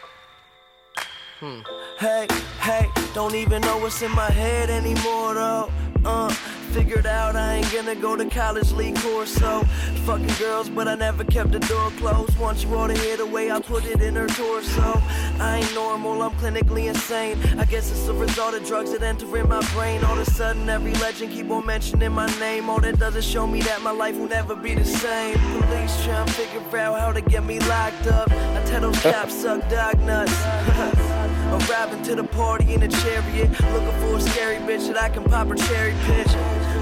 Hmm. 1.39 1.59
Hey, 1.99 2.25
hey, 2.59 2.89
don't 3.13 3.35
even 3.35 3.61
know 3.61 3.77
what's 3.77 4.01
in 4.01 4.09
my 4.11 4.31
head 4.31 4.71
anymore 4.71 5.35
though. 5.35 5.71
Uh, 6.03 6.33
figured 6.73 7.05
out 7.05 7.35
I 7.35 7.57
ain't 7.57 7.71
gonna 7.71 7.95
go 7.95 8.15
to 8.15 8.27
college 8.29 8.71
league 8.71 8.95
course, 8.95 9.31
so 9.31 9.63
fucking 10.05 10.33
girls, 10.39 10.69
but 10.69 10.87
I 10.87 10.95
never 10.95 11.23
kept 11.23 11.51
the 11.51 11.59
door 11.59 11.91
closed. 11.97 12.35
Want 12.39 12.63
you 12.63 12.69
hear 12.95 13.15
the 13.15 13.27
way 13.27 13.51
I 13.51 13.59
put 13.59 13.85
it 13.85 14.01
in 14.01 14.15
her 14.15 14.27
torso. 14.27 15.01
I 15.39 15.59
ain't 15.59 15.73
normal, 15.75 16.23
I'm 16.23 16.31
clinically 16.31 16.87
insane. 16.87 17.37
I 17.59 17.65
guess 17.65 17.91
it's 17.91 18.07
the 18.07 18.13
result 18.13 18.55
of 18.55 18.65
drugs 18.65 18.91
that 18.91 19.03
enter 19.03 19.37
in 19.37 19.47
my 19.47 19.61
brain. 19.73 20.03
All 20.03 20.17
of 20.17 20.27
a 20.27 20.31
sudden, 20.31 20.67
every 20.67 20.93
legend 20.95 21.31
keep 21.31 21.51
on 21.51 21.65
mentioning 21.65 22.11
my 22.11 22.27
name. 22.39 22.69
All 22.69 22.81
that 22.81 22.97
does 22.97 23.15
is 23.15 23.25
show 23.25 23.45
me 23.45 23.61
that 23.61 23.83
my 23.83 23.91
life 23.91 24.17
will 24.17 24.29
never 24.29 24.55
be 24.55 24.73
the 24.73 24.85
same. 24.85 25.37
Police 25.61 26.03
trying 26.03 26.25
to 26.25 26.33
figure 26.33 26.77
out 26.79 26.99
how 26.99 27.11
to 27.11 27.21
get 27.21 27.43
me 27.43 27.59
locked 27.59 28.07
up. 28.07 28.31
I 28.31 28.63
tell 28.65 28.81
those 28.81 28.99
cops 28.99 29.41
suck 29.41 29.69
dog 29.69 29.99
nuts. 30.01 30.33
I'm 31.53 31.59
rapping 31.69 32.01
to 32.03 32.15
the 32.15 32.23
party 32.23 32.73
in 32.73 32.81
a 32.81 32.87
chariot, 32.87 33.49
looking 33.73 33.99
for 34.01 34.17
a 34.17 34.21
scary 34.21 34.52
bitch 34.67 34.87
that 34.87 34.97
I 35.01 35.09
can 35.09 35.23
pop 35.23 35.47
her 35.47 35.55
cherry 35.55 35.93
pitch. 36.05 36.33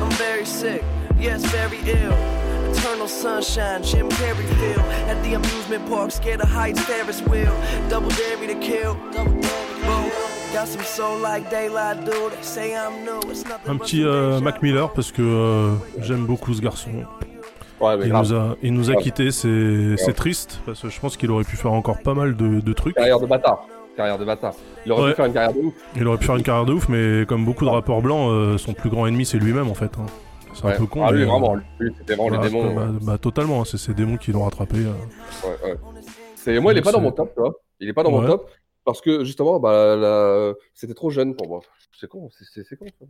I'm 0.01 0.09
very 0.11 0.45
sick, 0.45 0.83
yes, 1.19 1.43
very 1.45 1.79
ill. 1.85 2.13
Eternal 2.73 3.07
sunshine, 3.07 3.83
Jim 3.83 4.09
Carrey 4.09 4.47
feel 4.59 4.79
at 5.09 5.21
the 5.23 5.33
amusement 5.33 5.87
park, 5.89 6.11
scared 6.11 6.41
of 6.41 6.49
heights, 6.49 6.79
Ferris 6.81 7.21
wheel. 7.23 7.53
Double 7.89 8.09
dare 8.09 8.37
me 8.37 8.47
to 8.47 8.55
kill. 8.55 8.95
Double 9.11 9.39
dare 9.41 9.65
me 9.65 9.81
to 9.81 9.85
kill. 9.85 10.53
Got 10.53 10.67
some 10.67 10.81
soul 10.83 11.17
like 11.19 11.49
daylight, 11.49 12.05
dude. 12.05 12.31
They 12.33 12.41
say 12.43 12.75
I'm 12.75 13.03
new. 13.05 13.19
It's 13.29 13.45
nothing 13.45 13.71
Un 13.71 13.77
petit 13.77 14.03
euh, 14.03 14.39
Mac 14.41 14.61
Miller 14.61 14.91
parce 14.93 15.11
que 15.11 15.21
euh, 15.21 15.75
j'aime 15.99 16.25
beaucoup 16.25 16.53
ce 16.53 16.61
garçon. 16.61 16.89
Ouais, 17.79 17.97
mais 17.97 18.05
il, 18.05 18.09
grave. 18.11 18.27
nous 18.29 18.35
a, 18.35 18.55
il 18.61 18.73
nous 18.73 18.89
a 18.89 18.93
Grave. 18.93 19.03
quittés, 19.03 19.31
c'est 19.31 19.95
c'est 19.97 20.13
triste 20.13 20.59
parce 20.65 20.81
que 20.81 20.89
je 20.89 20.99
pense 20.99 21.17
qu'il 21.17 21.31
aurait 21.31 21.43
pu 21.45 21.55
faire 21.57 21.71
encore 21.73 22.01
pas 22.01 22.13
mal 22.13 22.35
de, 22.35 22.59
de 22.59 22.73
trucs. 22.73 22.95
Carrière 22.95 23.19
de 23.19 23.25
bâtard. 23.25 23.65
Carrière 23.97 24.17
de 24.17 24.25
bâtard. 24.25 24.53
Il 24.85 24.91
aurait 24.91 25.03
Ouais. 25.03 25.09
pu 25.11 25.15
faire 25.17 25.25
une 25.25 25.33
carrière 25.33 25.53
de 25.53 25.59
ouf. 25.59 25.73
Il 25.95 26.07
aurait 26.07 26.17
pu 26.17 26.25
faire 26.25 26.35
une 26.37 26.43
carrière 26.43 26.65
de 26.65 26.73
ouf, 26.73 26.87
mais 26.89 27.25
comme 27.25 27.45
beaucoup 27.45 27.65
de 27.65 27.69
rappeurs 27.69 28.01
blancs, 28.01 28.29
euh, 28.31 28.57
son 28.57 28.73
plus 28.73 28.89
grand 28.89 29.05
ennemi 29.07 29.25
c'est 29.25 29.37
lui-même 29.37 29.69
en 29.69 29.73
fait. 29.73 29.91
hein. 29.99 30.05
C'est 30.53 30.65
un 30.65 30.71
peu 30.71 30.85
con. 30.85 31.05
Ah, 31.05 31.11
lui, 31.11 31.19
mais, 31.19 31.25
vraiment, 31.31 31.55
euh, 31.55 31.59
lui, 31.79 31.93
c'était 31.97 32.15
vraiment 32.15 32.41
les 32.41 32.49
démons, 32.49 32.75
bah, 32.75 32.81
ouais. 32.81 32.97
bah, 33.01 33.17
totalement, 33.17 33.61
hein, 33.61 33.65
c'est 33.65 33.77
ces 33.77 33.93
démons 33.93 34.17
qui 34.17 34.31
l'ont 34.33 34.43
rattrapé. 34.43 34.77
euh. 34.79 35.47
Ouais, 35.47 35.71
ouais. 35.71 35.77
C'est... 36.35 36.59
Moi, 36.59 36.73
il 36.73 36.79
est 36.79 36.81
pas 36.81 36.91
dans 36.91 36.99
mon 36.99 37.11
top, 37.11 37.33
tu 37.33 37.39
vois. 37.39 37.53
Il 37.79 37.87
est 37.87 37.93
pas 37.93 38.03
dans 38.03 38.11
mon 38.11 38.25
top 38.25 38.49
parce 38.85 39.01
que 39.01 39.23
justement, 39.23 39.59
bah, 39.59 39.95
la- 39.95 40.53
c'était 40.73 40.93
trop 40.93 41.09
jeune 41.09 41.35
pour 41.35 41.47
moi. 41.47 41.59
C'est 41.99 42.07
con, 42.07 42.29
c'est, 42.31 42.63
con. 42.79 42.85
ça. 42.99 43.05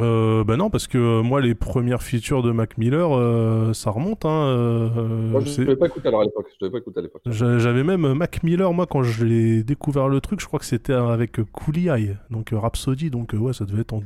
Euh, 0.00 0.44
bah 0.44 0.56
non, 0.56 0.70
parce 0.70 0.86
que 0.86 0.96
euh, 0.96 1.22
moi 1.22 1.42
les 1.42 1.54
premières 1.54 2.02
features 2.02 2.42
de 2.42 2.52
Mac 2.52 2.78
Miller, 2.78 3.14
euh, 3.14 3.74
ça 3.74 3.90
remonte. 3.90 4.24
Hein, 4.24 4.46
euh, 4.46 4.88
Moi, 5.30 5.40
je 5.40 5.60
ne 5.60 5.66
devais 5.66 5.76
pas 5.76 5.86
écouter 5.88 6.08
alors 6.08 6.22
à 6.22 6.24
l'époque. 6.24 6.46
Je 6.54 6.64
devais 6.64 6.72
pas 6.72 6.78
écouter 6.78 7.00
à 7.00 7.02
l'époque. 7.02 7.22
J'a- 7.26 7.58
J'avais 7.58 7.84
même 7.84 8.14
Mac 8.14 8.42
Miller, 8.42 8.72
moi, 8.72 8.86
quand 8.86 9.02
je 9.02 9.24
l'ai 9.26 9.62
découvert 9.62 10.08
le 10.08 10.22
truc, 10.22 10.40
je 10.40 10.46
crois 10.46 10.58
que 10.58 10.64
c'était 10.64 10.94
avec 10.94 11.42
Coolie 11.52 11.88
Eye, 11.88 12.16
donc 12.30 12.52
euh, 12.54 12.58
Rhapsody, 12.58 13.10
donc 13.10 13.34
ouais, 13.38 13.52
ça 13.52 13.66
devait 13.66 13.82
être 13.82 13.92
en 13.92 14.00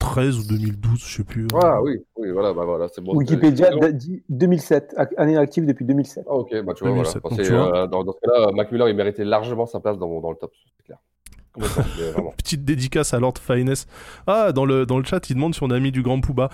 2013 0.00 0.38
ou 0.38 0.44
2012, 0.48 1.00
je 1.06 1.16
sais 1.16 1.24
plus. 1.24 1.44
euh. 1.44 1.48
Ah 1.60 1.82
oui, 1.82 1.96
oui, 2.16 2.30
voilà, 2.30 2.52
bah 2.52 2.64
voilà, 2.64 2.88
c'est 2.88 3.00
bon. 3.00 3.14
Wikipédia 3.16 3.70
dit 3.92 4.22
2007, 4.28 4.94
ac- 4.96 5.14
année 5.16 5.36
active 5.36 5.66
depuis 5.66 5.84
2007. 5.84 6.24
Ah, 6.28 6.34
ok, 6.34 6.50
bah 6.64 6.74
tu 6.74 6.84
vois, 6.84 6.92
2007, 6.92 7.22
voilà. 7.22 7.28
donc 7.30 7.32
C'est, 7.36 7.42
tu 7.48 7.54
vois. 7.54 7.76
euh, 7.76 7.86
dans, 7.86 8.04
dans 8.04 8.12
ce 8.12 8.18
cas-là, 8.20 8.52
Mac 8.52 8.70
Miller, 8.72 8.88
il 8.88 8.96
méritait 8.96 9.24
largement 9.24 9.66
sa 9.66 9.80
place 9.80 9.98
dans, 9.98 10.20
dans 10.20 10.30
le 10.30 10.36
top, 10.36 10.52
c'est 10.78 10.84
clair. 10.84 10.98
Petite 12.36 12.64
dédicace 12.64 13.12
à 13.14 13.18
Lord 13.20 13.34
Finesse. 13.38 13.86
Ah, 14.26 14.52
dans 14.52 14.64
le, 14.64 14.86
dans 14.86 14.98
le 14.98 15.04
chat, 15.04 15.28
il 15.30 15.34
demande 15.34 15.54
si 15.54 15.62
on 15.62 15.70
a 15.70 15.80
mis 15.80 15.90
du 15.90 16.02
Grand 16.02 16.20
Pouba. 16.20 16.50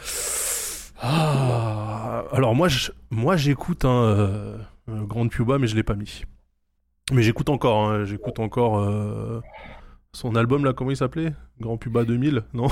Ah, 1.00 2.24
alors 2.32 2.54
moi, 2.54 2.68
je- 2.68 2.90
moi 3.10 3.36
j'écoute 3.36 3.84
un 3.84 3.88
euh, 4.04 4.56
euh, 4.88 5.04
Grand 5.04 5.28
Puba, 5.28 5.58
mais 5.58 5.66
je 5.66 5.76
l'ai 5.76 5.82
pas 5.82 5.94
mis. 5.94 6.22
Mais 7.12 7.22
j'écoute 7.22 7.50
encore, 7.50 7.90
hein, 7.90 8.04
j'écoute 8.06 8.38
encore 8.38 8.78
euh, 8.78 9.40
son 10.12 10.34
album 10.36 10.64
là, 10.64 10.72
comment 10.72 10.90
il 10.90 10.96
s'appelait? 10.96 11.32
Grand 11.60 11.76
Puba 11.76 12.04
2000, 12.04 12.44
non? 12.54 12.68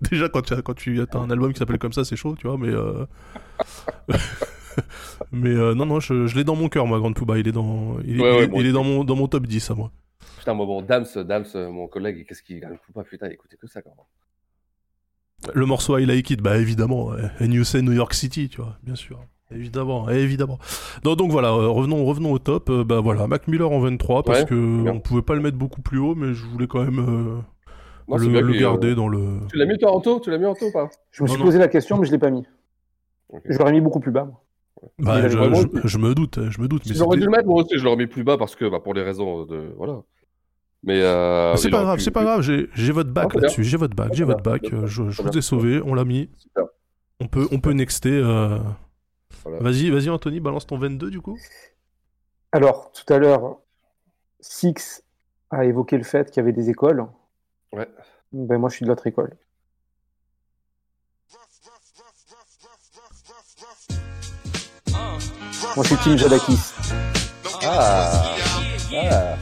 Déjà 0.10 0.28
quand 0.28 0.42
tu 0.42 0.54
as, 0.54 0.62
quand 0.62 0.74
tu 0.74 1.00
as 1.00 1.16
un 1.18 1.30
album 1.30 1.52
qui 1.52 1.58
s'appelle 1.58 1.78
comme 1.78 1.92
ça, 1.92 2.04
c'est 2.04 2.16
chaud, 2.16 2.34
tu 2.38 2.46
vois, 2.46 2.58
mais 2.58 2.68
euh, 2.68 3.04
Mais 5.32 5.50
euh, 5.50 5.74
non, 5.74 5.86
non, 5.86 6.00
je, 6.00 6.26
je 6.26 6.34
l'ai 6.36 6.44
dans 6.44 6.56
mon 6.56 6.68
cœur, 6.68 6.86
moi, 6.86 6.98
Grande 6.98 7.14
Pouba. 7.14 7.38
Il 7.38 7.46
est 7.48 7.52
dans, 7.52 7.96
il 8.04 8.18
est, 8.18 8.22
Ouais, 8.22 8.32
ouais, 8.36 8.44
il- 8.44 8.50
moi 8.50 8.60
il 8.60 8.66
est 8.66 8.68
aussi. 8.70 8.72
dans 8.74 8.84
mon, 8.84 9.04
dans 9.04 9.16
mon 9.16 9.28
top 9.28 9.46
10, 9.46 9.70
à 9.70 9.74
moi. 9.74 9.90
Putain, 10.38 10.54
moi, 10.54 10.66
bon, 10.66 10.82
Dams, 10.82 11.06
Dams, 11.16 11.44
mon 11.70 11.88
collègue, 11.88 12.24
qu'est-ce 12.26 12.42
qu'il 12.42 12.60
gagne 12.60 12.76
pas 12.94 13.02
Putain, 13.04 13.28
écoutez 13.28 13.56
que 13.56 13.66
ça 13.66 13.82
quand 13.82 13.90
même. 13.90 15.52
Le 15.54 15.66
morceau 15.66 15.98
I 15.98 16.06
Like 16.06 16.30
It, 16.30 16.40
bah 16.40 16.56
évidemment. 16.58 17.10
And 17.40 17.50
you 17.50 17.64
say 17.64 17.82
New 17.82 17.92
York 17.92 18.14
City, 18.14 18.48
tu 18.48 18.60
vois, 18.60 18.76
bien 18.82 18.94
sûr. 18.94 19.18
Évidemment, 19.50 20.08
évidemment. 20.08 20.58
Donc, 21.02 21.18
donc 21.18 21.30
voilà, 21.30 21.48
euh, 21.48 21.68
revenons, 21.68 22.04
revenons 22.06 22.32
au 22.32 22.38
top. 22.38 22.70
Euh, 22.70 22.84
bah 22.84 23.00
voilà, 23.00 23.26
Mac 23.26 23.48
Miller 23.48 23.70
en 23.70 23.80
23 23.80 24.22
parce 24.22 24.40
Ouais, 24.40 24.46
que 24.46 24.82
bien. 24.82 24.92
on 24.92 25.00
pouvait 25.00 25.20
pas 25.22 25.34
le 25.34 25.40
mettre 25.40 25.58
beaucoup 25.58 25.82
plus 25.82 25.98
haut, 25.98 26.14
mais 26.14 26.32
je 26.32 26.46
voulais 26.46 26.66
quand 26.68 26.82
même 26.84 27.42
Non, 28.18 28.24
le, 28.24 28.28
bien 28.28 28.40
le 28.40 28.52
garder 28.58 28.88
euh, 28.90 28.94
dans 28.94 29.08
le. 29.08 29.38
Tu 29.50 29.56
l'as 29.56 29.66
mis 29.66 29.78
toi 29.78 29.92
en 29.92 30.00
taux 30.00 30.20
Tu 30.20 30.30
l'as 30.30 30.38
mis 30.38 30.46
en 30.46 30.54
taux 30.54 30.66
ou 30.68 30.72
pas? 30.72 30.88
Je 31.10 31.22
me 31.22 31.28
suis 31.28 31.36
Non, 31.36 31.40
non. 31.40 31.46
posé 31.46 31.58
la 31.58 31.68
question, 31.68 31.98
mais 31.98 32.06
je 32.06 32.12
l'ai 32.12 32.18
pas 32.18 32.30
mis. 32.30 32.44
Je 33.46 33.58
l'aurais 33.58 33.72
mis 33.72 33.80
beaucoup 33.80 34.00
plus 34.00 34.10
bas. 34.12 34.24
moi. 34.24 34.42
Bah, 34.98 35.28
je, 35.28 35.36
vraiment 35.38 35.54
je- 35.56 35.86
je 35.88 35.98
me 35.98 36.14
doute, 36.14 36.40
je 36.50 36.60
me 36.60 36.66
doute. 36.68 36.84
Si 36.84 36.94
j'aurais 36.94 37.16
dû 37.16 37.24
le 37.24 37.30
mettre, 37.30 37.46
moi 37.46 37.62
aussi, 37.62 37.78
je 37.78 37.84
l'aurais 37.84 37.96
mis 37.96 38.06
plus 38.08 38.24
bas 38.24 38.36
parce 38.36 38.56
que, 38.56 38.68
bah, 38.68 38.80
pour 38.80 38.94
des 38.94 39.02
raisons 39.02 39.44
de. 39.46 39.72
Voilà. 39.76 40.02
Mais. 40.82 41.00
Euh, 41.02 41.54
c'est 41.56 41.70
pas 41.70 41.82
grave, 41.82 41.96
pu- 41.98 42.02
c'est 42.02 42.10
pas 42.10 42.24
grave, 42.24 42.40
j'ai 42.42 42.92
votre 42.92 43.10
bac 43.10 43.28
Ah, 43.34 43.38
là-dessus, 43.40 43.62
j'ai 43.64 43.76
votre 43.76 43.94
bac, 43.94 44.12
j'ai 44.12 44.24
votre 44.24 44.42
bac, 44.42 44.64
euh, 44.72 44.86
je, 44.86 45.02
vous 45.02 45.38
ai 45.38 45.42
sauvé, 45.42 45.80
on 45.84 45.94
l'a 45.94 46.04
mis. 46.04 46.28
Super. 46.36 46.64
On 47.20 47.28
peut, 47.28 47.46
on 47.52 47.60
peut 47.60 47.72
nexter. 47.72 48.10
euh, 48.12 48.58
Voilà. 49.44 49.60
Vas-y, 49.60 49.90
vas-y 49.90 50.08
Anthony, 50.10 50.40
balance 50.40 50.66
ton 50.66 50.76
22 50.76 51.10
du 51.10 51.20
coup. 51.20 51.38
Alors, 52.50 52.90
tout 52.92 53.10
à 53.12 53.18
l'heure, 53.18 53.58
Six 54.40 55.04
a 55.50 55.64
évoqué 55.64 55.96
le 55.96 56.02
fait 56.02 56.30
qu'il 56.30 56.38
y 56.38 56.40
avait 56.40 56.52
des 56.52 56.68
écoles. 56.70 57.06
Ouais. 57.72 57.88
Ben, 58.32 58.58
moi, 58.58 58.68
je 58.68 58.76
suis 58.76 58.84
de 58.84 58.90
l'autre 58.90 59.06
école. 59.06 59.36
Moi, 65.74 65.84
je 65.84 65.94
suis 65.94 65.96
Team 65.96 66.18
Jadakis. 66.18 66.58
Ah. 67.62 68.36
Ah. 68.94 69.36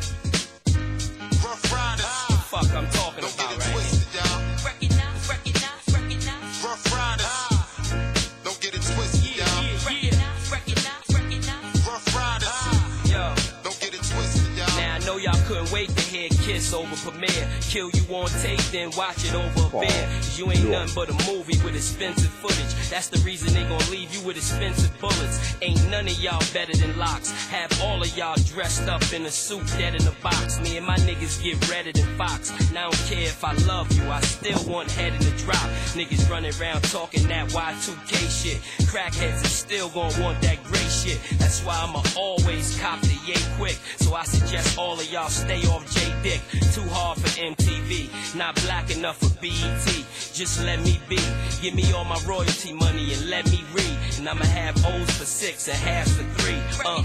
Over 16.72 16.96
premiere. 16.96 17.48
Kill 17.60 17.90
you 17.90 18.04
on 18.14 18.28
tape, 18.42 18.60
then 18.72 18.90
watch 18.96 19.24
it 19.24 19.34
over 19.34 19.76
a 19.76 19.80
beer. 19.80 20.08
'Cause 20.16 20.38
you 20.38 20.50
ain't 20.50 20.68
nothing 20.68 20.94
but 20.94 21.08
a 21.10 21.16
movie 21.30 21.58
with 21.64 21.74
expensive 21.74 22.30
footage. 22.42 22.72
That's 22.90 23.08
the 23.08 23.18
reason 23.20 23.52
they 23.54 23.64
gon' 23.64 23.90
leave 23.90 24.12
you 24.14 24.20
with 24.22 24.36
expensive 24.36 24.90
bullets. 25.00 25.38
Ain't 25.62 25.82
none 25.90 26.06
of 26.08 26.18
y'all 26.18 26.42
better 26.52 26.76
than 26.76 26.98
locks. 26.98 27.30
Have 27.50 27.70
all 27.82 28.02
of 28.02 28.16
y'all 28.16 28.36
dressed 28.54 28.88
up 28.88 29.02
in 29.12 29.26
a 29.26 29.30
suit, 29.30 29.66
dead 29.78 29.94
in 29.94 30.06
a 30.06 30.14
box. 30.22 30.58
Me 30.60 30.76
and 30.76 30.86
my 30.86 30.96
niggas 30.96 31.42
get 31.42 31.56
redder 31.70 31.92
than 31.92 32.06
Fox. 32.16 32.50
And 32.50 32.78
I 32.78 32.82
don't 32.82 33.06
care 33.08 33.26
if 33.26 33.44
I 33.44 33.52
love 33.66 33.92
you, 33.92 34.10
I 34.10 34.20
still 34.22 34.62
want 34.64 34.90
head 34.90 35.12
in 35.14 35.20
the 35.20 35.30
drop. 35.42 35.68
Niggas 35.94 36.28
running 36.30 36.52
around 36.60 36.82
talking 36.82 37.26
that 37.28 37.48
Y2K 37.52 38.28
shit. 38.28 38.60
Crackheads 38.90 39.44
is 39.44 39.52
still 39.52 39.88
gon' 39.90 40.12
want 40.20 40.40
that 40.42 40.62
gray 40.64 40.88
shit. 40.88 41.18
That's 41.38 41.60
why 41.62 41.76
I'ma 41.78 42.02
always 42.16 42.76
cop 42.80 43.00
the 43.02 43.16
yay 43.26 43.40
quick. 43.56 43.78
So 43.98 44.14
I 44.14 44.24
suggest 44.24 44.76
all 44.78 44.98
of 44.98 45.10
y'all 45.12 45.28
stay 45.28 45.62
off 45.66 45.84
J 45.94 46.12
Dick. 46.22 46.40
Too 46.74 46.86
hard 46.90 47.18
for 47.18 47.28
MTV, 47.40 48.08
not 48.36 48.54
black 48.64 48.90
enough 48.96 49.16
for 49.18 49.30
BET. 49.40 50.04
Just 50.34 50.62
let 50.64 50.78
me 50.80 50.98
be. 51.08 51.18
Give 51.62 51.74
me 51.74 51.84
all 51.92 52.04
my 52.04 52.18
royalty 52.26 52.72
money 52.72 53.12
and 53.14 53.28
let 53.28 53.44
me 53.50 53.64
read. 53.74 53.96
And 54.18 54.28
I'ma 54.28 54.44
have 54.44 54.76
O's 54.86 55.10
for 55.18 55.24
six 55.26 55.68
and 55.68 55.76
halves 55.78 56.12
for 56.16 56.24
three. 56.38 56.60
Uh. 56.84 57.02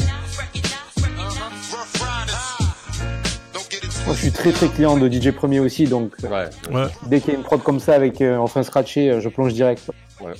Moi, 4.05 4.13
je 4.15 4.21
suis 4.21 4.31
très 4.31 4.51
très 4.51 4.67
client 4.69 4.97
de 4.97 5.09
DJ 5.09 5.31
Premier 5.31 5.59
aussi, 5.59 5.85
donc 5.85 6.13
euh, 6.23 6.29
Ouais. 6.71 6.87
dès 7.07 7.19
qu'il 7.21 7.31
y 7.33 7.35
a 7.35 7.39
une 7.39 7.43
prod 7.43 7.61
comme 7.63 7.79
ça 7.79 7.95
avec 7.95 8.21
euh, 8.21 8.37
enfin 8.37 8.61
scratché, 8.61 9.09
euh, 9.09 9.19
je 9.19 9.29
plonge 9.29 9.53
direct. 9.53 9.81
Ouais. 10.21 10.33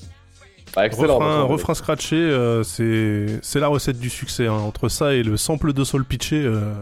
Bah, 0.76 0.86
excellent. 0.86 1.48
refrain, 1.48 1.74
scratché, 1.74 2.16
euh, 2.16 2.62
c'est 2.64 3.40
c'est 3.42 3.60
la 3.60 3.68
recette 3.68 3.98
du 3.98 4.10
succès. 4.12 4.46
hein. 4.48 4.54
Entre 4.54 4.88
ça 4.90 5.14
et 5.14 5.24
le 5.24 5.36
sample 5.38 5.74
de 5.74 5.84
sol 5.84 6.06
pitché, 6.06 6.36
euh, 6.44 6.74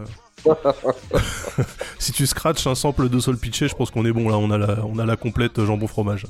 si 1.98 2.12
tu 2.12 2.26
scratches 2.26 2.66
un 2.66 2.74
sample 2.74 3.08
de 3.08 3.18
sol 3.18 3.36
pitché, 3.36 3.68
je 3.68 3.74
pense 3.74 3.90
qu'on 3.90 4.04
est 4.04 4.12
bon 4.12 4.28
là. 4.28 4.36
On 4.36 4.50
a 4.50 4.58
la, 4.58 4.84
on 4.84 4.98
a 4.98 5.06
la 5.06 5.16
complète 5.16 5.62
jambon 5.64 5.86
fromage. 5.86 6.26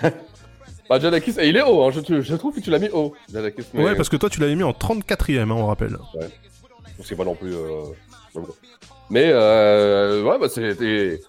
Bah, 0.90 0.98
Jadakis, 1.00 1.34
et 1.38 1.48
il 1.48 1.56
est 1.56 1.62
haut, 1.62 1.82
hein. 1.82 1.90
je, 1.92 2.34
trouve 2.34 2.54
que 2.54 2.60
tu 2.60 2.70
l'as 2.70 2.78
mis 2.78 2.90
haut, 2.90 3.14
Jadakis. 3.32 3.64
Mais... 3.72 3.84
Ouais, 3.84 3.94
parce 3.96 4.10
que 4.10 4.16
toi 4.16 4.28
tu 4.28 4.38
l'avais 4.40 4.54
mis 4.54 4.64
en 4.64 4.72
34ème, 4.72 5.50
hein, 5.50 5.54
on 5.56 5.66
rappelle. 5.66 5.96
Ouais. 6.14 6.28
C'est 7.02 7.16
pas 7.16 7.24
non 7.24 7.34
plus. 7.34 7.54
euh, 7.54 7.84
Mais, 9.08 9.30
euh, 9.32 10.22
ouais, 10.24 10.38
bah, 10.38 10.48
c'était. 10.48 11.20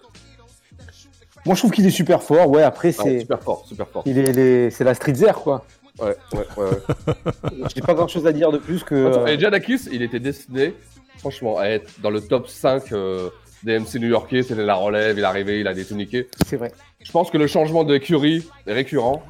Moi, 1.46 1.54
je 1.54 1.60
trouve 1.60 1.70
qu'il 1.70 1.86
est 1.86 1.90
super 1.90 2.22
fort. 2.22 2.50
Ouais, 2.50 2.62
après, 2.62 2.94
Ah, 2.98 3.02
c'est 3.02 3.20
super 3.20 3.40
fort, 3.42 3.64
super 3.66 3.88
fort. 3.88 4.02
il 4.04 4.18
est, 4.18 4.28
il 4.30 4.38
est- 4.38 4.70
c'est 4.70 4.84
la 4.84 4.94
street 4.94 5.14
zère, 5.14 5.36
quoi. 5.36 5.64
Ouais, 6.00 6.14
ouais, 6.34 6.46
ouais. 6.58 6.64
ouais. 6.64 7.68
J'ai 7.74 7.80
pas 7.80 7.94
grand 7.94 8.08
chose 8.08 8.26
à 8.26 8.32
dire 8.32 8.52
de 8.52 8.58
plus 8.58 8.84
que. 8.84 9.26
Et 9.26 9.38
Jadakis, 9.38 9.88
il 9.90 10.02
était 10.02 10.20
destiné, 10.20 10.74
franchement, 11.18 11.58
à 11.58 11.66
être 11.66 11.90
dans 12.02 12.10
le 12.10 12.20
top 12.20 12.48
5 12.48 12.92
euh, 12.92 13.28
des 13.62 13.78
MC 13.78 13.96
new-yorkais. 13.96 14.42
C'était 14.42 14.64
la 14.64 14.74
relève, 14.74 15.16
il 15.18 15.22
est 15.22 15.24
arrivé, 15.26 15.60
il 15.60 15.66
a 15.68 15.74
des 15.74 15.84
tout 15.84 15.94
niqué. 15.94 16.28
C'est 16.46 16.56
vrai. 16.56 16.72
Je 17.02 17.10
pense 17.10 17.30
que 17.30 17.38
le 17.38 17.46
changement 17.46 17.84
de 17.84 17.96
Curie 17.98 18.46
est 18.66 18.72
récurrent. 18.72 19.22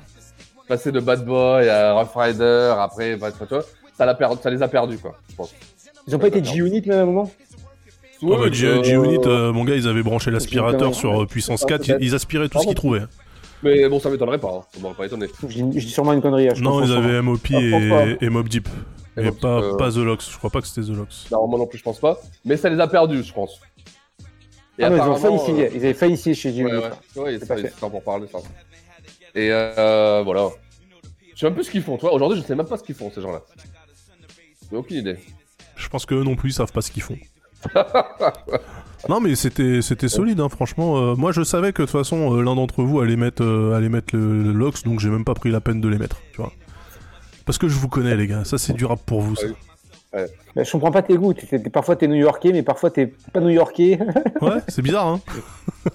Passer 0.69 0.91
de 0.91 0.99
Bad 0.99 1.25
Boy 1.25 1.69
à 1.69 1.93
Rough 1.93 2.11
Rider, 2.17 2.75
après, 2.79 3.17
bah, 3.17 3.31
tu 3.31 3.45
vois, 3.49 3.63
ça, 3.97 4.05
l'a 4.05 4.19
ça 4.43 4.51
les 4.51 4.63
a 4.63 4.69
perdus, 4.69 4.99
quoi, 4.99 5.15
je 5.31 5.37
pense. 5.37 5.55
Ils 6.09 6.17
ont 6.17 6.19
pas 6.19 6.27
été 6.29 6.43
G-Unit 6.43 6.83
même 6.87 6.99
à 6.99 7.03
un 7.03 7.07
moment 7.07 7.31
Ah 8.23 8.27
bah, 8.27 8.51
G- 8.51 8.67
euh, 8.67 8.83
G-Unit, 8.83 9.21
euh, 9.27 9.53
mon 9.53 9.63
gars, 9.65 9.77
ils 9.77 9.87
avaient 9.87 10.03
branché 10.03 10.33
l'aspirateur 10.33 10.89
Ouais. 10.89 10.95
sur 10.95 11.23
euh, 11.23 11.27
puissance 11.27 11.65
4, 11.65 11.99
ils, 12.01 12.15
aspiraient 12.17 12.49
tout 12.49 12.59
ce 12.61 12.67
qu'ils 12.67 12.75
trouvaient. 12.75 13.05
Mais 13.63 13.89
bon, 13.89 14.01
ça 14.01 14.11
m'étonnerait 14.11 14.39
pas, 14.39 14.49
hein. 14.49 14.65
ça 14.75 14.81
m'aurait 14.81 14.95
pas 14.97 15.07
étonné. 15.07 15.27
Je 15.49 15.63
dis 15.63 15.81
sûrement 15.89 16.13
une 16.13 16.21
connerie. 16.21 16.49
je 16.53 16.61
Non, 16.63 16.83
ils 16.83 16.93
avaient 16.93 17.23
MOP 17.23 17.47
Ah, 17.53 18.05
et 18.21 18.29
Mob 18.29 18.49
Deep. 18.49 18.69
Deep, 19.23 19.41
pas, 19.41 19.61
euh, 19.63 19.77
pas 19.77 19.91
The 19.91 19.97
Lox, 19.97 20.31
je 20.31 20.37
crois 20.39 20.51
pas 20.51 20.61
que 20.61 20.67
c'était 20.67 20.87
The 20.87 20.95
Lox. 20.97 21.27
Non, 21.31 21.47
moi 21.49 21.59
non 21.59 21.67
plus, 21.67 21.79
je 21.79 21.83
pense 21.85 21.99
pas. 21.99 22.19
Mais 22.45 22.57
ça 22.57 22.69
les 22.69 22.79
a 22.81 22.87
perdus, 22.89 23.23
je 23.23 23.33
pense. 23.33 23.61
Et 24.79 24.85
Ah, 24.85 24.91
mais 24.91 24.97
ils 24.97 25.03
ont 25.03 25.17
failli 25.17 25.39
signer. 25.39 25.67
euh, 25.67 25.71
Ils 25.75 25.77
avaient 25.79 25.95
failli 25.95 26.17
signer 26.17 26.35
chez 26.35 26.51
Ouais, 26.51 26.55
G-Unit. 26.57 26.71
ouais, 27.17 27.23
ouais, 27.23 27.39
C'est 27.39 27.49
pas 27.49 27.57
fait. 27.57 27.73
pour 27.79 28.03
parler, 28.03 28.27
ça. 28.29 28.39
Et 29.35 29.49
euh, 29.51 30.23
voilà. 30.25 30.49
Je 31.35 31.41
sais 31.41 31.47
même 31.47 31.55
plus 31.55 31.65
ce 31.65 31.71
qu'ils 31.71 31.83
font, 31.83 31.97
toi. 31.97 32.13
Aujourd'hui, 32.13 32.41
je 32.41 32.47
sais 32.47 32.55
même 32.55 32.67
pas 32.67 32.77
ce 32.77 32.83
qu'ils 32.83 32.95
font, 32.95 33.11
ces 33.15 33.21
gens-là. 33.23 33.43
J'ai 34.71 34.77
aucune 34.77 34.97
idée. 34.99 35.17
Je 35.77 35.89
pense 35.89 36.05
que 36.07 36.15
eux 36.15 36.23
non 36.25 36.37
plus, 36.37 36.51
ils 36.51 36.55
savent 36.55 36.73
pas 36.73 36.81
ce 36.83 36.91
qu'ils 36.91 37.03
font. 37.03 37.17
Non 39.09 39.21
mais 39.21 39.37
c'était 39.37 39.83
c'était 39.83 40.09
solide 40.09 40.41
hein, 40.41 40.49
franchement 40.49 40.97
euh, 40.99 41.15
moi 41.15 41.31
je 41.31 41.43
savais 41.45 41.73
que 41.73 41.83
de 41.83 41.87
toute 41.87 41.93
façon 41.97 42.35
euh, 42.37 42.43
l'un 42.43 42.55
d'entre 42.57 42.83
vous 42.83 43.01
allait 43.01 43.15
mettre 43.17 43.45
euh, 43.45 43.75
allait 43.77 43.89
mettre 43.89 44.17
le, 44.17 44.43
le 44.43 44.53
Lox 44.53 44.83
donc 44.83 44.99
j'ai 45.01 45.11
même 45.11 45.25
pas 45.25 45.35
pris 45.35 45.51
la 45.51 45.61
peine 45.61 45.81
de 45.81 45.89
les 45.89 45.99
mettre 45.99 46.17
tu 46.33 46.39
vois 46.41 46.53
parce 47.47 47.57
que 47.57 47.69
je 47.69 47.77
vous 47.79 47.89
connais 47.89 48.15
les 48.17 48.27
gars 48.27 48.45
ça 48.45 48.59
c'est 48.59 48.75
du 48.75 48.85
rap 48.85 49.01
pour 49.07 49.21
vous 49.23 49.35
ça 49.37 49.47
je 50.57 50.71
comprends 50.73 50.91
pas 50.91 51.03
tes 51.03 51.15
goûts. 51.19 51.35
T'es- 51.35 51.59
t'es- 51.59 51.69
parfois 51.69 51.95
t'es 51.95 52.09
new-yorkais, 52.09 52.51
mais 52.51 52.63
parfois 52.63 52.91
t'es 52.91 53.13
pas 53.35 53.41
new-yorkais. 53.41 53.99
ouais 54.41 54.61
c'est 54.67 54.81
bizarre 54.81 55.07
hein 55.09 55.21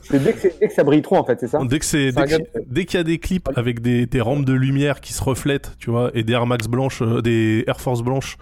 C'est 0.04 0.24
dès, 0.24 0.34
que 0.34 0.40
c'est- 0.40 0.60
dès 0.60 0.68
que 0.68 0.74
ça 0.76 0.84
brille 0.84 1.02
trop, 1.02 1.16
en 1.18 1.24
fait, 1.26 1.40
c'est 1.40 1.48
ça 1.48 1.60
dès 1.68 1.80
que 1.80 1.86
c'est 1.86 2.12
dès 2.12 2.26
que- 2.26 2.44
dès 2.68 2.86
qu'il 2.86 2.98
y 3.00 3.02
a 3.02 3.04
des 3.04 3.18
clips 3.18 3.50
avec 3.56 3.82
des, 3.82 4.06
des 4.06 4.22
rampes 4.22 4.46
de 4.46 4.54
lumière 4.54 5.02
qui 5.02 5.14
se 5.14 5.24
reflètent 5.24 5.72
tu 5.80 5.90
vois 5.90 6.12
et 6.14 6.24
des 6.24 6.34
Air 6.34 6.46
Max 6.46 6.68
blanches 6.68 7.02
euh, 7.02 7.22
des 7.24 7.64
Air 7.66 7.82
Force 7.82 8.04
blanches 8.04 8.38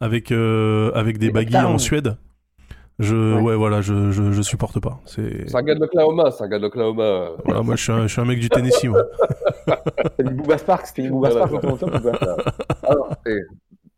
avec 0.00 0.30
euh, 0.30 0.92
avec 0.94 1.18
des 1.18 1.28
Uptown. 1.28 1.64
en 1.64 1.78
Suède 1.78 2.16
je 2.98 3.40
ouais, 3.40 3.54
voilà 3.56 3.80
je, 3.82 4.10
je 4.10 4.32
je 4.32 4.42
supporte 4.42 4.80
pas 4.80 5.00
c'est 5.04 5.54
un 5.54 5.62
gars 5.62 5.74
de 5.74 5.80
l'Oklahoma, 5.80 6.30
c'est 6.30 6.44
un 6.44 6.48
gars 6.48 6.58
de 6.58 6.62
l'Oklahoma. 6.62 7.30
voilà 7.44 7.62
moi 7.62 7.76
je 7.76 7.82
suis 7.82 7.92
un, 7.92 8.02
je 8.06 8.12
suis 8.12 8.20
un 8.20 8.24
mec 8.24 8.38
du 8.40 8.48
Tennessee 8.48 8.84
moi 8.88 9.02
T'as 10.16 10.22
du 10.22 10.34
Booba 10.34 10.56
Sparks, 10.58 10.86
c'était 10.86 11.02
du 11.02 11.10
Booba 11.10 11.30
Sparks 11.30 11.52
Alors, 12.84 13.16
et- 13.26 13.40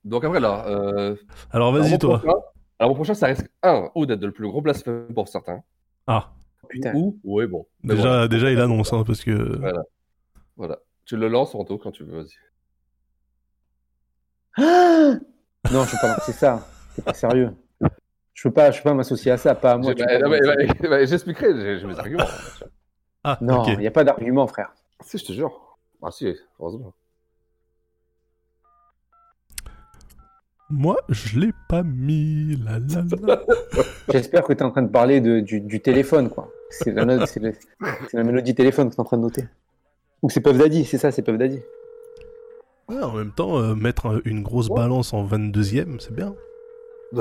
donc 0.04 0.24
après 0.24 0.40
là. 0.40 0.64
euh, 0.66 1.14
alors 1.52 1.72
vas-y 1.72 1.98
toi 1.98 2.18
prochain- 2.18 2.38
alors 2.80 2.90
mon 2.90 2.94
prochain, 2.94 3.14
ça 3.14 3.26
risque 3.26 3.48
un 3.62 3.90
ou 3.94 4.06
d'être 4.06 4.24
le 4.24 4.30
plus 4.32 4.46
gros 4.48 4.60
blasphème 4.60 5.06
pour 5.14 5.28
certains. 5.28 5.60
ah 6.06 6.30
Putain. 6.68 6.92
Ou, 6.94 7.18
ouais, 7.24 7.46
bon. 7.46 7.66
Mais 7.82 7.94
déjà 7.94 8.08
voilà. 8.08 8.28
déjà 8.28 8.50
il 8.50 8.60
annonce 8.60 8.92
hein, 8.92 9.02
parce 9.06 9.24
que 9.24 9.58
Voilà. 9.58 9.82
Voilà. 10.56 10.78
Tu 11.06 11.16
le 11.16 11.26
lances, 11.28 11.54
Anto, 11.54 11.78
quand 11.78 11.90
tu 11.92 12.04
veux, 12.04 12.22
vas-y. 12.22 12.34
Non, 15.72 15.84
je 15.84 15.90
peux 15.92 15.96
pas 16.00 16.08
lancer 16.14 16.32
ça. 16.32 16.66
C'est 16.94 17.04
pas 17.04 17.14
sérieux. 17.14 17.50
Je 18.38 18.44
peux 18.44 18.52
pas, 18.54 18.70
je 18.70 18.78
peux 18.80 18.84
pas 18.90 18.94
m'associer 18.94 19.32
à 19.32 19.36
ça, 19.36 19.56
pas 19.56 19.72
à 19.72 19.78
moi. 19.78 19.92
Bah, 19.98 20.04
bah, 20.20 20.28
bah, 20.88 21.04
J'expliquerai, 21.04 21.80
j'ai 21.80 21.84
mes 21.84 21.98
arguments. 21.98 22.24
ah 23.24 23.36
Non, 23.40 23.64
il 23.66 23.78
n'y 23.80 23.86
a 23.88 23.90
pas 23.90 24.04
d'argument, 24.04 24.46
frère. 24.46 24.72
si, 25.04 25.18
je 25.18 25.24
te 25.24 25.32
jure. 25.32 25.76
Ah 26.00 26.12
si, 26.12 26.36
heureusement. 26.60 26.94
Moi, 30.70 30.98
je 31.08 31.40
l'ai 31.40 31.52
pas 31.68 31.82
mis. 31.82 32.56
La, 32.64 32.78
la, 32.78 33.02
la. 33.26 33.42
J'espère 34.12 34.44
que 34.44 34.52
tu 34.52 34.60
es 34.60 34.62
en 34.62 34.70
train 34.70 34.82
de 34.82 34.92
parler 34.92 35.20
de, 35.20 35.40
du, 35.40 35.60
du 35.60 35.80
téléphone, 35.80 36.30
quoi. 36.30 36.48
C'est 36.70 36.92
la, 36.92 38.22
mélodie 38.22 38.54
téléphone 38.54 38.88
que 38.88 38.94
tu 38.94 38.98
es 38.98 39.00
en 39.00 39.04
train 39.04 39.16
de 39.16 39.22
noter. 39.22 39.46
Ou 40.22 40.30
c'est 40.30 40.40
Puff 40.40 40.56
Daddy, 40.56 40.84
c'est 40.84 40.98
ça, 40.98 41.10
c'est 41.10 41.22
Puff 41.22 41.38
Daddy. 41.38 41.58
Ouais, 42.88 43.02
en 43.02 43.14
même 43.14 43.32
temps, 43.32 43.58
euh, 43.58 43.74
mettre 43.74 44.06
un- 44.06 44.20
une 44.24 44.44
grosse 44.44 44.68
balance 44.68 45.12
en 45.12 45.24
22ème, 45.24 45.98
c'est 45.98 46.14
bien. 46.14 46.36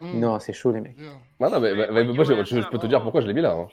Non, 0.00 0.38
c'est 0.40 0.52
chaud, 0.52 0.72
les 0.72 0.80
mecs. 0.80 0.96
Non, 1.40 1.50
non, 1.50 1.60
mais, 1.60 1.74
mais- 1.74 1.88
mais 1.90 2.04
moi, 2.04 2.24
je, 2.24 2.34
je- 2.44 2.60
je 2.60 2.68
peux 2.68 2.78
te 2.78 2.86
dire 2.86 3.02
pourquoi 3.02 3.20
je 3.20 3.26
l'ai 3.26 3.34
mis 3.34 3.40
là. 3.42 3.52
hein. 3.52 3.68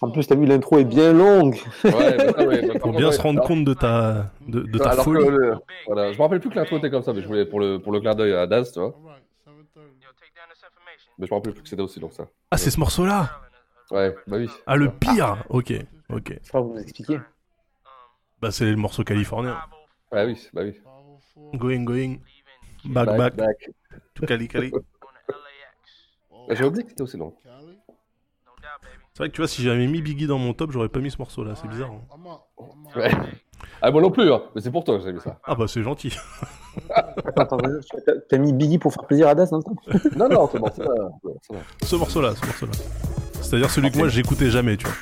En 0.00 0.10
plus, 0.10 0.26
t'as 0.26 0.34
vu, 0.34 0.46
l'intro 0.46 0.78
est 0.78 0.84
bien 0.84 1.12
longue. 1.12 1.54
Ouais, 1.84 2.16
mais 2.16 2.26
non, 2.26 2.32
mais- 2.38 2.46
mais 2.62 2.66
par 2.68 2.72
Pour 2.72 2.80
contre, 2.82 2.96
bien 2.98 3.06
ouais, 3.06 3.12
se 3.12 3.20
rendre 3.22 3.38
alors- 3.38 3.48
compte 3.48 3.64
de 3.64 3.74
ta, 3.74 4.30
de, 4.46 4.60
de 4.62 4.78
ta 4.78 4.90
alors 4.90 5.04
que 5.04 5.12
folie. 5.12 5.28
le- 5.28 5.54
voilà, 5.86 6.12
je 6.12 6.18
me 6.18 6.22
rappelle 6.22 6.40
plus 6.40 6.50
que 6.50 6.56
l'intro 6.56 6.78
était 6.78 6.90
comme 6.90 7.02
ça, 7.02 7.12
mais 7.12 7.22
je 7.22 7.26
voulais 7.28 7.46
pour 7.46 7.60
le, 7.60 7.78
pour 7.78 7.92
le 7.92 8.00
clin 8.00 8.14
d'œil 8.14 8.34
à 8.34 8.46
Daz, 8.46 8.72
tu 8.72 8.80
vois. 8.80 8.94
Mais 11.18 11.26
je 11.26 11.32
me 11.32 11.36
rappelle 11.38 11.52
plus 11.52 11.62
que 11.62 11.68
c'était 11.68 11.82
aussi 11.82 12.00
donc 12.00 12.12
ça. 12.12 12.24
Ah, 12.50 12.56
c'est 12.56 12.70
ce 12.70 12.80
morceau-là? 12.80 13.30
Ouais, 13.90 14.14
bah 14.26 14.36
oui. 14.38 14.48
Ah, 14.66 14.76
le 14.76 14.90
pire 14.90 15.44
Ok, 15.50 15.72
ok. 16.10 16.38
Je 16.42 16.48
crois 16.48 16.62
que 16.62 16.66
vous 16.66 16.74
nous 16.74 16.80
expliquer. 16.80 17.20
Bah, 18.42 18.50
c'est 18.50 18.64
le 18.64 18.76
morceau 18.76 19.04
californien. 19.04 19.56
Ouais, 20.10 20.24
oui, 20.26 20.48
bah 20.52 20.62
oui. 20.64 20.74
Going, 21.54 21.84
going. 21.84 22.18
Back, 22.84 23.06
Back, 23.06 23.16
back. 23.16 23.36
back. 23.36 23.70
Tout 24.14 24.26
cali, 24.26 24.48
cali. 24.48 24.72
Bah, 26.48 26.56
J'ai 26.56 26.64
oublié 26.64 26.82
que 26.82 26.90
c'était 26.90 27.02
aussi 27.02 27.16
long. 27.16 27.32
C'est 29.12 29.18
vrai 29.18 29.28
que 29.28 29.34
tu 29.34 29.40
vois, 29.42 29.46
si 29.46 29.62
j'avais 29.62 29.86
mis 29.86 30.02
Biggie 30.02 30.26
dans 30.26 30.38
mon 30.38 30.54
top, 30.54 30.72
j'aurais 30.72 30.88
pas 30.88 30.98
mis 30.98 31.08
ce 31.10 31.18
morceau-là. 31.18 31.54
C'est 31.54 31.68
bizarre. 31.68 31.92
hein. 31.92 32.40
Ouais. 32.96 33.10
Ah, 33.80 33.92
moi 33.92 34.02
non 34.02 34.10
plus, 34.10 34.32
hein. 34.32 34.42
mais 34.54 34.60
c'est 34.60 34.72
pour 34.72 34.82
toi 34.82 34.98
que 34.98 35.04
j'ai 35.04 35.12
mis 35.12 35.20
ça. 35.20 35.38
Ah, 35.44 35.54
bah, 35.54 35.66
c'est 35.68 35.82
gentil. 35.84 36.12
Attends, 37.36 37.58
t'as- 38.28 38.38
mis 38.38 38.52
Biggie 38.52 38.78
pour 38.78 38.92
faire 38.92 39.04
plaisir 39.06 39.28
à 39.28 39.36
Das 39.36 39.50
dans 39.50 39.58
le 39.58 39.62
temps 39.62 39.76
Non, 40.16 40.28
non, 40.28 40.48
c'est 40.50 40.58
bon, 40.58 40.66
ça 40.74 40.82
va. 40.84 41.10
ça 41.42 41.54
va. 41.54 41.60
Ce 41.84 41.94
morceau-là, 41.96 42.34
ce 42.34 42.44
morceau-là. 42.44 42.72
C'est-à-dire 43.40 43.70
celui 43.70 43.92
que 43.92 43.98
moi, 43.98 44.08
j'écoutais 44.08 44.50
jamais, 44.50 44.76
tu 44.76 44.86
vois. 44.86 44.94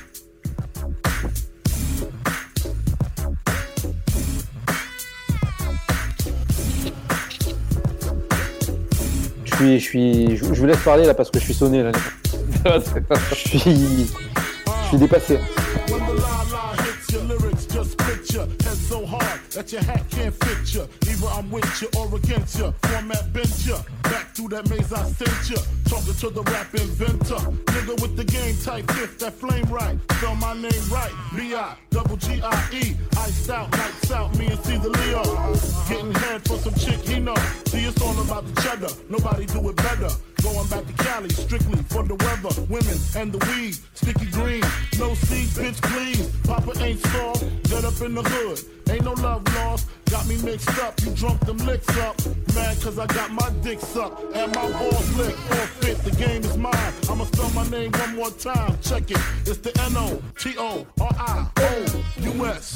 Suis, 9.61 9.79
je 9.79 9.85
suis, 9.85 10.37
je, 10.37 10.53
je 10.53 10.59
vous 10.59 10.65
laisse 10.65 10.83
parler 10.83 11.05
là 11.05 11.13
parce 11.13 11.29
que 11.29 11.39
je 11.39 11.45
suis 11.45 11.53
sonné 11.53 11.83
là. 11.83 11.91
je 13.29 13.35
suis, 13.35 13.59
je 13.59 14.87
suis 14.87 14.97
dépassé. 14.97 15.37
The 19.51 19.57
that 19.57 19.71
your 19.73 19.81
hat 19.83 20.09
can't 20.09 20.33
fit 20.33 20.73
you. 20.73 20.87
Either 21.11 21.27
I'm 21.27 21.51
with 21.51 21.81
you 21.81 21.89
or 21.99 22.15
against 22.15 22.57
you. 22.57 22.73
Format 22.83 23.33
bent 23.33 23.65
you. 23.65 23.75
Back 24.03 24.33
through 24.33 24.49
that 24.49 24.69
maze 24.69 24.93
I 24.93 25.03
sent 25.11 25.49
you. 25.49 25.57
Talking 25.89 26.13
to 26.13 26.29
the 26.29 26.43
rap 26.43 26.73
inventor. 26.73 27.41
Nigga 27.67 28.01
with 28.01 28.15
the 28.15 28.23
game 28.23 28.55
type 28.63 28.89
fifth, 28.91 29.19
that 29.19 29.33
flame 29.33 29.65
right. 29.65 29.97
Spell 30.13 30.35
my 30.35 30.53
name 30.53 30.85
right. 30.89 31.11
B-I, 31.35 31.75
double 31.89 32.15
G-I-E. 32.15 32.95
Iced 33.17 33.49
out, 33.49 33.71
lights 33.71 34.11
out, 34.11 34.37
me 34.37 34.47
and 34.47 34.59
Caesar 34.63 34.89
Leo. 34.89 35.23
Getting 35.89 36.13
head 36.13 36.47
for 36.47 36.57
some 36.57 36.75
chick 36.75 37.01
he 37.01 37.19
know. 37.19 37.35
See, 37.65 37.83
it's 37.83 38.01
all 38.01 38.17
about 38.21 38.47
the 38.47 38.61
cheddar. 38.61 38.93
Nobody 39.09 39.45
do 39.47 39.69
it 39.69 39.75
better. 39.75 40.09
Going 40.43 40.67
back 40.69 40.87
to 40.87 40.93
Cali, 41.03 41.29
strictly 41.29 41.77
for 41.83 42.03
the 42.03 42.15
weather, 42.15 42.61
women 42.67 42.97
and 43.15 43.31
the 43.31 43.37
weed. 43.45 43.77
Sticky 43.93 44.25
green, 44.31 44.61
no 44.97 45.13
seeds, 45.13 45.57
bitch, 45.57 45.79
please. 45.81 46.27
Papa 46.43 46.73
ain't 46.83 46.99
soft, 47.07 47.63
dead 47.69 47.85
up 47.85 48.01
in 48.01 48.15
the 48.15 48.23
hood. 48.23 48.59
Ain't 48.89 49.05
no 49.05 49.13
love 49.13 49.43
lost, 49.55 49.87
got 50.11 50.27
me 50.27 50.37
mixed 50.43 50.77
up. 50.79 50.99
You 51.01 51.11
drunk 51.11 51.39
them 51.45 51.57
licks 51.59 51.97
up. 51.97 52.17
Mad 52.53 52.81
cause 52.81 52.99
I 52.99 53.05
got 53.07 53.31
my 53.31 53.49
dick 53.61 53.79
sucked 53.79 54.21
and 54.35 54.53
my 54.53 54.69
balls 54.71 55.15
licked. 55.15 55.39
Forfeit, 55.39 55.97
the 56.03 56.11
game 56.11 56.43
is 56.43 56.57
mine. 56.57 56.93
I'ma 57.09 57.23
spell 57.25 57.49
my 57.51 57.65
name 57.69 57.91
one 57.93 58.15
more 58.17 58.31
time. 58.31 58.77
Check 58.81 59.09
it, 59.09 59.17
it's 59.45 59.59
the 59.59 59.71
N-O-T-O-R-I-O-U-S. 59.89 60.35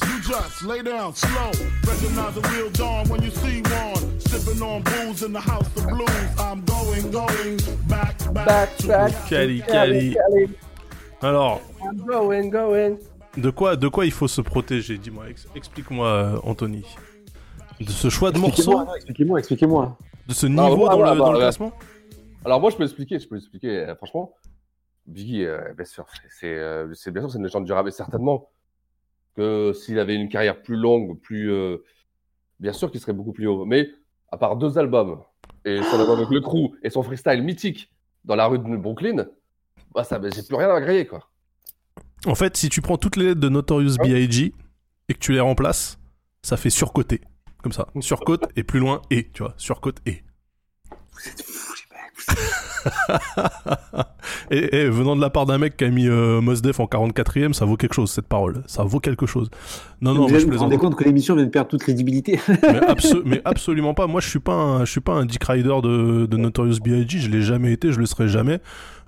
You 0.07 0.21
just 0.21 0.63
lay 0.63 0.81
down 0.81 1.13
slow. 1.13 1.51
Recognize 1.85 2.37
a 2.37 2.41
real 2.53 2.69
dawn 2.69 3.09
when 3.09 3.21
you 3.21 3.31
see 3.31 3.61
one. 3.61 4.19
Sipping 4.21 4.61
on 4.61 4.81
booze 4.83 5.21
in 5.23 5.33
the 5.33 5.41
house 5.41 5.67
of 5.75 5.87
blues. 5.89 6.09
I'm 6.39 6.63
going, 6.63 7.11
going 7.11 7.59
back, 7.89 8.17
back, 8.33 8.77
to 8.77 9.13
Cali, 9.27 9.61
Cali. 9.61 10.15
Alors, 11.21 11.61
I'm 11.83 11.97
going, 12.05 12.49
going. 12.49 12.97
de 13.35 13.49
quoi, 13.51 13.75
de 13.75 13.89
quoi 13.89 14.05
il 14.05 14.11
faut 14.11 14.29
se 14.29 14.41
protéger? 14.41 14.97
Dis-moi, 14.97 15.29
ex- 15.29 15.47
explique-moi, 15.55 16.07
euh, 16.07 16.39
Anthony. 16.43 16.85
De 17.79 17.89
ce 17.89 18.09
choix 18.09 18.31
de 18.31 18.37
non, 18.39 18.47
expliquez-moi, 18.95 19.39
expliquez-moi. 19.39 19.97
De 20.27 20.33
ce 20.33 20.45
Ah, 20.45 20.49
niveau 20.49 20.87
dans, 20.87 20.97
le, 20.99 21.17
dans 21.17 21.31
le 21.31 21.37
bah, 21.37 21.43
classement 21.45 21.71
Alors 22.45 22.61
moi 22.61 22.69
je 22.71 22.77
peux 22.77 22.83
expliquer, 22.83 23.19
je 23.19 23.27
peux 23.27 23.35
expliquer. 23.37 23.69
euh, 23.79 23.95
franchement, 23.95 24.33
Biggie, 25.05 25.45
euh, 25.45 25.73
bien 25.75 25.85
sûr, 25.85 26.05
c'est- 26.29 26.47
euh, 26.47 26.91
c'est- 26.93 27.11
bien 27.11 27.21
sûr 27.21 27.31
c'est 27.31 27.37
une 27.37 27.43
légende 27.43 27.65
du 27.65 27.73
rap, 27.73 27.85
et 27.87 27.91
certainement 27.91 28.49
que 29.35 29.73
s'il 29.73 29.99
avait 29.99 30.15
une 30.15 30.29
carrière 30.29 30.61
plus 30.61 30.77
longue, 30.77 31.19
plus 31.19 31.51
euh, 31.51 31.77
bien 32.59 32.71
sûr 32.73 32.89
qu'il 32.91 33.01
serait 33.01 33.13
beaucoup 33.13 33.33
plus 33.33 33.47
haut. 33.47 33.65
Mais 33.65 33.89
à 34.31 34.37
part 34.37 34.55
deux 34.55 34.77
albums 34.77 35.21
et 35.65 35.81
son 35.83 35.99
album 35.99 36.17
avec 36.19 36.29
le 36.29 36.39
Crew 36.41 36.75
et 36.81 36.89
son 36.89 37.03
freestyle 37.03 37.43
mythique 37.43 37.91
dans 38.23 38.35
la 38.35 38.47
rue 38.47 38.57
de 38.59 38.77
Brooklyn, 38.77 39.25
bah 39.93 40.03
ça, 40.03 40.17
bah, 40.17 40.29
j'ai 40.33 40.43
plus 40.43 40.55
rien 40.55 40.69
à 40.69 40.79
griller 40.81 41.05
quoi. 41.05 41.29
En 42.25 42.35
fait, 42.35 42.55
si 42.57 42.69
tu 42.69 42.81
prends 42.81 42.97
toutes 42.97 43.17
les 43.17 43.25
lettres 43.25 43.41
de 43.41 43.49
Notorious 43.49 43.97
B.I.G. 44.01 44.53
et 45.09 45.13
que 45.13 45.19
tu 45.19 45.31
les 45.33 45.39
remplaces, 45.41 45.99
ça 46.41 46.57
fait 46.57 46.71
surcoté. 46.71 47.21
Comme 47.65 47.71
ça. 47.71 47.87
Surcote 47.99 48.45
et 48.55 48.61
plus 48.61 48.79
loin 48.79 49.01
et, 49.09 49.27
tu 49.33 49.41
vois. 49.41 49.55
Surcote 49.57 49.97
et. 50.05 50.21
et, 54.51 54.75
et 54.75 54.87
venant 54.87 55.15
de 55.15 55.21
la 55.21 55.31
part 55.31 55.47
d'un 55.47 55.57
mec 55.57 55.77
qui 55.77 55.83
a 55.83 55.89
mis 55.89 56.07
euh, 56.07 56.41
Mos 56.41 56.61
Def 56.61 56.79
en 56.79 56.85
44ème, 56.85 57.53
ça 57.53 57.65
vaut 57.65 57.75
quelque 57.75 57.95
chose 57.95 58.11
cette 58.11 58.27
parole. 58.27 58.61
Ça 58.67 58.83
vaut 58.83 58.99
quelque 58.99 59.25
chose. 59.25 59.49
Non, 59.99 60.13
non, 60.13 60.25
vous 60.25 60.29
moi 60.29 60.37
je 60.37 60.45
vous 60.45 60.51
vous 60.51 60.59
rendez 60.59 60.77
compte 60.77 60.95
que 60.95 61.03
l'émission 61.05 61.33
vient 61.33 61.45
de 61.45 61.49
perdre 61.49 61.69
toute 61.69 61.81
crédibilité 61.81 62.39
mais, 62.47 62.81
abso- 62.81 63.23
mais 63.25 63.41
absolument 63.45 63.95
pas. 63.95 64.05
Moi, 64.05 64.21
je 64.21 64.29
suis 64.29 64.39
pas 64.39 64.53
un, 64.53 64.85
je 64.85 64.91
suis 64.91 65.01
pas 65.01 65.13
un 65.13 65.25
Dick 65.25 65.43
Rider 65.43 65.73
de, 65.81 66.27
de 66.27 66.37
Notorious 66.37 66.77
B.I.G. 66.83 67.17
Je 67.17 67.31
l'ai 67.31 67.41
jamais 67.41 67.71
été, 67.73 67.91
je 67.91 67.97
le 67.97 68.05
serai 68.05 68.27
jamais. 68.27 68.59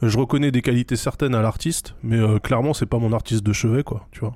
Je 0.02 0.18
reconnais 0.18 0.50
des 0.50 0.64
qualités 0.64 0.96
certaines 0.96 1.36
à 1.36 1.44
l'artiste, 1.44 1.94
mais 2.02 2.18
euh, 2.18 2.40
clairement, 2.40 2.74
c'est 2.74 2.88
pas 2.88 2.98
mon 2.98 3.14
artiste 3.14 3.44
de 3.44 3.54
chevet, 3.54 3.84
quoi. 3.84 4.08
Tu 4.10 4.22
vois. 4.22 4.34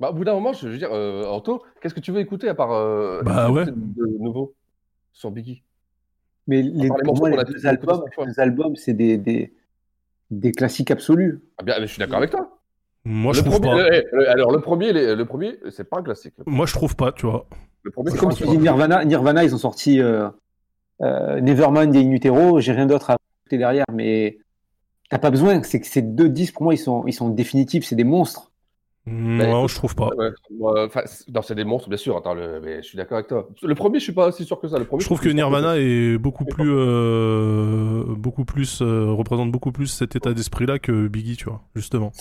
Bah, 0.00 0.10
au 0.10 0.12
bout 0.14 0.24
d'un 0.24 0.34
moment, 0.34 0.52
je 0.52 0.68
veux 0.68 0.76
dire, 0.78 0.92
euh, 0.92 1.24
Anto, 1.26 1.62
qu'est-ce 1.80 1.94
que 1.94 2.00
tu 2.00 2.10
veux 2.12 2.20
écouter 2.20 2.48
à 2.48 2.54
part 2.54 2.72
euh, 2.72 3.22
Bah, 3.22 3.50
ouais. 3.50 3.64
de 3.66 4.18
nouveau 4.18 4.54
sur 5.12 5.30
Biggie? 5.30 5.62
Mais 6.46 6.62
les, 6.62 6.88
pour 6.88 6.98
morceaux 7.04 7.20
moi, 7.20 7.30
qu'on 7.30 7.36
les 7.36 7.40
a 7.40 7.44
deux 7.44 7.66
albums, 7.66 8.04
les 8.26 8.40
albums, 8.40 8.76
c'est 8.76 8.92
des, 8.92 9.16
des, 9.16 9.54
des 10.30 10.52
classiques 10.52 10.90
absolus. 10.90 11.40
Ah 11.58 11.62
bien, 11.62 11.76
mais 11.78 11.86
je 11.86 11.92
suis 11.92 12.00
d'accord 12.00 12.18
avec 12.18 12.30
toi. 12.30 12.58
Moi, 13.04 13.32
le 13.32 13.38
je 13.38 13.44
trouve 13.44 13.60
premier, 13.60 13.82
pas. 13.82 13.96
eh, 13.96 14.04
eh, 14.12 14.26
alors 14.26 14.50
le 14.52 14.60
premier, 14.60 14.92
le 14.92 15.24
premier, 15.24 15.58
c'est 15.70 15.88
pas 15.88 15.98
un 15.98 16.02
classique. 16.02 16.34
Moi, 16.46 16.66
je 16.66 16.74
trouve 16.74 16.96
pas, 16.96 17.12
tu 17.12 17.26
vois. 17.26 17.46
Le 17.82 17.90
premier, 17.90 18.10
C'est 18.10 18.18
comme 18.18 18.32
si. 18.32 18.46
Nirvana, 18.58 19.04
Nirvana, 19.04 19.44
ils 19.44 19.54
ont 19.54 19.58
sorti 19.58 20.00
euh, 20.00 20.28
euh, 21.02 21.40
Nevermind 21.40 21.94
et 21.94 22.00
In 22.00 22.10
Utero, 22.10 22.60
j'ai 22.60 22.72
rien 22.72 22.86
d'autre 22.86 23.10
à 23.10 23.16
écouter 23.42 23.58
derrière, 23.58 23.84
mais 23.92 24.38
t'as 25.10 25.18
pas 25.18 25.30
besoin, 25.30 25.62
c'est 25.62 25.80
que 25.80 25.86
ces 25.86 26.02
deux 26.02 26.28
disques, 26.30 26.54
pour 26.54 26.64
moi, 26.64 26.74
ils 26.74 26.78
sont, 26.78 27.06
ils 27.06 27.12
sont 27.12 27.28
définitifs, 27.28 27.84
c'est 27.84 27.94
des 27.96 28.04
monstres. 28.04 28.50
Non, 29.06 29.66
je 29.68 29.74
trouve 29.74 29.94
pas. 29.94 30.08
Enfin, 30.86 31.02
c'est- 31.04 31.28
non, 31.34 31.42
c'est 31.42 31.54
des 31.54 31.64
monstres, 31.64 31.88
bien 31.90 31.98
sûr. 31.98 32.16
Attends, 32.16 32.32
le- 32.34 32.60
mais 32.64 32.76
je 32.82 32.86
suis 32.88 32.96
d'accord 32.96 33.16
avec 33.18 33.28
toi. 33.28 33.48
Le 33.62 33.74
premier, 33.74 33.98
je 33.98 34.04
suis 34.04 34.12
pas 34.14 34.28
aussi 34.28 34.44
sûr 34.44 34.58
que 34.60 34.66
ça. 34.68 34.78
Le 34.78 34.84
premier, 34.86 35.00
Je 35.02 35.06
trouve 35.06 35.20
que 35.20 35.28
Nirvana 35.28 35.76
est 35.76 36.16
beaucoup 36.16 36.46
plus, 36.46 36.70
euh, 36.72 38.04
beaucoup 38.16 38.44
plus, 38.44 38.80
euh, 38.80 39.10
représente 39.12 39.50
beaucoup 39.52 39.72
plus 39.72 39.88
cet 39.88 40.16
état 40.16 40.32
d'esprit-là 40.32 40.78
que 40.78 41.06
Biggie, 41.08 41.36
tu 41.36 41.44
vois, 41.44 41.60
justement. 41.74 42.12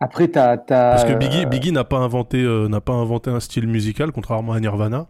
Après, 0.00 0.28
t'as. 0.28 0.56
Parce 0.56 1.04
que 1.04 1.14
Biggie, 1.14 1.44
euh, 1.44 1.48
Biggie 1.48 1.72
n'a 1.72 1.84
pas 1.84 1.98
inventé, 1.98 2.42
euh, 2.42 2.68
n'a 2.68 2.80
pas 2.80 2.92
inventé 2.94 3.30
un 3.30 3.40
style 3.40 3.66
musical, 3.68 4.10
contrairement 4.12 4.52
à 4.52 4.60
Nirvana. 4.60 5.06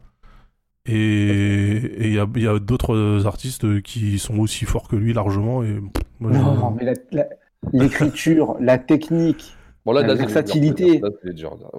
Et 0.88 2.06
il 2.06 2.14
y 2.14 2.18
a, 2.20 2.26
il 2.36 2.42
y 2.42 2.46
a 2.46 2.58
d'autres 2.60 3.22
artistes 3.26 3.82
qui 3.82 4.18
sont 4.20 4.38
aussi 4.38 4.64
forts 4.66 4.86
que 4.86 4.94
lui 4.94 5.12
largement. 5.12 5.64
Et 5.64 5.80
moi, 6.20 6.30
Non, 6.30 6.70
mais 6.70 6.84
la- 6.84 6.92
la- 7.10 7.26
l'écriture, 7.72 8.56
la 8.60 8.78
technique, 8.78 9.55
Bon, 9.86 9.92
là, 9.92 10.02
la 10.02 10.14
versatilité, 10.14 11.00
ouais. 11.00 11.10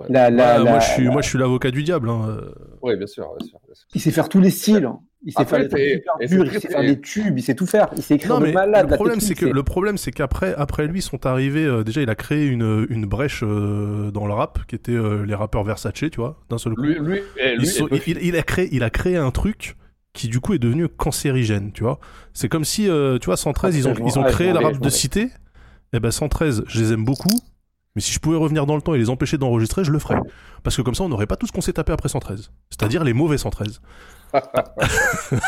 la, 0.10 0.30
la- 0.30 0.60
moi, 0.64 0.80
je 0.80 0.86
suis, 0.92 1.03
la- 1.03 1.11
moi, 1.11 1.22
je 1.22 1.27
suis 1.30 1.38
l'avocat 1.38 1.72
du 1.72 1.84
diable. 1.84 2.10
hein. 2.10 2.38
Oui, 2.82 2.95
bien 2.95 3.06
sûr, 3.06 3.27
bien 3.38 3.48
sûr. 3.48 3.60
bien 3.66 3.76
sûr. 3.76 3.86
il 3.94 4.00
sait 4.02 4.11
faire 4.11 4.30
tous 4.30 4.40
les 4.40 4.50
styles. 4.50 4.90
Il 5.24 5.34
sait 5.34 5.42
Après, 5.42 5.68
faire 5.68 5.77
il 6.22 6.30
sait 6.30 6.84
et- 6.84 6.88
des 6.88 7.02
tubes, 7.02 7.38
il 7.38 7.42
sait 7.44 7.56
tout 7.56 7.66
faire. 7.66 7.90
Il 7.98 8.03
sait 8.03 8.16
écrire 8.16 8.36
Non, 8.36 8.40
de 8.40 8.45
mais 8.45 8.53
malade. 8.53 8.90
le 8.90 8.95
problème, 8.95 9.19
c'est 9.19 9.36
que 9.36 9.45
le 9.45 9.64
problème, 9.64 9.98
c'est 9.98 10.11
qu'après, 10.11 10.53
après 10.56 10.88
lui, 10.88 11.02
sont 11.02 11.26
arrivés. 11.26 11.66
euh, 11.66 11.84
déjà, 11.84 12.02
il 12.02 12.10
a 12.10 12.16
créé 12.16 12.45
une, 12.45 12.88
une 12.90 13.06
brèche 13.06 13.44
euh, 13.44 14.10
dans 14.11 14.26
le 14.26 14.34
rap, 14.34 14.60
qui 14.68 14.76
était 14.76 14.92
euh, 14.94 15.26
les 15.26 15.36
rappeurs 15.36 15.64
Versace, 15.66 15.94
tu 15.94 16.10
vois, 16.16 16.40
d'un 16.50 16.58
seul 16.60 16.76
coup. 16.76 16.84
Lui, 16.84 16.95
lui, 17.00 17.19
eh, 17.44 17.58
lui, 17.58 17.66
sont- 17.66 17.88
il, 18.08 18.18
il 18.22 18.38
a 18.38 18.44
créé, 18.44 18.69
il 18.72 18.84
a 18.84 18.90
créé 18.90 19.18
un 19.18 19.32
truc 19.32 19.76
qui 20.14 20.30
du 20.30 20.40
coup 20.40 20.53
est 20.53 20.60
devenu 20.60 20.88
cancérigène, 20.88 21.72
tu 21.74 21.84
vois. 21.84 22.00
C'est 22.34 22.48
comme 22.48 22.64
si, 22.64 22.88
euh, 22.90 23.18
tu 23.19 23.26
vois, 23.26 23.38
113, 23.38 23.76
ils 23.76 23.88
ont, 23.88 23.94
ils 24.06 24.18
ont 24.18 24.24
créé 24.24 24.53
le 24.53 24.60
rap 24.60 24.80
de 24.80 24.90
cité. 24.90 25.30
Et 25.94 26.00
ben 26.00 26.11
113, 26.11 26.64
je 26.68 26.80
les 26.82 26.94
aime 26.94 27.03
beaucoup. 27.06 27.30
Mais 27.98 28.01
si 28.01 28.14
je 28.14 28.19
pouvais 28.19 28.38
revenir 28.38 28.67
dans 28.67 28.76
le 28.76 28.82
temps 28.84 28.93
et 28.93 29.00
les 29.00 29.09
empêcher 29.09 29.40
d'enregistrer, 29.40 29.84
je 29.84 29.92
le 29.92 29.98
ferais. 29.98 30.19
Parce 30.61 30.77
que 30.77 30.84
comme 30.84 30.93
ça, 30.93 31.03
on 31.03 31.09
n'aurait 31.09 31.26
pas 31.26 31.35
tout 31.35 31.48
ce 31.48 31.51
qu'on 31.51 31.61
s'est 31.61 31.74
tapé 31.74 31.92
après 31.92 32.09
113. 32.09 32.51
C'est-à-dire 32.69 33.03
les 33.03 33.14
mauvais 33.14 33.40
113. 33.40 33.82
Ouais, 34.35 34.42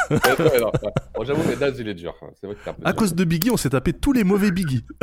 ouais, 0.09 0.59
non, 0.59 0.71
ouais. 0.81 0.91
Bon, 1.13 1.23
J'avoue, 1.23 1.43
mais 1.47 1.55
Daz, 1.57 1.77
il 1.77 1.87
est 1.87 1.93
dur. 1.93 2.15
vrai 2.19 2.55
que 2.55 2.71
peu 2.71 2.71
À 2.83 2.93
cause 2.93 3.13
de 3.13 3.23
Biggie, 3.23 3.51
on 3.51 3.57
s'est 3.57 3.69
tapé 3.69 3.93
tous 3.93 4.13
les 4.13 4.23
mauvais 4.23 4.49
Biggie. 4.49 4.83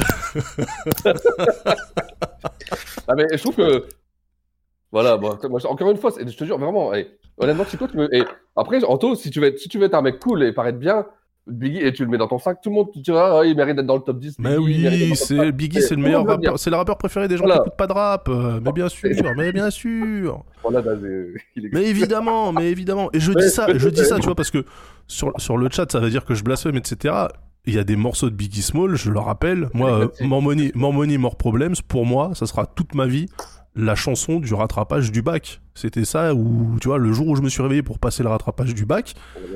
Ah, 3.09 3.15
mais 3.17 3.27
je 3.31 3.39
trouve 3.39 3.55
que. 3.55 3.87
Voilà, 4.91 5.17
bon, 5.17 5.39
encore 5.69 5.91
une 5.93 5.97
fois, 5.99 6.11
je 6.19 6.37
te 6.37 6.45
jure, 6.45 6.59
vraiment, 6.59 6.93
eh, 6.95 7.17
honnêtement, 7.39 7.65
Chico, 7.65 7.87
tu 7.87 7.97
me. 7.97 8.13
et 8.13 8.25
après, 8.57 8.83
Anto, 8.83 9.15
si 9.15 9.31
tu 9.31 9.39
veux 9.39 9.47
être, 9.47 9.59
si 9.61 9.69
tu 9.69 9.79
veux 9.79 9.85
être 9.87 9.95
un 9.95 10.03
mec 10.03 10.19
cool 10.19 10.43
et 10.43 10.53
paraître 10.53 10.79
bien, 10.79 11.07
Biggie, 11.47 11.79
et 11.79 11.93
tu 11.93 12.05
le 12.05 12.11
mets 12.11 12.19
dans 12.19 12.27
ton 12.27 12.39
sac, 12.39 12.61
tout 12.61 12.71
le 12.71 12.75
monde 12.75 12.93
te 12.93 12.99
dira, 12.99 13.41
ah, 13.41 13.45
il 13.45 13.55
mérite 13.57 13.77
d'être 13.77 13.87
dans 13.87 13.97
le 13.97 14.03
top 14.03 14.19
10. 14.19 14.37
Mais 14.41 14.57
Biggie, 14.59 14.89
oui, 14.89 15.17
c'est 15.17 15.37
5. 15.37 15.51
Biggie, 15.53 15.81
c'est 15.83 15.95
le 15.95 16.03
meilleur 16.03 16.27
rappeur, 16.27 16.59
c'est 16.59 16.71
le 16.71 16.77
rappeur 16.77 16.99
préféré 16.99 17.29
des 17.29 17.37
gens 17.37 17.45
Voilà. 17.45 17.61
qui 17.61 17.69
écoutent 17.69 17.77
pas 17.77 17.87
de 17.87 17.93
rap. 17.93 18.29
euh, 18.29 18.61
Mais 18.65 18.73
bien 18.73 18.89
sûr, 18.89 19.09
mais 19.37 19.53
bien 19.53 19.71
sûr. 19.71 20.45
Voilà, 20.63 20.83
c'est- 20.83 21.35
il 21.55 21.67
est- 21.67 21.71
Mais 21.73 21.85
évidemment, 21.87 22.53
mais 22.53 22.71
évidemment. 22.71 23.09
Et 23.13 23.21
je 23.21 23.33
dis 23.33 23.49
ça, 23.51 23.67
je 23.77 23.89
dis 23.89 24.05
ça, 24.05 24.17
tu 24.19 24.27
vois, 24.27 24.35
parce 24.35 24.51
que 24.51 24.65
sur, 25.07 25.33
sur 25.39 25.57
le 25.57 25.69
chat, 25.71 25.91
ça 25.91 26.01
va 26.01 26.09
dire 26.11 26.25
que 26.25 26.35
je 26.35 26.43
blasphème, 26.43 26.77
etc. 26.77 27.15
Il 27.69 27.75
y 27.75 27.79
a 27.79 27.85
des 27.85 27.97
morceaux 27.97 28.31
de 28.31 28.35
Biggie 28.35 28.63
Small, 28.63 28.95
je 28.97 29.11
le 29.11 29.19
rappelle. 29.21 29.69
Moi, 29.75 29.91
euh, 30.01 30.09
More 30.27 30.43
Money, 30.43 30.73
More 30.75 30.93
Money, 30.93 31.17
More 31.19 31.37
Problems, 31.37 31.75
pour 31.87 32.07
moi, 32.07 32.31
ça 32.35 32.47
sera 32.47 32.67
toute 32.67 32.95
ma 32.95 33.07
vie 33.07 33.27
la 33.79 33.95
chanson 33.95 34.41
du 34.41 34.55
rattrapage 34.55 35.13
du 35.13 35.21
bac. 35.23 35.61
C'était 35.75 36.07
ça 36.07 36.35
où, 36.35 36.79
tu 36.81 36.89
vois, 36.89 36.97
le 36.97 37.13
jour 37.13 37.29
où 37.29 37.37
je 37.37 37.43
me 37.43 37.51
suis 37.51 37.63
réveillé 37.63 37.83
pour 37.83 37.99
passer 37.99 38.23
le 38.23 38.31
rattrapage 38.31 38.75
du 38.75 38.87
bac, 38.87 39.15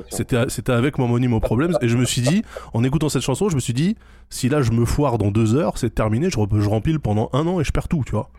c'était, 0.09 0.47
c'était 0.49 0.71
avec 0.71 0.99
More 0.99 1.09
Money, 1.09 1.27
More 1.27 1.41
Problems. 1.41 1.75
Et 1.81 1.87
je 1.87 1.97
me 1.97 2.05
suis 2.05 2.21
dit, 2.21 2.43
en 2.73 2.83
écoutant 2.83 3.09
cette 3.09 3.23
chanson, 3.23 3.49
je 3.49 3.55
me 3.55 3.59
suis 3.59 3.73
dit, 3.73 3.95
si 4.29 4.47
là 4.47 4.61
je 4.61 4.71
me 4.71 4.85
foire 4.85 5.17
dans 5.17 5.31
deux 5.31 5.55
heures, 5.55 5.77
c'est 5.79 5.93
terminé, 5.95 6.29
je, 6.29 6.37
re- 6.37 6.59
je 6.59 6.69
rempile 6.69 6.99
pendant 6.99 7.29
un 7.33 7.47
an 7.47 7.59
et 7.59 7.63
je 7.63 7.71
perds 7.71 7.87
tout, 7.87 8.03
tu 8.05 8.11
vois. 8.11 8.29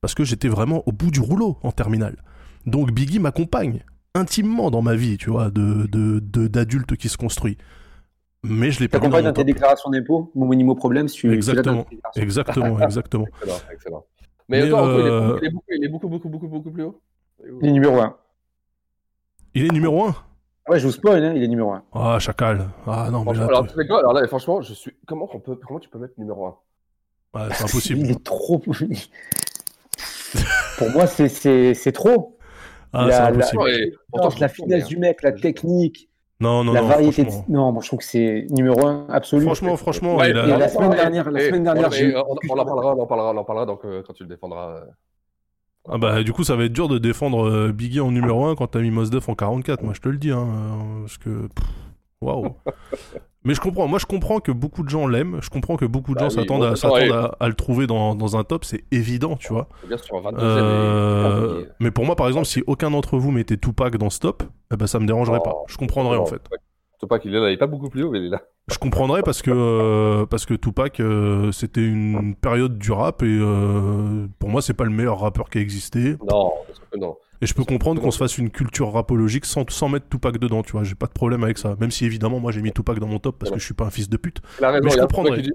Parce 0.00 0.14
que 0.14 0.24
j'étais 0.24 0.48
vraiment 0.48 0.82
au 0.86 0.92
bout 0.92 1.10
du 1.10 1.20
rouleau 1.20 1.58
en 1.62 1.72
terminale. 1.72 2.16
Donc 2.64 2.90
Biggie 2.90 3.18
m'accompagne 3.18 3.82
intimement 4.14 4.70
dans 4.70 4.80
ma 4.82 4.94
vie, 4.94 5.18
tu 5.18 5.28
vois, 5.30 5.50
de, 5.50 5.86
de, 5.92 6.20
d'adulte 6.48 6.96
qui 6.96 7.08
se 7.10 7.18
construit. 7.18 7.58
Mais 8.44 8.70
je 8.70 8.80
l'ai 8.80 8.88
pas 8.88 8.98
dans 8.98 9.10
mon 9.10 9.22
dans 9.22 9.32
tes 9.32 9.44
déclarations 9.44 9.90
d'impôts, 9.90 10.30
mon 10.34 10.46
minimo 10.46 10.74
problème, 10.74 11.08
si 11.08 11.18
tu 11.18 11.32
Exactement, 11.34 11.84
exactement, 12.16 12.80
exactement. 12.80 13.26
Excellent, 13.42 13.58
excellent. 13.72 14.04
Mais, 14.48 14.60
Mais, 14.62 14.66
attends, 14.68 14.80
Anto, 14.84 14.98
il 15.00 15.06
est- 15.06 15.10
euh, 15.10 15.38
il 15.42 15.46
est 15.46 15.50
beaucoup- 15.50 15.64
il 15.70 15.84
est 15.84 15.88
beaucoup, 15.88 16.08
beaucoup, 16.08 16.28
beaucoup, 16.28 16.48
beaucoup 16.48 16.70
plus 16.70 16.82
haut. 16.84 17.00
Il 17.62 17.68
est 17.68 17.72
numéro 17.72 18.00
1. 18.00 18.16
Il 19.54 19.64
est 19.66 19.72
numéro 19.72 20.04
1 20.06 20.16
Ouais, 20.68 20.78
je 20.78 20.86
vous 20.86 20.92
spoil, 20.92 21.24
hein, 21.24 21.32
il 21.34 21.42
est 21.42 21.48
numéro 21.48 21.72
1. 21.72 21.82
Ah, 21.92 22.18
chacal. 22.18 22.68
Ah 22.86 23.08
non, 23.10 23.24
mais 23.24 23.32
là, 23.34 23.44
alors, 23.46 23.66
tu 23.66 23.74
sais 23.74 23.86
quoi, 23.86 23.98
alors 24.00 24.12
là, 24.12 24.26
franchement, 24.26 24.60
je 24.62 24.74
suis. 24.74 24.92
Comment, 25.06 25.28
on 25.32 25.38
peut... 25.40 25.56
Comment 25.56 25.80
tu 25.80 25.88
peux 25.88 25.98
mettre 25.98 26.14
numéro 26.18 26.46
1 26.46 26.56
ouais, 27.34 27.48
c'est 27.54 27.64
impossible. 27.64 28.00
Il 28.04 28.10
est 28.10 28.24
trop. 28.24 28.58
Pour 30.78 30.90
moi, 30.90 31.06
c'est- 31.06 31.28
c'est 31.28 31.74
c'est 31.74 31.92
trop. 31.92 32.38
Ah, 32.92 33.06
La- 33.06 33.42
c'est 33.42 34.40
la- 34.40 34.48
finesse 34.48 34.86
du 34.86 34.96
mec, 34.96 35.22
la 35.22 35.32
technique, 35.32 36.07
Non, 36.40 36.62
non, 36.62 36.72
la 36.72 36.82
non, 36.82 36.86
variété. 36.88 37.24
de-. 37.24 37.30
Non, 37.48 37.72
moi 37.72 37.82
je 37.82 37.88
trouve 37.88 37.98
que 37.98 38.04
c'est 38.04 38.46
numéro 38.50 38.86
1 38.86 39.06
absolu. 39.08 39.44
Franchement, 39.44 39.76
franchement, 39.76 40.16
Ouais, 40.16 40.32
la 40.32 40.68
semaine 40.68 40.90
dernière, 40.90 41.30
la 41.30 41.40
semaine 41.40 41.64
dernière, 41.64 41.90
on- 42.28 42.32
en 42.58 42.64
parlera, 42.64 42.94
on 42.94 43.00
en 43.02 43.06
parlera, 43.06 43.32
on 43.32 43.36
en 43.38 43.44
parlera 43.44 43.66
donc, 43.66 43.84
euh, 43.84 44.02
quand 44.06 44.12
tu 44.12 44.22
le 44.22 44.28
défendras. 44.28 44.76
euh. 44.76 44.84
Ah 45.90 45.96
bah 45.96 46.22
du 46.22 46.32
coup 46.34 46.44
ça 46.44 46.54
va 46.54 46.64
être 46.64 46.72
dur 46.72 46.86
de 46.86 46.98
défendre 46.98 47.48
euh, 47.48 47.72
Biggie 47.72 48.00
en 48.00 48.10
numéro 48.10 48.44
1 48.44 48.56
quand 48.56 48.66
t'as 48.66 48.80
mis 48.80 48.90
Mos 48.90 49.06
Def 49.08 49.26
en 49.30 49.34
44, 49.34 49.82
moi 49.82 49.94
je 49.94 50.00
te 50.00 50.08
le 50.10 50.18
dis 50.18 50.30
hein, 50.30 50.46
euh, 50.46 51.00
parce 51.02 51.16
que 51.16 51.48
waouh. 52.20 52.56
Mais 53.44 53.54
je 53.54 53.60
comprends, 53.60 53.86
moi 53.86 53.98
je 53.98 54.06
comprends 54.06 54.40
que 54.40 54.50
beaucoup 54.50 54.82
de 54.82 54.88
gens 54.88 55.06
l'aiment, 55.06 55.38
je 55.40 55.48
comprends 55.48 55.76
que 55.76 55.84
beaucoup 55.84 56.12
de 56.12 56.18
Bah 56.18 56.28
gens 56.28 56.34
oui, 56.34 56.42
s'attendent 56.42 56.60
bon, 56.74 56.94
à, 56.94 57.04
et- 57.04 57.10
à, 57.12 57.36
à 57.38 57.48
le 57.48 57.54
trouver 57.54 57.86
dans, 57.86 58.14
dans 58.14 58.36
un 58.36 58.44
top, 58.44 58.64
c'est 58.64 58.84
évident, 58.90 59.36
tu 59.36 59.52
vois. 59.52 59.68
Bien 59.86 59.96
sûr, 59.96 60.20
22 60.20 60.38
Euh, 60.42 61.64
mais 61.80 61.90
pour 61.90 62.04
moi 62.04 62.16
par 62.16 62.26
exemple 62.26 62.46
si 62.46 62.62
aucun 62.66 62.90
d'entre 62.90 63.16
vous 63.16 63.30
mettait 63.30 63.56
Tupac 63.56 63.96
dans 63.96 64.10
ce 64.10 64.18
top, 64.20 64.42
eh 64.72 64.76
ben, 64.76 64.86
ça 64.86 64.98
me 64.98 65.06
dérangerait 65.06 65.38
Oh, 65.40 65.44
pas, 65.44 65.54
je 65.68 65.76
comprendrais 65.76 66.16
en 66.16 66.26
fait. 66.26 66.42
Tupac, 67.00 67.24
il 67.24 67.34
est 67.34 67.38
là, 67.40 67.48
il 67.50 67.52
est 67.52 67.58
pas 67.58 67.68
beaucoup 67.68 67.88
plus 67.90 68.02
haut, 68.02 68.10
mais 68.10 68.18
il 68.18 68.26
est 68.26 68.30
là. 68.30 68.42
Je 68.70 68.76
comprendrais 68.76 69.22
parce 69.22 69.40
que 69.40 69.52
euh, 69.54 70.26
parce 70.26 70.44
que 70.44 70.54
Tupac 70.54 70.98
euh, 71.00 71.52
c'était 71.52 71.86
une 71.86 72.34
période 72.34 72.76
du 72.76 72.90
rap 72.92 73.22
et 73.22 73.38
pour 74.40 74.48
moi 74.50 74.60
c'est 74.62 74.74
pas 74.74 74.84
le 74.84 74.90
meilleur 74.90 75.20
rappeur 75.20 75.48
qui 75.48 75.58
a 75.58 75.60
existé. 75.60 76.16
Non, 76.28 76.52
non. 76.98 77.16
Et 77.40 77.46
je 77.46 77.54
peux 77.54 77.64
comprendre 77.64 78.00
qu'on 78.02 78.10
se 78.10 78.18
fasse 78.18 78.36
une 78.38 78.50
culture 78.50 78.92
rapologique 78.92 79.44
sans, 79.44 79.68
sans 79.70 79.88
mettre 79.88 80.08
Tupac 80.08 80.38
dedans, 80.38 80.62
tu 80.62 80.72
vois. 80.72 80.84
J'ai 80.84 80.94
pas 80.96 81.06
de 81.06 81.12
problème 81.12 81.44
avec 81.44 81.58
ça. 81.58 81.76
Même 81.78 81.90
si 81.90 82.04
évidemment 82.04 82.40
moi 82.40 82.50
j'ai 82.52 82.62
mis 82.62 82.72
Tupac 82.72 82.98
dans 82.98 83.06
mon 83.06 83.18
top 83.18 83.38
parce 83.38 83.52
que 83.52 83.58
je 83.58 83.64
suis 83.64 83.74
pas 83.74 83.84
un 83.84 83.90
fils 83.90 84.08
de 84.08 84.16
pute. 84.16 84.40
Raison, 84.60 84.80
Mais 84.84 84.90
je 84.90 84.98
comprendrais. 84.98 85.42
dit-. 85.42 85.52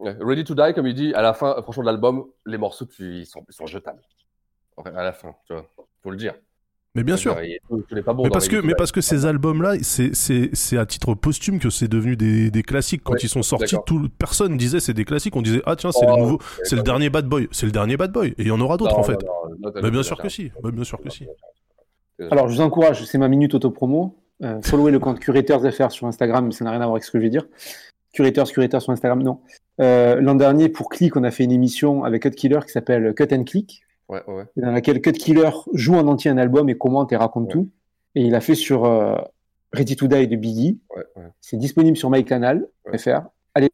Ready 0.00 0.42
to 0.44 0.54
Die, 0.54 0.74
comme 0.74 0.86
il 0.88 0.94
dit, 0.94 1.14
à 1.14 1.22
la 1.22 1.32
fin, 1.32 1.54
franchement, 1.62 1.84
de 1.84 1.86
l'album, 1.88 2.24
les 2.44 2.58
morceaux, 2.58 2.86
tu- 2.86 3.18
ils, 3.20 3.26
sont, 3.26 3.44
ils 3.48 3.54
sont 3.54 3.66
jetables. 3.66 4.02
À 4.84 5.04
la 5.04 5.12
fin, 5.12 5.34
tu 5.46 5.52
vois. 5.52 5.68
Faut 6.02 6.10
le 6.10 6.16
dire. 6.16 6.34
Mais 6.94 7.04
bien 7.04 7.16
sûr. 7.16 7.36
Mais 7.40 8.30
parce 8.30 8.48
que 8.48 8.56
mais 8.56 8.74
parce 8.74 8.92
ces 9.00 9.24
albums 9.24 9.62
là, 9.62 9.74
c'est 9.82 10.76
à 10.76 10.86
titre 10.86 11.14
posthume 11.14 11.58
que 11.58 11.70
c'est 11.70 11.88
devenu 11.88 12.16
des, 12.16 12.50
des 12.50 12.62
classiques 12.62 13.02
quand 13.02 13.14
Ouais, 13.14 13.18
ils 13.22 13.28
sont 13.28 13.42
sortis. 13.42 13.76
Tout 13.86 14.08
personne 14.18 14.56
disait 14.56 14.80
c'est 14.80 14.92
des 14.92 15.04
classiques. 15.04 15.34
On 15.36 15.42
disait 15.42 15.62
ah 15.64 15.76
tiens 15.76 15.90
c'est 15.90 16.06
Oh, 16.06 16.16
le 16.16 16.22
nouveau, 16.22 16.36
ouais, 16.36 16.64
c'est 16.64 16.76
le 16.76 16.82
dernier 16.82 17.08
Bad 17.08 17.26
Boy, 17.26 17.48
c'est 17.50 17.66
le 17.66 17.72
dernier 17.72 17.96
Bad 17.96 18.12
Boy. 18.12 18.34
Et 18.38 18.42
il 18.42 18.48
y 18.48 18.50
en 18.50 18.60
aura 18.60 18.76
d'autres 18.76 18.98
en 18.98 19.02
fait. 19.02 19.22
non, 19.24 19.56
non, 19.58 19.70
non, 19.74 19.80
Mais 19.82 19.90
bien 19.90 20.02
sûr 20.02 20.18
que 20.18 20.28
si. 20.28 20.50
Bien 20.62 20.84
sûr 20.84 21.00
que 21.00 21.08
si. 21.08 21.26
Alors, 22.30 22.48
je 22.48 22.54
vous 22.54 22.60
encourage, 22.60 23.04
c'est 23.04 23.18
ma 23.18 23.28
minute 23.28 23.54
autopromo. 23.54 24.18
Euh, 24.42 24.60
followez 24.62 24.92
le 24.92 24.98
compte 24.98 25.20
Curators 25.20 25.62
FR 25.72 25.90
sur 25.90 26.06
Instagram, 26.06 26.46
mais 26.46 26.52
ça 26.52 26.64
n'a 26.64 26.70
rien 26.70 26.80
à 26.80 26.84
voir 26.84 26.94
avec 26.96 27.04
ce 27.04 27.10
que 27.10 27.18
je 27.18 27.22
vais 27.22 27.30
dire. 27.30 27.46
Curators, 28.12 28.50
Curators 28.50 28.82
sur 28.82 28.92
Instagram, 28.92 29.22
non. 29.22 29.40
Euh, 29.80 30.20
L'an 30.20 30.34
dernier, 30.34 30.68
pour 30.68 30.88
Click, 30.88 31.16
on 31.16 31.24
a 31.24 31.30
fait 31.30 31.44
une 31.44 31.52
émission 31.52 32.04
avec 32.04 32.22
Cut 32.22 32.30
Killer 32.30 32.60
qui 32.64 32.72
s'appelle 32.72 33.14
Cut 33.14 33.28
and 33.32 33.44
Click, 33.44 33.82
Ouais, 34.12 34.22
ouais. 34.26 34.44
et 34.56 34.60
dans 34.60 34.70
laquelle 34.72 35.00
Cut 35.00 35.12
Killer 35.12 35.50
joue 35.72 35.94
en 35.94 36.06
entier 36.06 36.30
un 36.30 36.36
album 36.38 36.68
et 36.68 36.76
commente 36.76 37.12
et 37.12 37.16
raconte 37.16 37.48
tout. 37.50 37.70
Et 38.14 38.20
il 38.22 38.34
a 38.34 38.40
fait 38.40 38.54
sur 38.54 38.84
euh, 38.84 39.16
Ready 39.72 39.96
to 39.96 40.06
Die 40.06 40.28
de 40.28 40.36
Biggie. 40.36 40.80
Ouais, 40.94 41.04
ouais. 41.16 41.28
C'est 41.40 41.56
disponible 41.56 41.96
sur 41.96 42.10
MyCanal.fr. 42.10 43.22
Allez, 43.54 43.70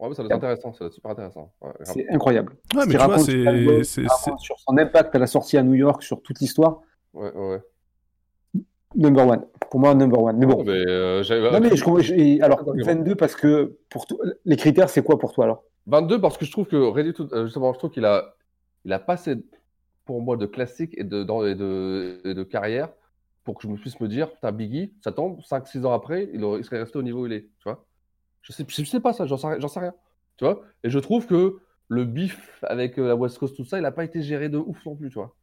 Ouais, 0.00 0.14
ça 0.14 0.22
doit 0.22 0.30
être 0.30 0.36
intéressant, 0.36 0.72
ça 0.72 0.80
doit 0.80 0.86
être 0.88 0.94
super 0.94 1.10
intéressant. 1.12 1.52
Ouais, 1.62 1.70
c'est 1.82 2.08
incroyable. 2.10 2.52
Ouais, 2.74 2.82
mais 2.86 2.94
tu 2.94 3.04
vois, 3.04 3.18
c'est- 3.84 4.06
sur 4.38 4.58
son 4.58 4.76
impact 4.76 5.14
à 5.14 5.18
la 5.18 5.26
sortie 5.26 5.56
à 5.56 5.62
New 5.62 5.74
York, 5.74 6.02
sur 6.02 6.20
toute 6.20 6.40
l'histoire. 6.40 6.80
Ouais, 7.12 7.32
ouais. 7.32 7.60
Number 8.96 9.26
one. 9.26 9.44
Pour 9.70 9.80
moi, 9.80 9.94
number 9.94 10.22
one. 10.22 10.36
Mais 10.36 10.46
bon. 10.46 10.62
Mais, 10.64 10.84
euh, 10.86 11.22
Non, 11.52 11.60
mais 11.60 11.74
je, 11.74 12.42
alors, 12.42 12.58
D'accord, 12.64 12.74
22 12.84 13.14
parce 13.16 13.34
que 13.34 13.76
pour 13.88 14.06
toi, 14.06 14.18
les 14.44 14.56
critères, 14.56 14.88
c'est 14.88 15.02
quoi 15.02 15.18
pour 15.18 15.32
toi 15.32 15.44
alors? 15.44 15.64
22 15.86 16.20
parce 16.20 16.38
que 16.38 16.44
je 16.44 16.52
trouve 16.52 16.66
que 16.66 16.76
Ready 16.76 17.12
to 17.12 17.26
euh, 17.32 17.44
justement, 17.44 17.72
je 17.72 17.78
trouve 17.78 17.90
qu'il 17.90 18.04
a, 18.04 18.34
il 18.84 18.92
a 18.92 18.98
pas 18.98 19.14
assez, 19.14 19.36
pour 20.04 20.22
moi, 20.22 20.36
de 20.36 20.46
classique 20.46 20.94
et 20.98 21.04
de, 21.04 21.22
dans- 21.24 21.44
et 21.46 21.54
de, 21.54 22.20
et 22.24 22.34
de 22.34 22.42
carrière 22.42 22.90
pour 23.44 23.56
que 23.56 23.62
je 23.62 23.68
me 23.68 23.76
puisse 23.76 24.00
me 24.00 24.08
dire, 24.08 24.32
putain, 24.32 24.52
Biggie, 24.52 24.94
ça 25.02 25.12
tombe, 25.12 25.40
5-6 25.42 25.84
ans 25.86 25.92
après, 25.92 26.30
il, 26.32 26.42
aurait- 26.44 26.60
il 26.60 26.64
serait 26.64 26.78
resté 26.80 26.98
au 26.98 27.02
niveau 27.02 27.22
où 27.22 27.26
il 27.26 27.32
est, 27.32 27.42
tu 27.58 27.64
vois. 27.64 27.86
Je 28.42 28.52
sais, 28.52 28.64
je 28.68 28.84
sais 28.84 29.00
pas 29.00 29.12
ça, 29.12 29.26
j'en 29.26 29.36
sais, 29.38 29.60
sais 29.68 29.80
rien, 29.80 29.94
tu 30.38 30.44
vois. 30.44 30.62
Et 30.84 30.90
je 30.90 30.98
trouve 30.98 31.26
que 31.26 31.58
le 31.88 32.04
bif 32.04 32.60
avec 32.64 32.98
euh, 32.98 33.08
la 33.08 33.16
West 33.16 33.38
Coast, 33.38 33.56
tout 33.56 33.64
ça, 33.64 33.78
il 33.78 33.84
a 33.86 33.92
pas 33.92 34.04
été 34.04 34.22
géré 34.22 34.48
de 34.50 34.58
ouf 34.58 34.84
non 34.86 34.96
plus, 34.96 35.08
tu 35.10 35.14
vois. 35.16 35.36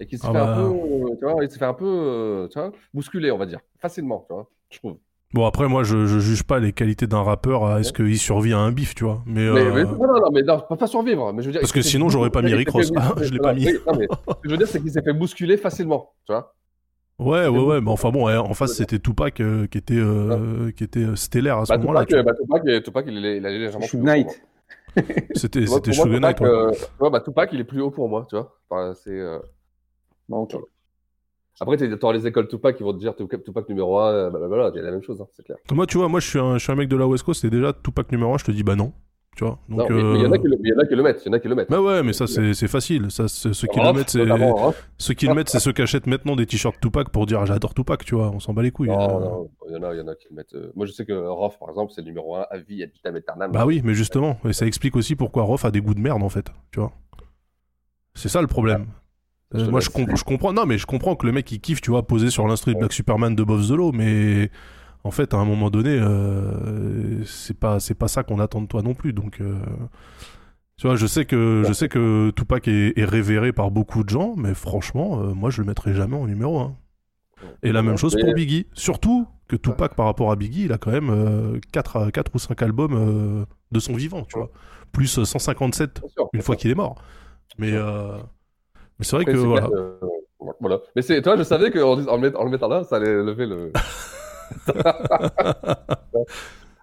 Et 0.00 0.06
qu'il 0.06 0.18
s'est 0.18 0.28
Ah 0.28 0.32
fait 0.32 0.38
bah. 0.38 0.42
un 0.42 0.48
peu, 0.48 0.60
euh, 0.60 1.16
tu 1.18 1.24
vois, 1.24 1.44
il 1.44 1.50
s'est 1.50 1.58
fait 1.58 1.64
un 1.66 1.74
peu, 1.74 2.48
tu 2.52 2.58
vois, 2.58 2.72
bousculer, 2.94 3.30
on 3.32 3.38
va 3.38 3.46
dire, 3.46 3.60
facilement, 3.80 4.24
tu 4.28 4.34
vois, 4.34 4.50
je 4.70 4.78
trouve. 4.78 4.98
Bon 5.34 5.46
après 5.46 5.66
moi 5.66 5.82
je, 5.82 6.06
je 6.06 6.20
juge 6.20 6.44
pas 6.44 6.60
les 6.60 6.72
qualités 6.72 7.08
d'un 7.08 7.22
rappeur 7.22 7.66
à 7.66 7.80
est-ce 7.80 7.92
qu'il 7.92 8.16
survit 8.18 8.52
à 8.52 8.58
un 8.60 8.70
bif, 8.70 8.94
tu 8.94 9.02
vois. 9.02 9.20
Mais, 9.26 9.50
Mais, 9.50 9.60
euh, 9.62 9.72
mais- 9.74 9.82
non, 9.82 10.06
non, 10.06 10.20
non, 10.20 10.30
mais 10.32 10.42
non, 10.42 10.60
pas, 10.60 10.76
pas 10.76 10.86
survivre. 10.86 11.32
Mais 11.32 11.42
je 11.42 11.48
veux 11.48 11.52
dire, 11.52 11.60
Parce 11.60 11.72
que 11.72 11.82
sinon, 11.82 12.08
j'aurais 12.08 12.30
pas 12.30 12.40
mis 12.40 12.54
Rick 12.54 12.70
Ross. 12.70 12.92
Ah, 12.96 13.14
je 13.20 13.32
l'ai 13.32 13.40
pas 13.40 13.52
mis. 13.52 13.66
Oui, 13.66 13.78
non, 13.84 13.94
mais 13.98 14.06
ce 14.06 14.34
que 14.34 14.38
je 14.44 14.50
veux 14.50 14.56
dire, 14.56 14.68
c'est 14.68 14.80
qu'il 14.80 14.92
s'est 14.92 15.02
fait 15.02 15.12
bousculer 15.12 15.56
facilement, 15.56 16.12
tu 16.24 16.32
vois. 16.32 16.54
Ouais, 17.18 17.48
ouais, 17.48 17.58
ouais, 17.58 17.80
mais 17.80 17.90
enfin 17.90 18.10
bon, 18.10 18.26
ouais, 18.26 18.36
en 18.36 18.54
face 18.54 18.74
c'était 18.74 18.98
Tupac 19.00 19.40
euh, 19.40 19.66
qui 19.66 19.78
était, 19.78 19.94
euh, 19.96 20.70
qui 20.72 20.82
était 20.84 21.00
euh, 21.00 21.16
stellaire 21.16 21.58
à 21.58 21.64
ce 21.64 21.72
Bah, 21.72 21.78
moment-là. 21.78 22.04
Tupac, 22.04 22.24
tu 22.24 22.24
bah, 22.48 22.60
Tupac, 22.62 22.82
Tupac, 22.84 23.04
il, 23.08 23.24
est, 23.24 23.36
il 23.38 23.46
est 23.46 23.58
légèrement 23.58 23.86
Suge 23.86 23.90
plus 23.90 23.98
haut 23.98 24.02
pour 24.02 24.06
Knight. 24.06 24.42
C'était 25.34 25.66
Suge 25.66 26.04
Knight, 26.06 26.36
Tupac, 26.36 26.40
ouais. 26.40 26.76
euh, 27.02 27.10
bah, 27.10 27.20
Tupac, 27.20 27.50
il 27.52 27.60
est 27.60 27.64
plus 27.64 27.80
haut 27.80 27.90
pour 27.90 28.08
moi, 28.08 28.24
tu 28.30 28.36
vois. 28.36 28.56
Enfin, 28.70 28.94
c'est, 28.94 29.10
euh, 29.10 29.38
Bon, 30.28 30.38
ok. 30.38 30.56
Après, 31.60 31.76
tu 31.76 31.92
auras 32.02 32.12
les 32.12 32.26
écoles 32.26 32.48
Tupac 32.48 32.76
qui 32.76 32.82
vont 32.82 32.92
te 32.92 32.98
dire 32.98 33.14
Tupac, 33.14 33.68
numéro 33.68 33.98
1, 33.98 34.30
blablabla, 34.30 34.70
il 34.74 34.76
y 34.76 34.80
a 34.80 34.82
la 34.82 34.90
même 34.90 35.02
chose, 35.02 35.20
hein, 35.20 35.26
c'est 35.32 35.44
clair. 35.44 35.56
Moi, 35.72 35.86
tu 35.86 35.98
vois, 35.98 36.08
moi 36.08 36.18
je 36.20 36.28
suis 36.28 36.38
un, 36.38 36.58
je 36.58 36.62
suis 36.64 36.72
un 36.72 36.76
mec 36.76 36.88
de 36.88 36.96
la 36.96 37.06
West 37.06 37.24
Coast 37.24 37.44
et 37.44 37.50
déjà 37.50 37.72
Tupac 37.72 38.10
numéro 38.10 38.34
1, 38.34 38.38
je 38.38 38.44
te 38.44 38.50
dis 38.50 38.62
bah 38.64 38.74
non. 38.76 38.92
Tu 39.36 39.42
vois. 39.42 39.58
Donc, 39.68 39.90
mais 39.90 39.96
mais 40.00 40.18
il 40.20 40.22
y 40.22 40.26
en 40.26 40.30
a 40.30 40.36
euh, 40.36 40.38
qui 40.38 40.46
le- 40.46 40.56
il 40.62 40.68
y 40.68 40.72
en 40.74 40.78
a 40.78 40.86
qui 40.86 40.94
le 40.94 41.02
mettent, 41.02 41.22
il 41.24 41.26
y 41.26 41.30
en 41.30 41.32
a 41.32 41.38
qui 41.40 41.48
le 41.48 41.54
mettent. 41.56 41.68
Bah 41.68 41.80
ouais, 41.82 42.04
mais 42.04 42.12
ça 42.12 42.26
c'est 42.28 42.68
facile. 42.68 43.10
Ça, 43.10 43.26
ceux 43.26 43.52
qui 43.66 43.80
le 43.80 43.92
mettent, 43.92 44.10
c'est 44.10 44.22
Rof. 44.30 44.88
ceux 44.96 45.14
qui 45.14 45.26
le 45.26 45.34
mettent, 45.34 45.48
c'est 45.48 45.58
ceux 45.58 45.72
qui 45.72 45.82
achètent 45.82 46.06
maintenant 46.06 46.36
des 46.36 46.46
t-shirts 46.46 46.80
Tupac 46.80 47.08
pour 47.10 47.26
dire 47.26 47.40
ah, 47.40 47.44
j'adore 47.44 47.74
Tupac, 47.74 48.04
tu 48.04 48.14
vois. 48.14 48.30
On 48.30 48.38
s'en 48.38 48.52
bat 48.54 48.62
les 48.62 48.70
couilles. 48.70 48.90
Non, 48.90 48.96
Euh, 49.18 49.20
non, 49.24 49.50
il 49.68 49.74
y 49.74 49.76
en 49.76 49.82
a, 49.82 49.92
il 49.94 49.98
y 49.98 50.00
en 50.02 50.06
a 50.06 50.14
qui 50.14 50.28
le 50.30 50.36
mettent. 50.36 50.54
euh, 50.54 50.70
Moi, 50.76 50.86
je 50.86 50.92
sais 50.92 51.04
que 51.04 51.12
Rof, 51.12 51.58
par 51.58 51.68
exemple, 51.70 51.90
c'est 51.92 52.02
le 52.02 52.06
numéro 52.06 52.36
1 52.36 52.46
à 52.48 52.58
vie, 52.58 52.82
à 52.84 52.86
vitam 52.86 53.16
aeternam. 53.16 53.50
Bah 53.50 53.66
oui, 53.66 53.80
mais 53.84 53.94
justement, 53.94 54.38
et 54.44 54.52
ça 54.52 54.66
explique 54.66 54.94
aussi 54.94 55.16
pourquoi 55.16 55.42
Rof 55.42 55.64
a 55.64 55.72
des 55.72 55.80
goûts 55.80 55.94
de 55.94 56.00
merde 56.00 56.22
en 56.22 56.28
fait, 56.28 56.46
tu 56.70 56.78
vois. 56.78 56.92
C'est 58.14 58.28
ça 58.28 58.40
le 58.40 58.46
problème. 58.46 58.86
Je 59.54 59.60
Euh, 59.64 59.70
moi 59.70 59.80
je, 59.80 59.88
comp- 59.90 60.16
je 60.16 60.24
comprends, 60.24 60.52
non 60.52 60.66
mais 60.66 60.78
je 60.78 60.86
comprends 60.86 61.16
que 61.16 61.26
le 61.26 61.32
mec 61.32 61.50
il 61.52 61.60
kiffe, 61.60 61.80
tu 61.80 61.90
vois, 61.90 62.06
poser 62.06 62.30
sur 62.30 62.46
l'instru 62.48 62.74
de 62.74 62.78
Black 62.80 62.92
Superman 62.92 63.34
de 63.34 63.44
Bob 63.44 63.60
Zolo, 63.60 63.92
mais 63.92 64.50
en 65.04 65.10
fait 65.10 65.32
à 65.34 65.36
un 65.38 65.44
moment 65.44 65.70
donné, 65.70 65.90
euh, 66.00 67.24
c'est 67.24 67.58
pas 67.58 67.80
c'est 67.80 67.94
pas 67.94 68.08
ça 68.08 68.22
qu'on 68.24 68.40
attend 68.40 68.60
de 68.62 68.66
toi 68.66 68.82
non 68.82 68.94
plus, 68.94 69.12
donc. 69.12 69.40
euh, 69.40 69.58
Tu 70.76 70.86
vois, 70.88 70.96
je 70.96 71.06
sais 71.06 71.24
que 71.24 71.62
je 71.66 71.72
sais 71.72 71.88
que 71.88 72.30
Tupac 72.36 72.66
est, 72.68 72.98
est 72.98 73.04
révéré 73.04 73.52
par 73.52 73.70
beaucoup 73.70 74.02
de 74.02 74.08
gens, 74.08 74.34
mais 74.36 74.54
franchement, 74.54 75.20
euh, 75.20 75.32
moi 75.34 75.50
je 75.50 75.60
le 75.62 75.66
mettrai 75.68 75.94
jamais 75.94 76.16
en 76.16 76.26
numéro 76.26 76.58
1. 76.60 76.74
Et 77.62 77.72
la 77.72 77.82
même 77.82 77.96
chose 77.96 78.16
pour 78.20 78.34
Biggie. 78.34 78.66
Surtout 78.72 79.26
que 79.48 79.56
Tupac, 79.56 79.94
par 79.94 80.06
rapport 80.06 80.32
à 80.32 80.36
Biggie, 80.36 80.64
il 80.64 80.72
a 80.72 80.78
quand 80.78 80.90
même 80.90 81.60
4, 81.72 82.10
ou 82.34 82.38
5 82.38 82.60
albums 82.62 83.46
de 83.70 83.80
son 83.80 83.94
vivant, 83.94 84.24
tu 84.24 84.38
vois. 84.38 84.50
Plus 84.92 85.18
euh, 85.18 85.24
157 85.24 86.00
Bien 86.00 86.08
sûr, 86.08 86.28
une 86.32 86.42
fois 86.42 86.56
qu'il 86.56 86.70
est 86.70 86.74
mort. 86.74 86.96
Mais, 87.58 87.72
euh, 87.72 88.18
mais 88.98 89.04
c'est 89.04 89.16
vrai 89.16 89.22
Après, 89.24 89.32
que 89.34 89.38
voilà. 89.38 89.68
euh, 89.72 89.98
voilà. 90.60 90.80
Mais 90.96 91.02
c'est, 91.02 91.20
toi, 91.22 91.36
je 91.36 91.42
savais 91.42 91.70
qu'en 91.70 91.98
en 91.98 92.06
en 92.06 92.44
le 92.44 92.50
mettant 92.50 92.68
là, 92.68 92.84
ça 92.84 92.96
allait 92.96 93.12
lever 93.22 93.46
le. 93.46 93.72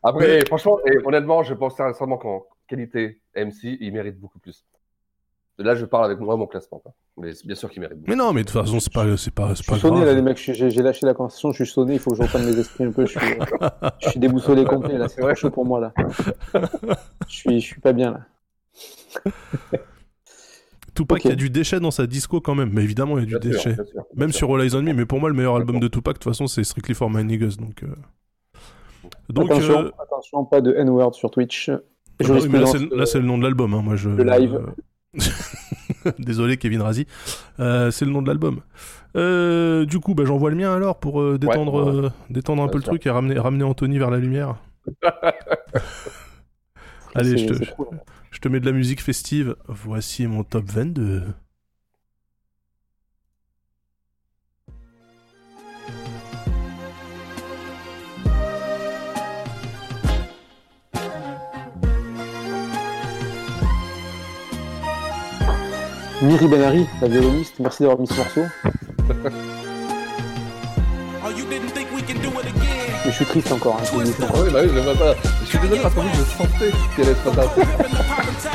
Après, 0.03 0.43
franchement, 0.45 0.80
et 0.85 0.98
honnêtement, 1.06 1.43
je 1.43 1.53
pense 1.53 1.75
sincèrement 1.77 2.17
qu'en 2.17 2.43
qualité 2.67 3.19
MC, 3.35 3.77
il 3.80 3.93
mérite 3.93 4.19
beaucoup 4.19 4.40
plus. 4.40 4.65
Là, 5.59 5.75
je 5.75 5.85
parle 5.85 6.06
avec 6.06 6.19
moi 6.19 6.35
mon 6.38 6.48
classement. 6.48 6.80
quoi. 6.80 6.91
Mais 7.17 7.33
c'est 7.35 7.45
bien 7.45 7.56
sûr 7.56 7.69
qu'il 7.69 7.81
mérite 7.81 7.98
beaucoup. 7.99 8.09
Mais 8.09 8.15
non, 8.15 8.33
mais 8.33 8.41
de 8.43 8.48
toute 8.49 8.59
façon, 8.59 8.80
c'est 8.80 8.91
pas, 8.91 9.15
c'est 9.15 9.30
pas, 9.33 9.53
c'est 9.53 9.64
Je 9.64 9.67
pas 9.69 9.73
suis 9.73 9.81
sonné 9.81 9.98
grave. 9.98 10.07
là, 10.07 10.14
les 10.15 10.22
mecs. 10.23 10.38
J'ai 10.38 10.72
j'ai 10.72 10.81
lâché 10.81 11.06
la 11.06 11.14
conversation. 11.14 11.51
Je 11.51 11.64
suis 11.64 11.72
sonné. 11.72 11.93
Il 11.93 11.99
faut 11.99 12.09
que 12.11 12.17
je 12.17 12.23
reprenne 12.23 12.45
mes 12.45 12.57
esprits 12.57 12.85
un 12.85 12.91
peu. 12.91 13.06
Je 13.06 13.19
suis, 13.19 13.27
je 13.99 14.09
suis 14.09 14.19
déboussolé 14.19 14.65
complet 14.65 14.98
là. 14.98 15.07
C'est 15.07 15.22
trop 15.22 15.35
chaud 15.35 15.51
pour 15.51 15.65
moi 15.65 15.80
là. 15.80 15.93
Je 17.27 17.35
suis, 17.35 17.59
je 17.61 17.65
suis 17.67 17.81
pas 17.81 17.93
bien 17.93 18.11
là. 18.11 18.22
Tupac, 21.01 21.23
il 21.25 21.30
y 21.30 21.31
a 21.31 21.35
du 21.35 21.49
déchet 21.49 21.80
dans 21.80 21.91
sa 21.91 22.07
disco 22.07 22.41
quand 22.41 22.55
même, 22.55 22.69
mais 22.73 22.83
évidemment, 22.83 23.17
il 23.17 23.30
y 23.30 23.35
a 23.35 23.39
du 23.39 23.49
Bien 23.49 23.57
sûr, 23.59 23.69
déchet. 23.71 23.75
bien 23.75 23.85
sûr, 23.85 23.93
bien 23.93 24.03
même 24.15 24.31
sûr. 24.31 24.47
sur 24.47 24.55
All 24.55 24.61
Eyes 24.63 24.75
on 24.75 24.81
Me, 24.81 24.93
mais 24.93 25.05
pour 25.05 25.19
moi, 25.19 25.30
le 25.30 25.35
meilleur 25.35 25.55
album 25.55 25.80
de 25.80 25.88
Tupac, 25.88 26.15
de 26.15 26.19
toute 26.19 26.31
façon, 26.31 26.47
c'est 26.47 26.63
Strictly 26.63 26.93
for 26.95 27.09
My 27.09 27.23
Niggas. 27.23 27.55
Donc, 27.59 27.83
euh, 27.83 27.88
donc 29.30 29.51
attention, 29.51 29.80
euh, 29.85 29.91
attention, 30.01 30.45
pas 30.45 30.61
de 30.61 30.73
N-word 30.73 31.13
sur 31.15 31.31
Twitch. 31.31 31.69
ah 31.69 31.80
bah 32.19 32.25
oui, 32.41 32.47
mais 32.49 32.59
là, 32.59 33.05
c'est 33.05 33.19
le 33.19 33.25
nom 33.25 33.38
de 33.38 33.43
l'album. 33.43 33.73
hein, 33.73 33.81
moi, 33.81 33.95
je... 33.95 34.09
Le 34.09 34.23
live. 34.23 34.59
Désolé, 36.19 36.57
Kevin 36.57 36.81
Razi. 36.81 37.05
Euh, 37.59 37.91
c'est 37.91 38.05
le 38.05 38.11
nom 38.11 38.21
de 38.21 38.27
l'album. 38.27 38.61
Euh, 39.17 39.85
du 39.85 39.99
coup, 39.99 40.15
bah, 40.15 40.23
j'envoie 40.25 40.49
le 40.49 40.55
mien 40.55 40.73
alors 40.73 40.99
pour 40.99 41.21
euh, 41.21 41.38
détendre, 41.38 41.93
Ouais, 41.93 42.01
ouais. 42.05 42.09
détendre 42.30 42.63
un 42.63 42.67
peu 42.69 42.77
le 42.77 42.83
truc 42.83 43.05
et 43.05 43.09
ramener, 43.09 43.38
ramener 43.38 43.63
Anthony 43.65 43.97
vers 43.99 44.09
la 44.09 44.17
lumière. 44.17 44.55
Allez, 47.13 47.38
je 47.38 47.45
te. 47.47 47.63
Je 48.32 48.40
te 48.40 48.48
mets 48.48 48.60
de 48.60 48.66
la 48.66 48.72
musique 48.72 49.01
festive. 49.01 49.56
Voici 49.68 50.26
mon 50.27 50.43
top 50.43 50.66
22. 50.66 51.24
Miri 66.22 66.48
Benari, 66.48 66.85
la 67.01 67.08
violoniste. 67.08 67.60
Merci 67.60 67.82
d'avoir 67.84 68.00
mis 68.00 68.08
ce 68.08 68.14
morceau. 68.16 68.42
suis 73.25 73.41
triste 73.41 73.51
encore. 73.51 73.77
Hein. 73.77 73.83
Ah 73.85 73.95
oui, 73.95 74.50
bah 74.51 74.59
oui, 74.64 74.69
je 74.74 74.80
vois 74.80 74.95
pas. 74.95 75.14
Je 75.41 75.48
suis 75.48 75.59
désolé 75.59 75.82
parce 75.82 75.93
qu'en 75.93 76.01
fait, 76.03 76.17
je 76.17 76.24
sentais 76.38 76.72
qu'elle 76.95 77.06
allait 77.06 77.11
être 77.11 77.27
intéressante. 77.27 77.67
Ça. 78.41 78.51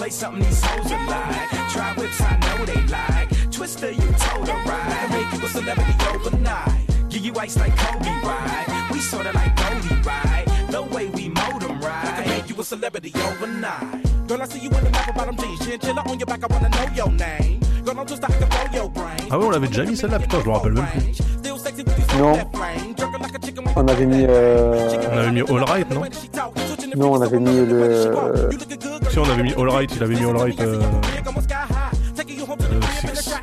Oh, 0.00 0.10
something 0.10 0.42
these 0.42 0.62
hoes 0.64 0.90
are 0.90 1.06
like? 1.06 1.50
Try 1.70 1.92
whips, 1.98 2.20
I 2.22 2.36
know 2.38 2.64
they 2.64 2.80
like. 2.86 3.28
Twister, 3.52 3.90
you 3.90 4.10
told 4.18 4.48
her 4.48 4.64
right. 4.64 5.10
Make 5.10 5.38
you 5.38 5.46
a 5.46 5.48
celebrity 5.50 5.94
overnight. 6.08 7.10
Give 7.10 7.24
you 7.26 7.32
ice 7.38 7.56
like 7.58 7.76
Kobe, 7.76 8.08
right? 8.24 8.88
We 8.90 9.00
sorta 9.00 9.32
like 9.32 9.54
Goldie, 9.54 10.00
right? 10.02 10.46
The 10.70 10.82
way 10.82 11.06
we 11.08 11.28
mold 11.28 11.62
'em, 11.62 11.78
right? 11.80 12.26
Make 12.26 12.48
you 12.48 12.58
a 12.58 12.64
celebrity 12.64 13.12
overnight. 13.14 14.07
Girl, 14.28 14.42
I 14.42 14.46
see 14.46 14.58
you 14.60 14.70
in 14.70 14.84
the 14.84 14.90
map 14.90 15.14
bottom 15.14 15.36
jeans. 15.36 15.58
Chinchilla 15.60 16.02
on 16.06 16.18
your 16.18 16.26
back, 16.26 16.42
I 16.44 16.52
wanna 16.52 16.68
know 16.68 16.94
your 16.94 17.10
name. 17.12 17.60
Girl, 17.84 17.98
I'm 17.98 18.06
just 18.06 18.22
like 18.22 18.40
a 18.40 18.46
roll 18.46 18.74
your 18.74 18.88
brain. 18.90 19.16
Ah 19.30 19.38
ouais, 19.38 19.46
on 19.46 19.50
l'avait 19.50 19.68
déjà 19.68 19.84
mis 19.84 19.96
celle-là, 19.96 20.18
putain, 20.18 20.40
je 20.40 20.46
me 20.48 20.52
rappelle 20.52 20.72
même 20.72 20.86
plus. 20.86 21.22
Non. 22.18 22.38
On 23.76 23.88
avait 23.88 24.06
mis. 24.06 24.24
euh, 24.28 24.96
On 25.12 25.16
avait 25.18 25.30
mis 25.30 25.40
All 25.42 25.62
Right, 25.64 25.90
non 25.90 26.02
Non, 26.96 27.12
on 27.12 27.22
avait 27.22 27.38
mis 27.38 27.64
le. 27.66 28.10
Si, 29.10 29.18
on 29.18 29.24
avait 29.24 29.42
mis 29.42 29.54
All 29.54 29.68
Right, 29.70 29.90
il 29.94 30.02
avait 30.02 30.14
mis 30.14 30.24
All 30.24 30.36
Right. 30.36 30.60
euh, 30.60 30.80
euh, 30.80 31.00
Six. 33.14 33.34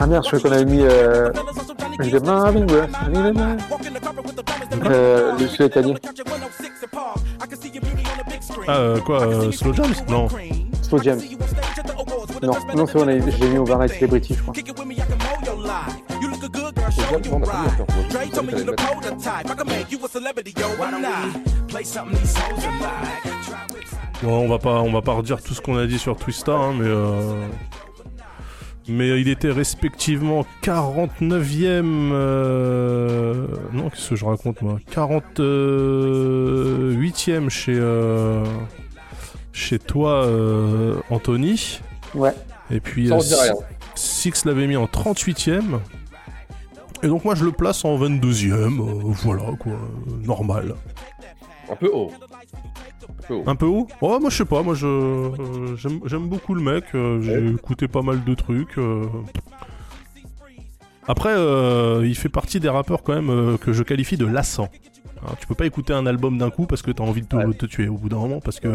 Ah 0.00 0.06
merde, 0.06 0.24
je 0.24 0.36
crois 0.36 0.50
qu'on 0.50 0.56
avait 0.56 0.64
mis. 0.64 0.82
Euh... 0.82 1.30
Je 2.00 2.18
Marvin 2.18 2.64
Gaye, 2.64 2.88
Marvin 3.12 3.32
Gaye. 3.32 3.56
Euh, 4.86 5.32
le 5.38 5.48
celui 5.48 5.64
italien. 5.66 5.94
Ah, 8.66 8.76
euh, 8.78 9.00
quoi, 9.00 9.22
euh, 9.22 9.52
Slow 9.52 9.72
Jams? 9.72 9.94
Non. 10.08 10.28
Slow 10.82 11.02
Jam. 11.02 11.18
Non, 12.42 12.52
non, 12.74 12.86
c'est 12.86 12.94
bon, 12.94 13.04
on 13.04 13.08
avait- 13.08 13.30
je 13.30 13.36
l'ai 13.38 13.48
mis 13.48 13.58
au 13.58 13.64
Barnight 13.64 13.92
Celebrity, 13.94 14.34
je 14.34 14.42
crois. 14.42 14.54
Bon, 24.22 24.38
on 24.44 24.48
va 24.48 24.58
pas, 24.58 24.80
on 24.80 24.92
va 24.92 25.02
pas 25.02 25.12
redire 25.12 25.42
tout 25.42 25.54
ce 25.54 25.60
qu'on 25.60 25.76
a 25.78 25.86
dit 25.86 25.98
sur 25.98 26.16
Twista, 26.16 26.52
hein, 26.52 26.72
mais 26.78 26.86
euh, 26.88 27.34
mais 28.88 29.20
il 29.20 29.28
était 29.28 29.50
respectivement 29.50 30.44
49e. 30.62 32.10
euh, 32.12 33.46
Non, 33.72 33.90
qu'est-ce 33.90 34.10
que 34.10 34.16
je 34.16 34.24
raconte 34.24 34.62
moi? 34.62 34.78
48e 34.90 37.48
chez 37.50 37.76
euh, 37.78 38.44
chez 39.52 39.78
toi, 39.78 40.24
euh, 40.24 40.96
Anthony. 41.10 41.80
Ouais. 42.14 42.32
Et 42.70 42.80
puis 42.80 43.12
euh. 43.12 43.18
Six 43.94 44.44
l'avait 44.44 44.66
mis 44.66 44.76
en 44.76 44.86
38e. 44.86 45.78
Et 47.02 47.08
donc 47.08 47.24
moi 47.24 47.34
je 47.34 47.44
le 47.44 47.52
place 47.52 47.84
en 47.84 47.98
22e, 47.98 48.80
euh, 48.80 49.12
voilà 49.22 49.44
quoi, 49.58 49.72
normal. 50.24 50.74
Un 51.70 51.76
peu 51.76 51.90
haut. 51.92 52.10
Un 53.30 53.34
peu 53.34 53.34
haut. 53.34 53.44
Un 53.46 53.56
peu 53.56 53.66
haut? 53.66 53.86
Ouais, 54.02 54.18
moi 54.20 54.30
je 54.30 54.36
sais 54.36 54.44
pas, 54.44 54.62
moi 54.62 54.74
je 54.74 54.86
euh, 54.86 55.76
j'aime 56.06 56.28
beaucoup 56.28 56.54
le 56.54 56.62
mec, 56.62 56.84
euh, 56.94 57.20
j'ai 57.22 57.50
écouté 57.54 57.88
pas 57.88 58.02
mal 58.02 58.24
de 58.24 58.34
trucs. 58.34 58.78
euh. 58.78 59.04
Après, 61.06 61.32
euh, 61.34 62.02
il 62.06 62.14
fait 62.16 62.28
partie 62.28 62.60
des 62.60 62.68
rappeurs 62.68 63.02
quand 63.02 63.14
même 63.14 63.30
euh, 63.30 63.56
que 63.56 63.72
je 63.72 63.82
qualifie 63.82 64.16
de 64.18 64.26
lassants. 64.26 64.68
Hein, 65.26 65.32
tu 65.40 65.46
peux 65.46 65.54
pas 65.54 65.66
écouter 65.66 65.92
un 65.94 66.06
album 66.06 66.38
d'un 66.38 66.50
coup 66.50 66.66
parce 66.66 66.82
que 66.82 66.90
t'as 66.90 67.02
envie 67.04 67.22
de 67.22 67.26
te, 67.26 67.52
te 67.52 67.66
tuer 67.66 67.88
au 67.88 67.94
bout 67.96 68.08
d'un 68.08 68.18
moment 68.18 68.40
parce 68.40 68.60
que 68.60 68.68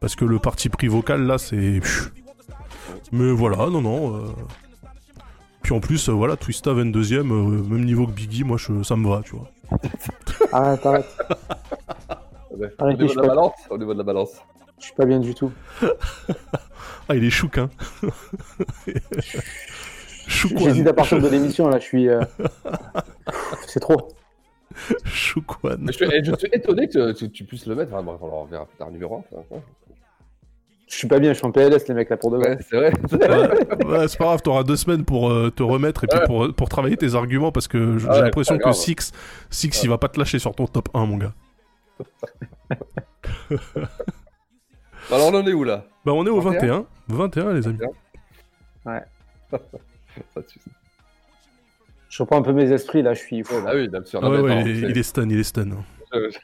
parce 0.00 0.16
que 0.16 0.24
le 0.24 0.38
parti 0.38 0.68
pris 0.68 0.88
vocal 0.88 1.26
là 1.26 1.38
c'est. 1.38 1.80
Mais 3.12 3.30
voilà, 3.32 3.68
non 3.70 3.80
non. 3.82 4.16
euh. 4.16 4.20
Puis 5.62 5.74
en 5.74 5.80
plus, 5.80 6.08
euh, 6.08 6.12
voilà, 6.12 6.36
Twista 6.36 6.72
22ème, 6.72 7.30
euh, 7.32 7.62
même 7.68 7.84
niveau 7.84 8.06
que 8.06 8.12
Biggie, 8.12 8.44
moi 8.44 8.56
je, 8.56 8.82
ça 8.84 8.94
me 8.96 9.08
va, 9.08 9.20
tu 9.24 9.34
vois. 9.36 9.50
Arrête, 10.52 10.86
arrête. 10.86 11.16
Ouais. 12.58 12.68
Au 12.80 12.88
niveau 12.92 12.96
je 12.96 12.96
de 12.96 13.02
la 13.02 13.08
suis 13.08 13.20
pas- 13.20 13.26
balance, 13.28 13.52
au 13.70 13.78
niveau 13.78 13.92
de 13.92 13.98
la 13.98 14.04
balance. 14.04 14.32
Je 14.78 14.84
suis 14.86 14.94
pas 14.94 15.04
bien 15.06 15.18
du 15.20 15.34
tout. 15.34 15.50
Ah, 17.08 17.14
il 17.14 17.24
est 17.24 17.30
chouk, 17.30 17.56
hein. 17.58 17.70
Choukouane. 20.26 20.64
J'hésite 20.64 20.86
à 20.88 20.92
partir 20.92 21.20
de 21.20 21.28
l'émission, 21.28 21.68
là, 21.68 21.78
je 21.78 21.84
suis. 21.84 22.08
euh, 22.08 22.20
C'est 23.68 23.80
trop. 23.80 24.08
Choukouane. 25.04 25.78
Mais 25.80 25.92
je, 25.92 26.04
suis, 26.04 26.14
et 26.14 26.24
je 26.24 26.34
suis 26.34 26.48
étonné 26.52 26.88
que 26.88 27.12
tu, 27.12 27.30
tu 27.30 27.44
puisses 27.44 27.66
le 27.66 27.74
mettre. 27.74 27.92
Enfin, 27.94 28.02
bref, 28.02 28.18
on 28.20 28.26
le 28.26 28.32
reverra 28.32 28.66
plus 28.66 28.76
tard 28.76 28.90
numéro 28.90 29.16
1. 29.16 29.56
Je 30.88 30.94
suis 30.96 31.08
pas 31.08 31.18
bien, 31.18 31.32
je 31.32 31.38
suis 31.38 31.46
en 31.46 31.50
PLS, 31.52 31.88
les 31.88 31.94
mecs, 31.94 32.10
là, 32.10 32.16
pour 32.16 32.30
de 32.30 32.36
vrai. 32.36 32.50
Ouais, 32.50 32.58
c'est 32.68 32.76
vrai. 32.76 32.92
Ouais, 33.12 33.86
ouais, 33.98 34.08
c'est 34.08 34.18
pas 34.18 34.24
grave, 34.24 34.42
t'auras 34.42 34.62
deux 34.62 34.76
semaines 34.76 35.04
pour 35.04 35.30
euh, 35.30 35.50
te 35.50 35.62
remettre 35.62 36.04
et 36.04 36.06
puis 36.06 36.18
Ouais. 36.18 36.26
pour, 36.26 36.54
pour 36.54 36.68
travailler 36.68 36.96
tes 36.96 37.14
arguments 37.14 37.50
parce 37.50 37.66
que 37.66 37.98
j'ai 37.98 38.06
ouais, 38.08 38.20
l'impression 38.22 38.58
que. 38.58 38.72
Six, 38.72 39.12
Six 39.50 39.82
il 39.82 39.88
va 39.88 39.98
pas 39.98 40.08
te 40.08 40.18
lâcher 40.18 40.38
sur 40.38 40.54
ton 40.54 40.66
top 40.66 40.88
1, 40.94 41.06
mon 41.06 41.16
gars. 41.16 41.32
Alors, 45.10 45.28
on 45.32 45.34
en 45.36 45.46
est 45.46 45.52
où 45.52 45.64
là 45.64 45.84
Bah, 46.04 46.12
on 46.12 46.26
est 46.26 46.30
au 46.30 46.40
21? 46.40 46.86
21. 47.08 47.46
21, 47.46 47.52
les 47.54 47.66
amis. 47.68 47.78
Ouais. 48.84 49.02
Pas 49.50 49.58
de 50.40 50.46
soucis. 50.48 50.70
Je 52.08 52.22
reprends 52.22 52.38
un 52.38 52.42
peu 52.42 52.52
mes 52.52 52.70
esprits, 52.72 53.02
là, 53.02 53.12
je 53.14 53.20
suis. 53.20 53.36
Ouais, 53.42 53.62
bah 53.62 53.72
oui. 53.74 53.90
Ah 53.92 54.30
ouais, 54.30 54.40
ouais, 54.40 54.52
attends, 54.52 54.60
il, 54.66 54.68
est, 54.70 54.80
c'est- 54.80 54.88
il 54.90 54.98
est 54.98 55.02
stun, 55.02 55.28
il 55.28 55.38
est 55.38 55.44
stun. 55.44 55.68
Euh, 56.14 56.30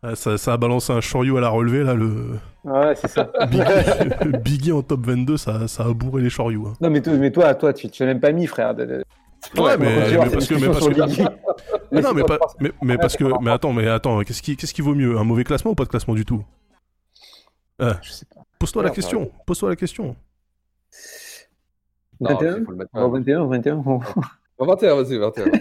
Ah, 0.00 0.14
ça, 0.14 0.38
ça 0.38 0.52
a 0.52 0.56
balancé 0.56 0.92
un 0.92 1.00
Shoryu 1.00 1.36
à 1.38 1.40
la 1.40 1.48
relevée, 1.48 1.82
là, 1.82 1.92
le. 1.92 2.38
Ouais, 2.62 2.94
c'est 2.94 3.08
ça. 3.08 3.32
Biggie, 3.50 4.38
Biggie 4.44 4.70
en 4.72 4.80
top 4.82 5.00
22, 5.04 5.36
ça, 5.36 5.66
ça 5.66 5.86
a 5.86 5.92
bourré 5.92 6.22
les 6.22 6.30
Shoryu. 6.30 6.58
hein. 6.68 6.74
Non, 6.80 6.88
mais 6.88 7.00
toi, 7.02 7.14
mais 7.14 7.32
toi, 7.32 7.52
toi 7.56 7.72
tu 7.72 7.90
tu 7.90 8.04
l'as 8.04 8.06
même 8.10 8.20
pas 8.20 8.30
mis, 8.30 8.46
frère. 8.46 8.76
Ouais, 9.56 9.76
mais, 9.78 10.16
parce 10.30 10.46
que, 10.48 10.54
mais 10.54 10.66
parce 10.66 10.88
que, 10.88 11.22
mais 11.92 12.00
non, 12.00 12.12
mais, 12.12 12.24
pas, 12.24 12.38
mais, 12.60 12.72
mais 12.82 12.98
parce 12.98 13.16
que, 13.16 13.24
mais 13.42 13.50
attends, 13.50 13.72
mais 13.72 13.88
attends, 13.88 14.20
qu'est-ce 14.20 14.42
qui, 14.42 14.56
qu'est-ce 14.56 14.74
qui 14.74 14.82
vaut 14.82 14.94
mieux, 14.94 15.16
un 15.16 15.24
mauvais 15.24 15.44
classement 15.44 15.70
ou 15.70 15.74
pas 15.74 15.84
de 15.84 15.88
classement 15.88 16.14
du 16.14 16.24
tout? 16.24 16.44
Euh, 17.80 17.94
Pose-toi 18.58 18.82
la 18.82 18.90
question, 18.90 19.30
pose-toi 19.46 19.70
la 19.70 19.76
question. 19.76 20.16
Non, 22.20 22.30
21 22.34 22.58
il 22.58 22.64
faut 22.64 22.70
le 22.72 22.76
mettre. 22.78 22.90
Oh, 22.94 23.08
21, 23.10 23.46
21. 23.46 23.76
bon. 23.76 24.00
Bon, 24.58 24.66
21, 24.66 24.94
vas-y, 25.02 25.18
21. 25.18 25.44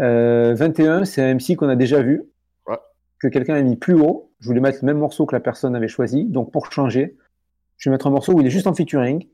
Euh, 0.00 0.54
21, 0.54 1.04
c'est 1.04 1.20
un 1.22 1.34
MC 1.34 1.56
qu'on 1.56 1.68
a 1.68 1.74
déjà 1.74 2.00
vu, 2.02 2.22
Ouais. 2.68 2.76
que 3.20 3.26
quelqu'un 3.26 3.56
a 3.56 3.62
mis 3.62 3.74
plus 3.74 3.94
haut. 3.94 4.30
Je 4.38 4.46
voulais 4.46 4.60
mettre 4.60 4.78
le 4.82 4.86
même 4.86 4.98
morceau 4.98 5.26
que 5.26 5.34
la 5.34 5.40
personne 5.40 5.74
avait 5.74 5.88
choisi. 5.88 6.24
Donc 6.24 6.52
pour 6.52 6.70
changer, 6.70 7.16
je 7.78 7.90
vais 7.90 7.94
mettre 7.94 8.06
un 8.06 8.10
morceau 8.10 8.32
où 8.34 8.40
il 8.40 8.46
est 8.46 8.50
juste 8.50 8.68
en 8.68 8.74
featuring. 8.74 9.26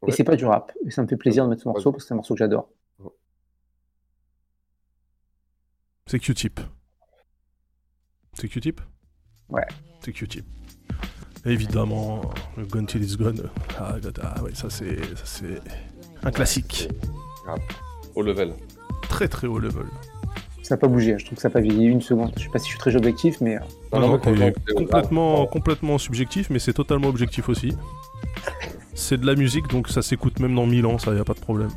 Ouais. 0.00 0.10
Et 0.10 0.12
c'est 0.12 0.22
pas 0.22 0.36
du 0.36 0.44
rap. 0.44 0.70
Et 0.86 0.92
ça 0.92 1.02
me 1.02 1.08
fait 1.08 1.16
plaisir 1.16 1.42
de 1.44 1.50
mettre 1.50 1.62
ce 1.62 1.68
morceau 1.68 1.90
parce 1.90 2.04
que 2.04 2.06
c'est 2.06 2.14
un 2.14 2.18
morceau 2.18 2.34
que 2.34 2.38
j'adore. 2.38 2.68
C'est 6.06 6.18
Q-Tip. 6.18 6.60
C'est 8.34 8.48
Q-Tip? 8.48 8.80
Ouais. 9.48 9.66
C'est 10.00 10.12
Q-Tip. 10.12 10.44
Évidemment, 11.44 12.20
le 12.56 12.64
Gun 12.66 12.84
Till 12.84 13.02
It's 13.02 13.16
Gone. 13.16 13.50
Ah, 13.78 13.96
ah, 14.22 14.42
ouais, 14.42 14.54
ça 14.54 14.70
c'est, 14.70 14.96
ça 15.16 15.22
c'est 15.24 15.60
un 16.22 16.30
classique. 16.30 16.88
Ah, 17.48 17.54
Au 18.14 18.22
level. 18.22 18.52
Très 19.08 19.28
très 19.28 19.46
haut 19.46 19.58
level. 19.58 19.86
Ça 20.62 20.76
n'a 20.76 20.78
pas 20.80 20.86
bougé, 20.86 21.16
je 21.18 21.24
trouve 21.24 21.36
que 21.36 21.42
ça 21.42 21.48
n'a 21.48 21.52
pas 21.52 21.60
vieilli 21.60 21.86
une 21.86 22.00
seconde. 22.00 22.32
Je 22.36 22.44
sais 22.44 22.48
pas 22.48 22.58
si 22.60 22.66
je 22.66 22.70
suis 22.70 22.78
très 22.78 22.94
objectif, 22.94 23.40
mais. 23.40 23.56
euh, 23.56 23.60
Non, 23.92 24.00
non, 24.00 24.08
non, 24.12 24.18
quand 24.18 24.32
t'es 24.34 24.54
on- 24.76 24.78
complètement, 24.84 25.46
complètement 25.46 25.98
subjectif, 25.98 26.50
mais 26.50 26.60
c'est 26.60 26.72
totalement 26.72 27.08
objectif 27.08 27.48
aussi. 27.48 27.72
C'est 28.94 29.18
de 29.20 29.26
la 29.26 29.34
musique, 29.34 29.66
donc 29.68 29.88
ça 29.88 30.02
s'écoute 30.02 30.38
même 30.38 30.54
dans 30.54 30.66
1000 30.66 30.86
ans, 30.86 30.98
ça 30.98 31.12
y 31.14 31.18
a 31.18 31.24
pas 31.24 31.34
de 31.34 31.40
problème. 31.40 31.70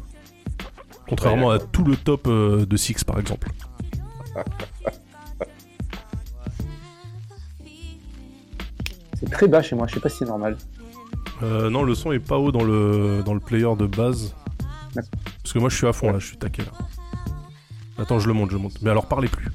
Contrairement 1.09 1.49
à 1.49 1.59
tout 1.59 1.83
le 1.83 1.95
top 1.97 2.27
euh, 2.27 2.65
de 2.65 2.77
Six 2.77 3.03
par 3.03 3.19
exemple. 3.19 3.49
C'est 9.19 9.29
très 9.29 9.47
bas 9.47 9.61
chez 9.61 9.75
moi, 9.75 9.87
je 9.87 9.93
sais 9.93 9.99
pas 9.99 10.09
si 10.09 10.17
c'est 10.17 10.25
normal. 10.25 10.57
Euh, 11.41 11.69
non, 11.69 11.83
le 11.83 11.95
son 11.95 12.11
est 12.11 12.19
pas 12.19 12.37
haut 12.37 12.51
dans 12.51 12.63
le, 12.63 13.23
dans 13.25 13.33
le 13.33 13.39
player 13.39 13.73
de 13.77 13.85
base. 13.85 14.35
Parce 14.93 15.53
que 15.53 15.59
moi 15.59 15.69
je 15.69 15.75
suis 15.75 15.87
à 15.87 15.93
fond 15.93 16.11
là, 16.11 16.19
je 16.19 16.27
suis 16.27 16.37
taqué 16.37 16.63
là. 16.63 16.71
Attends, 17.97 18.19
je 18.19 18.27
le 18.27 18.33
monte, 18.33 18.51
je 18.51 18.57
monte. 18.57 18.81
Mais 18.81 18.89
alors 18.89 19.07
parlez 19.07 19.27
plus. 19.27 19.49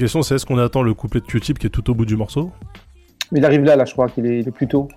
Question 0.00 0.22
c'est 0.22 0.36
est-ce 0.36 0.46
qu'on 0.46 0.58
attend 0.58 0.82
le 0.82 0.94
couplet 0.94 1.20
de 1.20 1.26
Q-Tip 1.26 1.58
qui 1.58 1.66
est 1.66 1.70
tout 1.70 1.90
au 1.90 1.94
bout 1.94 2.06
du 2.06 2.16
morceau? 2.16 2.50
Mais 3.30 3.38
il 3.38 3.44
arrive 3.44 3.62
là, 3.62 3.76
là, 3.76 3.84
je 3.84 3.92
crois 3.92 4.08
qu'il 4.08 4.24
est, 4.26 4.40
est 4.40 4.50
plus 4.50 4.66
tôt. 4.66 4.88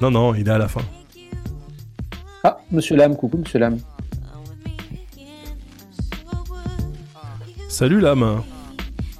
Non, 0.00 0.10
non, 0.10 0.34
il 0.34 0.46
est 0.46 0.50
à 0.50 0.58
la 0.58 0.68
fin. 0.68 0.82
Ah, 2.44 2.58
monsieur 2.70 2.96
Lam, 2.96 3.16
coucou, 3.16 3.38
monsieur 3.38 3.58
Lam. 3.58 3.78
Salut 7.68 7.98
l'âme 7.98 8.42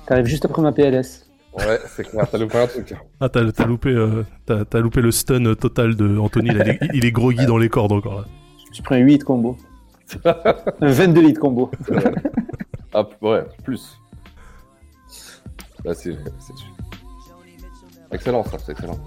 T'arrives 0.06 0.26
juste 0.26 0.44
après 0.44 0.62
ma 0.62 0.70
PLS. 0.70 1.23
Ouais, 1.56 1.78
c'est 1.86 2.04
clair, 2.08 2.26
t'as 2.30 2.38
loupé 2.38 2.58
un 2.58 2.66
truc. 2.66 2.94
Ah, 3.20 3.28
t'as 3.28 3.52
t'as 3.52 3.64
loupé, 3.66 3.90
euh, 3.90 4.24
t'as- 4.44 4.64
t'as 4.64 4.80
loupé 4.80 5.00
le 5.00 5.10
stun 5.12 5.54
total 5.54 5.94
de 5.94 6.18
Anthony. 6.18 6.48
il, 6.50 6.60
est, 6.60 6.78
il 6.94 7.04
est 7.04 7.12
groggy 7.12 7.46
dans 7.46 7.58
les 7.58 7.68
cordes 7.68 7.92
encore 7.92 8.20
là. 8.22 8.24
Je 8.72 8.82
prends 8.82 8.96
8 8.96 9.22
combos. 9.22 9.56
Un 10.24 10.90
22 10.90 11.20
litres 11.22 11.40
combo. 11.40 11.70
Ah, 12.92 13.08
ouais, 13.22 13.44
plus. 13.64 13.96
Là, 15.84 15.94
c'est. 15.94 16.12
c'est- 16.38 16.52
Excellent, 18.12 18.44
ça, 18.44 18.58
c'est 18.58 18.72
excellent. 18.72 18.98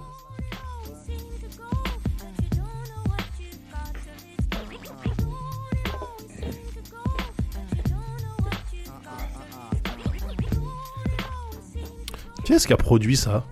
Qui 12.47 12.53
est-ce 12.53 12.65
qui 12.65 12.71
a 12.71 12.77
produit 12.77 13.17
ça 13.17 13.43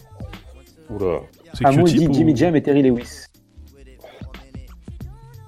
Oula. 0.89 1.19
C'est 1.53 1.65
Q-Tip 1.65 1.97
dit 1.97 2.07
ou- 2.07 2.13
Jimmy 2.13 2.33
Jam 2.33 2.55
et 2.55 2.63
Terry 2.63 2.81
Lewis. 2.81 3.25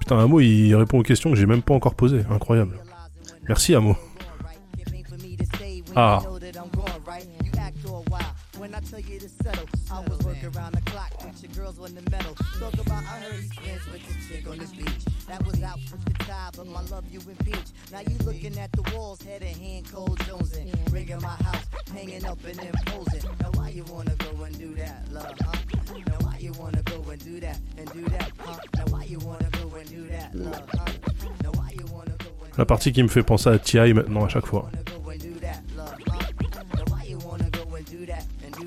Putain, 0.00 0.18
Amo, 0.18 0.38
il 0.40 0.74
répond 0.74 0.98
aux 0.98 1.02
questions 1.02 1.30
que 1.30 1.36
j'ai 1.36 1.46
même 1.46 1.62
pas 1.62 1.72
encore 1.72 1.94
posées. 1.94 2.26
Incroyable. 2.28 2.78
Merci, 3.48 3.74
Amo. 3.74 3.96
Ah. 5.96 6.20
That 15.28 15.44
was 15.44 15.62
out 15.62 15.78
with 15.92 16.02
the 16.06 16.14
tie, 16.24 16.48
but 16.56 16.66
my 16.66 16.80
love 16.84 17.04
you 17.12 17.20
in 17.20 17.34
beach. 17.44 17.58
Now 17.92 18.00
you 18.00 18.16
looking 18.24 18.58
at 18.58 18.72
the 18.72 18.80
walls, 18.96 19.20
head 19.20 19.42
and 19.42 19.54
hand, 19.56 19.86
cold 19.92 20.18
Jones 20.26 20.56
in. 20.56 20.72
Rigging 20.90 21.20
my 21.20 21.28
house, 21.28 21.66
hanging 21.94 22.24
up 22.24 22.42
and 22.44 22.58
imposing. 22.58 23.22
Now 23.40 23.50
why 23.52 23.68
you 23.68 23.84
wanna 23.84 24.14
go 24.16 24.42
and 24.44 24.58
do 24.58 24.74
that, 24.76 25.04
love, 25.12 25.34
huh? 25.44 25.52
Now 26.06 26.16
why 26.20 26.38
you 26.40 26.52
wanna 26.52 26.80
go 26.82 27.04
and 27.10 27.22
do 27.22 27.38
that 27.40 27.58
and 27.76 27.92
do 27.92 28.04
that, 28.06 28.32
huh? 28.38 28.56
Now 28.76 28.84
why 28.86 29.04
you 29.04 29.18
wanna 29.18 29.50
go 29.50 29.68
and 29.76 29.86
do 29.90 30.08
that, 30.08 30.34
love, 30.34 30.66
huh? 30.72 30.86
Now 31.42 31.50
why 31.52 31.72
you 31.78 31.84
wanna 31.92 32.16
go 32.18 32.30
and 32.44 32.56
La 32.58 32.64
partie 32.64 32.92
qui 32.92 33.02
me 33.02 33.08
fait 33.08 33.22
penser 33.22 33.50
à 33.50 33.58
TI 33.58 33.92
maintenant 33.92 34.24
à 34.24 34.28
chaque 34.28 34.46
fois. 34.46 34.70
do 34.72 34.80
that, 35.40 35.62
do 35.68 35.74
that 38.06 38.06
do 38.06 38.06
that, 38.06 38.24
do 38.56 38.66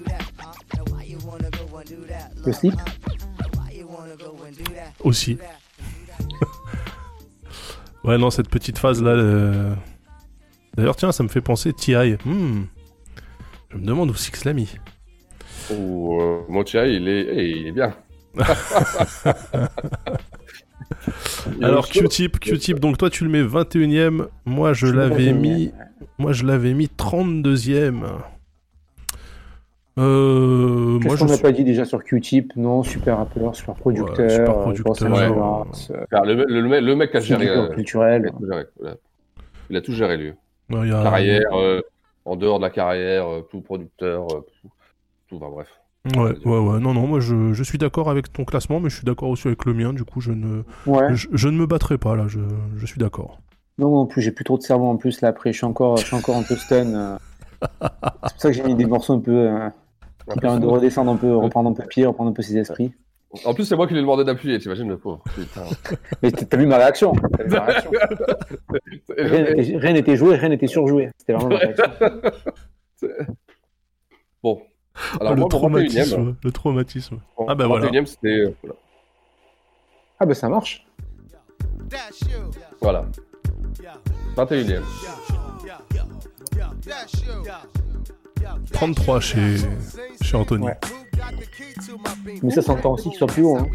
that, 2.07 2.31
do 4.57 4.63
that? 4.75 4.93
Aussi. 5.03 5.37
Ouais, 8.03 8.17
non, 8.17 8.29
cette 8.29 8.49
petite 8.49 8.77
phase 8.77 9.01
là. 9.01 9.11
euh, 9.11 9.73
D'ailleurs, 10.75 10.95
tiens, 10.95 11.11
ça 11.11 11.23
me 11.23 11.27
fait 11.27 11.41
penser 11.41 11.73
TI. 11.73 12.15
Hmm. 12.25 12.63
Je 13.69 13.77
me 13.77 13.85
demande 13.85 14.09
où 14.09 14.15
Six 14.15 14.45
l'a 14.45 14.53
mis. 14.53 14.73
Ou 15.71 16.21
euh, 16.21 16.39
Mochia, 16.49 16.85
il 16.87 17.07
est, 17.07 17.27
eh, 17.29 17.49
il 17.49 17.67
est 17.67 17.71
bien. 17.71 17.93
Alors. 21.61 21.87
Q-Tip, 21.89 22.39
Q-Tip, 22.39 22.79
donc 22.79 22.97
toi 22.97 23.09
tu 23.09 23.23
le 23.23 23.29
mets 23.29 23.43
21ème, 23.43 24.27
moi 24.45 24.73
je 24.73 24.87
l'avais 24.87 25.31
21e. 25.31 25.33
mis 25.33 25.71
moi 26.17 26.33
je 26.33 26.45
l'avais 26.45 26.73
mis 26.73 26.87
32ème. 26.87 28.03
Euh, 29.97 30.99
Qu'est-ce 30.99 31.15
je 31.15 31.19
qu'on 31.19 31.25
n'a 31.25 31.33
suis- 31.33 31.41
pas 31.41 31.51
dit 31.51 31.63
déjà 31.63 31.83
sur 31.85 32.03
Q-Tip? 32.03 32.55
Non, 32.55 32.81
super 32.83 33.17
rappeur, 33.17 33.55
super 33.55 33.75
producteur, 33.75 34.29
super 34.29 34.49
euh, 34.57 34.61
producteur, 34.61 35.11
ouais. 35.11 35.19
influence, 35.23 35.91
euh, 35.91 36.05
Car 36.09 36.25
le, 36.25 36.33
le, 36.35 36.61
le, 36.61 36.79
le 36.79 36.95
mec 36.95 37.13
a 37.13 37.19
géré. 37.19 37.49
Euh, 37.49 37.67
culturel. 37.73 38.23
Il 38.23 38.27
a 38.29 38.31
tout 38.31 38.45
géré. 38.49 38.65
Il 38.79 38.87
a, 38.87 38.95
il 39.69 39.77
a 39.77 39.81
tout 39.81 39.93
géré, 39.93 40.17
lui. 40.17 40.29
Ouais, 40.69 40.87
il 40.87 40.89
y 40.89 40.93
a- 40.93 41.03
Carrière, 41.03 41.53
euh, 41.53 41.81
en 42.25 42.35
dehors 42.37 42.59
de 42.59 42.63
la 42.63 42.69
carrière, 42.69 43.27
euh, 43.27 43.41
tout 43.51 43.61
producteur, 43.61 44.27
euh, 44.33 44.45
tout, 44.61 44.69
tout 45.27 45.39
va, 45.39 45.49
bref. 45.49 45.67
Ouais, 46.15 46.31
ouais, 46.45 46.57
ouais, 46.59 46.79
non, 46.79 46.95
non, 46.95 47.05
moi 47.05 47.19
je, 47.19 47.53
je 47.53 47.63
suis 47.63 47.77
d'accord 47.77 48.09
avec 48.09 48.33
ton 48.33 48.43
classement, 48.43 48.79
mais 48.79 48.89
je 48.89 48.95
suis 48.95 49.05
d'accord 49.05 49.29
aussi 49.29 49.47
avec 49.47 49.65
le 49.65 49.73
mien, 49.75 49.93
du 49.93 50.03
coup 50.03 50.19
je 50.19 50.31
ne, 50.31 50.63
Ouais. 50.87 51.13
je, 51.13 51.27
je 51.31 51.47
ne 51.47 51.55
me 51.55 51.67
battrai 51.67 51.99
pas 51.99 52.15
là, 52.15 52.27
je, 52.27 52.39
je 52.75 52.85
suis 52.87 52.97
d'accord. 52.97 53.37
Non, 53.77 53.95
en 53.95 54.05
plus, 54.07 54.19
j'ai 54.23 54.31
plus 54.31 54.43
trop 54.43 54.57
de 54.57 54.63
cerveau 54.63 54.87
en 54.87 54.97
plus 54.97 55.21
là 55.21 55.27
après, 55.27 55.51
je 55.53 55.57
suis 55.57 55.65
encore, 55.65 55.97
je 55.97 56.05
suis 56.05 56.15
encore 56.15 56.37
un 56.37 56.41
peu 56.43 56.55
stun. 56.55 56.93
euh. 56.95 57.17
C'est 57.61 58.31
pour 58.33 58.41
ça 58.41 58.49
que 58.49 58.55
j'ai 58.55 58.63
mis 58.63 58.73
des 58.73 58.85
morceaux 58.87 59.13
un 59.13 59.19
peu 59.19 59.47
qui 60.29 60.39
permettent 60.39 60.61
de 60.61 60.67
redescendre 60.67 61.11
un 61.11 61.15
peu, 61.17 61.35
reprendre 61.35 61.69
un 61.69 61.73
peu 61.73 61.83
pied, 61.87 62.05
reprendre 62.05 62.29
un 62.31 62.33
peu 62.33 62.41
ses 62.41 62.57
esprits. 62.57 62.91
En 63.45 63.53
plus, 63.53 63.63
c'est 63.63 63.77
moi 63.77 63.87
qui 63.87 63.93
lui 63.93 63.99
ai 63.99 64.03
demandé 64.03 64.25
d'appuyer, 64.25 64.59
t'imagines 64.59 64.89
le 64.89 64.97
pauvre. 64.97 65.23
Putain. 65.35 65.63
Mais 66.21 66.31
t'as 66.31 66.57
vu 66.57 66.65
ma 66.65 66.75
réaction 66.77 67.13
t'as 67.37 67.43
vu 67.45 67.49
ma 67.49 67.61
réaction. 67.65 67.91
Rien 69.17 69.93
n'était- 69.93 70.17
joué, 70.17 70.35
rien 70.35 70.49
n'était 70.49 70.67
surjoué. 70.67 71.09
C'était 71.17 71.33
vraiment 71.33 71.49
ma 71.49 71.57
réaction. 71.57 71.85
Bon. 74.43 74.61
Ah, 74.93 75.17
Alors, 75.21 75.33
le 75.35 75.39
moi, 75.39 75.47
mon 75.47 75.47
21e, 75.47 75.49
traumatisme, 75.49 76.35
le 76.43 76.51
traumatisme. 76.51 77.19
mon 77.39 77.47
Ah 77.47 77.55
bah 77.55 77.67
voilà. 77.67 77.85
21e, 77.87 78.05
c'était. 78.05 78.27
euh, 78.27 78.53
voilà. 78.61 78.75
Ah 80.19 80.25
bah 80.25 80.33
ça 80.33 80.49
marche. 80.49 80.85
Voilà. 82.81 83.05
21e. 84.35 84.81
33 88.73 89.19
chez, 89.19 89.55
chez 90.21 90.37
Anthony. 90.37 90.65
Ouais. 90.65 90.77
Mais 92.43 92.51
ça 92.51 92.61
s'entend 92.61 92.93
aussi 92.93 93.09
qu'il 93.09 93.17
soit 93.17 93.27
plus 93.27 93.43
haut. 93.43 93.57
Hein. 93.57 93.67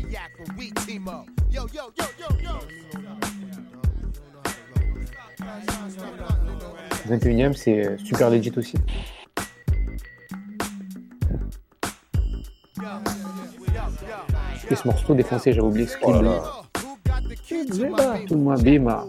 Le 7.08 7.16
21ème, 7.16 7.54
c'est 7.54 7.96
super 8.04 8.30
legit 8.30 8.52
aussi. 8.56 8.76
Et 14.68 14.74
ce 14.74 14.86
morceau 14.86 15.14
défoncé, 15.14 15.52
j'avais 15.52 15.66
oublié 15.66 15.86
ce 15.86 15.96
Oh 16.02 16.12
qu'il 16.12 16.22
là. 16.22 16.42
Bima, 17.70 18.18
tout 18.26 18.34
le 18.34 18.40
monde, 18.40 18.62
Bima. 18.62 19.06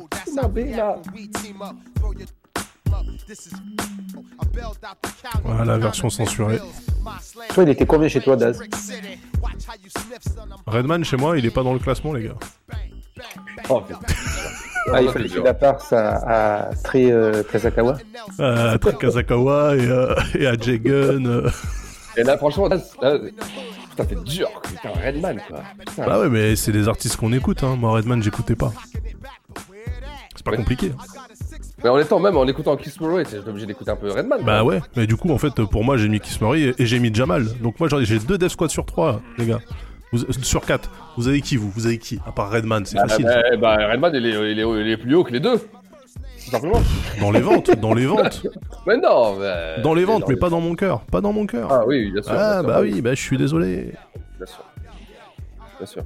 Voilà 5.43 5.65
la 5.65 5.77
version 5.77 6.09
censurée. 6.09 6.59
Toi, 7.53 7.63
il 7.63 7.69
était 7.69 7.85
combien 7.85 8.07
chez 8.07 8.21
toi, 8.21 8.35
Daz 8.35 8.61
Redman, 10.65 11.03
chez 11.03 11.17
moi, 11.17 11.37
il 11.37 11.45
est 11.45 11.51
pas 11.51 11.63
dans 11.63 11.73
le 11.73 11.79
classement, 11.79 12.13
les 12.13 12.23
gars. 12.23 12.35
Oh, 13.69 13.81
putain. 13.81 13.99
Ah, 14.93 15.01
il 15.01 15.09
fallait 15.09 15.27
qu'il 15.27 15.41
passe 15.41 15.91
à, 15.91 16.67
à 16.67 16.75
Trey 16.75 17.11
euh, 17.11 17.43
Kazakawa. 17.43 17.97
Euh, 18.39 18.75
à 18.75 18.77
Kazakawa 18.77 19.75
et, 19.75 19.85
euh, 19.85 20.15
et 20.35 20.47
à 20.47 20.51
euh. 20.53 21.49
Et 22.15 22.23
là, 22.23 22.37
franchement, 22.37 22.67
là, 22.67 22.79
c'est- 22.79 23.01
là, 23.01 23.17
putain, 23.89 24.05
t'es 24.05 24.15
dur. 24.15 24.49
Putain, 24.63 24.89
Redman, 25.05 25.41
quoi. 25.47 25.63
Putain. 25.79 26.05
Bah 26.05 26.19
ouais, 26.19 26.29
mais 26.29 26.55
c'est 26.55 26.71
des 26.71 26.87
artistes 26.87 27.17
qu'on 27.17 27.33
écoute. 27.33 27.63
Hein. 27.63 27.75
Moi, 27.75 27.91
Redman, 27.91 28.23
j'écoutais 28.23 28.55
pas. 28.55 28.71
C'est 30.35 30.45
pas 30.45 30.55
compliqué. 30.55 30.93
Mais 31.83 31.89
en 31.89 31.99
étant 31.99 32.19
même 32.19 32.35
en 32.37 32.45
écoutant 32.47 32.75
Kiss 32.75 32.99
Murray, 32.99 33.23
j'étais 33.29 33.47
obligé 33.47 33.65
d'écouter 33.67 33.91
un 33.91 33.95
peu 33.95 34.11
Redman. 34.11 34.39
Bah 34.43 34.63
ouais, 34.63 34.81
mais 34.95 35.05
du 35.05 35.15
coup, 35.15 35.29
en 35.31 35.37
fait, 35.37 35.53
pour 35.65 35.83
moi, 35.83 35.97
j'ai 35.97 36.09
mis 36.09 36.19
Kiss 36.19 36.41
Murray 36.41 36.73
et, 36.77 36.85
j'ai 36.85 36.99
mis 36.99 37.13
Jamal. 37.13 37.45
Donc 37.61 37.79
moi, 37.79 37.87
j'ai 38.01 38.19
deux 38.19 38.37
Death 38.37 38.49
Squad 38.49 38.69
sur 38.71 38.85
trois, 38.85 39.21
les 39.37 39.45
gars. 39.45 39.59
Vous- 40.11 40.31
sur 40.41 40.65
quatre. 40.65 40.89
Vous 41.17 41.27
avez 41.27 41.41
qui, 41.41 41.57
vous? 41.57 41.69
Vous 41.69 41.85
avez 41.85 41.97
qui 41.99 42.19
À 42.25 42.31
part 42.31 42.49
Redman, 42.49 42.85
c'est 42.85 42.97
Ah, 42.97 43.07
facile. 43.07 43.25
bah, 43.25 43.57
bah, 43.77 43.91
Redman, 43.91 44.11
il 44.15 44.25
est, 44.25 44.51
il, 44.51 44.59
est, 44.59 44.63
il 44.81 44.89
est 44.89 44.97
plus 44.97 45.13
haut 45.15 45.23
que 45.23 45.33
les 45.33 45.39
deux. 45.39 45.57
Tout 45.57 46.51
simplement. 46.51 46.81
Dans 47.19 47.31
les 47.31 47.41
ventes, 47.41 47.71
dans 47.71 47.93
les 47.93 48.05
ventes. 48.05 48.43
Mais 48.87 48.95
non, 48.97 49.35
mais... 49.37 49.81
Dans 49.83 49.93
les 49.93 50.05
ventes, 50.05 50.23
mais 50.29 50.37
pas 50.37 50.49
dans 50.49 50.61
mon 50.61 50.73
cœur. 50.75 51.01
Pas 51.01 51.19
dans 51.19 51.33
mon 51.33 51.45
cœur. 51.45 51.67
Ah 51.69 51.83
oui, 51.85 52.09
bien 52.09 52.21
sûr. 52.21 52.31
Ah 52.31 52.35
bien 52.35 52.59
sûr, 52.61 52.63
bah 52.69 52.79
oui, 52.81 53.01
bah 53.01 53.13
je 53.13 53.21
suis 53.21 53.37
désolé. 53.37 53.93
Bien 54.37 54.45
sûr. 54.45 54.63
Bien 55.77 55.85
sûr. 55.85 56.03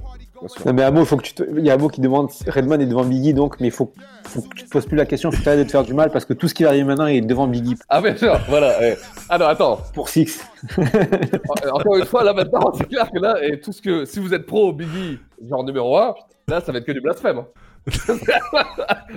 Non, 0.66 0.72
mais 0.72 0.82
il 1.00 1.06
faut 1.06 1.16
que 1.16 1.22
tu 1.22 1.34
te... 1.34 1.42
il 1.58 1.64
y 1.64 1.70
a 1.70 1.74
Amo 1.74 1.88
qui 1.88 2.00
demande 2.00 2.30
Redman 2.46 2.80
est 2.80 2.86
devant 2.86 3.04
Biggie, 3.04 3.34
donc, 3.34 3.60
mais 3.60 3.68
il 3.68 3.70
faut... 3.72 3.92
faut 4.24 4.42
que 4.42 4.54
tu 4.56 4.64
te 4.64 4.70
poses 4.70 4.86
plus 4.86 4.96
la 4.96 5.06
question, 5.06 5.30
faut 5.30 5.42
que 5.42 5.56
de 5.58 5.62
te 5.64 5.70
faire 5.70 5.84
du 5.84 5.94
mal 5.94 6.10
parce 6.10 6.24
que 6.24 6.32
tout 6.34 6.48
ce 6.48 6.54
qui 6.54 6.62
va 6.64 6.70
arriver 6.70 6.84
maintenant 6.84 7.06
il 7.06 7.16
est 7.16 7.20
devant 7.20 7.46
Biggie. 7.46 7.76
Ah 7.88 8.00
bien 8.00 8.16
sûr, 8.16 8.38
voilà. 8.48 8.78
ouais. 8.80 8.96
Alors 9.28 9.48
attends, 9.48 9.78
Pour 9.94 10.08
Six. 10.08 10.44
En- 10.78 11.76
Encore 11.78 11.96
une 11.96 12.04
fois, 12.06 12.24
là 12.24 12.32
maintenant, 12.32 12.72
c'est 12.74 12.88
clair 12.88 13.10
que 13.10 13.18
là, 13.18 13.36
et 13.44 13.60
tout 13.60 13.72
ce 13.72 13.80
que 13.82 14.04
si 14.04 14.18
vous 14.20 14.34
êtes 14.34 14.46
pro 14.46 14.72
Biggie, 14.72 15.18
genre 15.48 15.64
numéro 15.64 15.96
1, 15.96 16.14
là, 16.48 16.60
ça 16.60 16.72
va 16.72 16.78
être 16.78 16.84
que 16.86 16.92
du 16.92 17.00
blasphème. 17.00 17.38
hein. 17.38 17.46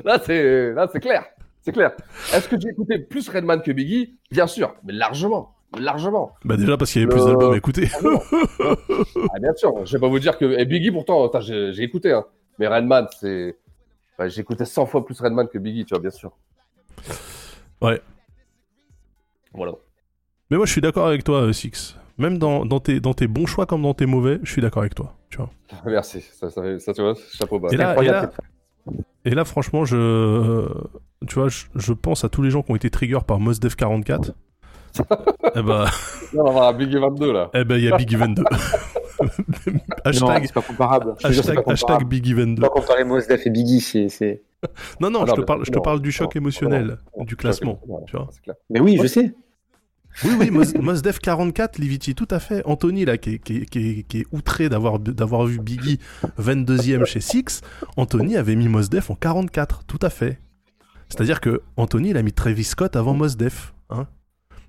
là, 0.05 0.19
c'est 0.25 0.73
là, 0.73 0.87
c'est 0.91 0.99
clair, 0.99 1.23
c'est 1.61 1.71
clair. 1.71 1.91
Est-ce 2.33 2.47
que 2.47 2.59
j'ai 2.59 2.69
écouté 2.69 2.99
plus 2.99 3.27
Redman 3.29 3.61
que 3.61 3.71
Biggie? 3.71 4.15
Bien 4.31 4.47
sûr, 4.47 4.75
mais 4.83 4.93
largement, 4.93 5.54
largement. 5.79 6.31
Bah 6.43 6.57
déjà 6.57 6.77
parce 6.77 6.91
qu'il 6.91 7.01
y 7.01 7.05
avait 7.05 7.13
plus 7.13 7.21
Euh, 7.21 7.27
d'albums 7.27 7.53
à 7.53 7.57
écouter. 7.57 7.89
Ah 7.93 9.39
bien 9.41 9.53
sûr, 9.55 9.85
je 9.85 9.93
vais 9.93 9.99
pas 9.99 10.07
vous 10.07 10.19
dire 10.19 10.37
que 10.37 10.45
et 10.59 10.65
Biggie 10.65 10.91
pourtant, 10.91 11.29
j'ai 11.41 11.83
écouté, 11.83 12.11
hein. 12.11 12.25
mais 12.59 12.67
Redman, 12.67 13.07
c'est, 13.19 13.57
bah, 14.17 14.27
j'ai 14.29 14.41
écouté 14.41 14.65
100 14.65 14.85
fois 14.85 15.05
plus 15.05 15.19
Redman 15.19 15.47
que 15.47 15.57
Biggie, 15.57 15.85
tu 15.85 15.93
vois, 15.93 15.99
bien 16.01 16.11
sûr. 16.11 16.31
ouais. 17.81 18.01
Voilà. 19.53 19.73
Mais 20.51 20.57
moi 20.57 20.65
je 20.65 20.71
suis 20.71 20.81
d'accord 20.81 21.07
avec 21.07 21.23
toi, 21.23 21.41
euh, 21.41 21.53
Six. 21.53 21.95
Même 22.17 22.37
dans, 22.37 22.65
dans, 22.65 22.79
tes, 22.79 23.01
dans 23.01 23.13
tes 23.13 23.27
bons 23.27 23.45
choix 23.45 23.65
comme 23.65 23.81
dans 23.81 23.93
tes 23.93 24.05
mauvais, 24.05 24.39
je 24.43 24.51
suis 24.51 24.61
d'accord 24.61 24.83
avec 24.83 24.95
toi. 24.95 25.15
Tu 25.29 25.37
vois. 25.37 25.49
Merci, 25.85 26.21
ça, 26.21 26.49
ça, 26.49 26.61
fait- 26.61 26.79
ça, 26.79 26.93
tu 26.93 27.01
vois, 27.01 27.13
chapeau 27.33 27.59
bas. 27.59 27.69
Et 27.71 27.77
là, 27.77 27.83
et, 27.83 27.87
incroyable, 27.89 28.31
là, 28.87 28.93
et 29.25 29.29
là, 29.31 29.43
franchement, 29.43 29.83
je, 29.83 30.65
tu 31.27 31.35
vois, 31.35 31.49
je, 31.49 31.65
je 31.75 31.91
pense 31.93 32.23
à 32.23 32.29
tous 32.29 32.41
les 32.41 32.49
gens 32.51 32.61
qui 32.61 32.71
ont 32.71 32.75
été 32.75 32.89
trigger 32.89 33.19
par 33.27 33.39
Mos 33.39 33.53
Def 33.59 33.75
44. 33.75 34.31
Eh 35.55 35.61
bah, 35.61 35.85
Là, 35.85 35.91
on 36.33 36.43
va 36.43 36.49
avoir 36.49 36.67
un 36.69 36.73
Biggie 36.73 36.97
22 36.97 37.31
là. 37.33 37.49
eh 37.53 37.63
ben, 37.63 37.77
il 37.77 37.83
y 37.85 37.91
a 37.91 37.97
Biggie 37.97 38.15
22. 38.17 38.43
Non, 38.43 39.27
hashtag 40.03 40.43
c'est 40.45 40.53
pas 40.53 40.61
comparable. 40.61 41.11
Hashtag, 41.23 41.31
pas 41.63 41.71
hashtag 41.71 41.79
comparable. 41.79 42.05
Biggie 42.05 42.33
22. 42.33 42.61
Pas 42.61 42.69
comparer 42.69 43.03
Mos 43.03 43.21
Def 43.27 43.45
et 43.45 43.49
Biggie, 43.49 43.81
c'est- 43.81 44.09
c'est. 44.09 44.43
Non, 44.99 45.09
non, 45.09 45.21
Ah 45.21 45.25
je 45.27 45.31
non, 45.31 45.35
te 45.37 45.41
parle, 45.41 45.65
je 45.65 45.71
te 45.71 45.75
non, 45.77 45.81
parle 45.81 46.01
du 46.01 46.11
choc 46.11 46.33
non, 46.35 46.41
émotionnel 46.41 46.97
non, 47.17 47.23
du 47.23 47.35
classement. 47.35 47.79
Voilà, 47.87 48.05
Tu 48.07 48.15
vois. 48.17 48.27
c'est 48.31 48.41
clair. 48.41 48.55
Mais 48.69 48.79
oui, 48.79 48.97
je 49.01 49.07
sais. 49.07 49.33
Oui, 50.23 50.31
oui, 50.39 50.49
Mos, 50.49 50.73
Mos 50.81 51.01
Def 51.01 51.19
44, 51.19 51.77
Liviti, 51.77 52.15
tout 52.15 52.27
à 52.31 52.39
fait. 52.39 52.61
Anthony, 52.65 53.05
là, 53.05 53.17
qui 53.17 53.35
est, 53.35 53.39
qui 53.39 53.57
est- 53.57 53.65
qui 53.69 53.79
est- 53.99 54.03
qui 54.03 54.19
est 54.21 54.25
outré 54.31 54.69
d'avoir, 54.69 54.97
d'avoir 54.99 55.45
vu 55.45 55.59
Biggie 55.59 55.99
22e 56.39 57.05
chez 57.05 57.19
Six, 57.19 57.61
Anthony 57.97 58.37
avait 58.37 58.55
mis 58.55 58.67
Mos 58.67 58.89
Def 58.89 59.09
en 59.11 59.15
44, 59.15 59.83
tout 59.85 59.99
à 60.01 60.09
fait. 60.09 60.39
C'est-à-dire 61.09 61.39
que 61.41 61.61
Anthony, 61.77 62.09
il 62.09 62.17
a 62.17 62.23
mis 62.23 62.33
Travis 62.33 62.63
Scott 62.63 62.95
avant 62.95 63.13
Mos 63.13 63.35
Def, 63.37 63.73
hein. 63.91 64.07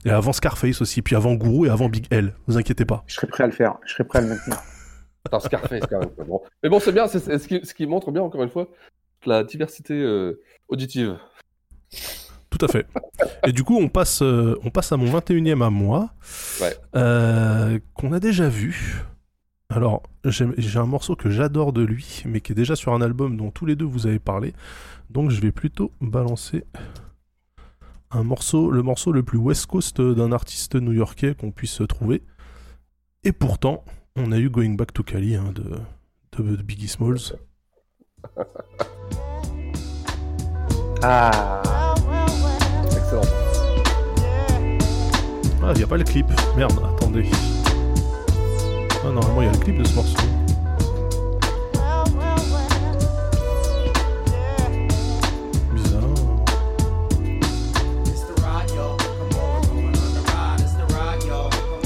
Et 0.06 0.10
avant 0.10 0.32
Scarface 0.32 0.80
aussi, 0.80 1.02
puis 1.02 1.16
avant 1.16 1.34
Guru 1.34 1.66
et 1.66 1.70
avant 1.70 1.88
Big 1.88 2.06
L. 2.10 2.32
Vous 2.46 2.56
inquiétez 2.56 2.84
pas. 2.84 3.02
Je 3.06 3.14
serais 3.14 3.26
prêt 3.26 3.44
à 3.44 3.46
le 3.48 3.52
faire. 3.52 3.76
Je 3.84 3.92
serais 3.92 4.04
prêt 4.04 4.20
à 4.20 4.22
le 4.22 4.28
maintenir. 4.28 4.56
Attends, 5.24 5.40
Scarface 5.40 5.82
quand 5.90 5.98
même. 5.98 6.10
Bon. 6.28 6.40
Mais 6.62 6.68
bon, 6.68 6.78
c'est 6.78 6.92
bien, 6.92 7.08
c'est 7.08 7.18
c'est 7.18 7.38
ce 7.38 7.48
qui, 7.48 7.60
ce 7.64 7.74
qui 7.74 7.86
montre 7.86 8.12
bien, 8.12 8.22
encore 8.22 8.42
une 8.42 8.48
fois, 8.50 8.68
la 9.24 9.42
diversité 9.42 9.94
euh, 9.94 10.40
auditive. 10.68 11.18
Tout 12.50 12.64
à 12.64 12.68
fait. 12.68 12.86
Et 13.46 13.52
du 13.52 13.64
coup, 13.64 13.76
on 13.76 13.88
passe, 13.88 14.22
euh, 14.22 14.56
on 14.64 14.70
passe 14.70 14.92
à 14.92 14.96
mon 14.96 15.06
21e 15.18 15.62
à 15.64 15.70
moi, 15.70 16.10
Ouais. 16.60 16.74
euh, 16.94 17.78
qu'on 17.94 18.12
a 18.12 18.20
déjà 18.20 18.48
vu. 18.48 19.02
Alors, 19.68 20.04
j'ai 20.24 20.46
j'ai 20.56 20.78
un 20.78 20.86
morceau 20.86 21.16
que 21.16 21.28
j'adore 21.28 21.72
de 21.72 21.82
lui, 21.82 22.22
mais 22.24 22.40
qui 22.40 22.52
est 22.52 22.54
déjà 22.54 22.76
sur 22.76 22.94
un 22.94 23.02
album 23.02 23.36
dont 23.36 23.50
tous 23.50 23.66
les 23.66 23.74
deux 23.74 23.84
vous 23.84 24.06
avez 24.06 24.20
parlé. 24.20 24.54
Donc, 25.10 25.30
je 25.30 25.40
vais 25.40 25.50
plutôt 25.50 25.90
balancer 26.00 26.64
un 28.16 28.22
morceau, 28.22 28.70
le 28.70 28.82
morceau 28.82 29.12
le 29.12 29.22
plus 29.22 29.38
West 29.38 29.66
Coast 29.66 30.00
d'un 30.00 30.32
artiste 30.32 30.74
new-yorkais 30.74 31.34
qu'on 31.34 31.50
puisse 31.50 31.82
trouver. 31.88 32.22
Et 33.24 33.32
pourtant, 33.32 33.84
on 34.16 34.32
a 34.32 34.38
eu 34.38 34.48
Going 34.48 34.74
Back 34.74 34.92
to 34.92 35.02
Cali 35.02 35.34
hein, 35.34 35.52
de, 35.54 36.42
de, 36.42 36.56
de 36.56 36.62
Biggie 36.62 36.88
Smalls. 36.88 37.36
Ah. 41.02 41.62
Excellent. 42.86 43.20
Ah, 45.62 45.72
il 45.72 45.76
n'y 45.76 45.82
a 45.82 45.86
pas 45.86 45.98
le 45.98 46.04
clip. 46.04 46.26
Merde, 46.56 46.72
attendez. 46.96 47.28
Ah, 49.04 49.12
normalement, 49.12 49.42
il 49.42 49.44
y 49.44 49.48
a 49.48 49.52
le 49.52 49.58
clip 49.58 49.76
de 49.76 49.84
ce 49.84 49.94
morceau. 49.94 50.16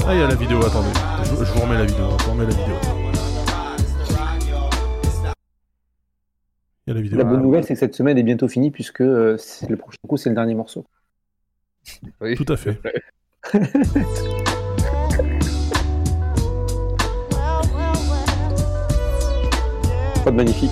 Ah, 0.07 0.13
il 0.15 0.19
y 0.19 0.23
a 0.23 0.27
la 0.27 0.35
vidéo, 0.35 0.59
attendez. 0.65 0.89
Je, 1.23 1.29
je 1.45 1.51
vous 1.53 1.59
remets 1.61 1.77
la 1.77 1.85
vidéo. 1.85 2.05
Je 2.19 2.23
vous 2.25 2.31
remets 2.31 2.43
la 2.45 2.49
vidéo. 2.49 2.75
Il 6.85 6.89
y 6.89 6.91
a 6.91 6.93
la 6.95 7.01
vidéo. 7.01 7.17
La 7.19 7.23
bonne 7.23 7.41
nouvelle, 7.41 7.63
c'est 7.63 7.73
que 7.73 7.79
cette 7.79 7.95
semaine 7.95 8.17
est 8.17 8.23
bientôt 8.23 8.47
finie 8.47 8.71
puisque 8.71 9.01
euh, 9.01 9.37
c'est- 9.37 9.69
le 9.69 9.77
prochain 9.77 9.97
coup, 10.07 10.17
c'est 10.17 10.29
le 10.29 10.35
dernier 10.35 10.55
morceau. 10.55 10.85
Oui. 12.19 12.35
Tout 12.35 12.45
à 12.51 12.57
fait. 12.57 12.79
Pas 20.23 20.31
de 20.31 20.35
magnifique. 20.35 20.71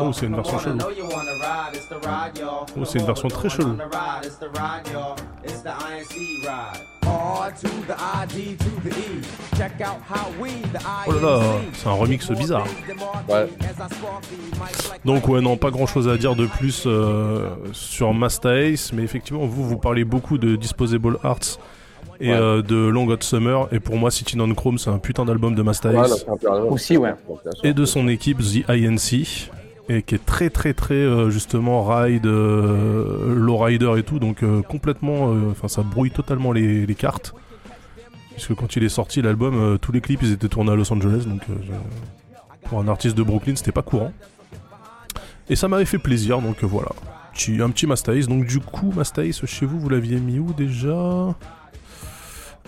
Oh, 0.00 0.12
c'est 0.12 0.26
une 0.26 0.34
version 0.34 0.58
chelou. 0.58 0.78
Oh, 2.76 2.84
c'est 2.84 2.98
une 2.98 3.06
version 3.06 3.28
très 3.28 3.48
chelou. 3.48 3.76
Oh 11.06 11.12
là 11.12 11.20
là, 11.20 11.40
c'est 11.72 11.88
un 11.88 11.92
remix 11.92 12.30
bizarre. 12.30 12.66
Ouais. 13.28 13.48
Donc 15.04 15.28
ouais, 15.28 15.40
non, 15.40 15.56
pas 15.56 15.70
grand-chose 15.70 16.08
à 16.08 16.16
dire 16.16 16.34
de 16.36 16.46
plus 16.46 16.84
euh, 16.86 17.48
sur 17.72 18.12
Masta 18.14 18.54
Ace, 18.56 18.92
mais 18.92 19.02
effectivement, 19.02 19.46
vous, 19.46 19.66
vous 19.66 19.78
parlez 19.78 20.04
beaucoup 20.04 20.38
de 20.38 20.56
Disposable 20.56 21.18
Arts 21.22 21.58
et 22.20 22.28
Ouais. 22.30 22.34
euh, 22.36 22.62
de 22.62 22.76
Long 22.76 23.06
Hot 23.08 23.16
Summer, 23.20 23.68
et 23.72 23.80
pour 23.80 23.96
moi, 23.96 24.10
Sitting 24.10 24.40
on 24.40 24.54
Chrome, 24.54 24.78
c'est 24.78 24.90
un 24.90 24.98
putain 24.98 25.24
d'album 25.24 25.54
de 25.54 25.62
Voilà, 25.62 26.14
un- 26.50 26.62
Aussi, 26.64 26.96
ouais. 26.96 27.14
Et 27.64 27.72
de 27.72 27.84
son 27.84 28.08
équipe, 28.08 28.38
The 28.38 28.68
INC, 28.68 29.50
et 29.88 30.02
qui 30.02 30.14
est 30.14 30.24
très 30.24 30.50
très 30.50 30.74
très, 30.74 30.94
euh, 30.94 31.30
justement, 31.30 31.82
ride, 31.84 32.26
euh, 32.26 33.34
lowrider 33.34 33.92
et 33.98 34.02
tout, 34.02 34.18
donc 34.18 34.42
euh, 34.42 34.62
complètement, 34.62 35.32
euh, 35.32 35.50
enfin, 35.50 35.68
ça 35.68 35.82
brouille 35.82 36.10
totalement 36.10 36.52
les, 36.52 36.86
les 36.86 36.94
cartes. 36.94 37.34
Puisque 38.32 38.54
quand 38.54 38.76
il 38.76 38.84
est 38.84 38.88
sorti, 38.88 39.20
l'album, 39.22 39.54
euh, 39.54 39.76
tous 39.78 39.92
les 39.92 40.00
clips, 40.00 40.20
ils 40.22 40.32
étaient 40.32 40.48
tournés 40.48 40.72
à 40.72 40.74
Los 40.76 40.92
Angeles, 40.92 41.24
donc 41.26 41.42
euh, 41.50 41.54
pour 42.68 42.78
un 42.80 42.88
artiste 42.88 43.16
de 43.16 43.22
Brooklyn, 43.22 43.56
c'était 43.56 43.72
pas 43.72 43.82
courant. 43.82 44.12
Et 45.48 45.56
ça 45.56 45.66
m'avait 45.68 45.84
fait 45.84 45.98
plaisir, 45.98 46.40
donc 46.40 46.62
euh, 46.62 46.66
voilà. 46.66 46.90
Un 47.58 47.70
petit 47.70 47.86
Mastaïs. 47.86 48.28
Donc 48.28 48.44
du 48.44 48.60
coup, 48.60 48.92
Mastaïs, 48.94 49.44
chez 49.46 49.64
vous, 49.64 49.80
vous 49.80 49.88
l'aviez 49.88 50.20
mis 50.20 50.38
où 50.38 50.52
déjà? 50.52 51.34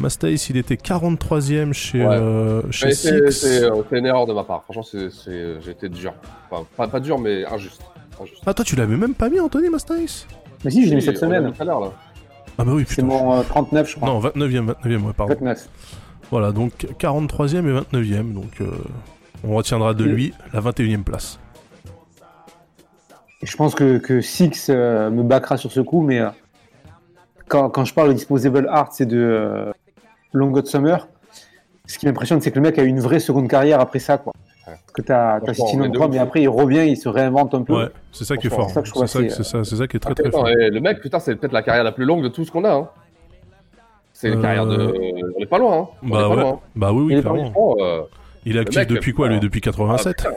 Mastaïs, 0.00 0.48
il 0.50 0.56
était 0.56 0.76
43ème 0.76 1.72
chez, 1.72 2.04
Ouais. 2.04 2.16
euh, 2.18 2.62
chez 2.70 2.86
Mais 2.86 2.94
c'est 2.94 3.30
Six. 3.30 3.40
c'est, 3.40 3.64
euh, 3.64 3.82
c'est 3.88 3.98
une 3.98 4.06
erreur 4.06 4.26
de 4.26 4.32
ma 4.32 4.42
part. 4.44 4.64
Franchement, 4.64 4.82
c'est- 4.82 5.10
c'est- 5.10 5.60
j'ai 5.60 5.70
été 5.70 5.88
dur. 5.88 6.14
Enfin, 6.50 6.64
pas, 6.76 6.88
pas 6.88 7.00
dur, 7.00 7.18
mais 7.18 7.44
injuste. 7.46 7.82
injuste. 8.20 8.42
Ah, 8.46 8.54
toi, 8.54 8.64
tu 8.64 8.74
l'avais 8.76 8.96
même 8.96 9.14
pas 9.14 9.28
mis, 9.28 9.38
Anthony 9.40 9.68
Mastaïs? 9.68 10.26
Mais 10.64 10.70
si, 10.70 10.84
je 10.84 10.90
l'ai 10.90 10.96
mis 10.96 11.02
cette 11.02 11.18
semaine. 11.18 11.52
tout 11.52 11.62
à 11.62 11.64
l'heure, 11.64 11.80
là. 11.80 11.92
Ah 12.58 12.64
bah 12.64 12.72
oui, 12.74 12.84
C'est 12.86 12.96
putain. 12.96 13.06
mon 13.06 13.32
euh, 13.34 13.42
39, 13.42 13.88
je 13.90 13.96
crois. 13.96 14.08
Non, 14.08 14.18
29e, 14.20 14.66
29e, 14.66 15.04
ouais, 15.06 15.12
pardon. 15.16 15.34
29. 15.34 15.68
Voilà, 16.30 16.52
donc 16.52 16.86
43e 16.98 17.66
et 17.68 17.72
29e, 17.72 18.32
donc 18.32 18.60
euh, 18.60 18.66
on 19.44 19.54
retiendra 19.54 19.94
de 19.94 20.04
lui 20.04 20.32
la 20.52 20.60
21e 20.60 21.02
place. 21.04 21.38
Je 23.42 23.56
pense 23.56 23.74
que, 23.74 23.98
que 23.98 24.20
Six 24.20 24.68
euh, 24.70 25.10
me 25.10 25.22
backera 25.22 25.56
sur 25.56 25.72
ce 25.72 25.80
coup, 25.80 26.02
mais 26.02 26.20
euh, 26.20 26.28
quand, 27.48 27.68
quand 27.70 27.84
je 27.84 27.92
parle 27.94 28.08
de 28.08 28.14
Disposable 28.14 28.68
Art, 28.70 28.92
c'est 28.92 29.06
de 29.06 29.16
euh, 29.18 29.72
Long 30.33 30.52
Hot 30.55 30.65
Summer. 30.65 31.09
Ce 31.86 31.99
qui 31.99 32.07
m'impressionne, 32.07 32.41
c'est 32.41 32.51
que 32.51 32.57
le 32.57 32.62
mec 32.62 32.78
a 32.78 32.85
eu 32.85 32.89
une 32.89 33.01
vraie 33.01 33.19
seconde 33.20 33.49
carrière 33.49 33.81
après 33.81 33.99
ça. 33.99 34.19
Quoi. 34.19 34.33
Parce 34.65 34.81
que 34.94 35.02
t'as 35.02 35.35
as 35.36 35.41
Franchement, 35.41 35.67
City 35.67 35.77
mais 35.78 35.89
Non 35.89 36.09
mais 36.09 36.19
après 36.19 36.43
il 36.43 36.49
revient, 36.49 36.85
il 36.89 36.97
se 36.97 37.09
réinvente 37.09 37.55
un 37.55 37.62
peu. 37.62 37.75
Ouais, 37.75 37.89
c'est 38.12 38.25
ça 38.25 38.36
qui 38.36 38.47
est 38.47 38.51
fort. 38.51 38.70
c'est 38.70 38.85
ça 38.86 39.07
C'est 39.07 39.43
ça, 39.43 39.65
ça, 39.65 39.86
qui 39.89 39.97
est 39.97 40.01
très 40.01 40.15
très 40.15 40.31
fort. 40.31 40.47
le 40.47 40.78
mec, 40.81 41.01
putain, 41.01 41.19
c'est 41.19 41.35
peut-être 41.36 41.52
la 41.52 41.62
carrière 41.62 41.85
la 41.85 41.93
plus 41.93 42.05
longue 42.05 42.23
de 42.23 42.28
tout 42.28 42.44
ce 42.44 42.51
qu'on 42.52 42.65
a. 42.65 42.73
Hein. 42.73 42.89
C'est 44.12 44.28
une 44.28 44.39
Euh, 44.39 44.43
carrière 44.43 44.67
de. 44.67 44.94
On 45.36 45.43
est 45.43 45.47
pas 45.47 45.59
loin. 45.59 45.78
Hein. 45.78 45.89
On 46.02 46.07
est 46.07 46.11
Bah 46.11 46.19
pas 46.20 46.28
ouais, 46.28 46.36
loin, 46.43 46.61
bah 46.77 46.93
oui, 46.93 47.02
oui, 47.02 47.12
Il 47.15 47.19
est 47.19 47.20
clairement. 47.23 47.75
euh, 47.81 48.02
Il 48.47 48.57
est 48.57 48.61
actif 48.61 48.78
mec, 48.78 48.89
depuis 48.89 49.12
quoi, 49.12 49.28
lui 49.28 49.41
Depuis 49.41 49.61
87 49.61 50.27
ah, 50.27 50.31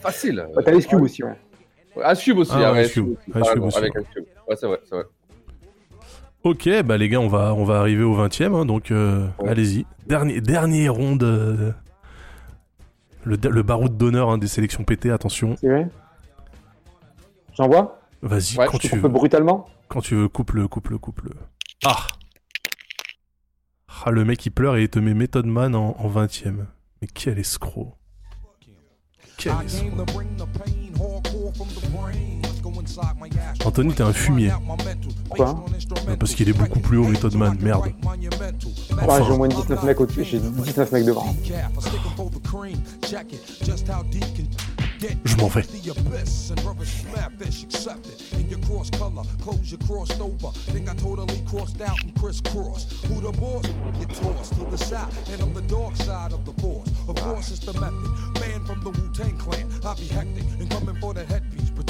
Facile. 0.00 0.46
T'as 0.64 0.72
Ice 0.74 0.86
Cube 0.86 1.02
aussi, 1.02 1.22
ouais. 1.24 1.32
Ice 2.12 2.22
Cube 2.22 2.38
aussi. 2.38 2.52
Ah, 2.54 2.72
ouais, 2.72 2.84
Ice 2.86 2.92
Cube. 2.92 3.16
Cube 3.26 3.34
Avec 3.36 3.60
ouais. 3.60 3.68
Ice 4.00 4.08
Cube. 4.14 4.24
Ouais, 4.48 4.56
c'est 4.56 4.66
vrai, 4.66 4.78
c'est 4.84 4.94
vrai. 4.94 5.04
Ok, 6.44 6.68
bah 6.84 6.96
les 6.96 7.08
gars, 7.08 7.20
on 7.20 7.28
va, 7.28 7.52
on 7.54 7.64
va 7.64 7.80
arriver 7.80 8.04
au 8.04 8.16
20ème, 8.16 8.54
hein, 8.54 8.64
donc 8.64 8.90
euh, 8.90 9.26
allez-y. 9.46 9.86
Dernier, 10.06 10.40
dernier 10.40 10.88
ronde. 10.88 11.22
euh, 11.24 11.72
le, 13.24 13.36
le 13.36 13.62
baroud 13.62 13.96
d'honneur 13.96 14.30
hein, 14.30 14.38
des 14.38 14.46
sélections 14.48 14.84
pétées, 14.84 15.10
attention. 15.10 15.56
C'est 15.60 15.68
vrai? 15.68 15.88
J'envoie? 17.56 18.00
Vas-y, 18.22 18.56
Ouais, 18.56 18.66
quand 18.66 18.78
je 18.80 18.88
tu 18.88 18.90
coupe 18.90 19.00
veux. 19.02 19.08
brutalement? 19.08 19.68
Quand 19.88 20.00
tu 20.00 20.14
veux, 20.14 20.28
coupe-le, 20.28 20.68
coupe-le, 20.68 20.98
coupe-le. 20.98 21.30
Ah 21.84 22.06
Ah, 24.04 24.10
le 24.12 24.24
mec 24.24 24.44
il 24.46 24.50
pleure 24.50 24.76
et 24.76 24.82
il 24.84 24.88
te 24.88 24.98
met 25.00 25.14
Method 25.14 25.46
Man 25.46 25.74
en, 25.74 25.96
en 25.98 26.08
20ème. 26.08 26.66
Mais 27.02 27.08
quel 27.12 27.38
escroc. 27.38 27.94
Quel 29.36 29.52
escroc. 29.64 29.90
Anthony, 33.64 33.94
t'es 33.94 34.02
un 34.02 34.12
fumier. 34.12 34.52
Quoi 35.28 35.64
Parce 36.18 36.34
qu'il 36.34 36.48
est 36.48 36.52
beaucoup 36.52 36.80
plus 36.80 36.98
haut, 36.98 37.08
Method 37.08 37.34
Man, 37.34 37.58
merde. 37.60 37.86
Ouais, 37.86 37.92
j'ai 38.20 38.28
au 38.28 39.10
Enfin, 39.10 39.36
moins 39.36 39.48
19 39.48 39.82
mecs 39.84 40.00
au-dessus, 40.00 40.24
j'ai 40.24 40.38
19 40.38 40.92
mecs 40.92 41.04
devant. 41.04 41.34
je 45.24 45.36
m'en 45.36 45.48
vais. 45.48 45.64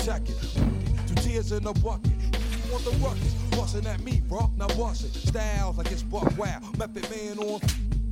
Two 0.07 1.15
tears 1.17 1.53
in 1.53 1.67
a 1.67 1.73
bucket. 1.75 2.13
You 2.13 2.73
want 2.73 2.85
the 2.85 2.91
ruckus? 3.03 3.33
Bustin' 3.51 3.87
at 3.87 4.01
me, 4.01 4.23
bro. 4.29 4.51
Now 4.57 4.69
bust 4.69 5.05
it. 5.05 5.13
Styles 5.13 5.77
like 5.77 5.91
it's 5.91 6.03
buck 6.03 6.37
wow. 6.39 6.61
Method 6.79 7.09
man 7.11 7.39
on 7.39 7.61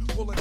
pulling 0.08 0.38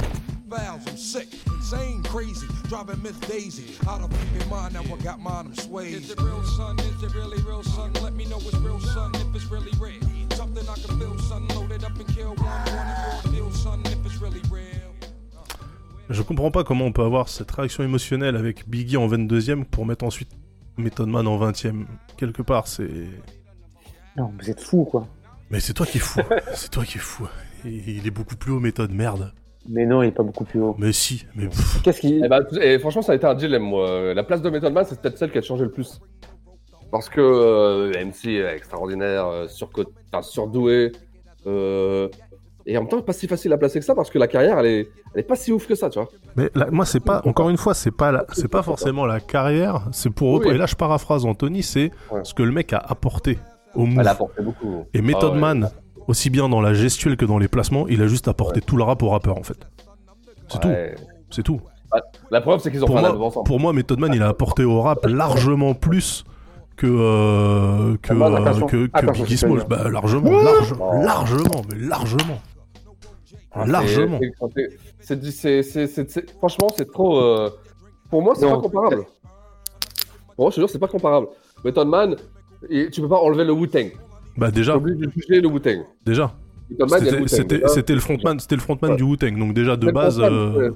fouls. 0.50 0.82
I'm 0.86 0.96
sick, 0.96 1.28
insane, 1.46 2.02
crazy. 2.04 2.46
Driving 2.68 3.02
Miss 3.02 3.16
Daisy. 3.20 3.74
Out 3.88 4.00
of 4.02 4.12
fucking 4.12 4.50
mind, 4.50 4.74
now 4.74 4.82
I 4.82 4.96
got 5.02 5.20
mine, 5.20 5.46
I'm 5.46 5.54
swayed. 5.54 5.94
Is 5.94 6.10
it 6.10 6.20
real, 6.20 6.42
son? 6.44 6.78
Is 6.80 7.02
it 7.02 7.14
really 7.14 7.40
real, 7.42 7.62
son? 7.62 7.92
Let 8.02 8.14
me 8.14 8.24
know 8.26 8.38
it's 8.38 8.54
real, 8.56 8.80
son, 8.80 9.14
if 9.14 9.34
it's 9.34 9.46
really 9.50 9.72
real. 9.78 10.02
Something 10.34 10.68
I 10.68 10.74
can 10.74 10.98
feel, 10.98 11.18
son. 11.20 11.46
Loaded 11.48 11.84
up 11.84 11.96
and 11.98 12.08
kill 12.14 12.34
one, 12.34 12.46
one 12.46 12.86
and 12.92 13.24
raw 13.24 13.30
deal, 13.30 13.50
son, 13.52 13.80
if 13.86 14.04
it's 14.04 14.20
really 14.20 14.42
real. 14.50 14.92
Je 16.08 16.22
comprends 16.22 16.52
pas 16.52 16.62
comment 16.62 16.84
on 16.86 16.92
peut 16.92 17.02
avoir 17.02 17.28
cette 17.28 17.50
réaction 17.50 17.82
émotionnelle 17.82 18.36
avec 18.36 18.68
Biggie 18.68 18.96
en 18.96 19.08
22ème 19.08 19.64
pour 19.64 19.86
mettre 19.86 20.04
ensuite 20.04 20.30
Method 20.78 21.08
Man 21.08 21.26
en 21.26 21.38
20ème. 21.38 21.84
Quelque 22.16 22.42
part, 22.42 22.66
c'est. 22.66 22.88
Non, 24.16 24.32
vous 24.38 24.50
êtes 24.50 24.60
fous, 24.60 24.84
quoi. 24.84 25.06
Mais 25.50 25.60
c'est 25.60 25.72
toi 25.74 25.86
qui 25.86 25.98
es 25.98 26.00
fou. 26.00 26.20
c'est 26.54 26.70
toi 26.70 26.84
qui 26.84 26.98
es 26.98 27.00
fou. 27.00 27.26
Il 27.64 27.88
il 27.88 28.06
est 28.06 28.10
beaucoup 28.10 28.36
plus 28.36 28.52
haut, 28.52 28.60
méthode, 28.60 28.92
merde. 28.92 29.32
Mais 29.68 29.84
non, 29.84 30.02
il 30.02 30.08
est 30.08 30.12
pas 30.12 30.22
beaucoup 30.22 30.44
plus 30.44 30.60
haut. 30.60 30.74
Mais 30.78 30.92
si, 30.92 31.26
mais 31.34 31.48
Qu'est-ce 31.82 32.00
qu'il. 32.00 32.24
Eh 32.24 32.28
ben, 32.28 32.40
et 32.60 32.78
franchement, 32.78 33.02
ça 33.02 33.12
a 33.12 33.14
été 33.16 33.26
un 33.26 33.34
dilemme, 33.34 33.62
moi. 33.64 34.14
La 34.14 34.22
place 34.22 34.40
de 34.42 34.50
Method 34.50 34.72
Man, 34.72 34.84
c'est 34.88 35.00
peut-être 35.00 35.18
celle 35.18 35.32
qui 35.32 35.38
a 35.38 35.42
changé 35.42 35.64
le 35.64 35.70
plus. 35.72 36.00
Parce 36.92 37.08
que 37.08 37.20
euh, 37.20 37.92
MC 38.04 38.26
est 38.28 38.56
extraordinaire, 38.56 39.26
euh, 39.26 39.46
surco- 39.48 39.86
enfin, 40.12 40.22
surdoué. 40.22 40.92
euh, 41.46 42.08
et 42.66 42.76
en 42.76 42.80
même 42.82 42.88
temps, 42.88 43.00
pas 43.00 43.12
si 43.12 43.26
facile 43.28 43.52
à 43.52 43.58
placer 43.58 43.78
que 43.78 43.84
ça 43.84 43.94
parce 43.94 44.10
que 44.10 44.18
la 44.18 44.26
carrière, 44.26 44.58
elle 44.58 44.66
est, 44.66 44.88
elle 45.14 45.20
est 45.20 45.22
pas 45.26 45.36
si 45.36 45.52
ouf 45.52 45.66
que 45.66 45.74
ça, 45.74 45.88
tu 45.88 45.98
vois. 45.98 46.08
Mais 46.36 46.50
là, 46.54 46.66
moi, 46.70 46.84
c'est 46.84 47.00
pas. 47.00 47.22
Encore 47.24 47.48
une 47.48 47.56
fois, 47.56 47.74
c'est 47.74 47.90
pas, 47.92 48.10
la- 48.12 48.24
c'est 48.32 48.48
pas 48.48 48.62
forcément 48.62 49.06
la 49.06 49.20
carrière. 49.20 49.82
C'est 49.92 50.10
pour. 50.10 50.40
Oui. 50.40 50.48
Et 50.48 50.56
là, 50.58 50.66
je 50.66 50.74
paraphrase 50.74 51.24
Anthony, 51.24 51.62
c'est 51.62 51.90
ce 52.24 52.34
que 52.34 52.42
le 52.42 52.52
mec 52.52 52.72
a 52.72 52.78
apporté 52.78 53.38
au 53.74 53.86
move. 53.86 54.00
Elle 54.00 54.08
a 54.08 54.12
apporté 54.12 54.42
beaucoup. 54.42 54.84
Et 54.94 55.00
Method 55.02 55.22
Ah 55.30 55.34
ouais. 55.34 55.40
Man, 55.40 55.70
aussi 56.08 56.28
bien 56.30 56.48
dans 56.48 56.60
la 56.60 56.74
gestuelle 56.74 57.16
que 57.16 57.24
dans 57.24 57.38
les 57.38 57.48
placements, 57.48 57.86
il 57.88 58.02
a 58.02 58.06
juste 58.08 58.26
apporté 58.28 58.60
tout 58.60 58.76
le 58.76 58.82
rap 58.82 59.02
au 59.02 59.10
rappeur, 59.10 59.38
en 59.38 59.42
fait. 59.42 59.58
C'est 60.48 60.64
Ouais. 60.64 60.94
tout. 60.96 61.02
C'est 61.30 61.42
tout. 61.42 61.60
Bah, 61.90 62.00
La 62.30 62.40
preuve, 62.40 62.60
c'est 62.60 62.70
qu'ils 62.70 62.82
ont 62.82 62.86
Pour 62.86 62.96
fait 62.96 63.02
un 63.02 63.06
album 63.06 63.18
moi, 63.20 63.28
ensemble. 63.28 63.46
pour 63.46 63.60
moi, 63.60 63.72
Method 63.72 63.98
Man, 64.00 64.12
il 64.14 64.22
a 64.22 64.28
apporté 64.28 64.64
au 64.64 64.80
rap 64.80 65.06
largement 65.06 65.74
plus 65.74 66.24
que 66.76 66.86
euh, 66.86 67.96
que, 68.02 68.12
Ah 68.12 68.14
bah, 68.14 68.26
euh, 68.26 68.66
que, 68.66 69.12
Biggie 69.12 69.36
pas 69.40 69.64
Bah, 69.68 69.88
largement, 69.88 70.30
largement, 70.42 70.92
largement, 71.02 71.62
mais 71.70 71.78
largement. 71.86 72.38
Ah, 73.58 73.66
largement. 73.66 74.20
Franchement, 76.38 76.68
c'est 76.76 76.90
trop. 76.90 77.18
euh, 77.20 77.50
Pour 78.10 78.22
moi, 78.22 78.34
c'est 78.34 78.46
pas 78.48 78.58
comparable. 78.60 79.04
Pour 80.36 80.44
moi, 80.44 80.50
je 80.50 80.56
te 80.56 80.60
jure, 80.60 80.70
c'est 80.70 80.78
pas 80.78 80.88
comparable. 80.88 81.28
Method 81.64 81.88
Man, 81.88 82.16
et 82.68 82.90
tu 82.90 83.00
peux 83.00 83.08
pas 83.08 83.16
enlever 83.18 83.44
le 83.44 83.52
Wu-Tang. 83.52 83.90
Bah 84.36 84.50
déjà, 84.50 84.76
obligé 84.76 85.06
de 85.06 85.10
juger 85.10 85.40
le 85.40 85.48
Wu-Tang. 85.48 85.84
déjà. 86.04 86.34
C'était- 87.26 87.94
le 87.94 88.00
frontman, 88.00 88.38
c'était 88.40 88.56
le 88.56 88.60
frontman 88.60 88.96
du 88.96 89.02
Wu-Tang. 89.02 89.38
Donc 89.38 89.54
déjà 89.54 89.76
de 89.76 89.90
base. 89.90 90.20
euh, 90.20 90.70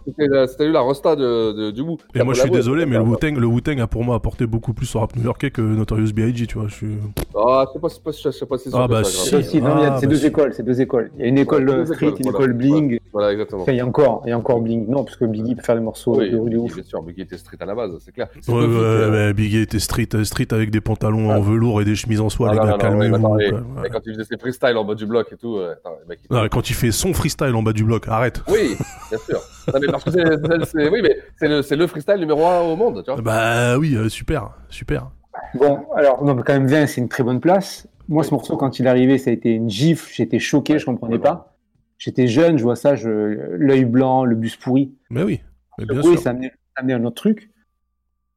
C'était 0.47 0.69
la- 0.69 0.81
rosta 0.81 1.17
de, 1.17 1.52
de- 1.52 1.70
du 1.70 1.83
Wu. 1.83 1.97
Et 2.15 2.23
moi 2.23 2.35
je 2.35 2.41
suis 2.41 2.51
désolé, 2.51 2.86
mais 2.86 2.97
le 2.97 3.02
Wu-Tang, 3.02 3.36
le 3.36 3.47
Wu-Tang 3.47 3.81
a 3.81 3.86
pour 3.86 4.05
moi 4.05 4.17
apporté 4.17 4.47
beaucoup 4.47 4.73
plus 4.73 4.94
au 4.94 5.01
rap 5.01 5.15
new-yorkais 5.17 5.51
que 5.51 5.60
Notorious 5.60 6.12
B.I.G. 6.15 6.47
Tu 6.47 6.59
vois, 6.59 6.69
je 6.69 6.75
suis. 6.75 6.94
Ah, 7.36 7.67
c'est 7.73 7.81
pas, 7.81 7.89
c'est 7.89 8.02
pas, 8.02 8.10
je 8.12 8.31
sais 8.31 8.47
pas 8.47 8.59
si 8.59 8.70
c'est 8.70 8.77
Ah, 8.77 8.86
bah, 8.89 9.05
si. 9.05 9.28
c'est. 9.28 9.43
Si, 9.43 9.51
si, 9.51 9.60
non, 9.62 9.77
il 9.78 9.83
y 9.83 9.85
a 9.85 9.94
Ah, 9.97 10.01
bah, 10.01 10.07
deux 10.07 10.17
si. 10.17 10.27
écoles, 10.27 10.55
ces 10.55 10.62
deux 10.62 10.81
écoles. 10.81 11.10
Il 11.17 11.23
y 11.23 11.25
a 11.25 11.28
une 11.28 11.39
école 11.39 11.69
Ouais, 11.69 11.75
euh, 11.75 11.85
street, 11.86 12.07
écoles, 12.09 12.17
une 12.19 12.31
voilà. 12.31 12.39
école 12.39 12.52
bling. 12.55 13.01
Voilà, 13.12 13.33
exactement. 13.33 13.62
Enfin, 13.62 13.73
il 13.73 13.78
y 13.78 13.81
a 13.81 13.86
encore, 13.86 14.23
il 14.25 14.31
y 14.31 14.33
a 14.33 14.39
encore 14.39 14.60
bling. 14.60 14.89
Non, 14.89 15.05
parce 15.05 15.17
que 15.17 15.25
Biggie 15.25 15.55
peut 15.57 15.62
faire 15.62 15.75
des 15.75 15.81
morceaux 15.81 16.17
Oui, 16.19 16.31
de 16.31 16.57
ouf. 16.57 16.75
bien 16.75 16.85
sûr, 16.85 17.02
Biggie 17.02 17.23
était 17.23 17.36
street 17.39 17.57
à 17.60 17.67
la 17.67 17.75
base, 17.75 17.93
c'est 18.01 18.12
clair. 18.12 18.28
C'est 18.41 18.52
Ouais, 18.52 18.65
ouais, 18.67 19.10
ouais, 19.10 19.33
Biggie 19.35 19.59
était 19.60 19.78
street, 19.78 20.09
street 20.25 20.49
avec 20.52 20.70
des 20.70 20.81
pantalons 20.81 21.31
en 21.31 21.41
velours 21.41 21.81
et 21.81 21.85
des 21.85 21.94
chemises 21.97 22.20
en 22.20 22.28
soie, 22.28 22.49
ah, 22.51 22.52
les 22.52 22.59
gars, 22.59 22.73
ouais, 22.75 22.78
calmez-vous. 22.78 23.27
ouais. 23.27 23.51
quand 23.93 24.01
il 24.07 24.12
faisait 24.15 24.25
ses 24.25 24.39
freestyles 24.39 24.77
en 24.77 24.85
bas 24.85 24.94
du 24.94 25.07
bloc 25.07 25.27
et 25.33 25.36
tout, 25.36 25.57
euh, 25.57 25.75
attends, 25.84 25.97
le 26.00 26.07
mec, 26.07 26.20
il- 26.28 26.34
Non, 26.34 26.49
quand 26.49 26.70
il 26.70 26.75
fait 26.75 26.92
son 26.92 27.12
freestyle 27.15 27.55
en 27.55 27.62
bas 27.62 27.73
du 27.73 27.84
bloc, 27.84 28.07
arrête. 28.09 28.42
Oui, 28.49 28.76
bien 29.10 29.18
sûr. 29.18 29.41
Non, 29.73 29.81
mais 29.81 29.86
parce 29.89 30.05
que 30.05 30.10
c'est, 30.10 30.89
oui, 30.89 31.00
mais 31.02 31.17
c'est 31.39 31.49
le, 31.49 31.62
c'est 31.62 31.76
le 31.76 31.86
freestyle 31.86 32.17
numéro 32.18 32.47
un 32.47 32.60
au 32.60 32.76
monde, 32.76 33.02
tu 33.05 33.10
vois. 33.12 33.20
Bah 33.20 33.78
oui, 33.78 33.94
euh, 33.97 34.09
super, 34.09 34.50
super. 34.68 35.10
Bon, 35.55 35.86
alors, 35.97 36.25
non, 36.25 36.34
mais 36.34 36.42
quand 36.42 36.52
même 36.52 36.67
20, 36.67 36.86
c'est 36.86 37.00
une 37.00 37.09
très 37.09 37.23
bonne 37.23 37.41
place. 37.41 37.89
Moi, 38.09 38.25
ce 38.25 38.33
morceau, 38.33 38.57
quand 38.57 38.78
il 38.78 38.86
est 38.86 38.89
arrivé, 38.89 39.18
ça 39.18 39.31
a 39.31 39.33
été 39.33 39.50
une 39.50 39.70
gifle. 39.70 40.10
J'étais 40.12 40.39
choqué, 40.39 40.78
je 40.78 40.84
comprenais 40.86 41.18
pas. 41.18 41.57
J'étais 41.99 42.26
jeune, 42.26 42.57
je 42.59 42.62
vois 42.62 42.76
ça, 42.76 42.94
je... 42.97 43.09
l'œil 43.57 43.84
blanc, 43.84 44.25
le 44.25 44.34
bus 44.34 44.57
pourri. 44.57 44.94
Mais 45.10 45.23
oui, 45.23 45.41
mais 45.78 45.84
bien 45.84 45.99
oui, 46.02 46.12
sûr. 46.12 46.18
ça 46.18 46.31
amenait, 46.31 46.49
ça 46.49 46.81
amenait 46.81 46.94
un 46.94 47.05
autre 47.05 47.17
truc. 47.17 47.50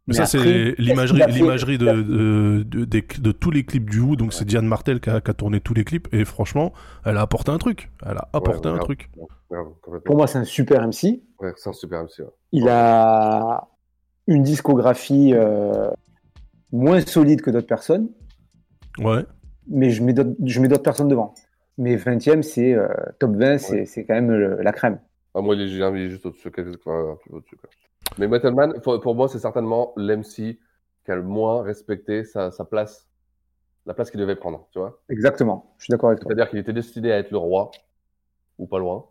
Mais 0.07 0.13
ça, 0.15 0.25
c'est 0.25 0.75
l'imagerie, 0.77 1.77
de, 1.77 1.85
de, 1.85 2.63
de, 2.63 2.83
des- 2.85 3.01
de 3.19 3.31
tous 3.31 3.51
les 3.51 3.63
clips 3.63 3.89
du 3.89 3.99
Wu. 4.01 4.17
Donc, 4.17 4.33
c'est 4.33 4.43
Diane 4.43 4.65
Martel 4.67 4.99
qui 4.99 5.09
a, 5.09 5.21
qui 5.21 5.31
a 5.31 5.33
tourné 5.33 5.61
tous 5.61 5.73
les 5.73 5.85
clips. 5.85 6.13
Et 6.13 6.25
franchement, 6.25 6.73
elle 7.05 7.15
a 7.17 7.21
apporté 7.21 7.51
un 7.51 7.57
truc. 7.57 7.89
Elle 8.05 8.17
a 8.17 8.27
apporté 8.33 8.67
Ouais, 8.67 8.73
un 8.73 8.77
grave, 8.77 8.83
truc. 8.83 9.09
grave. 9.49 10.01
Pour 10.03 10.17
moi, 10.17 10.27
c'est 10.27 10.39
un 10.39 10.43
super 10.43 10.81
MC. 10.85 11.21
Ouais, 11.39 11.53
c'est 11.55 11.69
un 11.69 11.73
super 11.73 12.03
MC. 12.03 12.19
ouais. 12.19 12.25
Il 12.51 12.67
a 12.67 13.67
une 14.27 14.43
discographie 14.43 15.31
euh, 15.33 15.89
moins 16.73 16.99
solide 17.01 17.41
que 17.41 17.49
d'autres 17.51 17.67
personnes, 17.67 18.09
Ouais. 18.99 19.25
mais 19.67 19.89
je 19.89 20.03
mets 20.03 20.13
d'autres 20.13 20.35
je 20.43 20.59
mets 20.59 20.67
d'autres 20.67 20.83
personnes 20.83 21.07
devant. 21.07 21.33
Mais 21.77 21.95
20e, 21.95 22.41
c'est 22.41 22.73
euh, 22.73 22.87
top 23.19 23.35
20, 23.35 23.57
c'est 23.57 23.85
c'est 23.85 24.05
quand 24.05 24.13
même 24.15 24.31
le- 24.31 24.61
la 24.61 24.71
crème. 24.73 24.99
Ah, 25.33 25.41
moi, 25.41 25.55
il 25.55 25.61
est, 25.61 25.69
il 25.71 25.81
est 25.81 26.09
juste 26.09 26.25
au-dessus, 26.25 26.51
quelque- 26.51 26.77
Mais 28.17 28.27
Metal 28.27 28.53
Man, 28.53 28.79
pour, 28.81 28.99
pour 28.99 29.15
moi, 29.15 29.27
c'est 29.27 29.39
certainement 29.39 29.93
l'MC 29.97 30.57
qui 31.05 31.11
a 31.11 31.15
le 31.15 31.23
moins 31.23 31.63
respecté 31.63 32.23
sa, 32.23 32.51
sa 32.51 32.65
place, 32.65 33.07
la 33.85 33.93
place 33.93 34.11
qu'il 34.11 34.19
devait 34.19 34.35
prendre, 34.35 34.67
tu 34.71 34.79
vois. 34.79 35.01
Exactement, 35.09 35.73
je 35.77 35.85
suis 35.85 35.91
d'accord 35.91 36.09
avec 36.09 36.21
toi. 36.21 36.29
C'est-à-dire 36.29 36.49
qu'il 36.49 36.59
était 36.59 36.73
destiné 36.73 37.11
à 37.11 37.17
être 37.17 37.31
le 37.31 37.37
roi, 37.37 37.71
ou 38.57 38.67
pas 38.67 38.79
loin. 38.79 39.05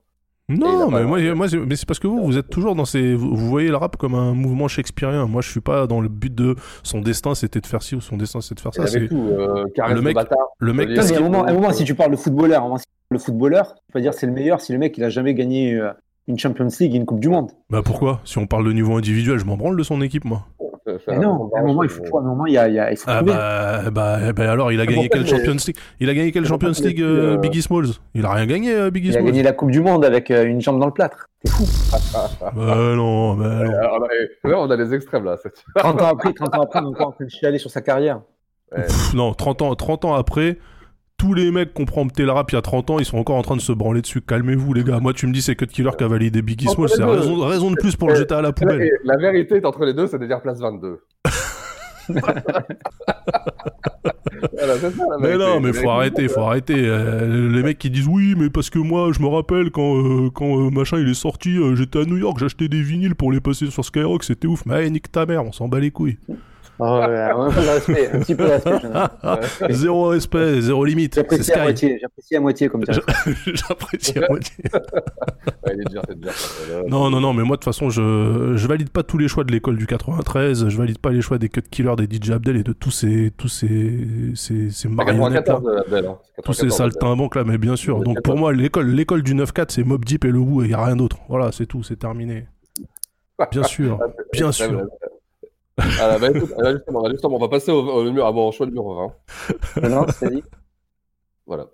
Non, 0.49 0.91
mais 0.91 1.05
moi, 1.05 1.19
mais 1.67 1.77
c'est 1.77 1.87
parce 1.87 2.01
que 2.01 2.07
vous, 2.07 2.25
vous 2.25 2.37
êtes 2.37 2.51
toujours 2.51 2.75
dans 2.75 2.85
ces. 2.85 3.15
Vous, 3.15 3.35
vous 3.35 3.49
voyez 3.49 3.69
le 3.69 3.77
rap 3.77 3.97
comme 3.97 4.15
un 4.15 4.35
mouvement 4.35 4.69
shakespearien. 4.69 5.27
Moi, 5.27 5.41
je 5.41 5.51
suis 5.51 5.61
pas 5.61 5.87
dans 5.87 6.01
le 6.01 6.09
but 6.09 6.35
de 6.35 6.57
son 6.83 7.01
destin, 7.01 7.35
c'était 7.35 7.61
de 7.61 7.67
faire 7.67 7.83
ci 7.83 7.95
ou 7.95 8.01
son 8.01 8.17
destin, 8.17 8.41
c'était 8.41 8.57
de 8.57 8.61
faire 8.61 8.75
ça. 8.75 8.87
C'est 8.87 9.09
tout, 9.09 9.29
euh, 9.31 9.65
le 9.89 10.03
mec, 10.03 10.15
bâtard, 10.15 10.49
le 10.59 10.73
mec. 10.73 10.99
À 10.99 11.17
un 11.17 11.21
moment, 11.21 11.45
à 11.45 11.51
un 11.51 11.55
moment, 11.55 11.73
si 11.73 11.85
tu 11.85 11.95
parles 11.95 12.11
de 12.11 12.17
footballeur, 12.17 12.59
à 12.59 12.65
un 12.65 12.65
moment, 12.65 12.79
si 12.79 12.85
tu 12.85 12.93
parles 13.09 13.21
de 13.21 13.25
footballeur, 13.25 13.75
tu 13.75 13.93
peux 13.93 14.01
dire 14.01 14.15
c'est 14.15 14.27
le 14.27 14.33
meilleur 14.33 14.61
si 14.61 14.73
le 14.73 14.79
mec 14.79 14.99
il 14.99 15.05
a 15.05 15.11
jamais 15.11 15.35
gagné 15.35 15.75
euh, 15.75 15.93
une 16.29 16.39
Champions 16.39 16.69
League 16.81 16.95
et 16.95 16.97
une 16.99 17.07
Coupe 17.07 17.21
du 17.21 17.29
Monde. 17.29 17.51
Bah 17.71 17.83
pourquoi? 17.85 18.21
Si 18.25 18.39
on 18.39 18.47
parle 18.47 18.65
de 18.67 18.73
niveau 18.73 18.97
individuel, 18.97 19.39
je 19.39 19.45
m'en 19.45 19.57
branle 19.57 19.77
de 19.77 19.83
son 19.83 20.01
équipe, 20.03 20.25
moi. 20.25 20.47
Mais 21.09 21.17
non, 21.19 21.49
à 21.55 21.61
un 21.61 21.65
moment 21.65 21.85
il 21.85 21.89
faut, 21.89 22.03
à 22.19 22.21
un 22.21 22.25
moment 22.25 22.45
il 22.47 22.55
y 22.55 22.59
a, 22.59 22.69
il 22.69 22.75
y 22.75 22.79
a- 22.81 22.91
il 22.91 22.97
faut 22.97 23.05
Ah 23.09 23.23
bah, 23.23 23.91
bah, 23.93 24.33
ben 24.33 24.49
alors, 24.49 24.73
il 24.73 24.81
a 24.81 24.87
gagné 24.87 25.09
quelle 25.09 25.23
que 25.23 25.29
Champions 25.29 25.53
League? 25.67 25.77
Il 26.01 26.09
a 26.11 26.15
gagné 26.15 26.33
quelle 26.33 26.45
Champions 26.45 26.73
League, 26.83 27.01
euh, 27.01 27.35
euh, 27.35 27.37
Biggie 27.39 27.63
Smalls? 27.63 27.87
Il 28.15 28.25
a 28.27 28.33
rien 28.33 28.47
gagné, 28.47 28.75
euh, 28.75 28.91
Biggie 28.91 29.09
Il 29.09 29.11
a 29.11 29.21
Smalls. 29.21 29.27
gagné 29.27 29.43
la 29.45 29.53
Coupe 29.53 29.71
du 29.71 29.81
Monde 29.81 30.05
avec 30.05 30.31
euh, 30.33 30.45
une 30.45 30.61
jambe 30.61 30.81
dans 30.81 30.87
le 30.87 30.93
plâtre. 30.93 31.29
C'est 31.45 31.53
fou. 31.53 31.65
Bah 32.57 32.77
non, 32.97 33.35
bah 33.35 33.49
non. 33.65 33.73
Alors, 33.79 33.99
là, 34.45 34.59
on 34.61 34.71
a 34.71 34.77
les 34.77 34.93
extrêmes 34.95 35.25
là. 35.25 35.37
c'est- 35.43 35.53
30 35.77 36.03
ans 36.03 36.07
après, 36.09 36.33
30 36.33 36.55
ans 36.57 36.63
après, 36.63 36.81
on 36.81 36.85
est 36.85 36.87
encore 36.89 37.09
en 37.09 37.13
train 37.13 37.25
de 37.25 37.31
chialer 37.31 37.59
sur 37.59 37.71
sa 37.71 37.81
carrière. 37.81 38.21
Pff, 38.75 39.15
non, 39.15 39.35
30 39.35 39.63
ans, 39.63 39.75
30 39.77 40.05
ans 40.05 40.15
après, 40.15 40.59
tous 41.23 41.35
les 41.35 41.53
mecs 41.53 41.73
qui 41.73 41.81
ont 41.81 41.85
prompté 41.85 42.25
le 42.25 42.33
rap 42.33 42.51
il 42.51 42.57
y 42.57 42.59
a 42.59 42.63
30 42.63 42.91
ans, 42.91 42.99
ils 42.99 43.05
sont 43.05 43.17
encore 43.17 43.37
en 43.37 43.43
train 43.43 43.55
de 43.55 43.61
se 43.61 43.71
branler 43.71 44.03
dessus. 44.03 44.21
Calmez-vous, 44.21 44.75
les 44.75 44.83
gars. 44.83 44.99
Moi, 44.99 45.13
tu 45.13 45.29
me 45.29 45.33
dis, 45.33 45.41
c'est 45.41 45.55
Cut 45.55 45.69
Killer 45.69 45.93
qui 45.97 46.03
a 46.03 46.09
validé 46.09 46.43
Biggie 46.43 46.67
les 46.67 46.89
C'est 46.89 47.05
raison, 47.05 47.47
raison 47.47 47.71
de 47.71 47.77
plus 47.77 47.95
pour 47.95 48.09
le 48.09 48.17
jeter 48.17 48.35
à 48.35 48.43
la 48.43 48.51
poubelle. 48.53 48.91
la 49.05 49.17
vérité 49.19 49.59
est 49.59 49.65
entre 49.65 49.85
les 49.85 49.95
deux, 49.95 50.09
c'est 50.09 50.19
de 50.19 50.27
dire 50.27 50.43
place 50.43 50.59
22. 50.59 50.99
Voilà, 54.55 54.75
c'est 54.75 54.91
ça, 54.91 55.05
la 55.09 55.19
Mais 55.19 55.37
non, 55.37 55.61
mais 55.61 55.73
faut 55.73 55.91
arrêter, 55.91 56.27
faut 56.27 56.41
arrêter. 56.41 56.75
Euh, 56.77 57.49
les 57.49 57.63
mecs 57.63 57.79
qui 57.79 57.91
disent 57.91 58.09
oui, 58.09 58.35
mais 58.37 58.51
parce 58.51 58.71
que 58.71 58.81
moi, 58.81 59.13
je 59.13 59.23
me 59.23 59.29
rappelle 59.29 59.71
quand, 59.71 59.97
euh, 59.97 60.31
quand 60.31 60.67
euh, 60.67 60.71
machin 60.71 60.99
il 60.99 61.09
est 61.09 61.15
sorti, 61.15 61.57
j'étais 61.77 62.01
à 62.01 62.05
New 62.05 62.17
York, 62.17 62.39
j'achetais 62.41 62.67
des 62.69 62.83
vinyles 62.83 63.15
pour 63.15 63.31
les 63.31 63.41
passer 63.41 63.71
sur 63.71 63.85
Skyrock, 63.85 64.25
c'était 64.25 64.49
ouf. 64.49 64.67
Mais 64.67 64.75
allez, 64.75 64.91
nique 64.91 65.13
ta 65.13 65.27
mère, 65.27 65.45
on 65.45 65.53
s'en 65.53 65.69
bat 65.69 65.79
les 65.79 65.93
couilles. 65.93 66.19
Oh, 66.79 66.85
ouais, 66.85 67.21
un 67.21 67.51
peu 67.51 67.61
de 67.61 67.67
respect, 67.69 68.11
un 68.13 68.21
petit 68.21 68.35
peu 68.35 68.45
respect. 68.47 68.71
Ouais. 68.73 69.71
zéro 69.71 70.09
respect, 70.09 70.61
zéro 70.63 70.85
limite. 70.85 71.15
J'apprécie 71.15 71.53
à 71.53 71.63
moitié, 71.63 71.99
j'apprécie 72.01 72.37
à 72.37 72.41
moitié 72.41 72.69
comme 72.69 72.85
ça. 72.85 72.93
J'apprécie 73.47 74.19
à 74.19 74.29
moitié. 74.29 74.65
Ouais, 75.65 75.75
il 75.77 75.81
est 75.83 75.91
dur, 75.91 76.03
c'est 76.09 76.19
dur. 76.19 76.31
Euh, 76.71 76.83
Non, 76.89 77.09
non, 77.11 77.21
non, 77.21 77.33
mais 77.33 77.43
moi 77.45 77.57
de 77.57 77.61
toute 77.61 77.65
façon, 77.73 77.89
je, 77.91 78.55
je 78.57 78.67
valide 78.67 78.91
pas 78.91 79.03
tous 79.05 79.17
les 79.19 79.29
choix 79.29 79.45
de 79.45 79.53
l'école 79.53 79.77
du 79.77 79.87
93, 79.87 80.69
je 80.69 80.77
valide 80.77 80.99
pas 80.99 81.11
les 81.11 81.21
choix 81.21 81.39
des 81.39 81.49
Cut 81.49 81.63
Killers, 81.71 81.95
des 81.97 82.09
DJ 82.17 82.31
Abdel 82.31 82.57
et 82.57 82.63
de 82.65 82.73
tous 82.73 82.91
ces, 82.91 83.31
tous 83.37 83.47
ces, 83.49 83.97
ces, 84.35 84.71
ces 84.71 84.89
C'est 84.89 84.89
marionnettes 84.89 85.47
là. 85.49 85.55
94 85.61 85.63
de 85.65 85.79
Abdel, 85.81 86.07
hein. 86.07 86.19
Tous 86.45 86.53
ces 86.53 86.67
94 86.67 86.73
Abdel. 86.73 86.73
saltimbanques 86.73 87.35
là, 87.37 87.45
mais 87.45 87.59
bien 87.59 87.77
sûr. 87.77 88.01
Donc 88.01 88.23
pour 88.23 88.37
moi, 88.37 88.53
l'école, 88.53 88.89
l'école 88.89 89.23
du 89.23 89.35
9-4, 89.37 89.67
c'est 89.69 89.85
Mob 89.85 90.05
Deep 90.05 90.25
et 90.25 90.31
le 90.33 90.39
Wu 90.39 90.65
et 90.67 90.71
y 90.71 90.75
a 90.75 90.85
rien 90.85 90.97
d'autre. 90.97 91.19
Voilà, 91.29 91.53
c'est 91.53 91.67
tout, 91.67 91.83
c'est 91.85 91.97
terminé. 91.99 92.47
Bien 93.51 93.63
sûr, 93.63 93.99
bien 94.33 94.47
Ouais, 94.47 94.53
sûr. 94.53 94.83
Ouais, 95.79 95.85
ouais. 95.85 95.91
Ah, 96.01 96.19
bah, 96.19 96.31
écoute, 96.31 96.53
ah, 96.59 96.73
justement, 96.73 97.11
justement, 97.11 97.37
on 97.37 97.41
va 97.41 97.49
passer 97.49 97.71
au, 97.73 97.81
au 97.81 98.05
numéro, 98.05 98.27
à 98.27 98.33
mon 98.33 98.51
choix 98.53 98.67
numéro 98.67 99.13
20. 99.77 99.89
Non, 99.89 100.07
c'est 100.09 100.31
dit. 100.31 100.43
Voilà. 101.47 101.67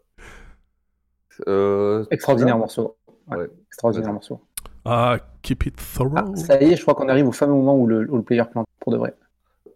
Euh, 1.47 2.05
Extraordinaire 2.10 2.59
morceau. 2.59 2.97
Ouais, 3.28 3.36
Ouais. 3.39 3.47
Extraordinaire 3.68 4.12
morceau. 4.12 4.41
Ah, 4.85 5.18
keep 5.43 5.67
it 5.67 5.77
thorough. 5.94 6.15
Ah, 6.17 6.25
ça 6.36 6.60
y 6.62 6.73
est, 6.73 6.77
je 6.77 6.83
crois 6.83 6.94
qu'on 6.94 7.09
arrive 7.09 7.28
au 7.28 7.33
fameux 7.33 7.52
moment 7.55 7.77
où 7.77 7.86
le, 7.86 8.10
où 8.10 8.17
le 8.17 8.23
player 8.23 8.43
plante 8.51 8.67
pour 8.81 8.93
de 8.93 8.97
vrai. 8.99 9.15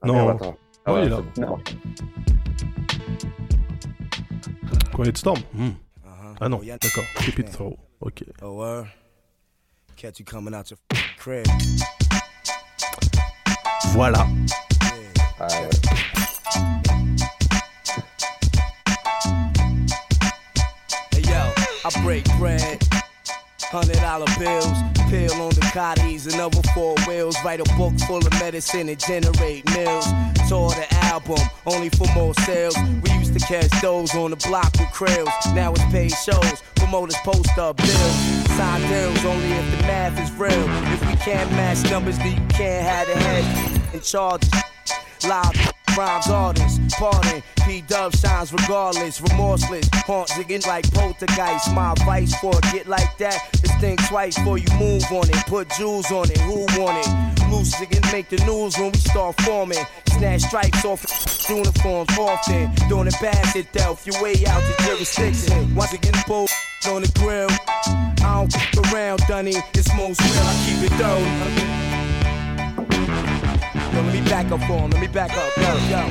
non, 0.04 0.14
merde, 0.14 0.30
attends. 0.40 0.56
Ah, 0.84 0.92
Ouais, 0.94 1.00
ouais, 1.00 1.06
il 1.06 1.12
est 1.12 1.16
là. 1.16 1.22
Non. 1.46 1.58
Quiet 4.94 5.16
Storm? 5.16 5.38
Hmm. 5.54 5.68
Uh-huh. 5.68 6.36
Ah 6.40 6.48
non, 6.48 6.60
Oh, 6.62 6.66
d'accord. 6.66 7.04
Keep 7.20 7.38
it 7.40 7.50
thorough. 7.50 7.76
Ok. 8.00 8.24
Oh, 8.42 8.56
word. 8.56 8.86
Catch 9.96 10.18
you 10.20 10.24
coming 10.24 10.54
out 10.54 10.70
your 10.70 10.78
crib. 11.18 11.46
Voilà. 13.92 14.26
Hey 21.10 21.20
yo, 21.20 21.52
I 21.84 22.02
break 22.02 22.24
bread. 22.38 22.82
Hundred 23.70 23.96
dollar 23.96 24.26
bills, 24.38 24.66
pill 25.10 25.42
on 25.42 25.50
the 25.50 25.60
cotties 25.72 26.26
and 26.26 26.40
other 26.40 26.62
four 26.74 26.94
wheels. 27.06 27.36
Write 27.44 27.60
a 27.60 27.64
book 27.76 27.92
full 28.06 28.26
of 28.26 28.32
medicine 28.40 28.88
and 28.88 28.98
generate 28.98 29.64
mills. 29.74 30.06
Tour 30.48 30.70
the 30.70 30.86
album, 31.04 31.40
only 31.66 31.90
for 31.90 32.06
more 32.14 32.32
sales. 32.46 32.76
We 33.02 33.10
used 33.12 33.38
to 33.38 33.40
catch 33.40 33.70
those 33.82 34.14
on 34.14 34.30
the 34.30 34.36
block 34.36 34.72
with 34.78 34.88
krills. 34.88 35.54
Now 35.54 35.72
it's 35.72 35.84
paid 35.92 36.12
shows, 36.12 36.62
promoters 36.76 37.16
post 37.24 37.58
up 37.58 37.76
bills. 37.76 38.16
Sign 38.56 38.80
deals 38.88 39.24
only 39.26 39.52
if 39.52 39.70
the 39.70 39.82
math 39.86 40.18
is 40.18 40.30
real. 40.32 40.64
If 40.94 41.06
we 41.06 41.16
can't 41.16 41.50
match 41.52 41.82
numbers, 41.90 42.16
then 42.16 42.40
you 42.40 42.48
can't 42.48 42.86
have 42.86 43.06
the 43.06 43.16
head 43.16 43.81
in 43.94 44.00
charge. 44.00 44.42
Live 45.28 45.72
rhymes 45.96 46.28
artists, 46.28 46.80
pardon. 46.98 47.42
P 47.64 47.82
Dub 47.82 48.14
shines 48.16 48.52
regardless, 48.52 49.20
remorseless. 49.20 49.88
Haunts 50.06 50.36
again 50.36 50.62
like 50.66 50.90
poltergeist. 50.92 51.72
My 51.74 51.92
advice 51.92 52.34
for 52.40 52.56
a 52.56 52.60
get 52.72 52.88
like 52.88 53.16
that 53.18 53.38
is 53.62 53.70
think 53.80 54.04
twice 54.08 54.36
before 54.36 54.58
you 54.58 54.68
move 54.78 55.04
on 55.12 55.28
it. 55.28 55.46
Put 55.46 55.70
jewels 55.70 56.10
on 56.10 56.30
it, 56.30 56.38
who 56.38 56.66
want 56.80 57.06
it? 57.06 57.50
Loose 57.50 57.80
again 57.80 58.02
make 58.12 58.28
the 58.28 58.38
news 58.44 58.76
when 58.78 58.92
we 58.92 58.98
start 58.98 59.40
forming. 59.42 59.84
Snatch 60.08 60.42
stripes 60.42 60.84
off 60.84 61.48
uniforms 61.48 62.18
often. 62.18 62.74
Doing 62.88 63.08
it 63.08 63.16
bad 63.20 63.54
itself, 63.54 64.06
your 64.06 64.20
way 64.22 64.34
out 64.46 64.60
the 64.62 64.82
jurisdiction. 64.86 65.74
Once 65.74 65.92
again, 65.92 66.14
pull 66.26 66.46
on 66.88 67.02
the 67.02 67.12
grill. 67.18 67.48
I 68.24 68.34
don't 68.34 68.54
f 68.54 68.92
around, 68.92 69.20
Dunny. 69.28 69.54
It's 69.74 69.94
most 69.96 70.20
real, 70.20 70.42
I 70.42 70.66
keep 70.66 70.90
it 70.90 70.98
though. 70.98 71.91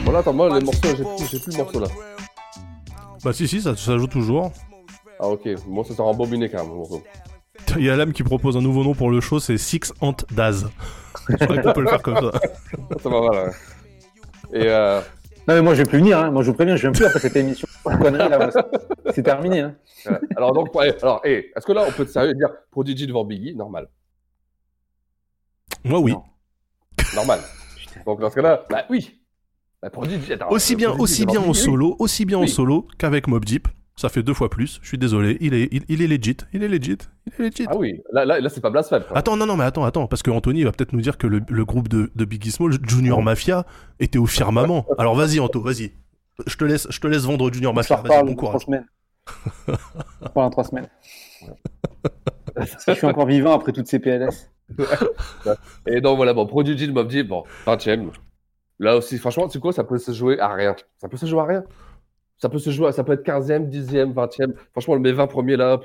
Bon, 0.05 0.11
là, 0.11 0.19
attends, 0.19 0.33
moi, 0.33 0.57
les 0.59 0.63
morceaux, 0.65 0.79
j'ai 0.83 1.03
plus, 1.03 1.27
j'ai 1.31 1.39
plus 1.39 1.51
le 1.51 1.63
morceau 1.63 1.79
là. 1.79 1.87
Bah 3.23 3.33
si, 3.33 3.47
si, 3.47 3.61
ça, 3.61 3.75
ça 3.75 3.97
joue 3.97 4.07
toujours. 4.07 4.51
Ah, 5.19 5.27
ok. 5.27 5.47
Bon, 5.67 5.83
ça 5.83 5.93
sera 5.93 6.07
embobiné 6.07 6.49
quand 6.49 6.59
même, 6.59 6.69
le 6.69 6.75
morceau. 6.77 7.03
Il 7.77 7.85
y 7.85 7.89
a 7.89 7.95
l'âme 7.95 8.13
qui 8.13 8.23
propose 8.23 8.57
un 8.57 8.61
nouveau 8.61 8.83
nom 8.83 8.93
pour 8.93 9.09
le 9.11 9.21
show, 9.21 9.39
c'est 9.39 9.57
Six 9.57 9.93
Ant 10.01 10.15
Daz. 10.31 10.69
Je 11.29 11.35
crois 11.45 11.57
qu'on 11.57 11.73
peut 11.73 11.81
le 11.81 11.87
faire 11.89 12.01
comme 12.01 12.15
ça. 12.15 12.31
Ça 13.03 13.09
va, 13.09 13.19
voilà. 13.19 13.51
Et 14.53 14.67
euh, 14.67 14.99
Non, 15.47 15.53
mais 15.55 15.61
moi, 15.61 15.73
je 15.75 15.83
vais 15.83 15.89
plus 15.89 15.99
venir. 15.99 16.17
Hein. 16.19 16.31
Moi, 16.31 16.43
je 16.43 16.49
vous 16.49 16.55
préviens, 16.55 16.75
je 16.75 16.81
viens 16.81 16.91
plus 16.91 17.05
après 17.05 17.19
cette 17.19 17.35
émission. 17.35 17.67
Moi, 17.85 18.49
c'est- 19.13 19.23
terminé. 19.23 19.61
Hein. 19.61 19.75
voilà. 20.03 20.19
alors, 20.35 20.53
donc, 20.53 20.73
ouais, 20.75 20.95
alors, 21.01 21.21
hey, 21.23 21.51
est-ce 21.55 21.65
que 21.65 21.71
là, 21.71 21.85
on 21.87 21.91
peut 21.91 22.03
être 22.03 22.09
sérieux 22.09 22.31
et 22.31 22.35
dire 22.35 22.49
Prodigy 22.71 23.07
devant 23.07 23.23
Biggie 23.23 23.55
Normal? 23.55 23.87
Moi, 25.83 25.99
oui. 25.99 26.15
Normal. 27.15 27.39
Donc, 28.05 28.19
dans 28.19 28.29
ce 28.29 28.35
cas-là, 28.35 28.65
bah 28.69 28.85
oui. 28.89 29.21
Bah, 29.81 29.87
attends, 29.87 30.01
Aussi 30.49 30.75
bien, 30.75 30.91
aussi 30.91 31.25
bien 31.25 31.41
en 31.41 31.53
solo, 31.53 31.95
aussi 31.99 32.25
bien 32.25 32.37
en 32.37 32.47
solo 32.47 32.87
qu'avec 32.97 33.27
Mob 33.27 33.43
Deep. 33.45 33.67
Ça 33.97 34.09
fait 34.09 34.23
deux 34.23 34.33
fois 34.33 34.49
plus. 34.49 34.79
Je 34.81 34.87
suis 34.87 34.97
désolé. 34.97 35.37
Il 35.41 35.53
est, 35.53 35.67
il, 35.71 35.83
il 35.89 36.01
est 36.01 36.07
legit. 36.07 36.37
Il 36.53 36.63
est 36.63 36.67
legit. 36.67 36.97
Il 37.27 37.33
est 37.45 37.49
legit. 37.49 37.65
Ah 37.69 37.75
oui, 37.77 38.01
là, 38.11 38.25
là, 38.25 38.39
là 38.39 38.49
c'est 38.49 38.61
pas 38.61 38.69
blasphème. 38.69 39.03
quoi. 39.07 39.17
Attends, 39.17 39.35
non, 39.37 39.45
non, 39.45 39.57
mais 39.57 39.63
attends, 39.65 39.83
attends, 39.83 40.07
parce 40.07 40.23
que 40.23 40.31
Anthony 40.31 40.63
va 40.63 40.71
peut-être 40.71 40.93
nous 40.93 41.01
dire 41.01 41.17
que 41.17 41.27
le, 41.27 41.41
le 41.47 41.65
groupe 41.65 41.87
de, 41.87 42.09
de 42.15 42.25
Biggie 42.25 42.51
Small, 42.51 42.73
Junior 42.87 43.21
Mafia, 43.21 43.65
était 43.99 44.17
au 44.17 44.25
firmament. 44.25 44.85
Alors 44.97 45.13
vas-y, 45.15 45.39
Anto, 45.39 45.61
vas-y. 45.61 45.91
Je 46.47 46.55
te 46.55 46.63
laisse, 46.63 46.87
je 46.89 46.99
te 46.99 47.07
laisse 47.07 47.23
vendre 47.23 47.51
Junior 47.53 47.73
Mafia. 47.73 47.97
Vas-y, 47.97 48.23
bon 48.23 48.35
courage. 48.35 48.65
semaines. 48.65 48.85
On 49.67 50.25
reparle 50.25 50.45
dans 50.45 50.49
trois 50.49 50.63
semaines. 50.63 50.87
Si 52.65 52.91
je 52.91 52.93
suis 52.93 53.07
encore 53.07 53.25
vivant 53.27 53.53
après 53.53 53.71
toutes 53.71 53.87
ces 53.87 53.97
PLS. 53.99 54.51
Et 55.87 56.01
donc 56.01 56.17
voilà, 56.17 56.33
bon, 56.33 56.45
Prodigy 56.45 56.87
de 56.87 56.93
Mob 56.93 57.07
Deep, 57.07 57.27
bon, 57.27 57.43
20ème. 57.65 58.09
Là 58.79 58.97
aussi, 58.97 59.17
franchement, 59.17 59.47
tu 59.47 59.53
sais 59.53 59.59
quoi, 59.59 59.73
ça 59.73 59.83
peut 59.83 59.97
se 59.97 60.11
jouer 60.11 60.39
à 60.39 60.53
rien. 60.53 60.75
Ça 60.99 61.07
peut 61.07 61.17
se 61.17 61.25
jouer 61.25 61.41
à 61.41 61.45
rien. 61.45 61.63
Ça 62.37 62.49
peut 62.49 62.57
se 62.59 62.71
jouer, 62.71 62.87
à- 62.87 62.91
ça 62.91 63.03
peut 63.03 63.13
être 63.13 63.23
15ème, 63.23 63.69
10ème, 63.69 64.13
20ème. 64.13 64.53
Franchement, 64.71 64.97
mes 64.99 65.11
20 65.11 65.27
premiers 65.27 65.55
là, 65.57 65.79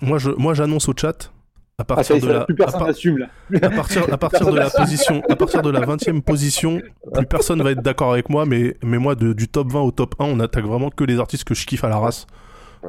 Moi, 0.00 0.18
je, 0.18 0.30
moi, 0.30 0.54
j'annonce 0.54 0.88
au 0.88 0.92
chat. 0.96 1.32
À 1.80 1.82
Ah, 1.82 1.84
partir 1.84 2.18
de 2.20 2.26
la, 2.26 2.44
plus 2.44 2.54
à, 2.54 2.56
personne 2.56 2.78
par- 2.80 2.88
n'assume, 2.88 3.18
là. 3.18 3.26
à 3.62 3.70
partir, 3.70 4.12
à 4.12 4.18
partir 4.18 4.50
de 4.50 4.56
la 4.56 4.68
position, 4.70 5.22
à 5.28 5.36
partir 5.36 5.62
de 5.62 5.70
la 5.70 5.80
20e 5.80 6.22
position, 6.22 6.80
plus 7.14 7.26
personne 7.26 7.62
va 7.62 7.70
être 7.70 7.82
d'accord 7.82 8.12
avec 8.12 8.28
moi, 8.30 8.46
mais, 8.46 8.76
mais 8.82 8.98
moi, 8.98 9.14
de- 9.14 9.32
du 9.32 9.46
top 9.48 9.70
20 9.70 9.80
au 9.82 9.90
top 9.92 10.14
1, 10.18 10.24
on 10.24 10.40
attaque 10.40 10.64
vraiment 10.64 10.90
que 10.90 11.04
les 11.04 11.20
artistes 11.20 11.44
que 11.44 11.54
je 11.54 11.64
kiffe 11.66 11.84
à 11.84 11.88
la 11.88 11.98
race. 11.98 12.26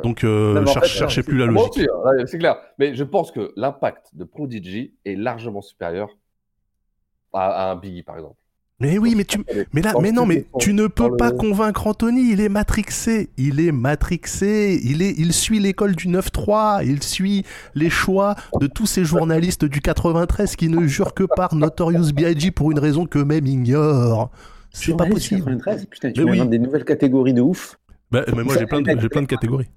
Donc, 0.03 0.23
euh, 0.23 0.53
Non, 0.53 0.61
mais 0.61 0.69
en 0.69 0.73
cherche- 0.73 0.91
fait, 0.93 0.99
cherchez 0.99 1.21
euh, 1.21 1.23
plus 1.23 1.37
la 1.37 1.45
logique. 1.47 1.81
c'est 2.25 2.37
clair. 2.37 2.57
Mais 2.77 2.95
je 2.95 3.03
pense 3.03 3.31
que 3.31 3.51
l'impact 3.55 4.07
de 4.15 4.23
Prodigy 4.23 4.93
est 5.05 5.15
largement 5.15 5.61
supérieur 5.61 6.09
à, 7.33 7.67
à 7.67 7.71
un 7.71 7.75
Biggie, 7.75 8.03
par 8.03 8.15
exemple. 8.17 8.35
Mais 8.81 8.97
oui, 8.97 9.13
mais 9.13 9.25
tu, 9.25 9.43
mais 9.73 9.81
là, 9.81 9.93
mais 10.01 10.13
non, 10.13 10.25
mais 10.25 10.45
tu 10.57 10.71
ne 10.71 10.87
peux 10.87 11.17
pas 11.17 11.31
convaincre 11.31 11.85
Anthony. 11.85 12.31
Il 12.31 12.39
est 12.39 12.47
matrixé. 12.47 13.29
Il 13.37 13.59
est 13.59 13.73
matrixé. 13.73 14.79
Il 14.81 15.01
est, 15.01 15.13
il 15.17 15.33
suit 15.33 15.59
l'école 15.59 15.97
du 15.97 16.07
9-3. 16.07 16.81
Il 16.85 17.03
suit 17.03 17.43
les 17.75 17.89
choix 17.89 18.35
de 18.61 18.67
tous 18.67 18.85
ces 18.85 19.03
journalistes 19.03 19.65
du 19.65 19.81
93 19.81 20.55
qui 20.55 20.69
ne 20.69 20.87
jurent 20.87 21.13
que 21.13 21.25
par 21.35 21.55
Notorious 21.55 22.13
B.I.G. 22.13 22.51
pour 22.51 22.71
une 22.71 22.79
raison 22.79 23.05
qu'eux-mêmes 23.05 23.47
ignorent. 23.47 24.31
C'est 24.71 24.95
pas 24.95 25.05
possible. 25.07 25.39
93, 25.57 25.85
putain, 25.87 26.11
tu 26.13 26.23
Mais 26.23 26.31
oui. 26.39 26.47
des 26.47 26.59
nouvelles 26.59 26.85
catégories 26.85 27.33
de 27.33 27.41
ouf. 27.41 27.77
Bah, 28.11 28.23
mais 28.33 28.43
moi, 28.43 28.55
j'ai 28.57 28.65
plein 28.65 28.81
de, 28.81 28.97
j'ai 28.97 29.09
plein 29.09 29.23
de 29.23 29.27
catégories. 29.27 29.67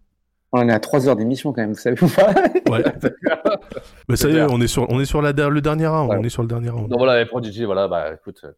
On 0.54 0.68
est 0.68 0.72
à 0.72 0.80
3 0.80 1.08
heures 1.08 1.16
d'émission 1.16 1.52
quand 1.52 1.62
même, 1.62 1.72
vous 1.72 1.78
savez 1.78 1.96
ou 2.02 2.08
pas 2.08 2.34
Ouais. 2.70 2.84
Mais 4.08 4.16
ça 4.16 4.28
y 4.28 4.36
est, 4.36 4.42
on 4.42 4.60
est 4.60 4.66
sur, 4.66 4.86
on 4.90 5.00
est 5.00 5.06
sur 5.06 5.22
la, 5.22 5.32
le 5.32 5.60
dernier 5.60 5.86
round. 5.86 6.10
Ouais. 6.10 6.16
On 6.20 6.22
est 6.22 6.28
sur 6.28 6.42
le 6.42 6.48
dernier 6.48 6.68
round. 6.68 6.90
Non, 6.90 6.98
voilà, 6.98 7.20
et 7.22 7.26
Prodigy, 7.26 7.64
voilà, 7.64 7.88
bah 7.88 8.12
écoute, 8.12 8.42
euh, 8.44 8.52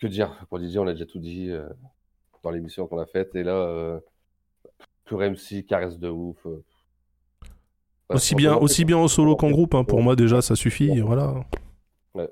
que 0.00 0.06
dire 0.06 0.30
Prodigy, 0.46 0.78
on 0.78 0.86
a 0.86 0.92
déjà 0.92 1.04
tout 1.06 1.18
dit 1.18 1.50
euh, 1.50 1.68
dans 2.42 2.50
l'émission 2.50 2.86
qu'on 2.86 2.98
a 2.98 3.06
faite, 3.06 3.34
et 3.34 3.42
là, 3.42 3.52
euh, 3.52 3.98
MC, 5.10 5.66
caresse 5.66 5.98
de 5.98 6.08
ouf. 6.08 6.36
euh. 6.46 6.62
Ouais, 8.08 8.16
Aussi 8.16 8.34
bien, 8.34 8.54
aussi 8.56 8.84
bien 8.86 8.96
en 8.96 9.08
solo 9.08 9.36
qu'en 9.36 9.50
groupe, 9.50 9.74
hein, 9.74 9.84
pour 9.84 10.00
moi 10.00 10.16
déjà 10.16 10.40
ça 10.40 10.56
suffit, 10.56 10.98
voilà. 11.00 11.34
Ouais. 12.14 12.30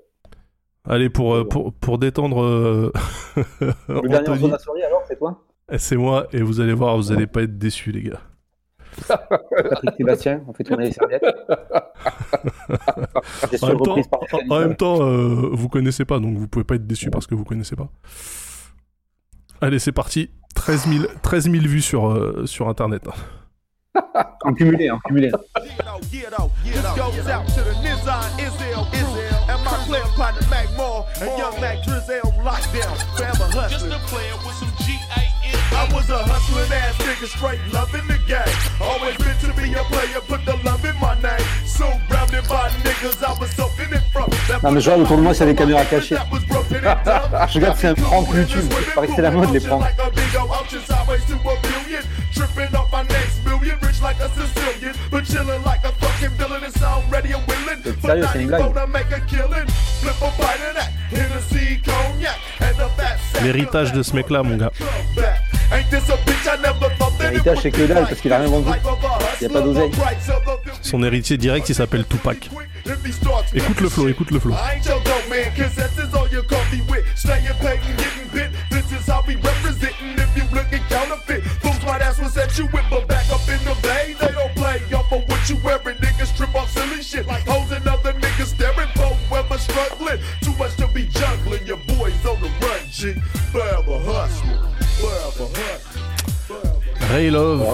Allez, 0.89 1.11
pour, 1.11 1.47
pour, 1.49 1.75
pour 1.75 1.99
détendre 1.99 2.43
euh, 2.43 2.93
Le 3.89 4.09
dernier 4.09 4.17
Anthony, 4.31 4.47
de 4.47 4.53
la 4.53 4.59
soirée, 4.59 4.85
alors, 4.85 5.03
c'est 5.07 5.19
toi? 5.19 5.43
C'est 5.79 5.97
moi, 5.97 6.27
et 6.33 6.43
vous 6.43 6.61
allez 6.61 6.73
voir, 6.75 6.97
vous 6.97 7.13
allez 7.13 7.27
pas 7.27 7.43
être 7.43 7.59
déçus, 7.59 7.93
les 7.93 8.03
gars. 8.03 8.21
Patrick 9.09 9.91
Sébastien, 9.99 10.43
on 10.49 10.53
fait 10.55 10.65
tourner 10.65 10.87
les 10.87 10.93
serviettes. 10.93 11.23
En 13.63 13.67
même 13.69 13.77
temps, 13.79 13.97
en- 14.33 14.55
en 14.55 14.59
même 14.61 14.77
temps 14.77 15.03
euh, 15.03 15.51
vous 15.53 15.69
connaissez 15.69 16.05
pas, 16.05 16.19
donc 16.19 16.37
vous 16.37 16.49
pouvez 16.49 16.65
pas 16.65 16.77
être 16.77 16.87
déçus 16.87 17.11
parce 17.11 17.27
que 17.27 17.35
vous 17.35 17.45
connaissez 17.45 17.77
pas. 17.77 17.89
Allez, 19.61 19.79
c'est 19.79 19.93
parti. 19.93 20.31
13 20.55 20.89
000, 20.89 21.05
13 21.23 21.51
000 21.51 21.65
vues 21.65 21.83
sur, 21.83 22.09
euh, 22.09 22.47
sur 22.47 22.69
internet. 22.69 23.07
En 24.45 24.53
cumulé, 24.55 24.91
en 24.91 24.99
cumulé. 25.01 25.31
Was 36.09 36.21
a 36.21 36.25
hustling 36.25 36.73
ass 36.73 36.97
nigga, 36.99 37.27
straight 37.27 37.61
loving 37.73 38.07
the 38.07 38.19
game. 38.27 38.57
Always 38.81 39.17
been 39.17 39.37
to 39.39 39.53
be 39.61 39.73
a 39.75 39.83
player, 39.91 40.21
put 40.21 40.45
the 40.45 40.57
love 40.65 40.85
in 40.85 40.95
my 41.01 41.15
name. 41.23 41.47
So 41.67 41.87
rounded 42.11 42.49
by 42.49 42.71
niggas, 42.85 43.23
I 43.23 43.39
was 43.41 43.51
soaking 43.51 43.93
it 43.93 44.03
from. 44.13 44.31
Non 44.63 44.73
mais 44.73 44.81
genre 44.81 44.99
autour 45.01 45.17
de 45.17 45.23
moi 45.23 45.35
c'est 45.35 45.47
des 45.47 45.55
caméras 45.55 45.85
cachées. 45.85 46.17
Je 47.49 47.55
regarde 47.55 47.77
c'est 47.79 47.89
un 47.89 47.95
prank 47.95 48.29
YouTube. 48.29 48.65
Il 48.71 48.93
paraît 48.95 49.07
que 49.09 49.15
c'est 49.17 49.23
la 49.23 49.31
mode 49.31 49.53
les 49.53 49.61
pranks. 49.61 49.85
Sérieux, 58.03 58.25
c'est 58.33 58.43
une 58.43 58.49
blague. 58.49 58.63
L'héritage 63.43 63.93
de 63.93 64.03
ce 64.03 64.15
mec-là, 64.15 64.43
mon 64.43 64.57
gars. 64.57 64.71
Back. 65.69 65.79
Ain't 65.79 65.91
this 65.91 66.09
a 66.09 66.17
bitch 66.17 66.47
I 66.47 66.61
never 66.63 66.95
thought 66.97 67.19
that 67.19 67.33
it 67.33 67.45
L'héritage 67.45 67.59
c'est 67.63 67.71
que 67.71 67.87
dalle 67.87 68.07
parce 68.07 68.21
qu'il 68.21 68.33
a 68.33 68.39
rien 68.39 68.49
vendu. 68.49 68.71
Il 69.41 69.49
n'y 69.49 69.55
a 69.55 69.59
pas 69.59 69.63
d'oseille. 69.63 69.91
Son 70.83 71.03
héritier 71.03 71.37
direct, 71.37 71.69
il 71.69 71.75
s'appelle 71.75 72.05
Tupac. 72.07 72.51
Écoute 73.55 73.81
le 73.81 73.89
flow, 73.89 74.09
écoute 74.09 74.31
le 74.31 74.39
flow. 74.39 74.53
I 74.53 74.77
ain't 74.77 74.87
your 74.87 75.01
dope 75.03 75.29
man, 75.29 75.51
cause 75.57 75.75
that's 75.75 75.99
is 75.99 76.15
all 76.15 76.29
your 76.31 76.45
coffee 76.45 76.83
with. 76.89 77.05
Staying 77.17 77.47
paid 77.61 77.81
and 77.83 77.99
getting 77.99 78.29
bit. 78.33 78.51
This 78.71 78.93
is 78.93 79.07
how 79.07 79.23
we 79.27 79.35
representing 79.37 80.15
if 80.17 80.37
you 80.37 80.45
looking 80.55 80.83
counterfeit. 80.89 81.43
Fools 81.63 81.83
might 81.85 82.01
ask 82.01 82.21
what's 82.23 82.37
at 82.37 82.57
you 82.59 82.67
with, 82.73 82.85
but 82.89 83.09
back 83.09 83.29
up 83.31 83.43
in 83.49 83.59
the 83.65 83.77
bay, 83.83 84.15
they 84.21 84.33
don't 84.33 84.55
play 84.55 84.81
off 84.95 85.11
of 85.13 85.29
what 85.29 85.51
you 85.51 85.57
wearing. 85.65 85.97
Niggas 85.99 86.37
trip 86.37 86.55
off 86.55 86.71
silly 86.71 87.03
shit 87.03 87.27
like 87.27 87.45
hoes 87.47 87.73
and 87.73 87.87
other 87.89 88.13
niggas 88.13 88.55
staring 88.55 88.89
for 88.95 89.15
whoever 89.29 89.59
struggling. 89.59 90.19
Too 90.43 90.55
much 90.57 90.77
to 90.77 90.87
be 90.89 91.07
juggling. 91.07 91.67
Your 91.67 91.79
boys 91.79 92.15
on 92.25 92.41
the 92.41 92.51
run, 92.63 92.81
G. 92.91 93.15
Forever 93.51 93.99
hustling. 94.05 94.76
Ray 97.11 97.31
Love. 97.31 97.67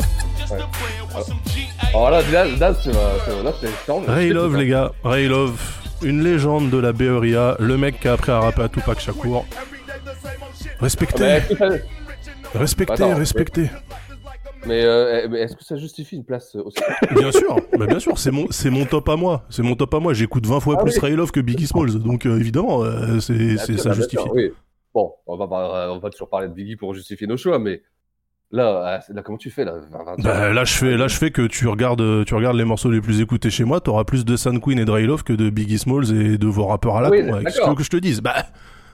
Alors 1.94 2.10
là, 2.10 2.22
là, 2.32 2.44
là, 2.44 2.74
c'est. 2.82 2.90
Ray 4.10 4.30
Love, 4.30 4.56
les 4.56 4.66
gars. 4.66 4.92
Ray 5.04 5.28
Love. 5.28 5.60
Une 6.02 6.22
légende 6.24 6.70
de 6.70 6.78
la 6.78 6.92
BRIA. 6.92 7.56
Le 7.60 7.76
mec 7.76 8.00
qui 8.00 8.08
a 8.08 8.14
appris 8.14 8.32
à 8.32 8.40
rapper 8.40 8.62
à 8.62 8.68
Tupac 8.68 8.98
Shakur. 9.00 9.44
Respectez. 10.80 11.38
Ah, 11.60 11.68
Respectez, 12.54 12.92
Attends, 12.92 13.14
respectez. 13.14 13.70
Mais, 14.66 14.84
euh, 14.84 15.26
mais 15.30 15.40
est-ce 15.40 15.56
que 15.56 15.64
ça 15.64 15.76
justifie 15.76 16.16
une 16.16 16.24
place 16.24 16.54
euh, 16.54 16.62
aussi 16.64 16.78
Bien 17.16 17.32
sûr, 17.32 17.56
bah 17.78 17.86
bien 17.86 17.98
sûr, 17.98 18.16
c'est 18.18 18.30
mon, 18.30 18.46
c'est 18.50 18.70
mon 18.70 18.84
top 18.84 19.08
à 19.08 19.16
moi. 19.16 19.42
C'est 19.48 19.62
mon 19.62 19.74
top 19.74 19.94
à 19.94 20.00
moi. 20.00 20.12
J'écoute 20.12 20.46
20 20.46 20.60
fois 20.60 20.76
Ah 20.78 20.82
plus 20.82 20.92
oui. 20.94 21.00
Ray 21.00 21.16
Love 21.16 21.32
que 21.32 21.40
Biggie 21.40 21.66
Smalls. 21.66 21.98
Donc 21.98 22.26
euh, 22.26 22.38
évidemment, 22.38 22.84
euh, 22.84 23.18
c'est, 23.20 23.56
ça 23.58 23.92
justifie. 23.92 24.22
oui. 24.32 24.52
Bon, 24.94 25.12
on 25.26 25.36
va, 25.36 25.48
pas, 25.48 25.90
on 25.92 25.98
va 25.98 26.10
toujours 26.10 26.28
parler 26.28 26.48
de 26.48 26.52
Biggie 26.52 26.76
pour 26.76 26.92
justifier 26.94 27.26
nos 27.26 27.36
choix, 27.36 27.58
mais 27.58 27.82
là, 28.50 29.00
ah, 29.00 29.12
là 29.12 29.22
comment 29.22 29.38
tu 29.38 29.50
fais 29.50 29.64
là, 29.64 29.76
Bah, 30.18 30.52
là, 30.52 30.64
je 30.64 30.74
fais, 30.74 30.96
là, 30.96 31.08
je 31.08 31.16
fais 31.16 31.30
que 31.30 31.46
tu 31.46 31.66
regardes, 31.66 32.24
tu 32.26 32.34
regardes 32.34 32.56
les 32.56 32.64
morceaux 32.64 32.90
les 32.90 33.00
plus 33.00 33.20
écoutés 33.20 33.50
chez 33.50 33.64
moi, 33.64 33.80
t'auras 33.80 34.04
plus 34.04 34.24
de 34.24 34.36
Sun 34.36 34.60
Queen 34.60 34.78
et 34.78 34.84
de 34.84 34.92
Love 34.92 35.24
que 35.24 35.32
de 35.32 35.48
Biggie 35.50 35.78
Smalls 35.78 36.12
et 36.14 36.36
de 36.38 36.46
vos 36.46 36.66
rappeurs 36.66 36.96
à 36.96 37.02
la 37.02 37.10
Oui, 37.10 37.24
con. 37.24 37.32
ouais. 37.32 37.44
Qu'est-ce 37.44 37.44
que 37.44 37.50
tu 37.50 37.58
d'accord. 37.58 37.68
veux 37.70 37.76
que 37.76 37.84
je 37.84 37.90
te 37.90 37.96
dise? 37.96 38.20
Bah, 38.20 38.34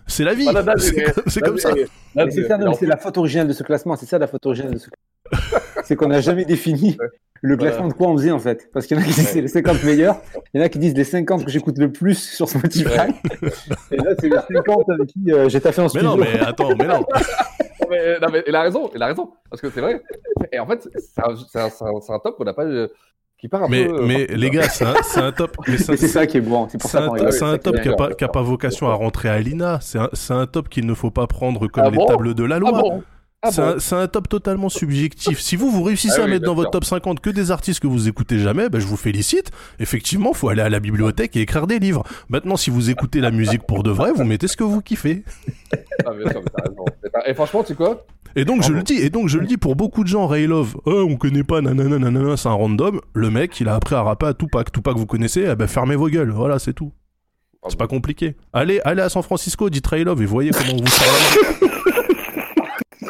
c'est 0.06 0.24
la 0.24 0.34
vie. 0.34 0.46
Là, 0.46 0.64
c'est, 1.26 1.40
comme 1.40 1.58
ça. 1.58 1.70
C'est 2.14 2.86
la 2.86 2.96
faute 2.96 3.18
originale 3.18 3.48
de 3.48 3.52
ce 3.52 3.62
classement. 3.62 3.94
C'est 3.96 4.06
ça 4.06 4.18
la 4.18 4.26
faute 4.26 4.46
originale 4.46 4.72
de 4.74 4.78
ce 4.78 4.88
classement. 4.88 5.58
c'est 5.84 5.96
qu'on 5.96 6.08
n'a 6.08 6.20
jamais 6.20 6.44
défini 6.44 6.96
le 7.42 7.56
classement 7.56 7.88
de 7.88 7.92
quoi 7.92 8.08
on 8.08 8.16
faisait 8.16 8.30
en 8.30 8.38
fait? 8.38 8.68
Parce 8.72 8.86
qu'il 8.86 8.96
y 8.96 9.00
en 9.00 9.02
a 9.02 9.06
qui 9.06 9.12
disent 9.14 9.28
c'est 9.28 9.40
les 9.40 9.48
50 9.48 9.82
meilleurs, 9.84 10.20
il 10.54 10.58
y 10.58 10.62
en 10.62 10.66
a 10.66 10.68
qui 10.68 10.78
disent 10.78 10.94
les 10.94 11.04
50 11.04 11.44
que 11.44 11.50
j'écoute 11.50 11.78
le 11.78 11.90
plus 11.92 12.14
sur 12.18 12.48
Spotify. 12.48 13.10
Et 13.90 13.96
là, 13.96 14.10
c'est 14.18 14.28
les 14.28 14.36
50 14.56 14.88
avec 14.90 15.08
qui 15.08 15.32
euh, 15.32 15.48
j'ai 15.48 15.60
taffé 15.60 15.80
en 15.80 15.84
Mais 15.84 15.88
studio. 15.90 16.08
non, 16.10 16.16
mais 16.16 16.38
attends, 16.40 16.74
mais 16.76 16.86
non. 16.86 17.04
Non, 17.80 17.86
mais, 17.90 18.18
non, 18.20 18.28
mais 18.32 18.42
il 18.46 18.54
a 18.54 18.62
raison, 18.62 18.90
il 18.94 19.02
a 19.02 19.06
raison. 19.06 19.30
Parce 19.48 19.62
que 19.62 19.70
c'est 19.70 19.80
vrai. 19.80 20.02
Et 20.52 20.58
en 20.58 20.66
fait, 20.66 20.86
c'est 20.96 21.22
un, 21.60 22.18
top 22.18 22.36
qu'on 22.36 22.44
n'a 22.44 22.52
pas. 22.52 22.64
euh, 22.64 22.88
qui 23.38 23.48
part 23.48 23.62
un 23.62 23.68
Mais, 23.68 23.86
peu. 23.86 23.94
euh, 24.00 24.04
mais 24.06 24.26
les 24.26 24.50
gars, 24.50 24.68
c'est 24.68 24.84
un, 24.84 24.94
c'est 25.04 25.20
un 25.20 25.30
top. 25.32 25.56
Mais 25.66 25.76
Mais 25.88 25.96
c'est 25.96 26.08
ça 26.08 26.26
qui 26.26 26.38
est 26.38 26.40
bon. 26.42 26.68
C'est 26.68 26.78
pour 26.78 26.90
ça 26.90 27.08
c'est 27.30 27.44
un 27.44 27.56
top 27.56 27.80
qui 27.80 27.88
n'a 27.88 27.94
pas, 27.94 28.12
qui 28.12 28.24
a 28.24 28.28
pas 28.28 28.42
vocation 28.42 28.88
à 28.88 28.94
rentrer 28.94 29.28
à 29.30 29.38
l'INA. 29.38 29.78
C'est 29.80 29.98
un, 29.98 30.10
c'est 30.12 30.34
un 30.34 30.46
top 30.46 30.68
qu'il 30.68 30.86
ne 30.86 30.92
faut 30.92 31.12
pas 31.12 31.26
prendre 31.28 31.66
comme 31.68 31.84
Ah 31.86 31.90
les 31.90 31.96
bon? 31.96 32.04
tables 32.06 32.34
de 32.34 32.44
la 32.44 32.58
loi. 32.58 32.72
Ah 32.74 32.80
bon? 32.82 33.02
Ah 33.40 33.52
c'est 33.52 33.62
bon 33.62 33.68
un, 33.68 33.78
c'est 33.78 33.94
un 33.94 34.08
top 34.08 34.28
totalement 34.28 34.68
subjectif. 34.68 35.38
Si 35.40 35.54
vous, 35.54 35.70
vous 35.70 35.84
réussissez 35.84 36.16
Ah 36.18 36.22
à 36.22 36.24
oui, 36.24 36.32
mettre 36.32 36.44
dans 36.46 36.54
votre 36.54 36.72
top 36.72 36.84
50 36.84 37.20
que 37.20 37.30
des 37.30 37.52
artistes 37.52 37.78
que 37.78 37.86
vous 37.86 38.08
écoutez 38.08 38.40
jamais, 38.40 38.68
ben, 38.68 38.80
je 38.80 38.86
vous 38.86 38.96
félicite. 38.96 39.52
Effectivement, 39.78 40.32
faut 40.32 40.48
aller 40.48 40.62
à 40.62 40.68
la 40.68 40.80
bibliothèque 40.80 41.36
et 41.36 41.42
écrire 41.42 41.68
des 41.68 41.78
livres. 41.78 42.02
Maintenant, 42.28 42.56
si 42.56 42.70
vous 42.70 42.90
écoutez 42.90 43.20
la 43.20 43.30
musique 43.30 43.62
pour 43.62 43.84
de 43.84 43.90
vrai, 43.92 44.10
vous 44.12 44.24
mettez 44.24 44.48
ce 44.48 44.56
que 44.56 44.64
vous 44.64 44.80
kiffez. 44.80 45.22
Ah, 46.04 46.10
bien 46.14 46.28
sûr, 46.30 46.40
mais 46.42 46.50
t'as 46.56 46.68
raison. 46.68 46.84
Mais 47.04 47.10
t'as- 47.10 47.28
Et 47.30 47.34
franchement, 47.34 47.62
tu 47.62 47.68
sais 47.68 47.74
quoi? 47.76 48.04
Et 48.34 48.44
donc 48.44 48.62
je 48.62 48.72
le 48.72 48.82
dis, 48.82 48.94
et 48.94 49.08
donc 49.08 49.28
je 49.28 49.38
le 49.38 49.46
dis 49.46 49.56
pour 49.56 49.74
beaucoup 49.76 50.02
de 50.02 50.08
gens, 50.08 50.26
Ray 50.26 50.46
Love, 50.46 50.76
oh, 50.84 51.06
on 51.08 51.16
connaît 51.16 51.44
pas, 51.44 51.60
nanana, 51.60 51.98
nanana, 51.98 52.36
c'est 52.36 52.48
un 52.48 52.52
random. 52.52 53.00
Le 53.14 53.30
mec, 53.30 53.58
il 53.60 53.68
a 53.68 53.74
appris 53.76 53.94
à 53.94 54.02
rapper 54.02 54.26
à 54.26 54.34
Tupac. 54.34 54.70
Tupac, 54.72 54.96
vous 54.96 55.06
connaissez, 55.06 55.46
eh 55.50 55.54
ben 55.56 55.66
fermez 55.68 55.96
vos 55.96 56.08
gueules, 56.08 56.30
voilà, 56.30 56.58
c'est 56.58 56.72
tout. 56.74 56.92
C'est 57.68 57.78
pas 57.78 57.86
compliqué. 57.86 58.36
Allez, 58.52 58.80
allez 58.84 59.02
à 59.02 59.08
San 59.08 59.22
Francisco, 59.22 59.70
dites 59.70 59.86
Ray 59.86 60.04
Love 60.04 60.22
et 60.22 60.26
voyez 60.26 60.50
comment 60.50 60.72
on 60.74 60.82
vous 60.82 60.86
sort 60.88 61.06
la 61.06 61.68
main. 61.68 61.72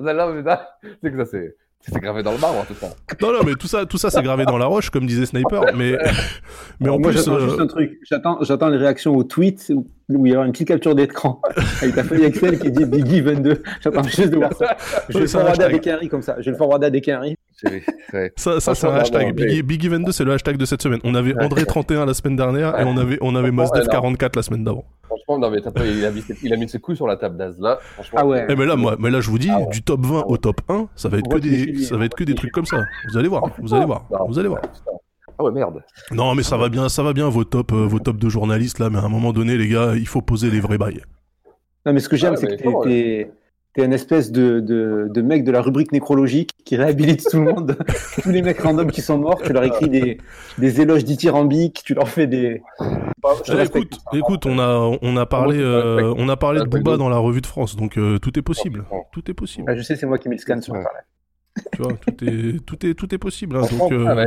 Non, 0.00 0.14
non, 0.14 0.32
mais 0.32 0.42
là, 0.42 0.78
c'est 1.02 1.10
que 1.10 1.24
ça, 1.24 1.30
c'est. 1.30 1.56
C'est 1.80 2.00
gravé 2.00 2.22
dans 2.22 2.32
le 2.32 2.38
marbre, 2.38 2.60
hein, 2.60 2.64
tout 2.66 2.74
ça. 2.74 2.88
Non, 3.20 3.32
non, 3.32 3.40
mais 3.44 3.56
tout 3.56 3.66
ça, 3.66 3.84
tout 3.84 3.98
ça, 3.98 4.08
c'est 4.08 4.22
gravé 4.22 4.46
dans 4.46 4.56
la 4.56 4.64
roche, 4.64 4.88
comme 4.88 5.04
disait 5.04 5.26
Sniper. 5.26 5.64
Mais, 5.76 5.98
mais 6.80 6.88
en 6.88 6.98
Moi, 6.98 7.10
plus, 7.10 7.18
j'attends 7.18 7.34
euh, 7.34 7.48
juste 7.48 7.60
un 7.60 7.66
truc. 7.66 7.98
J'attends, 8.08 8.38
j'attends 8.42 8.68
les 8.68 8.78
réactions 8.78 9.14
aux 9.14 9.24
tweets 9.24 9.70
où 9.74 9.86
où 10.10 10.26
il 10.26 10.32
y 10.32 10.36
aura 10.36 10.44
une 10.44 10.52
petite 10.52 10.68
capture 10.68 10.94
d'écran 10.94 11.40
avec 11.82 11.94
ta 11.94 12.04
feuille 12.04 12.24
Excel 12.24 12.58
qui 12.58 12.70
dit 12.70 12.84
Biggie 12.84 13.22
22. 13.22 13.62
J'attends 13.80 14.02
juste 14.02 14.30
de 14.30 14.36
voir 14.36 14.52
ça. 14.54 14.76
Je 15.08 15.14
vais 15.14 15.20
le 15.20 15.26
forwarder 15.26 15.64
à. 15.64 15.68
Desquinry 15.68 16.08
comme 16.08 16.22
ça. 16.22 16.36
Je 16.38 16.44
vais 16.44 16.50
le 16.50 16.56
forwarder 16.56 16.86
à 16.86 16.90
Desquinry. 16.90 17.36
ça, 18.36 18.60
ça 18.60 18.74
c'est 18.74 18.86
un 18.86 18.94
hashtag. 18.94 19.34
Biggie, 19.34 19.62
Biggie 19.62 19.88
22, 19.88 20.12
c'est 20.12 20.24
le 20.24 20.32
hashtag 20.32 20.56
de 20.56 20.64
cette 20.64 20.82
semaine. 20.82 21.00
On 21.04 21.14
avait 21.14 21.34
André 21.40 21.64
31 21.64 22.06
la 22.06 22.14
semaine 22.14 22.36
dernière 22.36 22.78
et 22.78 22.84
on 22.84 22.96
avait, 22.96 23.18
on 23.20 23.34
avait 23.34 23.50
Mos 23.50 23.64
Def 23.64 23.84
Ouais, 23.84 23.84
non. 23.84 23.92
44 23.92 24.36
la 24.36 24.42
semaine 24.42 24.64
d'avant. 24.64 24.84
Franchement, 25.06 25.38
non, 25.38 25.50
mais 25.50 25.60
t'as 25.60 25.70
pas- 25.70 25.86
il, 25.86 26.04
a 26.04 26.10
mis 26.10 26.22
ses, 26.22 26.36
il 26.42 26.52
a 26.52 26.56
mis 26.56 26.68
ses 26.68 26.78
couilles 26.80 26.96
sur 26.96 27.06
la 27.06 27.16
table 27.16 27.36
d'Az 27.36 27.58
là. 27.60 27.78
Franchement, 27.80 28.18
Ah 28.22 28.26
ouais. 28.26 28.46
Eh 28.48 28.56
mais 28.56 28.66
là, 28.66 28.76
moi, 28.76 28.96
mais 28.98 29.10
là, 29.10 29.20
je 29.20 29.30
vous 29.30 29.38
dis, 29.38 29.50
du 29.70 29.82
top 29.82 30.04
20 30.04 30.24
au 30.26 30.36
top 30.36 30.60
1, 30.68 30.88
ça 30.96 31.08
va 31.08 31.18
être 31.18 31.26
On 31.26 31.34
que 31.36 31.38
des, 31.38 31.82
ça 31.82 31.96
va 31.96 32.04
être 32.04 32.14
que 32.16 32.24
des 32.24 32.34
trucs 32.34 32.52
comme 32.52 32.66
ça. 32.66 32.78
Vous 33.10 33.18
allez 33.18 33.28
Oh, 33.28 33.30
voir, 33.30 33.50
vous 33.58 33.74
allez 33.74 33.84
voir, 33.86 34.06
vous 34.28 34.38
allez 34.38 34.48
voir. 34.48 34.62
Ah 35.38 35.42
ouais, 35.42 35.50
merde. 35.50 35.82
Non, 36.12 36.34
mais 36.34 36.42
ça 36.44 36.56
va 36.56 36.68
bien, 36.68 36.88
ça 36.88 37.02
va 37.02 37.12
bien 37.12 37.28
vos 37.28 37.42
top, 37.44 37.72
euh, 37.72 37.86
vos 37.86 37.98
top 37.98 38.18
de 38.18 38.28
journalistes 38.28 38.78
là. 38.78 38.88
Mais 38.90 38.98
à 38.98 39.02
un 39.02 39.08
moment 39.08 39.32
donné, 39.32 39.56
les 39.56 39.68
gars, 39.68 39.94
il 39.96 40.06
faut 40.06 40.22
poser 40.22 40.48
les 40.50 40.60
vrais 40.60 40.78
bails. 40.78 41.02
Non, 41.84 41.92
mais 41.92 42.00
ce 42.00 42.08
que 42.08 42.16
j'aime, 42.16 42.34
Ah, 42.34 42.36
c'est 42.36 42.46
mais 42.46 42.56
que 42.56 42.84
t'es, 42.84 43.30
t'es, 43.74 43.84
une 43.84 43.92
espèce 43.92 44.32
de, 44.32 44.60
de, 44.60 45.08
de 45.10 45.22
mec 45.22 45.44
de 45.44 45.52
la 45.52 45.60
rubrique 45.60 45.92
nécrologique 45.92 46.50
qui 46.64 46.76
réhabilite 46.76 47.24
tout 47.30 47.38
le 47.38 47.52
monde. 47.52 47.76
Tous 48.22 48.30
les 48.30 48.42
mecs 48.42 48.60
random 48.60 48.90
qui 48.90 49.02
sont 49.02 49.18
morts, 49.18 49.42
tu 49.42 49.52
leur 49.52 49.64
écris 49.64 49.88
des, 49.88 50.18
des 50.58 50.80
éloges 50.80 51.04
dithyrambiques, 51.04 51.82
tu 51.84 51.94
leur 51.94 52.08
fais 52.08 52.26
des. 52.26 52.62
Je 53.46 53.52
respecte. 53.52 53.94
écoute, 53.94 54.00
écoute, 54.14 54.46
on 54.46 54.58
a, 54.58 54.98
on 55.02 55.16
a 55.16 55.26
parlé, 55.26 55.58
euh, 55.58 56.14
on 56.16 56.28
a 56.28 56.36
parlé 56.36 56.60
de 56.60 56.66
Booba 56.66 56.96
dans 56.96 57.08
la 57.08 57.18
revue 57.18 57.40
de 57.40 57.46
France, 57.46 57.76
donc 57.76 57.98
euh, 57.98 58.18
tout 58.18 58.38
est 58.38 58.42
possible. 58.42 58.84
Tout 59.12 59.30
est 59.30 59.34
possible. 59.34 59.64
Ah, 59.68 59.76
je 59.76 59.82
sais, 59.82 59.96
c'est 59.96 60.06
moi 60.06 60.18
qui 60.18 60.28
mets 60.28 60.36
le 60.36 60.40
scan 60.40 60.60
sur 60.60 60.74
Internet. 60.74 61.04
Tu 61.74 61.82
vois, 61.82 61.92
tout 61.94 62.24
est, 62.24 62.64
tout 62.64 62.86
est, 62.86 62.94
tout 62.94 63.14
est 63.14 63.18
possible. 63.18 63.56
hein, 63.56 63.62
donc, 63.70 63.92
euh, 63.92 64.06
ah, 64.08 64.14
bah, 64.14 64.26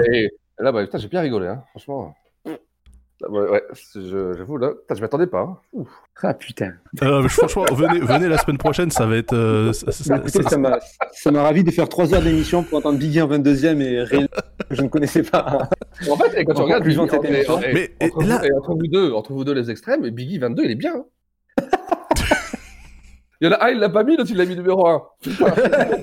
là, 0.59 0.71
bah, 0.71 0.83
putain, 0.83 0.97
j'ai 0.97 1.07
bien 1.09 1.21
rigolé, 1.21 1.47
hein. 1.47 1.63
Franchement. 1.71 2.15
Ouais, 3.27 3.63
j'avoue, 3.95 4.57
là, 4.57 4.69
putain, 4.79 4.93
je 4.95 5.01
m'attendais 5.01 5.25
pas. 5.27 5.39
hein. 5.41 5.57
Ouf. 5.73 5.87
Ah 6.21 6.33
putain. 6.35 6.73
Euh, 7.01 7.27
franchement, 7.27 7.65
venez, 7.71 7.99
venez 7.99 8.27
la 8.27 8.37
semaine 8.37 8.59
prochaine, 8.59 8.91
ça 8.91 9.05
va 9.07 9.17
être. 9.17 9.33
euh, 9.33 9.73
ça- 9.73 9.91
ça- 9.91 10.15
Bah, 10.17 10.21
écoutez, 10.23 10.43
ça- 10.43 10.49
ça 10.49 10.57
m'a 10.57 10.79
ça 11.13 11.31
m'a 11.31 11.41
ravi 11.41 11.63
de 11.63 11.71
faire 11.71 11.89
3 11.89 12.13
heures 12.13 12.21
d'émission 12.21 12.61
pour 12.63 12.77
entendre 12.77 12.99
Biggie 12.99 13.21
en 13.21 13.27
22e 13.27 13.81
et 13.81 14.03
Ray 14.03 14.27
que 14.69 14.75
je 14.75 14.81
ne 14.83 14.87
connaissais 14.87 15.23
pas. 15.23 15.67
En 16.09 16.15
fait, 16.15 16.45
quand 16.45 16.53
tu 16.53 16.61
regardes 16.61 16.83
Biggie, 16.83 16.99
cette 17.09 17.23
émission. 17.25 17.59
Mais, 17.73 17.91
entre, 18.01 18.23
là- 18.23 18.41
vous, 18.43 18.57
entre 18.57 18.73
vous 18.75 18.87
deux, 18.87 19.11
entre 19.13 19.33
vous 19.33 19.43
deux 19.43 19.53
les 19.53 19.71
extrêmes, 19.71 20.05
et 20.05 20.11
Biggie 20.11 20.37
22, 20.37 20.63
il 20.65 20.71
est 20.71 20.75
bien. 20.75 20.93
hein. 20.95 21.05
il 23.41 23.47
y 23.47 23.49
en 23.49 23.53
a 23.53 23.65
un, 23.65 23.69
il 23.69 23.79
l'a 23.79 23.89
pas 23.89 24.03
mis, 24.03 24.15
l'autre 24.15 24.29
il 24.31 24.37
l'a 24.37 24.45
mis 24.45 24.55
numéro 24.55 24.87
1. 24.87 25.03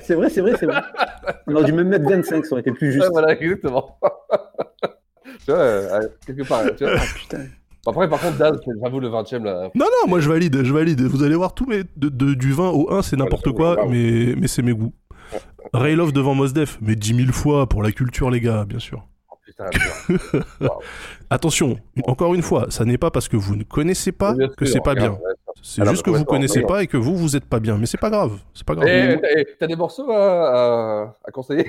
c'est 0.02 0.14
vrai, 0.14 0.30
c'est 0.30 0.40
vrai, 0.40 0.54
c'est 0.58 0.66
vrai. 0.66 0.80
On 1.46 1.54
aurait 1.54 1.64
dû 1.64 1.72
même 1.72 1.88
mettre 1.88 2.08
25, 2.08 2.44
ça 2.44 2.52
aurait 2.52 2.60
été 2.62 2.72
plus 2.72 2.90
juste. 2.92 3.04
Ouais, 3.04 3.10
voilà, 3.12 3.32
exactement. 3.40 3.98
tu 5.44 5.50
vois, 5.50 5.60
euh, 5.60 6.08
quelque 6.26 6.42
part. 6.48 6.62
Tu 6.76 6.84
vois. 6.84 6.94
putain. 7.16 7.44
Après, 7.86 8.08
par 8.08 8.18
contre, 8.20 8.38
Daz, 8.38 8.58
j'avoue, 8.82 9.00
le 9.00 9.08
20 9.08 9.32
e 9.34 9.38
là. 9.44 9.70
Non, 9.74 9.84
non, 9.84 10.08
moi 10.08 10.18
je 10.20 10.28
valide, 10.28 10.64
je 10.64 10.72
valide. 10.72 11.02
Vous 11.02 11.22
allez 11.22 11.34
voir 11.34 11.52
tous 11.54 11.66
mes. 11.66 11.82
de- 11.96 12.08
de- 12.08 12.34
du 12.34 12.52
20 12.52 12.70
au 12.70 12.90
1, 12.92 13.02
c'est 13.02 13.16
n'importe 13.16 13.52
quoi, 13.52 13.76
mais, 13.88 14.34
mais 14.38 14.48
c'est 14.48 14.62
mes 14.62 14.72
goûts. 14.72 14.94
Ray 15.72 15.94
Love 15.96 16.12
devant 16.12 16.34
Mos 16.34 16.48
Def, 16.52 16.78
mais 16.80 16.94
10 16.96 17.14
000 17.14 17.32
fois 17.32 17.68
pour 17.68 17.82
la 17.82 17.92
culture, 17.92 18.30
les 18.30 18.40
gars, 18.40 18.64
bien 18.64 18.78
sûr. 18.78 19.06
Putain, 19.44 19.66
putain. 19.70 20.68
Attention, 21.30 21.76
encore 22.06 22.34
une 22.34 22.42
fois, 22.42 22.66
ça 22.70 22.84
n'est 22.84 22.96
pas 22.98 23.10
parce 23.10 23.28
que 23.28 23.36
vous 23.36 23.56
ne 23.56 23.62
connaissez 23.64 24.12
pas 24.12 24.34
Bien 24.34 24.48
que 24.48 24.64
c'est 24.64 24.80
pas 24.80 24.90
regarde, 24.90 25.18
bien. 25.18 25.28
C'est 25.62 25.82
Alors, 25.82 25.92
juste 25.92 26.04
que 26.04 26.10
vous 26.10 26.24
connaissez 26.24 26.62
pas 26.62 26.82
et 26.82 26.86
que 26.86 26.96
vous, 26.96 27.16
vous 27.16 27.36
êtes 27.36 27.44
pas 27.44 27.60
bien. 27.60 27.76
Mais 27.76 27.86
c'est 27.86 28.00
pas 28.00 28.10
grave. 28.10 28.38
C'est 28.54 28.66
pas 28.66 28.74
grave. 28.74 28.86
T'as- 28.86 29.40
et 29.40 29.46
t'as 29.58 29.66
des 29.66 29.76
morceaux 29.76 30.10
à, 30.10 31.02
à, 31.02 31.16
à 31.24 31.30
conseiller? 31.30 31.68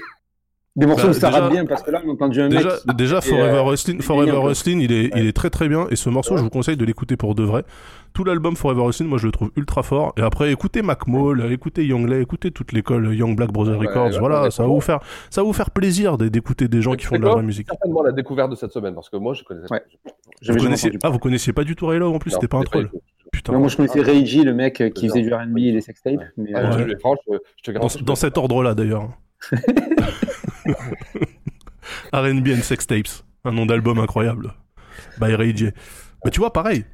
Des 0.78 0.86
morceaux 0.86 1.06
Bah, 1.08 1.12
où 1.12 1.14
ça 1.14 1.28
déjà- 1.30 1.40
rate 1.42 1.52
bien, 1.54 1.66
parce 1.66 1.84
que 1.84 1.92
là, 1.92 2.02
on 2.06 2.10
a 2.10 2.14
entendu 2.14 2.42
un. 2.42 2.50
Déjà, 2.50 2.72
déjà 2.98 3.22
Forever 3.22 3.60
euh, 3.60 3.64
Wrestling, 3.64 4.00
est 4.00 4.02
Forever. 4.02 4.32
Wrestling, 4.44 4.82
il 4.82 4.92
est, 4.92 5.10
il 5.16 5.26
est 5.26 5.32
très 5.32 5.50
très 5.50 5.70
bien. 5.70 5.88
Et 5.90 5.96
ce 5.96 6.10
morceau, 6.10 6.36
je 6.36 6.44
vous 6.44 6.50
conseille 6.50 6.76
de 6.76 6.84
l'écouter 6.84 7.16
pour 7.16 7.34
de 7.34 7.44
vrai. 7.44 7.64
Tout 8.14 8.26
l'album 8.26 8.58
Forever 8.58 8.82
Wrestling, 8.82 9.08
moi 9.08 9.18
je 9.18 9.26
le 9.26 9.32
trouve 9.32 9.52
ultra 9.56 9.84
fort. 9.84 10.14
Et 10.18 10.22
après, 10.22 10.52
écoutez 10.52 10.82
Mac 10.82 11.08
Mall, 11.08 11.50
écoutez 11.52 11.86
Youngley, 11.86 12.22
écoutez 12.22 12.52
toute 12.52 12.74
l'école 12.74 13.14
Young 13.16 13.38
Black 13.38 13.52
Brothers 13.54 13.80
Ouais, 13.80 13.88
Records. 13.88 14.20
voilà, 14.20 14.52
ça 14.52 14.64
va 14.64 14.70
vous 14.70 14.82
faire, 14.82 15.00
ça 15.30 15.42
va 15.42 15.46
vous 15.46 15.54
faire 15.54 15.70
plaisir 15.72 16.18
d'écouter 16.18 16.68
des 16.68 16.82
gens 16.82 16.94
qui 16.96 17.06
font 17.06 17.18
de 17.18 17.24
la 17.24 17.32
vraie 17.32 17.44
musique. 17.44 17.68
certainement 17.70 18.04
la 18.04 18.12
découverte 18.12 18.52
de 18.52 18.56
cette 18.56 18.72
semaine, 18.72 18.96
parce 18.96 19.10
que 19.10 19.16
moi, 19.18 19.34
je 19.34 19.44
connaissais 19.44 19.68
pas. 19.70 19.80
Vous 20.50 20.58
connaissiez, 20.58 20.92
ah, 21.04 21.10
vous 21.10 21.20
connaissiez 21.20 21.54
pas 21.54 21.64
du 21.64 21.76
tout 21.78 21.88
Ray 21.88 22.02
en 22.02 22.20
plus, 22.20 22.32
c'était 22.32 22.48
pas 22.50 22.58
un 22.58 22.64
troll. 22.64 22.90
Putain. 23.32 23.54
Non, 23.54 23.60
moi, 23.60 23.68
je 23.70 23.78
connaissais 23.78 24.26
G, 24.26 24.44
le 24.44 24.54
mec 24.54 24.80
euh, 24.82 24.90
qui 24.90 25.08
faisait 25.10 25.22
du 25.22 25.34
R&B 25.34 25.58
et 25.60 25.72
des 25.74 25.82
sextapes. 25.82 26.20
Mais, 26.38 26.52
Ah, 26.54 26.78
euh, 26.78 27.74
Dans, 27.74 27.88
dans 28.04 28.16
cet 28.16 28.38
ordre-là 28.38 28.74
d'ailleurs. 28.76 29.10
R&B 32.14 32.48
and 32.50 32.62
Sex 32.64 32.88
Tapes, 32.88 33.24
un 33.44 33.52
nom 33.52 33.66
d'album 33.66 34.00
incroyable. 34.00 34.54
By 35.20 35.36
Ray 35.36 35.56
J. 35.56 35.70
Mais 36.24 36.32
tu 36.32 36.40
vois, 36.40 36.52
pareil, 36.54 36.86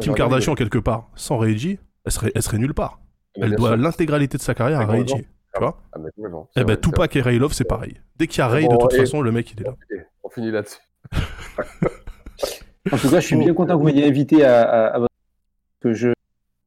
Kim 0.00 0.12
Ouais, 0.12 0.16
Kardashian 0.18 0.52
ouais. 0.52 0.56
quelque 0.56 0.78
part, 0.78 1.08
sans 1.14 1.38
Ray 1.38 1.56
J, 1.56 1.78
elle 2.04 2.12
serait, 2.12 2.32
elle 2.34 2.42
serait 2.42 2.58
nulle 2.58 2.74
part. 2.74 3.00
Mais 3.36 3.46
Elle 3.46 3.56
doit 3.56 3.76
l'intégralité 3.76 4.36
de 4.38 4.42
sa 4.42 4.54
carrière 4.54 4.80
à 4.80 4.86
Ray. 4.86 5.06
J. 5.06 5.14
Tu 5.54 5.60
vois 5.60 5.80
Ah. 5.92 5.98
Eh 5.98 6.00
ben, 6.00 6.64
vrai, 6.64 6.74
c'est 6.74 6.80
Tupac 6.80 7.16
et 7.16 7.20
Ray 7.22 7.38
Love, 7.38 7.52
c'est 7.52 7.64
pareil. 7.64 8.00
Dès 8.16 8.26
qu'il 8.26 8.38
y 8.38 8.42
a 8.42 8.48
Ray, 8.48 8.68
de 8.68 8.76
toute 8.76 8.92
et- 8.94 8.98
façon, 8.98 9.22
le 9.22 9.30
mec, 9.32 9.50
il 9.52 9.60
est 9.60 9.64
là. 9.64 9.70
Ok, 9.70 10.06
on 10.24 10.28
finit 10.28 10.50
là-dessus. 10.50 10.78
En 12.92 12.98
tout 12.98 13.08
cas, 13.10 13.20
je 13.20 13.26
suis 13.26 13.36
bien 13.36 13.54
content 13.54 13.74
que 13.74 13.78
vous 13.78 13.84
m'ayez 13.86 14.06
invité 14.06 14.44
à, 14.44 14.94
à, 14.96 15.06
que 15.80 15.94
je. 15.94 16.08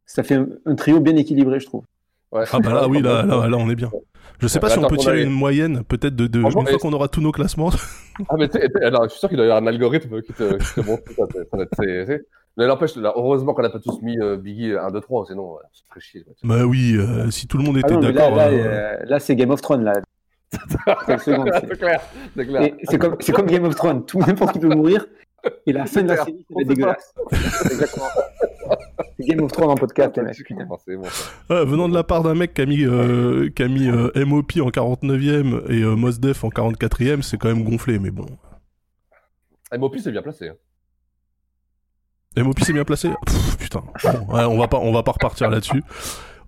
Ça 0.06 0.24
fait 0.24 0.36
un, 0.36 0.48
un 0.66 0.76
trio 0.76 1.00
bien 1.00 1.16
équilibré, 1.16 1.60
je 1.60 1.66
trouve. 1.66 1.84
Ah 2.34 2.60
bah 2.60 2.74
là, 2.74 2.88
oui, 2.88 3.02
là, 3.02 3.24
là, 3.24 3.48
là, 3.48 3.58
on 3.58 3.70
est 3.70 3.76
bien. 3.76 3.90
Je 4.40 4.48
sais 4.48 4.60
pas 4.60 4.70
si 4.70 4.78
on 4.78 4.88
peut 4.88 4.98
tirer 4.98 5.22
a- 5.22 5.24
une 5.24 5.32
moyenne, 5.32 5.84
peut-être 5.84 6.16
de, 6.16 6.28
de 6.28 6.40
une 6.42 6.52
fois 6.52 6.78
qu'on 6.78 6.94
aura 6.94 7.08
tous 7.08 7.22
nos 7.22 7.32
classements. 7.32 7.70
Ah, 8.30 8.36
mais 8.36 8.50
alors, 8.82 9.04
je 9.04 9.10
suis 9.10 9.20
sûr 9.20 9.30
qu'il 9.30 9.38
doit 9.38 9.46
y 9.46 9.50
avoir 9.50 9.62
un 9.64 9.68
algorithme 9.68 10.24
qui 10.24 10.34
te, 10.34 10.56
qui 10.58 10.74
te 10.74 10.82
montre 10.82 11.04
tout 11.04 11.14
ça. 11.14 11.26
c'est- 11.32 11.48
c'est- 11.80 12.06
c'est- 12.08 12.26
Mais 12.58 12.66
n'empêche, 12.66 12.96
là, 12.96 13.14
heureusement 13.16 13.54
qu'on 13.54 13.62
n'a 13.62 13.70
pas 13.70 13.78
tous 13.80 14.02
mis 14.02 14.20
euh, 14.20 14.38
Biggie 14.38 14.74
1, 14.74 14.90
2, 14.90 15.02
3, 15.02 15.28
sinon, 15.28 15.58
c'est 15.72 15.88
très 15.88 16.00
chier. 16.00 16.26
bah 16.44 16.66
oui, 16.66 16.96
euh, 16.98 17.30
si 17.30 17.46
tout 17.48 17.60
le 17.60 17.64
monde 17.64 17.76
Ah 17.78 17.86
était 17.88 17.94
là, 17.94 18.12
d'accord. 18.12 18.36
là, 18.36 18.48
euh, 18.48 18.54
euh, 18.56 18.98
là, 19.06 19.20
c'est 19.20 19.36
Game 19.36 19.52
of 19.52 19.62
Thrones, 19.62 19.84
là. 19.84 19.94
C'est- 20.52 21.18
c'est 21.20 21.78
clair, 21.78 22.02
c'est 22.36 22.48
clair. 22.48 22.72
C'est 22.90 22.98
comme, 22.98 23.16
c'est 23.20 23.32
comme 23.34 23.46
Game 23.46 23.66
of 23.66 23.76
Thrones, 23.76 24.04
tout 24.06 24.18
n'importe 24.20 24.54
qui 24.54 24.60
peut 24.60 24.70
mourir, 24.74 25.06
et 25.68 25.74
la 25.74 25.86
fin 25.86 26.02
de 26.02 26.08
la 26.08 26.16
série, 26.18 26.44
sait 26.58 26.64
dégueulasse. 26.66 27.14
C'est 27.32 27.72
exactement 27.74 28.06
ça. 28.16 28.24
C'est 28.98 29.07
Game 29.20 29.44
of 29.44 29.52
Thrones 29.52 29.70
en 29.72 29.76
podcast, 29.76 30.16
les 30.18 30.24
mecs. 30.24 30.38
Ouais, 31.50 31.66
venant 31.66 31.90
de 31.90 31.94
la 31.94 32.04
part 32.04 32.24
d'un 32.24 32.36
mec 32.36 32.54
qui 32.54 32.62
a 32.62 32.66
mis, 32.66 32.84
euh, 32.86 33.50
qui 33.56 33.64
a 33.64 33.68
mis 33.68 33.88
euh, 33.90 34.12
MOP 34.26 34.52
en 34.62 34.70
49e 34.70 35.70
et 35.72 35.82
euh, 35.82 35.96
Mos 35.96 36.20
Def 36.20 36.44
en 36.44 36.50
44e, 36.50 37.22
c'est 37.22 37.38
quand 37.38 37.48
même 37.48 37.64
gonflé, 37.64 37.98
mais 38.00 38.12
bon. 38.12 38.26
MOP, 39.78 39.98
c'est 40.00 40.12
bien 40.12 40.22
placé. 40.22 40.50
hein. 40.50 42.44
MOP 42.44 42.60
c'est 42.62 42.74
bien 42.74 42.84
placé? 42.86 43.10
Pff, 43.26 43.58
Putain. 43.58 43.84
Bon, 44.04 44.36
ouais, 44.36 44.44
on, 44.46 44.58
va 44.58 44.68
pas, 44.68 44.78
on 44.78 44.92
va 44.94 45.02
pas 45.04 45.14
repartir 45.14 45.50
là-dessus. 45.50 45.84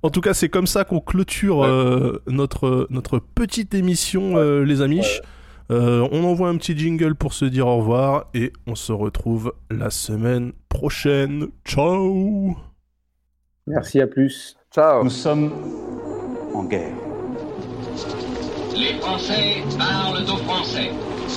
En 0.01 0.09
tout 0.11 0.21
cas, 0.21 0.33
c'est 0.33 0.47
comme 0.49 0.67
ça 0.67 0.85
qu'on 0.85 1.01
clôture 1.01 1.65
euh, 1.65 2.21
notre, 2.27 2.87
notre 2.89 3.19
petite 3.19 3.73
émission, 3.73 4.37
euh, 4.37 4.63
les 4.63 4.81
amis. 4.81 5.03
Euh, 5.71 6.07
on 6.11 6.23
envoie 6.23 6.49
un 6.49 6.57
petit 6.57 6.75
jingle 6.77 7.13
pour 7.13 7.33
se 7.33 7.45
dire 7.45 7.67
au 7.67 7.77
revoir 7.77 8.25
et 8.33 8.51
on 8.65 8.73
se 8.73 8.91
retrouve 8.91 9.53
la 9.69 9.91
semaine 9.91 10.51
prochaine. 10.67 11.49
Ciao 11.63 12.57
Merci, 13.67 14.01
à 14.01 14.07
plus. 14.07 14.55
Ciao. 14.73 15.03
Nous 15.03 15.11
sommes 15.11 15.51
en 16.55 16.63
guerre. 16.63 16.95
Les 18.75 18.97
Français 18.99 19.63
parlent 19.77 20.23
aux 20.23 20.37
Français. 20.37 20.89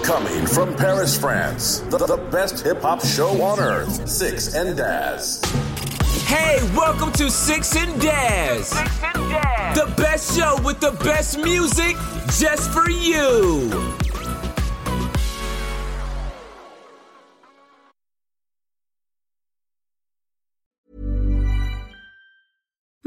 Coming 0.03 0.47
from 0.47 0.75
Paris, 0.77 1.19
France, 1.19 1.85
the, 1.91 1.99
the 1.99 2.19
best 2.31 2.65
hip 2.65 2.83
hop 2.83 3.05
show 3.05 3.29
on 3.43 3.61
earth, 3.61 4.09
Six 4.09 4.55
and 4.55 4.75
Daz. 4.75 5.43
Hey, 6.27 6.59
welcome 6.75 7.13
to 7.13 7.29
Six 7.29 7.77
and 7.77 8.01
Daz. 8.01 8.71
The 9.75 9.93
best 9.97 10.35
show 10.37 10.57
with 10.65 10.81
the 10.81 10.93
best 11.05 11.39
music 11.39 11.97
just 12.39 12.71
for 12.71 12.89
you. 12.91 13.71